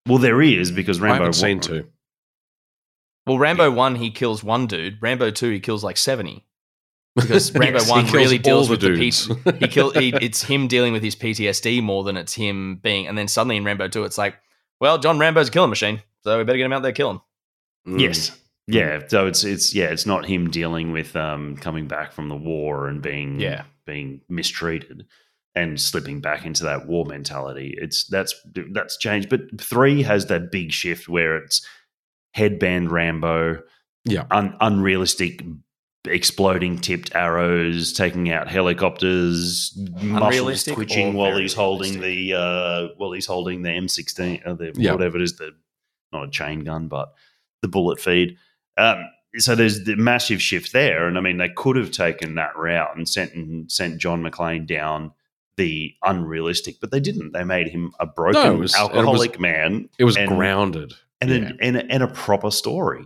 Well, 0.08 0.18
there 0.18 0.42
is 0.42 0.72
because 0.72 1.00
I 1.00 1.04
Rambo. 1.06 1.18
haven't 1.26 1.34
seen 1.34 1.58
one- 1.58 1.62
two. 1.62 1.88
Well, 3.28 3.40
Rambo 3.40 3.72
one 3.72 3.96
he 3.96 4.12
kills 4.12 4.44
one 4.44 4.68
dude. 4.68 4.98
Rambo 5.02 5.32
two 5.32 5.50
he 5.52 5.60
kills 5.60 5.84
like 5.84 5.98
seventy. 5.98 6.46
Because 7.16 7.52
Rambo 7.56 7.80
Yes, 7.80 7.90
one 7.90 8.06
really 8.08 8.38
deals 8.38 8.68
the 8.68 8.72
with 8.72 8.82
the 8.82 8.90
dudes. 8.96 9.28
P- 9.28 9.52
he 9.60 9.68
kill 9.68 9.92
he, 9.92 10.10
it's 10.22 10.44
him 10.44 10.68
dealing 10.68 10.94
with 10.94 11.02
his 11.04 11.16
PTSD 11.16 11.82
more 11.82 12.04
than 12.04 12.18
it's 12.18 12.34
him 12.34 12.78
being. 12.84 13.08
And 13.08 13.18
then 13.18 13.28
suddenly 13.28 13.58
in 13.58 13.64
Rambo 13.64 13.88
two, 13.88 14.04
it's 14.04 14.18
like, 14.18 14.36
well, 14.82 14.98
John 14.98 15.18
Rambo's 15.20 15.48
a 15.48 15.52
killing 15.52 15.70
machine, 15.70 16.02
so 16.24 16.38
we 16.38 16.44
better 16.44 16.58
get 16.58 16.66
him 16.66 16.74
out 16.74 16.82
there 16.84 16.92
killing. 16.92 17.22
Mm. 17.88 18.02
Yes, 18.02 18.38
Yeah, 18.68 19.02
so 19.08 19.28
it's 19.28 19.44
it's 19.44 19.74
yeah, 19.74 19.86
it's 19.86 20.06
not 20.06 20.26
him 20.26 20.50
dealing 20.50 20.92
with 20.92 21.16
um 21.16 21.56
coming 21.58 21.88
back 21.88 22.12
from 22.12 22.28
the 22.30 22.36
war 22.36 22.88
and 22.88 23.02
being 23.02 23.40
Yeah. 23.40 23.64
being 23.86 24.22
mistreated 24.28 25.06
and 25.58 25.80
slipping 25.80 26.20
back 26.20 26.46
into 26.46 26.64
that 26.66 26.86
war 26.88 27.06
mentality. 27.06 27.74
It's 27.78 28.06
that's 28.08 28.36
that's 28.72 28.98
changed. 28.98 29.30
But 29.30 29.62
three 29.62 30.04
has 30.04 30.26
that 30.26 30.52
big 30.52 30.72
shift 30.74 31.08
where 31.08 31.38
it's 31.38 31.66
headband 32.34 32.92
Rambo, 32.92 33.62
Yeah. 34.04 34.26
un- 34.32 34.58
unrealistic 34.60 35.42
exploding 36.08 36.78
tipped 36.80 37.16
arrows, 37.16 37.94
taking 37.94 38.30
out 38.32 38.48
helicopters, 38.48 39.78
muscles 40.02 40.64
twitching 40.64 41.14
while 41.14 41.38
he's 41.38 41.54
holding 41.54 42.00
the 42.02 42.34
uh 42.34 42.88
while 42.98 43.12
he's 43.12 43.26
holding 43.26 43.62
the 43.62 43.70
M16 43.70 44.42
uh, 44.48 44.54
the 44.54 44.72
Yeah. 44.76 44.94
whatever 44.94 45.18
it 45.18 45.24
is, 45.24 45.36
the 45.38 45.52
not 46.12 46.28
a 46.28 46.32
chain 46.32 46.64
gun, 46.64 46.88
but 46.88 47.14
the 47.62 47.68
bullet 47.68 48.00
feed. 48.00 48.38
Um, 48.78 49.06
so 49.38 49.54
there's 49.56 49.84
the 49.84 49.96
massive 49.96 50.42
shift 50.42 50.72
there, 50.72 51.08
and 51.08 51.18
I 51.18 51.22
mean 51.22 51.38
they 51.38 51.50
could 51.50 51.76
have 51.76 51.92
taken 51.92 52.36
that 52.36 52.56
route 52.56 52.96
and 52.96 53.08
sent 53.08 53.34
and 53.34 53.72
sent 53.72 54.00
John 54.00 54.24
McClane 54.24 54.66
down 54.66 55.12
the 55.58 55.94
unrealistic, 56.04 56.80
but 56.82 56.92
they 56.92 57.00
didn't. 57.00 57.32
They 57.32 57.44
made 57.44 57.68
him 57.70 57.94
a 58.00 58.06
broken 58.06 58.44
No, 58.44 58.54
it 58.56 58.60
was- 58.60 58.74
and 58.76 58.84
it 58.84 58.92
was- 58.92 58.98
alcoholic 58.98 59.40
man 59.40 59.90
It 59.98 60.04
was 60.04 60.18
And- 60.18 60.30
grounded. 60.30 60.94
and 61.22 61.30
Yeah. 61.30 61.36
a, 61.38 61.66
and, 61.66 61.78
a, 61.78 61.86
and 61.92 62.04
a 62.04 62.08
proper 62.08 62.52
story. 62.52 63.06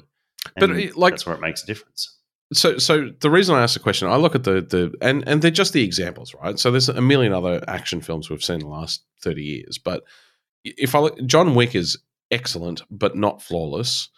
But 0.55 0.71
And 0.71 0.79
it- 0.79 0.97
like- 0.97 1.13
that's 1.13 1.25
where 1.27 1.35
it 1.35 1.41
makes 1.41 1.63
a 1.63 1.67
difference. 1.67 2.15
So 2.53 2.77
so 2.77 3.09
the 3.19 3.29
reason 3.29 3.55
I 3.55 3.63
asked 3.63 3.75
the 3.75 3.79
question, 3.79 4.07
I 4.07 4.15
look 4.17 4.35
at 4.35 4.43
the 4.43 4.61
the 4.61 4.93
and 5.01 5.23
and 5.27 5.41
they're 5.41 5.51
just 5.51 5.73
the 5.73 5.83
examples, 5.83 6.33
right? 6.41 6.57
So 6.57 6.71
there's 6.71 6.89
a 6.89 7.01
million 7.01 7.33
other 7.33 7.63
action 7.67 8.01
films 8.01 8.29
we've 8.29 8.43
seen 8.43 8.55
in 8.55 8.61
the 8.61 8.67
last 8.67 9.03
thirty 9.21 9.43
years, 9.43 9.77
but 9.77 10.03
if 10.63 10.95
I 10.95 10.99
look, 10.99 11.23
John 11.25 11.55
Wick 11.55 11.75
is 11.75 11.97
excellent 12.31 12.81
but 12.91 13.15
not 13.15 13.41
flawless. 13.41 14.09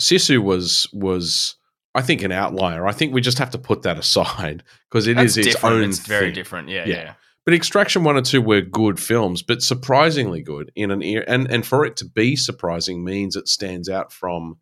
Sisu 0.00 0.42
was 0.42 0.86
was 0.92 1.56
I 1.94 2.02
think 2.02 2.22
an 2.22 2.32
outlier. 2.32 2.86
I 2.86 2.92
think 2.92 3.12
we 3.14 3.20
just 3.20 3.38
have 3.38 3.50
to 3.50 3.58
put 3.58 3.82
that 3.82 3.98
aside 4.04 4.62
because 4.90 5.06
it 5.06 5.18
is 5.18 5.34
That's 5.36 5.46
its 5.46 5.56
different. 5.56 5.76
own. 5.76 5.88
It's 5.90 5.98
very 6.00 6.26
thing. 6.26 6.34
different. 6.34 6.68
Yeah, 6.68 6.84
Yeah. 6.86 6.94
yeah. 6.96 7.14
But 7.46 7.52
Extraction 7.52 8.04
one 8.04 8.16
and 8.16 8.24
two 8.24 8.40
were 8.40 8.62
good 8.62 8.98
films, 8.98 9.42
but 9.42 9.62
surprisingly 9.62 10.40
good 10.40 10.72
in 10.74 10.90
an 10.90 11.02
ear. 11.02 11.24
And 11.28 11.50
and 11.50 11.64
for 11.66 11.84
it 11.84 11.94
to 11.98 12.06
be 12.06 12.36
surprising 12.36 13.04
means 13.04 13.36
it 13.36 13.48
stands 13.48 13.88
out 13.90 14.12
from 14.12 14.56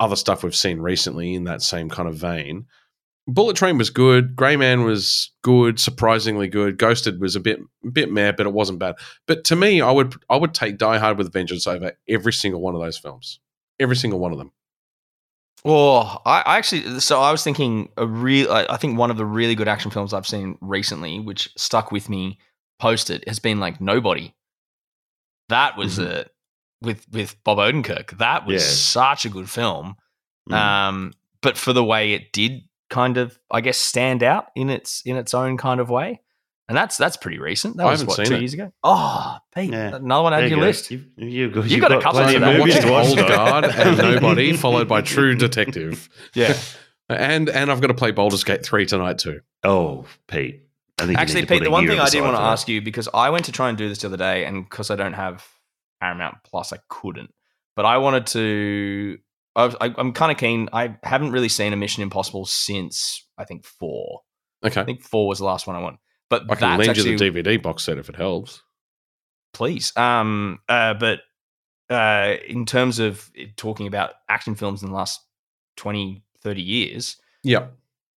other 0.00 0.16
stuff 0.16 0.42
we've 0.42 0.56
seen 0.56 0.80
recently 0.80 1.34
in 1.34 1.44
that 1.44 1.62
same 1.62 1.88
kind 1.88 2.08
of 2.08 2.16
vein. 2.16 2.66
Bullet 3.28 3.54
Train 3.56 3.78
was 3.78 3.90
good. 3.90 4.34
Grey 4.34 4.56
Man 4.56 4.82
was 4.82 5.30
good, 5.42 5.78
surprisingly 5.78 6.48
good. 6.48 6.78
Ghosted 6.78 7.20
was 7.20 7.36
a 7.36 7.40
bit 7.40 7.60
bit 7.92 8.10
meh, 8.10 8.32
but 8.32 8.46
it 8.46 8.52
wasn't 8.52 8.80
bad. 8.80 8.96
But 9.28 9.44
to 9.44 9.56
me, 9.56 9.80
I 9.80 9.92
would 9.92 10.14
I 10.28 10.36
would 10.36 10.54
take 10.54 10.78
Die 10.78 10.98
Hard 10.98 11.18
with 11.18 11.32
Vengeance 11.32 11.66
over 11.66 11.92
every 12.08 12.32
single 12.32 12.60
one 12.60 12.74
of 12.74 12.80
those 12.80 12.98
films. 12.98 13.38
Every 13.78 13.94
single 13.94 14.18
one 14.18 14.32
of 14.32 14.38
them. 14.38 14.50
Well, 15.64 16.22
I, 16.24 16.40
I 16.40 16.56
actually, 16.58 17.00
so 17.00 17.20
I 17.20 17.30
was 17.30 17.44
thinking 17.44 17.90
a 17.98 18.06
real. 18.06 18.50
I 18.50 18.76
think 18.78 18.98
one 18.98 19.10
of 19.10 19.18
the 19.18 19.26
really 19.26 19.54
good 19.54 19.68
action 19.68 19.90
films 19.90 20.14
I've 20.14 20.26
seen 20.26 20.56
recently, 20.62 21.20
which 21.20 21.50
stuck 21.56 21.92
with 21.92 22.08
me 22.08 22.38
post 22.78 23.10
it, 23.10 23.28
has 23.28 23.38
been 23.38 23.60
like 23.60 23.80
Nobody. 23.80 24.34
That 25.50 25.76
was 25.76 25.98
Mhm. 25.98 26.06
a 26.06 26.26
with 26.82 27.06
with 27.12 27.36
Bob 27.44 27.58
Odenkirk. 27.58 28.18
That 28.18 28.46
was 28.46 28.62
Yeah. 28.62 28.68
such 28.68 29.24
a 29.24 29.28
good 29.28 29.48
film. 29.50 29.96
Mm. 30.50 30.54
Um, 30.54 31.12
but 31.42 31.56
for 31.56 31.72
the 31.72 31.84
way 31.84 32.12
it 32.12 32.32
did 32.32 32.62
kind 32.88 33.16
of, 33.16 33.38
I 33.50 33.60
guess, 33.60 33.76
stand 33.78 34.22
out 34.22 34.46
in 34.56 34.70
its 34.70 35.02
in 35.04 35.16
its 35.16 35.32
own 35.34 35.56
kind 35.56 35.80
of 35.80 35.90
way, 35.90 36.20
and 36.68 36.76
that's 36.76 36.96
that's 36.96 37.16
pretty 37.16 37.38
recent. 37.38 37.76
That 37.76 37.86
I 37.86 37.90
was 37.90 38.00
haven't 38.00 38.08
what 38.08 38.16
seen 38.16 38.26
two 38.26 38.34
it. 38.34 38.40
years 38.40 38.54
ago. 38.54 38.72
Oh, 38.82 39.36
Pete, 39.54 39.70
Yeah. 39.70 39.96
another 39.96 40.22
one 40.22 40.32
There 40.32 40.40
out 40.40 40.44
you 40.44 40.50
your 40.50 40.58
go. 40.60 40.66
list. 40.66 40.90
You've, 40.90 41.06
you've 41.16 41.52
got, 41.52 41.64
You 41.64 41.70
you've 41.70 41.80
got 41.80 41.92
a 41.92 42.00
couple 42.00 42.20
of 42.20 42.32
that. 42.32 42.56
movies 42.58 42.78
to 42.80 42.90
watch. 42.90 43.06
Old. 43.16 43.18
Guard 43.18 43.64
and 43.66 43.98
Nobody, 43.98 44.52
followed 44.56 44.88
by 44.88 45.00
True 45.02 45.34
Detective. 45.34 46.08
Yeah. 46.34 46.56
And 47.08 47.48
and 47.48 47.72
I've 47.72 47.80
got 47.80 47.88
to 47.88 47.94
play 47.94 48.12
Baldur's 48.12 48.44
Gate 48.44 48.64
three 48.64 48.86
tonight 48.86 49.18
too. 49.18 49.40
Oh, 49.64 50.04
Pete. 50.28 50.60
I 50.96 51.06
think 51.06 51.10
you 51.10 51.16
Actually, 51.20 51.40
need 51.40 51.40
to 51.40 51.46
Pete, 51.54 51.58
put 51.58 51.64
the 51.64 51.70
one 51.72 51.84
thing 51.88 51.98
I 51.98 52.08
did 52.08 52.22
want 52.22 52.36
to 52.36 52.40
ask 52.40 52.68
you 52.68 52.80
because 52.82 53.08
I 53.12 53.30
went 53.30 53.46
to 53.46 53.52
try 53.52 53.68
and 53.68 53.76
do 53.76 53.88
this 53.88 53.98
the 53.98 54.06
other 54.06 54.16
day, 54.16 54.44
and 54.44 54.62
because 54.62 54.92
I 54.92 54.94
don't 54.94 55.14
have 55.14 55.44
Paramount 56.00 56.36
Plus, 56.44 56.72
I 56.72 56.78
couldn't. 56.88 57.32
But 57.76 57.84
I 57.84 57.98
wanted 57.98 58.26
to. 58.28 59.18
I 59.56 59.74
I'm 59.80 60.12
kind 60.12 60.30
of 60.32 60.38
keen. 60.38 60.68
I 60.72 60.96
haven't 61.02 61.32
really 61.32 61.48
seen 61.48 61.72
a 61.72 61.76
Mission 61.76 62.02
Impossible 62.02 62.46
since 62.46 63.26
I 63.38 63.44
think 63.44 63.64
four. 63.64 64.20
Okay. 64.64 64.80
I 64.80 64.84
think 64.84 65.02
four 65.02 65.26
was 65.28 65.38
the 65.38 65.44
last 65.44 65.66
one 65.66 65.76
I 65.76 65.80
won. 65.80 65.98
But 66.28 66.50
I 66.50 66.54
can 66.54 66.78
lend 66.78 66.90
actually, 66.90 67.12
you 67.12 67.18
the 67.18 67.30
DVD 67.42 67.60
box 67.62 67.82
set 67.84 67.98
if 67.98 68.08
it 68.08 68.16
helps. 68.16 68.62
please. 69.52 69.96
Um, 69.96 70.60
uh, 70.68 70.94
but 70.94 71.20
uh, 71.88 72.36
in 72.46 72.66
terms 72.66 72.98
of 73.00 73.30
talking 73.56 73.86
about 73.88 74.12
action 74.28 74.54
films 74.54 74.82
in 74.82 74.90
the 74.90 74.94
last 74.94 75.20
20, 75.76 76.22
30 76.42 76.62
years, 76.62 77.16
Yeah. 77.42 77.66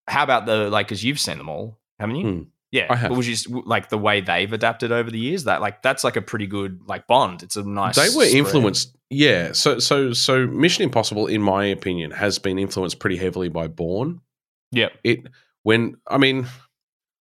how 0.09 0.25
about 0.25 0.45
the 0.47 0.69
like? 0.69 0.87
Because 0.87 1.03
you've 1.05 1.21
seen 1.21 1.39
them 1.39 1.49
all, 1.49 1.79
haven't 1.99 2.17
you? 2.17 2.27
Hmm. 2.31 2.43
Yeah, 2.73 2.87
I 2.89 2.97
have. 2.97 3.11
But 3.11 3.19
was 3.19 3.27
just 3.27 3.51
like 3.51 3.91
the 3.91 3.99
way 3.99 4.23
they've 4.23 4.51
adapted 4.51 4.93
over 4.93 5.11
the 5.11 5.19
years? 5.19 5.45
That 5.45 5.61
like 5.61 5.83
that's 5.83 6.03
like 6.03 6.17
a 6.17 6.23
pretty 6.23 6.47
good 6.47 6.81
like 6.87 7.07
Bond. 7.07 7.43
It's 7.43 7.57
a 7.57 7.63
nice. 7.63 7.97
they 7.97 8.05
were 8.05 8.25
spread. 8.25 8.35
influenced. 8.35 8.97
Yeah. 9.11 9.53
So 9.53 9.79
so 9.79 10.15
so 10.15 10.47
Mission 10.47 10.83
Impossible, 10.83 11.27
in 11.27 11.43
my 11.43 11.67
opinion, 11.67 12.13
has 12.13 12.39
been 12.39 12.59
influenced 12.59 12.99
pretty 12.99 13.19
heavily 13.19 13.51
by 13.51 13.69
Bourne. 13.69 14.23
Yeah. 14.71 14.89
It 15.05 15.27
when 15.65 15.97
I 16.09 16.17
mean, 16.17 16.47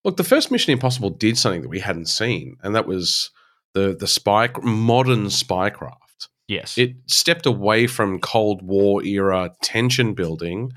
look, 0.06 0.18
the 0.18 0.24
first 0.24 0.52
Mission 0.52 0.72
Impossible 0.72 1.10
did 1.10 1.36
something 1.36 1.64
that 1.64 1.70
we 1.70 1.80
hadn't 1.80 2.10
seen, 2.10 2.58
and 2.62 2.76
that 2.76 2.86
was 2.86 3.32
the 3.74 3.98
the 4.00 4.08
spy 4.08 4.50
modern 4.62 5.26
spycraft. 5.26 5.96
Yes. 6.48 6.78
It 6.78 6.96
stepped 7.08 7.48
away 7.48 7.88
from 7.88 8.20
Cold 8.20 8.62
War 8.62 9.04
era 9.04 9.52
tension 9.64 10.14
building, 10.14 10.74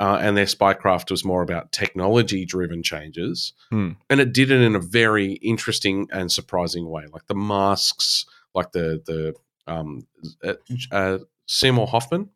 uh, 0.00 0.18
and 0.20 0.36
their 0.36 0.46
spycraft 0.46 1.10
was 1.10 1.24
more 1.24 1.42
about 1.42 1.70
technology 1.70 2.44
driven 2.44 2.82
changes. 2.82 3.52
Hmm. 3.70 3.90
And 4.08 4.18
it 4.20 4.32
did 4.32 4.50
it 4.50 4.60
in 4.62 4.74
a 4.74 4.80
very 4.80 5.34
interesting 5.34 6.08
and 6.10 6.32
surprising 6.32 6.88
way, 6.90 7.04
like 7.12 7.26
the 7.26 7.34
masks, 7.36 8.24
like 8.54 8.72
the 8.72 9.00
the 9.06 9.34
um, 9.72 10.06
uh, 10.42 10.54
uh, 10.90 11.18
Seymour 11.46 11.86
Hoffman. 11.86 12.30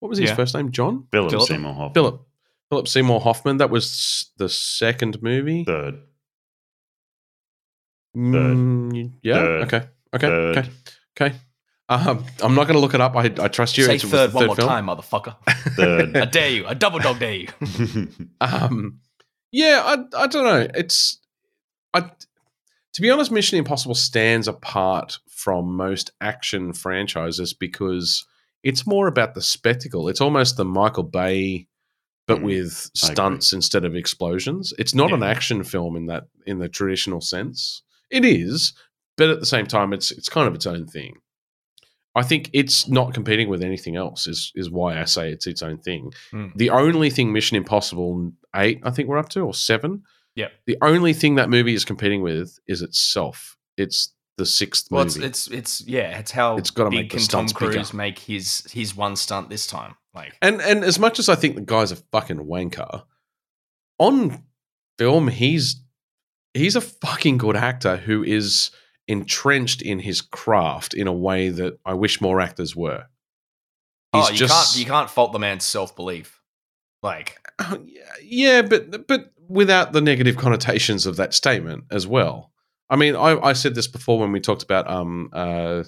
What 0.00 0.10
was 0.10 0.18
his 0.18 0.30
Yeah. 0.30 0.36
first 0.36 0.54
name? 0.54 0.70
John 0.70 1.06
Philip 1.10 1.30
Philip? 1.30 1.48
Seymour 1.48 1.74
Hoffman. 1.74 1.94
Philip 1.94 2.26
Philip 2.68 2.88
Seymour 2.88 3.20
Hoffman. 3.20 3.56
That 3.56 3.70
was 3.70 4.30
the 4.36 4.48
second 4.48 5.22
movie. 5.22 5.64
Third. 5.64 6.00
Mm, 8.16 9.12
yeah. 9.22 9.34
Third. 9.34 9.62
Okay. 9.62 9.88
Okay. 10.14 10.26
Third. 10.28 10.58
Okay. 10.58 10.70
Okay. 11.20 11.36
Um, 11.94 12.24
I'm 12.42 12.54
not 12.54 12.64
going 12.64 12.74
to 12.74 12.80
look 12.80 12.94
it 12.94 13.00
up. 13.00 13.14
I, 13.16 13.24
I 13.38 13.48
trust 13.48 13.76
you. 13.78 13.84
Say 13.84 13.96
It 13.96 14.02
was 14.04 14.10
third 14.10 14.30
the 14.32 14.36
one 14.36 14.46
more 14.46 14.56
film. 14.56 14.68
time, 14.68 14.86
motherfucker. 14.86 15.36
Third. 15.76 16.16
I 16.16 16.24
dare 16.24 16.50
you. 16.50 16.66
I 16.66 16.74
double 16.74 16.98
dog 16.98 17.18
dare 17.20 17.34
you. 17.34 17.48
Um, 18.40 19.00
yeah, 19.52 19.82
I, 19.84 20.22
I 20.24 20.26
don't 20.26 20.44
know. 20.44 20.66
It's 20.74 21.18
I 21.92 22.00
to 22.94 23.02
be 23.02 23.10
honest, 23.10 23.30
Mission 23.30 23.58
Impossible 23.58 23.94
stands 23.94 24.48
apart 24.48 25.18
from 25.28 25.76
most 25.76 26.10
action 26.20 26.72
franchises 26.72 27.52
because 27.52 28.24
it's 28.62 28.86
more 28.86 29.06
about 29.08 29.34
the 29.34 29.42
spectacle. 29.42 30.08
It's 30.08 30.20
almost 30.20 30.56
the 30.56 30.64
Michael 30.64 31.02
Bay, 31.04 31.66
but 32.26 32.38
Mm, 32.38 32.42
with 32.44 32.90
stunts 32.94 33.52
instead 33.52 33.84
of 33.84 33.94
explosions. 33.94 34.72
It's 34.78 34.94
not 34.94 35.10
Yeah. 35.10 35.16
an 35.16 35.22
action 35.22 35.62
film 35.64 35.96
in 35.96 36.06
that 36.06 36.24
in 36.46 36.58
the 36.58 36.68
traditional 36.68 37.20
sense. 37.20 37.82
It 38.10 38.24
is, 38.24 38.72
but 39.16 39.28
at 39.30 39.40
the 39.40 39.46
same 39.46 39.66
time, 39.66 39.92
it's 39.92 40.10
it's 40.10 40.28
kind 40.28 40.48
of 40.48 40.54
its 40.54 40.66
own 40.66 40.86
thing. 40.86 41.18
I 42.14 42.22
think 42.22 42.50
it's 42.52 42.88
not 42.88 43.12
competing 43.12 43.48
with 43.48 43.62
anything 43.62 43.96
else. 43.96 44.26
Is 44.26 44.52
is 44.54 44.70
why 44.70 45.00
I 45.00 45.04
say 45.04 45.30
it's 45.30 45.46
its 45.46 45.62
own 45.62 45.78
thing. 45.78 46.12
Mm. 46.32 46.52
The 46.54 46.70
only 46.70 47.10
thing 47.10 47.32
Mission 47.32 47.56
Impossible 47.56 48.32
eight, 48.54 48.80
I 48.84 48.90
think 48.90 49.08
we're 49.08 49.18
up 49.18 49.28
to, 49.30 49.40
or 49.40 49.54
seven. 49.54 50.02
Yep. 50.36 50.52
The 50.66 50.78
only 50.82 51.12
thing 51.12 51.36
that 51.36 51.48
movie 51.50 51.74
is 51.74 51.84
competing 51.84 52.22
with 52.22 52.58
is 52.66 52.82
itself. 52.82 53.56
It's 53.76 54.12
the 54.36 54.46
sixth 54.46 54.88
Well, 54.90 55.02
it's 55.04 55.16
movie. 55.16 55.28
it's 55.28 55.48
it's 55.48 55.86
yeah. 55.86 56.18
It's 56.18 56.30
how 56.30 56.56
It's 56.56 56.70
gotta 56.70 56.90
big 56.90 56.98
make 56.98 57.10
the 57.10 57.18
can 57.18 57.26
Tom 57.26 57.48
stunts 57.48 57.52
bigger. 57.52 57.72
Cruise 57.72 57.92
make 57.94 58.18
his 58.18 58.64
his 58.72 58.96
one 58.96 59.16
stunt 59.16 59.48
this 59.48 59.66
time? 59.66 59.94
Like 60.14 60.36
and 60.42 60.60
and 60.60 60.84
as 60.84 60.98
much 60.98 61.18
as 61.18 61.28
I 61.28 61.34
think 61.34 61.54
the 61.56 61.60
guy's 61.62 61.92
a 61.92 61.96
fucking 61.96 62.38
wanker, 62.38 63.04
on 63.98 64.42
film 64.98 65.28
he's 65.28 65.82
he's 66.52 66.76
a 66.76 66.80
fucking 66.80 67.38
good 67.38 67.56
actor 67.56 67.96
who 67.96 68.22
is 68.22 68.70
entrenched 69.08 69.82
in 69.82 69.98
his 70.00 70.20
craft 70.20 70.94
in 70.94 71.06
a 71.06 71.12
way 71.12 71.48
that 71.50 71.78
I 71.84 71.94
wish 71.94 72.20
more 72.20 72.40
actors 72.40 72.74
were. 72.74 73.04
oh, 74.12 74.30
you 74.30 74.46
can't 74.46 74.76
you 74.76 74.84
can't 74.86 75.10
fault 75.10 75.32
the 75.32 75.38
man's 75.38 75.64
self 75.64 75.94
belief. 75.96 76.40
Like 77.02 77.38
Uh, 77.58 77.78
yeah, 78.22 78.62
but 78.62 79.06
but 79.06 79.32
without 79.48 79.92
the 79.92 80.00
negative 80.00 80.36
connotations 80.36 81.04
of 81.06 81.16
that 81.16 81.34
statement 81.34 81.84
as 81.90 82.06
well. 82.06 82.50
I 82.90 82.96
mean, 82.96 83.14
I, 83.16 83.38
I 83.40 83.52
said 83.54 83.74
this 83.74 83.86
before 83.88 84.18
when 84.18 84.32
we 84.32 84.40
talked 84.40 84.62
about 84.62 84.88
um, 84.90 85.28
uh, 85.32 85.84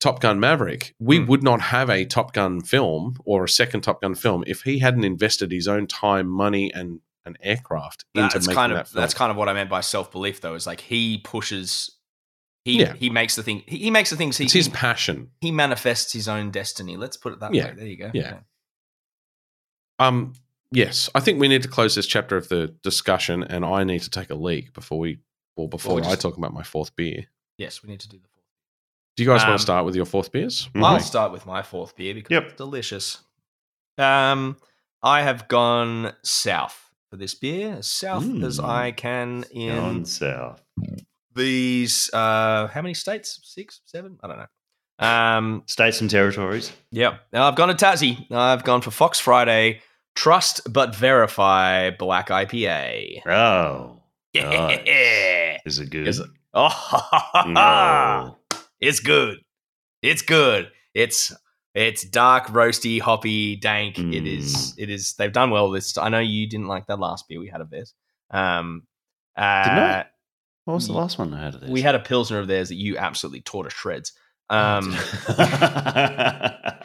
Top 0.00 0.20
Gun 0.20 0.38
Maverick. 0.40 0.94
We 0.98 1.18
Hmm. 1.18 1.26
would 1.26 1.42
not 1.42 1.60
have 1.60 1.90
a 1.90 2.04
Top 2.04 2.32
Gun 2.34 2.60
film 2.60 3.16
or 3.24 3.44
a 3.44 3.48
second 3.48 3.80
Top 3.82 4.00
Gun 4.02 4.14
film 4.14 4.44
if 4.46 4.62
he 4.62 4.78
hadn't 4.80 5.04
invested 5.04 5.50
his 5.52 5.66
own 5.68 5.86
time, 5.86 6.28
money, 6.28 6.72
and 6.72 7.00
an 7.24 7.36
aircraft 7.40 8.04
into 8.16 8.28
that's 8.34 8.46
making 8.48 8.56
kind 8.56 8.72
that 8.72 8.80
of 8.82 8.88
film. 8.88 9.00
that's 9.02 9.14
kind 9.14 9.30
of 9.30 9.36
what 9.36 9.48
I 9.48 9.52
meant 9.52 9.70
by 9.70 9.80
self 9.80 10.10
belief. 10.10 10.40
Though 10.40 10.54
is 10.54 10.66
like 10.66 10.80
he 10.82 11.18
pushes. 11.18 11.90
He, 12.64 12.78
Yeah. 12.80 12.94
he 12.94 13.10
makes 13.10 13.34
the 13.34 13.42
thing. 13.42 13.62
He, 13.66 13.78
he 13.78 13.90
makes 13.90 14.10
the 14.10 14.16
things. 14.16 14.36
He, 14.38 14.44
it's 14.44 14.52
his 14.52 14.68
passion. 14.68 15.30
he 15.40 15.50
manifests 15.50 16.12
his 16.12 16.28
own 16.28 16.50
destiny. 16.50 16.96
Let's 16.96 17.16
put 17.16 17.32
it 17.32 17.40
that 17.40 17.52
Yeah. 17.54 17.66
way. 17.70 17.74
There 17.74 17.86
you 17.86 17.96
go. 17.96 18.10
Yeah. 18.14 18.38
Um, 19.98 20.32
yes, 20.70 21.08
I 21.14 21.20
think 21.20 21.40
we 21.40 21.48
need 21.48 21.62
to 21.62 21.68
close 21.68 21.94
this 21.94 22.06
chapter 22.06 22.36
of 22.36 22.48
the 22.48 22.68
discussion, 22.82 23.42
and 23.42 23.64
I 23.64 23.84
need 23.84 24.00
to 24.02 24.10
take 24.10 24.30
a 24.30 24.34
leak 24.34 24.72
before 24.72 24.98
we, 24.98 25.18
or 25.56 25.68
before 25.68 25.96
Well, 25.96 26.04
we 26.04 26.10
I 26.10 26.14
talk 26.16 26.36
about 26.36 26.52
my 26.52 26.62
fourth 26.62 26.94
beer. 26.96 27.26
Yes, 27.58 27.82
we 27.82 27.90
need 27.90 28.00
to 28.00 28.08
do 28.08 28.16
the 28.18 28.28
fourth. 28.28 28.44
Do 29.16 29.22
you 29.22 29.28
guys 29.28 29.42
Um, 29.42 29.48
want 29.50 29.58
to 29.60 29.62
start 29.62 29.84
with 29.84 29.94
your 29.94 30.06
fourth 30.06 30.32
beers? 30.32 30.68
Mhm. 30.74 30.84
I'll 30.84 31.00
start 31.00 31.32
with 31.32 31.46
my 31.46 31.62
fourth 31.62 31.94
beer 31.96 32.14
because 32.14 32.30
Yep. 32.30 32.44
it's 32.44 32.54
delicious. 32.54 33.18
Um, 33.98 34.56
I 35.02 35.22
have 35.22 35.48
gone 35.48 36.14
south 36.22 36.90
for 37.10 37.16
this 37.16 37.34
beer, 37.34 37.74
as 37.74 37.86
south 37.86 38.24
as 38.42 38.58
Mm. 38.58 38.64
I 38.64 38.92
can 38.92 39.44
in 39.50 39.76
Gone 39.76 40.04
south. 40.06 40.62
These. 41.34 42.10
Uh, 42.12 42.66
how 42.68 42.82
many 42.82 42.94
states? 42.94 43.40
Six, 43.42 43.80
seven? 43.86 44.18
I 44.22 44.28
don't 44.28 44.38
know. 44.38 44.46
Um, 45.06 45.62
States 45.66 46.00
and 46.00 46.08
territories. 46.10 46.72
Yeah. 46.90 47.16
Now 47.32 47.48
I've 47.48 47.56
gone 47.56 47.68
to 47.68 47.74
Tassie. 47.74 48.30
I've 48.30 48.62
gone 48.64 48.82
for 48.82 48.90
Fox 48.92 49.18
Friday 49.18 49.80
Trust 50.14 50.60
but 50.72 50.94
Verify 50.94 51.90
Black 51.90 52.28
IPA. 52.28 53.26
Oh. 53.26 54.02
Yeah. 54.32 55.58
Is 55.66 55.78
it 55.78 55.90
good? 55.90 56.06
Is 56.06 56.20
it? 56.20 56.28
Oh, 56.54 57.10
No. 57.46 58.36
it's 58.80 59.00
good. 59.00 59.38
It's 60.02 60.22
good. 60.22 60.70
It's 60.94 61.32
it's 61.74 62.04
dark, 62.04 62.48
roasty, 62.48 63.00
hoppy, 63.00 63.56
dank. 63.56 63.98
It 63.98 64.26
is. 64.26 64.74
It 64.76 64.90
is. 64.90 65.14
They've 65.14 65.32
done 65.32 65.50
well. 65.50 65.70
This. 65.70 65.96
I 65.96 66.10
know 66.10 66.18
you 66.18 66.46
didn't 66.46 66.66
like 66.66 66.86
that 66.88 66.98
last 66.98 67.26
beer 67.28 67.40
we 67.40 67.48
had 67.48 67.62
of 67.62 67.70
theirs. 67.70 67.94
Um, 68.30 68.82
uh, 69.36 69.64
Didn't 69.64 69.78
I? 69.78 70.04
What 70.64 70.74
was 70.74 70.86
the 70.86 70.92
last 70.92 71.18
one 71.18 71.32
I 71.34 71.40
had 71.44 71.54
of 71.54 71.60
this? 71.60 71.70
we 71.70 71.82
had 71.82 71.94
a 71.94 71.98
pilsner 72.00 72.38
of 72.38 72.46
theirs 72.46 72.68
that 72.68 72.76
you 72.76 72.96
absolutely 72.96 73.40
tore 73.40 73.64
to 73.64 73.70
shreds. 73.70 74.12
Um, 74.50 74.92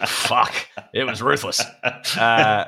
fuck, 0.07 0.53
it 0.93 1.03
was 1.05 1.21
ruthless. 1.21 1.61
Uh, 2.17 2.65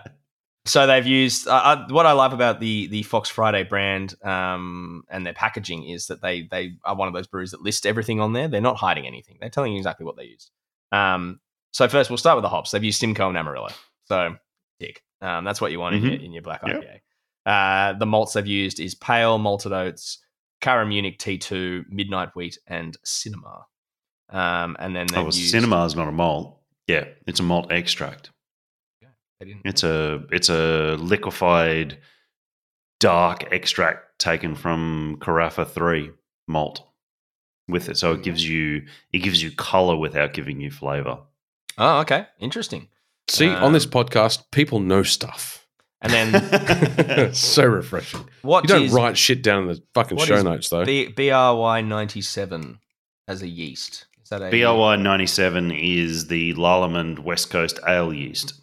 so 0.65 0.85
they've 0.87 1.05
used 1.07 1.47
uh, 1.47 1.51
uh, 1.53 1.87
what 1.89 2.05
I 2.05 2.11
love 2.11 2.33
about 2.33 2.59
the 2.59 2.87
the 2.87 3.03
Fox 3.03 3.29
Friday 3.29 3.63
brand 3.63 4.13
um, 4.23 5.03
and 5.09 5.25
their 5.25 5.33
packaging 5.33 5.87
is 5.87 6.07
that 6.07 6.21
they 6.21 6.43
they 6.43 6.73
are 6.83 6.95
one 6.95 7.07
of 7.07 7.13
those 7.13 7.27
breweries 7.27 7.51
that 7.51 7.61
list 7.61 7.85
everything 7.85 8.19
on 8.19 8.33
there. 8.33 8.47
They're 8.47 8.61
not 8.61 8.77
hiding 8.77 9.07
anything. 9.07 9.37
They're 9.39 9.49
telling 9.49 9.71
you 9.71 9.77
exactly 9.77 10.05
what 10.05 10.17
they 10.17 10.25
used. 10.25 10.51
Um, 10.91 11.39
so 11.71 11.87
first, 11.87 12.09
we'll 12.09 12.17
start 12.17 12.35
with 12.35 12.43
the 12.43 12.49
hops. 12.49 12.71
They've 12.71 12.83
used 12.83 12.99
Simcoe 12.99 13.29
and 13.29 13.37
Amarillo. 13.37 13.69
So 14.05 14.35
tick. 14.79 15.03
Um, 15.21 15.43
that's 15.43 15.61
what 15.61 15.71
you 15.71 15.79
want 15.79 15.95
in, 15.95 16.03
your, 16.03 16.13
in 16.13 16.31
your 16.33 16.41
black 16.41 16.61
Yep. 16.65 16.83
IPA. 16.83 16.99
Uh, 17.45 17.93
the 17.97 18.05
malts 18.05 18.33
they've 18.33 18.45
used 18.47 18.79
is 18.79 18.95
pale 18.95 19.37
malted 19.37 19.73
oats, 19.73 20.19
Cara 20.61 20.85
Munich 20.85 21.17
T2, 21.19 21.85
Midnight 21.89 22.29
Wheat, 22.35 22.57
and 22.67 22.97
Sinamar. 23.05 23.63
Um, 24.29 24.75
and 24.79 24.95
then 24.95 25.07
oh, 25.15 25.23
well, 25.23 25.25
used 25.25 25.53
Sinamar 25.55 25.85
is 25.87 25.95
not 25.95 26.07
a 26.07 26.11
malt. 26.11 26.59
Yeah, 26.87 27.05
it's 27.27 27.39
a 27.39 27.43
malt 27.43 27.71
extract. 27.71 28.31
They 29.39 29.45
didn't- 29.45 29.61
It's 29.65 29.83
a 29.83 30.23
it's 30.31 30.49
a 30.49 30.97
liquefied 30.99 31.97
dark 32.99 33.51
extract 33.53 34.19
taken 34.19 34.53
from 34.55 35.17
Carafa 35.21 35.65
three 35.65 36.11
malt 36.47 36.83
with 37.69 37.87
it. 37.87 37.97
So 37.97 38.11
it 38.13 38.23
gives 38.23 38.47
you 38.47 38.85
it 39.13 39.19
gives 39.19 39.41
you 39.41 39.51
color 39.51 39.95
without 39.95 40.33
giving 40.33 40.59
you 40.59 40.69
flavor. 40.71 41.19
Oh, 41.77 41.99
okay, 42.01 42.27
interesting. 42.39 42.89
See, 43.29 43.47
on 43.47 43.71
this 43.73 43.85
Um, 43.85 43.91
podcast, 43.91 44.51
people 44.51 44.79
know 44.79 45.03
stuff. 45.03 45.58
And 46.01 46.13
then 46.13 47.33
so 47.33 47.65
refreshing. 47.65 48.27
what 48.41 48.63
You 48.63 48.67
don't 48.69 48.83
is 48.83 48.93
write 48.93 49.17
shit 49.17 49.41
down 49.43 49.63
in 49.63 49.67
the 49.69 49.83
fucking 49.93 50.17
show 50.19 50.41
notes, 50.41 50.69
though. 50.69 50.85
B- 50.85 51.07
BRY 51.09 51.81
ninety 51.81 52.21
seven 52.21 52.79
as 53.27 53.41
a 53.41 53.47
yeast? 53.47 54.05
Is 54.23 54.29
that 54.29 54.41
a 54.41 54.49
BRY 54.49 54.95
ninety 54.95 55.27
seven 55.27 55.71
is 55.71 56.27
the 56.27 56.53
Lallemand 56.53 57.19
West 57.19 57.49
Coast 57.49 57.79
Ale 57.87 58.13
yeast. 58.13 58.53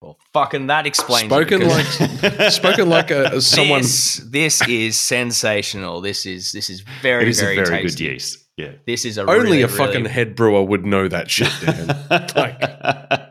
Well, 0.00 0.18
fucking 0.32 0.68
that 0.68 0.86
explains. 0.86 1.24
it, 1.24 1.28
Spoken 1.28 1.58
because 1.60 2.00
like 2.30 2.52
spoken 2.52 2.88
like 2.88 3.10
a, 3.10 3.34
as 3.34 3.46
someone. 3.46 3.80
This, 3.82 4.16
this 4.26 4.66
is 4.68 4.98
sensational. 4.98 6.00
This 6.00 6.24
is 6.26 6.52
this 6.52 6.70
is 6.70 6.80
very 7.02 7.22
it 7.24 7.28
is 7.28 7.40
very, 7.40 7.58
a 7.58 7.64
very 7.64 7.82
tasty. 7.82 8.04
good 8.06 8.12
yeast. 8.12 8.38
Yeah. 8.56 8.72
This 8.86 9.04
is 9.04 9.18
a 9.18 9.22
Only 9.22 9.40
really, 9.40 9.62
a 9.62 9.68
fucking 9.68 9.94
really- 10.02 10.10
head 10.10 10.36
brewer 10.36 10.62
would 10.62 10.86
know 10.86 11.08
that 11.08 11.30
shit, 11.30 11.50
Dan. 11.64 11.86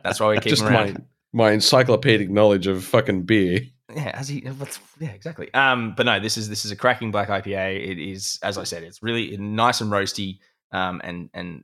That's 0.03 0.19
why 0.19 0.29
we 0.31 0.35
keep 0.35 0.49
Just 0.49 0.63
him 0.63 0.73
my 0.73 0.83
around. 0.83 1.05
My 1.33 1.51
encyclopedic 1.51 2.29
knowledge 2.29 2.67
of 2.67 2.83
fucking 2.83 3.23
beer. 3.23 3.61
Yeah, 3.93 4.11
as 4.13 4.29
he, 4.29 4.39
what's, 4.41 4.79
yeah, 4.99 5.09
exactly. 5.09 5.53
Um, 5.53 5.93
but 5.97 6.05
no, 6.05 6.19
this 6.19 6.37
is 6.37 6.47
this 6.47 6.63
is 6.63 6.71
a 6.71 6.75
cracking 6.75 7.11
black 7.11 7.27
IPA. 7.27 7.87
It 7.87 7.99
is, 7.99 8.39
as 8.41 8.57
I 8.57 8.63
said, 8.63 8.83
it's 8.83 9.03
really 9.03 9.35
nice 9.37 9.81
and 9.81 9.91
roasty. 9.91 10.39
Um, 10.71 11.01
and 11.03 11.29
and 11.33 11.63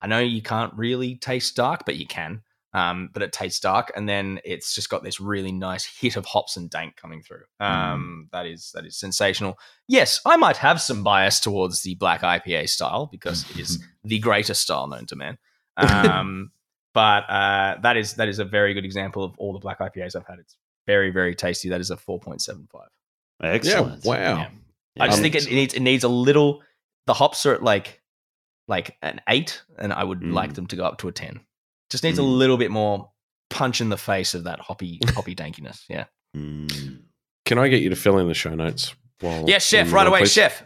I 0.00 0.06
know 0.08 0.18
you 0.18 0.42
can't 0.42 0.74
really 0.74 1.16
taste 1.16 1.56
dark, 1.56 1.82
but 1.86 1.96
you 1.96 2.06
can. 2.06 2.42
Um, 2.74 3.08
but 3.14 3.22
it 3.22 3.32
tastes 3.32 3.60
dark, 3.60 3.90
and 3.96 4.06
then 4.06 4.40
it's 4.44 4.74
just 4.74 4.90
got 4.90 5.02
this 5.02 5.20
really 5.20 5.52
nice 5.52 5.86
hit 5.86 6.16
of 6.16 6.26
hops 6.26 6.58
and 6.58 6.68
dank 6.68 6.96
coming 6.96 7.22
through. 7.22 7.44
Um, 7.58 8.28
that 8.32 8.44
is 8.44 8.72
that 8.74 8.84
is 8.84 8.98
sensational. 8.98 9.58
Yes, 9.88 10.20
I 10.26 10.36
might 10.36 10.58
have 10.58 10.80
some 10.80 11.02
bias 11.02 11.40
towards 11.40 11.82
the 11.82 11.94
black 11.94 12.20
IPA 12.20 12.68
style 12.68 13.06
because 13.10 13.50
it 13.50 13.58
is 13.58 13.82
the 14.04 14.18
greatest 14.18 14.60
style 14.62 14.86
known 14.86 15.06
to 15.06 15.16
man. 15.16 15.38
Um, 15.78 16.50
but 16.94 17.28
uh, 17.28 17.76
that 17.82 17.96
is 17.96 18.14
that 18.14 18.28
is 18.28 18.38
a 18.38 18.44
very 18.44 18.74
good 18.74 18.84
example 18.84 19.22
of 19.24 19.34
all 19.38 19.52
the 19.52 19.58
black 19.58 19.78
IPAs 19.80 20.16
I've 20.16 20.26
had. 20.26 20.38
It's 20.38 20.56
very 20.86 21.10
very 21.10 21.34
tasty. 21.34 21.68
That 21.68 21.80
is 21.80 21.90
a 21.90 21.96
four 21.96 22.18
point 22.18 22.40
seven 22.42 22.66
five. 22.72 22.88
Excellent. 23.42 24.04
Yeah, 24.04 24.10
wow. 24.10 24.16
Yeah. 24.38 24.48
I 25.00 25.06
just 25.06 25.18
Um, 25.18 25.22
think 25.22 25.34
it, 25.36 25.46
it 25.46 25.54
needs 25.54 25.74
it 25.74 25.80
needs 25.80 26.04
a 26.04 26.08
little. 26.08 26.62
The 27.06 27.14
hops 27.14 27.46
are 27.46 27.54
at 27.54 27.62
like 27.62 28.02
like 28.66 28.96
an 29.02 29.20
eight, 29.28 29.62
and 29.78 29.92
I 29.92 30.04
would 30.04 30.20
Mm. 30.20 30.32
like 30.34 30.54
them 30.54 30.66
to 30.68 30.76
go 30.76 30.84
up 30.84 30.98
to 30.98 31.08
a 31.08 31.12
ten. 31.12 31.40
Just 31.90 32.04
needs 32.04 32.18
a 32.18 32.22
Mm. 32.22 32.36
little 32.38 32.56
bit 32.58 32.70
more 32.70 33.10
punch 33.50 33.80
in 33.80 33.88
the 33.88 33.96
face 33.96 34.34
of 34.34 34.44
that 34.44 34.60
hoppy 34.60 35.00
hoppy 35.14 35.34
dankiness. 35.34 35.84
Yeah. 35.88 36.04
Mm. 36.36 37.02
Can 37.46 37.58
I 37.58 37.68
get 37.68 37.80
you 37.80 37.88
to 37.90 37.96
fill 37.96 38.18
in 38.18 38.28
the 38.28 38.34
show 38.34 38.54
notes? 38.54 38.94
While 39.20 39.44
Yes, 39.48 39.64
chef. 39.66 39.90
Right 39.92 40.06
away, 40.06 40.20
please? 40.20 40.32
chef. 40.32 40.62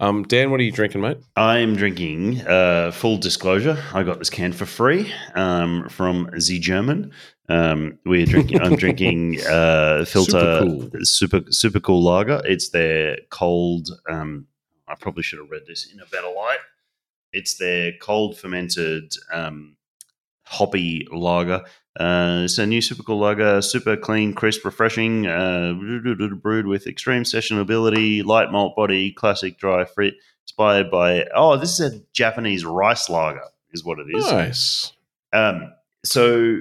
Um, 0.00 0.22
Dan, 0.22 0.50
what 0.50 0.60
are 0.60 0.62
you 0.62 0.72
drinking, 0.72 1.02
mate? 1.02 1.18
I'm 1.36 1.76
drinking, 1.76 2.40
uh, 2.46 2.90
full 2.90 3.18
disclosure, 3.18 3.76
I 3.92 4.02
got 4.02 4.18
this 4.18 4.30
can 4.30 4.50
for 4.50 4.64
free 4.64 5.12
um, 5.34 5.90
from 5.90 6.30
Z 6.40 6.58
German. 6.60 7.12
Um, 7.50 7.98
we're 8.06 8.24
drinking, 8.24 8.62
I'm 8.62 8.76
drinking 8.76 9.40
uh, 9.46 10.06
Philter 10.06 10.24
Super 10.24 10.60
cool. 10.62 11.04
super, 11.04 11.40
super 11.52 11.80
cool 11.80 12.02
lager. 12.02 12.40
It's 12.46 12.70
their 12.70 13.18
cold, 13.28 13.90
um, 14.08 14.46
I 14.88 14.94
probably 14.94 15.22
should 15.22 15.38
have 15.38 15.50
read 15.50 15.66
this 15.66 15.92
in 15.92 16.00
a 16.00 16.06
better 16.06 16.32
light. 16.34 16.60
It's 17.34 17.56
their 17.56 17.92
cold 18.00 18.38
fermented 18.38 19.12
um, 19.30 19.76
hoppy 20.44 21.06
lager. 21.12 21.62
Uh, 21.98 22.42
it's 22.44 22.58
a 22.58 22.66
new 22.66 22.80
super 22.80 23.02
cool 23.02 23.18
lager, 23.18 23.60
super 23.60 23.96
clean, 23.96 24.32
crisp, 24.32 24.64
refreshing, 24.64 25.26
uh, 25.26 25.74
brewed 25.74 26.66
with 26.66 26.86
extreme 26.86 27.24
sessionability, 27.24 28.24
light 28.24 28.52
malt 28.52 28.76
body, 28.76 29.12
classic 29.12 29.58
dry 29.58 29.84
fruit. 29.84 30.14
Inspired 30.44 30.90
by 30.90 31.26
oh, 31.34 31.56
this 31.56 31.78
is 31.78 31.94
a 31.94 32.00
Japanese 32.12 32.64
rice 32.64 33.08
lager, 33.08 33.42
is 33.72 33.84
what 33.84 33.98
it 33.98 34.06
is. 34.12 34.30
Nice. 34.30 34.92
Um, 35.32 35.72
so 36.04 36.60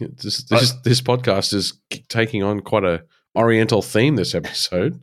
This 0.00 0.44
this, 0.44 0.72
this 0.84 1.00
podcast 1.00 1.52
is 1.52 1.74
taking 2.08 2.42
on 2.42 2.60
quite 2.60 2.84
a 2.84 3.02
oriental 3.36 3.82
theme 3.82 4.16
this 4.16 4.34
episode. 4.34 5.00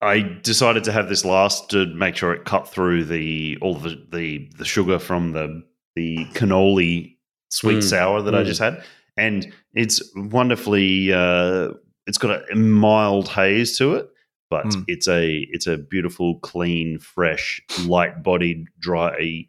I 0.00 0.20
decided 0.42 0.84
to 0.84 0.92
have 0.92 1.08
this 1.08 1.24
last 1.24 1.70
to 1.70 1.86
make 1.86 2.16
sure 2.16 2.32
it 2.32 2.44
cut 2.44 2.68
through 2.68 3.04
the 3.04 3.58
all 3.60 3.74
the 3.74 4.02
the, 4.10 4.50
the 4.56 4.64
sugar 4.64 4.98
from 4.98 5.32
the 5.32 5.62
the 5.94 6.24
cannoli 6.34 7.16
sweet 7.50 7.78
Mm, 7.78 7.82
sour 7.82 8.22
that 8.22 8.34
I 8.34 8.42
mm. 8.42 8.46
just 8.46 8.60
had, 8.60 8.82
and 9.18 9.52
it's 9.74 10.00
wonderfully. 10.16 11.12
Uh, 11.12 11.70
it's 12.06 12.18
got 12.18 12.50
a 12.50 12.54
mild 12.54 13.28
haze 13.28 13.76
to 13.78 13.94
it, 13.96 14.08
but 14.48 14.64
Mm. 14.66 14.84
it's 14.88 15.08
a 15.08 15.46
it's 15.50 15.66
a 15.66 15.76
beautiful, 15.76 16.38
clean, 16.40 16.98
fresh, 16.98 17.60
light 17.86 18.22
bodied, 18.22 18.66
dry 18.78 19.46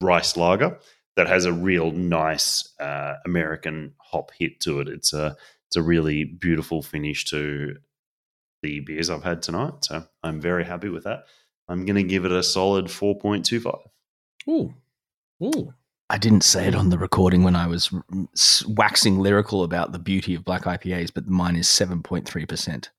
rice 0.00 0.36
lager 0.36 0.78
that 1.16 1.26
has 1.26 1.44
a 1.44 1.52
real 1.52 1.90
nice 1.90 2.74
uh, 2.80 3.14
American 3.24 3.94
hop 3.98 4.30
hit 4.38 4.60
to 4.60 4.80
it. 4.80 4.88
It's 4.88 5.12
a 5.12 5.36
it's 5.66 5.76
a 5.76 5.82
really 5.82 6.24
beautiful 6.24 6.82
finish 6.82 7.24
to 7.26 7.76
the 8.62 8.80
beers 8.80 9.10
I've 9.10 9.24
had 9.24 9.42
tonight. 9.42 9.84
So 9.84 10.04
I'm 10.22 10.40
very 10.40 10.64
happy 10.64 10.88
with 10.88 11.04
that. 11.04 11.24
I'm 11.68 11.84
going 11.84 11.96
to 11.96 12.02
give 12.02 12.24
it 12.24 12.32
a 12.32 12.42
solid 12.42 12.86
4.25. 12.86 13.78
Ooh, 14.48 14.74
ooh. 15.44 15.74
I 16.10 16.16
didn't 16.18 16.40
say 16.42 16.66
it 16.66 16.74
on 16.74 16.88
the 16.88 16.98
recording 16.98 17.42
when 17.42 17.54
I 17.56 17.66
was 17.66 17.90
waxing 18.66 19.18
lyrical 19.18 19.62
about 19.62 19.92
the 19.92 19.98
beauty 19.98 20.34
of 20.34 20.44
black 20.44 20.64
IPAs, 20.64 21.12
but 21.12 21.28
mine 21.28 21.56
is 21.56 21.68
seven 21.68 22.02
point 22.02 22.26
three 22.26 22.46
percent. 22.46 22.90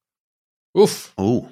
Oof, 0.77 1.13
Oh, 1.17 1.49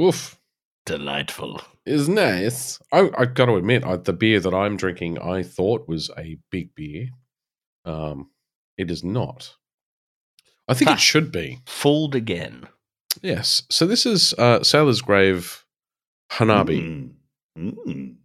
oof. 0.00 0.38
Delightful. 0.84 1.60
Is 1.86 2.08
nice. 2.08 2.78
I, 2.92 3.10
I 3.16 3.24
got 3.26 3.46
to 3.46 3.56
admit, 3.56 3.84
I, 3.84 3.96
the 3.96 4.12
beer 4.12 4.40
that 4.40 4.52
I'm 4.54 4.76
drinking, 4.76 5.18
I 5.18 5.42
thought 5.42 5.88
was 5.88 6.10
a 6.18 6.36
big 6.50 6.74
beer. 6.74 7.08
Um, 7.86 8.30
it 8.76 8.90
is 8.90 9.02
not. 9.02 9.54
I 10.66 10.74
think 10.74 10.88
Ha. 10.90 10.94
it 10.94 11.00
should 11.00 11.32
be. 11.32 11.60
Fooled 11.66 12.14
again. 12.14 12.68
Yes. 13.22 13.62
So 13.70 13.86
this 13.86 14.04
is 14.06 14.34
uh, 14.34 14.62
Sailor's 14.62 15.00
Grave 15.00 15.64
Hanabi. 16.32 17.10
Mm. 17.58 17.74
Mm. 17.86 18.16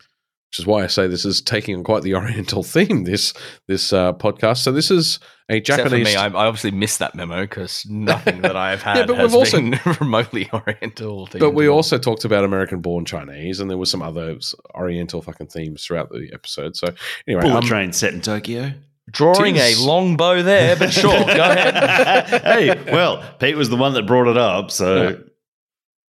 Which 0.53 0.59
is 0.59 0.67
why 0.67 0.83
I 0.83 0.87
say 0.87 1.07
this 1.07 1.25
is 1.25 1.41
taking 1.41 1.75
on 1.75 1.83
quite 1.83 2.03
the 2.03 2.13
Oriental 2.13 2.61
theme. 2.75 3.05
This 3.05 3.33
this 3.67 3.91
uh, 3.91 4.13
podcast. 4.13 4.57
So 4.59 4.71
this 4.71 4.91
is 4.91 5.17
a 5.49 5.55
Except 5.55 5.79
for 5.81 5.89
Japanese. 5.89 6.05
me, 6.05 6.15
I, 6.15 6.27
I 6.27 6.45
obviously 6.45 6.69
missed 6.69 6.99
that 6.99 7.15
memo 7.15 7.41
because 7.41 7.87
nothing 7.89 8.41
that 8.43 8.55
I 8.55 8.69
have 8.69 8.81
had 8.83 8.97
Yeah, 8.97 9.05
but 9.07 9.17
has 9.17 9.31
we've 9.31 9.35
also- 9.39 9.57
been 9.59 9.79
remotely 9.99 10.47
Oriental. 10.53 11.27
but 11.39 11.55
we 11.55 11.67
also 11.67 11.97
talked 11.97 12.23
about 12.23 12.43
American-born 12.43 13.03
Chinese, 13.05 13.59
and 13.61 13.67
there 13.67 13.79
were 13.79 13.87
some 13.87 14.03
other 14.03 14.37
Oriental 14.75 15.23
fucking 15.23 15.47
themes 15.47 15.83
throughout 15.83 16.11
the 16.11 16.29
episode. 16.31 16.75
So 16.75 16.93
anyway, 17.27 17.41
Bullet 17.41 17.55
um, 17.55 17.63
train 17.63 17.91
set 17.91 18.13
in 18.13 18.21
Tokyo. 18.21 18.73
drawing 19.09 19.55
a 19.57 19.73
long 19.79 20.17
bow 20.17 20.43
there, 20.43 20.75
but 20.75 20.93
sure, 20.93 21.11
go 21.11 21.17
ahead. 21.33 22.27
hey, 22.43 22.91
well, 22.93 23.23
Pete 23.39 23.57
was 23.57 23.71
the 23.71 23.75
one 23.75 23.95
that 23.95 24.05
brought 24.05 24.27
it 24.27 24.37
up, 24.37 24.69
so 24.69 25.19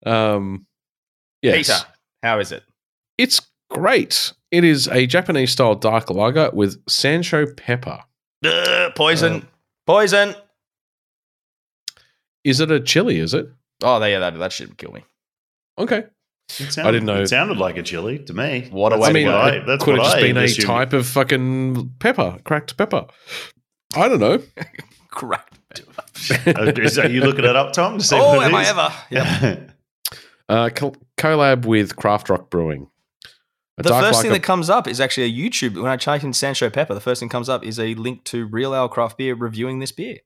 um, 0.04 0.66
yes, 1.42 1.68
Peter, 1.68 1.78
how 2.24 2.40
is 2.40 2.50
it? 2.50 2.64
it's 3.16 3.40
great. 3.72 4.32
It 4.50 4.64
is 4.64 4.88
a 4.88 5.06
Japanese-style 5.06 5.76
dark 5.76 6.10
lager 6.10 6.50
with 6.52 6.84
Sansho 6.86 7.56
pepper. 7.56 8.00
Ugh, 8.44 8.92
poison, 8.94 9.32
Uh, 9.34 9.40
poison. 9.86 10.34
Is 12.44 12.60
it 12.60 12.70
a 12.70 12.80
chili? 12.80 13.18
Is 13.18 13.34
it 13.34 13.46
Oh, 13.82 14.02
yeah, 14.04 14.18
that 14.20 14.38
that 14.38 14.52
should 14.52 14.76
kill 14.78 14.92
me. 14.92 15.04
okay? 15.78 16.04
it 16.58 16.70
sounded, 16.72 16.92
didn't 16.92 17.06
know- 17.06 17.22
It 17.22 17.28
sounded 17.28 17.56
like 17.56 17.76
a 17.78 17.82
chili 17.82 18.18
to 18.18 18.34
me. 18.34 18.68
What 18.70 18.92
a 18.92 18.96
That's 18.96 19.02
way 19.02 19.08
I 19.08 19.12
to 19.12 19.14
mean, 19.14 19.26
go. 19.28 19.38
what 19.38 19.54
it 19.54 19.66
that's 19.66 19.84
could 19.84 19.94
have 19.96 20.04
just 20.04 20.16
I 20.16 20.20
been 20.22 20.36
a 20.36 20.42
assumed. 20.42 20.66
type 20.66 20.92
of 20.92 21.06
fucking 21.06 21.94
pepper, 21.98 22.38
cracked 22.44 22.76
pepper. 22.76 23.06
I 23.96 24.08
don't 24.08 24.20
know. 24.20 24.42
Correct. 25.10 25.58
Uh, 26.46 26.72
is- 26.76 26.98
Are 26.98 27.08
you 27.08 27.22
looking 27.22 27.44
it 27.44 27.56
up, 27.56 27.72
Tom? 27.72 27.98
To 27.98 28.04
see 28.04 28.16
Oh, 28.16 28.36
what 28.36 28.42
it 28.46 28.46
am 28.50 28.54
I 28.54 28.66
ever? 28.66 28.92
Yeah. 29.10 29.56
Uh, 30.48 30.68
col- 30.74 30.96
collab 31.16 31.64
with 31.64 31.96
Craft 31.96 32.28
Rock 32.28 32.50
Brewing. 32.50 32.88
A 33.78 33.82
The 33.82 33.88
first 33.90 34.20
thing 34.20 34.30
lager- 34.30 34.40
that 34.40 34.46
comes 34.46 34.68
up 34.68 34.86
is 34.86 35.00
actually 35.00 35.24
a 35.24 35.32
YouTube. 35.32 35.74
When 35.80 35.90
I 35.90 35.96
type 35.96 36.22
in 36.22 36.32
Sansho 36.32 36.70
Pepper, 36.72 36.92
the 36.94 37.00
first 37.00 37.20
thing 37.20 37.28
comes 37.30 37.48
up 37.48 37.64
is 37.64 37.78
a 37.80 37.94
link 37.94 38.24
to 38.24 38.46
Real 38.46 38.74
Ale 38.74 38.88
Craft 38.88 39.16
Beer 39.18 39.34
reviewing 39.34 39.78
this 39.78 39.92
beer. 39.92 40.18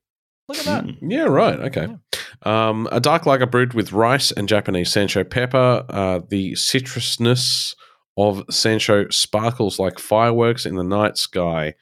Look 0.48 0.58
at 0.58 0.64
that. 0.64 0.84
Mm. 0.84 0.96
Yeah, 1.02 1.24
right. 1.24 1.58
Okay. 1.60 1.88
Um, 2.42 2.88
a 2.92 3.00
dark 3.00 3.24
lager 3.26 3.46
brewed 3.46 3.74
with 3.74 3.92
rice 3.92 4.30
and 4.32 4.48
Japanese 4.48 4.90
Sansho 4.90 5.28
pepper. 5.28 5.84
Uh, 5.88 6.20
the 6.28 6.52
citrusness 6.52 7.74
of 8.16 8.38
Sansho 8.50 9.12
sparkles 9.12 9.78
like 9.78 9.98
fireworks 9.98 10.64
in 10.66 10.76
the 10.76 10.84
night 10.84 11.16
sky. 11.16 11.74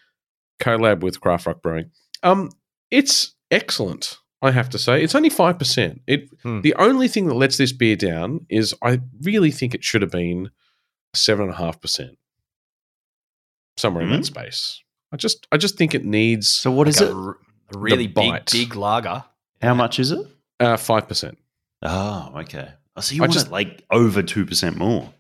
Collab 0.61 1.01
with 1.01 1.21
Craft 1.21 1.47
Rock 1.47 1.63
Brewing. 1.63 1.91
Um, 2.23 2.51
it's 2.91 3.35
excellent. 3.51 4.19
I 4.41 4.51
have 4.51 4.69
to 4.71 4.79
say, 4.79 5.03
it's 5.03 5.15
only 5.15 5.31
five 5.31 5.59
percent. 5.59 6.03
It 6.07 6.29
Hmm. 6.43 6.61
the 6.61 6.75
only 6.75 7.09
thing 7.09 7.27
that 7.29 7.35
lets 7.35 7.57
this 7.57 7.73
beer 7.73 7.97
down 7.97 8.47
is 8.51 8.75
I 8.83 9.01
really 9.23 9.51
think 9.51 9.75
it 9.75 9.83
should 9.83 10.03
have 10.03 10.11
been 10.11 10.51
seven 11.17 11.47
and 11.47 11.55
a 11.55 11.57
half 11.57 11.81
percent, 11.81 12.19
somewhere 13.77 14.03
in 14.05 14.11
Hmm. 14.11 14.17
that 14.17 14.27
space. 14.27 14.83
I 15.13 15.17
just 15.17 15.47
I 15.53 15.57
just 15.57 15.77
think 15.77 15.95
it 15.95 16.05
needs 16.05 16.49
So 16.49 16.71
what 16.71 16.89
is 16.89 17.01
Like 17.01 17.11
it? 17.11 17.13
a 17.13 17.17
r- 17.17 17.39
a 17.75 17.79
really 17.79 18.07
big, 18.07 18.15
bite. 18.15 18.51
big 18.53 18.75
lager. 18.77 19.25
How 19.63 19.75
much 19.75 19.99
is 19.99 20.11
it? 20.13 20.27
uh 20.61 20.77
five 20.77 21.09
percent. 21.09 21.39
Oh, 21.83 22.33
okay. 22.37 22.69
I 22.97 23.01
see. 23.01 23.17
You 23.17 23.23
I 23.23 23.25
want 23.25 23.33
just- 23.33 23.47
it 23.47 23.53
like 23.53 23.85
over 23.91 24.23
two 24.23 24.45
percent 24.47 24.77
more. 24.77 25.13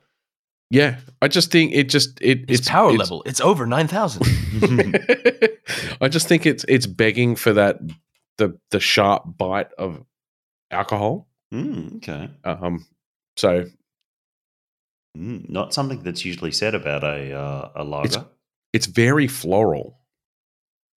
Yeah, 0.70 0.96
I 1.22 1.28
just 1.28 1.52
think 1.52 1.72
it 1.72 1.88
just 1.88 2.20
it 2.20 2.50
Its, 2.50 2.68
power 2.68 2.90
level, 2.92 3.22
it's 3.26 3.40
over 3.40 3.64
9,000. 3.66 4.22
I 6.00 6.08
just 6.08 6.26
think 6.26 6.46
it's 6.46 6.64
it's 6.68 6.86
begging 6.86 7.36
for 7.36 7.52
that 7.52 7.78
the 8.38 8.58
the 8.70 8.80
sharp 8.80 9.22
bite 9.38 9.72
of 9.78 10.02
alcohol. 10.70 11.28
Mm, 11.52 11.96
okay. 11.96 12.30
Um, 12.44 12.84
so 13.36 13.66
Mm, 15.16 15.48
not 15.48 15.72
something 15.72 16.02
that's 16.02 16.24
usually 16.24 16.50
said 16.52 16.74
about 16.74 17.04
a 17.04 17.32
uh, 17.32 17.70
a 17.76 17.84
lager. 17.84 18.26
it's 18.72 18.86
very 18.86 19.28
floral. 19.28 20.00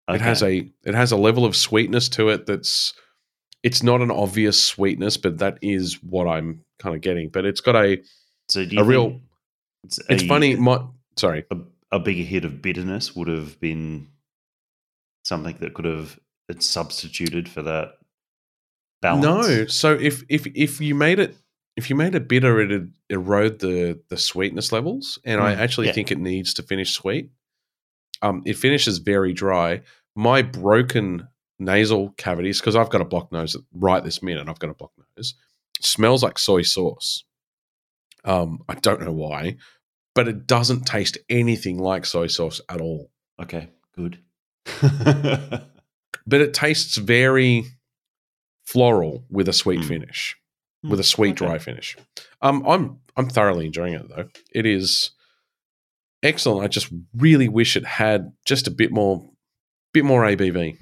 It 0.08 0.20
has 0.20 0.42
a 0.42 0.70
it 0.84 0.94
has 0.94 1.12
a 1.12 1.16
level 1.16 1.44
of 1.44 1.56
sweetness 1.56 2.08
to 2.10 2.28
it 2.28 2.46
that's 2.46 2.94
it's 3.62 3.82
not 3.82 4.00
an 4.00 4.10
obvious 4.10 4.62
sweetness, 4.62 5.16
but 5.16 5.38
that 5.38 5.58
is 5.60 6.00
what 6.02 6.28
I'm 6.28 6.64
kind 6.78 6.94
of 6.94 7.02
getting. 7.02 7.28
But 7.28 7.44
it's 7.44 7.60
got 7.60 7.74
a 7.74 8.00
so 8.48 8.60
a 8.76 8.84
real- 8.84 9.20
It's, 9.84 9.98
it's 10.08 10.22
a- 10.22 10.28
funny. 10.28 10.54
My 10.56 10.84
sorry, 11.16 11.44
A, 11.50 11.56
a 11.92 11.98
bigger 11.98 12.22
hit 12.22 12.44
of 12.44 12.62
bitterness 12.62 13.16
would 13.16 13.28
have 13.28 13.58
been 13.60 14.08
something 15.24 15.56
that 15.60 15.74
could 15.74 15.84
have 15.84 16.18
it 16.48 16.62
substituted 16.62 17.48
for 17.48 17.62
that 17.62 17.98
balance. 19.02 19.48
No. 19.48 19.66
So 19.66 19.92
if 19.94 20.22
if 20.28 20.46
if 20.54 20.80
you 20.80 20.94
made 20.94 21.18
it 21.18 21.36
if 21.76 21.90
you 21.90 21.96
made 21.96 22.14
it 22.14 22.28
bitter, 22.28 22.60
it'd 22.60 22.92
erode 23.10 23.58
the 23.60 24.00
the 24.08 24.16
sweetness 24.16 24.72
levels, 24.72 25.18
and 25.24 25.40
I 25.40 25.54
Mm, 25.54 25.58
actually 25.58 25.86
yeah. 25.88 25.92
think 25.92 26.10
it 26.10 26.18
needs 26.18 26.54
to 26.54 26.62
finish 26.62 26.92
sweet. 26.92 27.30
Um, 28.22 28.42
it 28.46 28.54
finishes 28.56 28.98
very 28.98 29.32
dry. 29.32 29.82
My 30.14 30.40
broken 30.42 31.28
nasal 31.58 32.10
cavities, 32.16 32.60
because 32.60 32.76
I've 32.76 32.88
got 32.90 33.00
a 33.02 33.04
blocked 33.04 33.32
nose 33.32 33.56
right 33.72 34.02
this 34.02 34.22
minute. 34.22 34.48
I've 34.48 34.58
got 34.58 34.70
a 34.70 34.74
blocked 34.74 34.98
nose. 35.16 35.34
Smells 35.80 36.22
like 36.22 36.38
soy 36.38 36.62
sauce. 36.62 37.24
Um, 38.24 38.62
I 38.68 38.74
don't 38.74 39.02
know 39.02 39.12
why, 39.12 39.56
but 40.14 40.26
it 40.28 40.46
doesn't 40.46 40.84
taste 40.86 41.18
anything 41.28 41.78
like 41.78 42.06
soy 42.06 42.26
sauce 42.26 42.60
at 42.68 42.80
all. 42.80 43.10
Okay. 43.40 43.68
Good. 43.94 44.18
But 46.28 46.40
it 46.40 46.54
tastes 46.54 46.96
very 46.96 47.64
floral 48.64 49.24
with 49.30 49.48
a 49.48 49.52
sweet 49.52 49.80
Mm. 49.80 49.88
finish. 49.88 50.36
With 50.88 51.00
a 51.00 51.04
sweet 51.04 51.30
Okay. 51.40 51.46
dry 51.46 51.58
finish. 51.58 51.96
Um, 52.42 52.64
I'm 52.66 52.98
I'm 53.16 53.28
thoroughly 53.28 53.66
enjoying 53.66 53.94
it 53.94 54.08
though. 54.08 54.28
It 54.52 54.66
is 54.66 55.10
excellent. 56.22 56.64
I 56.64 56.68
just 56.68 56.88
really 57.16 57.48
wish 57.48 57.76
it 57.76 57.84
had 57.84 58.32
just 58.44 58.66
a 58.66 58.70
bit 58.70 58.90
more, 58.92 59.28
bit 59.92 60.04
more 60.04 60.22
ABV. 60.22 60.76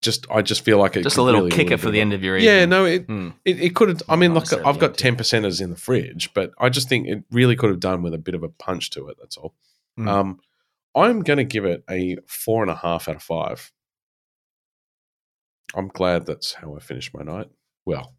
Just 0.00 0.26
I 0.30 0.42
just 0.42 0.64
feel 0.64 0.78
like 0.78 0.96
it 0.96 1.02
Just 1.02 1.16
a 1.16 1.22
little 1.22 1.40
really, 1.42 1.50
kicker 1.50 1.76
for 1.76 1.90
the 1.90 2.00
end 2.00 2.12
of 2.12 2.22
your 2.22 2.36
evening. 2.36 2.54
Yeah, 2.54 2.64
no, 2.66 2.84
it 2.84 3.06
Hmm. 3.06 3.30
it, 3.44 3.60
it 3.60 3.74
could 3.74 3.88
have. 3.88 4.02
I 4.08 4.14
mean, 4.16 4.32
look, 4.32 4.52
I've 4.52 4.78
got 4.78 4.96
ten 4.96 5.16
percenters 5.16 5.60
in 5.60 5.70
the 5.70 5.76
fridge, 5.76 6.32
but 6.34 6.52
I 6.58 6.68
just 6.68 6.88
think 6.88 7.08
it 7.08 7.24
really 7.32 7.56
could 7.56 7.70
have 7.70 7.80
done 7.80 8.02
with 8.02 8.14
a 8.14 8.18
bit 8.18 8.34
of 8.36 8.42
a 8.44 8.48
punch 8.48 8.90
to 8.90 9.08
it. 9.08 9.16
That's 9.20 9.36
all. 9.36 9.54
Mm. 9.98 10.08
Um, 10.08 10.40
I'm 10.94 11.22
going 11.22 11.38
to 11.38 11.44
give 11.44 11.64
it 11.64 11.82
a 11.90 12.16
four 12.26 12.62
and 12.62 12.70
a 12.70 12.76
half 12.76 13.08
out 13.08 13.16
of 13.16 13.22
five. 13.22 13.72
I'm 15.74 15.88
glad 15.88 16.26
that's 16.26 16.54
how 16.54 16.74
I 16.76 16.78
finished 16.80 17.12
my 17.14 17.22
night. 17.22 17.48
Well, 17.84 18.14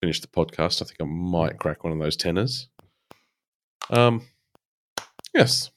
finished 0.00 0.22
the 0.22 0.28
podcast. 0.28 0.82
I 0.82 0.86
think 0.86 1.00
I 1.00 1.04
might 1.04 1.58
crack 1.58 1.84
one 1.84 1.92
of 1.92 1.98
those 1.98 2.16
tenors. 2.16 2.68
Um, 3.90 4.22
yes, 5.34 5.70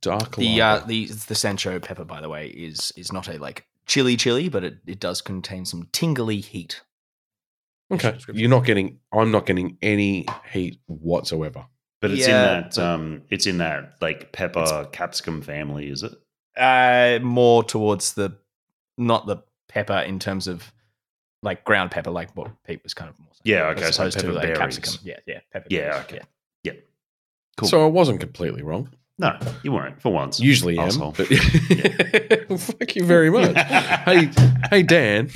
dark. 0.00 0.36
The 0.36 0.60
uh, 0.60 0.80
the 0.80 1.06
the 1.06 1.34
Sansho 1.34 1.80
pepper, 1.82 2.04
by 2.04 2.20
the 2.20 2.28
way, 2.28 2.48
is 2.48 2.92
is 2.96 3.12
not 3.12 3.28
a 3.28 3.38
like 3.38 3.66
chili 3.86 4.16
chili, 4.16 4.48
but 4.48 4.64
it, 4.64 4.78
it 4.86 5.00
does 5.00 5.20
contain 5.20 5.64
some 5.64 5.88
tingly 5.92 6.40
heat. 6.40 6.82
okay. 7.90 8.16
You're 8.32 8.50
not 8.50 8.64
getting. 8.64 8.98
I'm 9.12 9.30
not 9.30 9.46
getting 9.46 9.78
any 9.82 10.26
heat 10.52 10.80
whatsoever. 10.86 11.66
But 12.00 12.12
it's 12.12 12.28
Yeah, 12.28 12.58
in 12.58 12.62
that 12.62 12.78
um 12.78 13.22
it's 13.28 13.46
in 13.46 13.58
that 13.58 13.94
like 14.00 14.30
pepper 14.32 14.88
capsicum 14.92 15.42
family, 15.42 15.88
is 15.88 16.02
it? 16.02 16.12
Uh, 16.56 17.18
more 17.22 17.64
towards 17.64 18.14
the 18.14 18.36
not 18.96 19.26
the 19.26 19.38
pepper 19.68 19.98
in 19.98 20.18
terms 20.18 20.46
of 20.48 20.72
like 21.42 21.64
ground 21.64 21.90
pepper, 21.90 22.10
like 22.10 22.36
what 22.36 22.50
Pete 22.64 22.82
was 22.82 22.94
kind 22.94 23.08
of 23.10 23.18
more. 23.18 23.28
saying, 23.32 23.42
Yeah, 23.58 23.68
as 23.70 23.76
okay, 23.78 23.90
so 23.92 24.02
opposed 24.02 24.18
to 24.18 24.24
pepper 24.24 24.32
like 24.34 24.42
berries. 24.54 24.58
capsicum. 24.78 24.94
Yeah, 25.04 25.16
yeah, 25.26 25.40
pepper. 25.52 25.66
Yeah, 25.70 25.90
berries, 25.90 26.04
okay. 26.06 26.20
yeah. 26.64 26.72
Cool. 27.56 27.68
So 27.68 27.84
I 27.84 27.88
wasn't 27.88 28.20
completely 28.20 28.62
wrong. 28.62 28.90
No, 29.20 29.36
you 29.64 29.72
weren't 29.72 30.00
for 30.00 30.12
once. 30.12 30.38
Usually 30.38 30.78
am, 30.78 30.86
Asshole. 30.86 31.12
but 31.16 31.26
thank 32.60 32.94
you 32.94 33.04
very 33.04 33.30
much. 33.30 33.56
hey, 34.04 34.30
hey, 34.70 34.82
Dan, 34.84 35.28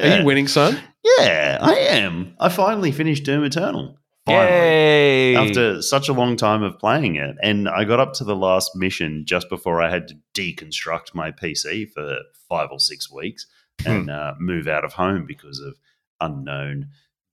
are 0.00 0.18
you 0.18 0.24
winning, 0.24 0.48
son? 0.48 0.80
Yeah, 1.18 1.58
I 1.60 1.74
am. 1.74 2.34
I 2.40 2.48
finally 2.48 2.90
finished 2.90 3.24
Doom 3.24 3.44
Eternal. 3.44 3.96
Finally. 4.26 4.50
Yay! 4.50 5.36
After 5.36 5.80
such 5.80 6.08
a 6.08 6.12
long 6.12 6.36
time 6.36 6.64
of 6.64 6.78
playing 6.80 7.16
it. 7.16 7.36
And 7.40 7.68
I 7.68 7.84
got 7.84 8.00
up 8.00 8.14
to 8.14 8.24
the 8.24 8.34
last 8.36 8.74
mission 8.74 9.24
just 9.26 9.48
before 9.48 9.80
I 9.80 9.90
had 9.90 10.08
to 10.08 10.16
deconstruct 10.34 11.14
my 11.14 11.30
PC 11.30 11.88
for 11.92 12.18
five 12.48 12.68
or 12.72 12.80
six 12.80 13.10
weeks 13.12 13.46
and 13.86 14.10
uh, 14.10 14.34
move 14.38 14.66
out 14.68 14.84
of 14.84 14.92
home 14.92 15.26
because 15.26 15.60
of 15.60 15.76
unknown 16.20 16.88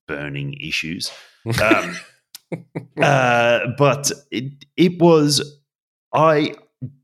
burning 0.07 0.53
issues. 0.53 1.11
Um, 1.61 1.97
uh, 3.01 3.59
but 3.77 4.11
it, 4.31 4.65
it 4.75 4.99
was, 4.99 5.59
I 6.13 6.55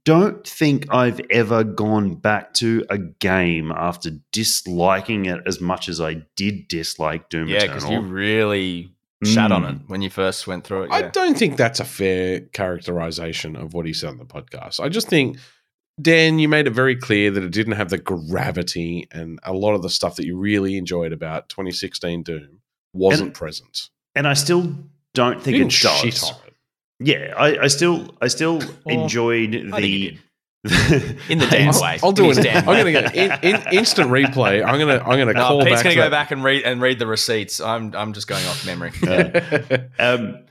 don't 0.05 0.45
think 0.47 0.93
I've 0.93 1.21
ever 1.29 1.63
gone 1.63 2.15
back 2.15 2.53
to 2.55 2.85
a 2.89 2.97
game 2.97 3.71
after 3.71 4.11
disliking 4.31 5.25
it 5.25 5.41
as 5.45 5.61
much 5.61 5.89
as 5.89 6.01
I 6.01 6.23
did 6.35 6.67
dislike 6.67 7.29
Doom 7.29 7.47
yeah, 7.47 7.61
because 7.61 7.89
you 7.89 8.01
really 8.01 8.93
shat 9.23 9.51
on 9.51 9.63
it 9.63 9.77
when 9.87 10.01
you 10.01 10.09
first 10.09 10.47
went 10.47 10.65
through 10.65 10.83
it. 10.83 10.91
I 10.91 11.03
don't 11.03 11.37
think 11.37 11.57
that's 11.57 11.79
a 11.79 11.85
fair 11.85 12.41
characterization 12.41 13.55
of 13.55 13.73
what 13.73 13.85
he 13.85 13.93
said 13.93 14.09
on 14.09 14.17
the 14.17 14.25
podcast. 14.25 14.79
I 14.79 14.89
just 14.89 15.07
think, 15.07 15.37
Dan, 16.01 16.39
you 16.39 16.49
made 16.49 16.65
it 16.67 16.71
very 16.71 16.95
clear 16.95 17.29
that 17.31 17.43
it 17.43 17.51
didn't 17.51 17.73
have 17.73 17.89
the 17.89 17.97
gravity 17.99 19.07
and 19.11 19.39
a 19.43 19.53
lot 19.53 19.75
of 19.75 19.81
the 19.83 19.89
stuff 19.89 20.15
that 20.15 20.25
you 20.25 20.37
really 20.37 20.75
enjoyed 20.77 21.13
about 21.13 21.49
2016 21.49 22.23
Doom 22.23 22.59
wasn't 22.93 23.27
And- 23.27 23.35
present. 23.35 23.89
and 24.15 24.27
I 24.27 24.33
still 24.33 24.75
don't 25.13 25.41
think 25.41 25.57
You 25.57 25.65
it 25.65 25.69
does. 25.69 25.99
shit 25.99 26.23
on 26.23 26.35
it. 26.47 26.53
yeah, 26.99 27.33
I, 27.37 27.63
I 27.63 27.67
still 27.67 28.15
I 28.21 28.27
still 28.27 28.59
Well, 28.85 29.03
enjoyed 29.03 29.55
I 29.73 29.81
the 29.81 30.17
In 31.29 31.39
the 31.39 31.47
damn 31.51 31.73
I'll, 31.73 31.81
way. 31.81 31.99
I'll 32.01 32.11
do 32.13 32.31
In 32.31 32.37
it. 32.39 32.45
his 32.45 32.55
I'm 32.55 32.65
gonna 32.65 32.91
get 32.93 33.13
in, 33.15 33.31
in, 33.43 33.73
instant 33.73 34.09
replay. 34.09 34.63
I'm 34.65 34.79
gonna 34.79 34.97
I'm 34.99 35.19
gonna 35.19 35.33
No, 35.33 35.41
call 35.47 35.59
Pete's 35.65 35.75
back. 35.75 35.83
going 35.83 35.83
to 35.83 35.89
to 35.89 35.95
go 35.95 36.01
that- 36.03 36.09
back 36.11 36.31
and 36.31 36.43
read 36.43 36.63
and 36.63 36.81
read 36.81 36.99
the 36.99 37.05
receipts. 37.07 37.59
I'm 37.59 37.93
I'm 37.95 38.13
just 38.13 38.27
going 38.27 38.45
off 38.45 38.65
memory. 38.65 38.91
um, 39.99 40.45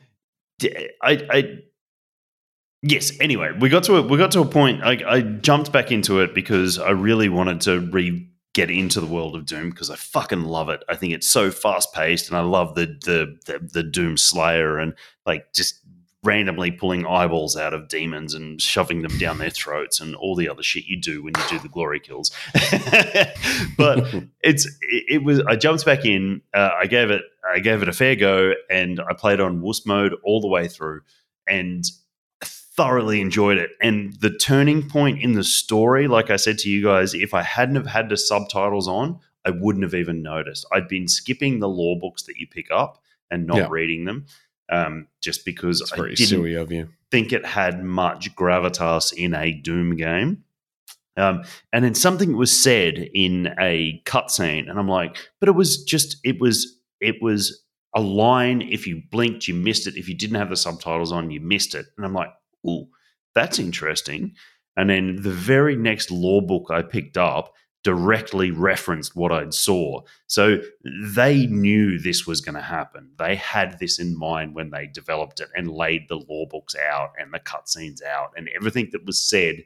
d- 0.58 0.90
I, 1.02 1.12
I, 1.30 1.58
yes. 2.82 3.12
Anyway, 3.20 3.52
we 3.58 3.68
got 3.68 3.84
to 3.84 3.96
a, 3.96 4.02
we 4.02 4.18
got 4.18 4.32
to 4.32 4.40
a 4.40 4.46
point. 4.46 4.82
I, 4.82 4.98
I 5.06 5.20
jumped 5.22 5.72
back 5.72 5.90
into 5.90 6.20
it 6.20 6.34
because 6.34 6.78
I 6.78 6.90
really 6.90 7.28
wanted 7.28 7.60
to 7.62 7.80
re 7.80 8.28
get 8.54 8.70
into 8.70 9.00
the 9.00 9.06
world 9.06 9.34
of 9.34 9.46
Doom 9.46 9.70
because 9.70 9.88
I 9.90 9.96
fucking 9.96 10.42
love 10.42 10.68
it. 10.68 10.82
I 10.88 10.94
think 10.94 11.14
it's 11.14 11.28
so 11.28 11.50
fast 11.50 11.92
paced, 11.94 12.28
and 12.28 12.36
I 12.36 12.42
love 12.42 12.74
the, 12.74 12.86
the 12.86 13.36
the 13.46 13.58
the 13.66 13.82
Doom 13.82 14.16
Slayer 14.16 14.78
and 14.78 14.94
like 15.26 15.52
just 15.52 15.80
randomly 16.24 16.70
pulling 16.70 17.04
eyeballs 17.04 17.56
out 17.56 17.74
of 17.74 17.88
demons 17.88 18.32
and 18.32 18.60
shoving 18.60 19.02
them 19.02 19.18
down 19.18 19.38
their 19.38 19.50
throats 19.50 20.00
and 20.00 20.14
all 20.14 20.36
the 20.36 20.48
other 20.48 20.62
shit 20.62 20.84
you 20.84 21.00
do 21.00 21.20
when 21.20 21.32
you 21.36 21.42
do 21.48 21.58
the 21.58 21.68
glory 21.68 21.98
kills. 21.98 22.30
but 23.76 24.14
it's 24.40 24.66
it, 24.82 25.04
it 25.08 25.24
was 25.24 25.40
I 25.40 25.56
jumped 25.56 25.84
back 25.84 26.04
in. 26.04 26.42
Uh, 26.54 26.70
I 26.78 26.86
gave 26.86 27.10
it 27.10 27.22
I 27.52 27.58
gave 27.58 27.82
it 27.82 27.88
a 27.88 27.92
fair 27.92 28.16
go, 28.16 28.52
and 28.70 29.00
I 29.00 29.14
played 29.14 29.40
on 29.40 29.60
Wuss 29.60 29.86
mode 29.86 30.14
all 30.24 30.40
the 30.40 30.48
way 30.48 30.68
through, 30.68 31.00
and 31.46 31.84
thoroughly 32.76 33.20
enjoyed 33.20 33.58
it. 33.58 33.70
And 33.80 34.14
the 34.20 34.30
turning 34.30 34.88
point 34.88 35.20
in 35.22 35.32
the 35.32 35.44
story, 35.44 36.08
like 36.08 36.30
I 36.30 36.36
said 36.36 36.58
to 36.58 36.70
you 36.70 36.82
guys, 36.82 37.12
if 37.14 37.34
I 37.34 37.42
hadn't 37.42 37.76
have 37.76 37.86
had 37.86 38.08
the 38.08 38.16
subtitles 38.16 38.88
on, 38.88 39.20
I 39.44 39.50
wouldn't 39.50 39.84
have 39.84 39.94
even 39.94 40.22
noticed. 40.22 40.66
I'd 40.72 40.88
been 40.88 41.08
skipping 41.08 41.58
the 41.60 41.68
lore 41.68 41.98
books 41.98 42.22
that 42.24 42.36
you 42.38 42.46
pick 42.46 42.70
up 42.70 43.02
and 43.30 43.46
not 43.46 43.56
Yeah. 43.58 43.68
reading 43.70 44.04
them, 44.04 44.26
um, 44.70 45.08
just 45.20 45.44
because 45.44 45.80
It's 45.80 45.92
I 45.92 45.96
didn't 46.14 46.56
of 46.56 46.72
you. 46.72 46.88
think 47.10 47.32
it 47.32 47.44
had 47.44 47.82
much 47.84 48.34
gravitas 48.36 49.12
in 49.12 49.34
a 49.34 49.52
Doom 49.52 49.96
game. 49.96 50.44
Um, 51.16 51.42
and 51.74 51.84
then 51.84 51.94
something 51.94 52.36
was 52.38 52.58
said 52.58 52.96
in 53.12 53.54
a 53.60 54.00
cutscene, 54.06 54.70
and 54.70 54.78
I'm 54.78 54.88
like, 54.88 55.16
but 55.40 55.48
it 55.50 55.52
was 55.52 55.84
just, 55.84 56.16
it 56.24 56.40
was, 56.40 56.78
it 57.00 57.16
was 57.20 57.62
a 57.94 58.00
line. 58.00 58.62
If 58.62 58.86
you 58.86 59.02
blinked, 59.10 59.46
you 59.46 59.52
missed 59.54 59.86
it. 59.86 59.96
If 59.96 60.08
you 60.08 60.14
didn't 60.16 60.36
have 60.36 60.48
the 60.48 60.56
subtitles 60.56 61.12
on, 61.12 61.30
you 61.30 61.40
missed 61.40 61.74
it. 61.74 61.84
And 61.98 62.06
I'm 62.06 62.14
like, 62.14 62.30
ooh, 62.66 62.86
that's 63.34 63.58
interesting. 63.58 64.34
And 64.76 64.90
then 64.90 65.16
the 65.16 65.30
very 65.30 65.76
next 65.76 66.10
lore 66.10 66.42
book 66.42 66.70
I 66.70 66.82
picked 66.82 67.16
up 67.16 67.52
directly 67.84 68.50
referenced 68.50 69.16
what 69.16 69.32
I'd 69.32 69.52
saw. 69.52 70.00
So 70.28 70.58
they 71.14 71.46
knew 71.46 71.98
this 71.98 72.26
was 72.26 72.40
going 72.40 72.54
to 72.54 72.62
happen. 72.62 73.10
They 73.18 73.34
had 73.34 73.78
this 73.80 73.98
in 73.98 74.16
mind 74.16 74.54
when 74.54 74.70
they 74.70 74.86
developed 74.86 75.40
it 75.40 75.48
and 75.56 75.70
laid 75.70 76.08
the 76.08 76.22
lore 76.28 76.46
books 76.46 76.76
out 76.76 77.10
and 77.18 77.34
the 77.34 77.40
cutscenes 77.40 78.02
out 78.02 78.30
and 78.36 78.48
everything 78.54 78.90
that 78.92 79.04
was 79.04 79.20
said 79.20 79.64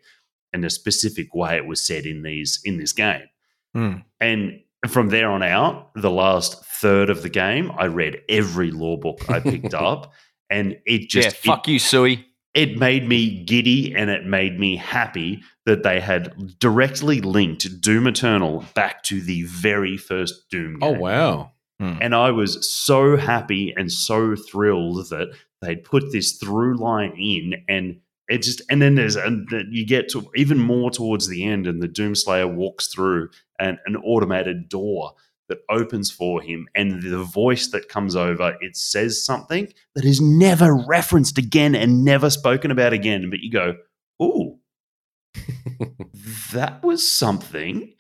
in 0.52 0.64
a 0.64 0.70
specific 0.70 1.34
way 1.34 1.56
it 1.56 1.66
was 1.66 1.80
said 1.80 2.06
in 2.06 2.22
these 2.22 2.60
in 2.64 2.78
this 2.78 2.92
game. 2.92 3.26
Hmm. 3.74 3.96
And 4.20 4.60
from 4.88 5.10
there 5.10 5.30
on 5.30 5.42
out, 5.42 5.92
the 5.94 6.10
last 6.10 6.64
third 6.64 7.10
of 7.10 7.22
the 7.22 7.28
game, 7.28 7.70
I 7.76 7.86
read 7.86 8.22
every 8.28 8.70
lore 8.70 8.98
book 8.98 9.28
I 9.28 9.40
picked 9.40 9.74
up, 9.74 10.12
and 10.48 10.78
it 10.86 11.10
just 11.10 11.44
yeah, 11.44 11.52
fuck 11.54 11.68
you, 11.68 11.78
Suey. 11.78 12.26
It 12.56 12.78
made 12.78 13.06
me 13.06 13.44
giddy 13.44 13.94
and 13.94 14.10
it 14.10 14.24
made 14.24 14.58
me 14.58 14.76
happy 14.76 15.42
that 15.66 15.82
they 15.82 16.00
had 16.00 16.58
directly 16.58 17.20
linked 17.20 17.80
Doom 17.80 18.06
Eternal 18.06 18.64
back 18.74 19.02
to 19.04 19.20
the 19.20 19.42
very 19.42 19.96
first 19.96 20.48
Doom 20.50 20.78
Oh 20.82 20.92
game. 20.92 21.00
wow! 21.00 21.52
Hmm. 21.78 21.98
And 22.00 22.14
I 22.14 22.30
was 22.30 22.68
so 22.68 23.16
happy 23.16 23.74
and 23.76 23.92
so 23.92 24.34
thrilled 24.34 25.10
that 25.10 25.28
they'd 25.60 25.84
put 25.84 26.10
this 26.12 26.38
through 26.38 26.78
line 26.78 27.12
in 27.18 27.62
and 27.68 28.00
it 28.28 28.42
just 28.42 28.62
and 28.70 28.80
then 28.82 28.94
there's 28.94 29.16
and 29.16 29.48
you 29.70 29.86
get 29.86 30.08
to 30.10 30.28
even 30.34 30.58
more 30.58 30.90
towards 30.90 31.28
the 31.28 31.44
end 31.44 31.66
and 31.66 31.80
the 31.82 31.88
Doomslayer 31.88 32.52
walks 32.52 32.88
through 32.88 33.28
and 33.60 33.78
an 33.86 33.96
automated 33.96 34.68
door 34.68 35.12
that 35.48 35.58
opens 35.70 36.10
for 36.10 36.42
him 36.42 36.68
and 36.74 37.02
the 37.02 37.22
voice 37.22 37.68
that 37.68 37.88
comes 37.88 38.16
over 38.16 38.56
it 38.60 38.76
says 38.76 39.24
something 39.24 39.72
that 39.94 40.04
is 40.04 40.20
never 40.20 40.74
referenced 40.74 41.38
again 41.38 41.74
and 41.74 42.04
never 42.04 42.30
spoken 42.30 42.70
about 42.70 42.92
again. 42.92 43.30
But 43.30 43.40
you 43.40 43.50
go 43.50 43.76
ooh 44.22 44.58
that 46.52 46.82
was 46.82 47.06
something. 47.06 47.92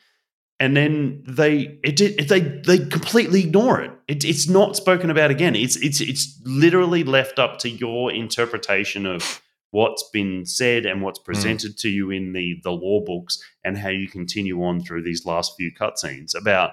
And 0.58 0.74
then 0.74 1.22
they 1.28 1.78
it 1.84 1.96
did 1.96 2.28
they 2.28 2.40
they 2.40 2.78
completely 2.78 3.40
ignore 3.40 3.82
it. 3.82 3.90
it 4.08 4.24
it's 4.24 4.48
not 4.48 4.74
spoken 4.74 5.10
about 5.10 5.30
again. 5.30 5.54
It's 5.54 5.76
it's 5.76 6.00
it's 6.00 6.40
literally 6.44 7.04
left 7.04 7.38
up 7.38 7.58
to 7.58 7.68
your 7.68 8.10
interpretation 8.10 9.04
of 9.04 9.42
what's 9.70 10.08
been 10.14 10.46
said 10.46 10.86
and 10.86 11.02
what's 11.02 11.18
hmm. 11.18 11.26
presented 11.26 11.76
to 11.78 11.90
you 11.90 12.10
in 12.10 12.32
the 12.32 12.58
the 12.62 12.70
lore 12.70 13.04
books 13.04 13.38
and 13.64 13.76
how 13.76 13.90
you 13.90 14.08
continue 14.08 14.62
on 14.64 14.80
through 14.80 15.02
these 15.02 15.26
last 15.26 15.52
few 15.58 15.70
cutscenes 15.70 16.34
about 16.34 16.72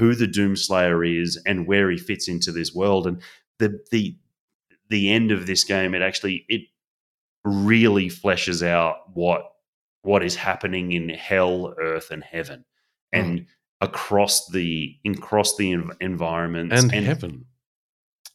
who 0.00 0.14
the 0.14 0.26
doomslayer 0.26 1.22
is 1.22 1.40
and 1.46 1.66
where 1.66 1.90
he 1.90 1.96
fits 1.98 2.26
into 2.26 2.50
this 2.50 2.74
world 2.74 3.06
and 3.06 3.20
the 3.58 3.78
the 3.90 4.16
the 4.88 5.12
end 5.12 5.30
of 5.30 5.46
this 5.46 5.62
game 5.62 5.94
it 5.94 6.02
actually 6.02 6.44
it 6.48 6.62
really 7.44 8.08
fleshes 8.08 8.66
out 8.66 8.96
what 9.14 9.52
what 10.02 10.24
is 10.24 10.34
happening 10.34 10.92
in 10.92 11.10
hell 11.10 11.74
earth 11.78 12.10
and 12.10 12.24
heaven 12.24 12.64
hmm. 13.12 13.20
and 13.20 13.46
across 13.82 14.48
the 14.48 14.96
across 15.06 15.56
the 15.56 15.72
env- 15.72 15.96
environments 16.00 16.82
And, 16.82 16.92
heaven. 16.92 17.44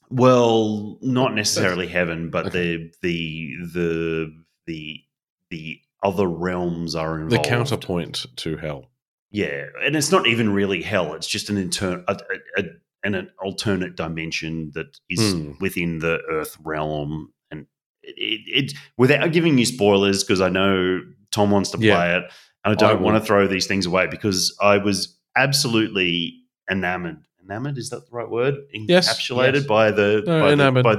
well 0.10 0.98
not 1.02 1.34
necessarily 1.34 1.88
heaven 1.88 2.30
but 2.30 2.52
the 2.54 2.92
the 3.02 3.56
the 3.74 4.34
the 4.68 5.02
the 5.50 5.82
other 6.06 6.28
realms 6.28 6.96
are 6.96 7.20
involved. 7.20 7.44
The 7.44 7.50
counterpoint 7.50 8.26
to 8.38 8.58
hell. 8.58 8.92
Yeah, 9.36 9.66
and 9.84 9.96
it's 9.96 10.12
not 10.12 10.26
even 10.28 10.54
really 10.54 10.82
hell. 10.82 11.14
It's 11.14 11.28
just 11.28 11.50
an 11.50 11.58
intern, 11.58 12.04
a, 12.08 12.14
a, 12.58 12.62
a, 12.62 12.64
an, 13.04 13.30
alternate 13.44 13.96
dimension 13.96 14.72
that 14.76 14.98
is 15.10 15.20
Hmm. 15.34 15.52
within 15.60 16.00
the 16.00 16.20
Earth 16.30 16.58
realm. 16.64 17.34
And 17.52 17.68
it, 18.02 18.16
it, 18.18 18.42
it 18.72 18.74
without 18.98 19.32
giving 19.34 19.58
you 19.58 19.66
spoilers, 19.66 20.24
because 20.24 20.42
I 20.42 20.50
know 20.50 21.02
Tom 21.32 21.52
wants 21.52 21.72
to 21.72 21.78
play 21.78 21.88
Yeah. 21.88 22.18
it, 22.18 22.24
and 22.64 22.72
I 22.72 22.76
don't 22.76 23.02
want 23.02 23.16
to 23.22 23.26
throw 23.26 23.46
these 23.48 23.68
things 23.68 23.86
away 23.86 24.08
because 24.08 24.56
I 24.62 24.78
was 24.78 25.18
absolutely 25.36 26.42
enamored. 26.72 27.18
Enamored 27.44 27.78
is 27.78 27.90
that 27.92 28.10
the 28.10 28.16
right 28.16 28.30
word? 28.30 28.56
Yes. 28.74 29.08
Encapsulated 29.08 29.54
Yes. 29.56 29.66
by 29.68 29.92
the 29.92 30.24
No, 30.26 30.40
by, 30.42 30.48
the 30.48 30.54
enamored. 30.54 30.84
by 30.84 30.96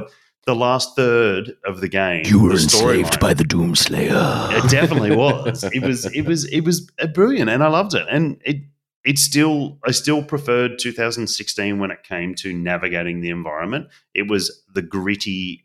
the 0.46 0.54
last 0.54 0.96
third 0.96 1.52
of 1.64 1.80
the 1.80 1.88
game. 1.88 2.24
You 2.26 2.42
were 2.42 2.52
enslaved 2.52 3.14
storyline. 3.14 3.20
by 3.20 3.34
the 3.34 3.44
Doomslayer. 3.44 4.64
It 4.64 4.70
definitely 4.70 5.14
was. 5.14 5.64
It 5.64 5.82
was. 5.82 6.06
It 6.14 6.22
was. 6.22 6.44
It 6.46 6.60
was 6.62 6.88
brilliant, 7.14 7.50
and 7.50 7.62
I 7.62 7.68
loved 7.68 7.94
it. 7.94 8.06
And 8.10 8.40
it. 8.44 8.56
It 9.04 9.18
still. 9.18 9.78
I 9.86 9.92
still 9.92 10.22
preferred 10.22 10.78
2016 10.80 11.78
when 11.78 11.90
it 11.90 12.02
came 12.02 12.34
to 12.36 12.52
navigating 12.52 13.20
the 13.20 13.30
environment. 13.30 13.88
It 14.14 14.28
was 14.28 14.62
the 14.74 14.82
gritty 14.82 15.64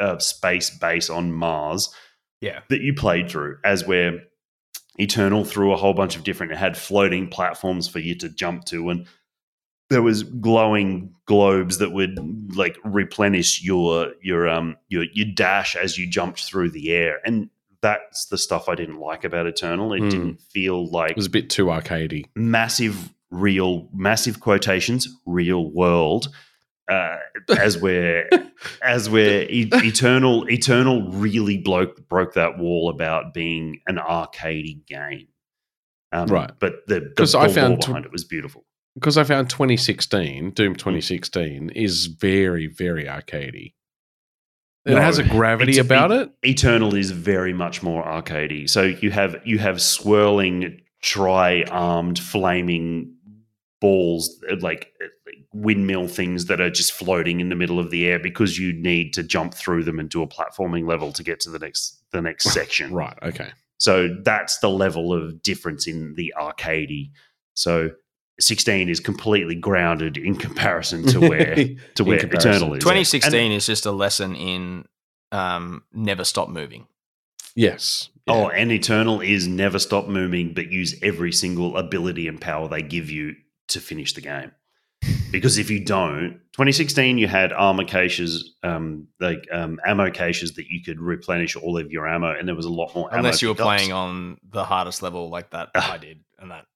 uh, 0.00 0.18
space 0.18 0.70
base 0.70 1.08
on 1.08 1.32
Mars 1.32 1.94
Yeah. 2.40 2.60
that 2.68 2.80
you 2.80 2.94
played 2.94 3.30
through, 3.30 3.58
as 3.64 3.86
where 3.86 4.22
Eternal 5.00 5.44
threw 5.44 5.72
a 5.72 5.76
whole 5.76 5.94
bunch 5.94 6.16
of 6.16 6.24
different. 6.24 6.50
It 6.50 6.58
had 6.58 6.76
floating 6.76 7.28
platforms 7.28 7.86
for 7.86 8.00
you 8.00 8.16
to 8.16 8.28
jump 8.28 8.64
to, 8.66 8.88
and 8.90 9.06
there 9.90 10.02
was 10.02 10.22
glowing 10.22 11.14
globes 11.26 11.78
that 11.78 11.92
would 11.92 12.18
like 12.56 12.76
replenish 12.84 13.62
your 13.62 14.12
your 14.22 14.48
um 14.48 14.76
your 14.88 15.04
your 15.12 15.26
dash 15.34 15.76
as 15.76 15.96
you 15.98 16.06
jumped 16.08 16.42
through 16.44 16.70
the 16.70 16.90
air, 16.92 17.18
and 17.24 17.48
that's 17.80 18.26
the 18.26 18.38
stuff 18.38 18.68
I 18.68 18.74
didn't 18.74 18.98
like 18.98 19.24
about 19.24 19.46
Eternal. 19.46 19.92
It 19.92 20.00
Hmm. 20.00 20.08
didn't 20.08 20.40
feel 20.40 20.90
like 20.90 21.12
It 21.12 21.16
was 21.16 21.26
a 21.26 21.30
bit 21.30 21.48
too 21.50 21.66
arcadey. 21.66 22.24
massive 22.34 23.12
real 23.30 23.88
massive 23.92 24.40
quotations 24.40 25.06
real 25.26 25.70
world 25.70 26.28
uh, 26.90 27.18
as 27.58 27.76
we're 27.76 28.26
as 28.82 29.10
we're 29.10 29.42
e- 29.42 29.68
eternal 29.72 30.48
eternal 30.50 31.10
really 31.12 31.58
broke 31.58 32.08
broke 32.08 32.32
that 32.32 32.56
wall 32.58 32.88
about 32.88 33.34
being 33.34 33.80
an 33.86 33.96
arcadey 33.96 34.84
game 34.86 35.28
um, 36.10 36.26
Right. 36.28 36.50
but 36.58 36.86
the, 36.86 37.00
the, 37.00 37.12
'Cause 37.18 37.32
the 37.32 37.38
I 37.40 37.48
found 37.48 37.80
behind 37.80 38.06
it 38.06 38.12
was 38.12 38.24
beautiful 38.24 38.64
Because 38.98 39.16
I 39.16 39.24
found 39.24 39.48
2016, 39.48 40.50
Doom 40.50 40.74
2016, 40.74 41.70
is 41.70 42.06
very, 42.06 42.66
very 42.66 43.04
arcadey. 43.04 43.74
It 44.84 44.94
No, 44.94 45.00
has 45.00 45.18
a 45.18 45.22
gravity 45.22 45.78
about 45.78 46.10
it. 46.10 46.30
Eternal 46.42 46.94
is 46.94 47.10
very 47.10 47.52
much 47.52 47.82
more 47.82 48.02
arcadey. 48.02 48.68
So 48.68 48.82
you 48.82 49.10
have 49.10 49.36
you 49.44 49.58
have 49.58 49.82
swirling 49.82 50.80
tri-armed 51.02 52.18
flaming 52.18 53.14
balls 53.80 54.42
uh, 54.50 54.56
like 54.60 54.92
uh, 55.02 55.06
like 55.26 55.36
windmill 55.52 56.08
things 56.08 56.46
that 56.46 56.60
are 56.60 56.70
just 56.70 56.92
floating 56.92 57.40
in 57.40 57.50
the 57.50 57.54
middle 57.54 57.78
of 57.78 57.90
the 57.90 58.06
air 58.06 58.18
because 58.18 58.58
you 58.58 58.72
need 58.72 59.12
to 59.12 59.22
jump 59.22 59.54
through 59.54 59.84
them 59.84 59.98
and 60.00 60.08
do 60.08 60.22
a 60.22 60.26
platforming 60.26 60.88
level 60.88 61.12
to 61.12 61.22
get 61.22 61.38
to 61.40 61.50
the 61.50 61.58
next 61.58 62.02
the 62.12 62.22
next 62.22 62.50
section. 62.50 62.92
Right. 62.92 63.18
Okay. 63.22 63.50
So 63.78 64.16
that's 64.24 64.58
the 64.58 64.70
level 64.70 65.12
of 65.12 65.42
difference 65.42 65.86
in 65.86 66.14
the 66.14 66.32
arcadey. 66.36 67.10
So 67.54 67.90
16 68.40 68.88
is 68.88 69.00
completely 69.00 69.54
grounded 69.54 70.16
in 70.16 70.36
comparison 70.36 71.02
to 71.08 71.20
where 71.20 71.54
to 71.94 72.02
In 72.02 72.06
where 72.06 72.18
comparison. 72.18 72.50
Eternal 72.52 72.74
is. 72.74 72.82
2016 72.84 73.52
is 73.52 73.66
just 73.66 73.86
a 73.86 73.90
lesson 73.92 74.34
in 74.36 74.84
um, 75.32 75.82
never 75.92 76.24
stop 76.24 76.48
moving. 76.48 76.86
Yes. 77.54 78.10
Oh, 78.28 78.48
and 78.50 78.70
Eternal 78.70 79.20
is 79.20 79.48
never 79.48 79.78
stop 79.78 80.06
moving, 80.06 80.52
but 80.54 80.70
use 80.70 80.94
every 81.02 81.32
single 81.32 81.76
ability 81.76 82.28
and 82.28 82.40
power 82.40 82.68
they 82.68 82.82
give 82.82 83.10
you 83.10 83.34
to 83.68 83.80
finish 83.80 84.12
the 84.12 84.20
game. 84.20 84.52
Because 85.30 85.58
if 85.58 85.70
you 85.70 85.82
don't, 85.84 86.40
2016 86.52 87.18
you 87.18 87.26
had 87.28 87.52
armor 87.52 87.84
caches, 87.84 88.54
um, 88.62 89.06
like 89.20 89.46
um, 89.52 89.78
ammo 89.86 90.10
caches 90.10 90.54
that 90.54 90.66
you 90.68 90.82
could 90.82 91.00
replenish 91.00 91.56
all 91.56 91.78
of 91.78 91.90
your 91.90 92.06
ammo, 92.06 92.34
and 92.38 92.46
there 92.46 92.54
was 92.54 92.66
a 92.66 92.70
lot 92.72 92.94
more. 92.94 93.08
ammo 93.10 93.18
Unless 93.20 93.40
you 93.42 93.48
were 93.48 93.54
pickups. 93.54 93.66
playing 93.76 93.92
on 93.92 94.38
the 94.50 94.64
hardest 94.64 95.02
level 95.02 95.30
like 95.30 95.50
that 95.50 95.70
Ah. 95.74 95.92
I 95.94 95.98
did, 95.98 96.20
and 96.38 96.50
that 96.50 96.66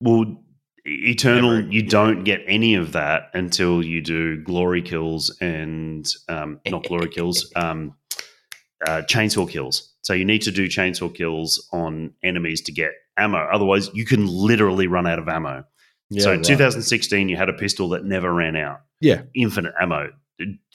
Well, 0.00 0.42
Eternal, 0.84 1.56
Never- 1.56 1.72
you 1.72 1.82
don't 1.82 2.24
get 2.24 2.42
any 2.46 2.74
of 2.74 2.92
that 2.92 3.30
until 3.34 3.84
you 3.84 4.00
do 4.00 4.42
glory 4.42 4.82
kills 4.82 5.36
and 5.40 6.06
um, 6.28 6.60
not 6.66 6.84
glory 6.84 7.08
kills, 7.08 7.50
um, 7.56 7.94
uh, 8.86 9.02
chainsaw 9.02 9.48
kills. 9.48 9.92
So 10.02 10.14
you 10.14 10.24
need 10.24 10.42
to 10.42 10.50
do 10.50 10.66
chainsaw 10.66 11.14
kills 11.14 11.68
on 11.72 12.14
enemies 12.22 12.62
to 12.62 12.72
get 12.72 12.92
ammo. 13.16 13.38
Otherwise, 13.52 13.90
you 13.92 14.04
can 14.06 14.26
literally 14.26 14.86
run 14.86 15.06
out 15.06 15.18
of 15.18 15.28
ammo. 15.28 15.64
Yeah, 16.08 16.22
so 16.22 16.32
in 16.32 16.38
right. 16.38 16.46
2016, 16.46 17.28
you 17.28 17.36
had 17.36 17.48
a 17.48 17.52
pistol 17.52 17.90
that 17.90 18.04
never 18.04 18.32
ran 18.32 18.56
out. 18.56 18.80
Yeah. 19.00 19.22
Infinite 19.34 19.74
ammo. 19.80 20.10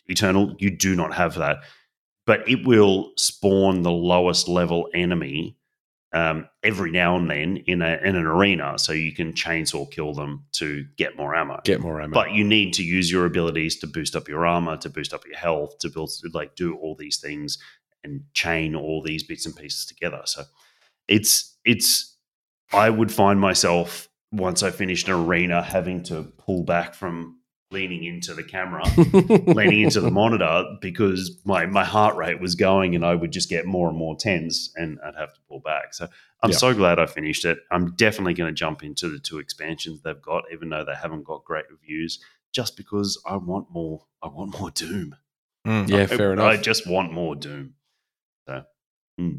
Eternal, 0.07 0.55
you 0.59 0.69
do 0.69 0.95
not 0.95 1.13
have 1.13 1.35
that. 1.35 1.57
But 2.25 2.47
it 2.47 2.65
will 2.65 3.11
spawn 3.17 3.81
the 3.81 3.91
lowest 3.91 4.47
level 4.47 4.87
enemy 4.93 5.57
um, 6.15 6.47
every 6.63 6.91
now 6.91 7.17
and 7.17 7.29
then 7.29 7.57
in, 7.67 7.81
a, 7.81 7.99
in 8.01 8.15
an 8.15 8.25
arena 8.25 8.79
so 8.79 8.93
you 8.93 9.13
can 9.13 9.33
chainsaw 9.33 9.91
kill 9.91 10.13
them 10.13 10.45
to 10.53 10.85
get 10.95 11.17
more 11.17 11.35
ammo. 11.35 11.59
Get 11.65 11.81
more 11.81 12.01
ammo. 12.01 12.13
But 12.13 12.31
you 12.31 12.45
need 12.45 12.73
to 12.75 12.83
use 12.83 13.11
your 13.11 13.25
abilities 13.25 13.77
to 13.79 13.87
boost 13.87 14.15
up 14.15 14.29
your 14.29 14.45
armor, 14.45 14.77
to 14.77 14.89
boost 14.89 15.13
up 15.13 15.27
your 15.27 15.37
health, 15.37 15.77
to 15.79 15.89
build, 15.89 16.09
like 16.33 16.55
do 16.55 16.73
all 16.77 16.95
these 16.95 17.17
things 17.17 17.57
and 18.05 18.21
chain 18.33 18.75
all 18.75 19.01
these 19.01 19.23
bits 19.23 19.45
and 19.45 19.53
pieces 19.57 19.85
together. 19.85 20.21
So 20.23 20.43
it's 21.09 21.57
it's 21.65 22.15
I 22.71 22.89
would 22.89 23.11
find 23.11 23.37
myself 23.37 24.07
once 24.31 24.63
I 24.63 24.71
finished 24.71 25.09
an 25.09 25.15
arena 25.15 25.61
having 25.61 26.01
to 26.03 26.23
pull 26.37 26.63
back 26.63 26.93
from 26.93 27.39
leaning 27.71 28.03
into 28.03 28.33
the 28.33 28.43
camera, 28.43 28.83
leaning 29.53 29.81
into 29.81 29.99
the 30.01 30.11
monitor 30.11 30.63
because 30.81 31.37
my 31.45 31.65
my 31.65 31.83
heart 31.83 32.15
rate 32.15 32.39
was 32.39 32.55
going 32.55 32.95
and 32.95 33.05
I 33.05 33.15
would 33.15 33.31
just 33.31 33.49
get 33.49 33.65
more 33.65 33.89
and 33.89 33.97
more 33.97 34.15
tense 34.15 34.71
and 34.75 34.99
I'd 35.05 35.15
have 35.15 35.33
to 35.33 35.39
pull 35.49 35.59
back. 35.59 35.93
So 35.93 36.07
I'm 36.43 36.51
Yeah. 36.51 36.57
so 36.57 36.73
glad 36.73 36.99
I 36.99 37.05
finished 37.07 37.43
it. 37.45 37.59
I'm 37.71 37.95
definitely 37.95 38.33
going 38.35 38.49
to 38.53 38.57
jump 38.57 38.83
into 38.83 39.09
the 39.09 39.19
two 39.19 39.39
expansions 39.39 40.01
they've 40.01 40.21
got, 40.21 40.43
even 40.53 40.69
though 40.69 40.85
they 40.85 40.93
haven't 40.95 41.23
got 41.23 41.43
great 41.43 41.65
reviews, 41.71 42.19
just 42.53 42.77
because 42.77 43.19
I 43.25 43.37
want 43.37 43.71
more. 43.71 44.05
I 44.21 44.27
want 44.27 44.59
more 44.59 44.69
Doom. 44.71 45.15
Mm. 45.67 45.89
yeah, 45.89 46.05
fair 46.05 46.33
enough. 46.33 46.45
I 46.45 46.57
just 46.57 46.87
want 46.87 47.11
more 47.11 47.35
Doom. 47.35 47.73
So, 48.47 48.63
hmm. 49.17 49.31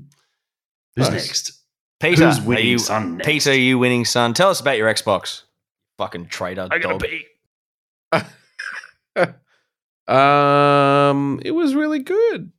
who's 0.96 1.08
Nice. 1.10 1.26
next? 1.28 1.52
Peter, 2.00 2.26
Who's 2.30 2.46
are 2.46 2.60
you, 2.60 2.78
son? 2.78 3.16
Next? 3.18 3.26
Peter, 3.26 3.50
are 3.50 3.55
you 3.55 3.78
winning, 3.78 4.05
son? 4.05 4.34
Tell 4.34 4.50
us 4.50 4.60
about 4.60 4.76
your 4.76 4.92
Xbox. 4.92 5.42
Fucking 5.96 6.26
traitor 6.26 6.68
I 6.70 6.78
gotta 6.78 6.94
dog. 6.98 7.02
be. 7.02 7.24
um, 10.09 11.41
it 11.45 11.51
was 11.53 11.75
really 11.75 12.01
good. 12.01 12.53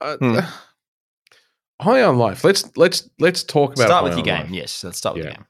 Uh, 0.00 0.16
Hmm. 0.18 0.38
High 1.80 2.02
on 2.02 2.18
life. 2.18 2.44
Let's 2.44 2.70
let's 2.76 3.08
let's 3.18 3.42
talk 3.42 3.74
about 3.74 3.86
Start 3.86 4.04
with 4.04 4.14
your 4.14 4.22
game. 4.24 4.42
Life. 4.42 4.50
Yes, 4.50 4.84
let's 4.84 4.96
start 4.98 5.16
with 5.16 5.24
Yeah. 5.24 5.30
the 5.32 5.36
game. 5.38 5.46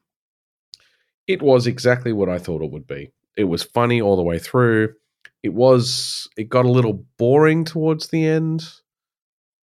It 1.27 1.43
was 1.43 1.67
exactly 1.67 2.13
what 2.13 2.29
I 2.29 2.39
thought 2.39 2.63
it 2.63 2.71
would 2.71 2.87
be. 2.87 3.13
It 3.37 3.45
was 3.45 3.63
funny 3.63 4.01
all 4.01 4.17
the 4.17 4.23
way 4.23 4.39
through. 4.39 4.95
It 5.43 5.53
was. 5.53 6.29
It 6.39 6.49
got 6.49 6.65
a 6.65 6.71
little 6.71 7.05
boring 7.19 7.65
towards 7.65 8.09
the 8.09 8.25
end. 8.27 8.65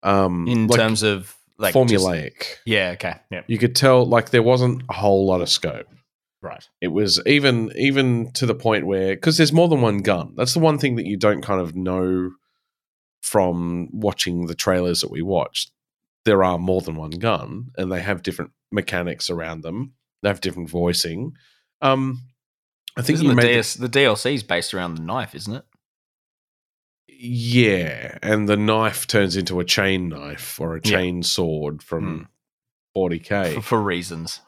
Um, 0.03 0.47
In 0.47 0.67
like 0.67 0.79
terms 0.79 1.01
of 1.01 1.35
like 1.57 1.73
just- 1.73 2.05
formulaic. 2.05 2.57
yeah. 2.65 2.91
Okay. 2.93 3.15
Yeah. 3.31 3.41
You 3.47 3.57
could 3.57 3.75
tell 3.75 4.05
like 4.05 4.29
there 4.29 4.43
wasn't 4.43 4.83
a 4.89 4.93
whole 4.93 5.25
lot 5.25 5.41
of 5.41 5.49
scope. 5.49 5.87
Right. 6.43 6.67
It 6.81 6.89
was 6.89 7.21
even 7.25 7.71
even 7.77 8.31
to 8.33 8.45
the 8.45 8.53
point 8.53 8.85
where 8.85 9.15
because 9.15 9.37
there's 9.37 9.53
more 9.53 9.69
than 9.69 9.79
one 9.81 9.99
gun. 9.99 10.33
That's 10.35 10.53
the 10.53 10.59
one 10.59 10.77
thing 10.77 10.97
that 10.97 11.05
you 11.05 11.15
don't 11.15 11.41
kind 11.41 11.61
of 11.61 11.73
know 11.75 12.31
from 13.21 13.87
watching 13.93 14.47
the 14.47 14.53
trailers 14.55 14.99
that 14.99 15.09
we 15.09 15.21
watched. 15.21 15.71
There 16.25 16.43
are 16.43 16.57
more 16.57 16.81
than 16.81 16.95
one 16.97 17.11
gun, 17.11 17.71
and 17.77 17.89
they 17.89 18.01
have 18.01 18.23
different 18.23 18.51
mechanics 18.73 19.29
around 19.29 19.61
them. 19.61 19.93
They 20.21 20.27
have 20.29 20.41
different 20.41 20.69
voicing. 20.69 21.33
Um, 21.81 22.21
I 22.97 23.01
think 23.03 23.19
the, 23.19 23.25
made 23.33 23.37
the- 23.43 23.53
DS, 23.53 23.73
the 23.75 23.89
DLC 23.89 24.33
is 24.35 24.43
based 24.43 24.73
around 24.73 24.95
the 24.95 25.01
knife, 25.01 25.33
isn't 25.35 25.55
it? 25.55 25.65
yeah, 27.07 28.17
and 28.21 28.49
the 28.49 28.57
knife 28.57 29.07
turns 29.07 29.35
into 29.37 29.59
a 29.59 29.65
chain 29.65 30.09
knife 30.09 30.59
or 30.59 30.75
a 30.75 30.81
Yeah. 30.83 30.91
chain 30.91 31.23
sword 31.23 31.75
Hmm. 31.75 31.79
from 31.85 32.27
40k 32.95 33.55
For, 33.55 33.61
for 33.61 33.81
reasons. 33.81 34.41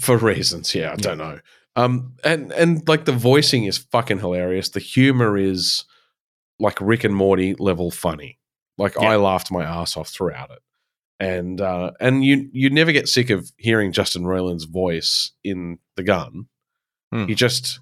For 0.00 0.16
reasons 0.16 0.74
yeah 0.74 0.92
i 0.92 0.96
don't 0.96 1.18
know 1.18 1.40
um 1.76 2.14
and 2.24 2.52
and 2.52 2.86
like 2.88 3.04
the 3.04 3.12
voicing 3.12 3.64
is 3.64 3.78
fucking 3.78 4.18
hilarious 4.18 4.70
the 4.70 4.80
humor 4.80 5.36
is 5.36 5.84
like 6.58 6.80
rick 6.80 7.04
and 7.04 7.14
morty 7.14 7.54
level 7.58 7.90
funny 7.90 8.38
like 8.78 8.94
Yeah. 8.94 9.10
i 9.10 9.16
laughed 9.16 9.50
my 9.50 9.64
ass 9.64 9.96
off 9.96 10.08
throughout 10.08 10.50
it 10.50 10.58
and 11.20 11.60
uh 11.60 11.92
and 12.00 12.24
you 12.24 12.48
you 12.52 12.70
never 12.70 12.92
get 12.92 13.08
sick 13.08 13.30
of 13.30 13.50
hearing 13.56 13.92
justin 13.92 14.22
roiland's 14.24 14.64
voice 14.64 15.32
in 15.44 15.78
the 15.96 16.02
gun 16.02 16.46
Hmm. 17.12 17.24
he 17.26 17.34
just 17.34 17.80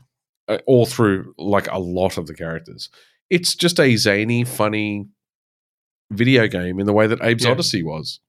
uh, 0.48 0.58
all 0.66 0.86
through 0.86 1.34
like 1.36 1.66
a 1.72 1.78
lot 1.80 2.16
of 2.16 2.28
the 2.28 2.34
characters 2.34 2.88
it's 3.28 3.56
just 3.56 3.80
a 3.80 3.96
zany 3.96 4.44
funny 4.44 5.06
video 6.12 6.46
game 6.46 6.78
in 6.78 6.86
the 6.86 6.92
way 6.92 7.08
that 7.08 7.20
abe's 7.20 7.44
Yeah. 7.44 7.50
oddysee 7.54 7.82
was 7.84 8.20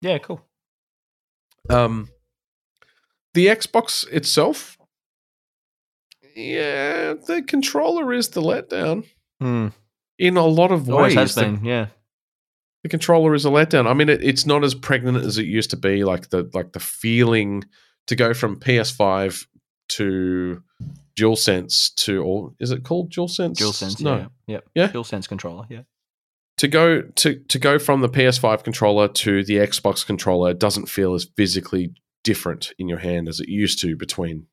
Yeah. 0.00 0.16
Cool. 0.18 0.40
um, 1.68 2.08
the 3.34 3.46
Xbox 3.46 4.06
itself, 4.08 4.76
yeah, 6.34 7.14
the 7.26 7.42
controller 7.46 8.12
is 8.12 8.30
the 8.30 8.40
letdown 8.42 9.06
Hmm. 9.40 9.68
in 10.18 10.36
a 10.36 10.46
lot 10.46 10.70
of 10.72 10.88
Always 10.88 11.16
ways. 11.16 11.34
has 11.34 11.34
The. 11.34 11.60
Yeah. 11.62 11.86
the 12.82 12.88
controller 12.88 13.34
is 13.34 13.44
a 13.44 13.48
letdown. 13.50 13.86
I 13.86 13.94
mean, 13.94 14.08
it, 14.08 14.22
it's 14.22 14.46
not 14.46 14.64
as 14.64 14.74
pregnant 14.74 15.18
as 15.24 15.38
it 15.38 15.46
used 15.46 15.70
to 15.70 15.76
be. 15.76 16.04
Like 16.04 16.30
the 16.30 16.48
like 16.54 16.72
the 16.72 16.80
feeling 16.80 17.64
to 18.06 18.16
go 18.16 18.32
from 18.34 18.58
PS5 18.58 19.46
to 19.90 20.62
DualSense 21.16 21.94
to, 21.96 22.22
or 22.22 22.54
is 22.58 22.70
it 22.70 22.82
called 22.84 23.12
DualSense? 23.12 23.58
DualSense. 23.58 24.00
No, 24.00 24.16
Yeah. 24.16 24.26
Yep. 24.46 24.64
Yeah? 24.74 24.88
DualSense 24.88 25.28
controller. 25.28 25.66
Yeah. 25.68 25.82
to 26.58 26.68
go 26.68 27.02
to 27.02 27.34
to 27.48 27.58
go 27.58 27.78
from 27.78 28.00
the 28.00 28.08
PS5 28.08 28.62
controller 28.64 29.08
to 29.08 29.44
the 29.44 29.56
Xbox 29.56 30.06
controller 30.06 30.54
doesn't 30.54 30.88
feel 30.88 31.14
as 31.14 31.26
physically 31.36 31.92
different 32.24 32.72
in 32.78 32.88
your 32.88 32.98
hand 32.98 33.28
as 33.28 33.40
it 33.40 33.48
used 33.48 33.80
to 33.80 33.96
between 33.96 34.46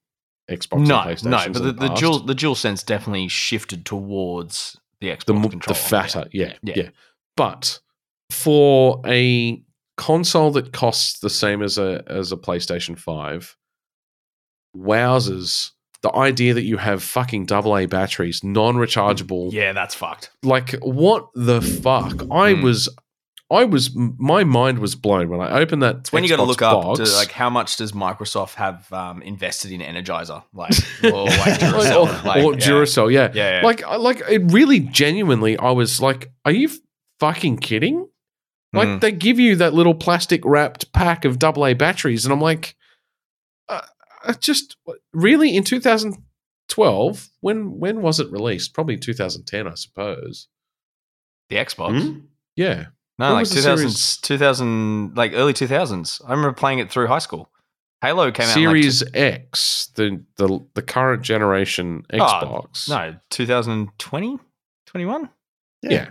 Xbox 0.50 0.88
no, 0.88 1.00
and 1.00 1.18
PlayStation. 1.18 1.24
no, 1.26 1.54
but 1.54 1.64
the, 1.64 1.72
the 1.74 1.90
dual 1.96 2.20
the 2.20 2.34
dual 2.36 2.56
sense 2.56 2.82
definitely 2.84 3.28
shifted 3.28 3.86
towards 3.86 4.80
the 5.02 5.08
Xbox 5.10 5.26
the, 5.26 5.34
mo- 5.34 5.50
the 5.68 5.74
fatter, 5.76 6.26
yeah, 6.32 6.54
Yeah. 6.64 6.74
yeah, 6.76 6.90
But 7.38 7.80
for 8.32 9.02
a 9.06 9.62
console 9.98 10.52
that 10.52 10.74
costs 10.74 11.20
the 11.20 11.30
same 11.30 11.62
as 11.62 11.78
a 11.78 12.04
as 12.08 12.32
a 12.32 12.38
PlayStation 12.38 12.98
5, 12.98 13.56
wowzers, 14.76 15.72
the 16.02 16.14
idea 16.16 16.54
that 16.54 16.64
you 16.64 16.78
have 16.78 17.04
fucking 17.04 17.52
AA 17.52 17.86
batteries, 17.86 18.44
non-rechargeable 18.44 19.52
Yeah, 19.52 19.74
that's 19.74 19.96
fucked. 19.96 20.32
like 20.44 20.72
what 20.82 21.28
the 21.36 21.62
fuck 21.62 22.24
i 22.32 22.54
Hmm. 22.54 22.62
was 22.64 22.90
i 23.52 23.64
was 23.66 23.90
my 23.96 24.44
mind 24.44 24.80
was 24.80 24.96
blown 24.96 25.30
when 25.30 25.42
i 25.42 25.60
opened 25.60 25.82
that 25.82 25.96
It's 25.98 26.12
when 26.12 26.24
you 26.24 26.30
got 26.30 26.38
to 26.38 26.44
Xbox 26.44 26.48
look 26.48 26.62
up 26.62 26.96
to 26.98 27.04
like 27.16 27.32
how 27.32 27.50
much 27.50 27.78
does 27.78 27.92
Microsoft 27.94 28.54
have 28.56 28.92
um, 28.94 29.22
invested 29.22 29.72
in 29.72 29.82
Energizer, 29.82 30.44
like 30.54 30.72
or 31.04 31.26
like 31.26 31.60
Duracell, 31.60 32.08
or, 32.24 32.28
like, 32.28 32.44
or 32.44 32.54
yeah. 32.54 32.60
Duracell, 32.60 33.12
yeah. 33.12 33.32
Yeah, 33.34 33.60
yeah. 33.60 33.66
Like, 33.66 33.84
I- 33.84 33.96
like 33.96 34.22
it 34.30 34.44
really 34.52 34.80
genuinely, 34.80 35.58
I 35.58 35.72
was 35.72 36.00
like, 36.02 36.32
"Are 36.46 36.52
you 36.52 36.70
fucking 37.20 37.58
kidding?" 37.58 38.08
Like, 38.72 38.88
Mm. 38.88 39.02
they 39.02 39.12
give 39.12 39.40
you 39.40 39.56
that 39.56 39.74
little 39.74 39.96
plastic 39.96 40.42
wrapped 40.46 40.94
pack 40.94 41.26
of 41.26 41.44
AA 41.44 41.74
batteries, 41.74 42.26
and 42.26 42.32
I'm 42.34 42.42
like, 42.42 42.76
uh, 43.68 43.82
I 44.24 44.34
just 44.34 44.78
really 45.12 45.56
in 45.58 45.64
2012. 45.64 47.30
When 47.42 47.80
when 47.80 48.02
was 48.04 48.20
it 48.20 48.32
released? 48.32 48.74
Probably 48.76 48.98
2010, 48.98 49.68
I 49.68 49.74
suppose. 49.76 50.48
the 51.50 51.56
Xbox. 51.56 52.00
Hmm? 52.02 52.20
Yeah, 52.56 52.86
No, 53.20 53.26
When 53.26 53.34
like 53.34 53.42
was 53.42 53.50
the 53.50 53.62
2000, 53.62 54.22
2000, 54.22 55.18
like 55.18 55.34
early 55.34 55.54
2000s. 55.54 56.22
I 56.26 56.32
remember 56.32 56.54
playing 56.54 56.80
it 56.80 56.90
through 56.90 57.08
high 57.08 57.20
school. 57.20 57.52
Halo 58.02 58.32
came 58.32 58.48
out. 58.48 58.54
Series 58.54 59.04
out 59.04 59.10
X, 59.14 59.92
the 59.96 60.24
the 60.38 60.66
the 60.74 60.82
current 60.82 61.22
generation 61.22 62.06
oh, 62.14 62.18
Xbox. 62.18 62.88
in 62.88 62.94
like, 62.94 63.12
no, 63.12 63.20
2020, 63.30 64.40
21? 64.86 65.30
yeah, 65.82 66.06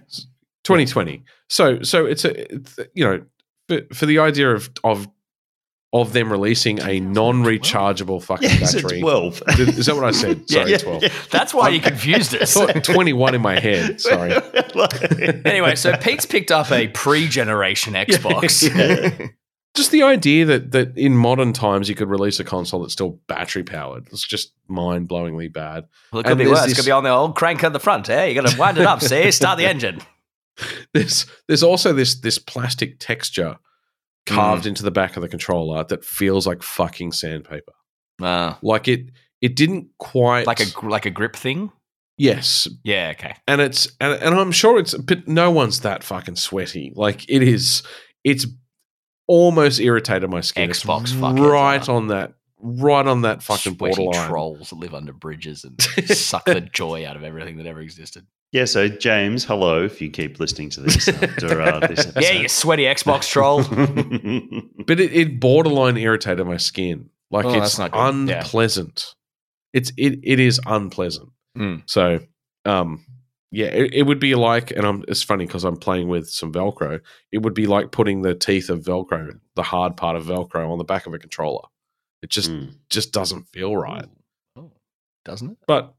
2020. 0.65 1.25
So 1.49 1.81
so 1.83 2.05
it's 2.05 2.27
a 2.27 2.55
it's, 2.55 2.79
you 2.93 3.05
know 3.05 3.25
for, 3.69 3.81
for 3.95 4.05
the 4.05 4.19
idea 4.19 4.51
of 4.51 4.71
of 4.85 5.09
of 5.93 6.13
them 6.13 6.31
releasing 6.31 6.81
a 6.83 7.01
non-rechargeable 7.01 8.23
fucking 8.23 8.51
Yes, 8.51 8.75
battery. 8.75 9.01
12. 9.01 9.43
Is 9.59 9.87
that 9.87 9.95
what 9.95 10.05
I 10.05 10.11
said? 10.11 10.49
Sorry, 10.51 10.71
yeah, 10.73 10.77
12. 10.77 11.29
That's 11.31 11.55
why 11.55 11.71
you 11.71 11.81
confused 11.81 12.35
us. 12.35 12.53
thought 12.53 12.85
21 12.85 13.35
in 13.35 13.41
my 13.41 13.59
head. 13.59 14.01
Sorry. 14.01 14.33
Anyway, 15.45 15.75
so 15.75 15.97
Pete's 15.97 16.27
picked 16.27 16.51
up 16.53 16.71
a 16.71 16.89
pre-generation 16.89 17.95
Xbox. 18.07 19.31
Just 19.75 19.91
the 19.91 20.03
idea 20.03 20.45
that 20.45 20.73
that 20.73 20.97
in 20.97 21.17
modern 21.17 21.53
times 21.53 21.89
you 21.89 21.95
could 21.95 22.09
release 22.09 22.39
a 22.41 22.45
console 22.45 22.81
that's 22.81 22.93
still 22.93 23.21
battery 23.27 23.63
powered. 23.63 24.09
It's 24.09 24.27
just 24.27 24.53
mind-blowingly 24.69 25.53
bad. 25.53 25.87
Well, 26.13 26.21
it 26.21 26.25
could 26.25 26.33
And 26.33 26.39
be 26.39 26.47
worse. 26.47 26.71
It 26.71 26.75
could 26.77 26.85
be 26.85 26.91
on 26.91 27.05
the 27.05 27.11
old 27.11 27.35
crank 27.37 27.63
at 27.65 27.73
the 27.73 27.81
front. 27.81 28.07
Hey, 28.07 28.33
you 28.33 28.41
got 28.41 28.49
to 28.51 28.59
wind 28.59 28.79
it 28.79 28.87
up. 28.87 29.01
See, 29.03 29.31
start 29.31 29.59
the 29.59 29.67
engine. 29.67 30.01
There's 30.93 31.27
there's 31.47 31.63
also 31.63 31.93
this 31.93 32.19
this 32.21 32.39
plastic 32.39 32.99
texture 32.99 33.57
carved 34.27 34.65
Mm. 34.65 34.69
into 34.69 34.83
the 34.83 34.91
back 34.91 35.17
of 35.17 35.23
the 35.23 35.29
controller 35.29 35.85
that 35.85 36.05
feels 36.05 36.47
like 36.47 36.63
fucking 36.63 37.13
sandpaper. 37.13 37.73
Uh, 38.21 38.55
Like 38.63 38.89
it 38.89 39.11
it 39.41 39.55
didn't 39.57 39.89
quite 39.99 40.47
like 40.47 40.61
a 40.61 40.87
like 40.87 41.07
a 41.07 41.11
grip 41.11 41.37
thing. 41.37 41.71
yes, 42.17 42.67
Yeah. 42.85 43.13
Okay. 43.17 43.35
and 43.47 43.61
it's 43.61 43.89
and, 44.01 44.15
and 44.23 44.35
I'm 44.35 44.53
sure 44.53 44.79
it's 44.79 44.95
but 44.95 45.29
no 45.29 45.51
one's 45.51 45.81
that 45.81 46.03
fucking 46.05 46.37
sweaty. 46.37 46.93
Like 46.97 47.25
it 47.29 47.43
is 47.43 47.83
it's 48.25 48.47
almost 49.27 49.79
irritated 49.81 50.29
my 50.31 50.41
skin. 50.41 50.69
Xbox 50.71 51.19
right 51.21 51.89
are. 51.89 51.93
on 51.95 52.09
that 52.09 52.33
right 52.61 53.07
on 53.07 53.23
that 53.23 53.43
fucking 53.43 53.77
Sweaty 53.77 53.95
borderline. 54.05 54.29
trolls 54.29 54.71
that 54.71 54.77
live 54.77 54.95
under 54.95 55.13
bridges 55.13 55.63
and 55.65 55.81
suck 56.09 56.45
the 56.47 56.61
joy 56.61 57.07
out 57.07 57.15
of 57.17 57.23
everything 57.23 57.59
that 57.59 57.67
ever 57.67 57.81
existed. 57.81 58.27
Yeah, 58.53 58.65
so 58.65 58.89
James, 58.89 59.45
hello, 59.45 59.85
if 59.85 60.01
you 60.01 60.11
keep 60.11 60.41
listening 60.41 60.71
to 60.71 60.81
this 60.81 61.09
after 61.09 61.61
uh, 61.61 61.81
this 61.87 62.07
episode. 62.07 62.23
Yeah, 62.23 62.33
you 62.33 62.49
sweaty 62.49 62.85
Xbox 62.85 63.29
troll. 63.29 63.63
But 64.87 65.01
it, 65.01 65.13
it 65.13 65.41
borderline 65.41 65.97
irritated 65.99 66.47
my 66.47 66.57
skin. 66.57 67.11
Like 67.31 67.45
Oh, 67.45 67.51
it's 67.51 67.77
that's 67.77 67.79
not 67.79 67.93
good. 67.93 68.29
Yeah. 68.31 68.39
unpleasant. 68.41 69.15
It's 69.75 69.93
it 69.99 70.21
it 70.23 70.41
is 70.41 70.61
unpleasant. 70.67 71.29
Mm. 71.57 71.83
So 71.87 72.21
um 72.65 73.05
yeah, 73.51 73.67
it, 73.67 73.95
it 73.95 74.03
would 74.03 74.21
be 74.21 74.35
like, 74.35 74.73
and 74.73 74.85
I'm, 74.87 75.05
it's 75.09 75.23
funny 75.23 75.47
because 75.47 75.65
I'm 75.65 75.79
playing 75.79 76.09
with 76.09 76.29
some 76.29 76.53
Velcro. 76.53 77.01
It 77.33 77.39
would 77.39 77.55
be 77.55 77.67
like 77.67 77.93
putting 77.93 78.21
the 78.21 78.35
teeth 78.35 78.69
of 78.69 78.81
Velcro, 78.83 79.41
the 79.57 79.63
hard 79.63 79.97
part 79.97 80.17
of 80.17 80.27
Velcro, 80.27 80.71
on 80.71 80.77
the 80.77 80.85
back 80.85 81.07
of 81.07 81.15
a 81.15 81.19
controller. 81.19 81.63
It 82.23 82.29
just 82.31 82.51
Mm. 82.51 82.75
just 82.91 83.13
doesn't 83.13 83.49
feel 83.49 83.75
right. 83.75 84.05
Oh, 84.57 84.73
doesn't 85.25 85.53
it? 85.53 85.57
But 85.67 85.95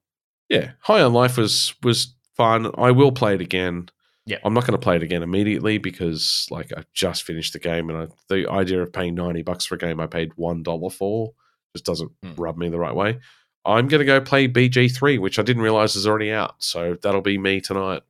yeah, 0.48 0.72
High 0.82 1.02
on 1.02 1.14
Life 1.14 1.38
was 1.38 1.74
was 1.82 2.16
fun. 2.40 2.72
I 2.78 2.92
will 2.92 3.12
play 3.12 3.36
it 3.36 3.42
again. 3.42 3.90
Yeah. 4.26 4.38
I'm 4.44 4.54
not 4.54 4.62
going 4.66 4.80
to 4.80 4.84
play 4.84 4.96
it 4.96 5.04
again 5.04 5.24
immediately 5.24 5.78
because 5.78 6.48
like 6.50 6.72
I 6.76 6.84
just 6.94 7.24
finished 7.24 7.54
the 7.54 7.60
game 7.60 7.90
and 7.90 7.98
I, 7.98 8.08
the 8.28 8.50
idea 8.50 8.82
of 8.82 8.94
paying 8.94 9.16
90 9.16 9.42
bucks 9.44 9.66
for 9.66 9.76
a 9.76 9.78
game 9.78 10.00
I 10.00 10.06
paid 10.08 10.32
one 10.36 10.62
dollar 10.64 10.90
for 10.90 11.34
just 11.76 11.86
doesn't 11.86 12.12
Hmm. 12.24 12.34
rub 12.38 12.58
me 12.58 12.70
the 12.70 12.80
right 12.80 12.94
way. 12.96 13.20
I'm 13.66 13.88
going 13.88 14.00
to 14.00 14.06
go 14.06 14.22
play 14.22 14.48
BG3, 14.48 15.20
which 15.20 15.38
I 15.40 15.42
didn't 15.42 15.62
realize 15.64 15.96
is 15.96 16.08
already 16.08 16.32
out. 16.32 16.56
So 16.60 16.96
that'll 17.02 17.22
be 17.22 17.38
me 17.38 17.60
tonight. 17.60 18.04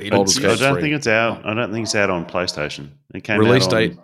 I 0.00 0.08
don't 0.08 0.26
3. 0.26 0.56
think 0.80 0.94
it's 0.94 1.06
out. 1.06 1.44
I 1.46 1.52
don't 1.54 1.70
think 1.72 1.84
it's 1.84 1.94
out 1.94 2.08
on 2.10 2.24
PlayStation. 2.24 2.90
It 3.14 3.24
came 3.24 3.38
Release 3.38 3.66
out 3.66 3.74
on- 3.74 3.78
date 3.80 3.98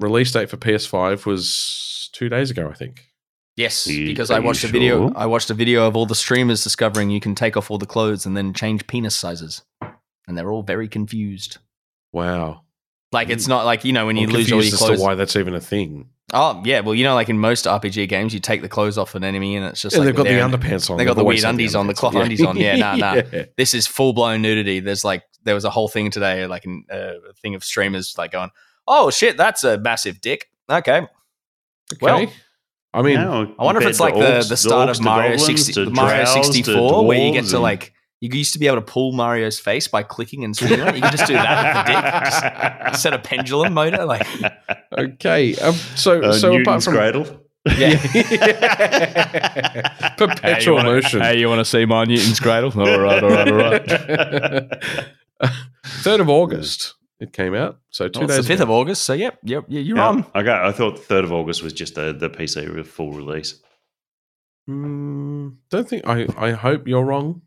release 0.00 0.32
date 0.32 0.48
for 0.48 0.56
PS5 0.56 1.26
was 1.26 2.08
two 2.14 2.28
days 2.30 2.50
ago, 2.50 2.68
I 2.70 2.74
think. 2.74 3.09
Yes, 3.56 3.86
you- 3.86 4.06
because 4.06 4.30
I 4.30 4.38
watched 4.38 4.64
a 4.64 4.68
video. 4.68 5.08
sure? 5.08 5.12
I 5.16 5.26
watched 5.26 5.50
a 5.50 5.54
video 5.54 5.86
of 5.86 5.96
all 5.96 6.06
the 6.06 6.14
streamers 6.14 6.62
discovering 6.62 7.10
you 7.10 7.20
can 7.20 7.34
take 7.34 7.56
off 7.56 7.70
all 7.70 7.78
the 7.78 7.86
clothes 7.86 8.24
and 8.26 8.36
then 8.36 8.54
change 8.54 8.86
penis 8.86 9.16
sizes, 9.16 9.62
and 10.26 10.36
they're 10.38 10.50
all 10.50 10.62
very 10.62 10.88
confused. 10.88 11.58
Wow. 12.12 12.62
Like 13.12 13.28
it's 13.28 13.48
not 13.48 13.64
like 13.64 13.84
you 13.84 13.92
know 13.92 14.06
when 14.06 14.16
you 14.16 14.28
I'm 14.28 14.32
lose 14.32 14.52
all 14.52 14.62
your 14.62 14.76
clothes. 14.76 15.00
why 15.00 15.14
that's 15.16 15.34
even 15.36 15.54
a 15.54 15.60
thing. 15.60 16.08
Oh 16.32 16.62
yeah, 16.64 16.78
well 16.80 16.94
you 16.94 17.02
know 17.02 17.14
like 17.14 17.28
in 17.28 17.40
most 17.40 17.64
RPG 17.66 18.08
games 18.08 18.32
you 18.32 18.38
take 18.38 18.62
the 18.62 18.68
clothes 18.68 18.96
off 18.96 19.16
an 19.16 19.24
enemy 19.24 19.56
and 19.56 19.66
it's 19.66 19.82
just 19.82 19.94
Yeah, 19.96 20.00
like 20.00 20.06
they've 20.06 20.14
got 20.16 20.26
the 20.26 20.30
underpants 20.34 20.88
on. 20.88 20.96
they 20.96 21.04
got 21.04 21.16
the 21.16 21.24
weird 21.24 21.42
undies 21.42 21.74
on, 21.74 21.88
the 21.88 21.94
cloth 21.94 22.14
undies 22.14 22.44
on. 22.44 22.56
Yeah, 22.56 22.76
nah, 22.76 22.94
nah. 22.96 23.14
Yeah. 23.32 23.46
This 23.56 23.74
is 23.74 23.88
full 23.88 24.12
blown 24.12 24.42
nudity. 24.42 24.78
There's 24.78 25.04
like 25.04 25.24
there 25.42 25.56
was 25.56 25.64
a 25.64 25.70
whole 25.70 25.88
thing 25.88 26.12
today, 26.12 26.46
like 26.46 26.64
uh, 26.68 26.96
a 26.96 27.32
thing 27.42 27.56
of 27.56 27.64
streamers 27.64 28.14
like 28.16 28.30
going, 28.30 28.50
"Oh 28.86 29.10
shit, 29.10 29.36
that's 29.36 29.64
a 29.64 29.76
massive 29.78 30.20
dick." 30.20 30.46
Okay, 30.70 31.08
Well, 32.00 32.20
Okay. 32.22 32.32
I 32.92 33.02
mean, 33.02 33.14
No, 33.14 33.54
I 33.58 33.64
wonder 33.64 33.80
if 33.80 33.86
it's 33.88 34.00
like 34.00 34.14
the, 34.14 34.20
orcs- 34.20 34.48
the 34.48 34.56
start 34.56 34.88
orcs 34.88 34.98
of 34.98 35.04
Mario 35.04 35.36
goblins 35.36 35.64
sixty, 35.64 35.72
to 35.84 35.90
Mario 35.90 36.24
drows 36.24 36.34
to 36.34 36.44
sixty 36.44 36.62
four, 36.72 37.06
where 37.06 37.18
you 37.18 37.32
get 37.32 37.44
to 37.46 37.56
and- 37.56 37.62
like 37.62 37.92
you 38.20 38.28
used 38.32 38.52
to 38.52 38.58
be 38.58 38.66
able 38.66 38.76
to 38.76 38.82
pull 38.82 39.12
Mario's 39.12 39.58
face 39.60 39.86
by 39.88 40.02
clicking 40.02 40.44
and 40.44 40.54
swinging 40.56 40.80
it. 40.80 40.96
You 40.96 41.02
can 41.02 41.12
just 41.12 41.26
do 41.26 41.32
that 41.34 41.76
with 41.76 41.86
the 41.86 41.92
dick. 42.82 42.92
Just 42.92 43.02
set 43.02 43.14
a 43.14 43.18
pendulum 43.18 43.72
motor, 43.74 44.04
like 44.04 44.26
okay. 44.98 45.54
Um, 45.56 45.74
so, 45.94 46.20
Uh, 46.20 46.32
so 46.32 46.54
apart 46.60 46.82
from 46.82 46.94
cradle. 46.94 47.40
yeah, 47.78 47.96
perpetual 50.16 50.82
motion. 50.82 51.20
Hey, 51.20 51.38
you 51.38 51.48
want 51.48 51.60
to 51.60 51.64
see 51.64 51.84
my 51.84 52.04
Newton's 52.04 52.40
cradle? 52.40 52.72
All 52.78 53.00
right, 53.00 53.22
all 53.22 53.30
right, 53.30 53.48
all 53.50 53.58
right. 53.58 54.82
Third 55.86 56.20
of 56.20 56.28
August, 56.28 56.94
it 57.20 57.32
came 57.32 57.54
out. 57.54 57.78
So 57.90 58.08
two 58.08 58.20
well, 58.20 58.28
days. 58.28 58.38
the 58.38 58.42
fifth 58.42 58.60
of 58.60 58.70
August. 58.70 59.02
So 59.02 59.12
yep, 59.12 59.38
yep, 59.44 59.64
yeah, 59.68 59.80
you're 59.80 59.96
Yeah, 59.98 60.08
on. 60.08 60.26
Okay, 60.34 60.50
I 60.52 60.72
thought 60.72 60.98
third 60.98 61.24
of 61.24 61.32
August 61.32 61.62
was 61.62 61.72
just 61.72 61.94
the, 61.94 62.12
the 62.12 62.30
PC 62.30 62.84
full 62.86 63.12
release. 63.12 63.62
Mm, 64.68 65.56
don't 65.70 65.88
think. 65.88 66.06
I. 66.06 66.26
I 66.36 66.50
hope 66.52 66.86
you're 66.88 67.04
wrong. 67.04 67.42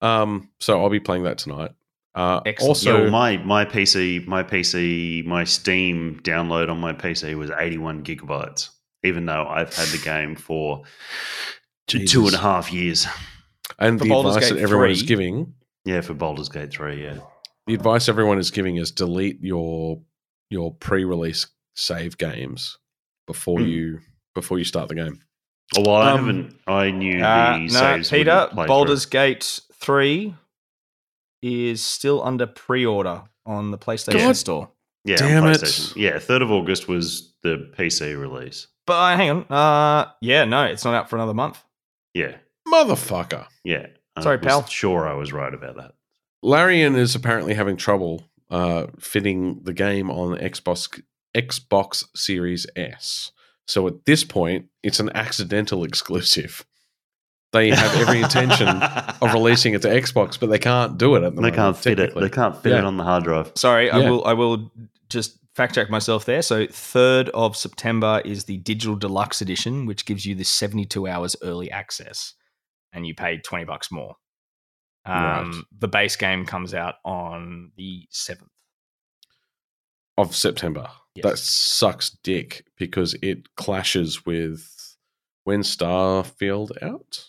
Um. 0.00 0.50
So 0.60 0.80
I'll 0.82 0.90
be 0.90 1.00
playing 1.00 1.24
that 1.24 1.38
tonight. 1.38 1.72
Uh, 2.14 2.40
Excellent. 2.46 2.68
also, 2.70 3.04
So 3.06 3.10
my 3.10 3.36
my 3.38 3.64
PC 3.64 4.26
my 4.26 4.42
PC 4.42 5.24
my 5.24 5.44
Steam 5.44 6.20
download 6.24 6.68
on 6.70 6.78
my 6.80 6.92
PC 6.92 7.36
was 7.36 7.50
81 7.56 8.02
gigabytes, 8.02 8.70
even 9.04 9.26
though 9.26 9.46
I've 9.46 9.72
had 9.74 9.88
the 9.88 9.98
game 10.02 10.34
for 10.34 10.82
two, 11.86 12.00
two 12.06 12.22
Jesus. 12.24 12.40
half 12.40 12.72
years. 12.72 13.06
and 13.78 13.98
For 13.98 14.04
the 14.04 14.10
Baldur's 14.10 14.36
advice 14.36 14.50
Gate 14.50 14.56
that 14.56 14.62
everyone 14.62 14.90
is 14.90 15.02
giving, 15.02 15.54
Yeah, 15.84 16.00
for 16.00 16.14
Baldur's 16.14 16.48
Gate 16.48 16.72
3, 16.72 17.02
yeah. 17.04 17.18
The 17.68 17.74
advice 17.74 18.08
everyone 18.08 18.38
is 18.38 18.50
giving 18.50 18.76
is 18.76 18.90
delete 18.90 19.40
your 19.42 20.00
your 20.50 20.72
pre-release 20.74 21.46
save 21.76 22.18
games 22.18 22.78
before 23.26 23.60
Hmm. 23.60 23.66
you 23.66 24.00
before 24.34 24.58
you 24.58 24.64
start 24.64 24.88
the 24.88 24.94
game. 24.96 25.20
Oh, 25.76 25.82
well, 25.82 25.96
I 25.96 26.10
Um, 26.12 26.18
haven't. 26.18 26.60
I 26.66 26.90
knew 26.90 27.22
Uh, 27.22 27.52
the 27.58 27.58
no, 27.60 27.68
saves 27.68 28.10
Peter, 28.10 28.48
wouldn't 28.50 28.66
Baldur's 28.68 29.04
Gate 29.06 29.60
3 29.74 30.34
is 31.42 31.82
still 31.84 32.22
under 32.24 32.46
pre 32.46 32.84
order 32.86 33.22
on 33.46 33.70
the 33.70 33.78
PlayStation 33.78 34.18
God. 34.18 34.36
Store. 34.36 34.70
Yeah, 35.04 35.16
Damn 35.16 35.44
on 35.44 35.50
it. 35.52 35.96
Yeah, 35.96 36.18
third 36.18 36.42
of 36.42 36.50
August 36.50 36.88
was 36.88 37.32
the 37.42 37.70
PC 37.76 38.14
release. 38.18 38.66
But 38.86 38.94
uh, 38.94 39.16
hang 39.16 39.30
on. 39.30 39.42
Uh, 39.50 40.10
yeah, 40.20 40.44
no, 40.44 40.64
it's 40.64 40.84
not 40.84 40.94
out 40.94 41.08
for 41.10 41.16
another 41.16 41.34
month. 41.34 41.62
Yeah, 42.14 42.36
Motherfucker. 42.66 43.46
yeah. 43.64 43.86
I 44.16 44.22
Sorry, 44.22 44.36
was 44.38 44.46
pal. 44.46 44.66
Sure, 44.66 45.06
I 45.06 45.14
was 45.14 45.32
right 45.32 45.52
about 45.54 45.76
that. 45.76 45.92
Larian 46.42 46.94
is 46.96 47.14
apparently 47.14 47.54
having 47.54 47.76
trouble 47.76 48.22
uh, 48.50 48.86
fitting 48.98 49.60
the 49.64 49.72
game 49.72 50.10
on 50.10 50.38
Xbox 50.38 51.00
Xbox 51.34 52.04
Series 52.16 52.66
S. 52.76 53.32
So 53.66 53.86
at 53.86 54.04
this 54.06 54.24
point, 54.24 54.66
it's 54.82 55.00
an 55.00 55.10
accidental 55.14 55.84
exclusive. 55.90 56.64
They 57.52 57.70
have 57.70 57.96
every 57.96 58.20
intention 58.20 58.68
of 58.68 59.20
releasing 59.32 59.72
it 59.72 59.80
to 59.82 59.88
Xbox, 59.88 60.38
but 60.38 60.50
they 60.50 60.58
can't 60.58 60.98
do 60.98 61.14
it 61.14 61.22
at 61.22 61.34
the 61.34 61.40
They 61.40 61.50
moment. 61.50 61.54
can't 61.56 61.76
fit 61.76 61.98
it. 61.98 62.14
They 62.14 62.28
can't 62.28 62.54
fit 62.62 62.72
it 62.72 62.84
on 62.84 62.98
the 62.98 63.04
hard 63.04 63.24
drive. 63.24 63.52
Sorry, 63.54 63.90
I 63.90 63.98
will 63.98 64.24
I 64.26 64.34
will 64.34 64.70
just 65.08 65.38
fact 65.54 65.74
check 65.74 65.88
myself 65.90 66.26
there. 66.26 66.42
So 66.42 66.66
3rd 66.66 67.30
of 67.30 67.56
September 67.56 68.20
is 68.24 68.44
the 68.44 68.58
digital 68.58 68.96
deluxe 68.96 69.40
edition, 69.40 69.86
which 69.86 70.04
gives 70.04 70.26
you 70.26 70.34
the 70.34 70.44
72 70.44 71.06
hours 71.08 71.36
early 71.42 71.70
access. 71.70 72.34
And 72.92 73.06
you 73.06 73.14
pay 73.14 73.38
20 73.38 73.64
bucks 73.64 73.90
more. 73.90 74.16
Um, 75.08 75.50
Right. 75.52 75.64
The 75.80 75.88
base 75.88 76.16
game 76.16 76.44
comes 76.46 76.74
out 76.74 76.96
on 77.04 77.72
the 77.76 78.06
7th. 78.12 78.48
of 80.16 80.34
September. 80.34 80.88
Yes. 81.14 81.22
That 81.24 81.38
sucks 81.38 82.10
dick 82.10 82.64
because 82.76 83.14
it 83.22 83.54
clashes 83.56 84.26
with 84.26 84.96
when 85.44 85.60
Starfield 85.60 86.70
out. 86.82 87.24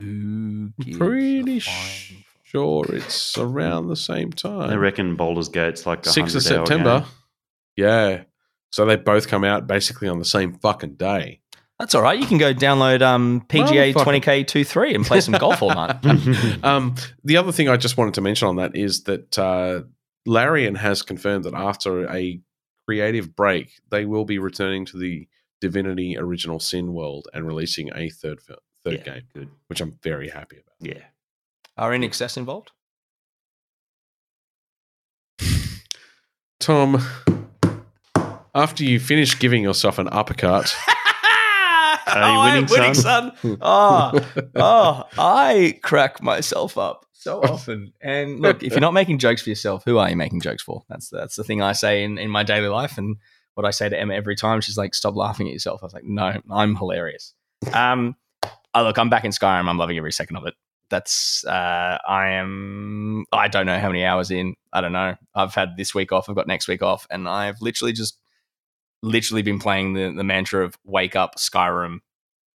Who 0.00 0.72
Pretty 0.98 1.60
sure 1.60 2.84
it's 2.88 3.38
around 3.38 3.86
the 3.88 3.96
same 3.96 4.32
time. 4.32 4.70
I 4.70 4.74
reckon 4.76 5.14
Baldur's 5.16 5.48
Gate's 5.48 5.86
like 5.86 6.04
a 6.04 6.08
6th 6.10 6.34
of 6.34 6.42
September. 6.42 7.00
game. 7.00 7.08
Yeah. 7.76 8.22
So 8.70 8.84
they 8.86 8.96
both 8.96 9.28
come 9.28 9.44
out 9.44 9.66
basically 9.68 10.08
on 10.08 10.18
the 10.18 10.24
same 10.24 10.54
fucking 10.54 10.94
day. 10.94 11.41
That's 11.82 11.96
all 11.96 12.02
right. 12.02 12.16
You 12.16 12.26
can 12.28 12.38
go 12.38 12.54
download 12.54 13.02
um, 13.02 13.40
PGA 13.48 13.92
Motherfucker. 13.92 14.22
20K 14.22 14.46
23 14.46 14.94
and 14.94 15.04
play 15.04 15.20
some 15.20 15.34
golf 15.34 15.60
all 15.62 15.70
night. 15.74 15.96
um, 16.64 16.94
the 17.24 17.36
other 17.36 17.50
thing 17.50 17.68
I 17.68 17.76
just 17.76 17.96
wanted 17.96 18.14
to 18.14 18.20
mention 18.20 18.46
on 18.46 18.54
that 18.54 18.76
is 18.76 19.02
that 19.02 19.36
uh, 19.36 19.80
Larian 20.24 20.76
has 20.76 21.02
confirmed 21.02 21.42
that 21.42 21.54
after 21.54 22.08
a 22.08 22.40
creative 22.86 23.34
break, 23.34 23.80
they 23.90 24.04
will 24.04 24.24
be 24.24 24.38
returning 24.38 24.84
to 24.86 24.96
the 24.96 25.26
Divinity 25.60 26.16
Original 26.16 26.60
Sin 26.60 26.92
world 26.92 27.26
and 27.34 27.48
releasing 27.48 27.90
a 27.96 28.10
third 28.10 28.38
third 28.84 29.02
Yeah, 29.04 29.14
game, 29.14 29.22
Good. 29.34 29.48
which 29.66 29.80
I'm 29.80 29.98
very 30.04 30.28
happy 30.28 30.58
about. 30.58 30.76
Yeah. 30.96 31.02
Are 31.76 31.92
any 31.92 32.06
excess 32.06 32.36
involved? 32.36 32.70
Tom, 36.60 37.04
after 38.54 38.84
you 38.84 39.00
finish 39.00 39.36
giving 39.36 39.64
yourself 39.64 39.98
an 39.98 40.08
uppercut, 40.12 40.72
oh, 42.14 42.18
you 42.18 42.24
am 42.24 42.54
winning, 42.54 42.70
winning, 42.70 42.94
son? 42.94 43.32
son. 43.36 43.58
Oh, 43.60 44.48
oh, 44.56 45.04
I 45.18 45.78
crack 45.82 46.22
myself 46.22 46.78
up 46.78 47.06
so 47.22 47.40
often. 47.42 47.92
And 48.00 48.40
look, 48.42 48.62
if 48.62 48.72
you're 48.72 48.80
not 48.80 48.94
making 48.94 49.18
jokes 49.18 49.42
for 49.42 49.48
yourself, 49.48 49.84
who 49.84 49.98
are 49.98 50.10
you 50.10 50.16
making 50.16 50.40
jokes 50.40 50.62
for? 50.62 50.82
That's 50.88 51.08
that's 51.08 51.36
the 51.36 51.44
thing 51.44 51.62
I 51.62 51.72
say 51.72 52.04
in, 52.04 52.18
in 52.18 52.30
my 52.30 52.42
daily 52.42 52.68
life, 52.68 52.98
and 52.98 53.16
what 53.54 53.64
I 53.64 53.70
say 53.70 53.88
to 53.88 53.98
Emma 53.98 54.14
every 54.14 54.36
time. 54.36 54.60
She's 54.60 54.78
like, 54.78 54.94
"Stop 54.94 55.16
laughing 55.16 55.46
at 55.46 55.52
yourself." 55.52 55.82
I 55.82 55.86
was 55.86 55.94
like, 55.94 56.04
"No, 56.04 56.40
I'm 56.50 56.76
hilarious." 56.76 57.34
Um, 57.72 58.16
oh, 58.74 58.82
look, 58.82 58.98
I'm 58.98 59.10
back 59.10 59.24
in 59.24 59.30
Skyrim. 59.30 59.68
I'm 59.68 59.78
loving 59.78 59.96
every 59.96 60.12
second 60.12 60.36
of 60.36 60.46
it. 60.46 60.54
That's 60.90 61.44
uh, 61.46 61.98
I 62.06 62.30
am. 62.32 63.24
I 63.32 63.48
don't 63.48 63.66
know 63.66 63.78
how 63.78 63.88
many 63.88 64.04
hours 64.04 64.30
in. 64.30 64.54
I 64.72 64.80
don't 64.80 64.92
know. 64.92 65.16
I've 65.34 65.54
had 65.54 65.76
this 65.76 65.94
week 65.94 66.12
off. 66.12 66.28
I've 66.28 66.36
got 66.36 66.46
next 66.46 66.68
week 66.68 66.82
off, 66.82 67.06
and 67.10 67.28
I've 67.28 67.60
literally 67.60 67.92
just 67.92 68.18
literally 69.02 69.42
been 69.42 69.58
playing 69.58 69.94
the 69.94 70.12
the 70.16 70.24
mantra 70.24 70.64
of 70.64 70.76
wake 70.84 71.16
up, 71.16 71.36
Skyrim, 71.36 71.98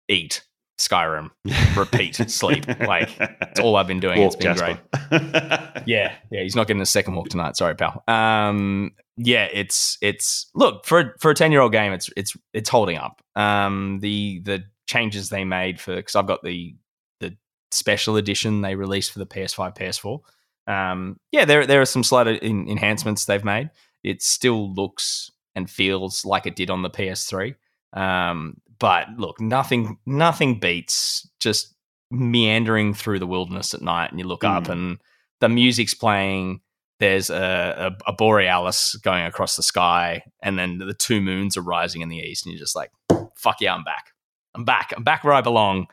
eat, 0.09 0.43
Skyrim, 0.79 1.31
repeat, 1.77 2.17
sleep. 2.31 2.67
Like 2.81 3.11
it's 3.19 3.61
all 3.61 3.77
I've 3.77 3.87
been 3.87 4.01
doing. 4.01 4.21
Walk, 4.21 4.35
it's 4.35 4.45
been 4.45 4.57
great. 4.57 4.79
Yeah, 5.85 6.15
yeah, 6.31 6.43
he's 6.43 6.55
not 6.55 6.69
getting 6.69 6.81
a 6.81 6.87
second 6.87 7.17
walk 7.17 7.29
tonight. 7.29 7.57
Sorry, 7.57 7.75
pal. 7.75 8.05
Um, 8.07 8.93
yeah, 9.17 9.49
it's 9.53 9.99
it's 10.01 10.47
look 10.55 10.87
for 10.87 11.17
for 11.19 11.33
a 11.33 11.35
ten 11.35 11.51
year 11.51 11.61
old 11.61 11.73
game, 11.73 11.93
it's 11.93 12.09
it's 12.17 12.37
it's 12.53 12.69
holding 12.69 12.99
up. 12.99 13.21
Um, 13.35 13.99
the 14.01 14.41
the 14.45 14.63
changes 14.87 15.29
they 15.29 15.43
made 15.43 15.81
for 15.81 15.97
because 15.97 16.15
I've 16.15 16.29
got 16.29 16.45
the 16.45 16.77
the 17.19 17.37
special 17.73 18.17
edition 18.17 18.61
they 18.61 18.77
released 18.77 19.11
for 19.11 19.19
the 19.19 19.27
PS5, 19.27 19.77
PS4. 19.77 20.73
Um, 20.73 21.19
yeah, 21.33 21.45
there 21.45 21.67
there 21.67 21.81
are 21.81 21.87
some 21.87 22.05
slight 22.05 22.29
en- 22.29 22.69
enhancements 22.69 23.25
they've 23.25 23.45
made. 23.45 23.71
It 24.05 24.23
still 24.23 24.73
looks 24.73 25.32
and 25.55 25.69
feels 25.71 26.25
like 26.25 26.47
it 26.47 26.57
did 26.57 26.71
on 26.71 26.83
the 26.83 26.91
PS3. 26.91 27.55
Um, 27.93 28.57
but 28.79 29.07
look, 29.19 29.41
nothing 29.41 29.99
nothing 30.07 30.59
beats 30.59 31.29
just 31.41 31.75
meandering 32.11 32.95
through 32.95 33.19
the 33.19 33.27
wilderness 33.27 33.75
at 33.75 33.83
night, 33.83 34.11
and 34.11 34.19
you 34.19 34.27
look 34.27 34.45
up 34.45 34.65
Mm. 34.65 34.71
and 34.71 34.99
the 35.41 35.49
music's 35.49 35.95
playing. 35.95 36.61
There's 37.01 37.31
a, 37.31 37.95
a, 38.07 38.11
a 38.11 38.13
borealis 38.13 38.95
going 38.97 39.25
across 39.25 39.57
the 39.57 39.63
sky, 39.63 40.23
and 40.43 40.59
then 40.59 40.79
the 40.79 40.95
two 40.95 41.21
moons 41.21 41.57
are 41.57 41.63
rising 41.63 42.01
in 42.01 42.09
the 42.09 42.19
east, 42.19 42.47
and 42.47 42.53
you're 42.53 42.61
just 42.61 42.77
like, 42.77 42.91
"Fuck 43.35 43.61
yeah, 43.61 43.75
I'm 43.75 43.83
back! 43.85 44.13
I'm 44.55 44.65
back! 44.65 44.93
I'm 44.97 45.03
back 45.05 45.25
where 45.25 45.35
I 45.35 45.41
belong." 45.41 45.87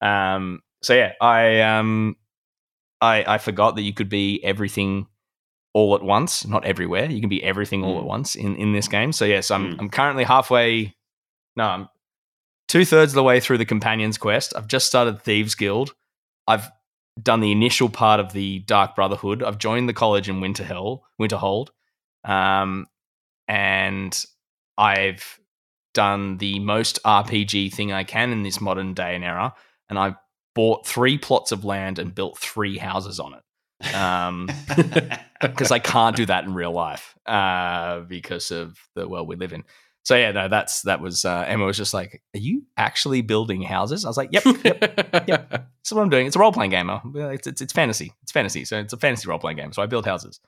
Um, 0.00 0.60
so 0.82 0.94
yeah, 0.94 1.12
I 1.20 1.60
um, 1.60 2.16
I 3.00 3.34
I 3.34 3.38
forgot 3.38 3.76
that 3.76 3.82
you 3.82 3.92
could 3.92 4.08
be 4.08 4.42
everything 4.44 5.06
all 5.76 5.94
at 5.94 6.02
once, 6.02 6.46
not 6.46 6.64
everywhere. 6.64 7.04
You 7.10 7.20
can 7.20 7.28
be 7.28 7.42
everything 7.44 7.84
all 7.84 7.96
Mm. 7.96 8.00
at 8.00 8.04
once 8.16 8.34
in 8.34 8.56
in 8.56 8.72
this 8.72 8.88
game. 8.88 9.12
So 9.12 9.24
yes, 9.26 9.50
I'm 9.50 9.64
Mm. 9.74 9.80
I'm 9.80 9.90
currently 9.90 10.24
halfway. 10.24 10.94
No, 11.54 11.64
I'm 11.64 11.88
two 12.68 12.84
thirds 12.86 13.12
of 13.12 13.16
the 13.16 13.22
way 13.22 13.40
through 13.40 13.58
the 13.58 13.64
companions 13.74 14.16
quest. 14.18 14.54
I've 14.56 14.68
just 14.68 14.86
started 14.86 15.20
Thieves 15.22 15.54
Guild. 15.54 15.94
I've 16.48 16.70
done 17.22 17.40
the 17.40 17.52
initial 17.52 17.88
part 17.90 18.20
of 18.20 18.32
the 18.32 18.60
Dark 18.60 18.94
Brotherhood. 18.96 19.42
I've 19.42 19.58
joined 19.58 19.88
the 19.88 19.92
college 19.94 20.28
in 20.30 20.40
Winterhell, 20.40 21.00
Winterhold, 21.20 21.68
um, 22.24 22.86
and 23.48 24.24
I've 24.78 25.40
done 25.94 26.38
the 26.38 26.58
most 26.58 26.98
RPG 27.04 27.72
thing 27.72 27.92
I 27.92 28.04
can 28.04 28.32
in 28.32 28.42
this 28.42 28.60
modern 28.60 28.94
day 28.94 29.14
and 29.14 29.24
era, 29.24 29.54
and 29.88 29.98
I've 29.98 30.16
bought 30.54 30.86
three 30.86 31.16
plots 31.18 31.52
of 31.52 31.64
land 31.64 31.98
and 31.98 32.14
built 32.14 32.38
three 32.38 32.78
houses 32.78 33.18
on 33.20 33.34
it. 33.34 33.42
Um, 33.94 34.48
because 35.40 35.70
I 35.70 35.78
can't 35.78 36.16
do 36.16 36.26
that 36.26 36.44
in 36.44 36.54
real 36.54 36.72
life 36.72 37.14
uh, 37.26 38.00
because 38.00 38.50
of 38.50 38.78
the 38.94 39.08
world 39.08 39.28
we 39.28 39.36
live 39.36 39.52
in. 39.52 39.64
So 40.04 40.16
yeah, 40.16 40.30
no, 40.30 40.48
that's 40.48 40.82
that 40.82 41.00
was 41.00 41.24
uh, 41.24 41.44
Emma 41.48 41.64
was 41.64 41.76
just 41.76 41.92
like, 41.92 42.22
"Are 42.32 42.38
you 42.38 42.62
actually 42.76 43.22
building 43.22 43.62
houses?" 43.62 44.04
I 44.04 44.08
was 44.08 44.16
like, 44.16 44.30
"Yep, 44.30 44.44
yep, 44.64 44.80
that's 45.50 45.92
what 45.92 46.00
I'm 46.00 46.10
doing. 46.10 46.28
It's 46.28 46.36
a 46.36 46.38
role 46.38 46.52
playing 46.52 46.70
game. 46.70 46.88
It's, 47.16 47.48
it's 47.48 47.60
it's 47.60 47.72
fantasy. 47.72 48.12
It's 48.22 48.30
fantasy. 48.30 48.64
So 48.64 48.78
it's 48.78 48.92
a 48.92 48.98
fantasy 48.98 49.28
role 49.28 49.40
playing 49.40 49.56
game. 49.56 49.72
So 49.72 49.82
I 49.82 49.86
build 49.86 50.06
houses. 50.06 50.38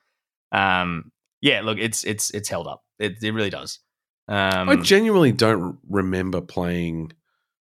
Um, 0.52 1.10
yeah, 1.40 1.62
look, 1.62 1.78
it's 1.78 2.04
it's 2.04 2.30
it's 2.30 2.48
held 2.48 2.68
up. 2.68 2.84
It 3.00 3.20
it 3.20 3.32
really 3.32 3.50
does. 3.50 3.80
Um, 4.28 4.68
I 4.68 4.76
genuinely 4.76 5.32
don't 5.32 5.78
remember 5.88 6.40
playing 6.40 7.12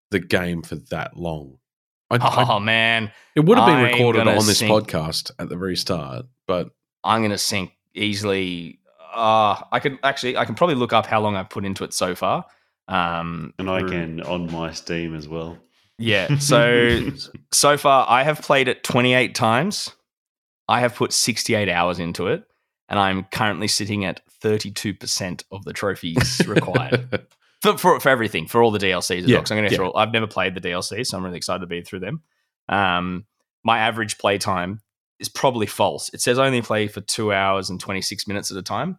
the 0.09 0.19
game 0.19 0.63
for 0.63 0.75
that 0.89 1.15
long. 1.15 1.59
I, 2.21 2.27
I- 2.27 2.55
oh 2.55 2.59
man, 2.59 3.11
it 3.35 3.41
would 3.45 3.57
have 3.57 3.67
been 3.67 3.75
I'm 3.77 3.83
recorded 3.85 4.27
on 4.27 4.45
this 4.45 4.59
sink- 4.59 4.71
podcast 4.71 5.31
at 5.39 5.49
the 5.49 5.55
very 5.55 5.75
start, 5.75 6.25
but 6.47 6.69
I'm 7.03 7.21
gonna 7.21 7.37
sink 7.37 7.71
easily. 7.93 8.79
Uh, 9.13 9.61
I 9.71 9.79
could 9.79 9.99
actually, 10.03 10.37
I 10.37 10.45
can 10.45 10.55
probably 10.55 10.75
look 10.75 10.91
up 10.93 11.05
how 11.05 11.21
long 11.21 11.35
I've 11.35 11.49
put 11.49 11.65
into 11.65 11.83
it 11.83 11.93
so 11.93 12.15
far. 12.15 12.45
Um, 12.87 13.53
and 13.59 13.69
I 13.69 13.79
through- 13.79 13.89
can 13.89 14.21
on 14.21 14.51
my 14.51 14.71
Steam 14.71 15.15
as 15.15 15.27
well. 15.27 15.57
Yeah. 15.97 16.35
So 16.39 16.99
so 17.51 17.77
far, 17.77 18.05
I 18.09 18.23
have 18.23 18.41
played 18.41 18.67
it 18.67 18.83
28 18.83 19.35
times. 19.35 19.91
I 20.67 20.79
have 20.79 20.95
put 20.95 21.13
68 21.13 21.69
hours 21.69 21.99
into 21.99 22.27
it, 22.27 22.43
and 22.89 22.97
I'm 22.99 23.25
currently 23.25 23.67
sitting 23.67 24.03
at 24.05 24.21
32% 24.41 25.43
of 25.51 25.63
the 25.65 25.73
trophies 25.73 26.41
required 26.47 27.09
for, 27.63 27.77
for 27.79 27.99
for 27.99 28.09
everything 28.09 28.45
for 28.47 28.61
all 28.61 28.69
the 28.69 28.77
DLCs. 28.79 29.27
Yeah, 29.27 29.39
I'm 29.39 29.43
going 29.45 29.67
to 29.67 29.73
yeah. 29.75 29.81
all- 29.81 29.97
I've 29.97 30.11
never 30.11 30.27
played 30.27 30.53
the 30.53 30.61
DLC, 30.61 31.03
so 31.05 31.17
I'm 31.17 31.23
really 31.23 31.37
excited 31.37 31.61
to 31.61 31.67
be 31.67 31.81
through 31.81 32.01
them. 32.01 32.21
Um, 32.69 33.25
my 33.63 33.79
average 33.79 34.17
play 34.19 34.37
time 34.37 34.81
is 35.19 35.29
probably 35.29 35.65
false. 35.65 36.09
It 36.13 36.21
says 36.21 36.37
I 36.37 36.45
only 36.45 36.61
play 36.61 36.87
for 36.87 37.01
two 37.01 37.31
hours 37.33 37.69
and 37.69 37.79
26 37.79 38.27
minutes 38.27 38.51
at 38.51 38.57
a 38.57 38.61
time. 38.61 38.97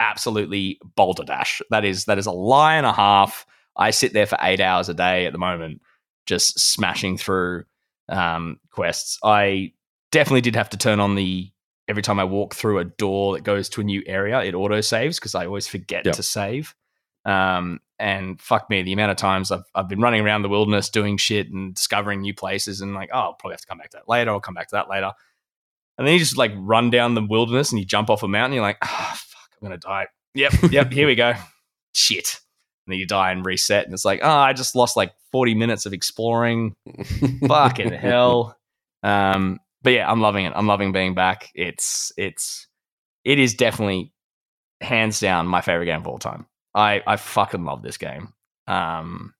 Absolutely 0.00 0.78
balderdash. 0.94 1.62
That 1.70 1.84
is 1.84 2.04
that 2.06 2.18
is 2.18 2.26
a 2.26 2.32
lie 2.32 2.76
and 2.76 2.86
a 2.86 2.92
half. 2.92 3.46
I 3.76 3.90
sit 3.90 4.12
there 4.12 4.26
for 4.26 4.38
eight 4.40 4.60
hours 4.60 4.88
a 4.88 4.94
day 4.94 5.26
at 5.26 5.32
the 5.32 5.38
moment, 5.38 5.82
just 6.26 6.58
smashing 6.60 7.16
through 7.18 7.64
um, 8.08 8.58
quests. 8.70 9.18
I 9.24 9.72
definitely 10.12 10.40
did 10.42 10.56
have 10.56 10.70
to 10.70 10.76
turn 10.78 11.00
on 11.00 11.14
the 11.14 11.50
every 11.88 12.02
time 12.02 12.18
I 12.18 12.24
walk 12.24 12.54
through 12.54 12.78
a 12.78 12.84
door 12.84 13.34
that 13.34 13.42
goes 13.44 13.68
to 13.70 13.80
a 13.80 13.84
new 13.84 14.02
area, 14.06 14.40
it 14.42 14.54
auto 14.54 14.80
saves 14.80 15.18
because 15.18 15.34
I 15.34 15.46
always 15.46 15.66
forget 15.68 16.04
Yep. 16.06 16.16
to 16.16 16.22
save. 16.22 16.74
Um, 17.26 17.80
and 17.98 18.40
fuck 18.40 18.70
me, 18.70 18.82
the 18.82 18.92
amount 18.92 19.10
of 19.10 19.16
times 19.16 19.50
I've, 19.50 19.64
I've 19.74 19.88
been 19.88 20.00
running 20.00 20.20
around 20.20 20.42
the 20.42 20.48
wilderness 20.48 20.88
doing 20.88 21.16
shit 21.16 21.50
and 21.50 21.74
discovering 21.74 22.20
new 22.20 22.32
places 22.32 22.80
and 22.80 22.94
like, 22.94 23.10
oh, 23.12 23.18
I'll 23.18 23.34
probably 23.34 23.54
have 23.54 23.62
to 23.62 23.66
come 23.66 23.78
back 23.78 23.90
to 23.90 23.96
that 23.98 24.08
later. 24.08 24.30
I'll 24.30 24.40
come 24.40 24.54
back 24.54 24.68
to 24.68 24.76
that 24.76 24.88
later. 24.88 25.12
And 25.98 26.06
then 26.06 26.14
you 26.14 26.20
just 26.20 26.36
like 26.36 26.52
run 26.56 26.90
down 26.90 27.14
the 27.14 27.24
wilderness 27.24 27.72
and 27.72 27.78
you 27.78 27.84
jump 27.84 28.10
off 28.10 28.22
a 28.22 28.28
mountain. 28.28 28.54
You're 28.54 28.62
like, 28.62 28.78
ah, 28.82 29.18
fuck, 29.18 29.50
I'm 29.60 29.68
going 29.68 29.78
to 29.78 29.86
die. 29.86 30.06
Yep, 30.34 30.52
yep, 30.70 30.92
here 30.92 31.06
we 31.06 31.14
go. 31.14 31.32
Shit. 31.92 32.38
And 32.86 32.92
then 32.92 32.98
you 33.00 33.06
die 33.06 33.32
and 33.32 33.44
reset. 33.44 33.86
And 33.86 33.94
it's 33.94 34.04
like, 34.04 34.20
oh, 34.22 34.28
I 34.28 34.52
just 34.52 34.76
lost 34.76 34.96
like 34.96 35.12
40 35.32 35.54
minutes 35.54 35.86
of 35.86 35.92
exploring 35.92 36.74
fucking 37.48 37.92
hell. 37.92 38.56
Um, 39.02 39.58
but 39.82 39.94
yeah, 39.94 40.10
I'm 40.10 40.20
loving 40.20 40.44
it. 40.44 40.52
I'm 40.54 40.66
loving 40.66 40.92
being 40.92 41.14
back. 41.14 41.50
It's 41.54 42.12
it's 42.16 42.66
it 43.24 43.38
is 43.38 43.54
definitely 43.54 44.12
hands 44.80 45.20
down 45.20 45.46
my 45.46 45.60
favorite 45.60 45.86
game 45.86 46.00
of 46.00 46.06
all 46.06 46.18
time. 46.18 46.46
I 46.76 47.02
I 47.06 47.16
fucking 47.16 47.64
love 47.64 47.82
this 47.82 47.96
game. 47.96 48.32
Um, 48.68 49.34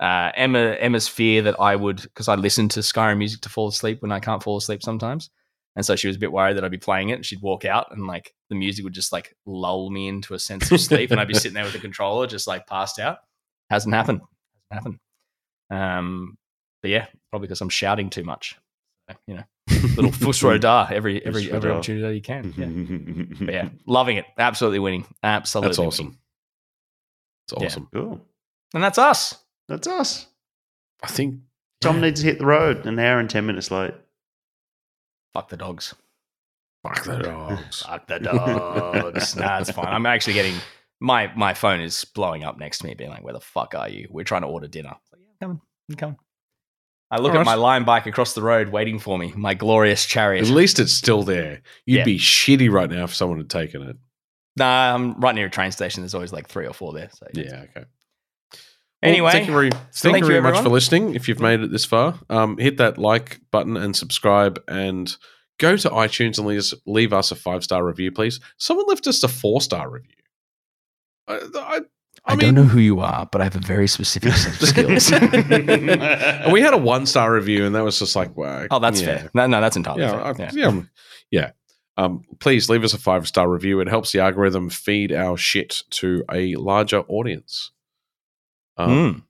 uh, 0.00 0.32
Emma 0.34 0.58
Emma's 0.58 1.06
fear 1.08 1.42
that 1.42 1.60
I 1.60 1.76
would 1.76 2.02
because 2.02 2.28
I 2.28 2.34
listen 2.34 2.68
to 2.70 2.80
Skyrim 2.80 3.18
music 3.18 3.42
to 3.42 3.48
fall 3.48 3.68
asleep 3.68 4.02
when 4.02 4.12
I 4.12 4.18
can't 4.20 4.42
fall 4.42 4.56
asleep 4.56 4.82
sometimes, 4.82 5.30
and 5.76 5.86
so 5.86 5.94
she 5.94 6.08
was 6.08 6.16
a 6.16 6.18
bit 6.20 6.32
worried 6.32 6.56
that 6.56 6.64
I'd 6.64 6.70
be 6.72 6.78
playing 6.78 7.10
it. 7.10 7.14
and 7.14 7.24
She'd 7.26 7.40
walk 7.40 7.64
out 7.64 7.86
and 7.92 8.06
like 8.06 8.34
the 8.50 8.56
music 8.56 8.84
would 8.84 8.94
just 8.94 9.12
like 9.12 9.36
lull 9.46 9.90
me 9.90 10.08
into 10.08 10.34
a 10.34 10.38
sense 10.38 10.70
of 10.72 10.80
sleep, 10.80 11.12
and 11.12 11.20
I'd 11.20 11.28
be 11.28 11.34
sitting 11.34 11.54
there 11.54 11.64
with 11.64 11.72
the 11.72 11.78
controller 11.78 12.26
just 12.26 12.46
like 12.48 12.66
passed 12.66 12.98
out. 12.98 13.18
Hasn't 13.70 13.94
happened. 13.94 14.20
Hasn't 14.70 14.98
happened. 15.70 15.98
Um, 15.98 16.36
but 16.82 16.90
yeah, 16.90 17.06
probably 17.30 17.46
because 17.46 17.60
I'm 17.60 17.68
shouting 17.68 18.10
too 18.10 18.24
much. 18.24 18.58
You 19.26 19.34
know, 19.36 19.44
little 19.96 20.58
da 20.58 20.88
every 20.90 21.24
every 21.24 21.50
every 21.52 21.70
opportunity 21.70 22.02
that 22.02 22.14
you 22.14 22.22
can. 22.22 22.54
Yeah. 22.56 23.36
But 23.46 23.54
yeah, 23.54 23.68
loving 23.86 24.16
it. 24.16 24.24
Absolutely 24.38 24.78
winning. 24.80 25.06
Absolutely. 25.22 25.68
That's 25.68 25.78
awesome. 25.78 26.06
winning. 26.06 26.18
It's 27.44 27.54
Yeah. 27.58 27.66
awesome. 27.66 27.88
Cool. 27.92 28.20
And 28.74 28.82
that's 28.82 28.98
us. 28.98 29.36
That's 29.68 29.86
us. 29.86 30.26
I 31.02 31.08
think 31.08 31.40
Tom 31.80 31.96
yeah, 31.96 32.02
needs 32.02 32.20
to 32.20 32.26
hit 32.26 32.38
the 32.38 32.46
road 32.46 32.86
an 32.86 32.98
hour 32.98 33.18
and 33.18 33.28
10 33.28 33.44
minutes 33.46 33.70
late. 33.70 33.94
Fuck 35.34 35.48
the 35.48 35.56
dogs. 35.56 35.94
fuck 36.82 37.04
the 37.04 37.18
dogs. 37.18 37.82
Fuck 37.86 38.06
the 38.06 38.18
dogs. 38.18 39.36
nah, 39.36 39.58
it's 39.60 39.70
fine. 39.70 39.86
I'm 39.86 40.06
actually 40.06 40.34
getting 40.34 40.54
my 41.00 41.32
my 41.36 41.54
phone 41.54 41.80
is 41.80 42.04
blowing 42.04 42.44
up 42.44 42.58
next 42.58 42.78
to 42.78 42.86
me, 42.86 42.94
being 42.94 43.10
like, 43.10 43.22
"Where 43.24 43.32
the 43.32 43.40
fuck 43.40 43.74
are 43.74 43.88
you? 43.88 44.08
We're 44.10 44.24
trying 44.24 44.42
to 44.42 44.48
order 44.48 44.68
dinner." 44.68 44.94
It's 45.00 45.12
like, 45.12 45.20
yeah, 45.22 45.28
I'm 45.30 45.36
coming. 45.40 45.60
I'm 45.90 45.96
coming. 45.96 46.16
I 47.10 47.16
look 47.18 47.32
All 47.32 47.38
at 47.40 47.46
right. 47.46 47.46
my 47.46 47.54
line 47.54 47.84
bike 47.84 48.06
across 48.06 48.34
the 48.34 48.42
road, 48.42 48.68
waiting 48.70 48.98
for 48.98 49.18
me. 49.18 49.32
My 49.36 49.54
glorious 49.54 50.06
chariot. 50.06 50.42
At 50.44 50.50
least 50.50 50.78
it's 50.80 50.92
still 50.94 51.22
there. 51.22 51.62
You'd 51.86 51.98
Yeah. 51.98 52.04
be 52.04 52.18
shitty 52.18 52.70
right 52.70 52.88
now 52.90 53.04
if 53.04 53.14
someone 53.14 53.38
had 53.38 53.50
taken 53.50 53.82
it. 53.82 53.96
Nah, 54.56 54.94
I'm 54.94 55.18
right 55.20 55.34
near 55.34 55.46
a 55.46 55.50
train 55.50 55.72
station. 55.72 56.02
There's 56.02 56.14
always 56.14 56.32
like 56.32 56.48
three 56.48 56.66
or 56.66 56.74
four 56.74 56.92
there. 56.92 57.10
So 57.12 57.26
Yeah, 57.32 57.64
okay. 57.76 57.86
Anyway, 59.02 59.32
thank 59.32 59.48
you 59.48 59.52
very, 59.52 59.70
thank 59.70 59.84
thank 59.94 60.16
you 60.18 60.26
you, 60.26 60.26
very 60.26 60.42
much 60.42 60.62
for 60.62 60.68
listening. 60.68 61.16
If 61.16 61.26
you've 61.26 61.40
made 61.40 61.60
it 61.60 61.72
this 61.72 61.84
far, 61.84 62.20
um, 62.30 62.56
hit 62.56 62.76
that 62.76 62.98
like 62.98 63.40
button 63.50 63.76
and 63.76 63.96
subscribe, 63.96 64.62
and 64.68 65.14
go 65.58 65.76
to 65.76 65.90
iTunes 65.90 66.38
and 66.38 66.46
leave 66.46 66.60
us, 66.60 66.74
leave 66.86 67.12
us 67.12 67.32
a 67.32 67.34
five 67.34 67.64
star 67.64 67.84
review, 67.84 68.12
please. 68.12 68.38
Someone 68.58 68.86
left 68.86 69.08
us 69.08 69.22
a 69.24 69.28
four 69.28 69.60
star 69.60 69.90
review. 69.90 70.14
I, 71.26 71.40
I, 71.54 71.80
I, 72.24 72.36
don't 72.36 72.54
know 72.54 72.62
who 72.62 72.78
you 72.78 73.00
are, 73.00 73.28
but 73.30 73.40
I 73.40 73.44
have 73.44 73.56
a 73.56 73.60
very 73.60 73.88
specific 73.88 74.34
set 74.34 74.62
of 74.62 74.68
skills. 75.00 75.10
And 75.12 76.52
we 76.52 76.60
had 76.60 76.74
a 76.74 76.78
one 76.78 77.06
star 77.06 77.32
review, 77.32 77.64
and 77.66 77.74
that 77.74 77.82
was 77.82 77.98
just 77.98 78.14
like, 78.14 78.36
wow. 78.36 78.66
oh, 78.70 78.78
that's 78.78 79.00
yeah. 79.00 79.18
fair. 79.18 79.30
No, 79.34 79.46
no, 79.48 79.60
that's 79.60 79.76
entirely 79.76 80.02
Yeah, 80.02 80.32
fair. 80.32 80.48
I- 80.48 80.50
Yeah. 80.52 80.82
yeah, 81.30 81.50
um. 81.96 82.24
Please 82.40 82.68
leave 82.70 82.84
us 82.84 82.94
a 82.94 82.98
five 82.98 83.26
star 83.28 83.48
review. 83.48 83.80
It 83.80 83.88
helps 83.88 84.12
the 84.12 84.20
algorithm 84.20 84.70
feed 84.70 85.12
our 85.12 85.36
shit 85.36 85.82
to 85.90 86.24
a 86.30 86.54
larger 86.56 87.00
audience. 87.08 87.70
Um, 88.76 88.90
Mm. 88.90 89.22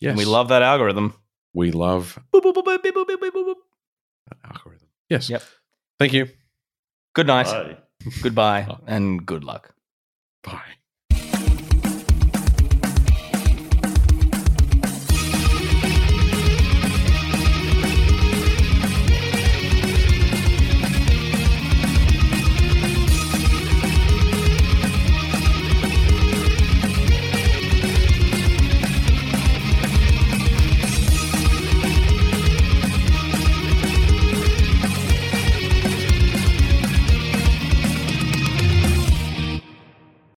yes, 0.00 0.10
And 0.10 0.18
we 0.18 0.24
love 0.24 0.48
that 0.48 0.62
algorithm. 0.62 1.14
we 1.54 1.70
love 1.70 2.18
Boop, 2.32 2.42
boop, 2.42 2.54
boop, 2.54 3.54
algorithm. 4.44 4.88
Yes. 5.08 5.30
Yep. 5.30 5.42
Thank 5.98 6.12
you. 6.12 6.28
Good 7.14 7.26
night, 7.26 7.46
Bye. 7.46 7.76
goodbye, 8.22 8.76
and 8.86 9.24
good 9.26 9.42
luck. 9.44 9.74
Bye. 10.42 10.77